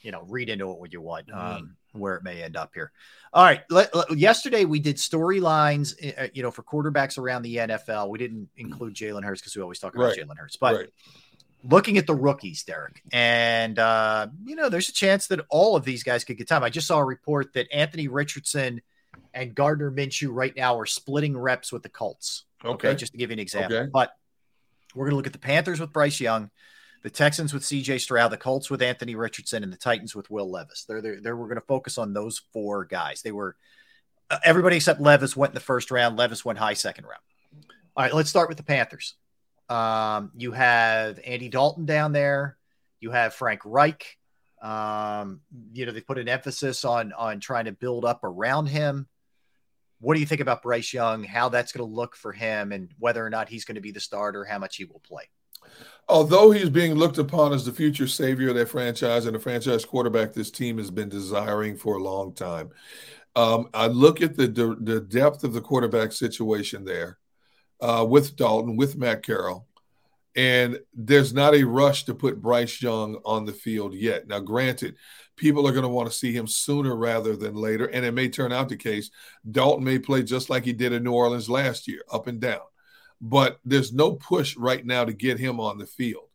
you 0.02 0.12
know, 0.12 0.22
read 0.28 0.48
into 0.48 0.70
it 0.70 0.78
what 0.78 0.92
you 0.92 1.00
want. 1.00 1.30
Um, 1.32 1.76
where 1.92 2.16
it 2.16 2.22
may 2.22 2.42
end 2.42 2.54
up 2.56 2.70
here. 2.74 2.92
All 3.32 3.42
right. 3.42 3.62
Let, 3.70 3.92
let- 3.94 4.16
yesterday 4.16 4.64
we 4.66 4.78
did 4.78 4.96
storylines, 4.96 5.94
uh, 6.18 6.28
you 6.34 6.42
know, 6.42 6.50
for 6.50 6.62
quarterbacks 6.62 7.18
around 7.18 7.42
the 7.42 7.56
NFL. 7.56 8.10
We 8.10 8.18
didn't 8.18 8.48
include 8.56 8.94
Jalen 8.94 9.24
Hurts 9.24 9.40
because 9.40 9.56
we 9.56 9.62
always 9.62 9.78
talk 9.80 9.94
about 9.94 10.04
Right. 10.04 10.18
Jalen 10.18 10.36
Hurts, 10.36 10.56
but 10.56 10.76
Right. 10.76 10.88
looking 11.64 11.96
at 11.98 12.06
the 12.06 12.14
rookies, 12.14 12.62
Derrick, 12.62 13.02
and 13.10 13.78
uh, 13.78 14.28
you 14.44 14.54
know, 14.54 14.68
there's 14.68 14.90
a 14.90 14.92
chance 14.92 15.26
that 15.28 15.40
all 15.48 15.76
of 15.76 15.84
these 15.84 16.02
guys 16.04 16.24
could 16.24 16.36
get 16.36 16.46
time. 16.46 16.62
I 16.62 16.70
just 16.70 16.86
saw 16.86 16.98
a 16.98 17.04
report 17.04 17.54
that 17.54 17.66
Anthony 17.72 18.06
Richardson 18.06 18.82
and 19.34 19.54
Gardner 19.54 19.90
Minshew 19.90 20.28
right 20.30 20.54
now 20.54 20.78
are 20.78 20.86
splitting 20.86 21.36
reps 21.36 21.72
with 21.72 21.82
the 21.82 21.88
Colts. 21.88 22.44
Okay. 22.64 22.94
just 22.94 23.12
to 23.12 23.18
give 23.18 23.30
you 23.30 23.34
an 23.34 23.38
example. 23.38 23.76
Okay. 23.76 23.90
But 23.92 24.10
we're 24.94 25.04
going 25.04 25.12
to 25.12 25.16
look 25.16 25.26
at 25.26 25.32
the 25.32 25.38
Panthers 25.38 25.80
with 25.80 25.92
Bryce 25.92 26.20
Young, 26.20 26.50
the 27.02 27.10
Texans 27.10 27.52
with 27.52 27.62
CJ 27.62 28.00
Stroud, 28.00 28.32
the 28.32 28.36
Colts 28.36 28.70
with 28.70 28.82
Anthony 28.82 29.14
Richardson, 29.14 29.62
and 29.62 29.72
the 29.72 29.76
Titans 29.76 30.14
with 30.14 30.30
Will 30.30 30.50
Levis. 30.50 30.84
They're, 30.88 31.00
they're, 31.00 31.20
they're 31.20 31.36
we're 31.36 31.48
going 31.48 31.60
to 31.60 31.66
focus 31.66 31.98
on 31.98 32.12
those 32.12 32.40
four 32.52 32.84
guys. 32.84 33.22
They 33.22 33.32
were 33.32 33.56
uh, 34.30 34.38
everybody 34.44 34.76
except 34.76 35.00
Levis 35.00 35.36
went 35.36 35.50
in 35.50 35.54
the 35.54 35.60
first 35.60 35.90
round. 35.90 36.16
Levis 36.16 36.44
went 36.44 36.58
high 36.58 36.74
second 36.74 37.04
round. 37.04 37.22
All 37.96 38.04
right, 38.04 38.14
let's 38.14 38.30
start 38.30 38.48
with 38.48 38.58
the 38.58 38.64
Panthers. 38.64 39.14
Um, 39.68 40.30
you 40.36 40.52
have 40.52 41.18
Andy 41.24 41.48
Dalton 41.48 41.84
down 41.84 42.12
there. 42.12 42.56
You 43.00 43.10
have 43.10 43.34
Frank 43.34 43.60
Reich. 43.64 44.18
Um, 44.62 45.40
you 45.72 45.86
know, 45.86 45.92
they 45.92 46.00
put 46.00 46.18
an 46.18 46.28
emphasis 46.28 46.84
on 46.84 47.12
on 47.12 47.40
trying 47.40 47.66
to 47.66 47.72
build 47.72 48.04
up 48.04 48.24
around 48.24 48.66
him. 48.66 49.06
What 50.00 50.14
do 50.14 50.20
you 50.20 50.26
think 50.26 50.40
about 50.40 50.62
Bryce 50.62 50.92
Young? 50.92 51.24
How 51.24 51.48
that's 51.48 51.72
going 51.72 51.88
to 51.88 51.94
look 51.94 52.16
for 52.16 52.32
him, 52.32 52.72
and 52.72 52.90
whether 52.98 53.24
or 53.24 53.30
not 53.30 53.48
he's 53.48 53.64
going 53.64 53.74
to 53.76 53.80
be 53.80 53.90
the 53.90 54.00
starter, 54.00 54.44
how 54.44 54.58
much 54.58 54.76
he 54.76 54.84
will 54.84 55.00
play? 55.00 55.24
Although 56.08 56.50
he's 56.52 56.70
being 56.70 56.94
looked 56.94 57.18
upon 57.18 57.52
as 57.52 57.64
the 57.64 57.72
future 57.72 58.06
savior 58.06 58.50
of 58.50 58.54
their 58.54 58.66
franchise 58.66 59.26
and 59.26 59.34
the 59.34 59.40
franchise 59.40 59.84
quarterback 59.84 60.32
this 60.32 60.50
team 60.50 60.78
has 60.78 60.90
been 60.90 61.08
desiring 61.08 61.76
for 61.76 61.96
a 61.96 62.02
long 62.02 62.32
time, 62.34 62.70
um, 63.36 63.68
I 63.74 63.88
look 63.88 64.22
at 64.22 64.36
the, 64.36 64.46
the 64.46 64.76
the 64.80 65.00
depth 65.00 65.44
of 65.44 65.52
the 65.52 65.60
quarterback 65.60 66.12
situation 66.12 66.84
there 66.84 67.18
uh, 67.80 68.06
with 68.08 68.36
Dalton, 68.36 68.76
with 68.76 68.96
Matt 68.96 69.26
Corral, 69.26 69.68
And 70.34 70.78
there's 70.94 71.34
not 71.34 71.54
a 71.56 71.64
rush 71.64 72.04
to 72.04 72.14
put 72.14 72.40
Bryce 72.40 72.80
Young 72.80 73.18
on 73.24 73.44
the 73.44 73.52
field 73.52 73.92
yet. 73.92 74.28
Now, 74.28 74.38
granted, 74.38 74.94
people 75.38 75.66
are 75.66 75.72
going 75.72 75.82
to 75.82 75.88
want 75.88 76.10
to 76.10 76.16
see 76.16 76.32
him 76.32 76.46
sooner 76.46 76.94
rather 76.94 77.36
than 77.36 77.54
later. 77.54 77.86
And 77.86 78.04
it 78.04 78.12
may 78.12 78.28
turn 78.28 78.52
out 78.52 78.68
the 78.68 78.76
case. 78.76 79.10
Dalton 79.50 79.84
may 79.84 79.98
play 79.98 80.22
just 80.22 80.50
like 80.50 80.64
he 80.64 80.72
did 80.72 80.92
in 80.92 81.04
New 81.04 81.12
Orleans 81.12 81.48
last 81.48 81.88
year, 81.88 82.02
up 82.12 82.26
and 82.26 82.40
down. 82.40 82.60
But 83.20 83.58
there's 83.64 83.92
no 83.92 84.12
push 84.12 84.56
right 84.56 84.84
now 84.84 85.04
to 85.04 85.12
get 85.12 85.38
him 85.38 85.58
on 85.58 85.78
the 85.78 85.86
field. 85.86 86.28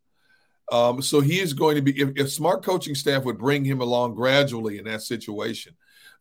Um, 0.71 1.01
so 1.01 1.19
he 1.19 1.39
is 1.39 1.53
going 1.53 1.75
to 1.75 1.81
be, 1.81 1.99
if, 1.99 2.11
if 2.15 2.31
smart 2.31 2.63
coaching 2.63 2.95
staff 2.95 3.23
would 3.25 3.37
bring 3.37 3.63
him 3.63 3.81
along 3.81 4.15
gradually 4.15 4.79
in 4.79 4.85
that 4.85 5.01
situation, 5.01 5.75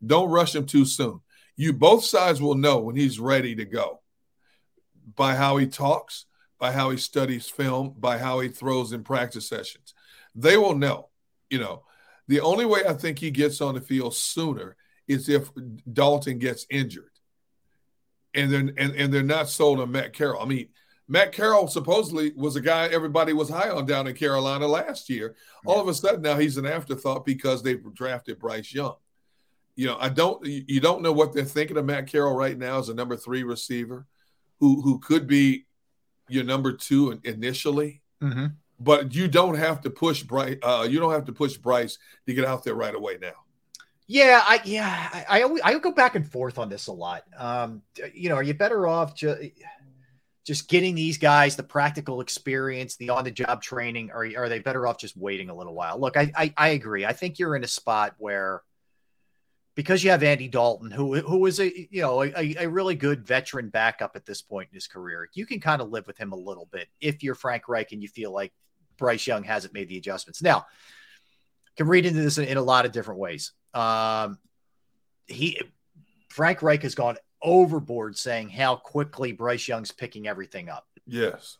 don't 0.04 0.30
rush 0.30 0.54
him 0.54 0.66
too 0.66 0.84
soon. 0.84 1.20
You 1.56 1.72
both 1.72 2.04
sides 2.04 2.42
will 2.42 2.54
know 2.54 2.80
when 2.80 2.96
he's 2.96 3.20
ready 3.20 3.54
to 3.54 3.64
go 3.64 4.00
by 5.16 5.34
how 5.34 5.56
he 5.56 5.66
talks, 5.66 6.26
by 6.58 6.72
how 6.72 6.90
he 6.90 6.96
studies 6.96 7.48
film, 7.48 7.94
by 7.98 8.18
how 8.18 8.40
he 8.40 8.48
throws 8.48 8.92
in 8.92 9.04
practice 9.04 9.48
sessions. 9.48 9.94
They 10.34 10.56
will 10.56 10.74
know. 10.74 11.08
You 11.50 11.58
know, 11.58 11.82
the 12.28 12.40
only 12.40 12.64
way 12.64 12.82
I 12.88 12.94
think 12.94 13.18
he 13.18 13.30
gets 13.30 13.60
on 13.60 13.74
the 13.74 13.80
field 13.80 14.14
sooner 14.14 14.76
is 15.08 15.28
if 15.28 15.50
Dalton 15.92 16.38
gets 16.38 16.66
injured. 16.70 17.10
And 18.34 18.50
then 18.50 18.72
and, 18.78 18.94
and 18.94 19.12
they're 19.12 19.22
not 19.22 19.48
sold 19.48 19.80
on 19.80 19.92
Matt 19.92 20.16
Corral. 20.16 20.42
I 20.42 20.46
mean, 20.46 20.68
Matt 21.08 21.34
Corral 21.34 21.68
supposedly 21.68 22.32
was 22.34 22.56
a 22.56 22.60
guy 22.60 22.86
everybody 22.86 23.34
was 23.34 23.50
high 23.50 23.68
on 23.68 23.84
down 23.84 24.06
in 24.06 24.14
Carolina 24.14 24.66
last 24.66 25.10
year. 25.10 25.34
All 25.66 25.80
of 25.80 25.88
a 25.88 25.94
sudden 25.94 26.22
now 26.22 26.38
he's 26.38 26.56
an 26.56 26.64
afterthought 26.64 27.26
because 27.26 27.62
they 27.62 27.74
drafted 27.74 28.38
Bryce 28.38 28.72
Young. 28.72 28.94
You 29.74 29.86
know, 29.86 29.96
I 30.00 30.08
don't 30.08 30.44
you 30.46 30.80
don't 30.80 31.02
know 31.02 31.12
what 31.12 31.34
they're 31.34 31.44
thinking 31.44 31.76
of 31.76 31.84
Matt 31.84 32.10
Corral 32.10 32.34
right 32.34 32.56
now 32.56 32.78
as 32.78 32.88
a 32.88 32.94
number 32.94 33.16
three 33.16 33.42
receiver 33.42 34.06
who 34.60 34.80
who 34.80 34.98
could 35.00 35.26
be 35.26 35.66
your 36.28 36.44
number 36.44 36.72
two 36.72 37.20
initially. 37.24 38.00
Mm-hmm. 38.22 38.46
But 38.82 39.14
you 39.14 39.28
don't 39.28 39.56
have 39.56 39.80
to 39.82 39.90
push 39.90 40.22
Bryce. 40.22 40.56
Uh, 40.62 40.86
you 40.88 40.98
don't 40.98 41.12
have 41.12 41.26
to 41.26 41.32
push 41.32 41.56
Bryce 41.56 41.98
to 42.26 42.34
get 42.34 42.44
out 42.44 42.64
there 42.64 42.74
right 42.74 42.94
away 42.94 43.18
now. 43.20 43.32
Yeah, 44.06 44.42
I 44.44 44.60
yeah, 44.64 45.08
I 45.12 45.38
I, 45.38 45.42
always, 45.42 45.62
I 45.62 45.78
go 45.78 45.92
back 45.92 46.16
and 46.16 46.30
forth 46.30 46.58
on 46.58 46.68
this 46.68 46.88
a 46.88 46.92
lot. 46.92 47.22
Um, 47.38 47.82
you 48.12 48.28
know, 48.28 48.34
are 48.34 48.42
you 48.42 48.54
better 48.54 48.86
off 48.86 49.14
just 49.14 49.40
just 50.44 50.68
getting 50.68 50.94
these 50.94 51.18
guys 51.18 51.54
the 51.54 51.62
practical 51.62 52.20
experience, 52.20 52.96
the 52.96 53.10
on 53.10 53.24
the 53.24 53.30
job 53.30 53.62
training, 53.62 54.10
or 54.12 54.28
are 54.36 54.48
they 54.48 54.58
better 54.58 54.86
off 54.86 54.98
just 54.98 55.16
waiting 55.16 55.50
a 55.50 55.54
little 55.54 55.74
while? 55.74 55.98
Look, 56.00 56.16
I, 56.16 56.32
I 56.36 56.52
I 56.56 56.68
agree. 56.68 57.06
I 57.06 57.12
think 57.12 57.38
you're 57.38 57.54
in 57.56 57.64
a 57.64 57.68
spot 57.68 58.14
where 58.18 58.62
because 59.74 60.04
you 60.04 60.10
have 60.10 60.22
Andy 60.22 60.48
Dalton, 60.48 60.90
who 60.90 61.14
who 61.20 61.46
is 61.46 61.60
a 61.60 61.72
you 61.90 62.02
know 62.02 62.22
a, 62.22 62.56
a 62.58 62.66
really 62.66 62.94
good 62.94 63.24
veteran 63.24 63.68
backup 63.68 64.16
at 64.16 64.26
this 64.26 64.42
point 64.42 64.68
in 64.72 64.74
his 64.74 64.88
career, 64.88 65.28
you 65.34 65.46
can 65.46 65.60
kind 65.60 65.80
of 65.80 65.90
live 65.90 66.06
with 66.06 66.18
him 66.18 66.32
a 66.32 66.36
little 66.36 66.68
bit 66.72 66.88
if 67.00 67.22
you're 67.22 67.34
Frank 67.34 67.68
Reich 67.68 67.92
and 67.92 68.02
you 68.02 68.08
feel 68.08 68.32
like 68.32 68.52
Bryce 68.96 69.26
Young 69.26 69.44
hasn't 69.44 69.74
made 69.74 69.88
the 69.88 69.98
adjustments. 69.98 70.42
Now, 70.42 70.66
can 71.76 71.86
read 71.88 72.06
into 72.06 72.20
this 72.20 72.38
in, 72.38 72.44
in 72.44 72.56
a 72.56 72.62
lot 72.62 72.84
of 72.84 72.92
different 72.92 73.20
ways. 73.20 73.52
Um, 73.74 74.38
he 75.26 75.60
Frank 76.28 76.62
Reich 76.62 76.82
has 76.82 76.94
gone 76.94 77.16
overboard 77.42 78.16
saying 78.16 78.48
how 78.50 78.76
quickly 78.76 79.32
Bryce 79.32 79.66
Young's 79.68 79.90
picking 79.90 80.26
everything 80.26 80.68
up. 80.68 80.86
Yes. 81.06 81.58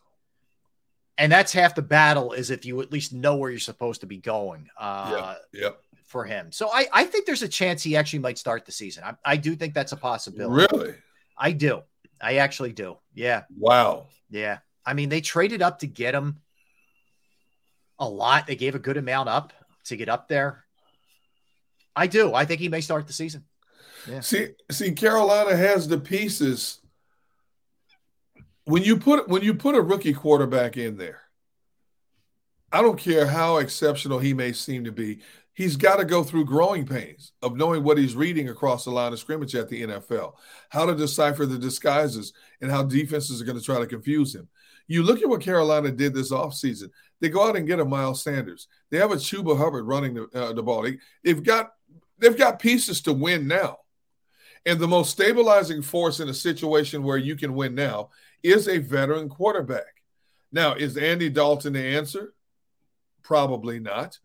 And 1.17 1.31
that's 1.31 1.53
half 1.53 1.75
the 1.75 1.81
battle 1.81 2.33
is 2.33 2.49
if 2.49 2.65
you 2.65 2.81
at 2.81 2.91
least 2.91 3.13
know 3.13 3.35
where 3.35 3.51
you're 3.51 3.59
supposed 3.59 4.01
to 4.01 4.07
be 4.07 4.17
going. 4.17 4.69
Uh, 4.77 5.35
yeah. 5.51 5.61
yeah. 5.61 5.69
For 6.05 6.25
him. 6.25 6.51
So 6.51 6.69
I, 6.71 6.87
I 6.93 7.03
think 7.05 7.25
there's 7.25 7.41
a 7.41 7.47
chance 7.47 7.81
he 7.81 7.95
actually 7.95 8.19
might 8.19 8.37
start 8.37 8.65
the 8.65 8.71
season. 8.71 9.03
I, 9.03 9.13
I 9.25 9.37
do 9.37 9.55
think 9.55 9.73
that's 9.73 9.93
a 9.93 9.97
possibility. 9.97 10.67
Really? 10.71 10.95
I 11.37 11.51
do. 11.51 11.81
I 12.21 12.35
actually 12.35 12.71
do. 12.71 12.97
Yeah. 13.15 13.43
Wow. 13.57 14.05
Yeah. 14.29 14.59
I 14.85 14.93
mean, 14.93 15.09
they 15.09 15.21
traded 15.21 15.61
up 15.63 15.79
to 15.79 15.87
get 15.87 16.13
him 16.13 16.41
a 17.99 18.07
lot. 18.07 18.47
They 18.47 18.55
gave 18.55 18.75
a 18.75 18.79
good 18.79 18.97
amount 18.97 19.29
up 19.29 19.53
to 19.85 19.95
get 19.95 20.09
up 20.09 20.27
there. 20.27 20.63
I 21.95 22.07
do. 22.07 22.33
I 22.33 22.45
think 22.45 22.59
he 22.59 22.69
may 22.69 22.81
start 22.81 23.07
the 23.07 23.13
season. 23.13 23.45
Yeah. 24.07 24.21
See, 24.21 24.49
see, 24.71 24.91
Carolina 24.91 25.55
has 25.55 25.87
the 25.87 25.99
pieces. 25.99 26.79
When 28.65 28.83
you 28.83 28.97
put 28.97 29.27
when 29.27 29.43
you 29.43 29.53
put 29.53 29.75
a 29.75 29.81
rookie 29.81 30.13
quarterback 30.13 30.77
in 30.77 30.97
there, 30.97 31.21
I 32.71 32.81
don't 32.81 32.97
care 32.97 33.27
how 33.27 33.57
exceptional 33.57 34.19
he 34.19 34.33
may 34.33 34.51
seem 34.53 34.85
to 34.85 34.91
be. 34.91 35.19
He's 35.53 35.75
got 35.75 35.97
to 35.97 36.05
go 36.05 36.23
through 36.23 36.45
growing 36.45 36.85
pains 36.85 37.31
of 37.43 37.55
knowing 37.55 37.83
what 37.83 37.99
he's 37.99 38.15
reading 38.15 38.49
across 38.49 38.85
the 38.85 38.91
line 38.91 39.13
of 39.13 39.19
scrimmage 39.19 39.53
at 39.53 39.69
the 39.69 39.83
NFL, 39.83 40.33
how 40.69 40.87
to 40.87 40.95
decipher 40.95 41.45
the 41.45 41.59
disguises, 41.59 42.33
and 42.59 42.71
how 42.71 42.81
defenses 42.81 43.39
are 43.39 43.45
going 43.45 43.59
to 43.59 43.63
try 43.63 43.79
to 43.79 43.85
confuse 43.85 44.33
him. 44.33 44.49
You 44.87 45.03
look 45.03 45.21
at 45.21 45.29
what 45.29 45.41
Carolina 45.41 45.91
did 45.91 46.13
this 46.13 46.31
offseason. 46.31 46.89
They 47.21 47.29
go 47.29 47.47
out 47.47 47.55
and 47.55 47.67
get 47.67 47.79
a 47.79 47.85
Miles 47.85 48.23
Sanders. 48.23 48.67
They 48.91 48.97
have 48.97 49.11
a 49.11 49.15
Chuba 49.15 49.57
Hubbard 49.57 49.85
running 49.85 50.13
the, 50.15 50.27
uh, 50.33 50.53
the 50.53 50.63
ball. 50.63 50.83
They, 50.83 50.97
they've 51.23 51.41
got 51.41 51.71
they've 52.19 52.37
got 52.37 52.59
pieces 52.59 53.01
to 53.01 53.13
win 53.13 53.47
now. 53.47 53.77
And 54.65 54.79
the 54.79 54.87
most 54.87 55.11
stabilizing 55.11 55.81
force 55.81 56.19
in 56.19 56.29
a 56.29 56.33
situation 56.33 57.03
where 57.03 57.17
you 57.17 57.35
can 57.35 57.53
win 57.53 57.75
now 57.75 58.09
is 58.43 58.67
a 58.67 58.77
veteran 58.77 59.29
quarterback. 59.29 60.01
Now, 60.51 60.73
is 60.73 60.97
Andy 60.97 61.29
Dalton 61.29 61.73
the 61.73 61.83
answer? 61.83 62.33
Probably 63.23 63.79
not. 63.79 64.19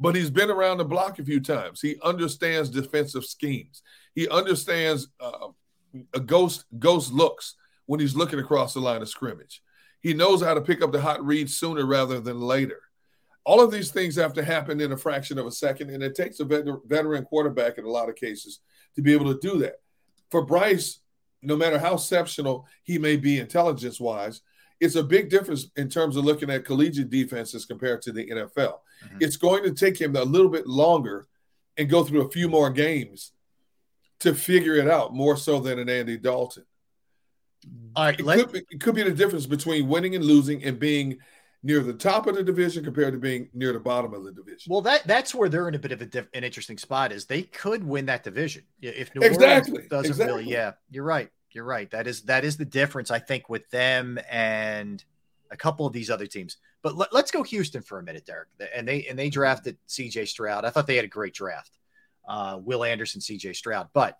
But 0.00 0.16
he's 0.16 0.30
been 0.30 0.50
around 0.50 0.78
the 0.78 0.84
block 0.84 1.18
a 1.18 1.24
few 1.24 1.40
times. 1.40 1.80
He 1.80 1.96
understands 2.02 2.70
defensive 2.70 3.24
schemes. 3.24 3.82
He 4.14 4.28
understands 4.28 5.08
uh, 5.20 5.48
a 6.12 6.20
ghost 6.20 6.64
ghost 6.78 7.12
looks 7.12 7.54
when 7.86 8.00
he's 8.00 8.16
looking 8.16 8.40
across 8.40 8.74
the 8.74 8.80
line 8.80 9.02
of 9.02 9.08
scrimmage. 9.08 9.62
He 10.04 10.14
knows 10.14 10.40
how 10.40 10.54
to 10.54 10.60
pick 10.60 10.82
up 10.82 10.92
the 10.92 11.00
hot 11.00 11.24
read 11.24 11.50
sooner 11.50 11.84
rather 11.84 12.20
than 12.20 12.40
later. 12.40 12.80
All 13.44 13.60
of 13.60 13.72
these 13.72 13.90
things 13.90 14.14
have 14.14 14.34
to 14.34 14.44
happen 14.44 14.80
in 14.80 14.92
a 14.92 14.96
fraction 14.96 15.38
of 15.38 15.46
a 15.46 15.50
second, 15.50 15.90
and 15.90 16.02
it 16.02 16.14
takes 16.14 16.38
a 16.38 16.44
veteran 16.44 17.24
quarterback 17.24 17.78
in 17.78 17.84
a 17.84 17.90
lot 17.90 18.08
of 18.08 18.14
cases 18.14 18.60
to 18.94 19.02
be 19.02 19.12
able 19.12 19.34
to 19.34 19.40
do 19.40 19.58
that 19.58 19.80
for 20.34 20.44
Bryce, 20.44 20.98
no 21.42 21.56
matter 21.56 21.78
how 21.78 21.94
exceptional 21.94 22.66
he 22.82 22.98
may 22.98 23.16
be 23.16 23.38
intelligence 23.38 24.00
wise, 24.00 24.40
it's 24.80 24.96
a 24.96 25.02
big 25.04 25.30
difference 25.30 25.68
in 25.76 25.88
terms 25.88 26.16
of 26.16 26.24
looking 26.24 26.50
at 26.50 26.64
collegiate 26.64 27.08
defenses 27.08 27.64
compared 27.64 28.02
to 28.02 28.10
the 28.10 28.26
NFL. 28.26 28.78
Mm-hmm. 29.04 29.18
It's 29.20 29.36
going 29.36 29.62
to 29.62 29.72
take 29.72 30.00
him 30.00 30.16
a 30.16 30.24
little 30.24 30.48
bit 30.48 30.66
longer 30.66 31.28
and 31.76 31.88
go 31.88 32.02
through 32.02 32.22
a 32.22 32.30
few 32.32 32.48
more 32.48 32.68
games 32.68 33.30
to 34.18 34.34
figure 34.34 34.74
it 34.74 34.88
out 34.88 35.14
more 35.14 35.36
so 35.36 35.60
than 35.60 35.78
an 35.78 35.88
Andy 35.88 36.18
Dalton. 36.18 36.64
All 37.96 38.04
right, 38.04 38.18
it, 38.18 38.24
could 38.24 38.52
be, 38.52 38.62
it 38.70 38.80
could 38.80 38.94
be 38.94 39.02
the 39.02 39.12
difference 39.12 39.46
between 39.46 39.88
winning 39.88 40.16
and 40.16 40.24
losing 40.24 40.64
and 40.64 40.78
being 40.78 41.18
near 41.62 41.80
the 41.80 41.94
top 41.94 42.26
of 42.26 42.34
the 42.36 42.42
division 42.42 42.84
compared 42.84 43.14
to 43.14 43.18
being 43.18 43.48
near 43.54 43.72
the 43.72 43.80
bottom 43.80 44.12
of 44.12 44.22
the 44.24 44.32
division. 44.32 44.70
Well, 44.70 44.82
that 44.82 45.06
that's 45.06 45.34
where 45.34 45.48
they're 45.48 45.68
in 45.68 45.74
a 45.74 45.78
bit 45.78 45.92
of 45.92 46.02
a 46.02 46.06
diff, 46.06 46.26
an 46.34 46.44
interesting 46.44 46.78
spot. 46.78 47.12
Is 47.12 47.24
they 47.26 47.42
could 47.42 47.82
win 47.84 48.06
that 48.06 48.22
division 48.22 48.64
if 48.80 49.14
New 49.14 49.22
exactly. 49.22 49.72
Orleans 49.72 49.90
doesn't 49.90 50.10
exactly. 50.10 50.42
really. 50.42 50.52
Yeah, 50.52 50.72
you're 50.90 51.04
right. 51.04 51.30
You're 51.50 51.64
right. 51.64 51.90
That 51.90 52.06
is 52.06 52.22
that 52.22 52.44
is 52.44 52.56
the 52.56 52.64
difference 52.64 53.10
I 53.10 53.18
think 53.18 53.48
with 53.48 53.68
them 53.70 54.18
and 54.30 55.02
a 55.50 55.56
couple 55.56 55.86
of 55.86 55.92
these 55.92 56.10
other 56.10 56.26
teams. 56.26 56.56
But 56.82 56.96
let, 56.96 57.14
us 57.14 57.30
go 57.30 57.42
Houston 57.44 57.80
for 57.80 57.98
a 57.98 58.02
minute, 58.02 58.26
Derrick. 58.26 58.48
And 58.74 58.86
they 58.86 59.06
and 59.06 59.18
they 59.18 59.30
drafted 59.30 59.78
C.J. 59.86 60.26
Stroud. 60.26 60.64
I 60.64 60.70
thought 60.70 60.86
they 60.86 60.96
had 60.96 61.04
a 61.04 61.08
great 61.08 61.32
draft. 61.32 61.78
Uh, 62.28 62.58
Will 62.62 62.84
Anderson, 62.84 63.20
C.J. 63.20 63.54
Stroud, 63.54 63.88
but. 63.92 64.18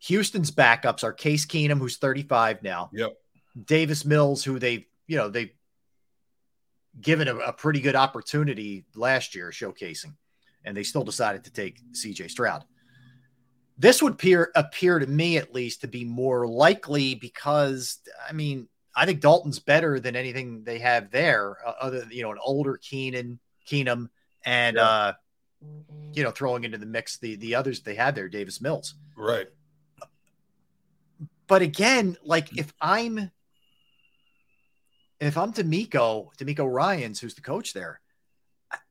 Houston's 0.00 0.50
backups 0.50 1.02
are 1.02 1.12
Case 1.12 1.46
Keenum, 1.46 1.78
who's 1.78 1.96
35 1.96 2.62
now. 2.62 2.90
Yep. 2.92 3.16
Davis 3.64 4.04
Mills, 4.04 4.44
who 4.44 4.58
they, 4.58 4.86
you 5.06 5.16
know, 5.16 5.28
they've 5.28 5.50
given 7.00 7.28
a, 7.28 7.36
a, 7.36 7.52
pretty 7.52 7.80
good 7.80 7.96
opportunity 7.96 8.84
last 8.94 9.34
year 9.34 9.50
showcasing, 9.50 10.14
and 10.64 10.76
they 10.76 10.82
still 10.82 11.04
decided 11.04 11.44
to 11.44 11.52
take 11.52 11.80
CJ 11.92 12.30
Stroud. 12.30 12.64
This 13.76 14.02
would 14.02 14.14
appear 14.14 14.50
appear 14.56 14.98
to 14.98 15.06
me 15.06 15.36
at 15.36 15.54
least 15.54 15.82
to 15.82 15.88
be 15.88 16.04
more 16.04 16.48
likely 16.48 17.14
because 17.14 17.98
I 18.28 18.32
mean 18.32 18.68
I 18.96 19.06
think 19.06 19.20
Dalton's 19.20 19.60
better 19.60 20.00
than 20.00 20.16
anything 20.16 20.64
they 20.64 20.80
have 20.80 21.12
there, 21.12 21.58
uh, 21.64 21.74
other 21.80 22.04
you 22.10 22.22
know 22.22 22.32
an 22.32 22.38
older 22.42 22.76
Keenan 22.76 23.38
Keenum 23.68 24.08
and 24.44 24.76
yeah. 24.76 24.82
uh, 24.82 25.12
you 26.12 26.24
know 26.24 26.32
throwing 26.32 26.64
into 26.64 26.78
the 26.78 26.86
mix 26.86 27.18
the 27.18 27.36
the 27.36 27.54
others 27.54 27.82
they 27.82 27.94
had 27.94 28.16
there, 28.16 28.28
Davis 28.28 28.60
Mills. 28.60 28.94
Right. 29.16 29.46
But 31.48 31.62
again, 31.62 32.16
like 32.22 32.56
if 32.56 32.72
I'm 32.80 33.30
if 35.20 35.36
I'm 35.36 35.52
DeMeco, 35.52 36.28
DeMeco 36.38 36.72
Ryans, 36.72 37.18
who's 37.18 37.34
the 37.34 37.40
coach 37.40 37.72
there, 37.72 38.00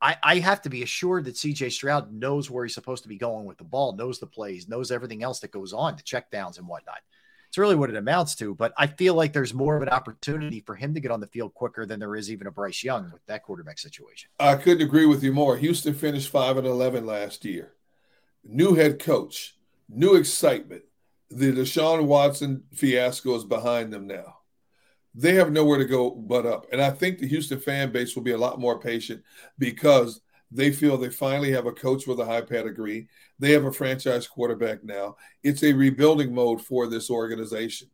I, 0.01 0.17
I 0.21 0.39
have 0.39 0.61
to 0.63 0.69
be 0.69 0.83
assured 0.83 1.25
that 1.25 1.35
CJ 1.35 1.71
Stroud 1.71 2.11
knows 2.11 2.49
where 2.49 2.65
he's 2.65 2.73
supposed 2.73 3.03
to 3.03 3.09
be 3.09 3.17
going 3.17 3.45
with 3.45 3.57
the 3.57 3.63
ball, 3.63 3.95
knows 3.95 4.19
the 4.19 4.27
plays, 4.27 4.67
knows 4.67 4.91
everything 4.91 5.23
else 5.23 5.39
that 5.39 5.51
goes 5.51 5.71
on, 5.71 5.95
the 5.95 6.03
check 6.03 6.31
downs 6.31 6.57
and 6.57 6.67
whatnot. 6.67 6.99
It's 7.47 7.57
really 7.57 7.75
what 7.75 7.89
it 7.89 7.95
amounts 7.95 8.35
to. 8.37 8.55
But 8.55 8.73
I 8.77 8.87
feel 8.87 9.13
like 9.13 9.31
there's 9.31 9.53
more 9.53 9.77
of 9.77 9.83
an 9.83 9.89
opportunity 9.89 10.61
for 10.61 10.75
him 10.75 10.93
to 10.95 10.99
get 10.99 11.11
on 11.11 11.21
the 11.21 11.27
field 11.27 11.53
quicker 11.53 11.85
than 11.85 11.99
there 11.99 12.15
is 12.15 12.29
even 12.29 12.47
a 12.47 12.51
Bryce 12.51 12.83
Young 12.83 13.11
with 13.11 13.25
that 13.27 13.43
quarterback 13.43 13.79
situation. 13.79 14.29
I 14.39 14.55
couldn't 14.55 14.85
agree 14.85 15.05
with 15.05 15.23
you 15.23 15.31
more. 15.31 15.57
Houston 15.57 15.93
finished 15.93 16.29
five 16.29 16.57
and 16.57 16.67
eleven 16.67 17.05
last 17.05 17.45
year. 17.45 17.73
New 18.43 18.75
head 18.75 18.99
coach, 18.99 19.55
new 19.87 20.15
excitement. 20.15 20.83
The 21.29 21.51
Deshaun 21.51 22.05
Watson 22.05 22.63
fiasco 22.73 23.35
is 23.35 23.43
behind 23.43 23.91
them 23.91 24.07
now 24.07 24.37
they 25.17 25.33
have 25.33 25.51
nowhere 25.51 25.79
to 25.79 25.85
go 25.85 26.11
but 26.11 26.45
up. 26.45 26.67
And 26.71 26.79
I 26.79 26.91
think 26.91 27.17
the 27.17 27.27
Houston 27.27 27.59
fan 27.59 27.91
base 27.91 28.15
will 28.15 28.23
be 28.23 28.31
a 28.31 28.37
lot 28.37 28.59
more 28.59 28.79
patient 28.79 29.23
because 29.57 30.21
they 30.51 30.71
feel 30.71 30.95
they 30.95 31.09
finally 31.09 31.51
have 31.51 31.65
a 31.65 31.71
coach 31.71 32.05
with 32.05 32.19
a 32.19 32.25
high 32.25 32.41
pedigree. 32.41 33.09
They 33.39 33.51
have 33.51 33.65
a 33.65 33.73
franchise 33.73 34.27
quarterback 34.27 34.83
now. 34.83 35.17
It's 35.43 35.63
a 35.63 35.73
rebuilding 35.73 36.33
mode 36.33 36.61
for 36.61 36.87
this 36.87 37.09
organization. 37.09 37.89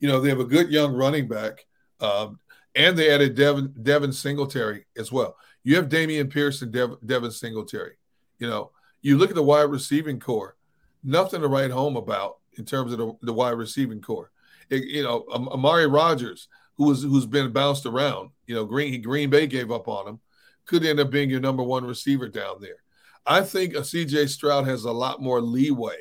You 0.00 0.08
know, 0.08 0.20
they 0.20 0.28
have 0.28 0.40
a 0.40 0.44
good 0.44 0.70
young 0.70 0.92
running 0.92 1.28
back, 1.28 1.64
um, 2.00 2.40
and 2.74 2.98
they 2.98 3.10
added 3.10 3.36
Devin, 3.36 3.72
Devin 3.82 4.12
Singletary 4.12 4.84
as 4.98 5.10
well. 5.10 5.36
You 5.62 5.76
have 5.76 5.88
Dameon 5.88 6.30
Pierce 6.30 6.60
and 6.62 6.72
Dev, 6.72 6.96
Devin 7.06 7.30
Singletary. 7.30 7.96
You 8.38 8.48
know, 8.48 8.72
you 9.00 9.16
look 9.16 9.30
at 9.30 9.36
the 9.36 9.42
wide 9.42 9.70
receiving 9.70 10.20
corps, 10.20 10.56
nothing 11.02 11.40
to 11.40 11.48
write 11.48 11.70
home 11.70 11.96
about 11.96 12.38
in 12.56 12.64
terms 12.64 12.92
of 12.92 12.98
the, 12.98 13.12
the 13.22 13.32
wide 13.32 13.50
receiving 13.50 14.00
corps. 14.00 14.30
It, 14.70 14.84
you 14.84 15.02
know, 15.02 15.24
Amari 15.30 15.86
Rodgers, 15.86 16.48
who 16.76 16.86
was 16.86 17.02
who's 17.02 17.26
been 17.26 17.52
bounced 17.52 17.86
around. 17.86 18.30
You 18.46 18.54
know, 18.56 18.64
Green 18.64 19.00
Green 19.02 19.30
Bay 19.30 19.46
gave 19.46 19.70
up 19.70 19.88
on 19.88 20.08
him 20.08 20.20
could 20.66 20.84
end 20.84 21.00
up 21.00 21.10
being 21.10 21.30
your 21.30 21.40
number 21.40 21.62
one 21.62 21.84
receiver 21.84 22.28
down 22.28 22.56
there. 22.60 22.82
I 23.24 23.42
think 23.42 23.74
a 23.74 23.80
CJ 23.80 24.28
Stroud 24.28 24.66
has 24.66 24.84
a 24.84 24.92
lot 24.92 25.22
more 25.22 25.40
leeway 25.40 25.96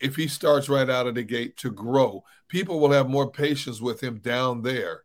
if 0.00 0.16
he 0.16 0.28
starts 0.28 0.68
right 0.68 0.90
out 0.90 1.06
of 1.06 1.14
the 1.14 1.22
gate 1.22 1.56
to 1.58 1.70
grow. 1.70 2.24
People 2.48 2.80
will 2.80 2.92
have 2.92 3.08
more 3.08 3.30
patience 3.30 3.80
with 3.80 4.02
him 4.02 4.18
down 4.18 4.62
there 4.62 5.02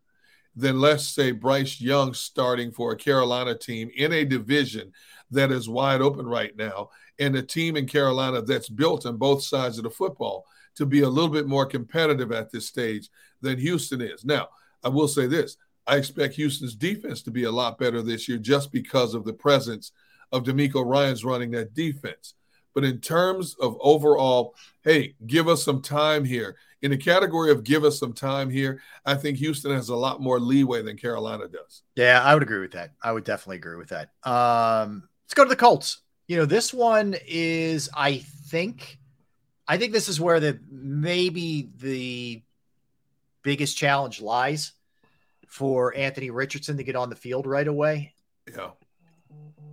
than, 0.56 0.82
let's 0.82 1.08
say, 1.08 1.32
Bryce 1.32 1.80
Young 1.80 2.14
starting 2.14 2.72
for 2.72 2.92
a 2.92 2.98
Carolina 2.98 3.58
team 3.58 3.90
in 3.96 4.12
a 4.12 4.26
division 4.26 4.92
that 5.32 5.52
is 5.52 5.70
wide 5.70 6.02
open 6.02 6.26
right 6.26 6.56
now, 6.56 6.90
and 7.20 7.36
a 7.36 7.42
team 7.42 7.78
in 7.78 7.88
Carolina 7.88 8.42
that's 8.42 8.70
built 8.70 9.06
on 9.06 9.18
both 9.18 9.44
sides 9.44 9.78
of 9.78 9.84
the 9.84 9.90
football 9.90 10.46
to 10.76 10.86
be 10.86 11.02
a 11.02 11.10
little 11.10 11.30
bit 11.30 11.48
more 11.48 11.66
competitive 11.66 12.32
at 12.32 12.52
this 12.52 12.68
stage 12.68 13.10
than 13.42 13.58
Houston 13.58 14.02
is. 14.02 14.24
Now, 14.24 14.50
I 14.84 14.90
will 14.90 15.08
say 15.08 15.28
this 15.28 15.58
I 15.88 15.98
expect 15.98 16.36
Houston's 16.36 16.76
defense 16.76 17.22
to 17.24 17.32
be 17.32 17.46
a 17.46 17.52
lot 17.52 17.78
better 17.78 18.02
this 18.02 18.28
year 18.28 18.38
just 18.38 18.72
because 18.72 19.14
of 19.14 19.26
the 19.26 19.34
presence 19.34 19.92
of 20.32 20.44
DeMeco 20.44 20.86
Ryans 20.86 21.26
running 21.26 21.52
that 21.52 21.74
defense. 21.74 22.36
But 22.74 22.86
in 22.86 23.00
terms 23.00 23.56
of 23.60 23.76
overall, 23.82 24.56
hey, 24.84 25.16
give 25.28 25.48
us 25.48 25.64
some 25.64 25.82
time 25.82 26.24
here. 26.24 26.56
In 26.82 26.92
the 26.92 26.98
category 26.98 27.52
of 27.52 27.64
give 27.64 27.84
us 27.84 28.00
some 28.00 28.14
time 28.14 28.50
here, 28.50 28.82
I 29.06 29.16
think 29.16 29.38
Houston 29.38 29.72
has 29.72 29.90
a 29.90 29.96
lot 29.96 30.22
more 30.22 30.40
leeway 30.40 30.82
than 30.82 30.98
Carolina 30.98 31.48
does. 31.48 31.84
Yeah, 31.96 32.22
I 32.24 32.34
would 32.34 32.44
agree 32.44 32.60
with 32.60 32.72
that. 32.72 32.94
I 33.04 33.12
would 33.12 33.24
definitely 33.24 33.58
agree 33.58 33.76
with 33.76 33.90
that. 33.90 34.12
Um, 34.24 35.10
let's 35.32 35.38
go 35.38 35.46
to 35.46 35.50
the 35.50 35.56
Colts. 35.56 36.02
You 36.28 36.36
know, 36.36 36.46
this 36.46 36.74
one 36.74 37.16
is, 37.26 37.90
I 37.96 38.18
think, 38.18 39.00
I 39.66 39.78
think 39.78 39.94
this 39.94 40.10
is 40.10 40.20
where 40.20 40.42
the 40.42 40.60
maybe 40.70 41.70
the 41.78 42.44
biggest 43.42 43.78
challenge 43.78 44.20
lies 44.20 44.74
for 45.48 45.96
Anthony 45.96 46.32
Richardson 46.32 46.76
to 46.76 46.84
get 46.84 46.98
on 46.98 47.10
the 47.10 47.16
field 47.16 47.48
right 47.48 47.68
away. 47.68 48.14
Yeah. 48.54 48.72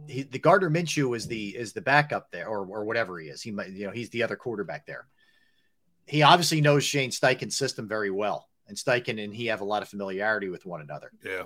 He, 0.06 0.22
the 0.22 0.38
Gardner 0.38 0.70
Minshew 0.70 1.16
is 1.16 1.26
the 1.26 1.48
is 1.48 1.72
the 1.72 1.80
backup 1.80 2.30
there, 2.30 2.46
or 2.46 2.64
or 2.64 2.84
whatever 2.84 3.18
he 3.18 3.28
is. 3.28 3.42
He 3.42 3.50
might, 3.50 3.70
you 3.70 3.86
know, 3.86 3.92
he's 3.92 4.10
the 4.10 4.22
other 4.22 4.36
quarterback 4.36 4.86
there. 4.86 5.08
He 6.06 6.22
obviously 6.22 6.60
knows 6.60 6.84
Shane 6.84 7.10
Steichen's 7.10 7.58
system 7.58 7.88
very 7.88 8.12
well, 8.12 8.48
and 8.68 8.76
Steichen 8.76 9.22
and 9.22 9.34
he 9.34 9.46
have 9.46 9.60
a 9.60 9.64
lot 9.64 9.82
of 9.82 9.88
familiarity 9.88 10.50
with 10.50 10.64
one 10.64 10.82
another. 10.82 11.10
Yeah. 11.24 11.44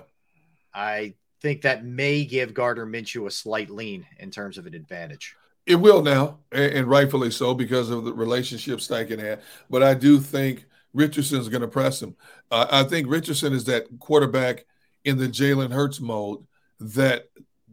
I 0.71 1.15
think 1.43 1.61
that 1.61 1.85
may 1.85 2.23
give 2.23 2.53
Gardner 2.53 2.87
Minshew 2.87 3.27
a 3.27 3.31
slight 3.31 3.69
lean 3.69 4.07
in 4.17 4.31
terms 4.31 4.57
of 4.57 4.65
an 4.65 4.73
advantage. 4.73 5.35
It 5.65 5.75
will 5.75 6.01
now, 6.01 6.39
and, 6.51 6.87
rightfully 6.87 7.31
so, 7.31 7.53
because 7.53 7.89
of 7.89 8.05
the 8.05 8.13
relationship 8.13 8.79
Steichen 8.79 9.19
had. 9.19 9.41
But 9.69 9.83
I 9.83 9.93
do 9.93 10.19
think 10.19 10.65
Richardson's 10.93 11.49
going 11.49 11.61
to 11.61 11.67
press 11.67 12.01
him. 12.01 12.15
Uh, 12.49 12.67
I 12.71 12.83
think 12.83 13.09
Richardson 13.09 13.53
is 13.53 13.65
that 13.65 13.87
quarterback 13.99 14.65
in 15.03 15.17
the 15.17 15.27
Jalen 15.27 15.71
Hurts 15.71 15.99
mode 15.99 16.45
that 16.79 17.29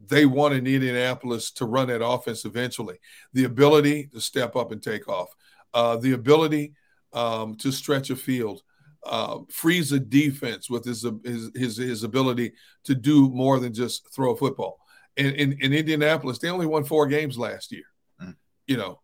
they 0.09 0.26
want 0.26 0.55
in 0.55 0.66
Indianapolis 0.66 1.52
to 1.52 1.64
run 1.64 1.88
that 1.88 2.05
offense 2.05 2.44
eventually. 2.44 2.98
The 3.32 3.44
ability 3.44 4.09
to 4.12 4.20
step 4.20 4.56
up 4.56 4.72
and 4.72 4.82
take 4.82 5.09
off, 5.09 5.28
uh, 5.74 5.97
the 5.97 6.12
ability 6.12 6.74
um, 7.12 7.55
to 7.56 7.70
stretch 7.70 8.10
a 8.10 8.16
field, 8.16 8.62
uh, 9.05 9.39
freeze 9.48 9.93
a 9.93 10.01
defense 10.01 10.68
with 10.68 10.85
his, 10.85 11.06
his, 11.24 11.51
his 11.55 11.77
his 11.77 12.02
ability 12.02 12.52
to 12.85 12.94
do 12.94 13.28
more 13.31 13.59
than 13.59 13.72
just 13.72 14.12
throw 14.14 14.32
a 14.32 14.36
football. 14.36 14.78
In, 15.16 15.35
in, 15.35 15.52
in 15.60 15.72
Indianapolis, 15.72 16.39
they 16.39 16.48
only 16.48 16.66
won 16.66 16.85
four 16.85 17.06
games 17.06 17.39
last 17.39 17.72
year. 17.72 17.85
Mm. 18.22 18.36
You 18.66 18.77
know, 18.77 19.01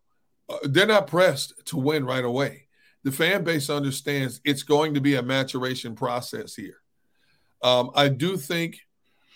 uh, 0.49 0.57
they're 0.63 0.85
not 0.85 1.07
pressed 1.07 1.53
to 1.65 1.77
win 1.77 2.05
right 2.05 2.23
away 2.23 2.67
the 3.07 3.13
fan 3.13 3.41
base 3.41 3.69
understands 3.69 4.41
it's 4.43 4.63
going 4.63 4.93
to 4.93 4.99
be 4.99 5.15
a 5.15 5.21
maturation 5.21 5.95
process 5.95 6.53
here. 6.53 6.81
Um, 7.63 7.89
I 7.95 8.09
do 8.09 8.35
think 8.35 8.79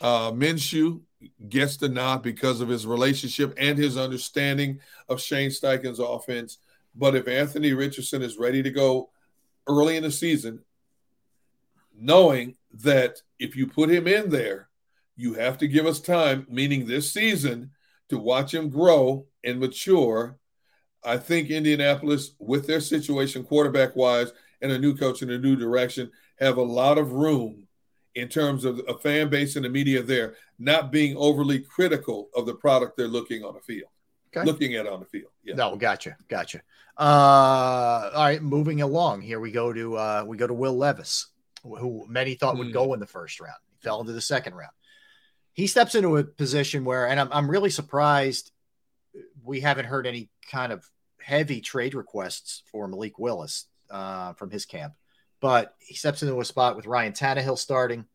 uh, 0.01 0.31
Minshew 0.31 0.99
gets 1.47 1.77
the 1.77 1.87
nod 1.87 2.21
because 2.21 2.59
of 2.59 2.67
his 2.67 2.85
relationship 2.85 3.53
and 3.57 3.77
his 3.77 3.95
understanding 3.97 4.81
of 5.07 5.21
Shane 5.21 5.51
Steichen's 5.51 5.99
offense. 5.99 6.57
But 6.95 7.15
if 7.15 7.29
Anthony 7.29 7.71
Richardson 7.71 8.21
is 8.21 8.37
ready 8.37 8.61
to 8.61 8.71
go 8.71 9.11
early 9.67 9.97
in 9.97 10.03
the 10.03 10.11
season, 10.11 10.59
knowing 11.95 12.55
that 12.73 13.21
if 13.39 13.55
you 13.55 13.67
put 13.67 13.89
him 13.89 14.07
in 14.07 14.29
there, 14.29 14.69
you 15.15 15.33
have 15.33 15.57
to 15.59 15.67
give 15.67 15.85
us 15.85 15.99
time, 15.99 16.47
meaning 16.49 16.85
this 16.85 17.11
season, 17.11 17.71
to 18.09 18.17
watch 18.17 18.53
him 18.53 18.69
grow 18.69 19.25
and 19.43 19.59
mature 19.59 20.37
I 21.03 21.17
think 21.17 21.49
Indianapolis, 21.49 22.31
with 22.39 22.67
their 22.67 22.79
situation 22.79 23.43
quarterback 23.43 23.95
wise 23.95 24.31
and 24.61 24.71
a 24.71 24.79
new 24.79 24.95
coach 24.95 25.21
in 25.21 25.31
a 25.31 25.37
new 25.37 25.55
direction, 25.55 26.11
have 26.39 26.57
a 26.57 26.63
lot 26.63 26.97
of 26.97 27.13
room 27.13 27.67
in 28.15 28.27
terms 28.27 28.65
of 28.65 28.81
a 28.87 28.97
fan 28.97 29.29
base 29.29 29.55
and 29.55 29.65
the 29.65 29.69
media 29.69 30.03
there 30.03 30.35
not 30.59 30.91
being 30.91 31.15
overly 31.17 31.59
critical 31.59 32.29
of 32.35 32.45
the 32.45 32.53
product 32.53 32.97
they're 32.97 33.07
looking 33.07 33.43
on 33.43 33.53
the 33.53 33.61
field. 33.61 33.89
Okay. 34.35 34.45
Looking 34.45 34.75
at 34.75 34.87
on 34.87 34.99
the 34.99 35.05
field. 35.05 35.31
Yeah. 35.43 35.55
No, 35.55 35.75
gotcha. 35.75 36.15
Gotcha. 36.29 36.61
Uh, 36.97 38.11
all 38.13 38.23
right, 38.23 38.41
moving 38.41 38.81
along. 38.81 39.21
Here 39.21 39.39
we 39.39 39.51
go 39.51 39.73
to 39.73 39.97
uh, 39.97 40.23
we 40.25 40.37
go 40.37 40.47
to 40.47 40.53
Will 40.53 40.77
Levis, 40.77 41.27
who 41.63 42.05
many 42.07 42.35
thought 42.35 42.57
would 42.57 42.73
go 42.73 42.87
hmm. 42.87 42.93
in 42.95 42.99
the 42.99 43.07
first 43.07 43.39
round. 43.39 43.57
He 43.69 43.77
fell 43.81 43.99
into 44.01 44.13
the 44.13 44.21
second 44.21 44.55
round. 44.55 44.71
He 45.53 45.67
steps 45.67 45.95
into 45.95 46.17
a 46.17 46.23
position 46.23 46.85
where, 46.85 47.07
and 47.07 47.19
I'm, 47.19 47.29
I'm 47.31 47.49
really 47.49 47.69
surprised 47.69 48.51
we 49.43 49.59
haven't 49.59 49.85
heard 49.85 50.07
any 50.07 50.29
kind 50.49 50.71
of 50.71 50.89
heavy 51.19 51.59
trade 51.59 51.93
requests 51.93 52.63
for 52.71 52.87
Malik 52.87 53.19
Willis 53.19 53.65
uh, 53.89 54.33
from 54.33 54.49
his 54.49 54.65
camp, 54.65 54.93
but 55.41 55.75
he 55.79 55.95
steps 55.95 56.23
into 56.23 56.39
a 56.39 56.45
spot 56.45 56.75
with 56.75 56.87
Ryan 56.87 57.13
Tannehill 57.13 57.57
starting. 57.57 58.05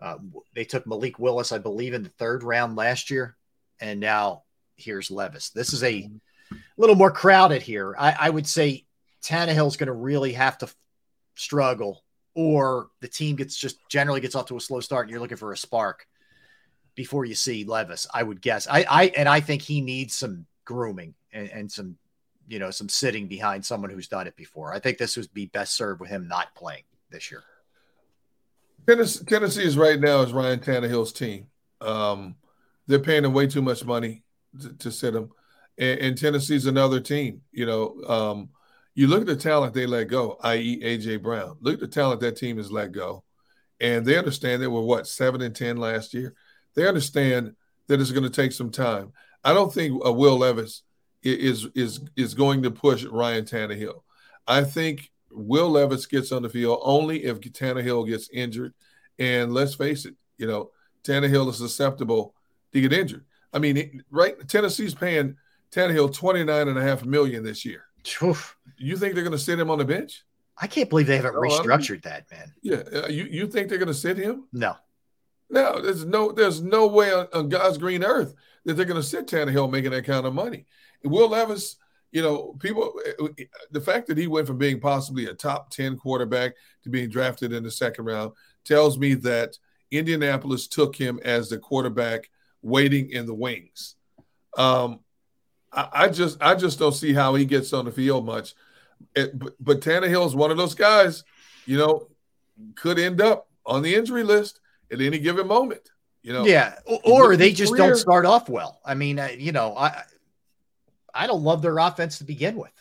Uh, 0.00 0.18
they 0.54 0.64
took 0.64 0.86
Malik 0.86 1.18
Willis, 1.18 1.52
I 1.52 1.58
believe, 1.58 1.92
in 1.92 2.02
the 2.02 2.08
third 2.10 2.42
round 2.42 2.76
last 2.76 3.10
year, 3.10 3.36
and 3.80 4.00
now 4.00 4.44
here's 4.78 5.10
Levis. 5.10 5.50
This 5.50 5.72
is 5.72 5.84
a 5.84 6.08
little 6.76 6.96
more 6.96 7.10
crowded 7.10 7.62
here. 7.62 7.94
I, 7.98 8.16
I 8.18 8.30
would 8.30 8.46
say 8.46 8.86
Tannehill's 9.22 9.76
going 9.76 9.88
to 9.88 9.92
really 9.92 10.32
have 10.32 10.56
to 10.58 10.66
f- 10.66 10.76
struggle, 11.34 12.02
or 12.34 12.88
the 13.00 13.08
team 13.08 13.36
gets 13.36 13.56
just 13.56 13.76
generally 13.88 14.20
gets 14.20 14.34
off 14.34 14.46
to 14.46 14.56
a 14.56 14.60
slow 14.60 14.80
start, 14.80 15.06
and 15.06 15.10
you're 15.10 15.20
looking 15.20 15.36
for 15.36 15.52
a 15.52 15.56
spark 15.56 16.06
before 16.94 17.24
you 17.24 17.34
see 17.34 17.64
Levis. 17.64 18.06
I 18.12 18.22
would 18.22 18.40
guess. 18.40 18.66
I, 18.66 18.86
I 18.88 19.04
and 19.16 19.28
I 19.28 19.40
think 19.40 19.62
he 19.62 19.80
needs 19.80 20.14
some 20.14 20.46
grooming 20.64 21.14
and, 21.32 21.50
and 21.50 21.70
some 21.70 21.98
you 22.48 22.58
know, 22.58 22.70
some 22.70 22.88
sitting 22.88 23.28
behind 23.28 23.64
someone 23.64 23.90
who's 23.90 24.08
done 24.08 24.26
it 24.26 24.34
before. 24.34 24.72
I 24.72 24.78
think 24.78 24.96
this 24.96 25.16
would 25.16 25.32
be 25.34 25.46
best 25.46 25.76
served 25.76 26.00
with 26.00 26.08
him 26.08 26.26
not 26.26 26.54
playing 26.54 26.84
this 27.10 27.30
year. 27.30 27.42
Tennessee, 28.86 29.24
Tennessee 29.26 29.64
is 29.64 29.76
right 29.76 30.00
now 30.00 30.22
is 30.22 30.32
Ryan 30.32 30.58
Tannehill's 30.58 31.12
team. 31.12 31.48
Um, 31.82 32.36
they're 32.86 32.98
paying 32.98 33.26
him 33.26 33.34
way 33.34 33.46
too 33.46 33.60
much 33.60 33.84
money 33.84 34.22
to, 34.78 34.90
sit 34.90 35.14
him, 35.14 35.30
and, 35.78 36.00
and, 36.00 36.18
Tennessee's 36.18 36.66
another 36.66 37.00
team. 37.00 37.42
You 37.52 37.66
know, 37.66 38.02
um, 38.06 38.48
you 38.94 39.06
look 39.06 39.20
at 39.20 39.26
the 39.26 39.36
talent 39.36 39.74
they 39.74 39.86
let 39.86 40.08
go, 40.08 40.36
i.e., 40.42 40.80
AJ 40.82 41.22
Brown. 41.22 41.56
Look 41.60 41.74
at 41.74 41.80
the 41.80 41.88
talent 41.88 42.20
that 42.20 42.36
team 42.36 42.56
has 42.56 42.70
let 42.70 42.92
go, 42.92 43.24
and 43.80 44.04
they 44.04 44.18
understand 44.18 44.62
they 44.62 44.66
were 44.66 44.82
what 44.82 45.06
seven 45.06 45.42
and 45.42 45.54
ten 45.54 45.76
last 45.76 46.14
year. 46.14 46.34
They 46.74 46.86
understand 46.86 47.54
that 47.86 48.00
it's 48.00 48.10
going 48.12 48.24
to 48.24 48.30
take 48.30 48.52
some 48.52 48.70
time. 48.70 49.12
I 49.44 49.52
don't 49.52 49.72
think 49.72 50.04
uh, 50.04 50.12
Will 50.12 50.38
Levis 50.38 50.82
is 51.22 51.66
is 51.74 52.00
is 52.16 52.34
going 52.34 52.62
to 52.62 52.70
push 52.70 53.04
Ryan 53.04 53.44
Tannehill. 53.44 54.02
I 54.46 54.64
think 54.64 55.10
Will 55.30 55.70
Levis 55.70 56.06
gets 56.06 56.32
on 56.32 56.42
the 56.42 56.48
field 56.48 56.80
only 56.82 57.24
if 57.24 57.40
Tannehill 57.40 58.08
gets 58.08 58.30
injured. 58.30 58.74
And 59.18 59.52
let's 59.52 59.74
face 59.74 60.04
it, 60.04 60.14
you 60.36 60.46
know, 60.46 60.70
Tannehill 61.04 61.50
is 61.50 61.58
susceptible 61.58 62.34
to 62.72 62.80
get 62.80 62.92
injured. 62.92 63.24
I 63.52 63.58
mean, 63.58 64.02
right? 64.10 64.36
Tennessee's 64.48 64.94
paying 64.94 65.36
Tannehill 65.72 66.14
twenty 66.14 66.44
nine 66.44 66.68
and 66.68 66.78
a 66.78 66.82
half 66.82 67.04
million 67.04 67.42
this 67.42 67.64
year. 67.64 67.84
Oof. 68.22 68.56
You 68.76 68.96
think 68.96 69.14
they're 69.14 69.24
going 69.24 69.32
to 69.32 69.38
sit 69.38 69.58
him 69.58 69.70
on 69.70 69.78
the 69.78 69.84
bench? 69.84 70.24
I 70.60 70.66
can't 70.66 70.88
believe 70.88 71.06
they 71.06 71.16
haven't 71.16 71.34
no, 71.34 71.40
restructured 71.40 72.02
that, 72.02 72.30
man. 72.30 72.52
Yeah, 72.62 72.82
uh, 72.92 73.08
you 73.08 73.24
you 73.24 73.46
think 73.46 73.68
they're 73.68 73.78
going 73.78 73.88
to 73.88 73.94
sit 73.94 74.16
him? 74.16 74.48
No, 74.52 74.76
no. 75.50 75.80
There's 75.80 76.04
no 76.04 76.32
there's 76.32 76.60
no 76.60 76.86
way 76.86 77.12
on, 77.12 77.28
on 77.32 77.48
God's 77.48 77.78
green 77.78 78.04
earth 78.04 78.34
that 78.64 78.74
they're 78.74 78.84
going 78.84 79.00
to 79.00 79.06
sit 79.06 79.26
Tannehill 79.26 79.70
making 79.70 79.92
that 79.92 80.04
kind 80.04 80.26
of 80.26 80.34
money. 80.34 80.66
Will 81.04 81.28
Levis, 81.28 81.76
you 82.10 82.22
know, 82.22 82.56
people, 82.58 82.98
the 83.70 83.80
fact 83.80 84.08
that 84.08 84.18
he 84.18 84.26
went 84.26 84.46
from 84.46 84.58
being 84.58 84.80
possibly 84.80 85.26
a 85.26 85.34
top 85.34 85.70
10 85.70 85.96
quarterback 85.96 86.54
to 86.82 86.90
being 86.90 87.08
drafted 87.08 87.52
in 87.52 87.62
the 87.62 87.70
second 87.70 88.06
round 88.06 88.32
tells 88.64 88.98
me 88.98 89.14
that 89.14 89.56
Indianapolis 89.90 90.66
took 90.66 90.96
him 90.96 91.20
as 91.24 91.48
the 91.48 91.58
quarterback 91.58 92.28
waiting 92.68 93.10
in 93.10 93.26
the 93.26 93.34
wings. 93.34 93.96
Um, 94.56 95.00
I, 95.72 95.88
I 95.92 96.08
just, 96.08 96.42
I 96.42 96.54
just 96.54 96.78
don't 96.78 96.92
see 96.92 97.12
how 97.12 97.34
he 97.34 97.44
gets 97.44 97.72
on 97.72 97.84
the 97.84 97.92
field 97.92 98.26
much. 98.26 98.54
It, 99.14 99.38
but, 99.38 99.54
but 99.60 99.80
Tannehill 99.80 100.26
is 100.26 100.34
one 100.34 100.50
of 100.50 100.56
those 100.56 100.74
guys, 100.74 101.24
you 101.66 101.78
know, 101.78 102.08
could 102.74 102.98
end 102.98 103.20
up 103.20 103.48
on 103.64 103.82
the 103.82 103.94
injury 103.94 104.24
list 104.24 104.60
at 104.90 105.00
any 105.00 105.18
given 105.18 105.46
moment. 105.46 105.90
You 106.22 106.32
know, 106.32 106.44
yeah, 106.44 106.74
or, 106.84 107.00
or 107.04 107.36
they 107.36 107.52
just 107.52 107.72
career. 107.72 107.90
don't 107.90 107.96
start 107.96 108.26
off 108.26 108.48
well. 108.48 108.80
I 108.84 108.94
mean, 108.94 109.18
uh, 109.18 109.28
you 109.38 109.52
know, 109.52 109.74
I 109.76 110.02
I 111.14 111.26
don't 111.26 111.42
love 111.42 111.62
their 111.62 111.78
offense 111.78 112.18
to 112.18 112.24
begin 112.24 112.56
with. 112.56 112.72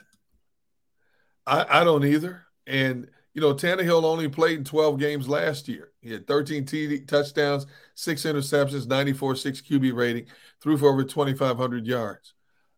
I, 1.46 1.82
I 1.82 1.84
don't 1.84 2.04
either. 2.04 2.44
And 2.66 3.08
you 3.34 3.42
know, 3.42 3.54
Tannehill 3.54 4.04
only 4.04 4.28
played 4.28 4.58
in 4.58 4.64
12 4.64 5.00
games 5.00 5.30
last 5.30 5.68
year. 5.68 5.92
He 6.08 6.14
had 6.14 6.26
13 6.26 6.66
TD, 6.66 7.08
touchdowns, 7.08 7.68
six 7.96 8.24
interceptions, 8.24 8.88
94 8.88 9.36
6 9.36 9.62
QB 9.62 9.94
rating, 9.94 10.26
threw 10.62 10.78
for 10.78 10.90
over 10.90 11.04
2,500 11.04 11.86
yards. 11.86 12.34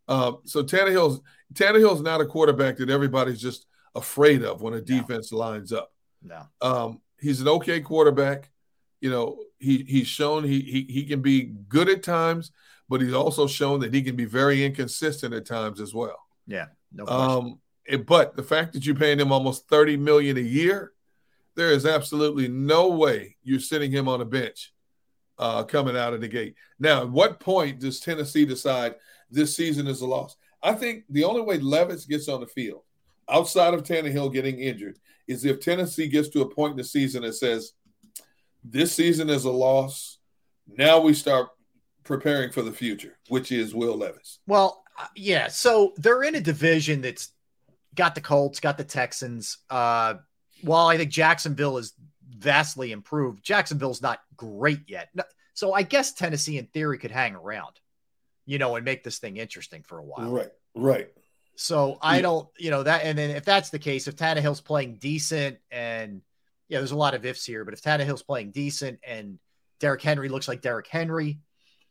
Um, 0.08 0.40
so 0.46 0.64
Tannehill's 0.64 1.22
Tannehill's 1.54 2.02
not 2.02 2.22
a 2.22 2.26
quarterback 2.26 2.78
that 2.78 2.90
everybody's 2.90 3.40
just 3.40 3.68
afraid 3.94 4.44
of 4.44 4.62
when 4.62 4.74
a 4.74 4.82
defense 4.82 5.32
no. 5.32 5.38
lines 5.38 5.72
up. 5.72 5.94
No. 6.24 6.42
Um, 6.62 7.02
he's 7.20 7.42
an 7.42 7.48
okay 7.48 7.82
quarterback. 7.82 8.50
You 9.02 9.12
know, 9.12 9.40
he 9.60 9.84
he's 9.88 10.08
shown 10.08 10.44
he, 10.44 10.62
he 10.62 10.92
he 10.92 11.06
can 11.06 11.22
be 11.22 11.44
good 11.44 11.90
at 11.90 12.02
times, 12.02 12.52
but 12.90 13.02
he's 13.02 13.14
also 13.14 13.46
shown 13.46 13.80
that 13.82 13.94
he 13.94 14.02
can 14.02 14.16
be 14.16 14.26
very 14.26 14.66
inconsistent 14.66 15.34
at 15.34 15.46
times 15.46 15.80
as 15.80 15.94
well. 15.94 16.20
Yeah, 16.48 16.66
no 16.92 17.06
um, 17.06 17.60
it, 17.86 18.06
but 18.06 18.36
the 18.36 18.44
fact 18.44 18.74
that 18.74 18.86
you're 18.86 18.96
paying 18.96 19.20
him 19.20 19.32
almost 19.32 19.68
30 19.70 19.98
million 19.98 20.38
a 20.38 20.42
year, 20.42 20.92
there 21.56 21.72
is 21.72 21.86
absolutely 21.86 22.48
no 22.48 22.90
way 22.90 23.36
you're 23.44 23.60
sitting 23.60 23.92
him 23.92 24.08
on 24.08 24.22
a 24.22 24.26
bench 24.26 24.74
uh, 25.38 25.64
coming 25.64 25.98
out 25.98 26.14
of 26.14 26.22
the 26.22 26.28
gate. 26.28 26.56
Now, 26.80 27.02
at 27.02 27.10
what 27.10 27.40
point 27.40 27.80
does 27.80 28.00
Tennessee 28.00 28.46
decide 28.46 28.96
this 29.32 29.56
season 29.56 29.88
is 29.88 30.02
a 30.02 30.08
loss? 30.08 30.36
I 30.62 30.74
think 30.74 31.06
the 31.10 31.24
only 31.24 31.42
way 31.42 31.58
Levis 31.58 32.06
gets 32.06 32.28
on 32.28 32.42
the 32.42 32.48
field 32.48 32.84
outside 33.30 33.74
of 33.74 33.84
Tannehill 33.84 34.34
getting 34.34 34.60
injured 34.60 34.98
is 35.28 35.46
if 35.46 35.60
Tennessee 35.60 36.08
gets 36.08 36.30
to 36.30 36.42
a 36.42 36.50
point 36.50 36.72
in 36.72 36.78
the 36.78 36.84
season 36.84 37.22
that 37.24 37.34
says, 37.34 37.74
this 38.64 38.94
season 38.94 39.30
is 39.30 39.46
a 39.46 39.52
loss. 39.52 40.20
Now 40.68 41.00
we 41.00 41.14
start 41.14 41.50
preparing 42.04 42.52
for 42.52 42.62
the 42.62 42.72
future, 42.72 43.18
which 43.30 43.52
is 43.52 43.74
Will 43.74 43.96
Levis. 43.96 44.40
Well, 44.48 44.84
uh, 44.98 45.08
yeah. 45.16 45.48
So 45.48 45.94
they're 45.98 46.24
in 46.24 46.36
a 46.36 46.42
division 46.42 47.02
that's 47.02 47.32
got 47.96 48.16
the 48.16 48.22
Colts, 48.22 48.60
got 48.60 48.78
the 48.78 48.84
Texans. 48.84 49.60
Uh, 49.70 50.16
while 50.62 50.88
I 50.88 50.98
think 50.98 51.12
Jacksonville 51.12 51.78
is 51.78 51.94
vastly 52.30 52.92
improved, 52.92 53.44
Jacksonville's 53.44 54.02
not 54.02 54.20
great 54.36 54.82
yet. 54.88 55.10
So 55.54 55.74
I 55.74 55.84
guess 55.84 56.14
Tennessee, 56.14 56.58
in 56.58 56.68
theory, 56.68 56.98
could 56.98 57.12
hang 57.12 57.36
around, 57.36 57.80
you 58.46 58.58
know, 58.58 58.76
and 58.76 58.86
make 58.86 59.04
this 59.04 59.20
thing 59.20 59.38
interesting 59.38 59.84
for 59.84 59.98
a 59.98 60.04
while. 60.04 60.32
Right. 60.32 60.52
Right. 60.76 61.10
So 61.56 61.98
I 62.02 62.22
don't, 62.22 62.48
you 62.58 62.72
know, 62.72 62.84
that, 62.84 63.04
and 63.04 63.18
then 63.18 63.32
if 63.32 63.44
that's 63.44 63.70
the 63.70 63.80
case, 63.80 64.08
if 64.08 64.16
Tannehill's 64.16 64.62
playing 64.62 64.96
decent 64.96 65.58
and, 65.70 66.22
yeah, 66.70 66.78
there's 66.78 66.92
a 66.92 66.96
lot 66.96 67.16
of 67.16 67.26
ifs 67.26 67.46
here, 67.46 67.66
but 67.66 67.74
if 67.74 67.82
Tannehill's 67.82 68.24
playing 68.24 68.52
decent 68.52 69.00
and 69.06 69.40
Derrick 69.82 70.02
Henry 70.02 70.30
looks 70.30 70.48
like 70.48 70.62
Derrick 70.62 70.88
Henry, 70.88 71.40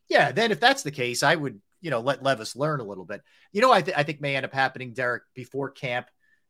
yeah, 0.09 0.33
then 0.33 0.53
if 0.53 0.61
that's 0.61 0.83
the 0.83 0.91
case, 0.91 1.23
I 1.23 1.35
would, 1.35 1.61
you 1.83 1.91
know, 1.91 2.01
let 2.01 2.23
Levis 2.23 2.57
learn 2.57 2.81
a 2.81 2.85
little 2.85 3.05
bit. 3.05 3.21
You 3.53 3.61
know, 3.61 3.71
I, 3.71 3.83
th- 3.83 3.97
I 3.97 4.05
think 4.05 4.23
may 4.23 4.37
end 4.37 4.47
up 4.47 4.55
happening, 4.55 4.95
Derrick, 4.95 5.25
before 5.35 5.71
camp. 5.71 6.07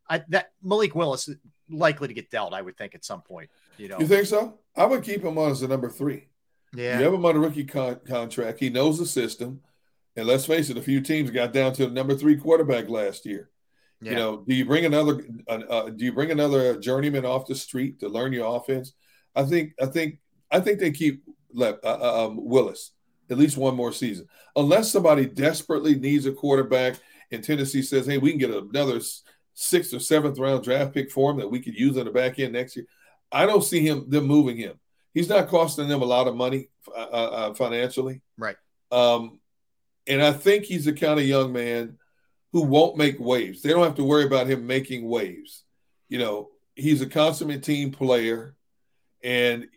I, 0.09 0.23
that 0.29 0.53
Malik 0.63 0.95
Willis 0.95 1.29
likely 1.71 2.09
to 2.09 2.15
get 2.15 2.31
dealt, 2.31 2.55
I 2.55 2.63
would 2.63 2.77
think, 2.77 2.95
at 2.95 3.05
some 3.05 3.23
point. 3.23 3.51
You 3.77 3.89
know, 3.89 3.99
you 3.99 4.07
think 4.07 4.27
so? 4.27 4.59
I 4.77 4.85
would 4.85 5.03
keep 5.03 5.23
him 5.23 5.39
on 5.39 5.51
as 5.51 5.63
a 5.63 5.69
number 5.69 5.89
three. 5.89 6.27
Yeah, 6.75 6.99
you 6.99 7.05
have 7.05 7.15
him 7.15 7.25
on 7.25 7.37
a 7.37 7.39
rookie 7.39 7.65
con- 7.65 8.01
contract. 8.07 8.61
He 8.61 8.71
knows 8.71 8.99
the 8.99 9.07
system. 9.07 9.61
And 10.17 10.27
let's 10.27 10.47
face 10.47 10.69
it, 10.69 10.77
a 10.77 10.83
few 10.83 11.01
teams 11.01 11.31
got 11.31 11.53
down 11.53 11.73
to 11.75 11.87
the 11.87 11.93
number 11.93 12.17
three 12.17 12.37
quarterback 12.37 12.89
last 12.89 13.25
year. 13.25 13.51
Yeah. 14.01 14.11
You 14.11 14.17
know, 14.17 14.45
do 14.47 14.55
you 14.55 14.65
bring 14.65 14.85
another? 14.85 15.25
Uh, 15.49 15.91
do 15.91 16.05
you 16.05 16.13
bring 16.13 16.31
another 16.31 16.79
journeyman 16.79 17.25
off 17.25 17.47
the 17.47 17.55
street 17.55 18.01
to 18.01 18.09
learn 18.09 18.33
your 18.33 18.57
offense? 18.57 18.93
I 19.35 19.45
think. 19.45 19.75
I 19.81 19.87
think. 19.87 20.19
I 20.51 20.61
think 20.61 20.79
they 20.79 20.91
keep 20.91 21.23
uh, 21.61 21.75
uh, 21.85 22.27
um, 22.27 22.39
Willis 22.43 22.93
at 23.31 23.37
least 23.37 23.59
one 23.59 23.77
more 23.77 23.93
season, 23.93 24.27
unless 24.57 24.91
somebody 24.91 25.27
desperately 25.27 25.95
needs 25.95 26.25
a 26.25 26.33
quarterback 26.33 26.97
and 27.31 27.45
Tennessee 27.45 27.83
says, 27.83 28.07
"Hey, 28.07 28.19
we 28.19 28.31
can 28.31 28.39
get 28.39 28.51
another 28.51 29.01
sixth 29.61 29.93
or 29.93 30.01
seventh 30.01 30.39
round 30.39 30.65
draft 30.65 30.95
pick 30.95 31.11
for 31.11 31.31
him 31.31 31.39
that 31.39 31.51
we 31.51 31.61
could 31.61 31.75
use 31.75 31.97
on 31.99 32.05
the 32.05 32.11
back 32.11 32.39
end 32.39 32.53
next 32.53 32.77
year." 32.77 32.87
I 33.31 33.47
don't 33.47 33.65
see 33.65 33.87
him 33.87 34.09
them 34.09 34.27
moving 34.27 34.57
him. 34.57 34.79
He's 35.15 35.29
not 35.29 35.49
costing 35.49 35.89
them 35.89 36.03
a 36.03 36.07
lot 36.07 36.29
of 36.29 36.37
money 36.37 36.69
uh, 36.89 36.91
uh, 36.91 37.55
financially, 37.55 38.23
right? 38.37 38.57
Um, 38.91 39.41
and 40.07 40.23
I 40.23 40.33
think 40.33 40.65
he's 40.65 40.87
the 40.87 40.93
kind 40.93 41.19
of 41.19 41.27
young 41.27 41.53
man 41.53 41.99
who 42.53 42.63
won't 42.63 42.97
make 42.97 43.21
waves. 43.21 43.63
They 43.63 43.71
don't 43.71 43.85
have 43.85 43.97
to 43.97 44.05
worry 44.05 44.25
about 44.25 44.47
him 44.47 44.67
making 44.67 45.07
waves. 45.07 45.65
You 46.09 46.19
know, 46.19 46.49
he's 46.75 47.03
a 47.03 47.07
consummate 47.07 47.63
team 47.63 47.91
player. 47.91 48.57
And 49.23 49.69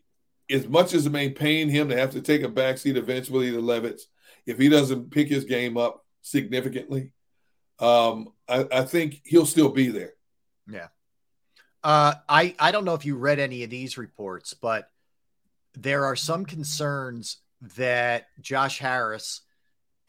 as 0.49 0.67
much 0.67 0.93
as 0.93 1.05
it 1.05 1.11
may 1.11 1.29
pain 1.29 1.67
him 1.67 1.89
to 1.89 1.97
have 1.97 2.11
to 2.11 2.21
take 2.21 2.43
a 2.43 2.49
backseat 2.49 2.95
eventually 2.95 3.51
to 3.51 3.59
Levis, 3.59 4.07
if 4.45 4.57
he 4.57 4.69
doesn't 4.69 5.11
pick 5.11 5.27
his 5.27 5.45
game 5.45 5.77
up 5.77 6.05
significantly, 6.21 7.11
um, 7.81 8.29
I, 8.47 8.67
I 8.71 8.83
think 8.83 9.21
he'll 9.25 9.45
still 9.45 9.69
be 9.69 9.89
there. 9.89 10.13
Yeah. 10.69 10.87
Uh, 11.83 12.13
I, 12.29 12.55
I 12.59 12.71
don't 12.71 12.85
know 12.85 12.93
if 12.93 13.05
you 13.05 13.15
read 13.15 13.39
any 13.39 13.63
of 13.63 13.69
these 13.69 13.97
reports, 13.97 14.53
but 14.53 14.89
there 15.73 16.05
are 16.05 16.15
some 16.15 16.45
concerns 16.45 17.37
that 17.75 18.27
Josh 18.39 18.79
Harris– 18.79 19.41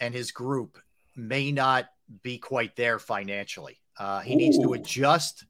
and 0.02 0.12
his 0.12 0.32
group 0.32 0.78
may 1.14 1.52
not 1.52 1.86
be 2.22 2.36
quite 2.36 2.74
there 2.74 2.98
financially. 2.98 3.78
Uh, 3.96 4.18
he 4.20 4.34
Ooh. 4.34 4.36
needs 4.36 4.58
to 4.58 4.72
adjust 4.72 5.44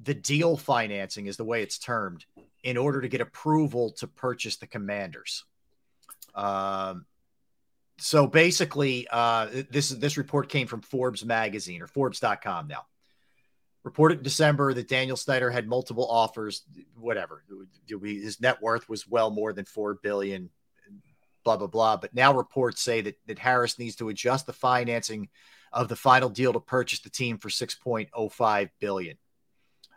the 0.00 0.14
deal 0.14 0.56
financing, 0.56 1.26
is 1.26 1.36
the 1.36 1.44
way 1.44 1.62
it's 1.62 1.78
termed, 1.78 2.24
in 2.64 2.78
order 2.78 3.02
to 3.02 3.08
get 3.08 3.20
approval 3.20 3.90
to 3.90 4.06
purchase 4.06 4.56
the 4.56 4.66
commanders. 4.66 5.44
Um, 6.34 7.04
so 8.02 8.26
basically, 8.26 9.06
uh, 9.10 9.46
this 9.70 9.90
this 9.90 10.16
report 10.16 10.48
came 10.48 10.66
from 10.66 10.80
Forbes 10.80 11.24
magazine 11.24 11.80
or 11.82 11.86
Forbes.com 11.86 12.66
now. 12.66 12.86
Reported 13.84 14.18
in 14.18 14.24
December 14.24 14.74
that 14.74 14.88
Daniel 14.88 15.16
Snyder 15.16 15.50
had 15.50 15.68
multiple 15.68 16.08
offers, 16.08 16.62
whatever. 16.96 17.44
His 17.88 18.40
net 18.40 18.60
worth 18.60 18.88
was 18.88 19.06
well 19.06 19.30
more 19.30 19.52
than 19.52 19.64
four 19.64 19.94
billion 20.02 20.50
blah 21.44 21.56
blah 21.56 21.68
blah. 21.68 21.96
But 21.96 22.12
now 22.12 22.34
reports 22.34 22.82
say 22.82 23.02
that 23.02 23.18
that 23.26 23.38
Harris 23.38 23.78
needs 23.78 23.94
to 23.96 24.08
adjust 24.08 24.46
the 24.46 24.52
financing 24.52 25.28
of 25.72 25.88
the 25.88 25.96
final 25.96 26.28
deal 26.28 26.52
to 26.52 26.60
purchase 26.60 27.00
the 27.00 27.10
team 27.10 27.38
for 27.38 27.48
6.05 27.48 28.70
billion. 28.80 29.16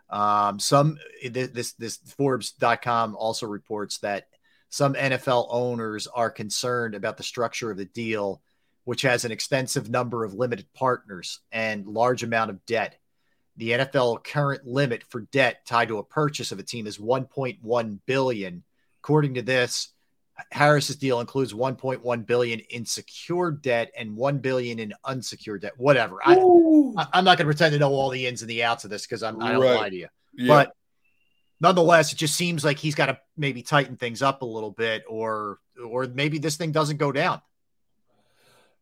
Um, 0.08 0.60
some 0.60 0.98
this 1.28 1.72
this 1.72 1.96
Forbes.com 1.96 3.16
also 3.16 3.46
reports 3.46 3.98
that 3.98 4.28
some 4.68 4.94
NFL 4.94 5.46
owners 5.50 6.06
are 6.06 6.30
concerned 6.30 6.94
about 6.94 7.16
the 7.16 7.22
structure 7.22 7.70
of 7.70 7.76
the 7.76 7.84
deal, 7.84 8.42
which 8.84 9.02
has 9.02 9.24
an 9.24 9.32
extensive 9.32 9.88
number 9.88 10.24
of 10.24 10.34
limited 10.34 10.66
partners 10.74 11.40
and 11.52 11.86
large 11.86 12.22
amount 12.22 12.50
of 12.50 12.64
debt. 12.66 12.98
The 13.56 13.70
NFL 13.70 14.22
current 14.24 14.66
limit 14.66 15.02
for 15.04 15.20
debt 15.20 15.64
tied 15.66 15.88
to 15.88 15.98
a 15.98 16.04
purchase 16.04 16.52
of 16.52 16.58
a 16.58 16.62
team 16.62 16.86
is 16.86 16.98
1.1 16.98 17.98
billion. 18.06 18.64
According 19.02 19.34
to 19.34 19.42
this, 19.42 19.92
Harris's 20.50 20.96
deal 20.96 21.20
includes 21.20 21.54
1.1 21.54 22.26
billion 22.26 22.60
in 22.60 22.84
secured 22.84 23.62
debt 23.62 23.90
and 23.96 24.16
1 24.16 24.38
billion 24.38 24.78
in 24.78 24.92
unsecured 25.04 25.62
debt. 25.62 25.72
Whatever. 25.78 26.18
I, 26.22 26.34
am 26.34 27.24
not 27.24 27.38
going 27.38 27.38
to 27.38 27.44
pretend 27.44 27.72
to 27.72 27.78
know 27.78 27.92
all 27.92 28.10
the 28.10 28.26
ins 28.26 28.42
and 28.42 28.50
the 28.50 28.64
outs 28.64 28.84
of 28.84 28.90
this 28.90 29.06
because 29.06 29.22
I'm 29.22 29.40
I 29.40 29.52
don't 29.52 29.62
right. 29.62 29.76
lie 29.76 29.90
to 29.90 29.96
you. 29.96 30.08
Yeah. 30.34 30.48
But 30.48 30.76
nonetheless, 31.60 32.12
it 32.12 32.16
just 32.16 32.34
seems 32.34 32.64
like 32.64 32.78
he's 32.78 32.94
got 32.94 33.06
to 33.06 33.18
maybe 33.36 33.62
tighten 33.62 33.96
things 33.96 34.22
up 34.22 34.42
a 34.42 34.46
little 34.46 34.70
bit, 34.70 35.04
or 35.08 35.58
or 35.84 36.06
maybe 36.06 36.38
this 36.38 36.56
thing 36.56 36.72
doesn't 36.72 36.96
go 36.96 37.12
down. 37.12 37.40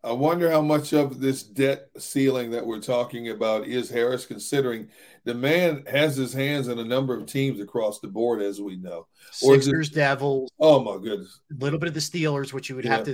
I 0.05 0.13
wonder 0.13 0.51
how 0.51 0.61
much 0.61 0.93
of 0.93 1.19
this 1.19 1.43
debt 1.43 1.89
ceiling 1.97 2.51
that 2.51 2.67
we're 2.67 2.81
talking 2.81 3.31
about 3.31 3.67
is 3.67 3.89
Harris 3.89 4.27
considering 4.27 4.89
the 5.25 5.33
man 5.33 5.83
has 5.91 6.15
his 6.15 6.35
hands 6.35 6.69
in 6.69 6.79
a 6.79 6.85
number 6.85 7.17
of 7.17 7.25
teams 7.25 7.59
across 7.59 8.01
the 8.01 8.09
board, 8.09 8.43
as 8.43 8.61
we 8.61 8.77
know. 8.77 9.07
Sixers, 9.31 9.89
it, 9.89 9.95
Devils. 9.95 10.51
Oh 10.61 10.81
my 10.81 11.03
goodness! 11.03 11.41
A 11.51 11.65
little 11.65 11.79
bit 11.79 11.89
of 11.89 11.95
the 11.95 12.01
Steelers, 12.01 12.53
which 12.53 12.69
you 12.69 12.77
would 12.77 12.85
yeah. 12.85 12.97
have 12.97 13.05
to, 13.07 13.13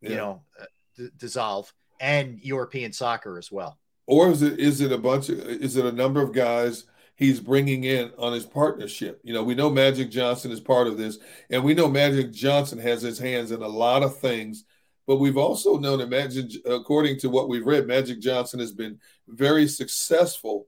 you 0.00 0.10
yeah. 0.10 0.16
know, 0.16 0.42
uh, 0.60 0.64
d- 0.96 1.10
dissolve, 1.16 1.72
and 2.00 2.40
European 2.40 2.92
soccer 2.92 3.38
as 3.38 3.52
well. 3.52 3.78
Or 4.06 4.30
is 4.30 4.42
it 4.42 4.58
is 4.58 4.80
it 4.80 4.90
a 4.90 4.98
bunch 4.98 5.28
of 5.28 5.38
is 5.38 5.76
it 5.76 5.86
a 5.86 5.92
number 5.92 6.20
of 6.20 6.32
guys 6.32 6.84
he's 7.16 7.40
bringing 7.40 7.84
in 7.84 8.12
on 8.18 8.32
his 8.32 8.46
partnership? 8.46 9.20
You 9.24 9.34
know, 9.34 9.42
we 9.44 9.54
know 9.54 9.70
Magic 9.70 10.10
Johnson 10.10 10.50
is 10.50 10.60
part 10.60 10.86
of 10.86 10.98
this, 10.98 11.18
and 11.50 11.62
we 11.64 11.74
know 11.74 11.88
Magic 11.88 12.32
Johnson 12.32 12.78
has 12.78 13.02
his 13.02 13.18
hands 13.18 13.50
in 13.50 13.62
a 13.62 13.68
lot 13.68 14.02
of 14.02 14.18
things 14.18 14.64
But 15.06 15.16
we've 15.16 15.36
also 15.36 15.76
known 15.78 15.98
that 15.98 16.08
Magic, 16.08 16.50
according 16.64 17.18
to 17.20 17.28
what 17.28 17.48
we've 17.48 17.66
read, 17.66 17.86
Magic 17.86 18.20
Johnson 18.20 18.60
has 18.60 18.72
been 18.72 18.98
very 19.28 19.68
successful 19.68 20.66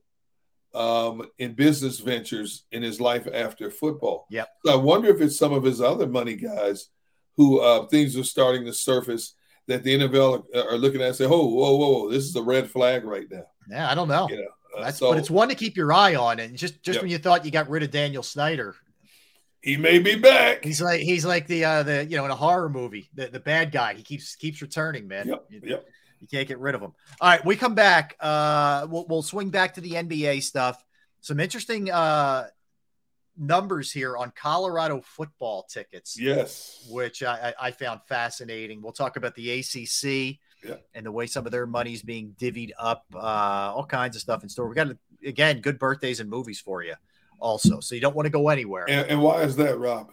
um, 0.75 1.23
in 1.39 1.55
business 1.55 2.00
ventures 2.00 2.65
in 2.70 2.83
his 2.83 3.00
life 3.00 3.26
after 3.33 3.70
football. 3.70 4.26
Yeah. 4.31 4.44
So 4.65 4.73
I 4.73 4.76
wonder 4.76 5.08
if 5.08 5.20
it's 5.23 5.39
some 5.39 5.55
of 5.55 5.62
his 5.65 5.81
other 5.81 6.07
money 6.07 6.34
guys 6.36 6.89
who 7.36 7.60
uh, 7.60 7.86
things 7.86 8.16
are 8.16 8.25
starting 8.25 8.65
to 8.66 8.73
surface 8.75 9.34
that 9.68 9.83
the 9.84 9.99
NFL 9.99 10.44
are, 10.55 10.70
are 10.73 10.78
looking 10.78 11.00
at 11.00 11.08
and 11.08 11.16
say, 11.16 11.25
"Oh, 11.25 11.47
whoa, 11.47 11.76
whoa, 11.76 11.89
whoa, 12.02 12.10
this 12.10 12.25
is 12.25 12.36
a 12.36 12.42
red 12.42 12.70
flag 12.70 13.05
right 13.05 13.26
now." 13.31 13.47
Yeah, 13.70 13.91
I 13.91 13.94
don't 13.94 14.08
know. 14.08 14.28
You 14.28 14.36
know, 14.36 14.49
That's, 14.80 14.98
so 14.98 15.10
but 15.10 15.18
it's 15.18 15.30
one 15.30 15.48
to 15.48 15.55
keep 15.55 15.76
your 15.76 15.92
eye 15.92 16.14
on. 16.14 16.38
And 16.40 16.56
just 16.56 16.82
just 16.82 16.96
Yep. 16.96 17.02
when 17.02 17.10
you 17.10 17.18
thought 17.18 17.44
you 17.44 17.50
got 17.50 17.68
rid 17.68 17.82
of 17.82 17.90
Daniel 17.90 18.22
Snyder, 18.22 18.74
he 19.62 19.76
may 19.76 19.98
be 19.98 20.14
back. 20.16 20.64
He's 20.64 20.80
like 20.80 21.00
he's 21.00 21.24
like 21.24 21.46
the 21.46 21.64
uh 21.64 21.82
the 21.82 22.05
you 22.05 22.16
know 22.16 22.24
in 22.24 22.30
a 22.30 22.36
horror 22.36 22.68
movie, 22.68 23.08
the, 23.14 23.26
the 23.28 23.40
bad 23.40 23.72
guy. 23.72 23.94
He 23.94 24.02
keeps 24.02 24.36
keeps 24.36 24.60
returning, 24.62 25.08
man. 25.08 25.28
Yep, 25.28 25.44
You, 25.50 25.60
yep. 25.64 25.86
you 26.20 26.26
can't 26.28 26.46
get 26.46 26.58
rid 26.58 26.74
of 26.74 26.80
him. 26.82 26.92
All 27.20 27.30
right, 27.30 27.44
we 27.44 27.56
come 27.56 27.74
back. 27.74 28.16
Uh, 28.20 28.86
we'll 28.90 29.06
we'll 29.08 29.22
swing 29.22 29.50
back 29.50 29.74
to 29.74 29.80
the 29.80 29.92
NBA 29.92 30.42
stuff. 30.42 30.84
Some 31.20 31.40
interesting 31.40 31.90
uh 31.90 32.48
numbers 33.38 33.92
here 33.92 34.16
on 34.16 34.32
Colorado 34.34 35.00
football 35.02 35.66
tickets. 35.68 36.18
Yes. 36.18 36.86
which 36.90 37.22
I, 37.22 37.52
I 37.60 37.66
I 37.68 37.70
found 37.70 38.00
fascinating. 38.08 38.80
We'll 38.82 38.92
talk 38.92 39.16
about 39.16 39.34
the 39.34 39.50
ACC 39.60 40.38
Yeah. 40.69 40.75
and 40.95 41.05
the 41.07 41.12
way 41.12 41.27
some 41.27 41.47
of 41.47 41.53
their 41.53 41.67
money's 41.67 42.03
being 42.03 42.35
divvied 42.39 42.70
up. 42.78 43.05
Uh, 43.15 43.19
all 43.19 43.86
kinds 43.86 44.17
of 44.17 44.23
stuff 44.23 44.43
in 44.43 44.49
store. 44.49 44.69
We 44.69 44.75
got 44.75 44.89
again 45.25 45.61
good 45.61 45.78
birthdays 45.78 46.20
and 46.20 46.28
movies 46.31 46.61
for 46.61 46.83
you, 46.83 46.95
also. 47.39 47.81
So 47.81 47.95
you 47.95 48.01
don't 48.01 48.15
want 48.17 48.27
to 48.27 48.31
go 48.31 48.49
anywhere 48.49 48.85
And, 48.89 49.07
and 49.11 49.23
why 49.23 49.43
is 49.43 49.57
that, 49.57 49.78
Rob? 49.78 50.11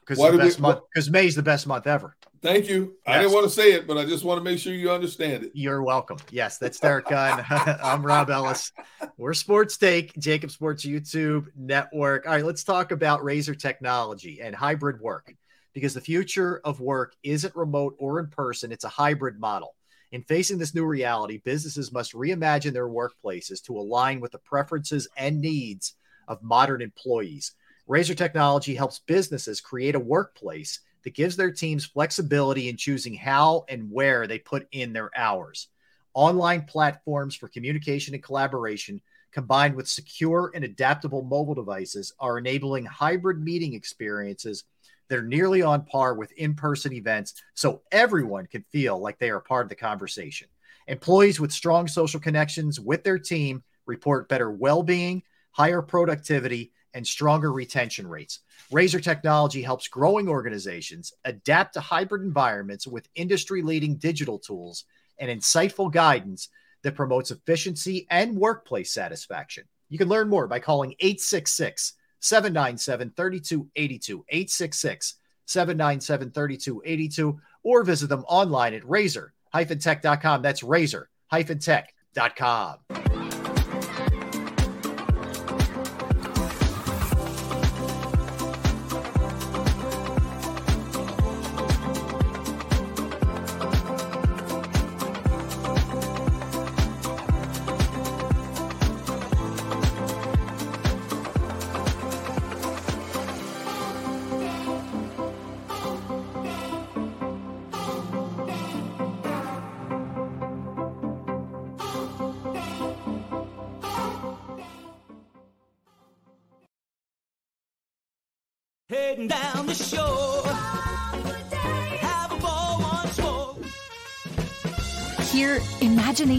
because 0.00 0.18
the 0.24 0.30
we- 0.32 0.38
best 0.38 0.60
month 0.60 0.80
because 0.92 1.10
May's 1.10 1.36
the 1.36 1.42
best 1.42 1.66
month 1.66 1.86
ever. 1.86 2.16
Thank 2.42 2.68
you. 2.70 2.94
I 3.06 3.18
didn't 3.18 3.34
want 3.34 3.44
to 3.44 3.50
say 3.50 3.72
it, 3.72 3.86
but 3.86 3.98
I 3.98 4.06
just 4.06 4.24
want 4.24 4.38
to 4.38 4.42
make 4.42 4.58
sure 4.58 4.72
you 4.72 4.90
understand 4.90 5.44
it. 5.44 5.50
You're 5.52 5.82
welcome. 5.82 6.16
Yes, 6.30 6.56
that's 6.56 6.80
Derrick 6.80 7.06
Gunn. 7.06 7.44
I'm 7.50 8.02
Rob 8.04 8.30
Ellis. 8.30 8.72
We're 9.18 9.34
Sports 9.34 9.76
Take, 9.76 10.14
JAKIB 10.14 10.50
Sports 10.50 10.86
YouTube 10.86 11.48
Network. 11.54 12.24
All 12.26 12.32
right, 12.32 12.44
let's 12.44 12.64
talk 12.64 12.92
about 12.92 13.22
Razor 13.22 13.54
technology 13.54 14.40
and 14.40 14.54
hybrid 14.54 15.00
work 15.02 15.34
because 15.72 15.94
the 15.94 16.00
future 16.00 16.60
of 16.64 16.80
work 16.80 17.14
isn't 17.22 17.56
remote 17.56 17.96
or 17.98 18.18
in 18.20 18.26
person, 18.28 18.72
it's 18.72 18.84
a 18.84 18.88
hybrid 18.88 19.38
model. 19.38 19.74
In 20.12 20.22
facing 20.22 20.58
this 20.58 20.74
new 20.74 20.84
reality, 20.84 21.38
businesses 21.38 21.92
must 21.92 22.14
reimagine 22.14 22.72
their 22.72 22.88
workplaces 22.88 23.62
to 23.64 23.78
align 23.78 24.20
with 24.20 24.32
the 24.32 24.38
preferences 24.38 25.08
and 25.16 25.40
needs 25.40 25.94
of 26.26 26.42
modern 26.42 26.82
employees. 26.82 27.52
Razor 27.86 28.14
Technology 28.14 28.74
helps 28.74 29.00
businesses 29.00 29.60
create 29.60 29.94
a 29.94 30.00
workplace 30.00 30.80
that 31.04 31.14
gives 31.14 31.36
their 31.36 31.52
teams 31.52 31.86
flexibility 31.86 32.68
in 32.68 32.76
choosing 32.76 33.14
how 33.14 33.64
and 33.68 33.90
where 33.90 34.26
they 34.26 34.38
put 34.38 34.66
in 34.72 34.92
their 34.92 35.10
hours. 35.16 35.68
Online 36.14 36.62
platforms 36.62 37.36
for 37.36 37.48
communication 37.48 38.14
and 38.14 38.22
collaboration, 38.22 39.00
combined 39.32 39.76
with 39.76 39.88
secure 39.88 40.50
and 40.54 40.64
adaptable 40.64 41.22
mobile 41.22 41.54
devices, 41.54 42.12
are 42.18 42.38
enabling 42.38 42.84
hybrid 42.84 43.40
meeting 43.40 43.74
experiences 43.74 44.64
that 45.10 45.18
are 45.18 45.22
nearly 45.22 45.60
on 45.60 45.84
par 45.84 46.14
with 46.14 46.32
in 46.32 46.54
person 46.54 46.92
events 46.94 47.34
so 47.54 47.82
everyone 47.92 48.46
can 48.46 48.62
feel 48.70 48.98
like 48.98 49.18
they 49.18 49.28
are 49.28 49.40
part 49.40 49.66
of 49.66 49.68
the 49.68 49.74
conversation. 49.74 50.48
Employees 50.86 51.38
with 51.38 51.52
strong 51.52 51.86
social 51.88 52.20
connections 52.20 52.80
with 52.80 53.04
their 53.04 53.18
team 53.18 53.62
report 53.86 54.28
better 54.28 54.50
well 54.50 54.82
being, 54.82 55.22
higher 55.50 55.82
productivity, 55.82 56.72
and 56.94 57.06
stronger 57.06 57.52
retention 57.52 58.06
rates. 58.06 58.40
Razor 58.70 59.00
Technology 59.00 59.62
helps 59.62 59.88
growing 59.88 60.28
organizations 60.28 61.12
adapt 61.24 61.74
to 61.74 61.80
hybrid 61.80 62.22
environments 62.22 62.86
with 62.86 63.08
industry 63.14 63.62
leading 63.62 63.96
digital 63.96 64.38
tools 64.38 64.84
and 65.18 65.28
insightful 65.28 65.92
guidance 65.92 66.48
that 66.82 66.94
promotes 66.94 67.30
efficiency 67.30 68.06
and 68.10 68.36
workplace 68.36 68.92
satisfaction. 68.92 69.64
You 69.88 69.98
can 69.98 70.08
learn 70.08 70.28
more 70.28 70.46
by 70.46 70.60
calling 70.60 70.94
866 71.00 71.94
797 72.20 73.12
3282, 73.16 74.24
866 74.28 75.14
797 75.46 76.30
3282, 76.30 77.40
or 77.62 77.82
visit 77.82 78.08
them 78.08 78.24
online 78.28 78.74
at 78.74 78.88
razor 78.88 79.32
tech.com. 79.80 80.42
That's 80.42 80.62
razor 80.62 81.10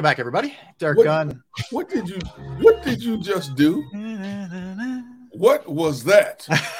Welcome 0.00 0.12
back, 0.12 0.18
everybody. 0.18 0.56
Derrick 0.78 0.96
What- 0.96 1.04
Gunn. 1.04 1.42
What 1.72 1.90
did 1.90 2.08
you 2.08 2.18
What 2.62 2.82
did 2.82 3.02
you 3.02 3.18
just 3.18 3.54
do? 3.54 3.82
What 5.32 5.68
was 5.68 6.04
that? 6.04 6.48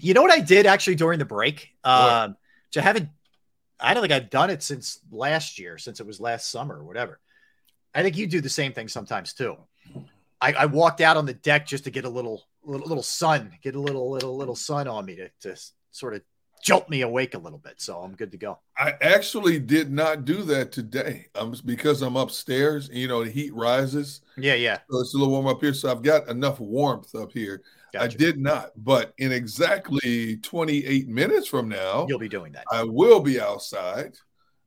You 0.00 0.12
know 0.14 0.22
what 0.22 0.32
I 0.32 0.40
did 0.40 0.66
actually 0.66 0.96
during 0.96 1.18
the 1.20 1.24
break? 1.24 1.68
Um, 1.84 2.36
I 2.74 2.80
haven't, 2.80 3.10
I 3.78 3.92
don't 3.94 4.02
think 4.02 4.12
I've 4.14 4.30
done 4.30 4.48
it 4.50 4.62
since 4.62 4.98
last 5.12 5.58
year, 5.58 5.78
since 5.78 6.00
it 6.00 6.06
was 6.06 6.18
last 6.20 6.50
summer 6.50 6.78
or 6.78 6.84
whatever. 6.84 7.20
I 7.94 8.02
think 8.02 8.16
you 8.16 8.26
do 8.26 8.40
the 8.40 8.48
same 8.48 8.72
thing 8.72 8.88
sometimes 8.88 9.34
too. 9.34 9.56
I, 10.40 10.54
I 10.54 10.66
walked 10.66 11.00
out 11.00 11.16
on 11.16 11.26
the 11.26 11.34
deck 11.34 11.66
just 11.66 11.84
to 11.84 11.90
get 11.90 12.06
a 12.06 12.08
little, 12.08 12.44
little, 12.64 12.88
little 12.88 13.04
sun, 13.04 13.52
get 13.62 13.76
a 13.76 13.80
little, 13.80 14.10
little, 14.10 14.36
little 14.36 14.56
sun 14.56 14.88
on 14.88 15.04
me 15.04 15.16
to, 15.16 15.30
to 15.42 15.60
sort 15.92 16.14
of 16.14 16.22
jolt 16.64 16.88
me 16.88 17.02
awake 17.02 17.34
a 17.34 17.38
little 17.38 17.58
bit. 17.58 17.74
So 17.76 17.98
I'm 17.98 18.14
good 18.16 18.32
to 18.32 18.38
go. 18.38 18.58
I 18.76 18.94
actually 19.02 19.60
did 19.60 19.92
not 19.92 20.24
do 20.24 20.42
that 20.44 20.72
today. 20.72 21.26
Um, 21.34 21.54
because 21.64 22.02
I'm 22.02 22.16
upstairs. 22.16 22.88
You 22.92 23.06
know, 23.06 23.22
the 23.22 23.30
heat 23.30 23.54
rises. 23.54 24.22
Yeah, 24.36 24.54
yeah. 24.54 24.78
So 24.90 25.00
it's 25.00 25.14
a 25.14 25.18
little 25.18 25.32
warm 25.32 25.46
up 25.46 25.60
here. 25.60 25.74
So 25.74 25.90
I've 25.90 26.02
got 26.02 26.28
enough 26.28 26.58
warmth 26.58 27.14
up 27.14 27.30
here. 27.32 27.62
I 27.96 28.08
did 28.08 28.40
not, 28.40 28.72
but 28.76 29.14
in 29.18 29.30
exactly 29.30 30.38
28 30.38 31.06
minutes 31.06 31.46
from 31.46 31.68
now, 31.68 32.06
You'll 32.08 32.18
be 32.18 32.28
doing 32.28 32.50
that. 32.50 32.64
I 32.72 32.82
will 32.82 33.20
be 33.20 33.40
outside, 33.40 34.16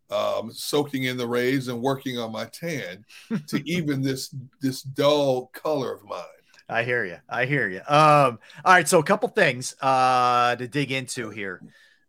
um, 0.09 0.49
soaking 0.49 1.03
in 1.03 1.17
the 1.17 1.27
rays 1.27 1.67
and 1.67 1.81
working 1.81 2.17
on 2.17 2.31
my 2.31 2.45
tan 2.45 3.03
to 3.47 3.61
even 3.69 4.01
this 4.01 4.33
this 4.61 4.81
dull 4.81 5.47
color 5.47 5.93
of 5.93 6.05
mine. 6.05 6.23
I 6.69 6.83
hear 6.83 7.03
you. 7.03 7.17
I 7.27 7.45
hear 7.45 7.67
you. 7.67 7.79
Um, 7.79 8.39
all 8.63 8.73
right. 8.73 8.87
So 8.87 8.99
a 8.99 9.03
couple 9.03 9.27
things 9.27 9.75
uh, 9.81 10.55
to 10.55 10.67
dig 10.67 10.93
into 10.93 11.29
here. 11.29 11.61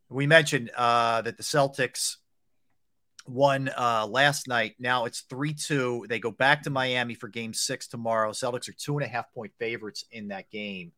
We 0.09 0.27
mentioned 0.27 0.71
uh, 0.77 1.23
that 1.23 1.37
the 1.37 1.43
Celtics 1.43 2.17
won 3.27 3.71
uh, 3.77 4.07
last 4.07 4.49
night. 4.49 4.75
Now 4.79 5.05
it's 5.05 5.21
3 5.23 5.55
2. 5.55 6.07
They 6.09 6.19
go 6.19 6.31
back 6.31 6.63
to 6.63 6.71
Miami 6.71 7.15
for 7.15 7.29
game 7.29 7.53
six 7.53 7.87
tomorrow. 7.87 8.33
Celtics 8.33 8.69
are 8.69 8.73
two 8.73 8.97
and 8.99 9.05
a 9.05 9.09
half 9.09 9.33
point 9.33 9.53
favorites 9.59 10.05
in 10.11 10.29
that 10.29 10.51
game. 10.51 10.93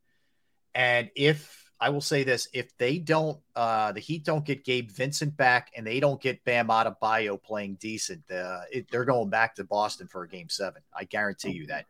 And 0.74 1.10
if 1.16 1.70
I 1.80 1.88
will 1.88 2.00
say 2.00 2.24
this, 2.24 2.46
if 2.52 2.76
they 2.78 2.98
don't, 2.98 3.38
uh, 3.56 3.92
the 3.92 4.00
Heat 4.00 4.24
don't 4.24 4.44
get 4.44 4.64
Gabe 4.64 4.90
Vincent 4.90 5.36
back 5.36 5.72
and 5.76 5.86
they 5.86 5.98
don't 5.98 6.20
get 6.20 6.44
Bam 6.44 6.68
Adebayo 6.68 7.42
playing 7.42 7.78
decent, 7.80 8.22
uh, 8.30 8.60
it, 8.70 8.90
they're 8.90 9.04
going 9.04 9.30
back 9.30 9.56
to 9.56 9.64
Boston 9.64 10.06
for 10.06 10.22
a 10.22 10.28
game 10.28 10.48
seven. 10.48 10.82
I 10.94 11.04
guarantee 11.04 11.52
you 11.52 11.66
that. 11.66 11.86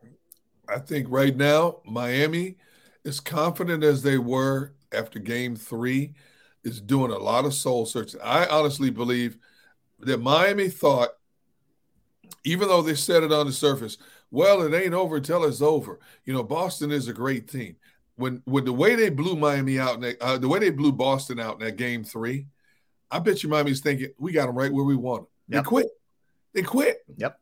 I 0.68 0.78
think 0.78 1.08
right 1.10 1.36
now, 1.36 1.78
Miami, 1.84 2.57
as 3.05 3.18
confident 3.18 3.82
as 3.82 4.02
they 4.02 4.16
were 4.16 4.74
after 4.92 5.18
game 5.18 5.57
three, 5.57 6.15
is 6.64 6.80
doing 6.80 7.10
a 7.10 7.18
lot 7.18 7.44
of 7.44 7.55
soul 7.55 7.86
searching. 7.86 8.20
I 8.22 8.47
honestly 8.47 8.90
believe 8.90 9.39
that 10.00 10.20
Miami 10.20 10.68
thought, 10.68 11.10
even 12.44 12.68
though 12.68 12.82
they 12.82 12.94
said 12.94 13.22
it 13.22 13.32
on 13.32 13.47
the 13.47 13.52
surface, 13.52 13.98
well, 14.30 14.62
it 14.62 14.74
ain't 14.74 14.94
over 14.94 15.16
until 15.16 15.44
it's 15.44 15.60
over. 15.60 16.00
You 16.24 16.32
know, 16.32 16.42
Boston 16.42 16.90
is 16.92 17.08
a 17.08 17.12
great 17.12 17.48
team. 17.48 17.76
When 18.16 18.42
when 18.44 18.64
the 18.64 18.72
way 18.72 18.94
they 18.94 19.08
blew 19.08 19.36
Miami 19.36 19.78
out, 19.78 19.94
in 19.94 20.00
that, 20.02 20.20
uh, 20.20 20.39
the 20.39 20.48
way 20.48 20.58
they 20.58 20.70
blew 20.70 20.92
Boston 20.92 21.40
out 21.40 21.55
in 21.55 21.66
that 21.66 21.76
game 21.76 22.05
three, 22.05 22.47
I 23.10 23.18
bet 23.18 23.42
you 23.42 23.48
Miami's 23.48 23.80
thinking 23.80 24.10
we 24.18 24.32
got 24.32 24.47
them 24.47 24.56
right 24.56 24.72
where 24.72 24.84
we 24.84 24.97
want 24.97 25.22
them. 25.22 25.28
They 25.48 25.62
quit. 25.62 25.86
They 26.52 26.62
quit. 26.62 26.98
Yep. 27.16 27.39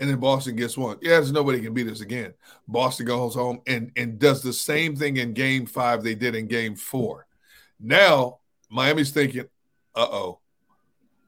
And 0.00 0.10
then 0.10 0.18
Boston 0.18 0.56
gets 0.56 0.76
one. 0.76 0.98
Yeah, 1.00 1.10
there's 1.10 1.30
nobody 1.30 1.60
can 1.60 1.72
beat 1.72 1.88
us 1.88 2.00
again. 2.00 2.34
Boston 2.66 3.06
goes 3.06 3.34
home 3.34 3.60
and 3.66 3.92
and 3.96 4.18
does 4.18 4.42
the 4.42 4.52
same 4.52 4.96
thing 4.96 5.18
in 5.18 5.34
game 5.34 5.66
five 5.66 6.02
they 6.02 6.14
did 6.14 6.34
in 6.34 6.48
game 6.48 6.74
four. 6.74 7.26
Now 7.78 8.40
Miami's 8.70 9.10
thinking, 9.10 9.44
uh 9.94 10.06
oh, 10.10 10.40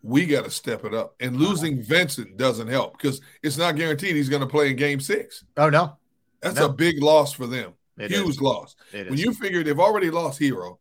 we 0.03 0.27
got 0.27 0.45
to 0.45 0.51
step 0.51 0.85
it 0.85 0.95
up. 0.95 1.15
And 1.21 1.37
losing 1.37 1.83
Vincent 1.83 2.37
doesn't 2.37 2.69
help 2.69 2.97
because 2.97 3.21
it's 3.43 3.59
not 3.59 3.77
guaranteed 3.77 4.15
he's 4.17 4.29
going 4.29 4.43
to 4.43 4.47
play 4.49 4.71
in 4.71 4.77
game 4.77 5.01
six. 5.01 5.45
Oh, 5.57 5.69
no. 5.69 5.97
That's 6.41 6.57
No. 6.57 6.67
a 6.67 6.73
big 6.73 7.03
loss 7.03 7.33
for 7.33 7.47
them. 7.47 7.73
It 7.99 8.11
Huge 8.11 8.29
is. 8.31 8.41
loss. 8.41 8.77
It 8.93 9.07
when 9.07 9.15
is. 9.19 9.25
you 9.25 9.33
figure 9.33 9.63
they've 9.65 9.81
already 9.81 10.11
lost 10.11 10.39
Herro, 10.41 10.79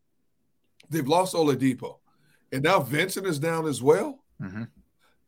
they've 0.90 1.08
lost 1.08 1.34
Oladipo, 1.34 2.00
and 2.51 2.61
now 2.61 2.82
Vincent 2.82 3.25
is 3.25 3.40
down 3.40 3.66
as 3.67 3.82
well. 3.82 4.19
Mhm. 4.42 4.67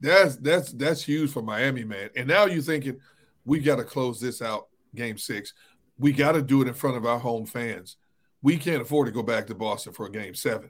That's 0.01 0.35
that's 0.35 0.73
that's 0.73 1.01
huge 1.01 1.31
for 1.31 1.41
Miami, 1.41 1.83
man. 1.85 2.09
And 2.15 2.27
now 2.27 2.45
you're 2.45 2.61
thinking 2.61 2.99
we 3.45 3.59
got 3.59 3.77
to 3.77 3.83
close 3.85 4.19
this 4.19 4.41
out, 4.41 4.67
Game 4.93 5.17
Six. 5.17 5.53
We 5.97 6.11
got 6.11 6.33
to 6.33 6.41
do 6.41 6.61
it 6.61 6.67
in 6.67 6.73
front 6.75 6.97
of 6.97 7.05
our 7.05 7.17
home 7.19 7.45
fans. 7.45 7.95
We 8.43 8.57
can't 8.57 8.81
afford 8.81 9.07
to 9.07 9.11
go 9.13 9.23
back 9.23 9.47
to 9.47 9.55
Boston 9.55 9.93
for 9.93 10.05
a 10.07 10.11
Game 10.11 10.35
Seven, 10.35 10.69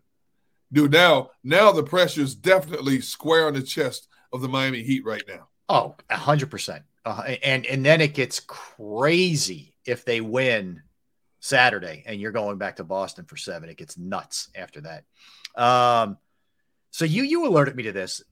dude. 0.71 0.91
Now, 0.91 1.31
now 1.43 1.71
the 1.71 1.83
pressure 1.83 2.21
is 2.21 2.35
definitely 2.35 3.01
square 3.01 3.47
on 3.47 3.53
the 3.53 3.61
chest 3.61 4.07
of 4.33 4.41
the 4.41 4.47
Miami 4.47 4.83
Heat 4.83 5.05
right 5.05 5.23
now. 5.27 5.47
Oh, 5.69 5.95
a 6.09 6.17
hundred 6.17 6.51
percent. 6.51 6.83
Uh, 7.05 7.35
and 7.43 7.65
and 7.65 7.85
then 7.85 8.01
it 8.01 8.13
gets 8.13 8.39
crazy 8.41 9.73
if 9.85 10.03
they 10.03 10.21
win 10.21 10.81
Saturday 11.39 12.03
and 12.05 12.19
you're 12.19 12.31
going 12.31 12.57
back 12.57 12.77
to 12.77 12.83
Boston 12.83 13.25
for 13.25 13.37
seven. 13.37 13.69
It 13.69 13.77
gets 13.77 13.97
nuts 13.97 14.49
after 14.55 14.81
that. 14.81 15.03
Um, 15.55 16.17
so 16.91 17.05
you 17.05 17.23
you 17.23 17.47
alerted 17.47 17.75
me 17.75 17.83
to 17.83 17.91
this. 17.91 18.23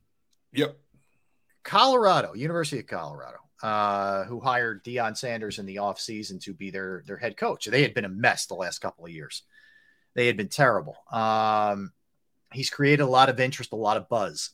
Yep. 0.54 0.78
Colorado, 1.64 2.34
University 2.36 2.80
of 2.80 2.88
Colorado, 2.88 3.38
uh, 3.64 4.26
who 4.26 4.40
hired 4.40 4.84
Deion 4.84 5.18
Sanders 5.18 5.58
in 5.58 5.66
the 5.66 5.78
offseason 5.78 6.42
to 6.44 6.54
be 6.54 6.70
their 6.70 7.04
their 7.06 7.18
head 7.18 7.38
coach. 7.38 7.66
They 7.66 7.82
had 7.82 7.94
been 7.94 8.06
a 8.06 8.10
mess 8.10 8.46
the 8.46 8.56
last 8.56 8.80
couple 8.80 9.06
of 9.06 9.12
years. 9.12 9.44
They 10.14 10.28
had 10.28 10.38
been 10.38 10.50
terrible. 10.50 10.98
Um, 11.12 11.92
he's 12.56 12.70
created 12.70 13.04
a 13.04 13.08
lot 13.08 13.30
of 13.30 13.40
interest, 13.40 13.72
a 13.74 13.76
lot 13.76 13.98
of 13.98 14.10
buzz. 14.10 14.52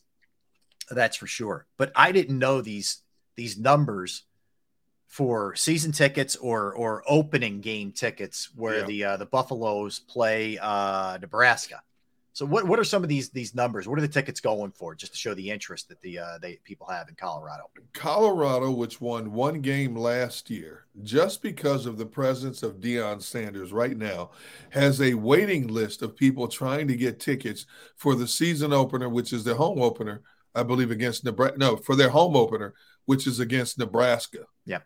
That's 0.90 1.16
for 1.16 1.26
sure. 1.26 1.66
But 1.78 1.92
I 1.96 2.12
didn't 2.12 2.38
know 2.38 2.60
these 2.60 3.02
these 3.36 3.56
numbers 3.56 4.24
for 5.08 5.54
season 5.54 5.92
tickets 5.92 6.36
or 6.36 6.72
or 6.74 7.02
opening 7.06 7.60
game 7.60 7.92
tickets 7.92 8.50
where 8.54 8.80
Yeah. 8.80 8.86
the 8.86 9.04
uh, 9.04 9.16
the 9.18 9.26
Buffaloes 9.26 9.98
play 10.00 10.58
uh, 10.60 11.18
Nebraska. 11.20 11.82
So 12.34 12.46
what 12.46 12.66
what 12.66 12.78
are 12.78 12.84
some 12.84 13.02
of 13.02 13.10
these 13.10 13.28
these 13.28 13.54
numbers? 13.54 13.86
What 13.86 13.98
are 13.98 14.02
the 14.02 14.08
tickets 14.08 14.40
going 14.40 14.72
for? 14.72 14.94
Just 14.94 15.12
to 15.12 15.18
show 15.18 15.34
the 15.34 15.50
interest 15.50 15.88
that 15.90 16.00
the 16.00 16.18
uh, 16.18 16.38
they 16.40 16.58
people 16.64 16.86
have 16.86 17.08
in 17.08 17.14
Colorado. 17.14 17.64
Colorado, 17.92 18.70
which 18.70 19.02
won 19.02 19.32
one 19.32 19.60
game 19.60 19.94
last 19.94 20.48
year, 20.48 20.86
just 21.02 21.42
because 21.42 21.84
of 21.84 21.98
the 21.98 22.06
presence 22.06 22.62
of 22.62 22.80
Deion 22.80 23.22
Sanders 23.22 23.70
right 23.70 23.96
now, 23.96 24.30
has 24.70 25.02
a 25.02 25.12
waiting 25.12 25.68
list 25.68 26.00
of 26.00 26.16
people 26.16 26.48
trying 26.48 26.88
to 26.88 26.96
get 26.96 27.20
tickets 27.20 27.66
for 27.96 28.14
the 28.14 28.26
season 28.26 28.72
opener, 28.72 29.10
which 29.10 29.34
is 29.34 29.44
their 29.44 29.54
home 29.54 29.82
opener, 29.82 30.22
I 30.54 30.62
believe, 30.62 30.90
against 30.90 31.24
Nebraska. 31.24 31.58
No, 31.58 31.76
for 31.76 31.96
their 31.96 32.10
home 32.10 32.34
opener, 32.34 32.72
which 33.04 33.26
is 33.26 33.40
against 33.40 33.78
Nebraska. 33.78 34.46
Yeah. 34.64 34.80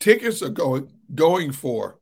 Tickets 0.00 0.42
are 0.42 0.48
going 0.48 0.92
going 1.14 1.52
for 1.52 2.00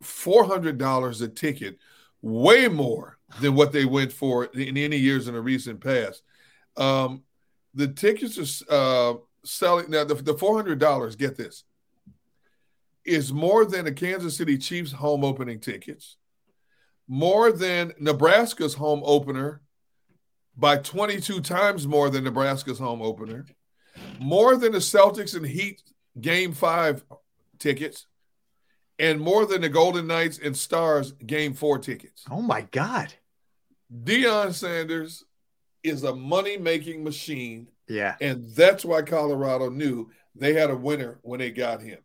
four 0.00 0.44
hundred 0.44 0.78
dollars 0.78 1.20
a 1.20 1.28
ticket, 1.28 1.78
way 2.22 2.66
more 2.66 3.18
than 3.40 3.54
what 3.54 3.72
they 3.72 3.84
went 3.84 4.12
for 4.12 4.46
in 4.46 4.76
any 4.76 4.96
years 4.96 5.28
in 5.28 5.34
the 5.34 5.40
recent 5.40 5.80
past. 5.80 6.22
Um, 6.76 7.22
the 7.74 7.88
tickets 7.88 8.62
are 8.68 9.12
uh, 9.12 9.14
selling 9.44 9.90
now. 9.90 10.04
The, 10.04 10.14
the 10.14 10.34
four 10.34 10.56
hundred 10.56 10.78
dollars. 10.78 11.16
Get 11.16 11.36
this, 11.36 11.64
is 13.04 13.32
more 13.32 13.64
than 13.64 13.84
the 13.84 13.92
Kansas 13.92 14.36
City 14.36 14.58
Chiefs 14.58 14.92
home 14.92 15.24
opening 15.24 15.60
tickets, 15.60 16.16
more 17.06 17.52
than 17.52 17.92
Nebraska's 17.98 18.74
home 18.74 19.02
opener 19.04 19.62
by 20.56 20.76
twenty 20.78 21.20
two 21.20 21.40
times 21.40 21.86
more 21.86 22.10
than 22.10 22.24
Nebraska's 22.24 22.78
home 22.78 23.02
opener, 23.02 23.46
more 24.18 24.56
than 24.56 24.72
the 24.72 24.78
Celtics 24.78 25.36
and 25.36 25.46
Heat 25.46 25.82
game 26.20 26.52
five 26.52 27.04
tickets, 27.58 28.06
and 28.98 29.20
more 29.20 29.46
than 29.46 29.60
the 29.60 29.68
Golden 29.68 30.06
Knights 30.06 30.38
and 30.42 30.56
Stars 30.56 31.12
game 31.12 31.54
four 31.54 31.78
tickets. 31.78 32.24
Oh 32.30 32.42
my 32.42 32.62
God! 32.62 33.14
Deion 33.92 34.52
Sanders 34.52 35.24
is 35.82 36.04
a 36.04 36.14
money 36.14 36.56
making 36.56 37.02
machine. 37.04 37.68
Yeah. 37.88 38.16
And 38.20 38.44
that's 38.54 38.84
why 38.84 39.02
Colorado 39.02 39.68
knew 39.68 40.10
they 40.34 40.54
had 40.54 40.70
a 40.70 40.76
winner 40.76 41.18
when 41.22 41.40
they 41.40 41.50
got 41.50 41.82
him. 41.82 41.98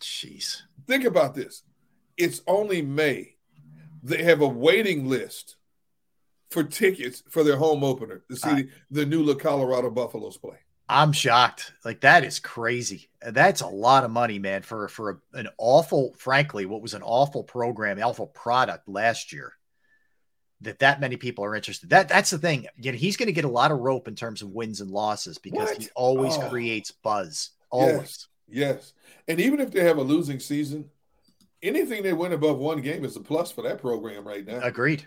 Jeez. 0.00 0.62
Think 0.86 1.04
about 1.04 1.34
this. 1.34 1.62
It's 2.16 2.40
only 2.46 2.82
May. 2.82 3.36
They 4.02 4.22
have 4.22 4.40
a 4.40 4.48
waiting 4.48 5.08
list 5.08 5.56
for 6.50 6.64
tickets 6.64 7.22
for 7.28 7.44
their 7.44 7.56
home 7.56 7.84
opener 7.84 8.22
to 8.30 8.36
see 8.36 8.54
the, 8.54 8.68
the 8.90 9.06
new 9.06 9.34
Colorado 9.34 9.90
Buffaloes 9.90 10.36
play. 10.36 10.56
I'm 10.88 11.12
shocked. 11.12 11.72
Like 11.84 12.00
that 12.00 12.24
is 12.24 12.38
crazy. 12.38 13.10
That's 13.20 13.60
a 13.60 13.66
lot 13.66 14.04
of 14.04 14.10
money, 14.10 14.38
man, 14.38 14.62
for 14.62 14.88
for 14.88 15.10
a, 15.10 15.38
an 15.38 15.48
awful, 15.58 16.14
frankly, 16.14 16.64
what 16.64 16.80
was 16.80 16.94
an 16.94 17.02
awful 17.02 17.44
program, 17.44 18.00
awful 18.02 18.28
product 18.28 18.88
last 18.88 19.32
year. 19.32 19.52
That 20.62 20.80
that 20.80 21.00
many 21.00 21.16
people 21.16 21.44
are 21.44 21.54
interested. 21.54 21.90
That 21.90 22.08
that's 22.08 22.30
the 22.30 22.38
thing. 22.38 22.66
You 22.76 22.90
know, 22.92 22.98
he's 22.98 23.16
going 23.16 23.28
to 23.28 23.32
get 23.32 23.44
a 23.44 23.48
lot 23.48 23.70
of 23.70 23.78
rope 23.78 24.08
in 24.08 24.16
terms 24.16 24.42
of 24.42 24.50
wins 24.50 24.80
and 24.80 24.90
losses 24.90 25.38
because 25.38 25.70
he 25.70 25.88
always 25.94 26.36
Oh. 26.36 26.48
creates 26.48 26.90
buzz. 26.90 27.50
Always. 27.70 28.26
Yes, 28.48 28.76
yes. 28.78 28.92
And 29.28 29.40
even 29.40 29.60
if 29.60 29.70
they 29.70 29.84
have 29.84 29.98
a 29.98 30.02
losing 30.02 30.40
season, 30.40 30.90
anything 31.62 32.02
they 32.02 32.12
win 32.12 32.32
above 32.32 32.58
one 32.58 32.80
game 32.80 33.04
is 33.04 33.14
a 33.14 33.20
plus 33.20 33.52
for 33.52 33.62
that 33.62 33.78
program 33.80 34.26
right 34.26 34.44
now. 34.44 34.60
Agreed. 34.62 35.06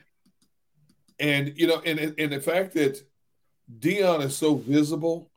And 1.20 1.54
you 1.58 1.68
know, 1.68 1.82
and 1.86 2.00
and 2.18 2.32
the 2.32 2.40
fact 2.40 2.74
that 2.76 3.02
Deion 3.80 4.24
is 4.24 4.36
so 4.38 4.56
visible. 4.56 5.30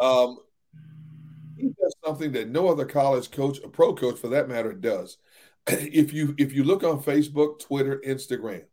Um, 0.00 0.38
he 1.56 1.68
does 1.80 1.94
something 2.04 2.32
that 2.32 2.48
no 2.48 2.68
other 2.68 2.84
college 2.84 3.30
coach, 3.30 3.58
a 3.64 3.68
pro 3.68 3.94
coach 3.94 4.18
for 4.18 4.28
that 4.28 4.48
matter, 4.48 4.72
does. 4.72 5.16
If 5.68 6.12
you 6.12 6.34
if 6.38 6.52
you 6.52 6.64
look 6.64 6.82
on 6.82 7.02
Facebook, 7.02 7.58
Twitter, 7.60 8.00
Instagram, 8.06 8.64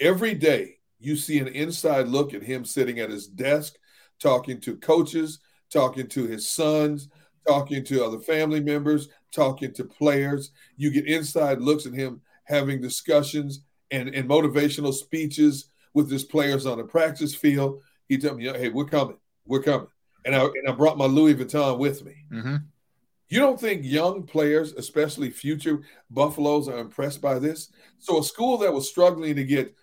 every 0.00 0.34
day 0.34 0.76
you 0.98 1.16
see 1.16 1.38
an 1.38 1.48
inside 1.48 2.08
look 2.08 2.34
at 2.34 2.42
him 2.42 2.64
sitting 2.64 2.98
at 2.98 3.10
his 3.10 3.26
desk, 3.26 3.74
talking 4.20 4.60
to 4.60 4.76
coaches, 4.76 5.40
talking 5.70 6.08
to 6.08 6.26
his 6.26 6.48
sons, 6.48 7.08
talking 7.46 7.84
to 7.84 8.04
other 8.04 8.18
family 8.18 8.60
members, 8.60 9.08
talking 9.32 9.72
to 9.74 9.84
players. 9.84 10.50
You 10.76 10.90
get 10.90 11.06
inside 11.06 11.60
looks 11.60 11.86
at 11.86 11.92
him 11.92 12.20
having 12.44 12.80
discussions 12.80 13.60
and, 13.90 14.08
and 14.14 14.28
motivational 14.28 14.92
speeches 14.92 15.70
with 15.94 16.10
his 16.10 16.24
players 16.24 16.66
on 16.66 16.78
the 16.78 16.84
practice 16.84 17.34
field. 17.34 17.80
He 18.08 18.18
told 18.18 18.38
me, 18.38 18.44
"Hey, 18.46 18.68
we're 18.70 18.86
coming, 18.86 19.18
we're 19.46 19.62
coming," 19.62 19.88
and 20.24 20.34
I 20.34 20.44
and 20.44 20.68
I 20.68 20.72
brought 20.72 20.98
my 20.98 21.06
Louis 21.06 21.34
Vuitton 21.34 21.78
with 21.78 22.04
me. 22.04 22.14
Mm-hmm. 22.32 22.56
You 23.28 23.40
don't 23.40 23.60
think 23.60 23.84
young 23.84 24.22
players, 24.22 24.72
especially 24.72 25.30
future 25.30 25.82
Buffaloes, 26.10 26.66
are 26.68 26.78
impressed 26.78 27.20
by 27.20 27.38
this? 27.38 27.70
So 27.98 28.20
a 28.20 28.24
school 28.24 28.56
that 28.58 28.72
was 28.72 28.88
struggling 28.88 29.36
to 29.36 29.44
get 29.44 29.74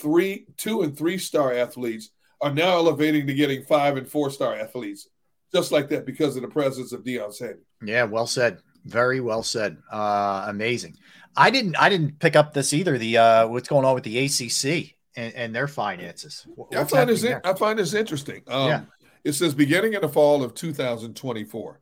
three, 0.00 0.46
two, 0.56 0.82
and 0.82 0.96
three 0.96 1.18
star 1.18 1.52
athletes 1.54 2.10
are 2.40 2.52
now 2.52 2.70
elevating 2.70 3.26
to 3.26 3.34
getting 3.34 3.62
five 3.64 3.96
and 3.96 4.08
four 4.08 4.30
star 4.30 4.54
athletes, 4.54 5.08
just 5.54 5.72
like 5.72 5.88
that 5.90 6.06
because 6.06 6.36
of 6.36 6.42
the 6.42 6.48
presence 6.48 6.92
of 6.92 7.04
Deion 7.04 7.32
Sanders. 7.32 7.64
Yeah, 7.84 8.04
well 8.04 8.26
said. 8.26 8.58
Very 8.84 9.20
well 9.20 9.42
said. 9.42 9.76
Uh, 9.92 10.46
amazing. 10.48 10.96
I 11.36 11.50
didn't. 11.50 11.76
I 11.76 11.88
didn't 11.88 12.18
pick 12.18 12.34
up 12.34 12.54
this 12.54 12.72
either. 12.72 12.98
The 12.98 13.18
uh, 13.18 13.48
what's 13.48 13.68
going 13.68 13.84
on 13.84 13.94
with 13.94 14.04
the 14.04 14.18
ACC 14.24 14.96
and, 15.16 15.34
and 15.34 15.54
their 15.54 15.68
finances. 15.68 16.46
What's 16.54 16.76
I 16.76 16.84
find 16.84 17.10
this. 17.10 17.24
I 17.24 17.54
find 17.54 17.78
this 17.78 17.94
interesting. 17.94 18.42
Um, 18.48 18.68
Yeah. 18.68 18.82
It 19.22 19.32
says 19.32 19.54
beginning 19.54 19.92
in 19.92 20.00
the 20.00 20.08
fall 20.08 20.42
of 20.42 20.54
2024, 20.54 21.80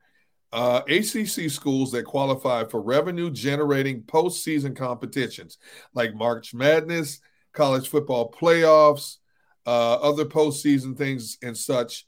uh, 0.52 0.80
ACC 0.88 1.48
schools 1.50 1.92
that 1.92 2.04
qualify 2.04 2.64
for 2.64 2.80
revenue 2.80 3.30
generating 3.30 4.02
postseason 4.02 4.74
competitions 4.74 5.58
like 5.94 6.14
March 6.14 6.52
Madness, 6.52 7.20
college 7.58 7.88
football 7.88 8.30
playoffs, 8.30 9.16
uh, 9.66 9.94
other 9.96 10.24
postseason 10.24 10.96
things, 10.96 11.36
and 11.42 11.56
such, 11.56 12.06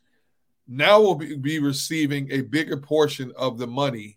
now 0.68 1.00
we'll 1.00 1.16
be, 1.16 1.36
be 1.36 1.58
receiving 1.58 2.30
a 2.30 2.40
bigger 2.42 2.76
portion 2.76 3.32
of 3.36 3.58
the 3.58 3.66
money 3.66 4.16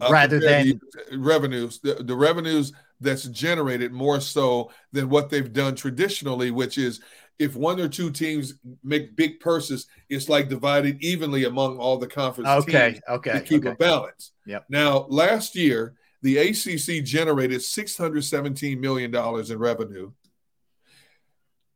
uh, 0.00 0.08
Rather 0.10 0.40
than 0.40 0.80
to 1.10 1.18
revenues, 1.18 1.78
the, 1.80 1.94
the 1.94 2.16
revenues 2.16 2.72
that's 3.00 3.24
generated 3.24 3.92
more 3.92 4.20
so 4.20 4.70
than 4.92 5.08
what 5.08 5.28
they've 5.28 5.52
done 5.52 5.74
traditionally, 5.74 6.50
which 6.50 6.78
is 6.78 7.00
if 7.38 7.56
one 7.56 7.78
or 7.78 7.88
two 7.88 8.10
teams 8.10 8.54
make 8.82 9.16
big 9.16 9.40
purses, 9.40 9.86
it's 10.08 10.28
like 10.28 10.48
divided 10.48 11.02
evenly 11.02 11.44
among 11.44 11.78
all 11.78 11.98
the 11.98 12.06
conference 12.06 12.48
Okay, 12.48 12.92
teams 12.92 13.02
okay, 13.08 13.32
to 13.32 13.40
keep 13.40 13.62
okay. 13.66 13.72
a 13.72 13.74
balance. 13.74 14.32
Yep. 14.46 14.64
Now, 14.70 15.06
last 15.08 15.56
year, 15.56 15.94
the 16.22 16.38
ACC 16.38 17.04
generated 17.04 17.60
$617 17.60 18.78
million 18.78 19.14
in 19.14 19.58
revenue. 19.58 20.10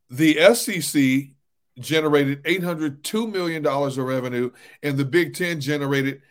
The 0.09 0.55
SEC 0.55 1.27
generated 1.79 2.43
$802 2.43 3.31
million 3.31 3.63
of 3.67 3.97
revenue, 3.97 4.49
and 4.81 4.97
the 4.97 5.05
Big 5.05 5.35
Ten 5.35 5.59
generated 5.59 6.21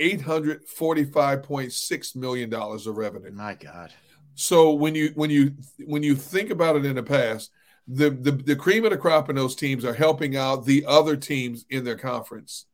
$845.6 0.00 2.16
million 2.16 2.52
of 2.52 2.96
revenue. 2.96 3.30
My 3.32 3.54
God. 3.54 3.92
So 4.34 4.72
when 4.72 4.94
you 4.94 5.12
when 5.14 5.30
you 5.30 5.54
when 5.86 6.02
you 6.02 6.14
think 6.14 6.50
about 6.50 6.76
it 6.76 6.84
in 6.84 6.96
the 6.96 7.02
past, 7.02 7.50
the, 7.88 8.10
the 8.10 8.32
the 8.32 8.54
cream 8.54 8.84
of 8.84 8.90
the 8.90 8.98
crop 8.98 9.30
in 9.30 9.36
those 9.36 9.56
teams 9.56 9.82
are 9.82 9.94
helping 9.94 10.36
out 10.36 10.66
the 10.66 10.84
other 10.86 11.16
teams 11.16 11.64
in 11.70 11.84
their 11.84 11.96
conference. 11.96 12.66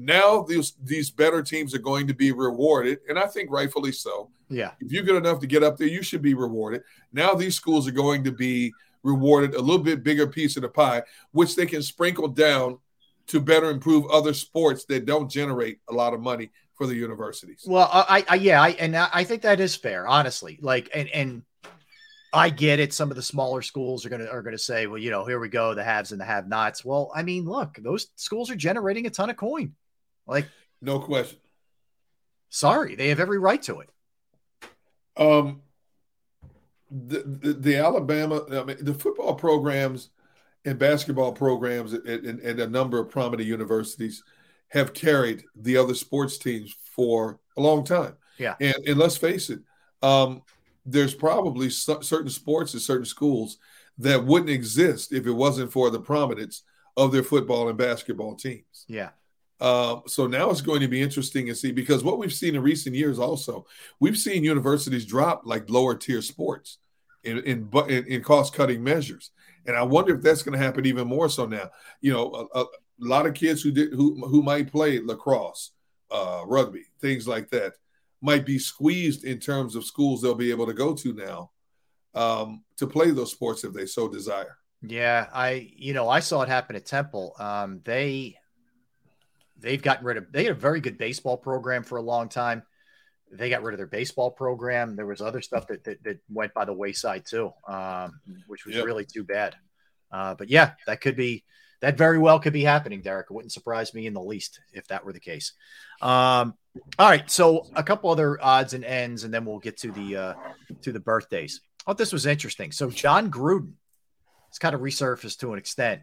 Now 0.00 0.42
these 0.42 0.72
these 0.82 1.10
better 1.10 1.42
teams 1.42 1.74
are 1.74 1.78
going 1.78 2.06
to 2.06 2.14
be 2.14 2.32
rewarded, 2.32 3.00
and 3.08 3.18
I 3.18 3.26
think 3.26 3.50
rightfully 3.50 3.92
so. 3.92 4.30
Yeah. 4.48 4.72
If 4.80 4.90
you're 4.90 5.02
good 5.02 5.16
enough 5.16 5.40
to 5.40 5.46
get 5.46 5.62
up 5.62 5.76
there, 5.76 5.88
you 5.88 6.02
should 6.02 6.22
be 6.22 6.32
rewarded. 6.32 6.82
Now 7.12 7.34
these 7.34 7.54
schools 7.54 7.86
are 7.86 7.92
going 7.92 8.24
to 8.24 8.32
be 8.32 8.72
rewarded 9.02 9.54
a 9.54 9.60
little 9.60 9.82
bit 9.82 10.02
bigger 10.02 10.26
piece 10.26 10.56
of 10.56 10.62
the 10.62 10.70
pie, 10.70 11.02
which 11.32 11.54
they 11.54 11.66
can 11.66 11.82
sprinkle 11.82 12.28
down 12.28 12.78
to 13.26 13.40
better 13.40 13.70
improve 13.70 14.06
other 14.10 14.32
sports 14.32 14.86
that 14.86 15.04
don't 15.04 15.30
generate 15.30 15.80
a 15.90 15.92
lot 15.92 16.14
of 16.14 16.20
money 16.20 16.50
for 16.74 16.86
the 16.86 16.94
universities. 16.94 17.64
Well, 17.68 17.90
I, 17.92 18.24
I 18.26 18.34
yeah, 18.36 18.62
I 18.62 18.70
and 18.70 18.96
I 18.96 19.10
I 19.12 19.24
think 19.24 19.42
that 19.42 19.60
is 19.60 19.76
fair, 19.76 20.08
honestly. 20.08 20.58
Like, 20.62 20.88
and 20.94 21.10
and 21.10 21.42
I 22.32 22.48
get 22.48 22.80
it. 22.80 22.94
Some 22.94 23.10
of 23.10 23.16
the 23.16 23.22
smaller 23.22 23.60
schools 23.60 24.06
are 24.06 24.08
gonna 24.08 24.26
are 24.26 24.42
gonna 24.42 24.56
say, 24.56 24.86
well, 24.86 24.96
you 24.96 25.10
know, 25.10 25.26
here 25.26 25.38
we 25.38 25.50
go, 25.50 25.74
the 25.74 25.84
haves 25.84 26.12
and 26.12 26.20
the 26.20 26.24
have-nots. 26.24 26.86
Well, 26.86 27.12
I 27.14 27.22
mean, 27.22 27.44
look, 27.44 27.76
those 27.82 28.08
schools 28.16 28.50
are 28.50 28.56
generating 28.56 29.06
a 29.06 29.10
ton 29.10 29.28
of 29.28 29.36
coin. 29.36 29.74
Like, 30.30 30.48
no 30.80 31.00
question. 31.00 31.38
Sorry, 32.48 32.94
they 32.94 33.08
have 33.08 33.20
every 33.20 33.38
right 33.38 33.62
to 33.64 33.80
it. 33.80 33.90
Um, 35.16 35.62
the, 36.90 37.22
the, 37.22 37.52
the 37.52 37.76
Alabama, 37.76 38.42
I 38.50 38.64
mean, 38.64 38.76
the 38.80 38.94
football 38.94 39.34
programs 39.34 40.10
and 40.64 40.78
basketball 40.78 41.32
programs 41.32 41.92
at, 41.94 42.06
at, 42.06 42.40
at 42.40 42.60
a 42.60 42.66
number 42.66 42.98
of 42.98 43.10
prominent 43.10 43.48
universities 43.48 44.22
have 44.68 44.94
carried 44.94 45.44
the 45.56 45.76
other 45.76 45.94
sports 45.94 46.38
teams 46.38 46.74
for 46.94 47.38
a 47.56 47.60
long 47.60 47.84
time. 47.84 48.14
Yeah. 48.38 48.54
And, 48.60 48.76
and 48.86 48.98
let's 48.98 49.16
face 49.16 49.50
it, 49.50 49.60
um, 50.02 50.42
there's 50.86 51.14
probably 51.14 51.70
cer- 51.70 52.02
certain 52.02 52.30
sports 52.30 52.74
at 52.74 52.80
certain 52.80 53.04
schools 53.04 53.58
that 53.98 54.24
wouldn't 54.24 54.50
exist 54.50 55.12
if 55.12 55.26
it 55.26 55.32
wasn't 55.32 55.72
for 55.72 55.90
the 55.90 56.00
prominence 56.00 56.62
of 56.96 57.12
their 57.12 57.22
football 57.22 57.68
and 57.68 57.76
basketball 57.76 58.34
teams. 58.34 58.84
Yeah. 58.88 59.10
Um, 59.60 60.02
so 60.06 60.26
now 60.26 60.50
it's 60.50 60.62
going 60.62 60.80
to 60.80 60.88
be 60.88 61.02
interesting 61.02 61.46
to 61.46 61.54
see 61.54 61.70
because 61.70 62.02
what 62.02 62.18
we've 62.18 62.32
seen 62.32 62.54
in 62.54 62.62
recent 62.62 62.96
years 62.96 63.18
also, 63.18 63.66
we've 63.98 64.16
seen 64.16 64.42
universities 64.42 65.04
drop 65.04 65.42
like 65.44 65.68
lower 65.68 65.94
tier 65.94 66.22
sports 66.22 66.78
in 67.24 67.38
in, 67.40 67.68
in, 67.88 68.06
in 68.06 68.22
cost 68.22 68.54
cutting 68.54 68.82
measures, 68.82 69.32
and 69.66 69.76
I 69.76 69.82
wonder 69.82 70.14
if 70.14 70.22
that's 70.22 70.42
going 70.42 70.58
to 70.58 70.64
happen 70.64 70.86
even 70.86 71.06
more 71.06 71.28
so 71.28 71.44
now. 71.44 71.70
You 72.00 72.12
know, 72.12 72.48
a, 72.54 72.60
a 72.60 72.66
lot 72.98 73.26
of 73.26 73.34
kids 73.34 73.60
who 73.62 73.70
did 73.70 73.92
who 73.92 74.26
who 74.26 74.42
might 74.42 74.72
play 74.72 74.98
lacrosse, 74.98 75.72
uh, 76.10 76.42
rugby, 76.46 76.84
things 77.00 77.28
like 77.28 77.50
that, 77.50 77.74
might 78.22 78.46
be 78.46 78.58
squeezed 78.58 79.24
in 79.24 79.38
terms 79.38 79.76
of 79.76 79.84
schools 79.84 80.22
they'll 80.22 80.34
be 80.34 80.50
able 80.50 80.66
to 80.66 80.74
go 80.74 80.94
to 80.94 81.12
now 81.12 81.50
um, 82.14 82.64
to 82.76 82.86
play 82.86 83.10
those 83.10 83.30
sports 83.30 83.64
if 83.64 83.74
they 83.74 83.84
so 83.86 84.08
desire. 84.08 84.56
Yeah, 84.82 85.26
I 85.34 85.70
you 85.76 85.92
know 85.92 86.08
I 86.08 86.20
saw 86.20 86.40
it 86.40 86.48
happen 86.48 86.76
at 86.76 86.86
Temple. 86.86 87.34
Um, 87.38 87.82
they 87.84 88.36
they've 89.60 89.82
gotten 89.82 90.04
rid 90.04 90.16
of 90.16 90.32
they 90.32 90.44
had 90.44 90.52
a 90.52 90.58
very 90.58 90.80
good 90.80 90.98
baseball 90.98 91.36
program 91.36 91.82
for 91.82 91.98
a 91.98 92.02
long 92.02 92.28
time. 92.28 92.62
They 93.32 93.48
got 93.48 93.62
rid 93.62 93.74
of 93.74 93.78
their 93.78 93.86
baseball 93.86 94.30
program. 94.30 94.96
There 94.96 95.06
was 95.06 95.20
other 95.20 95.40
stuff 95.40 95.66
that 95.68 95.84
that, 95.84 96.02
that 96.04 96.18
went 96.28 96.52
by 96.54 96.64
the 96.64 96.72
wayside 96.72 97.24
too, 97.26 97.52
um, 97.68 98.20
which 98.46 98.66
was 98.66 98.74
Yep. 98.76 98.84
really 98.84 99.04
too 99.04 99.24
bad. 99.24 99.54
Uh, 100.10 100.34
but 100.34 100.48
yeah, 100.48 100.72
that 100.86 101.00
could 101.00 101.16
be 101.16 101.44
that 101.80 101.96
very 101.96 102.18
well 102.18 102.38
could 102.40 102.52
be 102.52 102.64
happening, 102.64 103.00
Derrick. 103.00 103.28
It 103.30 103.32
wouldn't 103.32 103.52
surprise 103.52 103.94
me 103.94 104.06
in 104.06 104.12
the 104.14 104.22
least 104.22 104.60
if 104.72 104.86
that 104.88 105.04
were 105.04 105.12
the 105.12 105.20
case. 105.20 105.52
Um, 106.02 106.54
all 106.98 107.08
right, 107.08 107.28
so 107.30 107.66
a 107.74 107.82
couple 107.82 108.10
other 108.10 108.42
odds 108.42 108.74
and 108.74 108.84
ends, 108.84 109.24
and 109.24 109.32
then 109.32 109.44
we'll 109.44 109.58
get 109.60 109.78
to 109.78 109.90
the 109.92 110.16
uh, 110.16 110.34
to 110.82 110.92
the 110.92 111.00
birthdays. 111.00 111.60
I 111.80 111.90
thought 111.90 111.98
this 111.98 112.12
was 112.12 112.26
interesting. 112.26 112.72
So 112.72 112.90
Jon 112.90 113.30
Gruden, 113.30 113.72
it's 114.48 114.58
kind 114.58 114.74
of 114.74 114.80
resurfaced 114.82 115.38
to 115.38 115.52
an 115.52 115.58
extent. 115.58 116.02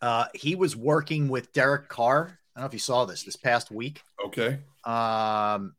Uh, 0.00 0.26
he 0.34 0.54
was 0.54 0.76
working 0.76 1.28
with 1.28 1.52
Derek 1.52 1.88
Carr. 1.88 2.38
I 2.56 2.60
don't 2.60 2.64
know 2.64 2.66
if 2.68 2.72
you 2.72 2.78
saw 2.78 3.04
this 3.04 3.22
this 3.22 3.36
past 3.36 3.70
week. 3.70 4.00
Okay. 4.24 4.58
Um, 4.84 5.74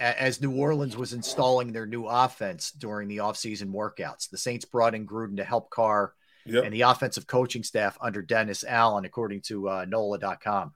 as 0.00 0.40
New 0.40 0.52
Orleans 0.56 0.96
was 0.96 1.12
installing 1.12 1.72
their 1.72 1.86
new 1.86 2.06
offense 2.06 2.72
during 2.72 3.08
the 3.08 3.18
offseason 3.18 3.72
workouts, 3.72 4.28
the 4.28 4.38
Saints 4.38 4.64
brought 4.64 4.94
in 4.94 5.06
Gruden 5.06 5.36
to 5.36 5.44
help 5.44 5.70
Carr 5.70 6.12
Yep. 6.46 6.64
and 6.64 6.72
the 6.72 6.82
offensive 6.82 7.26
coaching 7.26 7.62
staff 7.62 7.98
under 8.00 8.22
Dennis 8.22 8.64
Allen, 8.66 9.04
according 9.04 9.42
to 9.42 9.68
uh, 9.68 9.84
NOLA.com. 9.86 10.72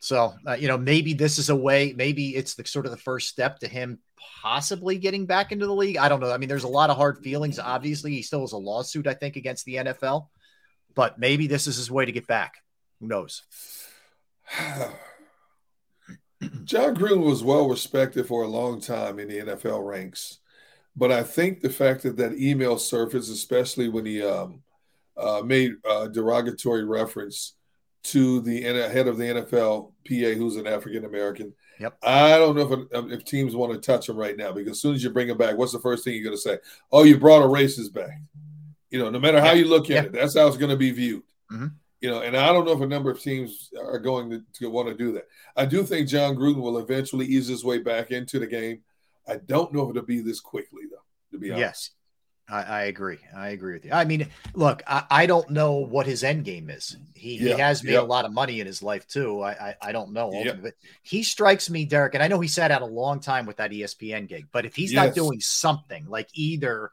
So, 0.00 0.34
uh, 0.46 0.54
you 0.54 0.68
know, 0.68 0.76
maybe 0.76 1.14
this 1.14 1.38
is 1.38 1.48
a 1.48 1.56
way, 1.56 1.94
maybe 1.96 2.34
it's 2.34 2.54
the 2.54 2.66
sort 2.66 2.84
of 2.84 2.90
the 2.90 2.98
first 2.98 3.28
step 3.28 3.60
to 3.60 3.68
him 3.68 4.00
possibly 4.42 4.98
getting 4.98 5.26
back 5.26 5.52
into 5.52 5.66
the 5.66 5.74
league. 5.74 5.96
I 5.96 6.08
don't 6.08 6.20
know. 6.20 6.32
I 6.32 6.38
mean, 6.38 6.48
there's 6.48 6.64
a 6.64 6.68
lot 6.68 6.90
of 6.90 6.96
hard 6.96 7.18
feelings. 7.18 7.58
Obviously, 7.58 8.10
he 8.12 8.22
still 8.22 8.40
has 8.40 8.52
a 8.52 8.58
lawsuit, 8.58 9.06
I 9.06 9.14
think, 9.14 9.36
against 9.36 9.64
the 9.64 9.76
NFL, 9.76 10.28
but 10.94 11.18
maybe 11.18 11.46
this 11.46 11.66
is 11.66 11.76
his 11.76 11.90
way 11.90 12.04
to 12.04 12.12
get 12.12 12.26
back. 12.26 12.54
Who 13.00 13.06
knows? 13.06 13.42
Jon 16.64 16.94
Gruden 16.94 17.24
was 17.24 17.42
well 17.42 17.68
respected 17.68 18.26
for 18.26 18.42
a 18.42 18.48
long 18.48 18.80
time 18.80 19.18
in 19.18 19.28
the 19.28 19.38
NFL 19.38 19.86
ranks, 19.86 20.38
but 20.96 21.10
I 21.10 21.22
think 21.22 21.60
the 21.60 21.70
fact 21.70 22.02
that 22.02 22.16
that 22.18 22.38
email 22.38 22.78
surfaced, 22.78 23.30
especially 23.30 23.88
when 23.88 24.04
he 24.06 24.22
um, 24.22 24.62
uh, 25.16 25.42
made 25.44 25.74
uh, 25.88 26.08
derogatory 26.08 26.84
reference 26.84 27.54
to 28.04 28.40
the 28.40 28.60
head 28.62 29.08
of 29.08 29.16
the 29.16 29.24
NFL 29.24 29.92
PA, 30.06 30.38
who's 30.38 30.56
an 30.56 30.66
African 30.66 31.04
American. 31.04 31.54
Yep. 31.80 31.98
I 32.02 32.38
don't 32.38 32.54
know 32.54 32.86
if, 32.92 33.12
if 33.12 33.24
teams 33.24 33.56
want 33.56 33.72
to 33.72 33.78
touch 33.78 34.08
him 34.08 34.16
right 34.16 34.36
now 34.36 34.52
because 34.52 34.72
as 34.72 34.80
soon 34.80 34.94
as 34.94 35.02
you 35.02 35.10
bring 35.10 35.28
him 35.28 35.38
back, 35.38 35.56
what's 35.56 35.72
the 35.72 35.80
first 35.80 36.04
thing 36.04 36.14
you're 36.14 36.22
going 36.22 36.36
to 36.36 36.40
say? 36.40 36.58
Oh, 36.92 37.02
you 37.02 37.18
brought 37.18 37.42
a 37.42 37.48
racist 37.48 37.92
back. 37.92 38.20
You 38.90 38.98
know, 39.00 39.10
no 39.10 39.18
matter 39.18 39.40
how 39.40 39.52
you 39.52 39.64
look 39.64 39.90
at 39.90 40.06
it, 40.06 40.12
that's 40.12 40.36
how 40.36 40.46
it's 40.46 40.56
going 40.56 40.70
to 40.70 40.76
be 40.76 40.92
viewed. 40.92 41.24
Mhm. 41.50 41.72
You 42.04 42.10
know, 42.10 42.20
and 42.20 42.36
I 42.36 42.52
don't 42.52 42.66
know 42.66 42.72
if 42.72 42.82
a 42.82 42.86
number 42.86 43.10
of 43.10 43.18
teams 43.18 43.70
are 43.80 43.98
going 43.98 44.28
to, 44.28 44.42
to 44.58 44.68
want 44.68 44.88
to 44.88 44.94
do 44.94 45.10
that. 45.12 45.26
I 45.56 45.64
do 45.64 45.82
think 45.84 46.06
Jon 46.06 46.36
Gruden 46.36 46.60
will 46.60 46.76
eventually 46.76 47.24
ease 47.24 47.46
his 47.46 47.64
way 47.64 47.78
back 47.78 48.10
into 48.10 48.38
the 48.38 48.46
game. 48.46 48.82
I 49.26 49.36
don't 49.36 49.72
know 49.72 49.84
if 49.84 49.96
it'll 49.96 50.02
be 50.02 50.20
this 50.20 50.38
quickly, 50.38 50.82
though. 50.90 50.98
To 51.32 51.38
be 51.38 51.50
honest, 51.50 51.60
Yes. 51.60 51.90
I, 52.46 52.62
I 52.62 52.82
agree. 52.82 53.20
I 53.34 53.48
agree 53.48 53.72
with 53.72 53.86
you. 53.86 53.92
I 53.92 54.04
mean, 54.04 54.28
look, 54.52 54.82
I, 54.86 55.04
I 55.10 55.24
don't 55.24 55.48
know 55.48 55.76
what 55.76 56.04
his 56.04 56.22
end 56.22 56.44
game 56.44 56.68
is. 56.68 56.94
He, 57.14 57.38
he 57.38 57.48
has 57.52 57.82
made 57.82 57.94
yeah. 57.94 58.00
a 58.00 58.02
lot 58.02 58.26
of 58.26 58.34
money 58.34 58.60
in 58.60 58.66
his 58.66 58.82
life 58.82 59.08
too. 59.08 59.40
I 59.40 59.52
I, 59.52 59.74
I 59.80 59.92
don't 59.92 60.12
know. 60.12 60.30
Yeah. 60.30 60.52
But 60.52 60.74
he 61.02 61.22
strikes 61.22 61.70
me, 61.70 61.86
Derrick, 61.86 62.12
and 62.12 62.22
I 62.22 62.28
know 62.28 62.38
he 62.38 62.48
sat 62.48 62.70
out 62.70 62.82
a 62.82 62.86
long 62.86 63.18
time 63.18 63.46
with 63.46 63.56
that 63.56 63.70
ESPN 63.70 64.28
gig. 64.28 64.48
But 64.52 64.66
if 64.66 64.76
he's 64.76 64.92
not 64.92 65.14
doing 65.14 65.40
something 65.40 66.04
like 66.06 66.28
either 66.34 66.90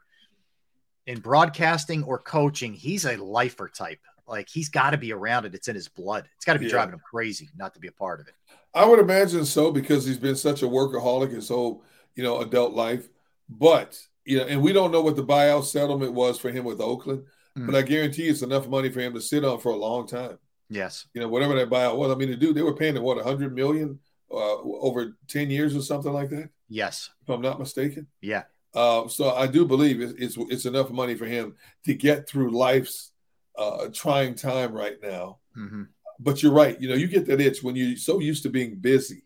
in 1.06 1.20
broadcasting 1.20 2.02
or 2.04 2.18
coaching, 2.18 2.72
he's 2.72 3.04
a 3.04 3.18
lifer 3.18 3.68
type. 3.68 4.00
Like 4.32 4.48
he's 4.48 4.70
got 4.70 4.90
to 4.90 4.96
be 4.96 5.12
around 5.12 5.44
it. 5.44 5.54
It's 5.54 5.68
in 5.68 5.74
his 5.74 5.88
blood. 5.88 6.26
It's 6.36 6.44
got 6.46 6.54
to 6.54 6.58
be 6.58 6.64
Yeah. 6.64 6.72
driving 6.72 6.94
him 6.94 7.00
crazy 7.08 7.50
not 7.56 7.74
to 7.74 7.80
be 7.80 7.88
a 7.88 7.92
part 7.92 8.18
of 8.18 8.26
it. 8.26 8.34
I 8.74 8.86
would 8.86 8.98
imagine 8.98 9.44
so 9.44 9.70
because 9.70 10.06
he's 10.06 10.18
been 10.18 10.36
such 10.36 10.62
a 10.62 10.66
workaholic 10.66 11.30
his 11.32 11.48
whole, 11.50 11.84
you 12.16 12.22
know, 12.22 12.40
adult 12.40 12.72
life. 12.72 13.08
But 13.48 14.00
you 14.24 14.38
know, 14.38 14.44
and 14.44 14.62
we 14.62 14.72
don't 14.72 14.90
know 14.90 15.02
what 15.02 15.16
the 15.16 15.24
buyout 15.24 15.64
settlement 15.64 16.14
was 16.14 16.38
for 16.38 16.50
him 16.50 16.64
with 16.64 16.80
Oakland, 16.80 17.24
Hmm. 17.56 17.66
but 17.66 17.74
I 17.74 17.82
guarantee 17.82 18.28
it's 18.28 18.40
enough 18.42 18.66
money 18.68 18.88
for 18.88 19.00
him 19.00 19.12
to 19.14 19.20
sit 19.20 19.44
on 19.44 19.58
for 19.60 19.70
a 19.72 19.76
long 19.76 20.06
time. 20.06 20.38
Yes. 20.70 21.06
You 21.12 21.20
know, 21.20 21.28
whatever 21.28 21.54
that 21.56 21.68
buyout 21.68 21.96
was. 21.98 22.10
I 22.10 22.14
mean, 22.14 22.30
the 22.30 22.36
dude, 22.36 22.54
they 22.56 22.62
were 22.62 22.74
paying 22.74 22.96
him 22.96 23.02
what, 23.02 23.18
a 23.18 23.22
hundred 23.24 23.54
million 23.54 23.98
uh, 24.30 24.56
over 24.62 25.18
ten 25.28 25.50
years 25.50 25.76
or 25.76 25.82
something 25.82 26.12
like 26.12 26.30
that, 26.30 26.48
Yes. 26.70 27.10
if 27.22 27.28
I'm 27.28 27.42
not 27.42 27.58
mistaken. 27.58 28.06
Yeah. 28.22 28.44
Uh, 28.72 29.06
so 29.08 29.30
I 29.32 29.46
do 29.48 29.66
believe 29.66 30.00
it's, 30.00 30.14
it's 30.18 30.36
it's 30.50 30.64
enough 30.64 30.90
money 30.90 31.14
for 31.14 31.26
him 31.26 31.56
to 31.84 31.92
get 31.94 32.26
through 32.26 32.52
life's 32.52 33.11
uh, 33.56 33.88
trying 33.92 34.34
time 34.34 34.72
right 34.72 34.96
now. 35.02 35.38
hmm 35.54 35.84
But 36.18 36.42
you're 36.42 36.52
right. 36.52 36.80
You 36.80 36.88
know, 36.88 36.94
you 36.94 37.06
get 37.06 37.26
that 37.26 37.40
itch 37.40 37.62
when 37.62 37.76
you're 37.76 37.96
so 37.96 38.20
used 38.20 38.42
to 38.44 38.50
being 38.50 38.76
busy, 38.76 39.24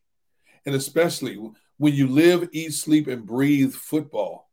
and 0.64 0.74
especially 0.74 1.38
when 1.78 1.94
you 1.94 2.08
live, 2.08 2.48
eat, 2.52 2.72
sleep, 2.72 3.06
and 3.06 3.26
breathe 3.26 3.74
football. 3.74 4.50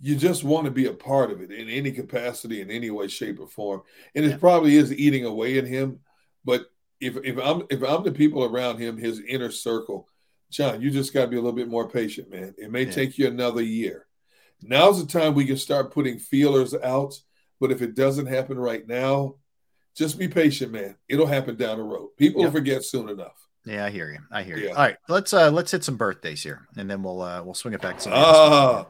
You 0.00 0.14
just 0.14 0.44
want 0.44 0.64
to 0.66 0.70
be 0.70 0.86
a 0.86 0.92
part 0.92 1.32
of 1.32 1.40
it 1.40 1.50
in 1.50 1.68
any 1.68 1.90
capacity, 1.90 2.60
in 2.60 2.70
any 2.70 2.90
way, 2.90 3.08
shape, 3.08 3.40
or 3.40 3.48
form. 3.48 3.82
And 4.14 4.24
it 4.24 4.38
probably 4.38 4.76
is 4.76 4.92
eating 4.92 5.24
away 5.24 5.58
at 5.58 5.66
him. 5.66 6.00
But 6.44 6.66
if 7.00 7.16
if 7.24 7.36
I'm 7.38 7.64
if 7.70 7.82
I'm 7.82 8.04
the 8.04 8.12
people 8.12 8.44
around 8.44 8.78
him, 8.78 8.96
his 8.96 9.20
inner 9.20 9.50
circle, 9.50 10.08
Jon, 10.50 10.80
you 10.80 10.90
just 10.90 11.12
got 11.12 11.22
to 11.22 11.28
be 11.28 11.36
a 11.36 11.40
little 11.40 11.56
bit 11.56 11.68
more 11.68 11.88
patient, 11.88 12.30
man. 12.30 12.54
It 12.58 12.70
may 12.70 12.84
Yeah. 12.84 12.92
take 12.92 13.18
you 13.18 13.26
another 13.26 13.62
year. 13.62 14.06
Now's 14.62 15.04
the 15.04 15.10
time 15.20 15.34
we 15.34 15.44
can 15.44 15.56
start 15.56 15.92
putting 15.92 16.18
feelers 16.18 16.74
out. 16.74 17.20
But 17.60 17.72
if 17.72 17.82
it 17.82 17.94
doesn't 17.94 18.26
happen 18.26 18.58
right 18.58 18.86
now, 18.86 19.34
just 19.96 20.18
be 20.18 20.28
patient, 20.28 20.72
man. 20.72 20.94
It'll 21.08 21.26
happen 21.26 21.56
down 21.56 21.78
the 21.78 21.84
road. 21.84 22.10
People 22.16 22.42
Yep. 22.42 22.46
will 22.52 22.58
forget 22.60 22.84
soon 22.84 23.08
enough. 23.08 23.34
Yeah, 23.64 23.84
I 23.84 23.90
hear 23.90 24.10
you. 24.10 24.20
I 24.30 24.42
hear 24.44 24.56
you. 24.56 24.68
All 24.70 24.76
right, 24.76 24.96
let's 25.08 25.32
uh 25.34 25.50
let's 25.50 25.70
hit 25.72 25.84
some 25.84 25.96
birthdays 25.96 26.42
here, 26.42 26.68
and 26.76 26.88
then 26.88 27.02
we'll 27.02 27.20
uh 27.20 27.42
we'll 27.42 27.54
swing 27.54 27.74
it 27.74 27.82
back 27.82 27.98
to. 28.00 28.10
Ah, 28.12 28.86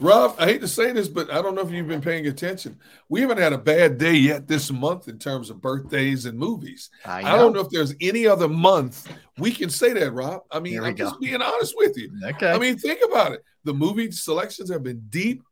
Rob, 0.00 0.34
I 0.38 0.46
hate 0.46 0.62
to 0.62 0.68
say 0.68 0.90
this, 0.92 1.06
but 1.06 1.30
I 1.30 1.42
don't 1.42 1.54
know 1.54 1.60
if 1.60 1.70
you've 1.70 1.86
been 1.88 2.00
paying 2.00 2.26
attention. 2.26 2.78
We 3.10 3.20
haven't 3.20 3.38
had 3.38 3.52
a 3.52 3.58
bad 3.58 3.98
day 3.98 4.14
yet 4.14 4.48
this 4.48 4.70
month 4.70 5.06
in 5.08 5.18
terms 5.18 5.50
of 5.50 5.60
birthdays 5.60 6.24
and 6.24 6.38
movies. 6.38 6.88
I 7.04 7.18
I, 7.18 7.36
don't 7.36 7.52
know. 7.52 7.60
know 7.60 7.66
if 7.66 7.70
there's 7.70 7.94
any 8.00 8.26
other 8.26 8.48
month 8.48 9.06
we 9.38 9.50
can 9.50 9.68
say 9.68 9.92
that, 9.92 10.12
Rob. 10.12 10.42
I 10.50 10.60
mean, 10.60 10.82
I'm 10.82 10.96
just 10.96 11.20
being 11.20 11.42
honest 11.42 11.74
with 11.76 11.96
you. 11.98 12.10
Okay. 12.24 12.50
I 12.52 12.58
mean, 12.58 12.78
think 12.78 13.00
about 13.04 13.32
it. 13.32 13.44
The 13.64 13.74
movie 13.74 14.10
selections 14.12 14.70
have 14.70 14.82
been 14.82 15.02
deep. 15.10 15.42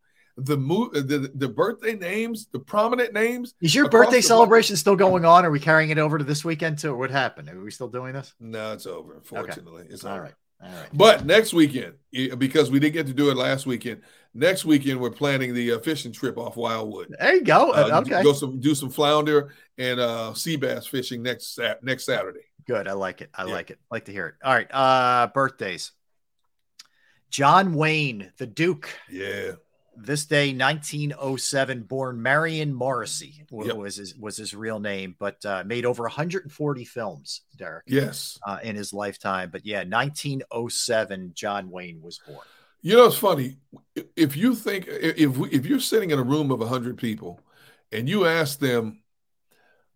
The 0.44 0.56
mo- 0.56 0.90
the, 0.92 1.30
the 1.34 1.48
birthday 1.48 1.94
names, 1.94 2.46
the 2.52 2.58
prominent 2.58 3.12
names. 3.12 3.54
Is 3.60 3.74
your 3.74 3.88
birthday 3.88 4.20
celebration 4.20 4.76
still 4.76 4.96
going 4.96 5.24
on? 5.24 5.44
Are 5.44 5.50
we 5.50 5.60
carrying 5.60 5.90
it 5.90 5.98
over 5.98 6.18
to 6.18 6.24
this 6.24 6.44
weekend 6.44 6.78
too? 6.78 6.96
What 6.96 7.10
happened? 7.10 7.48
Are 7.48 7.60
we 7.62 7.70
still 7.70 7.88
doing 7.88 8.12
this? 8.14 8.34
No, 8.40 8.72
it's 8.72 8.86
over. 8.86 9.14
Unfortunately, 9.14 9.84
it's 9.88 10.04
All 10.04 10.12
over. 10.14 10.22
right. 10.22 10.34
All 10.62 10.68
right. 10.68 10.88
But 10.92 11.24
next 11.24 11.54
weekend, 11.54 11.94
because 12.38 12.70
we 12.70 12.78
didn't 12.78 12.92
get 12.92 13.06
to 13.06 13.14
do 13.14 13.30
it 13.30 13.36
last 13.36 13.64
weekend, 13.64 14.02
next 14.34 14.66
weekend 14.66 15.00
we're 15.00 15.10
planning 15.10 15.54
the 15.54 15.72
uh, 15.72 15.78
fishing 15.78 16.12
trip 16.12 16.36
off 16.36 16.56
Wildwood. 16.56 17.14
There 17.18 17.34
you 17.36 17.42
go. 17.42 17.70
Uh, 17.72 17.88
Uh, 17.92 18.00
okay. 18.00 18.22
Go 18.22 18.34
some 18.34 18.60
do 18.60 18.74
some 18.74 18.90
flounder 18.90 19.54
and 19.78 19.98
uh, 19.98 20.34
sea 20.34 20.56
bass 20.56 20.86
fishing 20.86 21.22
next 21.22 21.58
next 21.82 22.04
Saturday. 22.04 22.40
Good. 22.66 22.88
I 22.88 22.92
like 22.92 23.22
it. 23.22 23.30
I 23.34 23.46
Yeah. 23.46 23.52
like 23.54 23.70
it. 23.70 23.78
Like 23.90 24.04
to 24.04 24.12
hear 24.12 24.26
it. 24.26 24.34
All 24.44 24.52
right. 24.52 24.68
Uh 24.70 25.28
birthdays. 25.32 25.92
John 27.30 27.74
Wayne, 27.74 28.32
the 28.38 28.46
Duke. 28.46 28.90
Yeah. 29.10 29.52
This 30.02 30.24
day, 30.26 30.52
1907, 30.54 31.82
born 31.82 32.22
Marion 32.22 32.72
Morrissey 32.72 33.44
Yep. 33.50 33.76
was 33.76 33.96
his, 33.96 34.14
was 34.16 34.36
his 34.36 34.54
real 34.54 34.80
name, 34.80 35.14
but 35.18 35.44
uh, 35.44 35.62
made 35.66 35.84
over 35.84 36.04
140 36.04 36.84
films, 36.84 37.42
Derrick, 37.56 37.84
Yes. 37.86 38.38
uh, 38.46 38.58
in 38.62 38.76
his 38.76 38.92
lifetime. 38.92 39.50
But 39.50 39.66
yeah, 39.66 39.84
1907, 39.84 41.32
John 41.34 41.70
Wayne 41.70 42.00
was 42.00 42.18
born. 42.26 42.38
You 42.82 42.96
know, 42.96 43.06
it's 43.06 43.16
funny. 43.16 43.58
If 44.16 44.36
you 44.36 44.54
think 44.54 44.86
if 44.88 45.36
if 45.52 45.66
you're 45.66 45.80
sitting 45.80 46.10
in 46.12 46.18
a 46.18 46.22
room 46.22 46.50
of 46.50 46.66
hundred 46.66 46.96
people, 46.96 47.38
and 47.92 48.08
you 48.08 48.24
ask 48.24 48.58
them, 48.58 49.02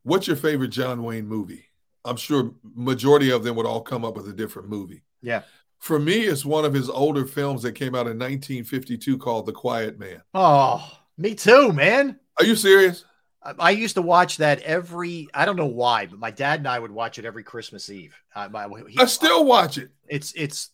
"What's 0.03 0.27
your 0.27 0.37
favorite 0.37 0.69
John 0.69 1.03
Wayne 1.03 1.27
movie?" 1.27 1.65
I'm 2.05 2.17
sure 2.17 2.53
majority 2.63 3.31
of 3.31 3.43
them 3.43 3.57
would 3.57 3.65
all 3.65 3.81
come 3.81 4.05
up 4.05 4.17
with 4.17 4.29
a 4.29 4.35
different 4.35 4.69
movie. 4.69 5.03
Yeah. 5.23 5.45
For 5.85 5.99
me, 5.99 6.21
it's 6.23 6.47
one 6.47 6.65
of 6.65 6.73
his 6.73 6.89
older 6.89 7.27
films 7.27 7.61
that 7.63 7.73
came 7.73 7.95
out 7.95 8.07
in 8.07 8.19
1952 8.19 9.19
called 9.19 9.45
The 9.45 9.53
Quiet 9.53 9.99
Man. 9.99 10.23
Oh, 10.33 10.99
me 11.19 11.35
too, 11.35 11.75
man. 11.75 12.19
Are 12.39 12.47
you 12.47 12.57
serious? 12.57 13.05
I, 13.43 13.53
I 13.59 13.71
used 13.73 13.97
to 13.97 14.01
watch 14.01 14.39
that 14.39 14.63
every. 14.63 15.29
I 15.35 15.45
don't 15.45 15.57
know 15.57 15.67
why, 15.67 16.07
but 16.07 16.19
my 16.19 16.31
dad 16.31 16.61
and 16.61 16.67
I 16.69 16.79
would 16.79 16.91
watch 16.91 17.19
it 17.19 17.27
every 17.27 17.43
Christmas 17.43 17.91
Eve. 17.91 18.17
Uh, 18.35 18.49
my, 18.49 18.67
he- 18.89 18.99
I 18.99 19.05
still 19.05 19.45
watch 19.45 19.77
it. 19.77 19.91
it's 20.09 20.33
it's 20.35 20.71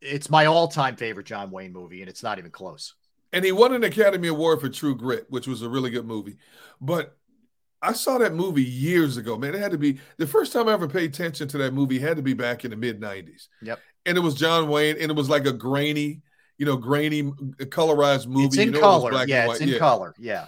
it's 0.00 0.30
my 0.30 0.46
all-time 0.46 0.94
favorite 0.94 1.26
John 1.26 1.50
Wayne 1.50 1.72
movie, 1.72 2.00
and 2.02 2.08
it's 2.08 2.22
not 2.22 2.38
even 2.38 2.52
close. 2.52 2.94
And 3.32 3.44
he 3.44 3.50
won 3.50 3.74
an 3.74 3.82
Academy 3.82 4.28
Award 4.28 4.60
for 4.60 4.68
True 4.68 4.94
Grit, 4.94 5.26
which 5.28 5.48
was 5.48 5.62
a 5.62 5.68
really 5.68 5.90
good 5.90 6.06
movie. 6.06 6.36
But 6.80 7.16
I 7.82 7.94
saw 7.94 8.16
that 8.18 8.32
movie 8.32 8.62
years 8.62 9.16
ago, 9.16 9.36
man. 9.36 9.56
It 9.56 9.60
had 9.60 9.72
to 9.72 9.78
be 9.78 9.98
the 10.18 10.26
first 10.28 10.52
time 10.52 10.68
I 10.68 10.72
ever 10.74 10.86
paid 10.86 11.10
attention 11.12 11.48
to 11.48 11.58
that 11.58 11.74
movie 11.74 11.98
had 11.98 12.16
to 12.16 12.22
be 12.22 12.32
back 12.32 12.64
in 12.64 12.70
the 12.70 12.76
mid 12.76 13.00
90s. 13.00 13.48
Yep. 13.62 13.80
And 14.06 14.16
it 14.16 14.20
was 14.20 14.34
John 14.34 14.68
Wayne, 14.68 14.96
and 14.98 15.10
it 15.10 15.16
was 15.16 15.28
like 15.28 15.46
a 15.46 15.52
grainy, 15.52 16.22
you 16.56 16.64
know, 16.64 16.76
grainy 16.76 17.22
uh, 17.22 17.64
colorized 17.64 18.26
movie. 18.26 18.46
It's 18.46 18.56
in 18.56 18.66
You 18.66 18.70
know, 18.72 18.78
it 18.78 18.80
color. 18.80 19.10
black 19.10 19.28
Yeah, 19.28 19.50
it's 19.50 19.60
in 19.60 19.78
color. 19.78 20.14
Yeah. 20.18 20.46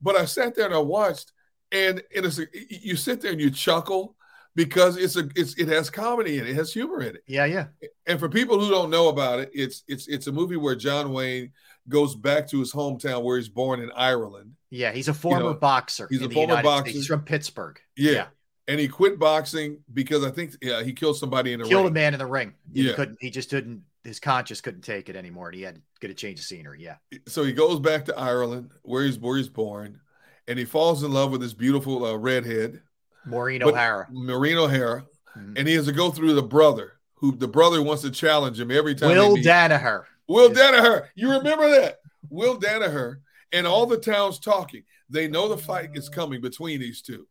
But 0.00 0.16
I 0.16 0.24
sat 0.24 0.54
there 0.54 0.66
and 0.66 0.74
I 0.74 0.78
watched, 0.78 1.32
and 1.70 2.02
it 2.10 2.24
is 2.24 2.38
a, 2.38 2.46
you 2.68 2.96
sit 2.96 3.20
there 3.20 3.32
and 3.32 3.40
you 3.40 3.50
chuckle 3.50 4.16
because 4.54 4.96
it's 4.96 5.16
a 5.16 5.28
it's 5.34 5.54
it 5.54 5.68
has 5.68 5.90
comedy 5.90 6.38
in 6.38 6.46
it, 6.46 6.50
it 6.50 6.56
has 6.56 6.72
humor 6.72 7.02
in 7.02 7.16
it. 7.16 7.22
Yeah, 7.26 7.44
yeah. 7.44 7.66
And 8.06 8.18
for 8.18 8.28
people 8.28 8.58
who 8.58 8.70
don't 8.70 8.90
know 8.90 9.08
about 9.08 9.40
it, 9.40 9.50
it's 9.54 9.82
it's 9.88 10.06
it's 10.08 10.26
a 10.26 10.32
movie 10.32 10.56
where 10.56 10.74
John 10.74 11.12
Wayne 11.12 11.52
goes 11.88 12.14
back 12.14 12.48
to 12.48 12.58
his 12.60 12.72
hometown 12.72 13.22
where 13.22 13.36
he's 13.36 13.48
born 13.48 13.80
in 13.80 13.90
Ireland. 13.92 14.52
Yeah, 14.70 14.92
he's 14.92 15.08
a 15.08 15.14
former 15.14 15.40
know, 15.40 15.54
boxer. 15.54 16.08
he's 16.10 16.22
a 16.22 16.30
former 16.30 16.54
United 16.54 16.62
boxer. 16.62 16.82
States. 16.84 16.96
He's 16.96 17.06
from 17.06 17.22
Pittsburgh. 17.22 17.78
Yeah. 17.96 18.26
And 18.66 18.80
he 18.80 18.88
quit 18.88 19.18
boxing 19.18 19.78
because 19.92 20.24
I 20.24 20.30
think 20.30 20.56
yeah, 20.62 20.82
he 20.82 20.92
killed 20.92 21.16
somebody 21.18 21.52
in 21.52 21.60
the 21.60 21.66
Killed 21.66 21.84
ring. 21.84 21.90
a 21.92 21.94
man 21.94 22.14
in 22.14 22.18
the 22.18 22.26
ring. 22.26 22.54
He 22.72 22.88
Yeah. 22.88 22.94
couldn't. 22.94 23.18
He 23.20 23.30
just 23.30 23.50
didn't. 23.50 23.82
His 24.04 24.20
conscience 24.20 24.60
couldn't 24.60 24.82
take 24.82 25.08
it 25.08 25.16
anymore, 25.16 25.48
and 25.48 25.56
he 25.56 25.62
had 25.62 25.74
to 25.76 25.80
get 26.00 26.10
a 26.10 26.14
change 26.14 26.38
of 26.38 26.44
scenery. 26.46 26.82
Yeah. 26.82 26.96
So 27.26 27.42
he 27.44 27.52
goes 27.52 27.78
back 27.80 28.04
to 28.06 28.18
Ireland 28.18 28.70
where 28.82 29.04
he's 29.04 29.18
where 29.18 29.36
he's 29.36 29.48
born, 29.48 30.00
and 30.48 30.58
he 30.58 30.64
falls 30.64 31.02
in 31.02 31.12
love 31.12 31.30
with 31.30 31.40
this 31.42 31.52
beautiful 31.54 32.04
uh, 32.04 32.14
redhead, 32.16 32.80
Maureen 33.26 33.62
O'Hara. 33.62 34.06
Maureen 34.10 34.56
O'Hara, 34.58 35.06
Mhm. 35.36 35.58
and 35.58 35.68
he 35.68 35.74
has 35.74 35.86
to 35.86 35.92
go 35.92 36.10
through 36.10 36.34
the 36.34 36.42
brother 36.42 36.92
who 37.16 37.36
the 37.36 37.48
brother 37.48 37.82
wants 37.82 38.02
to 38.02 38.10
challenge 38.10 38.58
him 38.60 38.70
every 38.70 38.94
time. 38.94 39.10
Will. 39.10 39.36
Danaher. 39.36 40.04
Will 40.26 40.50
Danaher. 40.50 41.08
You 41.14 41.30
remember 41.32 41.70
that? 41.70 42.00
Will 42.30 42.58
Danaher 42.58 43.16
and 43.52 43.66
all 43.66 43.84
the 43.86 43.98
towns 43.98 44.38
talking. 44.38 44.84
They 45.10 45.28
know 45.28 45.48
the 45.48 45.58
fight 45.58 45.90
is 45.94 46.08
coming 46.08 46.40
between 46.40 46.80
these 46.80 47.00
two. 47.02 47.26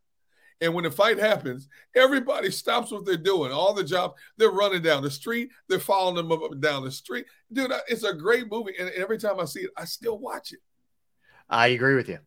And 0.61 0.73
when 0.73 0.83
the 0.83 0.91
fight 0.91 1.17
happens, 1.19 1.67
everybody 1.95 2.49
stops 2.51 2.91
what 2.91 3.05
they're 3.05 3.17
doing. 3.17 3.51
All 3.51 3.73
the 3.73 3.83
jobs, 3.83 4.15
they're 4.37 4.51
running 4.51 4.81
down 4.81 5.03
the 5.03 5.11
street. 5.11 5.49
They're 5.67 5.79
following 5.79 6.15
them 6.15 6.31
up 6.31 6.51
and 6.51 6.61
down 6.61 6.83
the 6.83 6.91
street. 6.91 7.25
Dude, 7.51 7.71
it's 7.87 8.03
a 8.03 8.13
great 8.13 8.49
movie. 8.51 8.73
And 8.79 8.89
every 8.91 9.17
time 9.17 9.39
I 9.39 9.45
see 9.45 9.61
it, 9.61 9.71
I 9.77 9.85
still 9.85 10.17
watch 10.19 10.53
it. 10.53 10.59
I 11.49 11.67
agree 11.67 11.95
with 11.95 12.09
you. 12.09 12.19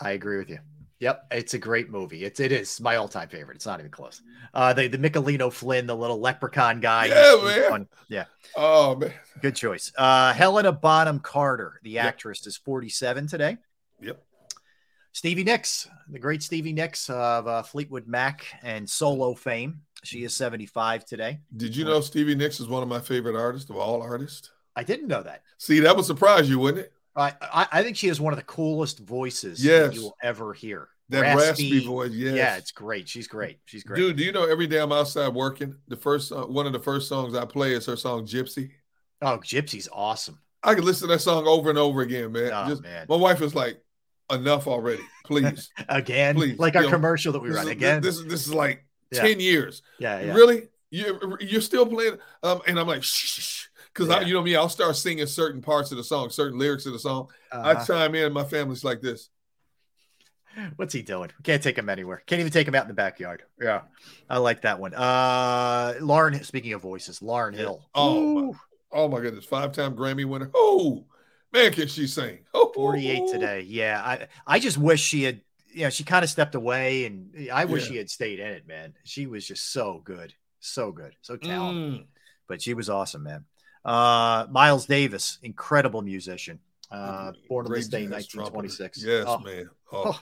I 0.00 0.12
agree 0.12 0.38
with 0.38 0.50
you. 0.50 0.58
Yep, 0.98 1.26
it's 1.30 1.52
a 1.52 1.58
great 1.58 1.90
movie. 1.90 2.24
It's 2.24 2.40
it 2.40 2.52
is 2.52 2.80
my 2.80 2.96
all 2.96 3.06
time 3.06 3.28
favorite. 3.28 3.56
It's 3.56 3.66
not 3.66 3.80
even 3.80 3.90
close. 3.90 4.22
Uh, 4.54 4.72
the 4.72 4.88
the 4.88 4.96
Michaeleen 4.96 5.50
Flynn, 5.50 5.86
the 5.86 5.94
little 5.94 6.18
leprechaun 6.20 6.80
guy. 6.80 7.06
Yeah, 7.06 7.38
man. 7.44 7.68
fun. 7.70 7.88
Yeah, 8.08 8.24
Oh, 8.56 8.96
man. 8.96 9.12
good 9.42 9.54
choice. 9.56 9.92
Uh, 9.98 10.32
Helena 10.32 10.72
Bonham 10.72 11.20
Carter, 11.20 11.80
the 11.82 11.98
actress, 11.98 12.46
is 12.46 12.56
forty 12.56 12.88
seven 12.88 13.26
today. 13.26 13.58
Yep. 14.00 14.22
Stevie 15.16 15.44
Nicks, 15.44 15.88
the 16.10 16.18
great 16.18 16.42
Stevie 16.42 16.74
Nicks 16.74 17.08
of 17.08 17.48
uh, 17.48 17.62
Fleetwood 17.62 18.06
Mac 18.06 18.44
and 18.62 18.88
solo 18.88 19.32
fame. 19.34 19.80
She 20.04 20.24
is 20.24 20.36
75 20.36 21.06
today. 21.06 21.40
Did 21.56 21.74
you 21.74 21.86
know 21.86 22.02
Stevie 22.02 22.34
Nicks 22.34 22.60
is 22.60 22.68
one 22.68 22.82
of 22.82 22.88
my 22.90 23.00
favorite 23.00 23.34
artists 23.34 23.70
of 23.70 23.76
all 23.76 24.02
artists? 24.02 24.50
I 24.76 24.82
didn't 24.82 25.08
know 25.08 25.22
that. 25.22 25.40
See, 25.56 25.80
that 25.80 25.96
would 25.96 26.04
surprise 26.04 26.50
you, 26.50 26.58
wouldn't 26.58 26.84
it? 26.84 26.92
I, 27.16 27.32
I 27.40 27.66
I 27.72 27.82
think 27.82 27.96
she 27.96 28.08
has 28.08 28.20
one 28.20 28.34
of 28.34 28.36
the 28.38 28.44
coolest 28.44 28.98
voices 28.98 29.64
Yes. 29.64 29.86
that 29.88 29.94
you 29.94 30.02
will 30.02 30.16
ever 30.22 30.52
hear. 30.52 30.90
That 31.08 31.34
raspy 31.34 31.86
voice, 31.86 32.12
yes. 32.12 32.34
Yeah, 32.34 32.56
it's 32.58 32.72
great. 32.72 33.08
She's 33.08 33.26
great. 33.26 33.58
She's 33.64 33.84
great. 33.84 33.96
Dude, 33.96 34.16
do 34.16 34.22
you 34.22 34.32
know 34.32 34.44
every 34.44 34.66
day 34.66 34.80
I'm 34.80 34.92
outside 34.92 35.32
working, 35.32 35.76
the 35.88 35.96
first 35.96 36.30
uh, 36.30 36.44
one 36.44 36.66
of 36.66 36.74
the 36.74 36.78
first 36.78 37.08
songs 37.08 37.34
I 37.34 37.46
play 37.46 37.72
is 37.72 37.86
her 37.86 37.96
song 37.96 38.26
Gypsy. 38.26 38.68
Oh, 39.22 39.38
Gypsy's 39.38 39.88
awesome. 39.90 40.38
I 40.62 40.74
can 40.74 40.84
listen 40.84 41.08
to 41.08 41.14
that 41.14 41.20
song 41.20 41.46
over 41.46 41.70
and 41.70 41.78
over 41.78 42.02
again, 42.02 42.32
man. 42.32 42.50
Oh, 42.52 42.68
Just- 42.68 42.82
man. 42.82 43.06
My 43.08 43.16
wife 43.16 43.40
is 43.40 43.54
like, 43.54 43.80
enough 44.30 44.66
already, 44.66 45.02
please. 45.24 45.70
Again, 45.88 46.34
Please, 46.34 46.58
like 46.58 46.76
our 46.76 46.82
know, 46.82 46.90
commercial 46.90 47.32
that 47.32 47.40
we 47.40 47.50
run 47.50 47.66
is- 47.66 47.72
again. 47.72 48.02
This 48.02 48.16
is 48.18 48.24
this 48.26 48.46
is 48.46 48.54
like 48.54 48.84
Yeah. 49.12 49.22
10 49.22 49.40
years. 49.40 49.82
Yeah, 49.98 50.20
yeah. 50.20 50.34
Really? 50.34 50.68
You 50.90 51.36
you're 51.40 51.60
still 51.60 51.86
playing 51.86 52.18
um 52.42 52.60
and 52.66 52.78
I'm 52.78 52.86
like 52.86 53.02
shh, 53.02 53.08
shh, 53.26 53.40
shh. 53.42 53.66
Cause 53.94 54.08
I, 54.10 54.20
Yeah. 54.20 54.26
you 54.26 54.34
know 54.34 54.42
me, 54.42 54.54
I'll 54.56 54.68
start 54.68 54.94
singing 54.96 55.26
certain 55.26 55.62
parts 55.62 55.90
of 55.90 55.96
the 55.96 56.04
song, 56.04 56.30
certain 56.30 56.58
lyrics 56.58 56.86
of 56.86 56.92
the 56.92 56.98
song. 56.98 57.28
I 57.52 57.72
Uh-huh. 57.72 57.84
chime 57.86 58.14
in, 58.14 58.32
my 58.32 58.44
family's 58.44 58.84
like 58.84 59.00
this. 59.00 59.30
What's 60.76 60.94
he 60.94 61.02
doing? 61.02 61.30
Can't 61.42 61.62
take 61.62 61.76
him 61.76 61.88
anywhere. 61.90 62.22
Can't 62.26 62.40
even 62.40 62.50
take 62.50 62.66
him 62.66 62.74
out 62.74 62.82
in 62.82 62.88
the 62.88 62.94
backyard. 62.94 63.42
Yeah, 63.60 63.82
I 64.30 64.38
like 64.38 64.62
that 64.62 64.78
one. 64.80 64.94
Uh, 64.94 65.94
Lauryn. 66.00 66.42
Speaking 66.46 66.72
of 66.72 66.80
voices, 66.80 67.20
Lauryn 67.20 67.54
Hill. 67.54 67.84
Oh 67.94 68.52
my, 68.52 68.58
oh 68.92 69.08
my 69.08 69.20
goodness, 69.20 69.44
five-time 69.44 69.94
Grammy 69.94 70.24
winner. 70.24 70.50
Oh 70.54 71.04
man, 71.52 71.72
can 71.72 71.88
she 71.88 72.06
sing? 72.06 72.38
Oh, 72.76 72.82
48 72.92 73.22
today. 73.30 73.60
Yeah, 73.66 74.00
I 74.04 74.28
I 74.46 74.58
just 74.58 74.78
wish 74.78 75.00
she 75.02 75.22
had. 75.24 75.40
You 75.72 75.82
know, 75.82 75.90
she 75.90 76.04
kind 76.04 76.24
of 76.24 76.30
stepped 76.30 76.54
away, 76.54 77.04
and 77.04 77.50
I 77.52 77.66
wish 77.66 77.82
Yeah. 77.84 77.88
she 77.88 77.96
had 77.98 78.08
stayed 78.10 78.40
in 78.40 78.46
it, 78.46 78.66
man. 78.66 78.94
She 79.04 79.26
was 79.26 79.46
just 79.46 79.72
so 79.72 80.00
good, 80.04 80.32
so 80.58 80.90
good, 80.90 81.14
so 81.20 81.36
talented. 81.36 82.00
Mm. 82.00 82.06
But 82.48 82.62
she 82.62 82.72
was 82.72 82.88
awesome, 82.88 83.24
man. 83.24 83.44
Uh, 83.84 84.46
Miles 84.50 84.86
Davis, 84.86 85.38
incredible 85.42 86.00
musician. 86.00 86.60
Uh, 86.90 87.32
born 87.48 87.66
on 87.66 87.72
this 87.72 87.88
day, 87.88 88.04
jazz 88.06 88.34
1926. 88.34 89.04
Yes, 89.04 89.24
Oh, 89.28 89.38
man. 89.40 89.68
Oh. 89.92 90.18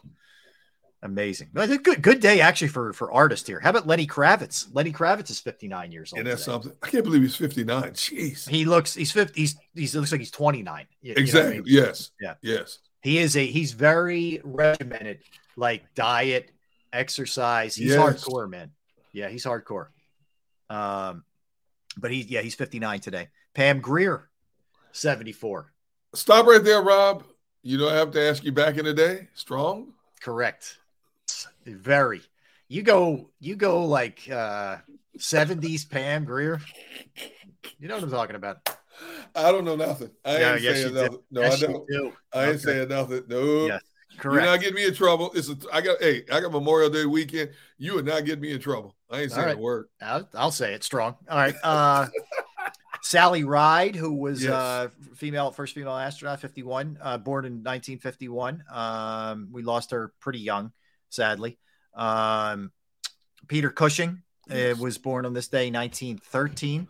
Amazing. 1.04 1.50
Good, 1.54 2.00
good 2.02 2.20
day 2.20 2.40
actually 2.40 2.68
for 2.68 2.92
for 2.94 3.12
artists 3.12 3.46
here. 3.46 3.60
How 3.60 3.70
about 3.70 3.86
Lenny 3.86 4.06
Kravitz? 4.06 4.66
Lenny 4.72 4.90
Kravitz 4.90 5.28
is 5.30 5.38
59 5.38 5.92
years 5.92 6.12
old. 6.12 6.18
And 6.20 6.26
that's 6.26 6.42
today. 6.44 6.52
something. 6.54 6.72
I 6.82 6.88
can't 6.88 7.04
believe 7.04 7.20
he's 7.20 7.36
59. 7.36 7.82
Jeez. 7.92 8.48
He 8.48 8.64
looks 8.64 8.94
he's 8.94 9.12
50 9.12 9.38
he's 9.38 9.56
he's 9.74 9.94
looks 9.94 10.10
like 10.12 10.20
he's 10.22 10.30
29. 10.30 10.86
You- 11.02 11.08
you 11.10 11.14
know 11.14 11.18
I 11.18 11.22
Exactly. 11.22 11.54
mean? 11.56 11.64
Yes. 11.66 12.10
Yeah. 12.20 12.34
Yes. 12.40 12.78
He 13.02 13.18
is 13.18 13.36
a 13.36 13.44
he's 13.44 13.72
very 13.72 14.40
regimented, 14.44 15.18
like 15.56 15.94
diet, 15.94 16.50
exercise. 16.90 17.74
He's 17.76 17.90
Yes. 17.90 17.98
hardcore, 17.98 18.48
man. 18.48 18.70
Yeah, 19.12 19.28
he's 19.28 19.44
hardcore. 19.44 19.88
Um, 20.70 21.24
but 21.98 22.12
he 22.12 22.22
yeah, 22.22 22.40
he's 22.40 22.54
59 22.54 23.00
today. 23.00 23.28
Pam 23.52 23.80
Grier, 23.80 24.30
74. 24.92 25.70
Stop 26.14 26.46
right 26.46 26.64
there, 26.64 26.80
Rob. 26.80 27.24
You 27.62 27.76
don't 27.76 27.92
have 27.92 28.10
to 28.12 28.22
ask 28.22 28.42
you 28.42 28.52
back 28.52 28.78
in 28.78 28.86
the 28.86 28.94
day. 28.94 29.28
Strong. 29.34 29.92
Correct. 30.22 30.78
Very. 31.66 32.22
You 32.68 32.82
go 32.82 33.30
you 33.40 33.56
go 33.56 33.84
like 33.86 34.28
uh 34.30 34.78
70s 35.18 35.88
Pam 35.88 36.24
Grier. 36.24 36.60
You 37.78 37.88
know 37.88 37.94
what 37.94 38.04
I'm 38.04 38.10
talking 38.10 38.36
about. 38.36 38.58
I 39.34 39.50
don't 39.52 39.64
know 39.64 39.76
nothing. 39.76 40.10
I 40.24 40.38
Yeah, 40.38 40.52
ain't 40.54 40.62
yes, 40.62 40.76
saying 40.82 40.94
do. 40.94 41.02
nothing. 41.02 41.18
No, 41.30 41.40
Yes, 41.42 41.62
I 41.62 41.66
don't. 41.66 41.88
do. 41.88 42.12
I 42.32 42.42
ain't 42.44 42.48
Okay. 42.54 42.58
saying 42.58 42.88
nothing. 42.88 43.24
No. 43.28 43.66
Yes, 43.66 43.82
You're 44.12 44.20
correct. 44.22 44.46
not 44.46 44.60
getting 44.60 44.74
me 44.76 44.86
in 44.86 44.94
trouble. 44.94 45.30
It's 45.34 45.48
a. 45.48 45.56
I 45.72 45.80
got. 45.80 46.00
Hey, 46.00 46.24
I 46.32 46.40
got 46.40 46.52
Memorial 46.52 46.90
Day 46.90 47.04
weekend. 47.04 47.50
You 47.78 47.94
would 47.94 48.04
not 48.06 48.24
get 48.24 48.40
me 48.40 48.52
in 48.52 48.60
trouble. 48.60 48.94
I 49.10 49.22
ain't 49.22 49.32
saying 49.32 49.46
right. 49.46 49.56
a 49.56 49.60
word. 49.60 49.88
I'll, 50.00 50.28
I'll 50.34 50.50
say 50.52 50.74
it 50.74 50.84
strong. 50.84 51.16
All 51.28 51.36
right. 51.36 51.54
Uh, 51.62 52.06
Sally 53.02 53.44
Ride, 53.44 53.94
who 53.96 54.14
was 54.14 54.42
Yes. 54.42 54.52
uh, 54.52 54.88
female, 55.16 55.50
first 55.50 55.74
female 55.74 55.92
astronaut, 55.96 56.40
51, 56.40 56.98
uh, 57.02 57.18
born 57.18 57.44
in 57.44 57.52
1951. 57.62 58.64
Um, 58.72 59.48
we 59.52 59.62
lost 59.62 59.90
her 59.90 60.12
pretty 60.20 60.38
young, 60.38 60.72
sadly. 61.14 61.58
Um, 61.94 62.72
Peter 63.48 63.70
Cushing 63.70 64.22
uh, 64.50 64.74
was 64.78 64.98
born 64.98 65.26
on 65.26 65.32
this 65.32 65.48
day, 65.48 65.70
1913. 65.70 66.88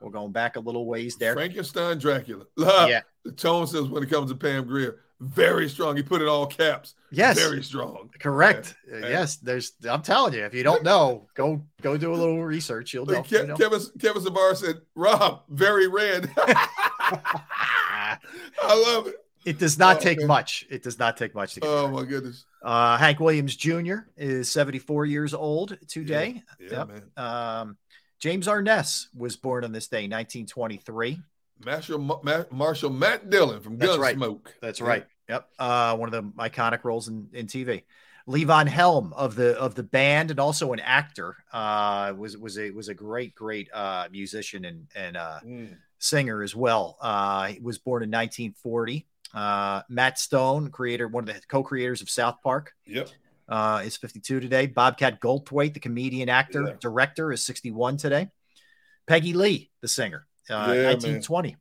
We're 0.00 0.10
going 0.10 0.32
back 0.32 0.56
a 0.56 0.60
little 0.60 0.86
ways 0.86 1.16
there. 1.16 1.34
Frankenstein 1.34 1.98
Dracula. 1.98 2.44
Yeah. 2.58 3.02
The 3.24 3.32
tone 3.32 3.66
says 3.66 3.84
when 3.84 4.02
it 4.02 4.08
comes 4.08 4.30
to 4.30 4.36
Pam 4.36 4.66
Grier, 4.66 5.00
very 5.20 5.68
strong. 5.68 5.94
He 5.94 6.02
put 6.02 6.22
it 6.22 6.28
all 6.28 6.46
caps. 6.46 6.94
Yes. 7.10 7.38
Very 7.38 7.62
strong. 7.62 8.08
Correct. 8.18 8.74
Uh. 8.90 8.96
Yes, 9.06 9.36
there's. 9.36 9.72
I'm 9.86 10.00
telling 10.00 10.32
you, 10.32 10.46
if 10.46 10.54
you 10.54 10.62
don't 10.62 10.82
know, 10.82 11.28
go 11.34 11.62
go 11.82 11.98
do 11.98 12.14
a 12.14 12.16
little 12.16 12.42
research. 12.42 12.94
You'll 12.94 13.04
know. 13.04 13.22
Ke- 13.22 13.32
you 13.32 13.46
know. 13.48 13.56
Kevin 13.56 13.80
Kevin 14.00 14.22
Sabar 14.22 14.56
said, 14.56 14.76
Rob, 14.94 15.42
very 15.50 15.86
red. 15.88 16.30
I 16.38 18.16
love 18.62 19.08
it. 19.08 19.16
It 19.44 19.58
does 19.58 19.78
not 19.78 19.96
Oh, 19.96 20.00
take 20.00 20.18
man. 20.18 20.26
much. 20.26 20.66
It 20.70 20.82
does 20.82 20.98
not 20.98 21.16
take 21.16 21.34
much 21.34 21.54
to 21.54 21.60
get 21.60 21.68
Oh 21.68 21.88
my 21.88 22.04
goodness. 22.04 22.44
Uh, 22.62 22.96
Hank 22.98 23.20
Williams 23.20 23.56
Jr. 23.56 24.00
is 24.16 24.50
74 24.50 25.06
years 25.06 25.32
old 25.34 25.78
today. 25.88 26.42
Yeah, 26.60 26.68
Yep. 26.70 26.88
man. 26.88 27.02
Um, 27.16 27.76
James 28.18 28.46
Arness 28.48 29.08
was 29.16 29.36
born 29.36 29.64
on 29.64 29.72
this 29.72 29.88
day, 29.88 30.06
1923. 30.06 31.20
Marshall, 31.64 31.98
Ma- 31.98 32.44
Marshall 32.50 32.90
Matt 32.90 33.30
Dillon 33.30 33.60
from 33.60 33.78
Gunsmoke. 33.78 33.80
That's 33.86 33.98
right. 33.98 34.16
Gunsmoke. 34.18 34.46
That's 34.60 34.80
Yeah. 34.80 34.86
right. 34.86 35.06
Yep. 35.28 35.48
Uh, 35.58 35.96
one 35.96 36.12
of 36.12 36.24
the 36.24 36.30
iconic 36.42 36.84
roles 36.84 37.08
in, 37.08 37.28
in 37.32 37.46
TV. 37.46 37.84
Levon 38.28 38.68
Helm 38.68 39.12
of 39.14 39.34
the 39.34 39.58
of 39.58 39.74
the 39.74 39.82
band 39.82 40.30
and 40.30 40.38
also 40.38 40.72
an 40.72 40.80
actor 40.80 41.36
uh, 41.52 42.12
was 42.16 42.36
was 42.36 42.58
a 42.58 42.70
was 42.70 42.88
a 42.88 42.94
great 42.94 43.34
great 43.34 43.68
uh, 43.72 44.06
musician 44.12 44.64
and 44.66 44.86
and 44.94 45.16
uh, 45.16 45.40
Mm. 45.44 45.76
singer 45.98 46.42
as 46.42 46.54
well. 46.54 46.96
Uh, 47.00 47.46
he 47.48 47.60
was 47.60 47.78
born 47.78 48.02
in 48.02 48.10
1940. 48.10 49.06
Uh, 49.34 49.82
Matt 49.88 50.18
Stone, 50.18 50.70
creator, 50.70 51.06
one 51.08 51.28
of 51.28 51.34
the 51.34 51.40
co-creators 51.48 52.02
of 52.02 52.10
South 52.10 52.36
Park, 52.42 52.72
Yep. 52.86 53.08
uh, 53.48 53.82
is 53.84 53.96
52 53.96 54.40
today. 54.40 54.66
Bobcat 54.66 55.20
Goldthwait, 55.20 55.74
the 55.74 55.80
comedian, 55.80 56.28
actor, 56.28 56.64
Yeah. 56.68 56.74
director, 56.80 57.32
is 57.32 57.44
61 57.44 57.96
today. 57.96 58.28
Peggy 59.06 59.32
Lee, 59.32 59.70
the 59.80 59.88
singer, 59.88 60.26
uh, 60.50 60.54
Yeah, 60.54 60.82
man. 60.82 60.84
1920. 60.86 61.56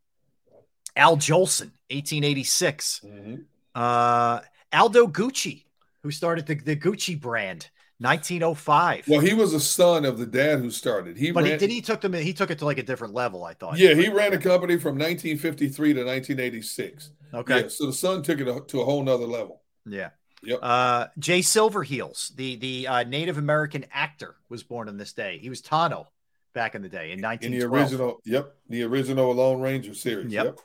Al 0.95 1.17
Jolson, 1.17 1.71
1886. 1.89 3.01
Mhm. 3.05 3.45
Uh, 3.75 4.41
Aldo 4.73 5.07
Gucci, 5.07 5.65
who 6.03 6.11
started 6.11 6.45
the, 6.47 6.55
the 6.55 6.75
Gucci 6.75 7.19
brand, 7.19 7.69
1905. 7.99 9.07
Well, 9.07 9.19
he 9.19 9.33
was 9.33 9.53
a 9.53 9.59
son 9.59 10.05
of 10.05 10.17
the 10.17 10.25
dad 10.25 10.59
who 10.59 10.71
started. 10.71 11.17
He 11.17 11.31
but 11.31 11.45
he, 11.45 11.57
did 11.57 11.69
he 11.69 11.81
took 11.81 12.01
them? 12.01 12.13
He 12.13 12.33
took 12.33 12.49
it 12.49 12.59
to 12.59 12.65
like 12.65 12.77
a 12.77 12.83
different 12.83 13.13
level. 13.13 13.43
I 13.43 13.53
thought. 13.53 13.77
Yeah, 13.77 13.93
he 13.93 14.07
ran 14.09 14.33
a 14.33 14.37
company 14.37 14.77
from 14.77 14.95
1953 14.95 15.93
to 15.93 15.99
1986. 16.05 17.11
Okay. 17.33 17.61
Yeah, 17.61 17.67
so 17.67 17.85
the 17.85 17.93
son 17.93 18.23
took 18.23 18.39
it 18.39 18.67
to 18.69 18.81
a 18.81 18.85
whole 18.85 19.03
nother 19.03 19.25
level. 19.25 19.61
Yeah. 19.85 20.09
Yep. 20.43 20.59
Uh, 20.61 21.07
Jay 21.17 21.39
Silverheels, 21.39 22.33
the 22.35 22.55
the 22.55 22.87
uh, 22.87 23.03
Native 23.03 23.37
American 23.37 23.85
actor, 23.91 24.35
was 24.47 24.63
born 24.63 24.87
on 24.87 24.97
this 24.97 25.13
day. 25.13 25.37
He 25.41 25.49
was 25.49 25.61
Tonto 25.61 26.07
back 26.53 26.75
in 26.75 26.81
the 26.81 26.89
day 26.89 27.11
in 27.11 27.23
In 27.41 27.51
the 27.51 27.63
original, 27.63 28.21
yep, 28.25 28.55
the 28.69 28.83
original 28.83 29.33
Lone 29.33 29.61
Ranger 29.61 29.93
series. 29.93 30.31
Yep. 30.31 30.45
Yep. 30.45 30.59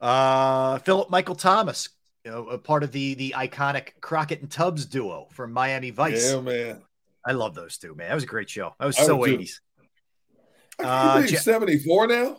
Uh, 0.00 0.78
Philip 0.78 1.10
Michael 1.10 1.34
Thomas, 1.34 1.88
you 2.28 2.34
know, 2.34 2.46
a 2.48 2.58
part 2.58 2.82
of 2.82 2.92
the 2.92 3.14
the 3.14 3.34
iconic 3.36 3.92
Crockett 4.02 4.42
and 4.42 4.50
Tubbs 4.50 4.84
duo 4.84 5.28
from 5.32 5.50
Miami 5.50 5.88
Vice. 5.88 6.30
Yeah, 6.30 6.40
man. 6.42 6.82
I 7.24 7.32
love 7.32 7.54
those 7.54 7.78
two, 7.78 7.94
man. 7.94 8.08
That 8.08 8.14
was 8.14 8.24
a 8.24 8.26
great 8.26 8.50
show. 8.50 8.74
That 8.78 8.84
was 8.84 8.98
so 8.98 9.20
80s. 9.20 9.60
Uh, 10.78 11.22
he's 11.22 11.42
74 11.42 12.06
now. 12.06 12.36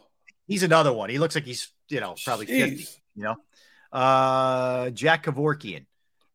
He's 0.47 0.61
another 0.61 0.93
one. 0.93 1.09
He 1.09 1.17
looks 1.17 1.33
like 1.33 1.45
he's, 1.45 1.71
you 1.89 1.99
know, 1.99 2.15
probably 2.23 2.45
50, 2.45 2.87
you 3.15 3.23
know. 3.23 3.35
Uh, 3.91 4.91
Jack 4.91 5.25
Kevorkian, 5.25 5.85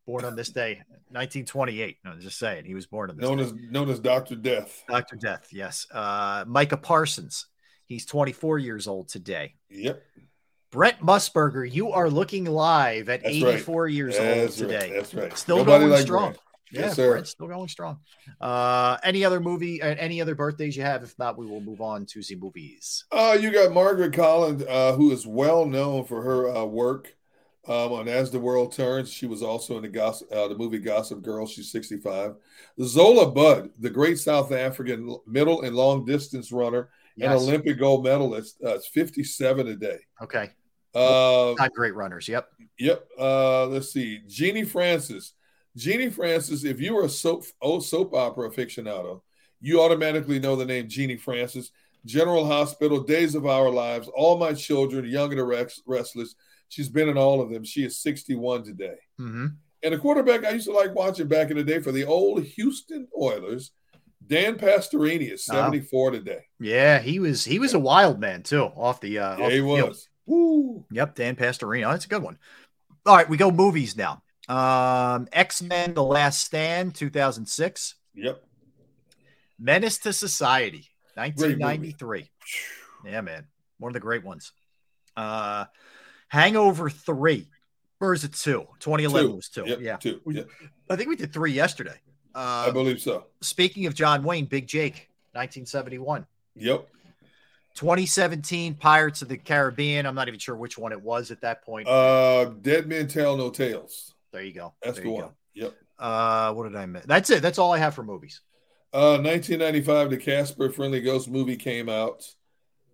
born 0.05 0.25
on 0.25 0.35
this 0.35 0.49
day, 0.49 0.81
1928. 1.09 1.97
No, 2.03 2.15
just 2.17 2.37
saying, 2.37 2.65
he 2.65 2.75
was 2.75 2.85
born 2.85 3.09
on 3.09 3.17
this 3.17 3.27
Known 3.27 3.37
day. 3.37 3.43
as 3.45 3.53
known 3.53 3.89
as 3.89 3.99
Doctor 3.99 4.35
Death. 4.35 4.83
Dr. 4.87 5.15
Death, 5.15 5.47
yes. 5.51 5.87
Uh, 5.91 6.43
Micah 6.45 6.77
Parsons, 6.77 7.47
he's 7.85 8.05
24 8.05 8.59
years 8.59 8.87
old 8.87 9.07
today. 9.07 9.55
Yep. 9.69 10.03
Brent 10.75 10.99
Musburger, 10.99 11.71
you 11.71 11.93
are 11.93 12.09
looking 12.09 12.43
live 12.43 13.07
at 13.07 13.23
That's 13.23 13.41
right. 13.41 13.53
84 13.53 13.87
years 13.87 14.17
That's 14.17 14.59
old 14.59 14.71
right. 14.71 14.79
today. 14.79 14.93
That's 14.93 15.13
right. 15.13 15.37
Still 15.37 15.57
Nobody 15.59 15.79
going 15.79 15.91
like 15.91 16.01
strong. 16.01 16.35
Yeah, 16.69 16.81
Yes, 16.81 16.95
sir. 16.97 17.11
Brent's 17.11 17.29
still 17.29 17.47
going 17.47 17.69
strong. 17.69 17.99
Uh, 18.41 18.97
any 19.01 19.23
other 19.23 19.39
movie, 19.39 19.81
uh, 19.81 19.95
any 19.97 20.19
other 20.19 20.35
birthdays 20.35 20.75
you 20.75 20.83
have? 20.83 21.01
If 21.01 21.17
not, 21.17 21.37
we 21.37 21.45
will 21.45 21.61
move 21.61 21.79
on 21.79 22.05
to 22.07 22.21
the 22.21 22.35
movies. 22.35 23.05
Uh, 23.09 23.37
you 23.39 23.53
got 23.53 23.71
Margaret 23.71 24.11
Colin, 24.11 24.65
uh, 24.67 24.91
who 24.91 25.13
is 25.13 25.25
well 25.25 25.65
known 25.65 26.03
for 26.03 26.21
her 26.21 26.53
uh, 26.53 26.65
work 26.65 27.15
um, 27.69 27.93
on 27.93 28.09
As 28.09 28.29
the 28.29 28.39
World 28.41 28.73
Turns. 28.73 29.09
She 29.09 29.27
was 29.27 29.41
also 29.41 29.77
in 29.77 29.83
the 29.83 29.87
gossip, 29.87 30.29
uh, 30.29 30.49
the 30.49 30.57
movie 30.57 30.79
Gossip 30.79 31.21
Girl. 31.21 31.47
She's 31.47 31.71
65. 31.71 32.35
Zola 32.81 33.31
Budd, 33.31 33.69
the 33.79 33.89
great 33.89 34.19
South 34.19 34.51
African 34.51 35.19
middle 35.25 35.61
and 35.61 35.73
long 35.73 36.03
distance 36.03 36.51
runner 36.51 36.89
and 37.17 37.31
Olympic 37.31 37.79
gold 37.79 38.03
medalist, 38.03 38.57
uh, 38.61 38.75
is 38.75 38.87
57 38.87 39.65
today. 39.67 39.99
Okay. 40.21 40.51
Uh, 40.95 41.55
Not 41.57 41.73
great 41.73 41.95
runners. 41.95 42.27
Yep. 42.27 42.49
Yep. 42.79 43.07
Uh, 43.19 43.65
let's 43.67 43.91
see. 43.91 44.21
Genie 44.27 44.63
Francis. 44.63 45.33
Genie 45.75 46.09
Francis, 46.09 46.63
if 46.63 46.79
you 46.79 46.97
are 46.97 47.03
a 47.05 47.09
soap, 47.09 47.43
old 47.61 47.83
soap 47.85 48.13
opera 48.13 48.49
aficionado, 48.49 49.21
you 49.59 49.81
automatically 49.81 50.39
know 50.39 50.55
the 50.55 50.65
name 50.65 50.87
Genie 50.87 51.17
Francis. 51.17 51.71
General 52.05 52.45
Hospital, 52.45 52.99
Days 53.01 53.33
of 53.35 53.45
Our 53.47 53.69
Lives, 53.69 54.07
All 54.15 54.37
My 54.37 54.53
Children, 54.53 55.05
Young 55.05 55.31
and 55.31 55.39
the 55.39 55.67
Restless. 55.87 56.35
She's 56.69 56.87
been 56.87 57.09
in 57.09 57.17
all 57.17 57.41
of 57.41 57.49
them. 57.49 57.63
She 57.63 57.83
is 57.83 57.99
61 57.99 58.63
today. 58.63 58.95
Mm-hmm. 59.19 59.47
And 59.83 59.93
a 59.93 59.97
quarterback 59.97 60.45
I 60.45 60.51
used 60.51 60.67
to 60.67 60.71
like 60.73 60.93
watching 60.95 61.27
back 61.27 61.49
in 61.51 61.57
the 61.57 61.63
day 61.63 61.79
for 61.79 61.91
the 61.91 62.05
old 62.05 62.43
Houston 62.43 63.07
Oilers, 63.19 63.71
Dan 64.25 64.55
Pastorini 64.55 65.31
is 65.31 65.47
Uh-huh. 65.49 65.63
74 65.65 66.11
today. 66.11 66.39
Yeah, 66.59 66.99
he 66.99 67.19
was 67.19 67.43
he 67.45 67.59
was 67.59 67.73
a 67.73 67.79
wild 67.79 68.19
man 68.19 68.43
too 68.43 68.63
off 68.63 69.01
the 69.01 69.19
uh 69.19 69.37
Yeah, 69.37 69.45
off 69.45 69.51
he 69.51 69.59
the 69.59 69.65
field. 69.75 69.97
Woo. 70.25 70.85
Yep, 70.91 71.15
Dan 71.15 71.35
Pastorini. 71.35 71.89
That's 71.89 72.05
a 72.05 72.09
good 72.09 72.23
one. 72.23 72.37
All 73.05 73.15
right, 73.15 73.29
we 73.29 73.37
go 73.37 73.51
movies 73.51 73.95
now. 73.95 74.21
Um 74.47 75.27
X-Men 75.31 75.93
The 75.95 76.03
Last 76.03 76.41
Stand 76.41 76.93
2006, 76.95 77.95
Yep. 78.15 78.43
Menace 79.59 79.97
to 79.99 80.13
Society 80.13 80.87
1993. 81.15 82.29
Yeah, 83.05 83.21
man. 83.21 83.47
One 83.79 83.89
of 83.89 83.93
the 83.93 83.99
great 83.99 84.23
ones. 84.23 84.51
Uh 85.15 85.65
Hangover 86.27 86.89
3. 86.89 87.47
Or 88.01 88.13
is 88.13 88.23
it 88.23 88.33
2? 88.33 88.67
2011 88.79 89.35
was 89.35 89.49
2. 89.49 89.63
Yep, 89.67 89.79
yeah. 89.81 89.95
two. 89.97 90.21
We- 90.25 90.35
Yep. 90.35 90.49
I 90.89 90.95
think 90.95 91.09
we 91.09 91.15
did 91.15 91.31
3 91.33 91.51
yesterday. 91.51 91.99
Uh 92.33 92.65
I 92.67 92.71
believe 92.71 92.99
so. 93.01 93.25
Speaking 93.41 93.85
of 93.85 93.93
John 93.95 94.23
Wayne, 94.23 94.45
Big 94.45 94.67
Jake 94.67 95.09
1971. 95.33 96.25
Yep. 96.55 96.87
2017 97.75 98.75
Pirates 98.75 99.21
of 99.21 99.27
the 99.27 99.37
Caribbean. 99.37 100.05
I'm 100.05 100.15
not 100.15 100.27
even 100.27 100.39
sure 100.39 100.55
which 100.55 100.77
one 100.77 100.91
it 100.91 101.01
was 101.01 101.31
at 101.31 101.41
that 101.41 101.63
point. 101.63 101.87
Uh, 101.87 102.45
Dead 102.61 102.87
Men 102.87 103.07
Tell 103.07 103.37
No 103.37 103.49
Tales. 103.49 104.13
there 104.31 104.43
you 104.43 104.53
go. 104.53 104.73
That's 104.81 104.95
There 104.97 105.03
the 105.05 105.11
one. 105.11 105.21
go. 105.23 105.31
Yep. 105.53 105.73
Uh, 105.99 106.53
what 106.53 106.63
did 106.63 106.75
I 106.75 106.85
miss? 106.85 107.05
That's 107.05 107.29
it. 107.29 107.41
That's 107.41 107.57
all 107.59 107.71
I 107.73 107.77
have 107.77 107.93
for 107.93 108.03
movies. 108.03 108.41
Uh, 108.93 109.19
1995, 109.21 110.09
the 110.09 110.17
Casper 110.17 110.69
Friendly 110.71 111.01
Ghost 111.01 111.29
movie 111.29 111.57
came 111.57 111.89
out. 111.89 112.25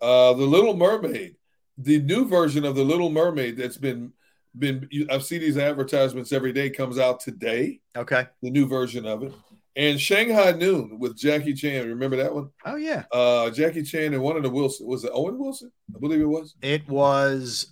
Uh, 0.01 0.34
the 0.34 0.45
Little 0.45 0.76
Mermaid, 0.76 1.35
the 1.77 2.00
new 2.00 2.26
version 2.26 2.66
of 2.66 2.76
the 2.76 2.84
Little 2.84 3.10
Mermaid 3.11 3.58
that's 3.58 3.77
been 3.77 4.14
been. 4.58 4.90
I've 5.10 5.24
seen 5.24 5.42
these 5.42 5.58
advertisements 5.58 6.32
every 6.32 6.53
day. 6.53 6.69
Comes 6.72 6.98
out 6.98 7.19
today. 7.19 7.82
Okay. 7.95 8.26
The 8.42 8.50
new 8.50 8.66
version 8.68 9.06
of 9.06 9.22
it, 9.24 9.32
and 9.75 10.00
Shanghai 10.00 10.51
Noon 10.51 11.00
with 11.00 11.17
Jackie 11.17 11.53
Chan. 11.53 11.88
Remember 11.88 12.17
that 12.17 12.33
one? 12.33 12.50
Oh 12.66 12.75
yeah. 12.75 13.03
Uh, 13.11 13.50
Jackie 13.51 13.83
Chan 13.83 14.14
and 14.14 14.22
one 14.22 14.35
of 14.38 14.43
the 14.43 14.50
Wilson 14.50 14.88
was 14.88 15.03
it 15.03 15.11
Owen 15.14 15.38
Wilson? 15.40 15.72
I 15.95 16.00
believe 16.00 16.22
it 16.22 16.25
was 16.25 16.56
It 16.61 16.88
was. 16.88 17.67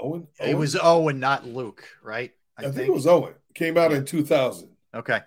Owen. 0.00 0.28
It 0.40 0.56
was 0.56 0.76
Owen, 0.76 1.18
not 1.18 1.44
Luke, 1.46 1.84
right? 2.02 2.32
I, 2.56 2.62
think, 2.70 2.88
it 2.88 2.92
was 2.92 3.06
Owen. 3.06 3.34
Came 3.54 3.76
out 3.76 3.92
in 3.92 4.04
2000, 4.04 4.68
Okay. 4.94 5.20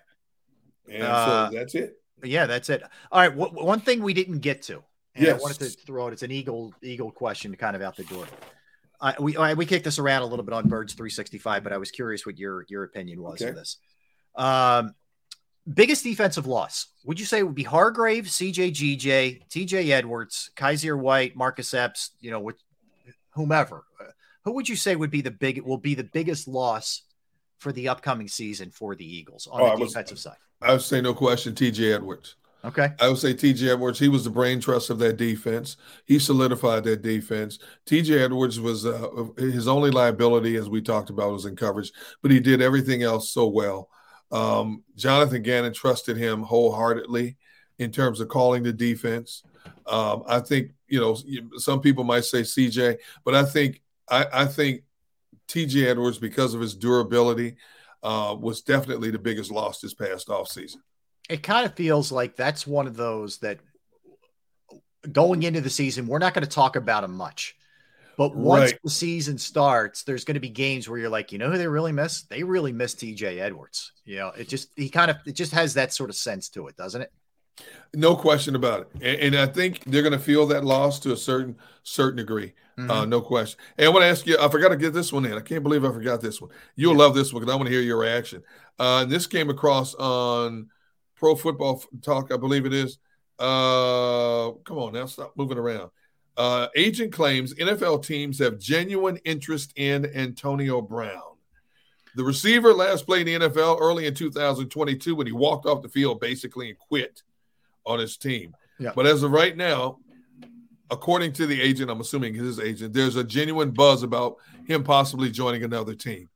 and 0.90 1.02
Uh, 1.02 1.50
so 1.50 1.56
that's 1.56 1.74
it. 1.74 1.98
Yeah, 2.24 2.46
that's 2.46 2.70
it. 2.70 2.82
All 3.10 3.20
right. 3.20 3.32
wh- 3.32 3.52
one 3.54 3.80
thing 3.80 4.02
we 4.02 4.14
didn't 4.14 4.38
get 4.38 4.62
to. 4.62 4.82
And 5.14 5.28
I 5.28 5.32
wanted 5.34 5.58
to 5.58 5.66
throw 5.68 6.06
it. 6.08 6.12
It's 6.12 6.22
an 6.22 6.30
eagle 6.30 6.72
eagle 6.82 7.10
question, 7.10 7.54
kind 7.56 7.76
of 7.76 7.82
out 7.82 7.96
the 7.96 8.04
door. 8.04 8.26
I, 8.98 9.14
we 9.20 9.36
I, 9.36 9.52
we 9.54 9.66
kicked 9.66 9.84
this 9.84 9.98
around 9.98 10.22
a 10.22 10.26
little 10.26 10.44
bit 10.44 10.54
on 10.54 10.68
Birds 10.68 10.94
365, 10.94 11.62
but 11.64 11.72
I 11.72 11.76
was 11.76 11.90
curious 11.90 12.24
what 12.24 12.38
your 12.38 12.64
your 12.70 12.84
opinion 12.84 13.20
was 13.20 13.42
Okay. 13.42 13.50
on 13.50 13.56
this. 13.56 13.76
Um, 14.36 14.94
biggest 15.72 16.04
defensive 16.04 16.46
loss? 16.46 16.86
Would 17.04 17.18
you 17.20 17.26
say 17.26 17.38
it 17.40 17.42
would 17.44 17.54
be 17.54 17.62
Hargrave, 17.64 18.24
CJ 18.24 18.72
GJ, 18.72 19.48
TJ 19.48 19.90
Edwards, 19.90 20.50
Kyzir 20.56 20.98
White, 20.98 21.36
Marcus 21.36 21.74
Epps? 21.74 22.10
You 22.20 22.30
know, 22.30 22.40
with 22.40 22.56
whomever. 23.34 23.84
Uh, 24.00 24.04
Who 24.44 24.52
would 24.52 24.68
you 24.68 24.76
say 24.76 24.96
would 24.96 25.10
be 25.10 25.20
the 25.22 25.30
big 25.30 25.60
will 25.62 25.78
be 25.78 25.94
the 25.94 26.04
biggest 26.04 26.48
loss 26.48 27.02
for 27.58 27.72
the 27.72 27.88
upcoming 27.88 28.28
season 28.28 28.70
for 28.70 28.94
the 28.96 29.04
Eagles 29.06 29.46
on 29.50 29.60
Oh, 29.60 29.66
I 29.66 29.74
the 29.76 29.82
was- 29.82 29.92
defensive 29.92 30.18
side? 30.18 30.36
I 30.60 30.72
would 30.72 30.82
say 30.82 31.00
no 31.00 31.12
question, 31.12 31.56
T.J. 31.56 31.92
Edwards. 31.92 32.36
Okay. 32.64 32.90
I 33.00 33.08
would 33.08 33.18
say 33.18 33.34
T.J. 33.34 33.70
Edwards. 33.70 33.98
He 33.98 34.08
was 34.08 34.22
the 34.22 34.30
brain 34.30 34.60
trust 34.60 34.90
of 34.90 35.00
that 35.00 35.16
defense. 35.16 35.76
He 36.04 36.20
solidified 36.20 36.84
that 36.84 37.02
defense. 37.02 37.58
T.J. 37.84 38.20
Edwards 38.22 38.60
was 38.60 38.86
uh, 38.86 39.08
his 39.36 39.66
only 39.66 39.90
liability, 39.90 40.54
as 40.54 40.68
we 40.68 40.80
talked 40.80 41.10
about, 41.10 41.32
was 41.32 41.46
in 41.46 41.56
coverage, 41.56 41.90
but 42.22 42.30
he 42.30 42.38
did 42.38 42.62
everything 42.62 43.02
else 43.02 43.32
so 43.32 43.48
well. 43.48 43.88
Um, 44.32 44.82
Jonathan 44.96 45.42
Gannon 45.42 45.72
trusted 45.72 46.16
him 46.16 46.42
wholeheartedly 46.42 47.36
in 47.78 47.92
terms 47.92 48.20
of 48.20 48.28
calling 48.28 48.62
the 48.62 48.72
defense. 48.72 49.42
Um, 49.86 50.24
I 50.26 50.40
think 50.40 50.72
you 50.88 51.00
know 51.00 51.16
some 51.58 51.80
people 51.80 52.04
might 52.04 52.24
say 52.24 52.42
C.J., 52.42 52.98
but 53.24 53.34
I 53.34 53.44
think 53.44 53.82
I, 54.08 54.26
I 54.32 54.44
think 54.46 54.82
T.J. 55.48 55.86
Edwards, 55.88 56.18
because 56.18 56.54
of 56.54 56.60
his 56.60 56.74
durability, 56.74 57.56
uh, 58.02 58.36
was 58.38 58.62
definitely 58.62 59.10
the 59.10 59.18
biggest 59.18 59.50
loss 59.50 59.80
this 59.80 59.94
past 59.94 60.28
offseason. 60.28 60.78
it 61.28 61.42
kind 61.42 61.66
of 61.66 61.74
feels 61.74 62.10
like 62.10 62.36
that's 62.36 62.66
one 62.66 62.86
of 62.86 62.96
those 62.96 63.38
that 63.38 63.60
going 65.10 65.42
into 65.42 65.60
the 65.60 65.70
season, 65.70 66.06
we're 66.06 66.18
not 66.18 66.34
going 66.34 66.44
to 66.44 66.50
talk 66.50 66.76
about 66.76 67.04
him 67.04 67.14
much. 67.14 67.56
But 68.16 68.34
once 68.34 68.72
Right. 68.72 68.80
the 68.84 68.90
season 68.90 69.38
starts, 69.38 70.02
there's 70.04 70.24
going 70.24 70.34
to 70.34 70.40
be 70.40 70.50
games 70.50 70.88
where 70.88 70.98
you're 70.98 71.08
like, 71.08 71.32
you 71.32 71.38
know 71.38 71.50
who 71.50 71.58
they 71.58 71.66
really 71.66 71.92
miss? 71.92 72.22
They 72.22 72.42
really 72.42 72.72
miss 72.72 72.94
TJ 72.94 73.38
Edwards. 73.40 73.92
You 74.04 74.18
know, 74.18 74.28
it 74.28 74.48
just 74.48 74.70
he 74.76 74.88
kind 74.88 75.10
of 75.10 75.16
it 75.26 75.32
just 75.32 75.52
has 75.52 75.74
that 75.74 75.92
sort 75.92 76.10
of 76.10 76.16
sense 76.16 76.48
to 76.50 76.66
it, 76.68 76.76
doesn't 76.76 77.02
it? 77.02 77.12
No 77.94 78.16
question 78.16 78.54
about 78.56 78.80
it, 78.80 78.88
and, 79.02 79.34
and 79.34 79.36
I 79.36 79.46
think 79.52 79.84
they're 79.84 80.02
going 80.02 80.12
to 80.14 80.18
feel 80.18 80.46
that 80.46 80.64
loss 80.64 80.98
to 81.00 81.12
a 81.12 81.16
certain 81.16 81.56
certain 81.82 82.16
degree. 82.16 82.54
Uh, 82.78 83.04
Mhm. 83.04 83.08
no 83.10 83.20
question. 83.20 83.60
And 83.76 83.86
I 83.86 83.90
want 83.90 84.02
to 84.02 84.06
ask 84.08 84.26
you. 84.26 84.38
I 84.40 84.48
forgot 84.48 84.70
to 84.70 84.76
get 84.76 84.94
this 84.94 85.12
one 85.12 85.26
in. 85.26 85.34
I 85.34 85.40
can't 85.40 85.62
believe 85.62 85.84
I 85.84 85.92
forgot 85.92 86.22
this 86.22 86.40
one. 86.40 86.50
You'll 86.74 86.96
love 86.96 87.14
this 87.14 87.30
one 87.32 87.42
because 87.42 87.52
I 87.52 87.56
want 87.56 87.66
to 87.66 87.72
hear 87.72 87.82
your 87.82 87.98
reaction. 87.98 88.42
Uh, 88.78 89.00
and 89.02 89.10
this 89.12 89.26
came 89.26 89.50
across 89.50 89.94
on 89.94 90.68
Pro 91.16 91.36
Football 91.36 91.84
Talk, 92.02 92.32
I 92.32 92.38
believe 92.38 92.64
it 92.64 92.72
is. 92.72 92.98
Uh, 93.38 94.52
come 94.64 94.78
on 94.78 94.94
now, 94.94 95.04
stop 95.06 95.36
moving 95.36 95.58
around. 95.58 95.90
Uh, 96.36 96.68
agent 96.76 97.12
claims 97.12 97.54
NFL 97.54 98.04
teams 98.04 98.38
have 98.38 98.58
genuine 98.58 99.18
interest 99.24 99.72
in 99.76 100.06
Antonio 100.14 100.80
Brown. 100.80 101.20
The 102.14 102.24
receiver 102.24 102.72
last 102.74 103.06
played 103.06 103.28
in 103.28 103.40
the 103.40 103.48
NFL 103.48 103.80
early 103.80 104.06
in 104.06 104.14
2022 104.14 105.14
when 105.14 105.26
he 105.26 105.32
walked 105.32 105.66
off 105.66 105.82
the 105.82 105.88
field 105.88 106.20
basically 106.20 106.68
and 106.68 106.78
quit 106.78 107.22
on 107.86 107.98
his 107.98 108.16
team. 108.16 108.54
Yeah. 108.78 108.92
But 108.94 109.06
as 109.06 109.22
of 109.22 109.32
right 109.32 109.56
now, 109.56 109.98
according 110.90 111.32
to 111.34 111.46
the 111.46 111.60
agent, 111.60 111.90
I'm 111.90 112.00
assuming 112.00 112.34
his 112.34 112.60
agent, 112.60 112.92
there's 112.92 113.16
a 113.16 113.24
genuine 113.24 113.70
buzz 113.70 114.02
about 114.02 114.36
him 114.66 114.84
possibly 114.84 115.30
joining 115.30 115.64
another 115.64 115.94
team. 115.94 116.28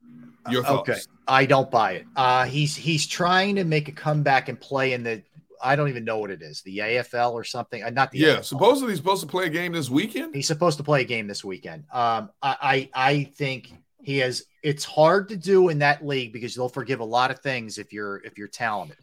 Your 0.51 0.63
thoughts? 0.63 0.89
Okay, 0.89 1.01
I 1.27 1.45
don't 1.45 1.71
buy 1.71 1.93
it. 1.93 2.07
Uh, 2.15 2.45
he's 2.45 2.77
he's 2.77 3.07
trying 3.07 3.57
to 3.57 3.65
make 3.65 3.89
a 3.89 3.93
comeback 3.93 4.49
and 4.49 4.61
play 4.61 4.93
in 4.93 5.03
the 5.03 5.23
I 5.63 5.77
don't 5.77 5.89
even 5.89 6.05
know 6.05 6.19
what 6.19 6.31
it 6.31 6.43
is, 6.43 6.63
the 6.63 6.79
AFL 6.79 7.33
or 7.33 7.45
something. 7.45 7.83
Uh, 7.83 7.91
not 7.91 8.11
the 8.11 8.19
Yeah, 8.19 8.37
AFL. 8.37 8.45
supposedly 8.45 8.91
he's 8.93 8.99
supposed 8.99 9.21
to 9.23 9.27
play 9.27 9.47
a 9.47 9.51
game 9.51 9.73
this 9.73 9.91
weekend. 9.91 10.35
He's 10.35 10.47
supposed 10.47 10.79
to 10.79 10.85
play 10.85 11.03
a 11.03 11.05
game 11.05 11.27
this 11.27 11.45
weekend. 11.45 11.85
Um, 11.93 12.31
I, 12.43 12.89
I 12.95 13.11
I 13.11 13.25
think 13.25 13.73
he 14.03 14.19
has. 14.19 14.45
It's 14.63 14.85
hard 14.85 15.29
to 15.31 15.37
do 15.37 15.69
in 15.69 15.79
that 15.81 16.05
league 16.05 16.33
because 16.33 16.55
they'll 16.55 16.69
forgive 16.69 17.01
a 17.01 17.05
lot 17.05 17.31
of 17.31 17.41
things 17.41 17.79
if 17.79 17.93
you're 17.93 18.17
if 18.25 18.39
you're 18.39 18.49
talented. 18.49 18.99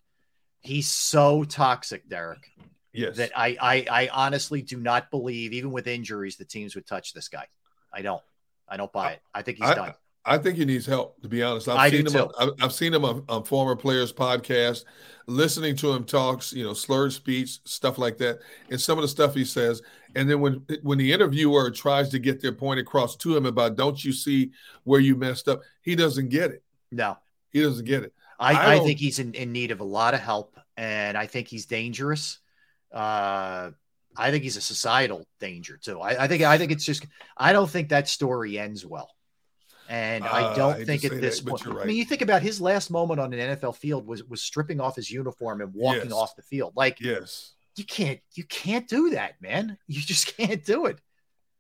He's 0.62 0.88
so 0.88 1.44
toxic, 1.44 2.08
Derrick. 2.08 2.50
Yes. 2.94 3.18
That 3.18 3.32
I 3.36 3.58
I, 3.60 3.86
I 3.90 4.10
honestly 4.14 4.62
do 4.62 4.78
not 4.78 5.10
believe, 5.12 5.54
even 5.54 5.72
with 5.72 5.88
injuries, 5.88 6.38
the 6.38 6.46
teams 6.46 6.76
would 6.76 6.86
touch 6.86 7.14
this 7.14 7.28
guy. 7.28 7.48
I 7.92 8.02
don't. 8.02 8.22
I 8.68 8.78
don't 8.78 8.92
buy 8.92 9.14
it. 9.14 9.22
I 9.34 9.42
think 9.42 9.58
he's 9.58 9.68
I, 9.70 9.76
done. 9.76 9.94
I 10.26 10.38
think 10.38 10.58
he 10.58 10.66
needs 10.66 10.86
help. 10.86 11.22
To 11.22 11.28
be 11.28 11.44
honest, 11.44 11.68
I've 11.68 11.78
I 11.78 11.90
seen 11.90 12.06
him. 12.06 12.30
On, 12.40 12.52
I've, 12.62 12.74
seen 12.74 12.94
him 12.94 13.04
on, 13.04 13.26
on 13.28 13.44
former 13.44 13.76
players' 13.76 14.14
podcast, 14.14 14.86
listening 15.28 15.76
to 15.78 15.92
him 15.92 16.06
talks, 16.06 16.54
you 16.54 16.64
know, 16.64 16.74
slurred 16.74 17.12
speech, 17.12 17.60
stuff 17.66 17.98
like 17.98 18.18
that, 18.20 18.40
and 18.70 18.80
some 18.80 18.98
of 18.98 19.02
the 19.02 19.08
stuff 19.08 19.34
he 19.34 19.44
says. 19.44 19.82
And 20.16 20.30
then 20.30 20.40
when 20.40 20.66
when 20.82 20.98
the 20.98 21.12
interviewer 21.12 21.72
tries 21.72 22.10
to 22.10 22.20
get 22.20 22.42
their 22.42 22.54
point 22.54 22.80
across 22.80 23.16
to 23.18 23.36
him 23.36 23.46
about, 23.46 23.76
don't 23.76 24.02
you 24.04 24.14
see 24.14 24.52
where 24.84 25.00
you 25.00 25.16
messed 25.16 25.48
up? 25.48 25.62
He 25.82 25.96
doesn't 25.96 26.30
get 26.30 26.52
it. 26.52 26.64
No, 26.92 27.18
he 27.52 27.62
doesn't 27.62 27.86
get 27.86 28.04
it. 28.04 28.14
I, 28.40 28.54
I, 28.54 28.76
don't- 28.76 28.86
think 28.86 29.00
he's 29.00 29.20
in, 29.20 29.34
in 29.34 29.52
need 29.52 29.72
of 29.72 29.80
a 29.80 29.86
lot 29.86 30.14
of 30.14 30.20
help, 30.20 30.60
and 30.78 31.18
I 31.18 31.28
think 31.28 31.48
he's 31.48 31.66
dangerous. 31.66 32.40
Uh, 32.92 33.72
I 34.16 34.32
think 34.32 34.44
he's 34.44 34.58
a 34.58 34.62
societal 34.62 35.28
danger 35.40 35.78
too. 35.78 36.00
I, 36.00 36.24
I 36.24 36.28
think 36.28 36.44
I 36.44 36.58
think 36.58 36.72
it's 36.72 36.86
just 36.86 37.06
I 37.38 37.54
don't 37.54 37.70
think 37.70 37.90
that 37.90 38.08
story 38.08 38.60
ends 38.60 38.86
well, 38.86 39.10
and 39.90 40.24
Uh, 40.24 40.28
I 40.28 40.54
I 40.54 40.56
don't 40.56 40.86
think 40.86 41.04
at 41.06 41.20
this 41.22 41.40
that, 41.42 41.50
point. 41.50 41.64
you're 41.66 41.82
I 41.82 41.86
mean, 41.86 41.98
you 41.98 42.06
think 42.06 42.22
about 42.22 42.42
his 42.42 42.60
last 42.62 42.90
moment 42.92 43.20
on 43.20 43.34
an 43.34 43.40
NFL 43.58 43.76
field 43.78 44.08
was 44.08 44.24
was 44.24 44.42
stripping 44.42 44.80
off 44.80 44.96
his 44.96 45.10
uniform 45.12 45.62
and 45.62 45.74
walking 45.74 46.04
Yes. 46.06 46.12
off 46.14 46.36
the 46.36 46.42
field. 46.42 46.74
Like 46.76 47.00
yes, 47.02 47.54
you 47.76 47.84
can't 47.86 48.20
you 48.36 48.44
can't 48.46 48.88
do 48.88 49.12
that, 49.12 49.42
man. 49.42 49.78
You 49.88 50.02
just 50.02 50.28
can't 50.38 50.64
do 50.64 50.86
it. 50.86 51.00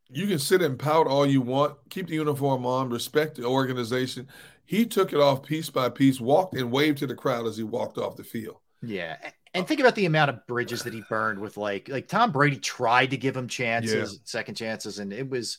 You 0.09 0.27
can 0.27 0.39
sit 0.39 0.61
and 0.61 0.77
pout 0.77 1.07
all 1.07 1.25
you 1.25 1.41
want, 1.41 1.75
keep 1.89 2.07
the 2.07 2.13
uniform 2.15 2.65
on, 2.65 2.89
respect 2.89 3.35
the 3.37 3.45
organization. 3.45 4.27
He 4.65 4.85
took 4.85 5.11
it 5.11 5.19
off 5.19 5.43
piece 5.43 5.69
by 5.69 5.89
piece, 5.89 6.21
walked 6.21 6.55
and 6.55 6.71
waved 6.71 6.99
to 6.99 7.07
the 7.07 7.15
crowd 7.15 7.47
as 7.47 7.57
he 7.57 7.63
walked 7.63 7.97
off 7.97 8.15
the 8.15 8.23
field. 8.23 8.57
Yeah. 8.81 9.17
And 9.55 9.67
think 9.67 9.79
about 9.79 9.95
the 9.95 10.05
amount 10.05 10.29
of 10.29 10.45
bridges 10.47 10.83
that 10.83 10.93
he 10.93 11.03
burned 11.09 11.39
with 11.39 11.57
like 11.57 11.89
like 11.89 12.07
Tom 12.07 12.31
Brady 12.31 12.57
tried 12.57 13.11
to 13.11 13.17
give 13.17 13.35
him 13.35 13.47
chances, 13.47 14.13
Yeah. 14.13 14.19
second 14.23 14.55
chances, 14.55 14.99
and 14.99 15.11
it 15.13 15.29
was 15.29 15.57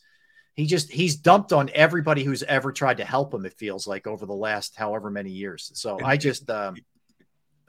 he 0.55 0.66
just 0.66 0.91
he's 0.91 1.16
dumped 1.16 1.52
on 1.52 1.70
everybody 1.74 2.23
who's 2.23 2.42
ever 2.44 2.73
tried 2.73 2.99
to 2.99 3.05
help 3.05 3.34
him, 3.34 3.44
it 3.44 3.55
feels 3.55 3.86
like 3.86 4.07
over 4.07 4.24
the 4.24 4.34
last 4.34 4.76
however 4.76 5.10
many 5.10 5.31
years. 5.31 5.70
So 5.74 5.99
I 6.02 6.16
just 6.16 6.49
um 6.49 6.76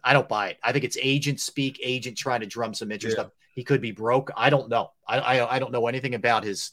I 0.04 0.14
don't 0.14 0.30
buy 0.30 0.50
it. 0.50 0.58
I 0.64 0.72
think 0.72 0.86
it's 0.86 0.98
agent 1.02 1.40
speak, 1.40 1.80
agent 1.82 2.18
trying 2.18 2.42
to 2.42 2.46
drum 2.46 2.74
some 2.76 2.92
interest 2.92 3.18
Yeah. 3.18 3.24
up. 3.24 3.34
He 3.56 3.64
could 3.64 3.82
be 3.82 3.92
broke. 3.92 4.30
I 4.36 4.50
don't 4.50 4.70
know. 4.70 4.92
I, 5.08 5.20
I 5.20 5.56
I 5.56 5.60
don't 5.60 5.72
know 5.72 5.88
anything 5.88 6.14
about 6.14 6.44
his 6.44 6.72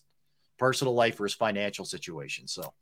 personal 0.59 0.95
life 0.95 1.19
or 1.19 1.25
his 1.25 1.35
financial 1.35 1.85
situation. 1.85 2.47
So 2.47 2.75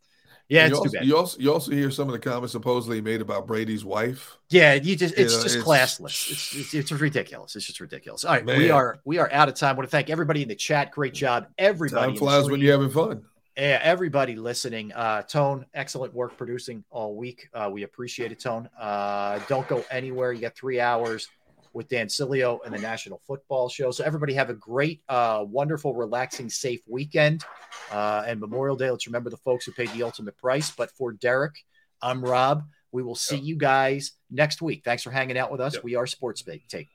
Yeah, 0.50 0.66
it's 0.66 0.70
you 0.70 0.74
too 0.74 0.80
also, 0.80 0.98
bad. 0.98 1.06
You 1.06 1.16
also 1.16 1.38
you 1.40 1.52
also 1.52 1.70
hear 1.70 1.90
some 1.90 2.08
of 2.08 2.12
the 2.12 2.18
comments 2.18 2.52
supposedly 2.52 3.00
made 3.00 3.20
about 3.20 3.46
Brady's 3.46 3.84
wife. 3.84 4.36
Yeah, 4.50 4.74
you 4.74 4.96
just 4.96 5.16
You 5.16 5.24
it's 5.24 5.36
know, 5.36 5.42
just 5.44 5.56
it's- 5.56 5.66
classless. 5.68 6.30
It's, 6.30 6.54
it's 6.56 6.74
it's 6.74 6.92
ridiculous. 6.92 7.54
It's 7.56 7.64
just 7.64 7.78
ridiculous. 7.80 8.24
All 8.24 8.34
right, 8.34 8.44
we 8.44 8.68
are 8.70 9.00
we 9.04 9.18
are 9.18 9.30
out 9.32 9.48
of 9.48 9.54
time. 9.54 9.76
I 9.76 9.78
want 9.78 9.88
to 9.88 9.90
thank 9.90 10.10
everybody 10.10 10.42
in 10.42 10.48
the 10.48 10.56
chat. 10.56 10.90
Great 10.90 11.14
job, 11.14 11.46
everybody. 11.56 12.08
Time 12.08 12.16
flies 12.16 12.50
when 12.50 12.60
you're 12.60 12.72
having 12.72 12.90
fun. 12.90 13.24
Yeah, 13.56 13.78
everybody 13.82 14.36
listening. 14.36 14.92
Uh, 14.92 15.22
Tone, 15.22 15.66
excellent 15.74 16.14
work 16.14 16.36
producing 16.36 16.82
all 16.90 17.14
week. 17.14 17.48
Uh, 17.52 17.68
we 17.70 17.82
appreciate 17.82 18.32
it, 18.32 18.40
Tone. 18.40 18.68
Uh, 18.78 19.38
don't 19.48 19.68
go 19.68 19.84
anywhere. 19.90 20.32
You 20.32 20.40
got 20.40 20.56
three 20.56 20.80
hours 20.80 21.28
with 21.72 21.88
Dan 21.88 22.08
Sileo 22.08 22.58
and 22.64 22.74
the 22.74 22.78
National 22.78 23.20
Football 23.26 23.68
Show. 23.68 23.90
So 23.90 24.04
everybody 24.04 24.34
have 24.34 24.50
a 24.50 24.54
great, 24.54 25.02
uh, 25.08 25.44
wonderful, 25.46 25.94
relaxing, 25.94 26.50
safe 26.50 26.80
weekend. 26.88 27.44
Uh, 27.90 28.24
and 28.26 28.40
Memorial 28.40 28.76
Day. 28.76 28.90
Let's 28.90 29.06
remember 29.06 29.30
the 29.30 29.36
folks 29.38 29.64
who 29.64 29.72
paid 29.72 29.88
the 29.90 30.02
ultimate 30.02 30.36
price. 30.36 30.70
But 30.70 30.90
for 30.92 31.12
Derrick, 31.12 31.54
I'm 32.02 32.22
Rob. 32.22 32.64
We 32.92 33.02
will 33.02 33.14
see 33.14 33.36
you 33.36 33.56
guys 33.56 34.12
next 34.30 34.62
week. 34.62 34.82
Thanks 34.84 35.02
for 35.02 35.10
hanging 35.10 35.38
out 35.38 35.52
with 35.52 35.60
us. 35.60 35.82
We 35.82 35.94
are 35.94 36.06
Sports 36.06 36.42
Bake 36.42 36.66
Take. 36.68 36.88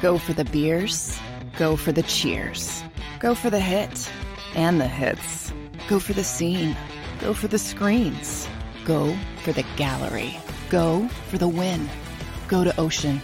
Go 0.00 0.18
for 0.18 0.32
the 0.32 0.44
beers. 0.46 1.18
Go 1.56 1.76
for 1.76 1.92
the 1.92 2.02
cheers. 2.02 2.82
Go 3.20 3.34
for 3.34 3.50
the 3.50 3.60
hit 3.60 4.10
and 4.54 4.80
the 4.80 4.86
hits. 4.86 5.52
Go 5.88 5.98
for 6.00 6.12
the 6.12 6.24
scene. 6.24 6.76
Go 7.20 7.34
for 7.34 7.46
the 7.46 7.58
screens. 7.58 8.48
Go 8.84 9.16
for 9.44 9.52
the 9.52 9.64
gallery. 9.76 10.36
Go 10.72 11.06
for 11.28 11.36
the 11.36 11.46
win. 11.46 11.86
Go 12.48 12.64
to 12.64 12.74
Ocean. 12.80 13.20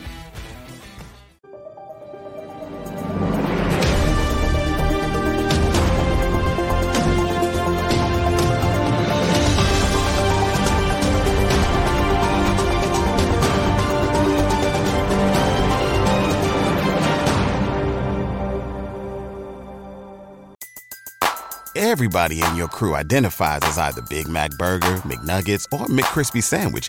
Everybody 21.75 22.43
in 22.43 22.57
your 22.57 22.69
crew 22.69 22.95
identifies 22.95 23.61
as 23.63 23.79
either 23.79 24.03
Big 24.11 24.29
Mac 24.29 24.51
Burger, 24.59 24.99
McNuggets, 25.07 25.65
or 25.73 25.87
McCrispy 25.87 26.43
Sandwich. 26.43 26.89